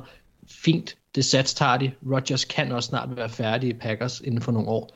Fint, 0.49 0.95
det 1.15 1.25
sats 1.25 1.53
tager 1.53 1.77
de. 1.77 1.91
Rodgers 2.11 2.45
kan 2.45 2.71
også 2.71 2.87
snart 2.87 3.15
være 3.15 3.29
færdig 3.29 3.69
i 3.69 3.73
Packers 3.73 4.21
inden 4.21 4.41
for 4.41 4.51
nogle 4.51 4.69
år. 4.69 4.89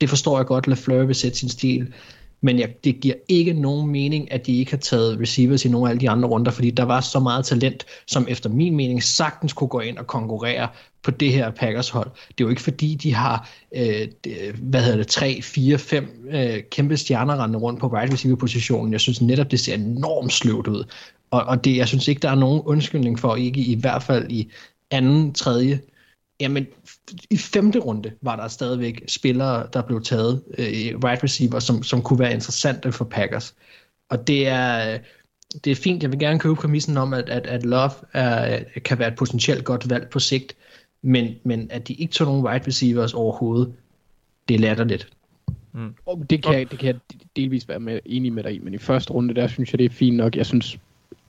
Det 0.00 0.08
forstår 0.08 0.38
jeg 0.38 0.46
godt, 0.46 0.66
LaFleur 0.66 1.04
vil 1.04 1.14
sætte 1.14 1.38
sin 1.38 1.48
stil. 1.48 1.92
Men 2.40 2.58
jeg, 2.58 2.84
det 2.84 3.00
giver 3.00 3.14
ikke 3.28 3.52
nogen 3.52 3.90
mening, 3.90 4.32
at 4.32 4.46
de 4.46 4.58
ikke 4.58 4.70
har 4.70 4.78
taget 4.78 5.20
receivers 5.20 5.64
i 5.64 5.68
nogle 5.68 5.86
af 5.86 5.90
alle 5.90 6.00
de 6.00 6.10
andre 6.10 6.28
runder, 6.28 6.50
fordi 6.52 6.70
der 6.70 6.82
var 6.82 7.00
så 7.00 7.20
meget 7.20 7.44
talent, 7.44 7.86
som 8.06 8.26
efter 8.28 8.50
min 8.50 8.76
mening 8.76 9.02
sagtens 9.02 9.52
kunne 9.52 9.68
gå 9.68 9.80
ind 9.80 9.98
og 9.98 10.06
konkurrere 10.06 10.68
på 11.02 11.10
det 11.10 11.32
her 11.32 11.50
Packers 11.50 11.88
hold. 11.88 12.10
Det 12.28 12.40
er 12.40 12.44
jo 12.44 12.48
ikke 12.48 12.62
fordi, 12.62 12.94
de 12.94 13.14
har, 13.14 13.50
øh, 13.76 14.08
hvad 14.62 14.82
hedder 14.82 14.96
det, 14.96 15.06
3, 15.06 15.42
4, 15.42 15.78
5 15.78 16.28
øh, 16.30 16.62
kæmpe 16.70 16.96
stjerner 16.96 17.42
rendende 17.42 17.58
rundt 17.58 17.80
på 17.80 17.88
wide 17.88 18.12
receiver 18.12 18.36
positionen. 18.36 18.92
Jeg 18.92 19.00
synes 19.00 19.20
netop, 19.20 19.50
det 19.50 19.60
ser 19.60 19.74
enormt 19.74 20.32
sløvt 20.32 20.66
ud. 20.66 20.84
Og, 21.30 21.42
og 21.42 21.64
det, 21.64 21.76
jeg 21.76 21.88
synes 21.88 22.08
ikke, 22.08 22.20
der 22.20 22.30
er 22.30 22.34
nogen 22.34 22.62
undskyldning 22.64 23.18
for, 23.18 23.36
ikke 23.36 23.60
i 23.60 23.74
hvert 23.74 24.02
fald 24.02 24.30
i 24.30 24.50
anden, 24.90 25.34
tredje, 25.34 25.80
jamen 26.40 26.66
i 27.30 27.36
femte 27.36 27.78
runde 27.78 28.12
var 28.22 28.36
der 28.36 28.48
stadigvæk 28.48 29.02
spillere, 29.08 29.66
der 29.72 29.82
blev 29.82 30.02
taget 30.02 30.42
øh, 30.58 30.68
i 30.68 30.94
right 30.94 31.24
receiver, 31.24 31.58
som, 31.58 31.82
som 31.82 32.02
kunne 32.02 32.18
være 32.18 32.32
interessante 32.32 32.92
for 32.92 33.04
Packers. 33.04 33.54
Og 34.08 34.26
det 34.26 34.48
er, 34.48 34.98
det 35.64 35.70
er 35.70 35.76
fint. 35.76 36.02
Jeg 36.02 36.10
vil 36.10 36.18
gerne 36.18 36.38
købe 36.38 36.54
præmissen 36.54 36.96
om, 36.96 37.14
at, 37.14 37.28
at, 37.28 37.46
at 37.46 37.64
Love 37.64 37.90
er, 38.12 38.64
kan 38.84 38.98
være 38.98 39.08
et 39.08 39.16
potentielt 39.16 39.64
godt 39.64 39.90
valg 39.90 40.08
på 40.10 40.18
sigt, 40.18 40.56
men, 41.02 41.34
men 41.44 41.70
at 41.70 41.88
de 41.88 41.94
ikke 41.94 42.12
tog 42.12 42.26
nogen 42.26 42.44
wide 42.44 42.66
receivers 42.66 43.14
overhovedet, 43.14 43.74
det 44.48 44.54
er 44.54 44.58
latterligt. 44.58 45.08
Mm. 45.72 45.94
Det, 46.30 46.42
kan, 46.42 46.68
det 46.68 46.78
kan 46.78 46.86
jeg 46.86 46.96
delvis 47.36 47.68
være 47.68 47.80
med, 47.80 48.00
enig 48.04 48.32
med 48.32 48.42
dig 48.42 48.54
i, 48.54 48.58
men 48.58 48.74
i 48.74 48.78
første 48.78 49.12
runde, 49.12 49.34
der 49.34 49.46
synes 49.46 49.72
jeg, 49.72 49.78
det 49.78 49.84
er 49.84 49.90
fint 49.90 50.16
nok. 50.16 50.36
Jeg 50.36 50.46
synes, 50.46 50.78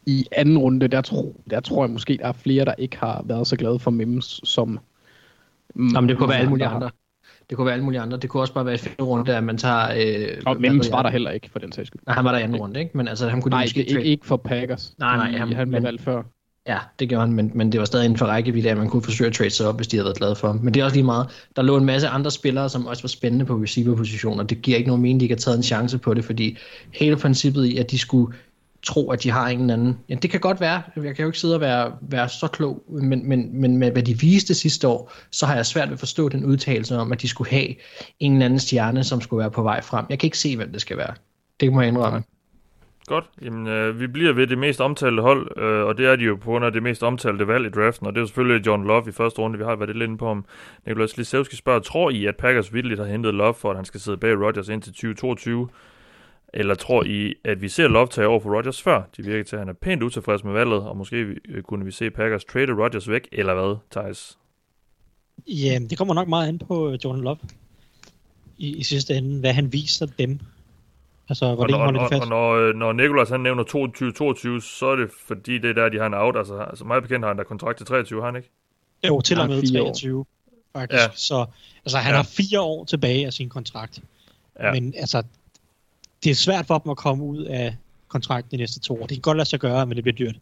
i 0.06 0.26
anden 0.32 0.58
runde, 0.58 0.88
der, 0.88 1.02
tro, 1.02 1.42
der 1.50 1.60
tror 1.60 1.84
jeg 1.84 1.92
måske, 1.92 2.18
der 2.18 2.28
er 2.28 2.32
flere, 2.32 2.66
der 2.66 2.74
ikke 2.78 2.98
har 2.98 3.24
været 3.26 3.48
så 3.48 3.56
glade 3.56 3.80
for 3.80 3.92
Mims, 3.92 4.42
som 4.44 4.80
Jamen, 5.76 6.10
det 6.10 6.18
kunne 6.18 6.30
være 6.30 6.38
alle 6.38 6.50
mulige 6.50 6.68
andre. 6.68 6.90
Det 7.50 7.58
kunne 7.58 7.66
være 7.66 7.74
alle 7.74 7.86
mulige 7.86 8.02
andre. 8.02 8.18
Det 8.18 8.30
kunne 8.30 8.44
også 8.44 8.54
bare 8.54 8.66
være 8.66 8.76
i 8.76 8.78
femte 8.78 9.04
runde, 9.04 9.36
at 9.36 9.44
man 9.44 9.58
tager... 9.58 9.88
Øh, 9.98 10.42
og 10.46 10.62
Mims 10.62 10.92
var 10.92 11.04
der 11.04 11.10
heller 11.10 11.32
ikke, 11.32 11.50
for 11.52 11.60
den 11.60 11.72
sags 11.72 11.88
skyld. 11.88 12.02
Nej, 12.08 12.16
han 12.16 12.26
var 12.26 12.32
der 12.32 12.40
i 12.40 12.42
anden 12.42 12.58
runde, 12.58 12.80
ikke? 12.80 12.98
Men 12.98 13.08
altså, 13.08 13.30
han 13.30 13.42
kunne 13.42 13.50
nej, 13.50 13.64
måske... 13.64 13.88
Nej, 13.94 14.02
ikke 14.02 14.26
for 14.26 14.38
Packers. 14.38 14.94
Nej, 15.00 15.18
nej. 15.18 15.38
Han, 15.38 15.54
han 15.54 15.70
blev 15.70 15.84
valgt 15.84 16.02
før. 16.02 16.24
Ja, 16.68 16.78
det 17.00 17.10
gjorde 17.10 17.26
han, 17.26 17.34
men, 17.34 17.52
men 17.56 17.72
det 17.72 17.80
var 17.80 17.86
stadig 17.86 18.06
inden 18.06 18.18
for 18.18 18.26
rækkevidde, 18.26 18.70
at 18.70 18.78
man 18.78 18.90
kunne 18.90 19.02
forsøge 19.02 19.28
at 19.28 19.34
trade 19.34 19.50
sig 19.50 19.68
op, 19.68 19.76
hvis 19.76 19.88
de 19.88 19.98
havde 19.98 20.06
været 20.06 20.18
glade 20.18 20.36
for 20.36 20.48
ham. 20.48 20.60
Men 20.64 20.74
det 20.74 20.80
er 20.80 20.84
også 20.84 20.96
lige 20.96 21.06
meget. 21.06 21.28
Der 21.56 21.62
lå 21.62 21.78
en 21.78 21.86
masse 21.86 22.08
andre 22.08 22.32
spillere, 22.32 22.70
som 22.70 22.86
også 22.86 23.04
var 23.04 23.08
spændende 23.08 23.46
på 23.46 23.54
receiver-positioner. 23.56 24.44
Det 24.44 24.62
giver 24.62 24.78
ikke 24.78 24.88
nogen 24.88 25.02
mening, 25.02 25.20
de 25.20 25.26
ikke 25.26 25.36
har 25.36 25.40
taget 25.40 25.58
en 25.58 25.64
chance 25.64 25.98
på 25.98 26.14
det, 26.14 26.26
fordi 26.26 26.58
hele 26.94 27.16
princippet 27.16 27.66
i, 27.66 27.78
at 27.78 27.92
de 27.92 27.98
skulle 28.00 28.34
tro, 28.84 29.12
at 29.12 29.24
de 29.24 29.32
har 29.32 29.48
en 29.48 29.62
eller 29.62 29.74
anden... 29.74 30.00
Ja, 30.10 30.16
det 30.16 30.30
kan 30.30 30.40
godt 30.40 30.62
være. 30.62 30.82
Jeg 30.96 31.16
kan 31.16 31.24
jo 31.24 31.30
ikke 31.30 31.40
sidde 31.40 31.56
og 31.56 31.62
være, 31.62 31.94
være 32.02 32.30
så 32.30 32.48
klog, 32.48 32.84
men, 32.90 33.30
men, 33.30 33.62
men 33.62 33.78
med 33.78 33.92
hvad 33.92 34.04
de 34.04 34.20
viste 34.20 34.54
sidste 34.54 34.88
år, 34.88 35.12
så 35.32 35.46
har 35.46 35.56
jeg 35.56 35.66
svært 35.66 35.88
ved 35.88 35.94
at 35.94 36.00
forstå 36.00 36.30
den 36.30 36.46
udtalelse 36.46 36.98
om, 36.98 37.12
at 37.12 37.22
de 37.22 37.28
skulle 37.28 37.50
have 37.50 37.76
en 38.20 38.34
eller 38.34 38.46
anden 38.46 38.60
stjerne, 38.60 39.04
som 39.04 39.22
skulle 39.22 39.40
være 39.40 39.52
på 39.52 39.64
vej 39.64 39.82
frem. 39.82 40.06
Jeg 40.10 40.20
kan 40.20 40.28
ikke 40.28 40.38
se, 40.38 40.56
hvem 40.56 40.72
det 40.72 40.82
skal 40.82 40.98
være. 40.98 41.14
Det 41.60 41.74
må 41.74 41.82
jeg 41.82 41.88
indrømme. 41.88 42.24
Godt. 43.10 43.26
Jamen, 43.42 43.68
øh, 43.68 44.00
vi 44.00 44.08
bliver 44.08 44.34
ved 44.34 44.48
det 44.48 44.58
mest 44.58 44.82
omtalte 44.82 45.22
hold, 45.22 45.62
øh, 45.62 45.86
og 45.86 45.98
det 45.98 46.06
er 46.06 46.16
de 46.16 46.24
jo 46.24 46.36
på 46.36 46.46
grund 46.46 46.66
af 46.66 46.72
det 46.72 46.84
mest 46.84 47.04
omtalte 47.04 47.48
valg 47.48 47.66
i 47.66 47.70
draften, 47.70 48.08
og 48.08 48.14
det 48.14 48.18
er 48.18 48.22
jo 48.22 48.28
selvfølgelig 48.28 48.66
John 48.66 48.84
Love 48.84 49.04
i 49.08 49.12
første 49.12 49.40
runde. 49.40 49.58
Vi 49.58 49.64
har 49.64 49.76
været 49.76 49.96
lidt 49.96 50.10
inde 50.10 50.18
på 50.18 50.28
om 50.28 50.46
Nikolaj 50.86 51.08
Slisevski 51.08 51.56
spørger, 51.56 51.80
tror 51.80 52.10
I, 52.10 52.26
at 52.26 52.36
Packers 52.36 52.74
vildt 52.74 53.00
har 53.00 53.06
hentet 53.06 53.34
Love 53.34 53.54
for, 53.54 53.70
at 53.70 53.76
han 53.76 53.86
skal 53.86 54.00
sidde 54.00 54.18
bag 54.18 54.42
Rodgers 54.42 54.70
indtil 54.70 54.94
2022? 54.94 55.70
Eller 56.54 56.76
tror 56.76 57.04
I, 57.04 57.34
at 57.44 57.62
vi 57.62 57.70
ser 57.70 57.88
Love 57.88 58.08
tage 58.08 58.28
over 58.28 58.40
for 58.40 58.56
Rodgers 58.58 58.82
før? 58.82 59.02
De 59.18 59.24
virker 59.24 59.44
til, 59.44 59.56
at 59.56 59.60
han 59.60 59.70
er 59.70 59.74
pænt 59.74 60.04
utilfreds 60.04 60.44
med 60.44 60.54
valget, 60.54 60.82
og 60.82 60.98
måske 60.98 61.16
øh, 61.16 61.64
kunne 61.64 61.86
vi 61.86 61.92
se 61.92 62.10
Packers 62.10 62.46
trade 62.46 62.84
Rodgers 62.84 63.10
væk, 63.10 63.28
eller 63.32 63.54
hvad, 63.54 63.76
Thijs? 63.92 64.38
Jamen, 65.48 65.90
det 65.90 65.98
kommer 65.98 66.14
nok 66.14 66.28
meget 66.28 66.48
an 66.48 66.60
på 66.60 66.90
øh, 66.92 67.00
Jordan 67.06 67.24
Love 67.24 67.38
i, 68.58 68.78
i 68.78 68.84
sidste 68.84 69.16
ende, 69.16 69.40
hvad 69.40 69.54
han 69.54 69.74
viser 69.74 70.06
dem. 70.06 70.40
Altså, 71.30 71.56
hvor 71.56 71.64
og, 71.64 71.70
længe 71.70 71.78
når, 71.78 71.86
holder 71.86 72.00
de 72.00 72.06
og, 72.06 72.10
fast? 72.10 72.22
og 72.22 72.28
når, 72.30 72.52
øh, 72.54 72.76
når 72.76 72.94
Nicolas 72.94 73.30
han 73.30 73.40
nævner 73.40 73.64
22-22, 73.64 74.62
så 74.80 74.86
er 74.86 74.96
det 74.96 75.10
fordi, 75.28 75.58
det 75.58 75.70
er 75.70 75.74
der, 75.74 75.90
de 75.90 75.98
har 75.98 76.06
en 76.06 76.14
out. 76.14 76.38
Altså, 76.38 76.58
altså 76.58 76.86
meget 76.86 77.04
bekendt 77.04 77.24
har 77.26 77.28
han 77.30 77.38
der 77.38 77.44
kontrakt 77.44 77.78
til 77.78 77.86
23, 77.86 78.22
har 78.22 78.26
han 78.28 78.36
ikke? 78.36 78.50
Jo, 79.08 79.22
til 79.22 79.40
og 79.40 79.48
med 79.48 79.62
fire 79.62 79.82
år. 79.82 79.86
23, 79.94 80.26
faktisk. 80.76 81.00
Ja. 81.00 81.04
Ja. 81.04 81.10
Så 81.16 81.46
altså, 81.86 81.98
han 81.98 82.12
Ja. 82.12 82.16
ja. 82.16 82.16
har 82.16 82.24
fire 82.24 82.62
år 82.62 82.86
tilbage 82.86 83.26
af 83.26 83.34
sin 83.34 83.50
kontrakt. 83.50 84.00
Ja. 84.60 84.66
Ja. 84.66 84.74
Men 84.74 84.94
altså, 84.98 85.24
det 86.24 86.30
er 86.30 86.36
svært 86.36 86.68
for 86.68 86.78
dem 86.78 86.90
at 86.90 86.98
komme 86.98 87.24
ud 87.24 87.44
af 87.44 87.76
kontrakten 88.08 88.52
de 88.52 88.58
næste 88.58 88.80
to 88.80 88.94
år. 88.94 89.00
Det 89.00 89.10
kan 89.10 89.22
godt 89.22 89.38
lade 89.38 89.50
sig 89.50 89.60
gøre, 89.60 89.86
men 89.86 89.96
det 89.96 90.04
bliver 90.04 90.16
dyrt. 90.16 90.36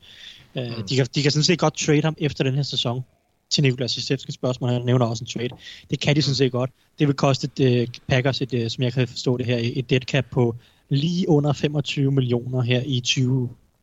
Uh, 0.55 0.63
Mm. 0.77 0.87
de, 0.89 0.95
kan, 0.95 1.07
de 1.15 1.21
kan 1.21 1.31
sådan 1.31 1.43
set 1.43 1.59
godt 1.59 1.77
trade 1.77 2.01
ham 2.01 2.15
efter 2.17 2.43
den 2.43 2.55
her 2.55 2.63
sæson. 2.63 3.01
Til 3.49 3.63
Nikolas 3.63 3.97
Josefskis 3.97 4.35
spørgsmål, 4.35 4.69
han 4.69 4.81
nævner 4.81 5.05
også 5.05 5.23
en 5.23 5.27
trade. 5.27 5.61
Det 5.89 5.99
kan 5.99 6.15
de 6.15 6.21
sådan 6.21 6.35
set 6.35 6.51
godt. 6.51 6.71
Det 6.99 7.07
vil 7.07 7.15
koste 7.15 7.49
uh, 7.61 7.87
Packers, 8.07 8.41
et, 8.41 8.53
uh, 8.53 8.67
som 8.67 8.83
jeg 8.83 8.93
kan 8.93 9.07
forstå 9.07 9.37
det 9.37 9.45
her, 9.45 9.59
et 9.61 9.89
dead 9.89 10.01
cap 10.01 10.25
på 10.31 10.55
lige 10.89 11.29
under 11.29 11.53
25 11.53 12.11
millioner 12.11 12.61
her 12.61 12.81
i 12.85 12.99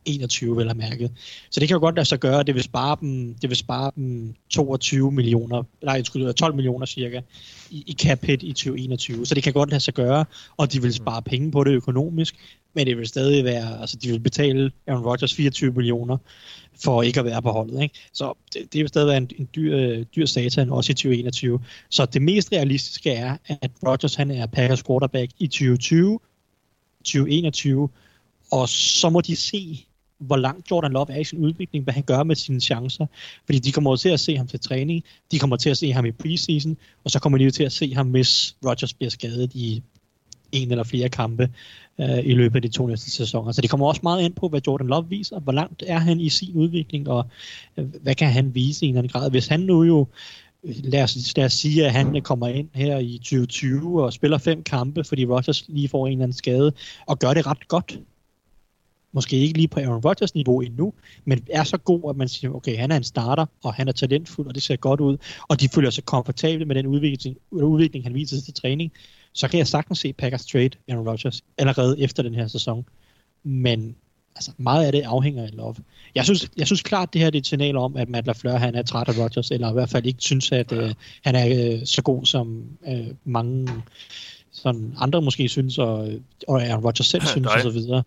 2021, 0.05 0.56
vel 0.56 0.68
at 0.68 0.76
mærke. 0.76 1.10
Så 1.51 1.60
det 1.60 1.68
kan 1.68 1.74
jo 1.74 1.81
godt 1.81 1.94
lade 1.94 2.09
sig 2.09 2.20
gøre. 2.20 2.43
Det 2.43 2.55
vil 2.55 2.62
spare 2.62 2.97
dem, 3.01 3.35
det 3.35 3.51
vil 3.51 3.56
spare 3.56 3.90
dem 3.97 4.35
22 4.51 5.12
millioner, 5.12 5.62
nej, 5.82 5.97
undskyld, 5.98 6.35
12 6.35 6.55
millioner 6.55 6.86
cirka, 6.86 7.20
i, 7.70 7.85
i 7.86 7.93
cap 7.93 8.24
hit 8.24 8.43
i 8.43 8.52
2021. 8.52 9.26
Så 9.26 9.35
det 9.35 9.43
kan 9.43 9.52
godt 9.52 9.70
lade 9.70 9.81
sig 9.81 9.94
gøre, 9.94 10.24
og 10.56 10.72
de 10.72 10.82
vil 10.82 10.94
spare 10.94 11.22
penge 11.22 11.51
på 11.51 11.64
det 11.64 11.70
økonomisk, 11.70 12.36
men 12.74 12.86
det 12.86 12.98
vil 12.98 13.06
stadig 13.06 13.44
være, 13.44 13.81
altså 13.81 13.97
de 13.97 14.09
vil 14.09 14.20
betale 14.20 14.72
Aaron 14.86 15.05
Rodgers 15.05 15.35
24 15.35 15.72
millioner 15.72 16.16
for 16.85 17.02
ikke 17.02 17.20
at 17.20 17.26
være 17.26 17.43
på 17.43 17.51
holdet. 17.51 17.82
Ikke? 17.82 17.94
Så 18.12 18.35
det, 18.52 18.72
det 18.72 18.81
vil 18.81 18.89
stadig 18.89 19.09
være 19.09 19.16
en, 19.16 19.31
en 19.39 19.48
dyr, 19.56 20.05
dyr 20.05 20.26
satan, 20.26 20.70
også 20.70 20.93
i 20.93 20.94
2021. 20.94 21.60
Så 21.90 22.06
det 22.06 22.22
mest 22.22 22.52
realistiske 22.52 23.10
er, 23.10 23.36
at 23.48 23.70
Rodgers 23.86 24.14
han 24.14 24.31
er 24.31 24.47
Packers 24.47 24.82
quarterback 24.82 25.32
i 25.39 25.47
2020, 25.47 26.20
2021, 27.05 27.89
og 28.51 28.68
så 28.68 29.10
må 29.10 29.20
de 29.20 29.36
se, 29.36 29.86
hvor 30.18 30.36
langt 30.36 30.70
Jordan 30.70 30.92
Love 30.92 31.12
er 31.12 31.20
i 31.20 31.24
sin 31.24 31.38
udvikling, 31.38 31.84
hvad 31.84 31.94
han 31.94 32.02
gør 32.02 32.22
med 32.22 32.36
sine 32.36 32.60
chancer. 32.60 33.06
Fordi 33.46 33.58
de 33.58 33.72
kommer 33.72 33.96
til 33.96 34.08
at 34.08 34.20
se 34.20 34.36
ham 34.36 34.46
til 34.46 34.60
træning, 34.60 35.04
de 35.30 35.38
kommer 35.38 35.56
til 35.56 35.70
at 35.70 35.76
se 35.76 35.92
ham 35.92 36.06
i 36.06 36.12
preseason, 36.12 36.76
og 37.04 37.10
så 37.10 37.18
kommer 37.18 37.38
de 37.38 37.50
til 37.50 37.64
at 37.64 37.72
se 37.72 37.94
ham, 37.94 38.10
hvis 38.10 38.56
Rodgers 38.64 38.94
bliver 38.94 39.10
skadet 39.10 39.54
i 39.54 39.82
en 40.52 40.70
eller 40.70 40.84
flere 40.84 41.08
kampe 41.08 41.50
øh, 42.00 42.18
i 42.24 42.34
løbet 42.34 42.56
af 42.56 42.62
de 42.62 42.68
to 42.68 42.86
næste 42.86 43.10
sæsoner. 43.10 43.52
Så 43.52 43.60
det 43.60 43.70
kommer 43.70 43.86
også 43.86 44.00
meget 44.02 44.22
ind 44.22 44.34
på, 44.34 44.48
hvad 44.48 44.60
Jordan 44.66 44.86
Love 44.86 45.08
viser. 45.08 45.40
Hvor 45.40 45.52
langt 45.52 45.82
er 45.86 45.98
han 45.98 46.20
i 46.20 46.28
sin 46.28 46.54
udvikling, 46.54 47.08
og 47.08 47.26
øh, 47.76 47.84
hvad 48.02 48.14
kan 48.14 48.28
han 48.28 48.54
vise 48.54 48.86
i 48.86 48.88
en 48.88 48.94
eller 48.94 48.98
anden 48.98 49.20
grad? 49.20 49.30
Hvis 49.30 49.46
han 49.46 49.60
nu 49.60 49.82
jo, 49.82 50.06
øh, 50.64 50.74
lad 50.84 51.02
os, 51.02 51.36
lad 51.36 51.44
os 51.44 51.52
sige, 51.52 51.86
at 51.86 51.92
han 51.92 52.22
kommer 52.22 52.48
ind 52.48 52.68
her 52.74 52.98
i 52.98 53.18
2020 53.18 54.04
og 54.04 54.12
spiller 54.12 54.38
fem 54.38 54.62
kampe, 54.62 55.04
fordi 55.04 55.26
Rodgers 55.26 55.64
lige 55.68 55.88
får 55.88 56.06
en 56.06 56.12
eller 56.12 56.22
anden 56.22 56.36
skade, 56.36 56.72
og 57.06 57.18
gør 57.18 57.34
det 57.34 57.46
ret 57.46 57.68
godt, 57.68 57.98
måske 59.14 59.36
ikke 59.36 59.58
lige 59.58 59.68
på 59.68 59.80
Aaron 59.80 60.00
Rodgers 60.04 60.34
niveau 60.34 60.60
endnu, 60.60 60.92
men 61.24 61.46
er 61.50 61.64
så 61.64 61.76
god, 61.76 62.10
at 62.10 62.16
man 62.16 62.28
siger, 62.28 62.54
okay, 62.54 62.76
han 62.76 62.90
er 62.90 62.96
en 62.96 63.04
starter, 63.04 63.46
og 63.62 63.74
han 63.74 63.88
er 63.88 63.92
talentfuld, 63.92 64.46
og 64.46 64.54
det 64.54 64.62
ser 64.62 64.76
godt 64.76 65.00
ud, 65.00 65.16
og 65.48 65.60
de 65.60 65.68
føler 65.68 65.90
sig 65.90 66.04
komfortable 66.04 66.64
med 66.64 66.74
den 66.74 66.86
udvikling, 66.86 67.36
udvikling 67.50 68.04
han 68.04 68.14
viser 68.14 68.40
til 68.40 68.54
træning, 68.54 68.92
så 69.32 69.48
kan 69.48 69.58
jeg 69.58 69.66
sagtens 69.66 69.98
se 69.98 70.12
Packers 70.12 70.46
trade 70.46 70.70
Aaron 70.88 71.08
Rodgers 71.08 71.42
allerede 71.58 72.00
efter 72.00 72.22
den 72.22 72.34
her 72.34 72.46
sæson. 72.46 72.84
Men 73.42 73.96
altså, 74.36 74.50
meget 74.56 74.86
af 74.86 74.92
det 74.92 75.02
afhænger 75.02 75.42
af 75.42 75.50
Love. 75.52 75.74
Jeg 76.14 76.24
synes, 76.24 76.50
jeg 76.56 76.66
synes 76.66 76.82
klart, 76.82 77.12
det 77.12 77.20
her 77.20 77.30
det 77.30 77.38
er 77.38 77.40
et 77.40 77.46
signal 77.46 77.76
om, 77.76 77.96
at 77.96 78.08
Matt 78.08 78.26
LaFleur 78.26 78.56
han 78.56 78.74
er 78.74 78.82
træt 78.82 79.08
af 79.08 79.18
Rodgers, 79.18 79.50
eller 79.50 79.70
i 79.70 79.72
hvert 79.72 79.90
fald 79.90 80.06
ikke 80.06 80.22
synes, 80.22 80.52
at 80.52 80.72
øh, 80.72 80.94
han 81.24 81.34
er 81.34 81.72
øh, 81.72 81.86
så 81.86 82.02
god, 82.02 82.24
som 82.24 82.64
øh, 82.88 83.06
mange 83.24 83.68
sådan 84.50 84.94
andre 84.98 85.22
måske 85.22 85.48
synes, 85.48 85.78
og, 85.78 86.08
og 86.48 86.62
Aaron 86.62 86.84
Rodgers 86.84 87.06
selv 87.06 87.22
synes, 87.34 87.46
Dig. 87.46 87.56
og 87.56 87.62
så 87.62 87.70
videre. 87.70 88.02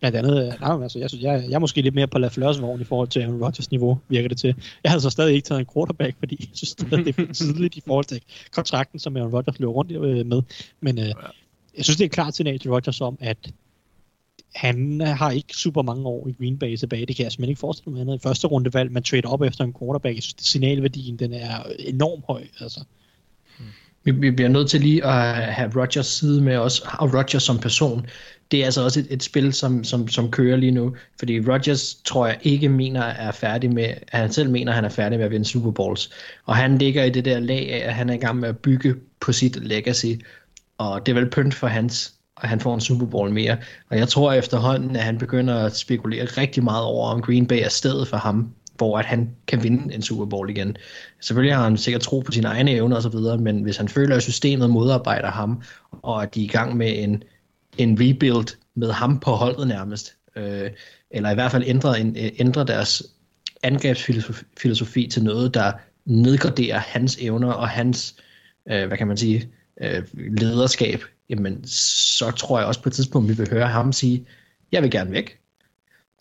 Blandt 0.00 0.16
andet, 0.18 0.46
øh, 0.46 0.60
nej, 0.60 0.82
altså, 0.82 0.98
jeg, 0.98 1.10
synes, 1.10 1.24
jeg, 1.24 1.44
jeg 1.48 1.54
er 1.54 1.58
måske 1.58 1.82
lidt 1.82 1.94
mere 1.94 2.06
på 2.06 2.18
LaFleurs 2.18 2.60
vogn 2.60 2.80
i 2.80 2.84
forhold 2.84 3.08
til 3.08 3.20
Aaron 3.20 3.42
Rodgers 3.42 3.70
niveau, 3.70 3.98
virker 4.08 4.28
det 4.28 4.38
til. 4.38 4.54
Jeg 4.84 4.90
havde 4.90 5.00
så 5.00 5.10
stadig 5.10 5.34
ikke 5.34 5.46
taget 5.46 5.60
en 5.60 5.66
quarterback, 5.74 6.16
fordi 6.18 6.36
jeg 6.40 6.48
synes, 6.52 6.74
det 6.74 7.08
er 7.08 7.12
for 7.12 7.32
tidligt 7.32 7.76
i 7.76 7.82
forhold 7.86 8.04
til 8.04 8.20
kontrakten, 8.52 8.98
som 8.98 9.16
Aaron 9.16 9.32
Rodgers 9.32 9.58
løber 9.58 9.72
rundt 9.72 9.92
øh, 9.92 10.26
med. 10.26 10.42
Men 10.80 10.98
øh, 10.98 11.14
jeg 11.76 11.84
synes, 11.84 11.96
det 11.96 12.00
er 12.00 12.06
et 12.06 12.12
klart 12.12 12.36
signal 12.36 12.58
til 12.58 12.70
Rodgers 12.70 13.00
om, 13.00 13.18
at 13.20 13.52
han 14.54 15.00
har 15.00 15.30
ikke 15.30 15.56
super 15.56 15.82
mange 15.82 16.06
år 16.06 16.28
i 16.28 16.32
Green 16.32 16.58
Bay 16.58 16.76
tilbage. 16.76 17.06
Det 17.06 17.16
kan 17.16 17.22
jeg 17.22 17.32
simpelthen 17.32 17.50
ikke 17.50 17.60
forestille 17.60 17.92
mig 17.92 18.00
andet. 18.00 18.14
I 18.14 18.18
første 18.22 18.46
rundevalg, 18.46 18.92
man 18.92 19.02
trade 19.02 19.26
op 19.26 19.42
efter 19.42 19.64
en 19.64 19.74
quarterback. 19.80 20.14
Jeg 20.14 20.22
synes, 20.22 20.34
det 20.34 20.46
signalværdien, 20.46 21.16
den 21.16 21.32
er 21.32 21.62
enormt 21.78 22.24
høj. 22.26 22.42
Altså. 22.60 22.80
Vi, 24.04 24.10
vi 24.10 24.30
bliver 24.30 24.48
nødt 24.48 24.70
til 24.70 24.80
lige 24.80 25.04
at 25.04 25.54
have 25.54 25.80
Rodgers 25.80 26.06
side 26.06 26.40
med 26.42 26.56
os, 26.56 26.80
og 26.80 27.14
Rodgers 27.14 27.42
som 27.42 27.58
person. 27.58 28.06
Det 28.50 28.60
er 28.60 28.64
altså 28.64 28.84
også 28.84 29.00
et, 29.00 29.06
et 29.10 29.22
spil, 29.22 29.52
som, 29.52 29.84
som, 29.84 30.08
som 30.08 30.30
kører 30.30 30.56
lige 30.56 30.72
nu, 30.72 30.96
fordi 31.18 31.40
Rodgers 31.40 31.94
tror 31.94 32.26
jeg 32.26 32.38
ikke 32.42 32.68
mener 32.68 33.02
er 33.02 33.32
færdig 33.32 33.72
med, 33.74 33.94
han 34.08 34.32
selv 34.32 34.50
mener, 34.50 34.72
han 34.72 34.84
er 34.84 34.88
færdig 34.88 35.18
med 35.18 35.26
at 35.26 35.32
vinde 35.32 35.46
Super 35.46 35.70
Bowls. 35.70 36.10
Og 36.46 36.56
han 36.56 36.78
ligger 36.78 37.04
i 37.04 37.10
det 37.10 37.24
der 37.24 37.38
lag 37.38 37.72
af, 37.72 37.88
at 37.88 37.94
han 37.94 38.10
er 38.10 38.14
i 38.14 38.18
gang 38.18 38.38
med 38.38 38.48
at 38.48 38.58
bygge 38.58 38.94
på 39.20 39.32
sit 39.32 39.64
legacy, 39.64 40.06
og 40.78 41.06
det 41.06 41.12
er 41.12 41.20
vel 41.20 41.30
pynt 41.30 41.54
for 41.54 41.66
hans, 41.66 42.14
og 42.36 42.48
han 42.48 42.60
får 42.60 42.74
en 42.74 42.80
Super 42.80 43.06
Bowl 43.06 43.30
mere. 43.30 43.56
Og 43.90 43.98
jeg 43.98 44.08
tror 44.08 44.32
efterhånden, 44.32 44.96
at 44.96 45.02
han 45.02 45.18
begynder 45.18 45.54
at 45.54 45.76
spekulere 45.76 46.24
rigtig 46.24 46.64
meget 46.64 46.84
over, 46.84 47.08
om 47.08 47.22
Green 47.22 47.46
Bay 47.46 47.64
er 47.64 47.68
stedet 47.68 48.08
for 48.08 48.16
ham, 48.16 48.54
hvor 48.76 48.98
at 48.98 49.04
han 49.04 49.30
kan 49.46 49.62
vinde 49.62 49.94
en 49.94 50.02
Super 50.02 50.24
Bowl 50.24 50.50
igen. 50.50 50.76
Selvfølgelig 51.20 51.56
har 51.56 51.64
han 51.64 51.76
sikkert 51.76 52.02
tro 52.02 52.20
på 52.20 52.32
sine 52.32 52.48
egne 52.48 52.70
evner 52.70 52.96
og 52.96 53.02
så 53.02 53.08
videre, 53.08 53.38
men 53.38 53.62
hvis 53.62 53.76
han 53.76 53.88
føler, 53.88 54.16
at 54.16 54.22
systemet 54.22 54.70
modarbejder 54.70 55.30
ham, 55.30 55.62
og 55.90 56.22
at 56.22 56.34
de 56.34 56.40
er 56.40 56.44
i 56.44 56.48
gang 56.48 56.76
med 56.76 57.02
en, 57.02 57.22
en 57.78 57.98
rebuild 58.00 58.56
med 58.74 58.92
ham 58.92 59.20
på 59.20 59.30
holdet 59.30 59.68
nærmest, 59.68 60.16
øh, 60.36 60.70
eller 61.10 61.30
i 61.30 61.34
hvert 61.34 61.50
fald 61.50 61.64
ændre, 61.66 62.00
en, 62.00 62.16
ændre 62.16 62.64
deres 62.64 63.02
angrebsfilosofi 63.62 65.06
til 65.06 65.24
noget, 65.24 65.54
der 65.54 65.72
nedgraderer 66.04 66.78
hans 66.78 67.18
evner 67.20 67.52
og 67.52 67.68
hans, 67.68 68.14
øh, 68.70 68.86
hvad 68.86 68.98
kan 68.98 69.06
man 69.06 69.16
sige, 69.16 69.48
øh, 69.80 70.02
lederskab, 70.14 71.02
jamen 71.28 71.64
så 71.66 72.30
tror 72.30 72.58
jeg 72.58 72.68
også 72.68 72.82
på 72.82 72.88
et 72.88 72.92
tidspunkt, 72.92 73.28
vi 73.28 73.34
vil 73.34 73.50
høre 73.50 73.66
ham 73.66 73.92
sige, 73.92 74.26
jeg 74.72 74.82
vil 74.82 74.90
gerne 74.90 75.12
væk. 75.12 75.38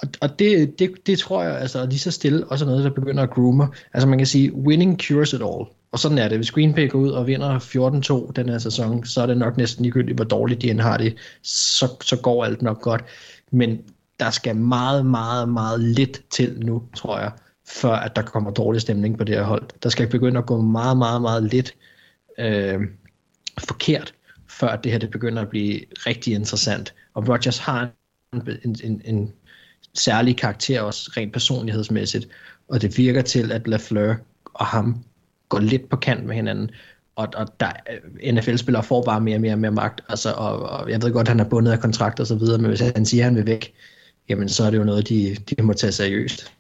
Og, 0.02 0.08
og 0.22 0.40
det, 0.40 0.80
det, 0.80 1.08
det 1.08 1.20
tror 1.20 1.44
jeg 1.44 1.60
altså 1.60 1.86
lige 1.86 2.00
så 2.00 2.12
stille 2.12 2.48
også 2.48 2.66
er 2.66 2.70
noget, 2.70 2.84
der 2.84 2.90
begynder 2.90 3.24
at 3.24 3.30
groome. 3.30 3.68
Altså 3.94 4.08
man 4.08 4.18
kan 4.18 4.28
sige, 4.28 4.54
winning 4.54 5.02
cures 5.02 5.34
it 5.34 5.42
all. 5.42 5.66
Og 5.92 6.00
sådan 6.00 6.18
er 6.18 6.28
det. 6.28 6.38
Hvis 6.38 6.52
Green 6.52 6.74
Bay 6.74 6.90
går 6.90 7.00
ud 7.00 7.10
og 7.10 7.28
vinder 7.28 7.60
14-2 8.30 8.32
den 8.32 8.50
her 8.50 8.58
sæson, 8.58 9.06
så 9.06 9.22
er 9.22 9.26
det 9.26 9.38
nok 9.38 9.58
næsten 9.58 9.84
ligegyldigt, 9.84 10.18
hvor 10.18 10.26
dårligt 10.26 10.62
de 10.62 10.70
end 10.70 10.82
har 10.82 10.98
det. 10.98 11.18
Så, 11.42 11.88
så 12.02 12.18
går 12.22 12.46
alt 12.46 12.62
nok 12.62 12.82
godt. 12.82 13.04
Men 13.52 13.82
der 14.20 14.30
skal 14.30 14.56
meget, 14.56 15.06
meget, 15.06 15.50
meget 15.50 15.80
lidt 15.80 16.22
til 16.30 16.60
nu, 16.60 16.84
tror 16.96 17.20
jeg, 17.20 17.32
før 17.68 17.92
at 17.92 18.16
der 18.16 18.22
kommer 18.22 18.52
dårlig 18.52 18.82
stemning 18.82 19.18
på 19.18 19.24
det 19.24 19.36
her 19.36 19.44
hold. 19.44 19.70
Der 19.84 19.90
skal 19.90 20.10
begynde 20.10 20.38
at 20.38 20.46
gå 20.46 20.62
meget, 20.62 20.98
meget, 20.98 21.22
meget 21.22 21.44
lidt 21.44 21.76
øh, 22.40 22.80
forkert, 23.58 24.14
før 24.50 24.76
det 24.76 24.92
her 24.92 25.00
det 25.00 25.12
begynder 25.12 25.42
at 25.42 25.50
blive 25.50 25.82
rigtig 25.92 26.34
interessant. 26.34 26.94
Og 27.14 27.30
Rodgers 27.30 27.58
har 27.58 27.92
en, 28.34 28.42
en, 28.64 28.76
en, 28.84 29.02
en 29.06 29.34
særlig 29.94 30.38
karakter 30.38 30.82
også 30.82 31.12
rent 31.18 31.34
personlighedsmæssigt, 31.34 32.28
og 32.68 32.82
det 32.82 32.98
virker 32.98 33.22
til, 33.22 33.52
at 33.52 33.68
LaFleur 33.68 34.16
og 34.54 34.66
ham 34.66 35.04
går 35.50 35.60
lidt 35.60 35.90
på 35.90 35.98
kant 35.98 36.26
med 36.26 36.36
hinanden, 36.36 36.72
og, 37.16 37.28
og 37.36 37.48
der, 37.60 37.72
øh, 37.92 38.34
NFL-spillere 38.34 38.84
får 38.84 39.04
bare 39.04 39.22
mere 39.22 39.38
og 39.38 39.42
mere 39.42 39.54
og 39.54 39.60
mere 39.60 39.72
magt, 39.72 40.02
altså, 40.10 40.34
og, 40.34 40.60
og 40.60 40.90
jeg 40.90 41.02
ved 41.02 41.14
godt, 41.14 41.28
at 41.28 41.30
han 41.30 41.40
er 41.40 41.50
bundet 41.50 41.72
af 41.72 41.80
kontrakt 41.80 42.20
og 42.20 42.28
så 42.28 42.36
videre, 42.36 42.58
men 42.58 42.68
hvis 42.68 42.80
han 42.80 43.06
siger, 43.06 43.24
at 43.24 43.26
han 43.26 43.36
vil 43.36 43.46
væk, 43.46 43.74
jamen 44.30 44.50
så 44.50 44.64
er 44.64 44.70
det 44.70 44.78
jo 44.78 44.84
noget, 44.84 45.10
de, 45.10 45.36
de 45.36 45.64
må 45.64 45.74
tage 45.74 45.92
seriøst. 45.92 46.54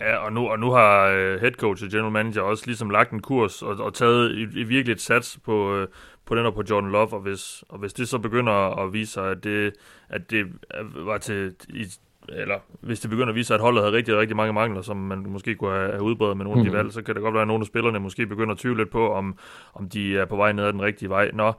Ja, 0.00 0.16
og 0.16 0.32
nu, 0.32 0.48
og 0.48 0.58
nu 0.58 0.70
har 0.70 1.08
uh, 1.08 1.40
head 1.40 1.52
coach 1.52 1.84
og 1.84 1.90
general 1.90 2.12
manager 2.12 2.40
også 2.40 2.62
ligesom 2.66 2.90
lagt 2.90 3.12
en 3.12 3.22
kurs 3.22 3.62
og, 3.62 3.76
og 3.76 3.94
taget 3.94 4.32
i, 4.32 4.60
i 4.60 4.62
virkelig 4.62 4.92
et 4.92 5.00
sats 5.00 5.38
på, 5.44 5.82
uh, 5.82 5.86
på 6.24 6.34
den 6.34 6.46
og 6.46 6.54
på 6.54 6.62
Jordan 6.70 6.90
Love, 6.90 7.12
og 7.12 7.20
hvis, 7.20 7.64
og 7.68 7.78
hvis 7.78 7.92
det 7.92 8.08
så 8.08 8.18
begynder 8.18 8.52
at 8.82 8.92
vise 8.92 9.12
sig, 9.12 9.30
at 9.30 9.44
det, 9.44 9.72
at 10.08 10.30
det 10.30 10.46
var 10.94 11.18
til, 11.18 11.54
i, 11.68 11.84
eller 12.32 12.58
hvis 12.80 13.00
det 13.00 13.10
begynder 13.10 13.28
at 13.28 13.34
vise 13.34 13.46
sig, 13.46 13.54
at 13.54 13.60
holdet 13.60 13.82
havde 13.82 13.96
rigtig, 13.96 14.16
rigtig 14.16 14.36
mange 14.36 14.52
mangler, 14.52 14.82
som 14.82 14.96
man 14.96 15.18
måske 15.18 15.54
kunne 15.54 15.70
have, 15.70 16.02
udbredt 16.02 16.36
med 16.36 16.44
nogle 16.44 16.60
af 16.60 16.66
de 16.66 16.72
valg, 16.72 16.92
så 16.92 17.02
kan 17.02 17.14
det 17.14 17.22
godt 17.22 17.34
være, 17.34 17.42
at 17.42 17.48
nogle 17.48 17.62
af 17.62 17.66
spillerne 17.66 18.00
måske 18.00 18.26
begynder 18.26 18.52
at 18.52 18.58
tvivle 18.58 18.78
lidt 18.80 18.90
på, 18.90 19.12
om, 19.12 19.38
om 19.74 19.88
de 19.88 20.18
er 20.18 20.24
på 20.24 20.36
vej 20.36 20.52
ned 20.52 20.64
ad 20.64 20.72
den 20.72 20.82
rigtige 20.82 21.08
vej. 21.08 21.30
Nå, 21.34 21.52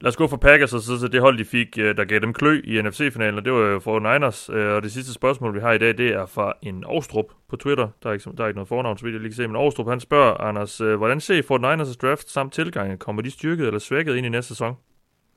Lad 0.00 0.08
os 0.08 0.16
gå 0.16 0.26
for 0.26 0.36
Packers 0.36 0.74
og 0.74 0.80
så 0.80 0.98
til 0.98 1.12
det 1.12 1.20
hold, 1.20 1.38
de 1.38 1.44
fik, 1.44 1.78
øh, 1.78 1.96
der 1.96 2.04
gav 2.04 2.18
dem 2.18 2.32
klø 2.32 2.60
i 2.64 2.82
NFC-finalen, 2.82 3.38
og 3.38 3.44
det 3.44 3.52
var 3.52 3.58
jo 3.58 3.78
for 3.78 3.98
Niners. 3.98 4.50
Øh, 4.52 4.74
og 4.74 4.82
det 4.82 4.92
sidste 4.92 5.12
spørgsmål, 5.12 5.54
vi 5.54 5.60
har 5.60 5.72
i 5.72 5.78
dag, 5.78 5.98
det 5.98 6.08
er 6.08 6.26
fra 6.26 6.52
en 6.62 6.84
Aarstrup 6.84 7.24
på 7.48 7.56
Twitter. 7.56 7.88
Der 8.02 8.08
er 8.08 8.12
ikke, 8.12 8.30
der 8.36 8.44
er 8.44 8.48
ikke 8.48 8.56
noget 8.56 8.68
fornavn, 8.68 8.98
så 8.98 9.04
vidt 9.04 9.12
jeg 9.12 9.20
lige 9.20 9.30
kan 9.30 9.36
se, 9.36 9.46
men 9.46 9.56
Aarstrup, 9.56 9.88
han 9.88 10.00
spørger, 10.00 10.34
Anders, 10.34 10.80
øh, 10.80 10.96
hvordan 10.96 11.20
ser 11.20 11.34
I 11.34 11.42
Fort 11.42 11.60
Niners' 11.60 11.96
draft 12.02 12.30
samt 12.30 12.52
tilgange? 12.52 12.96
Kommer 12.96 13.22
de 13.22 13.30
styrket 13.30 13.66
eller 13.66 13.78
svækket 13.78 14.16
ind 14.16 14.26
i 14.26 14.28
næste 14.28 14.48
sæson? 14.48 14.74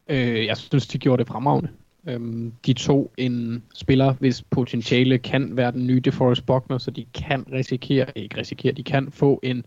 Øh, 0.10 0.46
jeg 0.46 0.58
synes, 0.58 0.88
de 0.88 1.00
gjorde 1.00 1.20
det 1.20 1.28
fremragende. 1.28 1.70
Øhm, 2.08 2.54
de 2.66 2.74
tog 2.74 3.12
en 3.18 3.64
spiller, 3.74 4.14
hvis 4.14 4.42
potentiale 4.42 5.18
kan 5.18 5.58
være 5.58 5.72
den 5.72 5.88
nye 5.88 6.00
DeForest 6.00 6.46
Buckner, 6.46 6.78
så 6.78 6.92
de 6.92 7.06
kan 7.14 7.46
risikere, 7.52 8.18
ikke 8.18 8.38
risikere, 8.38 8.72
de 8.72 8.84
kan 8.84 9.12
få 9.12 9.40
en 9.44 9.66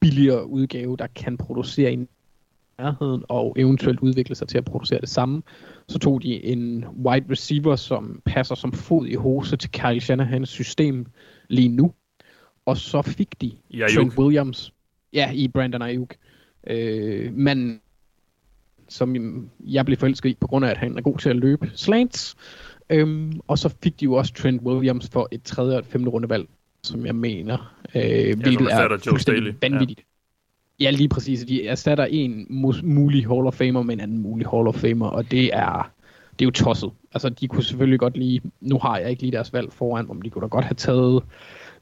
billigere 0.00 0.46
udgave, 0.46 0.96
der 0.96 1.06
kan 1.06 1.36
producere 1.36 1.92
i 1.92 2.06
nærheden 2.78 3.24
og 3.28 3.54
eventuelt 3.58 4.00
udvikle 4.00 4.34
sig 4.34 4.48
til 4.48 4.58
at 4.58 4.64
producere 4.64 5.00
det 5.00 5.08
samme. 5.08 5.42
Så 5.88 5.98
tog 5.98 6.22
de 6.22 6.44
en 6.44 6.84
wide 7.04 7.26
receiver, 7.30 7.76
som 7.76 8.22
passer 8.24 8.54
som 8.54 8.72
fod 8.72 9.06
i 9.06 9.14
hose 9.14 9.56
til 9.56 9.70
Kyle 9.70 10.00
Shanahans 10.00 10.48
system 10.48 11.06
lige 11.48 11.68
nu. 11.68 11.94
Og 12.66 12.76
så 12.76 13.02
fik 13.02 13.40
de 13.40 13.52
Ayuk. 13.74 13.90
Trent 13.90 14.18
Williams. 14.18 14.72
Ja, 15.12 15.30
i 15.32 15.48
Brandon 15.48 15.82
Ayuk. 15.82 16.14
Øh, 16.66 17.32
men 17.34 17.80
som 18.88 19.16
jeg 19.60 19.84
blev 19.84 19.98
forelsket 19.98 20.30
i, 20.30 20.36
på 20.40 20.46
grund 20.46 20.64
af, 20.64 20.70
at 20.70 20.76
han 20.76 20.98
er 20.98 21.02
god 21.02 21.18
til 21.18 21.30
at 21.30 21.36
løbe 21.36 21.70
slants. 21.74 22.36
Øhm, 22.90 23.40
og 23.46 23.58
så 23.58 23.74
fik 23.82 24.00
de 24.00 24.04
jo 24.04 24.14
også 24.14 24.32
Trent 24.34 24.62
Williams 24.62 25.08
for 25.08 25.28
et 25.30 25.42
tredje 25.42 25.74
og 25.74 25.78
et 25.78 25.86
femte 25.86 26.10
rundevalg, 26.10 26.48
som 26.82 27.06
jeg 27.06 27.14
mener, 27.14 27.76
øh, 27.94 28.38
hvilket 28.38 28.66
erstatter 28.66 28.96
er 28.96 29.00
fuldstændig 29.08 29.54
vanvittigt. 29.62 30.00
Ja. 30.80 30.84
ja, 30.84 30.90
lige 30.90 31.08
præcis. 31.08 31.44
De 31.44 31.66
erstatter 31.66 32.04
en 32.04 32.46
mulig 32.82 33.26
Hall 33.26 33.46
of 33.46 33.54
Famer 33.54 33.82
med 33.82 33.94
en 33.94 34.00
anden 34.00 34.18
mulig 34.18 34.46
Hall 34.46 34.68
of 34.68 34.74
Famer, 34.74 35.06
og 35.06 35.30
det 35.30 35.50
er, 35.54 35.90
det 36.38 36.44
er 36.44 36.46
jo 36.46 36.50
tosset. 36.50 36.90
Altså, 37.14 37.28
de 37.28 37.48
kunne 37.48 37.62
selvfølgelig 37.62 38.00
godt 38.00 38.16
lige, 38.16 38.42
nu 38.60 38.78
har 38.78 38.98
jeg 38.98 39.10
ikke 39.10 39.22
lige 39.22 39.32
deres 39.32 39.52
valg 39.52 39.72
foran, 39.72 40.10
om 40.10 40.22
de 40.22 40.30
kunne 40.30 40.42
da 40.42 40.46
godt 40.46 40.64
have 40.64 40.74
taget, 40.74 41.22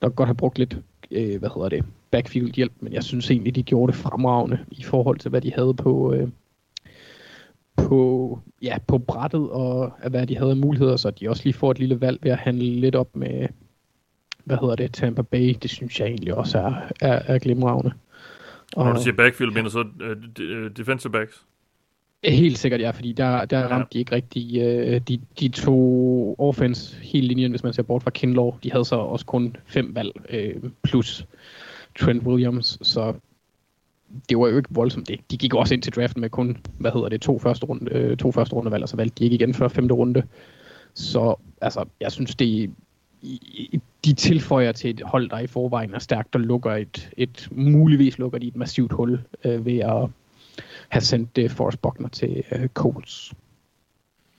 der 0.02 0.08
godt 0.08 0.28
have 0.28 0.34
brugt 0.34 0.58
lidt, 0.58 0.76
øh, 1.10 1.38
hvad 1.38 1.48
hedder 1.54 1.68
det, 1.68 1.84
backfield 2.10 2.52
hjælp, 2.52 2.72
men 2.80 2.92
jeg 2.92 3.04
synes 3.04 3.30
egentlig, 3.30 3.54
de 3.54 3.62
gjorde 3.62 3.92
det 3.92 4.00
fremragende 4.00 4.58
i 4.70 4.82
forhold 4.82 5.18
til, 5.18 5.30
hvad 5.30 5.40
de 5.40 5.52
havde 5.52 5.74
på, 5.74 6.12
øh, 6.12 6.28
på, 7.76 8.38
ja, 8.62 8.78
på 8.86 8.98
brættet, 8.98 9.50
og 9.50 9.92
af 10.02 10.10
hvad 10.10 10.26
de 10.26 10.36
havde 10.36 10.50
af 10.50 10.56
muligheder, 10.56 10.96
så 10.96 11.10
de 11.10 11.28
også 11.28 11.44
lige 11.44 11.54
får 11.54 11.70
et 11.70 11.78
lille 11.78 12.00
valg 12.00 12.18
ved 12.22 12.30
at 12.30 12.38
handle 12.38 12.64
lidt 12.64 12.94
op 12.94 13.16
med, 13.16 13.48
hvad 14.44 14.56
hedder 14.56 14.76
det, 14.76 14.92
Tampa 14.92 15.22
Bay, 15.22 15.56
det 15.62 15.70
synes 15.70 16.00
jeg 16.00 16.08
egentlig 16.08 16.34
også 16.34 16.58
er, 16.58 16.74
er, 17.00 17.22
er 17.26 17.38
glimragende. 17.38 17.92
Og 18.76 18.84
når 18.84 18.92
du 18.92 19.02
siger 19.02 19.16
backfield, 19.16 19.52
mener 19.52 19.68
så 19.70 19.80
uh, 19.80 20.44
uh, 20.44 20.70
defensive 20.76 21.12
backs? 21.12 21.44
Helt 22.24 22.58
sikkert, 22.58 22.80
ja, 22.80 22.90
fordi 22.90 23.12
der, 23.12 23.44
der 23.44 23.66
ramte 23.66 23.88
de 23.92 23.98
ikke 23.98 24.14
rigtig 24.14 24.60
øh, 24.60 25.00
de, 25.08 25.20
de 25.40 25.48
to 25.48 26.34
offense 26.38 26.96
hele 27.02 27.28
linjen, 27.28 27.50
hvis 27.50 27.62
man 27.62 27.72
ser 27.72 27.82
bort 27.82 28.02
fra 28.02 28.10
Kinlaw. 28.10 28.54
De 28.62 28.72
havde 28.72 28.84
så 28.84 28.96
også 28.96 29.26
kun 29.26 29.56
fem 29.66 29.94
valg 29.94 30.12
øh, 30.30 30.54
plus 30.82 31.26
Trent 31.98 32.22
Williams, 32.22 32.78
så 32.82 33.14
det 34.28 34.38
var 34.38 34.48
jo 34.48 34.56
ikke 34.56 34.68
voldsomt. 34.72 35.08
Det. 35.08 35.20
De 35.30 35.36
gik 35.36 35.54
også 35.54 35.74
ind 35.74 35.82
til 35.82 35.92
draften 35.92 36.20
med 36.20 36.30
kun, 36.30 36.56
hvad 36.78 36.90
hedder 36.90 37.08
det, 37.08 37.20
to 37.20 37.38
første 37.38 37.66
runde, 37.66 37.92
øh, 37.92 38.16
to 38.16 38.32
første 38.32 38.54
runde 38.54 38.70
valg, 38.70 38.82
og 38.82 38.88
så 38.88 38.96
valgte 38.96 39.18
de 39.18 39.24
ikke 39.24 39.34
igen 39.34 39.54
før 39.54 39.68
femte 39.68 39.94
runde. 39.94 40.22
Så 40.94 41.34
altså, 41.60 41.84
jeg 42.00 42.12
synes, 42.12 42.34
det 42.34 42.70
de 44.04 44.12
tilføjer 44.12 44.72
til 44.72 44.90
et 44.90 45.02
hold, 45.04 45.30
der 45.30 45.38
i 45.38 45.46
forvejen 45.46 45.94
er 45.94 45.98
stærkt, 45.98 46.34
og 46.34 46.40
lukker 46.40 46.72
et, 46.72 47.10
et 47.16 47.48
muligvis 47.50 48.18
lukker 48.18 48.38
de 48.38 48.46
et 48.46 48.56
massivt 48.56 48.92
hul 48.92 49.20
øh, 49.44 49.66
ved 49.66 49.78
at 49.78 50.08
have 50.88 51.00
sendt 51.00 51.38
uh, 51.38 51.50
Forrest 51.50 51.82
Buckner 51.82 52.08
til 52.08 52.42
uh, 52.52 52.66
Colts. 52.66 53.32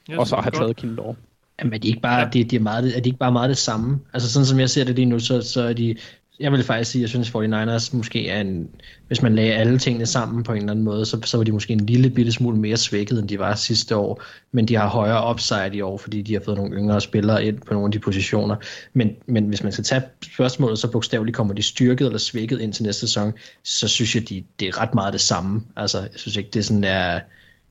Yes, 0.09 0.17
og 0.17 0.27
så 0.27 0.35
have 0.35 0.43
godt. 0.43 0.53
taget 0.53 0.75
Kindle. 0.75 1.15
Jamen, 1.59 1.73
er 1.73 1.77
de 1.77 1.87
ikke 1.87 2.01
bare, 2.01 2.29
de, 2.33 2.43
de 2.43 2.55
er, 2.55 2.59
meget, 2.59 2.97
er 2.97 3.01
de 3.01 3.09
ikke 3.09 3.19
bare 3.19 3.31
meget 3.31 3.49
det 3.49 3.57
samme? 3.57 3.99
Altså 4.13 4.31
sådan 4.31 4.45
som 4.45 4.59
jeg 4.59 4.69
ser 4.69 4.83
det 4.83 4.95
lige 4.95 5.05
nu, 5.05 5.19
så, 5.19 5.41
så 5.41 5.61
er 5.61 5.73
de, 5.73 5.95
jeg 6.39 6.51
vil 6.51 6.63
faktisk 6.63 6.91
sige, 6.91 7.01
jeg 7.01 7.09
synes 7.09 7.29
49ers 7.29 7.97
måske 7.97 8.29
er 8.29 8.41
en, 8.41 8.69
hvis 9.07 9.21
man 9.21 9.35
lagde 9.35 9.53
alle 9.53 9.79
tingene 9.79 10.05
sammen 10.05 10.43
på 10.43 10.51
en 10.51 10.57
eller 10.57 10.71
anden 10.71 10.85
måde, 10.85 11.05
så, 11.05 11.21
så 11.25 11.37
var 11.37 11.43
de 11.43 11.51
måske 11.51 11.73
en 11.73 11.85
lille 11.85 12.09
bitte 12.09 12.31
smule 12.31 12.57
mere 12.57 12.77
svækket, 12.77 13.19
end 13.19 13.29
de 13.29 13.39
var 13.39 13.55
sidste 13.55 13.95
år, 13.95 14.23
men 14.51 14.67
de 14.67 14.75
har 14.75 14.87
højere 14.87 15.31
upside 15.31 15.71
i 15.73 15.81
år, 15.81 15.97
fordi 15.97 16.21
de 16.21 16.33
har 16.33 16.41
fået 16.45 16.57
nogle 16.57 16.75
yngre 16.75 17.01
spillere 17.01 17.45
ind 17.45 17.59
på 17.61 17.73
nogle 17.73 17.85
af 17.87 17.91
de 17.91 17.99
positioner. 17.99 18.55
Men, 18.93 19.15
men 19.25 19.45
hvis 19.45 19.63
man 19.63 19.71
skal 19.71 19.83
tage 19.83 20.01
spørgsmålet, 20.23 20.79
så 20.79 20.91
bogstaveligt 20.91 21.35
kommer 21.35 21.53
de 21.53 21.61
styrket 21.61 22.05
eller 22.05 22.19
svækket 22.19 22.61
ind 22.61 22.73
til 22.73 22.83
næste 22.83 22.99
sæson, 22.99 23.33
så 23.63 23.87
synes 23.87 24.15
jeg, 24.15 24.29
de, 24.29 24.43
det 24.59 24.67
er 24.67 24.81
ret 24.81 24.93
meget 24.93 25.13
det 25.13 25.21
samme. 25.21 25.61
Altså, 25.75 25.99
jeg 25.99 26.09
synes 26.15 26.37
ikke, 26.37 26.49
det 26.53 26.59
er 26.59 26.63
sådan 26.63 26.83
er, 26.83 27.19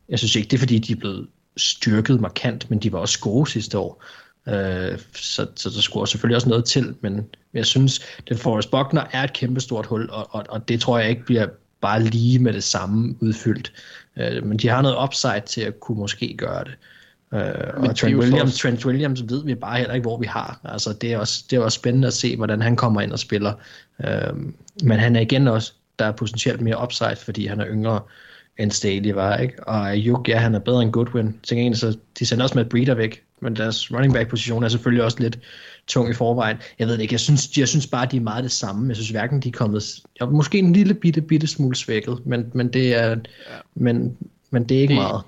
jeg 0.09 0.19
synes 0.19 0.37
ikke, 0.37 0.49
det 0.49 0.57
er 0.57 0.59
fordi, 0.59 0.79
de 0.79 0.93
er 0.93 0.97
blevet 0.97 1.27
styrket 1.57 2.21
markant, 2.21 2.71
men 2.71 2.79
de 2.79 2.93
var 2.93 2.99
også 2.99 3.21
gode 3.21 3.51
sidste 3.51 3.79
år. 3.79 4.05
Øh, 4.49 4.99
så, 5.15 5.47
så 5.57 5.71
der 5.71 5.81
skulle 5.81 6.09
selvfølgelig 6.09 6.37
også 6.37 6.49
noget 6.49 6.65
til, 6.65 6.95
men 7.01 7.27
jeg 7.55 7.67
synes, 7.67 8.01
den 8.29 8.39
Forrest 8.39 8.71
Buckner 8.71 9.05
er 9.13 9.23
et 9.25 9.33
kæmpestort 9.33 9.87
hul, 9.87 10.11
og, 10.11 10.35
og, 10.35 10.45
og 10.49 10.69
det 10.69 10.81
tror 10.81 10.99
jeg 10.99 11.11
ikke 11.11 11.25
bliver 11.25 11.47
bare 11.81 12.03
lige 12.03 12.39
med 12.39 12.53
det 12.53 12.65
samme 12.65 13.15
udfyldt. 13.21 13.73
Øh, 14.17 14.47
men 14.47 14.59
de 14.59 14.69
har 14.69 14.83
noget 14.83 14.97
upside 15.05 15.43
til 15.47 15.61
at 15.61 15.81
kunne 15.81 15.99
måske 15.99 16.35
gøre 16.39 16.65
det. 16.65 16.75
Øh, 17.35 17.89
og 17.89 17.97
Trent 17.97 18.17
Williams, 18.17 18.43
også- 18.43 18.59
Trent 18.59 18.87
Williams 18.87 19.23
ved 19.29 19.45
vi 19.45 19.55
bare 19.55 19.79
heller 19.79 19.95
ikke, 19.95 20.03
hvor 20.05 20.19
vi 20.19 20.27
har. 20.27 20.61
Altså, 20.65 20.93
det, 20.93 21.13
er 21.13 21.19
også, 21.19 21.45
det 21.51 21.57
er 21.57 21.61
også 21.61 21.77
spændende 21.77 22.09
at 22.09 22.15
se, 22.15 22.37
hvordan 22.37 22.63
han 22.63 22.77
kommer 22.77 23.01
ind 23.01 23.13
og 23.13 23.19
spiller. 23.19 23.53
Øh, 24.05 24.35
men 24.83 24.99
han 24.99 25.17
er 25.17 25.21
igen 25.21 25.49
også, 25.49 25.73
der 25.99 26.05
er 26.05 26.13
potentielt 26.13 26.61
mere 26.61 26.83
upside, 26.83 27.17
fordi 27.17 27.47
han 27.47 27.61
er 27.61 27.67
yngre 27.67 28.01
end 28.59 28.71
Staley 28.71 29.11
var, 29.13 29.37
ikke? 29.37 29.69
Og 29.69 29.91
Ayuk, 29.91 30.29
ja, 30.29 30.39
han 30.39 30.55
er 30.55 30.59
bedre 30.59 30.83
end 30.83 30.93
Goodwin. 30.93 31.39
Til 31.43 31.57
gengæld, 31.57 31.75
så 31.75 31.97
de 32.19 32.27
sender 32.27 32.43
også 32.45 32.59
med 32.59 32.65
Breeder 32.65 32.95
væk, 32.95 33.23
men 33.41 33.57
deres 33.57 33.93
running 33.93 34.15
back 34.15 34.29
position 34.31 34.63
er 34.65 34.69
selvfølgelig 34.69 35.05
også 35.05 35.17
lidt 35.21 35.39
tung 35.87 36.11
i 36.11 36.13
forvejen. 36.15 36.57
Jeg 36.79 36.87
ved 36.87 36.95
det 36.95 37.03
ikke, 37.03 37.13
jeg 37.15 37.21
synes, 37.21 37.59
jeg 37.59 37.69
synes 37.69 37.87
bare, 37.87 38.07
de 38.11 38.17
er 38.17 38.21
meget 38.21 38.45
det 38.45 38.53
samme. 38.53 38.89
Jeg 38.89 38.97
synes 38.97 39.11
hverken, 39.11 39.41
de 39.41 39.49
er 39.49 39.53
kommet, 39.53 39.83
jeg, 40.21 40.29
måske 40.29 40.59
en 40.59 40.73
lille 40.73 40.95
bitte, 40.95 41.21
bitte 41.21 41.47
smule 41.47 41.77
svækket, 41.77 42.19
men, 42.27 42.51
men 42.55 42.69
det 42.73 42.95
er, 42.95 43.17
men, 43.75 44.17
men 44.51 44.65
det 44.65 44.77
er 44.77 44.81
ikke 44.81 44.95
Det- 44.95 45.03
meget. 45.03 45.23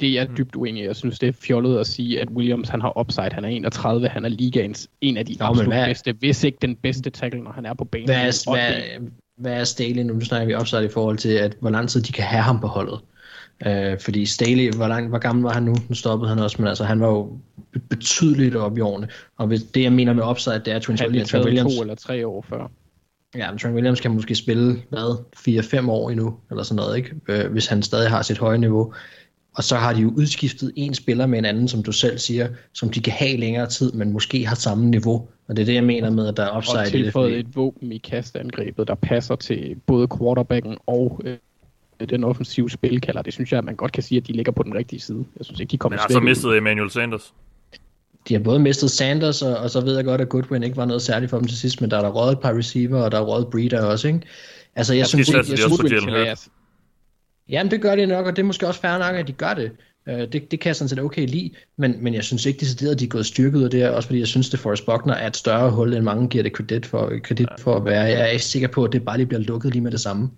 Det 0.00 0.08
er 0.08 0.12
jeg 0.12 0.28
dybt 0.38 0.56
uenig. 0.56 0.84
Jeg 0.84 0.96
synes, 0.96 1.18
det 1.18 1.28
er 1.28 1.32
fjollet 1.32 1.78
at 1.78 1.86
sige, 1.86 2.20
at 2.20 2.28
Williams 2.30 2.68
han 2.68 2.80
har 2.80 2.98
upside. 3.00 3.28
Han 3.32 3.44
er 3.44 3.48
31, 3.48 4.08
han 4.08 4.24
er 4.24 4.28
ligaens 4.28 4.88
en 5.00 5.16
af 5.16 5.26
de 5.26 5.36
Nå, 5.38 5.44
absolut 5.46 5.74
hvad- 5.74 5.86
bedste, 5.86 6.12
hvis 6.12 6.44
ikke 6.44 6.58
den 6.62 6.76
bedste 6.76 7.10
tackle, 7.10 7.40
når 7.40 7.52
han 7.52 7.66
er 7.66 7.74
på 7.74 7.84
banen. 7.84 8.06
Hvad 8.08 8.16
hvad, 8.52 9.08
hvad 9.38 9.52
er 9.52 9.64
Staley 9.64 10.02
nu? 10.02 10.14
Nu 10.14 10.20
snakker 10.20 10.46
vi 10.46 10.54
opsat 10.54 10.84
i 10.84 10.88
forhold 10.88 11.18
til, 11.18 11.28
at 11.28 11.56
hvor 11.60 11.70
lang 11.70 11.88
tid 11.88 12.02
de 12.02 12.12
kan 12.12 12.24
have 12.24 12.42
ham 12.42 12.60
på 12.60 12.66
holdet. 12.66 13.00
Øh, 13.66 14.00
fordi 14.00 14.26
Staley, 14.26 14.70
hvor, 14.70 14.88
lang, 14.88 15.08
hvor 15.08 15.18
gammel 15.18 15.42
var 15.42 15.52
han 15.52 15.62
nu? 15.62 15.74
Nu 15.88 15.94
stoppede 15.94 16.28
han 16.28 16.38
også, 16.38 16.56
men 16.58 16.68
altså, 16.68 16.84
han 16.84 17.00
var 17.00 17.08
jo 17.08 17.38
be- 17.72 17.78
betydeligt 17.78 18.56
op 18.56 18.78
i 18.78 18.80
årene. 18.80 19.08
Og 19.38 19.46
hvis 19.46 19.62
det, 19.62 19.82
jeg 19.82 19.92
mener 19.92 20.12
med 20.12 20.24
upside, 20.24 20.62
det 20.64 20.68
er, 20.68 20.76
at 20.76 20.82
Trent 20.82 21.00
han 21.00 21.26
Trent 21.26 21.44
Williams, 21.44 21.74
to 21.74 21.80
eller 21.80 21.94
tre 21.94 22.26
år 22.26 22.46
før. 22.48 22.70
ja, 23.36 23.50
men 23.50 23.58
Trent 23.58 23.74
Williams 23.74 24.00
kan 24.00 24.10
måske 24.10 24.34
spille, 24.34 24.82
hvad, 24.90 25.24
4-5 25.84 25.90
år 25.90 26.10
endnu, 26.10 26.36
eller 26.50 26.62
sådan 26.62 26.76
noget, 26.76 26.96
ikke? 26.96 27.14
Øh, 27.28 27.52
hvis 27.52 27.66
han 27.66 27.82
stadig 27.82 28.10
har 28.10 28.22
sit 28.22 28.38
høje 28.38 28.58
niveau. 28.58 28.94
Og 29.56 29.64
så 29.64 29.76
har 29.76 29.92
de 29.92 30.00
jo 30.00 30.12
udskiftet 30.16 30.72
en 30.76 30.94
spiller 30.94 31.26
med 31.26 31.38
en 31.38 31.44
anden, 31.44 31.68
som 31.68 31.82
du 31.82 31.92
selv 31.92 32.18
siger, 32.18 32.48
som 32.72 32.90
de 32.90 33.00
kan 33.00 33.12
have 33.12 33.36
længere 33.36 33.66
tid, 33.66 33.92
men 33.92 34.12
måske 34.12 34.46
har 34.46 34.54
samme 34.54 34.86
niveau. 34.86 35.28
Og 35.48 35.56
det 35.56 35.62
er 35.62 35.66
det, 35.66 35.74
jeg 35.74 35.84
mener 35.84 36.10
med, 36.10 36.28
at 36.28 36.36
der 36.36 36.42
er 36.42 36.56
upside 36.56 36.78
Og 36.78 36.82
i 36.82 36.84
det. 36.84 36.92
tilføjet 36.92 37.30
fordi- 37.30 37.40
et 37.40 37.56
våben 37.56 37.92
i 37.92 37.98
kastangrebet, 37.98 38.88
der 38.88 38.94
passer 38.94 39.36
til 39.36 39.76
både 39.86 40.08
quarterbacken 40.18 40.76
og 40.86 41.20
øh, 41.24 41.36
den 42.08 42.24
offensive 42.24 42.70
spilkalder. 42.70 43.22
Det 43.22 43.32
synes 43.32 43.52
jeg, 43.52 43.58
at 43.58 43.64
man 43.64 43.76
godt 43.76 43.92
kan 43.92 44.02
sige, 44.02 44.18
at 44.18 44.26
de 44.26 44.32
ligger 44.32 44.52
på 44.52 44.62
den 44.62 44.74
rigtige 44.74 45.00
side. 45.00 45.24
Jeg 45.38 45.44
synes 45.46 45.60
ikke, 45.60 45.70
de 45.70 45.78
kommer 45.78 45.94
Men 45.96 46.00
har 46.00 46.08
så 46.10 46.18
ud. 46.18 46.22
mistet 46.24 46.56
Emmanuel 46.56 46.90
Sanders. 46.90 47.34
de 48.28 48.34
har 48.34 48.40
både 48.40 48.58
mistet 48.58 48.90
Sanders, 48.90 49.42
og, 49.42 49.56
og 49.56 49.70
så 49.70 49.80
ved 49.80 49.96
jeg 49.96 50.04
godt, 50.04 50.20
at 50.20 50.28
Goodwin 50.28 50.62
ikke 50.62 50.76
var 50.76 50.84
noget 50.84 51.02
særligt 51.02 51.30
for 51.30 51.38
dem 51.38 51.46
til 51.46 51.58
sidst, 51.58 51.80
men 51.80 51.90
der 51.90 51.96
er 51.98 52.02
der 52.02 52.08
røget 52.10 52.32
et 52.32 52.40
par 52.40 52.52
receiver, 52.58 53.02
og 53.02 53.12
der 53.12 53.18
er 53.18 53.22
røget 53.24 53.46
Breeder 53.50 53.82
også, 53.84 54.08
ikke? 54.08 54.20
Altså, 54.76 54.94
jeg 54.94 55.00
Måske 55.02 55.08
synes 55.10 55.26
satser 55.26 55.38
jeg 55.52 55.58
de 55.58 55.64
også 55.64 55.76
synes, 55.76 56.40
til 56.40 56.50
jamen 57.48 57.70
det 57.70 57.82
gør 57.82 57.96
de 57.96 58.06
nok, 58.06 58.26
og 58.26 58.36
det 58.36 58.42
er 58.42 58.46
måske 58.46 58.66
også 58.66 58.80
fair 58.80 58.98
nok, 58.98 59.14
at 59.16 59.26
de 59.28 59.32
gør 59.32 59.54
det. 59.54 59.70
Øh, 60.08 60.18
det, 60.18 60.50
det 60.50 60.60
kan 60.60 60.68
jeg 60.68 60.76
sådan 60.76 60.88
set 60.88 60.98
okay 61.00 61.26
lide, 61.28 61.50
men, 61.78 61.94
men 62.04 62.14
jeg 62.14 62.24
synes 62.24 62.46
ikke 62.46 62.60
decideret, 62.60 62.92
at 62.94 63.00
de 63.00 63.04
er 63.04 63.08
gået 63.08 63.26
styrket 63.26 63.58
ud 63.58 63.62
af 63.64 63.70
det 63.70 63.80
her, 63.80 63.90
også 63.90 64.08
fordi 64.08 64.18
jeg 64.18 64.26
synes, 64.28 64.54
at 64.54 64.60
Forrest 64.60 64.86
Buckner 64.86 65.14
er 65.14 65.26
et 65.26 65.36
større 65.36 65.70
hul, 65.70 65.94
end 65.94 66.04
mange 66.04 66.28
giver 66.28 66.42
det 66.42 66.52
kredit 66.52 66.86
for, 66.86 67.12
kredit 67.24 67.48
for 67.58 67.76
at 67.76 67.84
være. 67.84 68.02
Jeg 68.02 68.20
er 68.20 68.26
ikke 68.26 68.44
sikker 68.44 68.68
på, 68.68 68.84
at 68.84 68.92
det 68.92 69.04
bare 69.04 69.16
lige 69.16 69.26
bliver 69.26 69.40
lukket 69.40 69.72
lige 69.72 69.82
med 69.82 69.90
det 69.90 70.00
samme. 70.00 70.30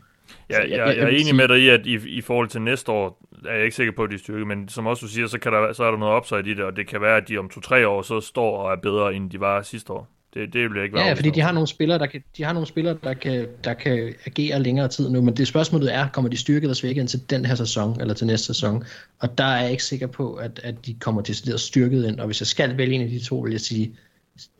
Ja, 0.50 0.60
jeg, 0.60 0.70
jeg- 0.70 0.78
jeg, 0.78 0.96
jeg 0.96 1.04
er 1.04 1.08
enig 1.08 1.34
med 1.34 1.48
dig 1.48 1.58
i, 1.58 1.68
at 1.68 1.80
i, 1.86 1.98
i 2.08 2.20
forhold 2.20 2.48
til 2.48 2.62
næste 2.62 2.92
år, 2.92 3.28
er 3.48 3.54
jeg 3.54 3.64
ikke 3.64 3.76
sikker 3.76 3.92
på, 3.96 4.02
at 4.02 4.10
de 4.10 4.14
er 4.14 4.18
styrket, 4.18 4.46
men 4.46 4.68
som 4.68 4.86
også 4.86 5.06
du 5.06 5.12
siger, 5.12 5.26
så, 5.26 5.38
kan 5.38 5.52
der, 5.52 5.72
så 5.72 5.84
er 5.84 5.90
der 5.90 5.98
noget 5.98 6.16
upside 6.16 6.50
i 6.50 6.54
det, 6.54 6.64
og 6.64 6.76
det 6.76 6.86
kan 6.86 7.00
være, 7.00 7.16
at 7.16 7.28
de 7.28 7.38
om 7.38 7.48
to-tre 7.48 7.88
år 7.88 8.02
så 8.02 8.20
står 8.20 8.56
og 8.58 8.72
er 8.72 8.76
bedre, 8.76 9.14
end 9.14 9.30
de 9.30 9.40
var 9.40 9.62
sidste 9.62 9.92
år. 9.92 10.08
Det, 10.34 10.52
det 10.52 10.62
vil 10.62 10.74
jeg 10.74 10.84
ikke 10.84 10.96
være 10.96 11.06
Ja, 11.06 11.12
fordi 11.12 11.30
de 11.30 11.40
har 11.40 11.52
nogle 11.52 11.68
spillere, 11.68 11.98
der 11.98 12.06
kan, 12.06 12.22
de 12.36 12.44
har 12.44 12.52
nogle 12.52 12.66
spillere, 12.66 12.98
der 13.02 13.14
kan, 13.14 13.46
der 13.64 13.74
kan 13.74 14.14
agere 14.26 14.62
længere 14.62 14.88
tid 14.88 15.10
nu, 15.10 15.22
men 15.22 15.36
det 15.36 15.48
spørgsmålet 15.48 15.94
er, 15.94 16.08
kommer 16.08 16.30
de 16.30 16.36
styrket 16.36 16.62
eller 16.62 16.74
svækket 16.74 17.00
ind 17.00 17.08
til 17.08 17.30
den 17.30 17.44
her 17.44 17.54
sæson, 17.54 18.00
eller 18.00 18.14
til 18.14 18.26
næste 18.26 18.46
sæson? 18.46 18.84
Og 19.18 19.38
der 19.38 19.44
er 19.44 19.62
jeg 19.62 19.70
ikke 19.70 19.84
sikker 19.84 20.06
på, 20.06 20.34
at, 20.34 20.60
at 20.64 20.86
de 20.86 20.94
kommer 20.94 21.22
til 21.22 21.58
styrket 21.58 22.06
ind, 22.06 22.20
og 22.20 22.26
hvis 22.26 22.40
jeg 22.40 22.46
skal 22.46 22.76
vælge 22.76 22.94
en 22.94 23.02
af 23.02 23.08
de 23.08 23.18
to, 23.18 23.38
vil 23.38 23.50
jeg 23.50 23.60
sige 23.60 23.92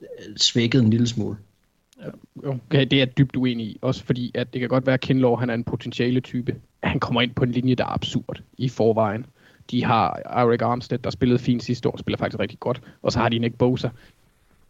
øh, 0.03 0.37
svækket 0.37 0.83
en 0.83 0.91
lille 0.91 1.09
smule. 1.09 1.37
Okay, 2.45 2.81
det 2.81 2.93
er 2.93 2.99
jeg 2.99 3.19
dybt 3.19 3.37
uenig 3.37 3.67
i. 3.67 3.79
Også 3.83 4.05
fordi, 4.05 4.31
at 4.35 4.53
det 4.53 4.61
kan 4.61 4.69
godt 4.69 4.87
være, 4.87 4.95
at 4.95 5.01
Kinlaw 5.01 5.37
han 5.37 5.51
er 5.51 5.55
en 5.55 5.65
potentiale 5.65 6.21
type. 6.21 6.57
Han 6.83 7.01
kommer 7.01 7.21
ind 7.21 7.35
på 7.35 7.45
en 7.45 7.53
linje, 7.53 7.75
der 7.75 7.85
er 7.85 7.95
absurd 7.95 8.43
i 8.59 8.69
forvejen. 8.69 9.27
de 9.71 9.85
har 9.85 10.21
Eric 10.27 10.63
Armstead, 10.63 10.99
der 10.99 11.11
spillede 11.11 11.39
fint 11.39 11.65
sidste 11.65 11.89
år, 11.89 11.97
spiller 11.97 12.19
faktisk 12.19 12.41
rigtig 12.41 12.61
godt. 12.61 12.81
Og 13.03 13.13
så 13.13 13.19
har 13.19 13.29
de 13.29 13.39
Nick 13.39 13.55
Bosa. 13.55 13.89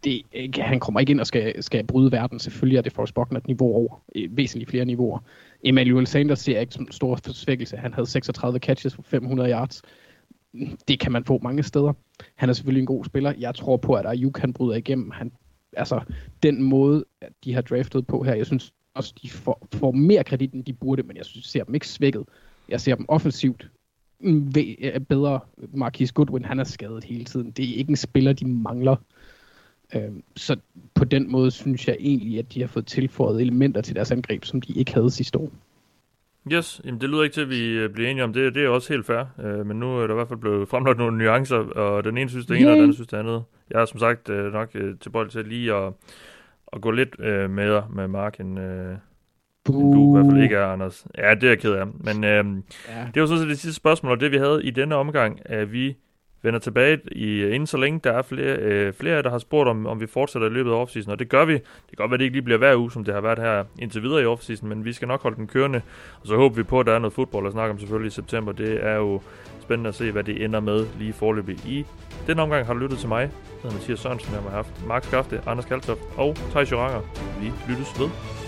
Det, 0.03 0.21
ikke- 0.31 0.61
han 0.61 0.79
kommer 0.79 0.99
ikke 0.99 1.11
ind 1.11 1.19
og 1.19 1.27
skal, 1.27 1.63
skal 1.63 1.87
bryde 1.87 2.11
verden. 2.11 2.39
Selvfølgelig 2.39 2.77
er 2.77 2.81
det 2.81 2.93
Forrest 2.93 3.13
Buckner 3.13 3.39
et 3.39 3.47
niveau 3.47 3.73
over. 3.75 4.01
Øh, 4.15 4.37
væsentligt 4.37 4.69
flere 4.69 4.85
niveauer. 4.85 5.19
Emmanuel 5.63 6.07
Sanders 6.07 6.39
ser 6.39 6.53
jeg 6.53 6.61
ikke 6.61 6.73
som 6.73 6.83
en 6.83 6.91
stor 6.91 7.31
svækkelse. 7.31 7.77
Han 7.77 7.93
havde 7.93 8.07
36 8.09 8.59
catches 8.59 8.95
for 8.95 9.01
500 9.01 9.49
yards. 9.51 9.81
Det 10.87 10.99
kan 10.99 11.11
man 11.11 11.23
få 11.25 11.39
mange 11.43 11.63
steder. 11.63 11.93
Han 12.35 12.49
er 12.49 12.53
selvfølgelig 12.53 12.79
en 12.81 12.85
god 12.85 13.05
spiller. 13.05 13.33
Jeg 13.39 13.55
tror 13.55 13.77
på, 13.77 13.93
at 13.93 14.05
Ayuk 14.05 14.31
kan 14.33 14.53
bryde 14.53 14.77
igennem. 14.77 15.11
Han, 15.11 15.31
altså, 15.77 16.01
den 16.43 16.63
måde, 16.63 17.05
de 17.43 17.53
har 17.53 17.61
draftet 17.61 18.07
på 18.07 18.23
her, 18.23 18.33
jeg 18.33 18.45
synes 18.45 18.73
også, 18.93 19.13
de 19.21 19.29
får, 19.29 19.67
får 19.73 19.91
mere 19.91 20.23
kredit, 20.23 20.53
end 20.53 20.63
de 20.65 20.73
burde, 20.73 21.03
men 21.03 21.17
jeg 21.17 21.25
synes, 21.25 21.45
jeg 21.45 21.49
ser 21.49 21.63
dem 21.63 21.73
ikke 21.73 21.87
svækket. 21.87 22.23
Jeg 22.69 22.81
ser 22.81 22.95
dem 22.95 23.05
offensivt 23.07 23.69
mm, 24.19 24.51
øh, 24.57 24.99
bedre. 24.99 25.39
Marquis 25.73 26.11
Goodwin, 26.11 26.45
han 26.45 26.59
er 26.59 26.63
skadet 26.63 27.03
hele 27.03 27.25
tiden. 27.25 27.51
Det 27.51 27.69
er 27.69 27.75
ikke 27.75 27.89
en 27.89 27.95
spiller, 27.95 28.33
de 28.33 28.47
mangler 28.47 28.95
så 30.35 30.55
på 30.93 31.05
den 31.05 31.31
måde 31.31 31.51
synes 31.51 31.87
jeg 31.87 31.97
egentlig, 31.99 32.39
at 32.39 32.53
de 32.53 32.59
har 32.61 32.67
fået 32.67 32.85
tilføjet 32.85 33.41
elementer 33.41 33.81
til 33.81 33.95
deres 33.95 34.11
angreb, 34.11 34.45
som 34.45 34.61
de 34.61 34.73
ikke 34.73 34.93
havde 34.93 35.09
sidste 35.11 35.39
år. 35.39 35.51
Yes, 36.51 36.81
jamen 36.85 37.01
det 37.01 37.09
lyder 37.09 37.23
ikke 37.23 37.33
til, 37.33 37.41
at 37.41 37.49
vi 37.49 37.67
øh, 37.67 37.89
bliver 37.89 38.09
enige 38.09 38.23
om 38.23 38.33
det. 38.33 38.55
Det 38.55 38.63
er 38.65 38.69
også 38.69 38.93
helt 38.93 39.05
fair. 39.05 39.23
Øh, 39.43 39.65
men 39.65 39.79
nu 39.79 39.97
er 39.97 40.07
der 40.07 40.13
i 40.13 40.15
hvert 40.15 40.27
fald 40.27 40.39
blevet 40.39 40.69
fremlagt 40.69 40.97
nogle 40.97 41.17
nuancer, 41.17 41.57
og 41.57 42.03
den 42.03 42.17
ene 42.17 42.29
synes 42.29 42.45
det 42.45 42.57
ene, 42.57 42.67
og 42.67 42.71
den 42.75 42.81
anden 42.81 42.93
synes 42.93 43.07
det 43.07 43.17
andet. 43.17 43.43
Jeg 43.69 43.81
er 43.81 43.85
som 43.85 43.99
sagt 43.99 44.29
øh, 44.29 44.53
nok 44.53 44.69
øh, 44.75 44.95
tilbøjelig 44.99 45.31
til 45.31 45.45
lige 45.45 45.73
at, 45.73 45.93
at 46.73 46.81
gå 46.81 46.91
lidt 46.91 47.15
øh, 47.19 47.49
med 47.49 47.81
med 47.95 48.07
Mark, 48.07 48.39
end, 48.39 48.59
øh, 48.59 48.91
end 48.91 49.93
du 49.93 50.17
i 50.17 50.21
hvert 50.21 50.31
fald 50.31 50.43
ikke 50.43 50.55
er, 50.55 50.65
Anders. 50.65 51.07
Ja, 51.17 51.35
det 51.35 51.43
er 51.43 51.47
jeg 51.47 51.59
ked 51.59 51.71
af. 51.71 51.87
Men 51.87 52.23
øh, 52.23 52.45
Ja. 52.89 53.07
det 53.13 53.21
var 53.21 53.27
sådan 53.27 53.39
set 53.39 53.49
det 53.49 53.59
sidste 53.59 53.75
spørgsmål, 53.75 54.11
og 54.11 54.19
det 54.19 54.31
vi 54.31 54.37
havde 54.37 54.63
i 54.65 54.69
denne 54.69 54.95
omgang, 54.95 55.39
at 55.45 55.71
vi 55.71 55.95
vender 56.41 56.59
tilbage 56.59 56.99
i, 57.11 57.39
øh, 57.41 57.55
inden 57.55 57.67
så 57.67 57.77
længe 57.77 57.99
der 58.03 58.11
er 58.11 58.21
flere, 58.21 58.57
øh, 58.57 58.93
flere 58.93 59.21
der 59.21 59.29
har 59.29 59.37
spurgt, 59.37 59.69
om, 59.69 59.87
om 59.87 60.01
vi 60.01 60.07
fortsætter 60.07 60.47
i 60.47 60.51
løbet 60.51 60.71
af 60.71 60.75
offseason, 60.75 61.11
og 61.11 61.19
det 61.19 61.29
gør 61.29 61.45
vi. 61.45 61.53
Det 61.53 61.63
kan 61.63 61.95
godt 61.97 62.11
være, 62.11 62.15
at 62.15 62.19
det 62.19 62.25
ikke 62.25 62.35
lige 62.35 62.43
bliver 62.43 62.57
hver 62.57 62.75
uge, 62.75 62.91
som 62.91 63.03
det 63.03 63.13
har 63.13 63.21
været 63.21 63.39
her 63.39 63.63
indtil 63.79 64.03
videre 64.03 64.21
i 64.21 64.25
offseason, 64.25 64.69
men 64.69 64.85
vi 64.85 64.93
skal 64.93 65.07
nok 65.07 65.23
holde 65.23 65.37
den 65.37 65.47
kørende, 65.47 65.81
og 66.21 66.27
så 66.27 66.35
håber 66.35 66.55
vi 66.55 66.63
på, 66.63 66.79
at 66.79 66.85
der 66.85 66.93
er 66.93 66.99
noget 66.99 67.13
fodbold 67.13 67.47
at 67.47 67.51
snakke 67.51 67.71
om 67.71 67.79
selvfølgelig 67.79 68.07
i 68.07 68.11
september. 68.11 68.51
Det 68.51 68.85
er 68.85 68.95
jo 68.95 69.21
spændende 69.61 69.87
at 69.87 69.95
se, 69.95 70.11
hvad 70.11 70.23
det 70.23 70.43
ender 70.43 70.59
med 70.59 70.85
lige 70.99 71.13
forløbig 71.13 71.55
i. 71.65 71.85
Den 72.27 72.39
omgang 72.39 72.65
har 72.65 72.73
du 72.73 72.79
lyttet 72.79 72.99
til 72.99 73.09
mig. 73.09 73.21
Jeg 73.21 73.29
hedder 73.63 73.77
Mathias 73.77 73.99
Sørensen, 73.99 74.33
jeg 74.33 74.41
har 74.41 74.49
haft 74.49 74.87
Mark 74.87 75.03
Skafte, 75.03 75.41
Anders 75.47 75.65
Kaltoft 75.65 76.01
og 76.17 76.35
Thijs 76.35 76.71
Joranger. 76.71 77.01
Vi 77.41 77.51
lyttes 77.69 77.99
ved. 77.99 78.38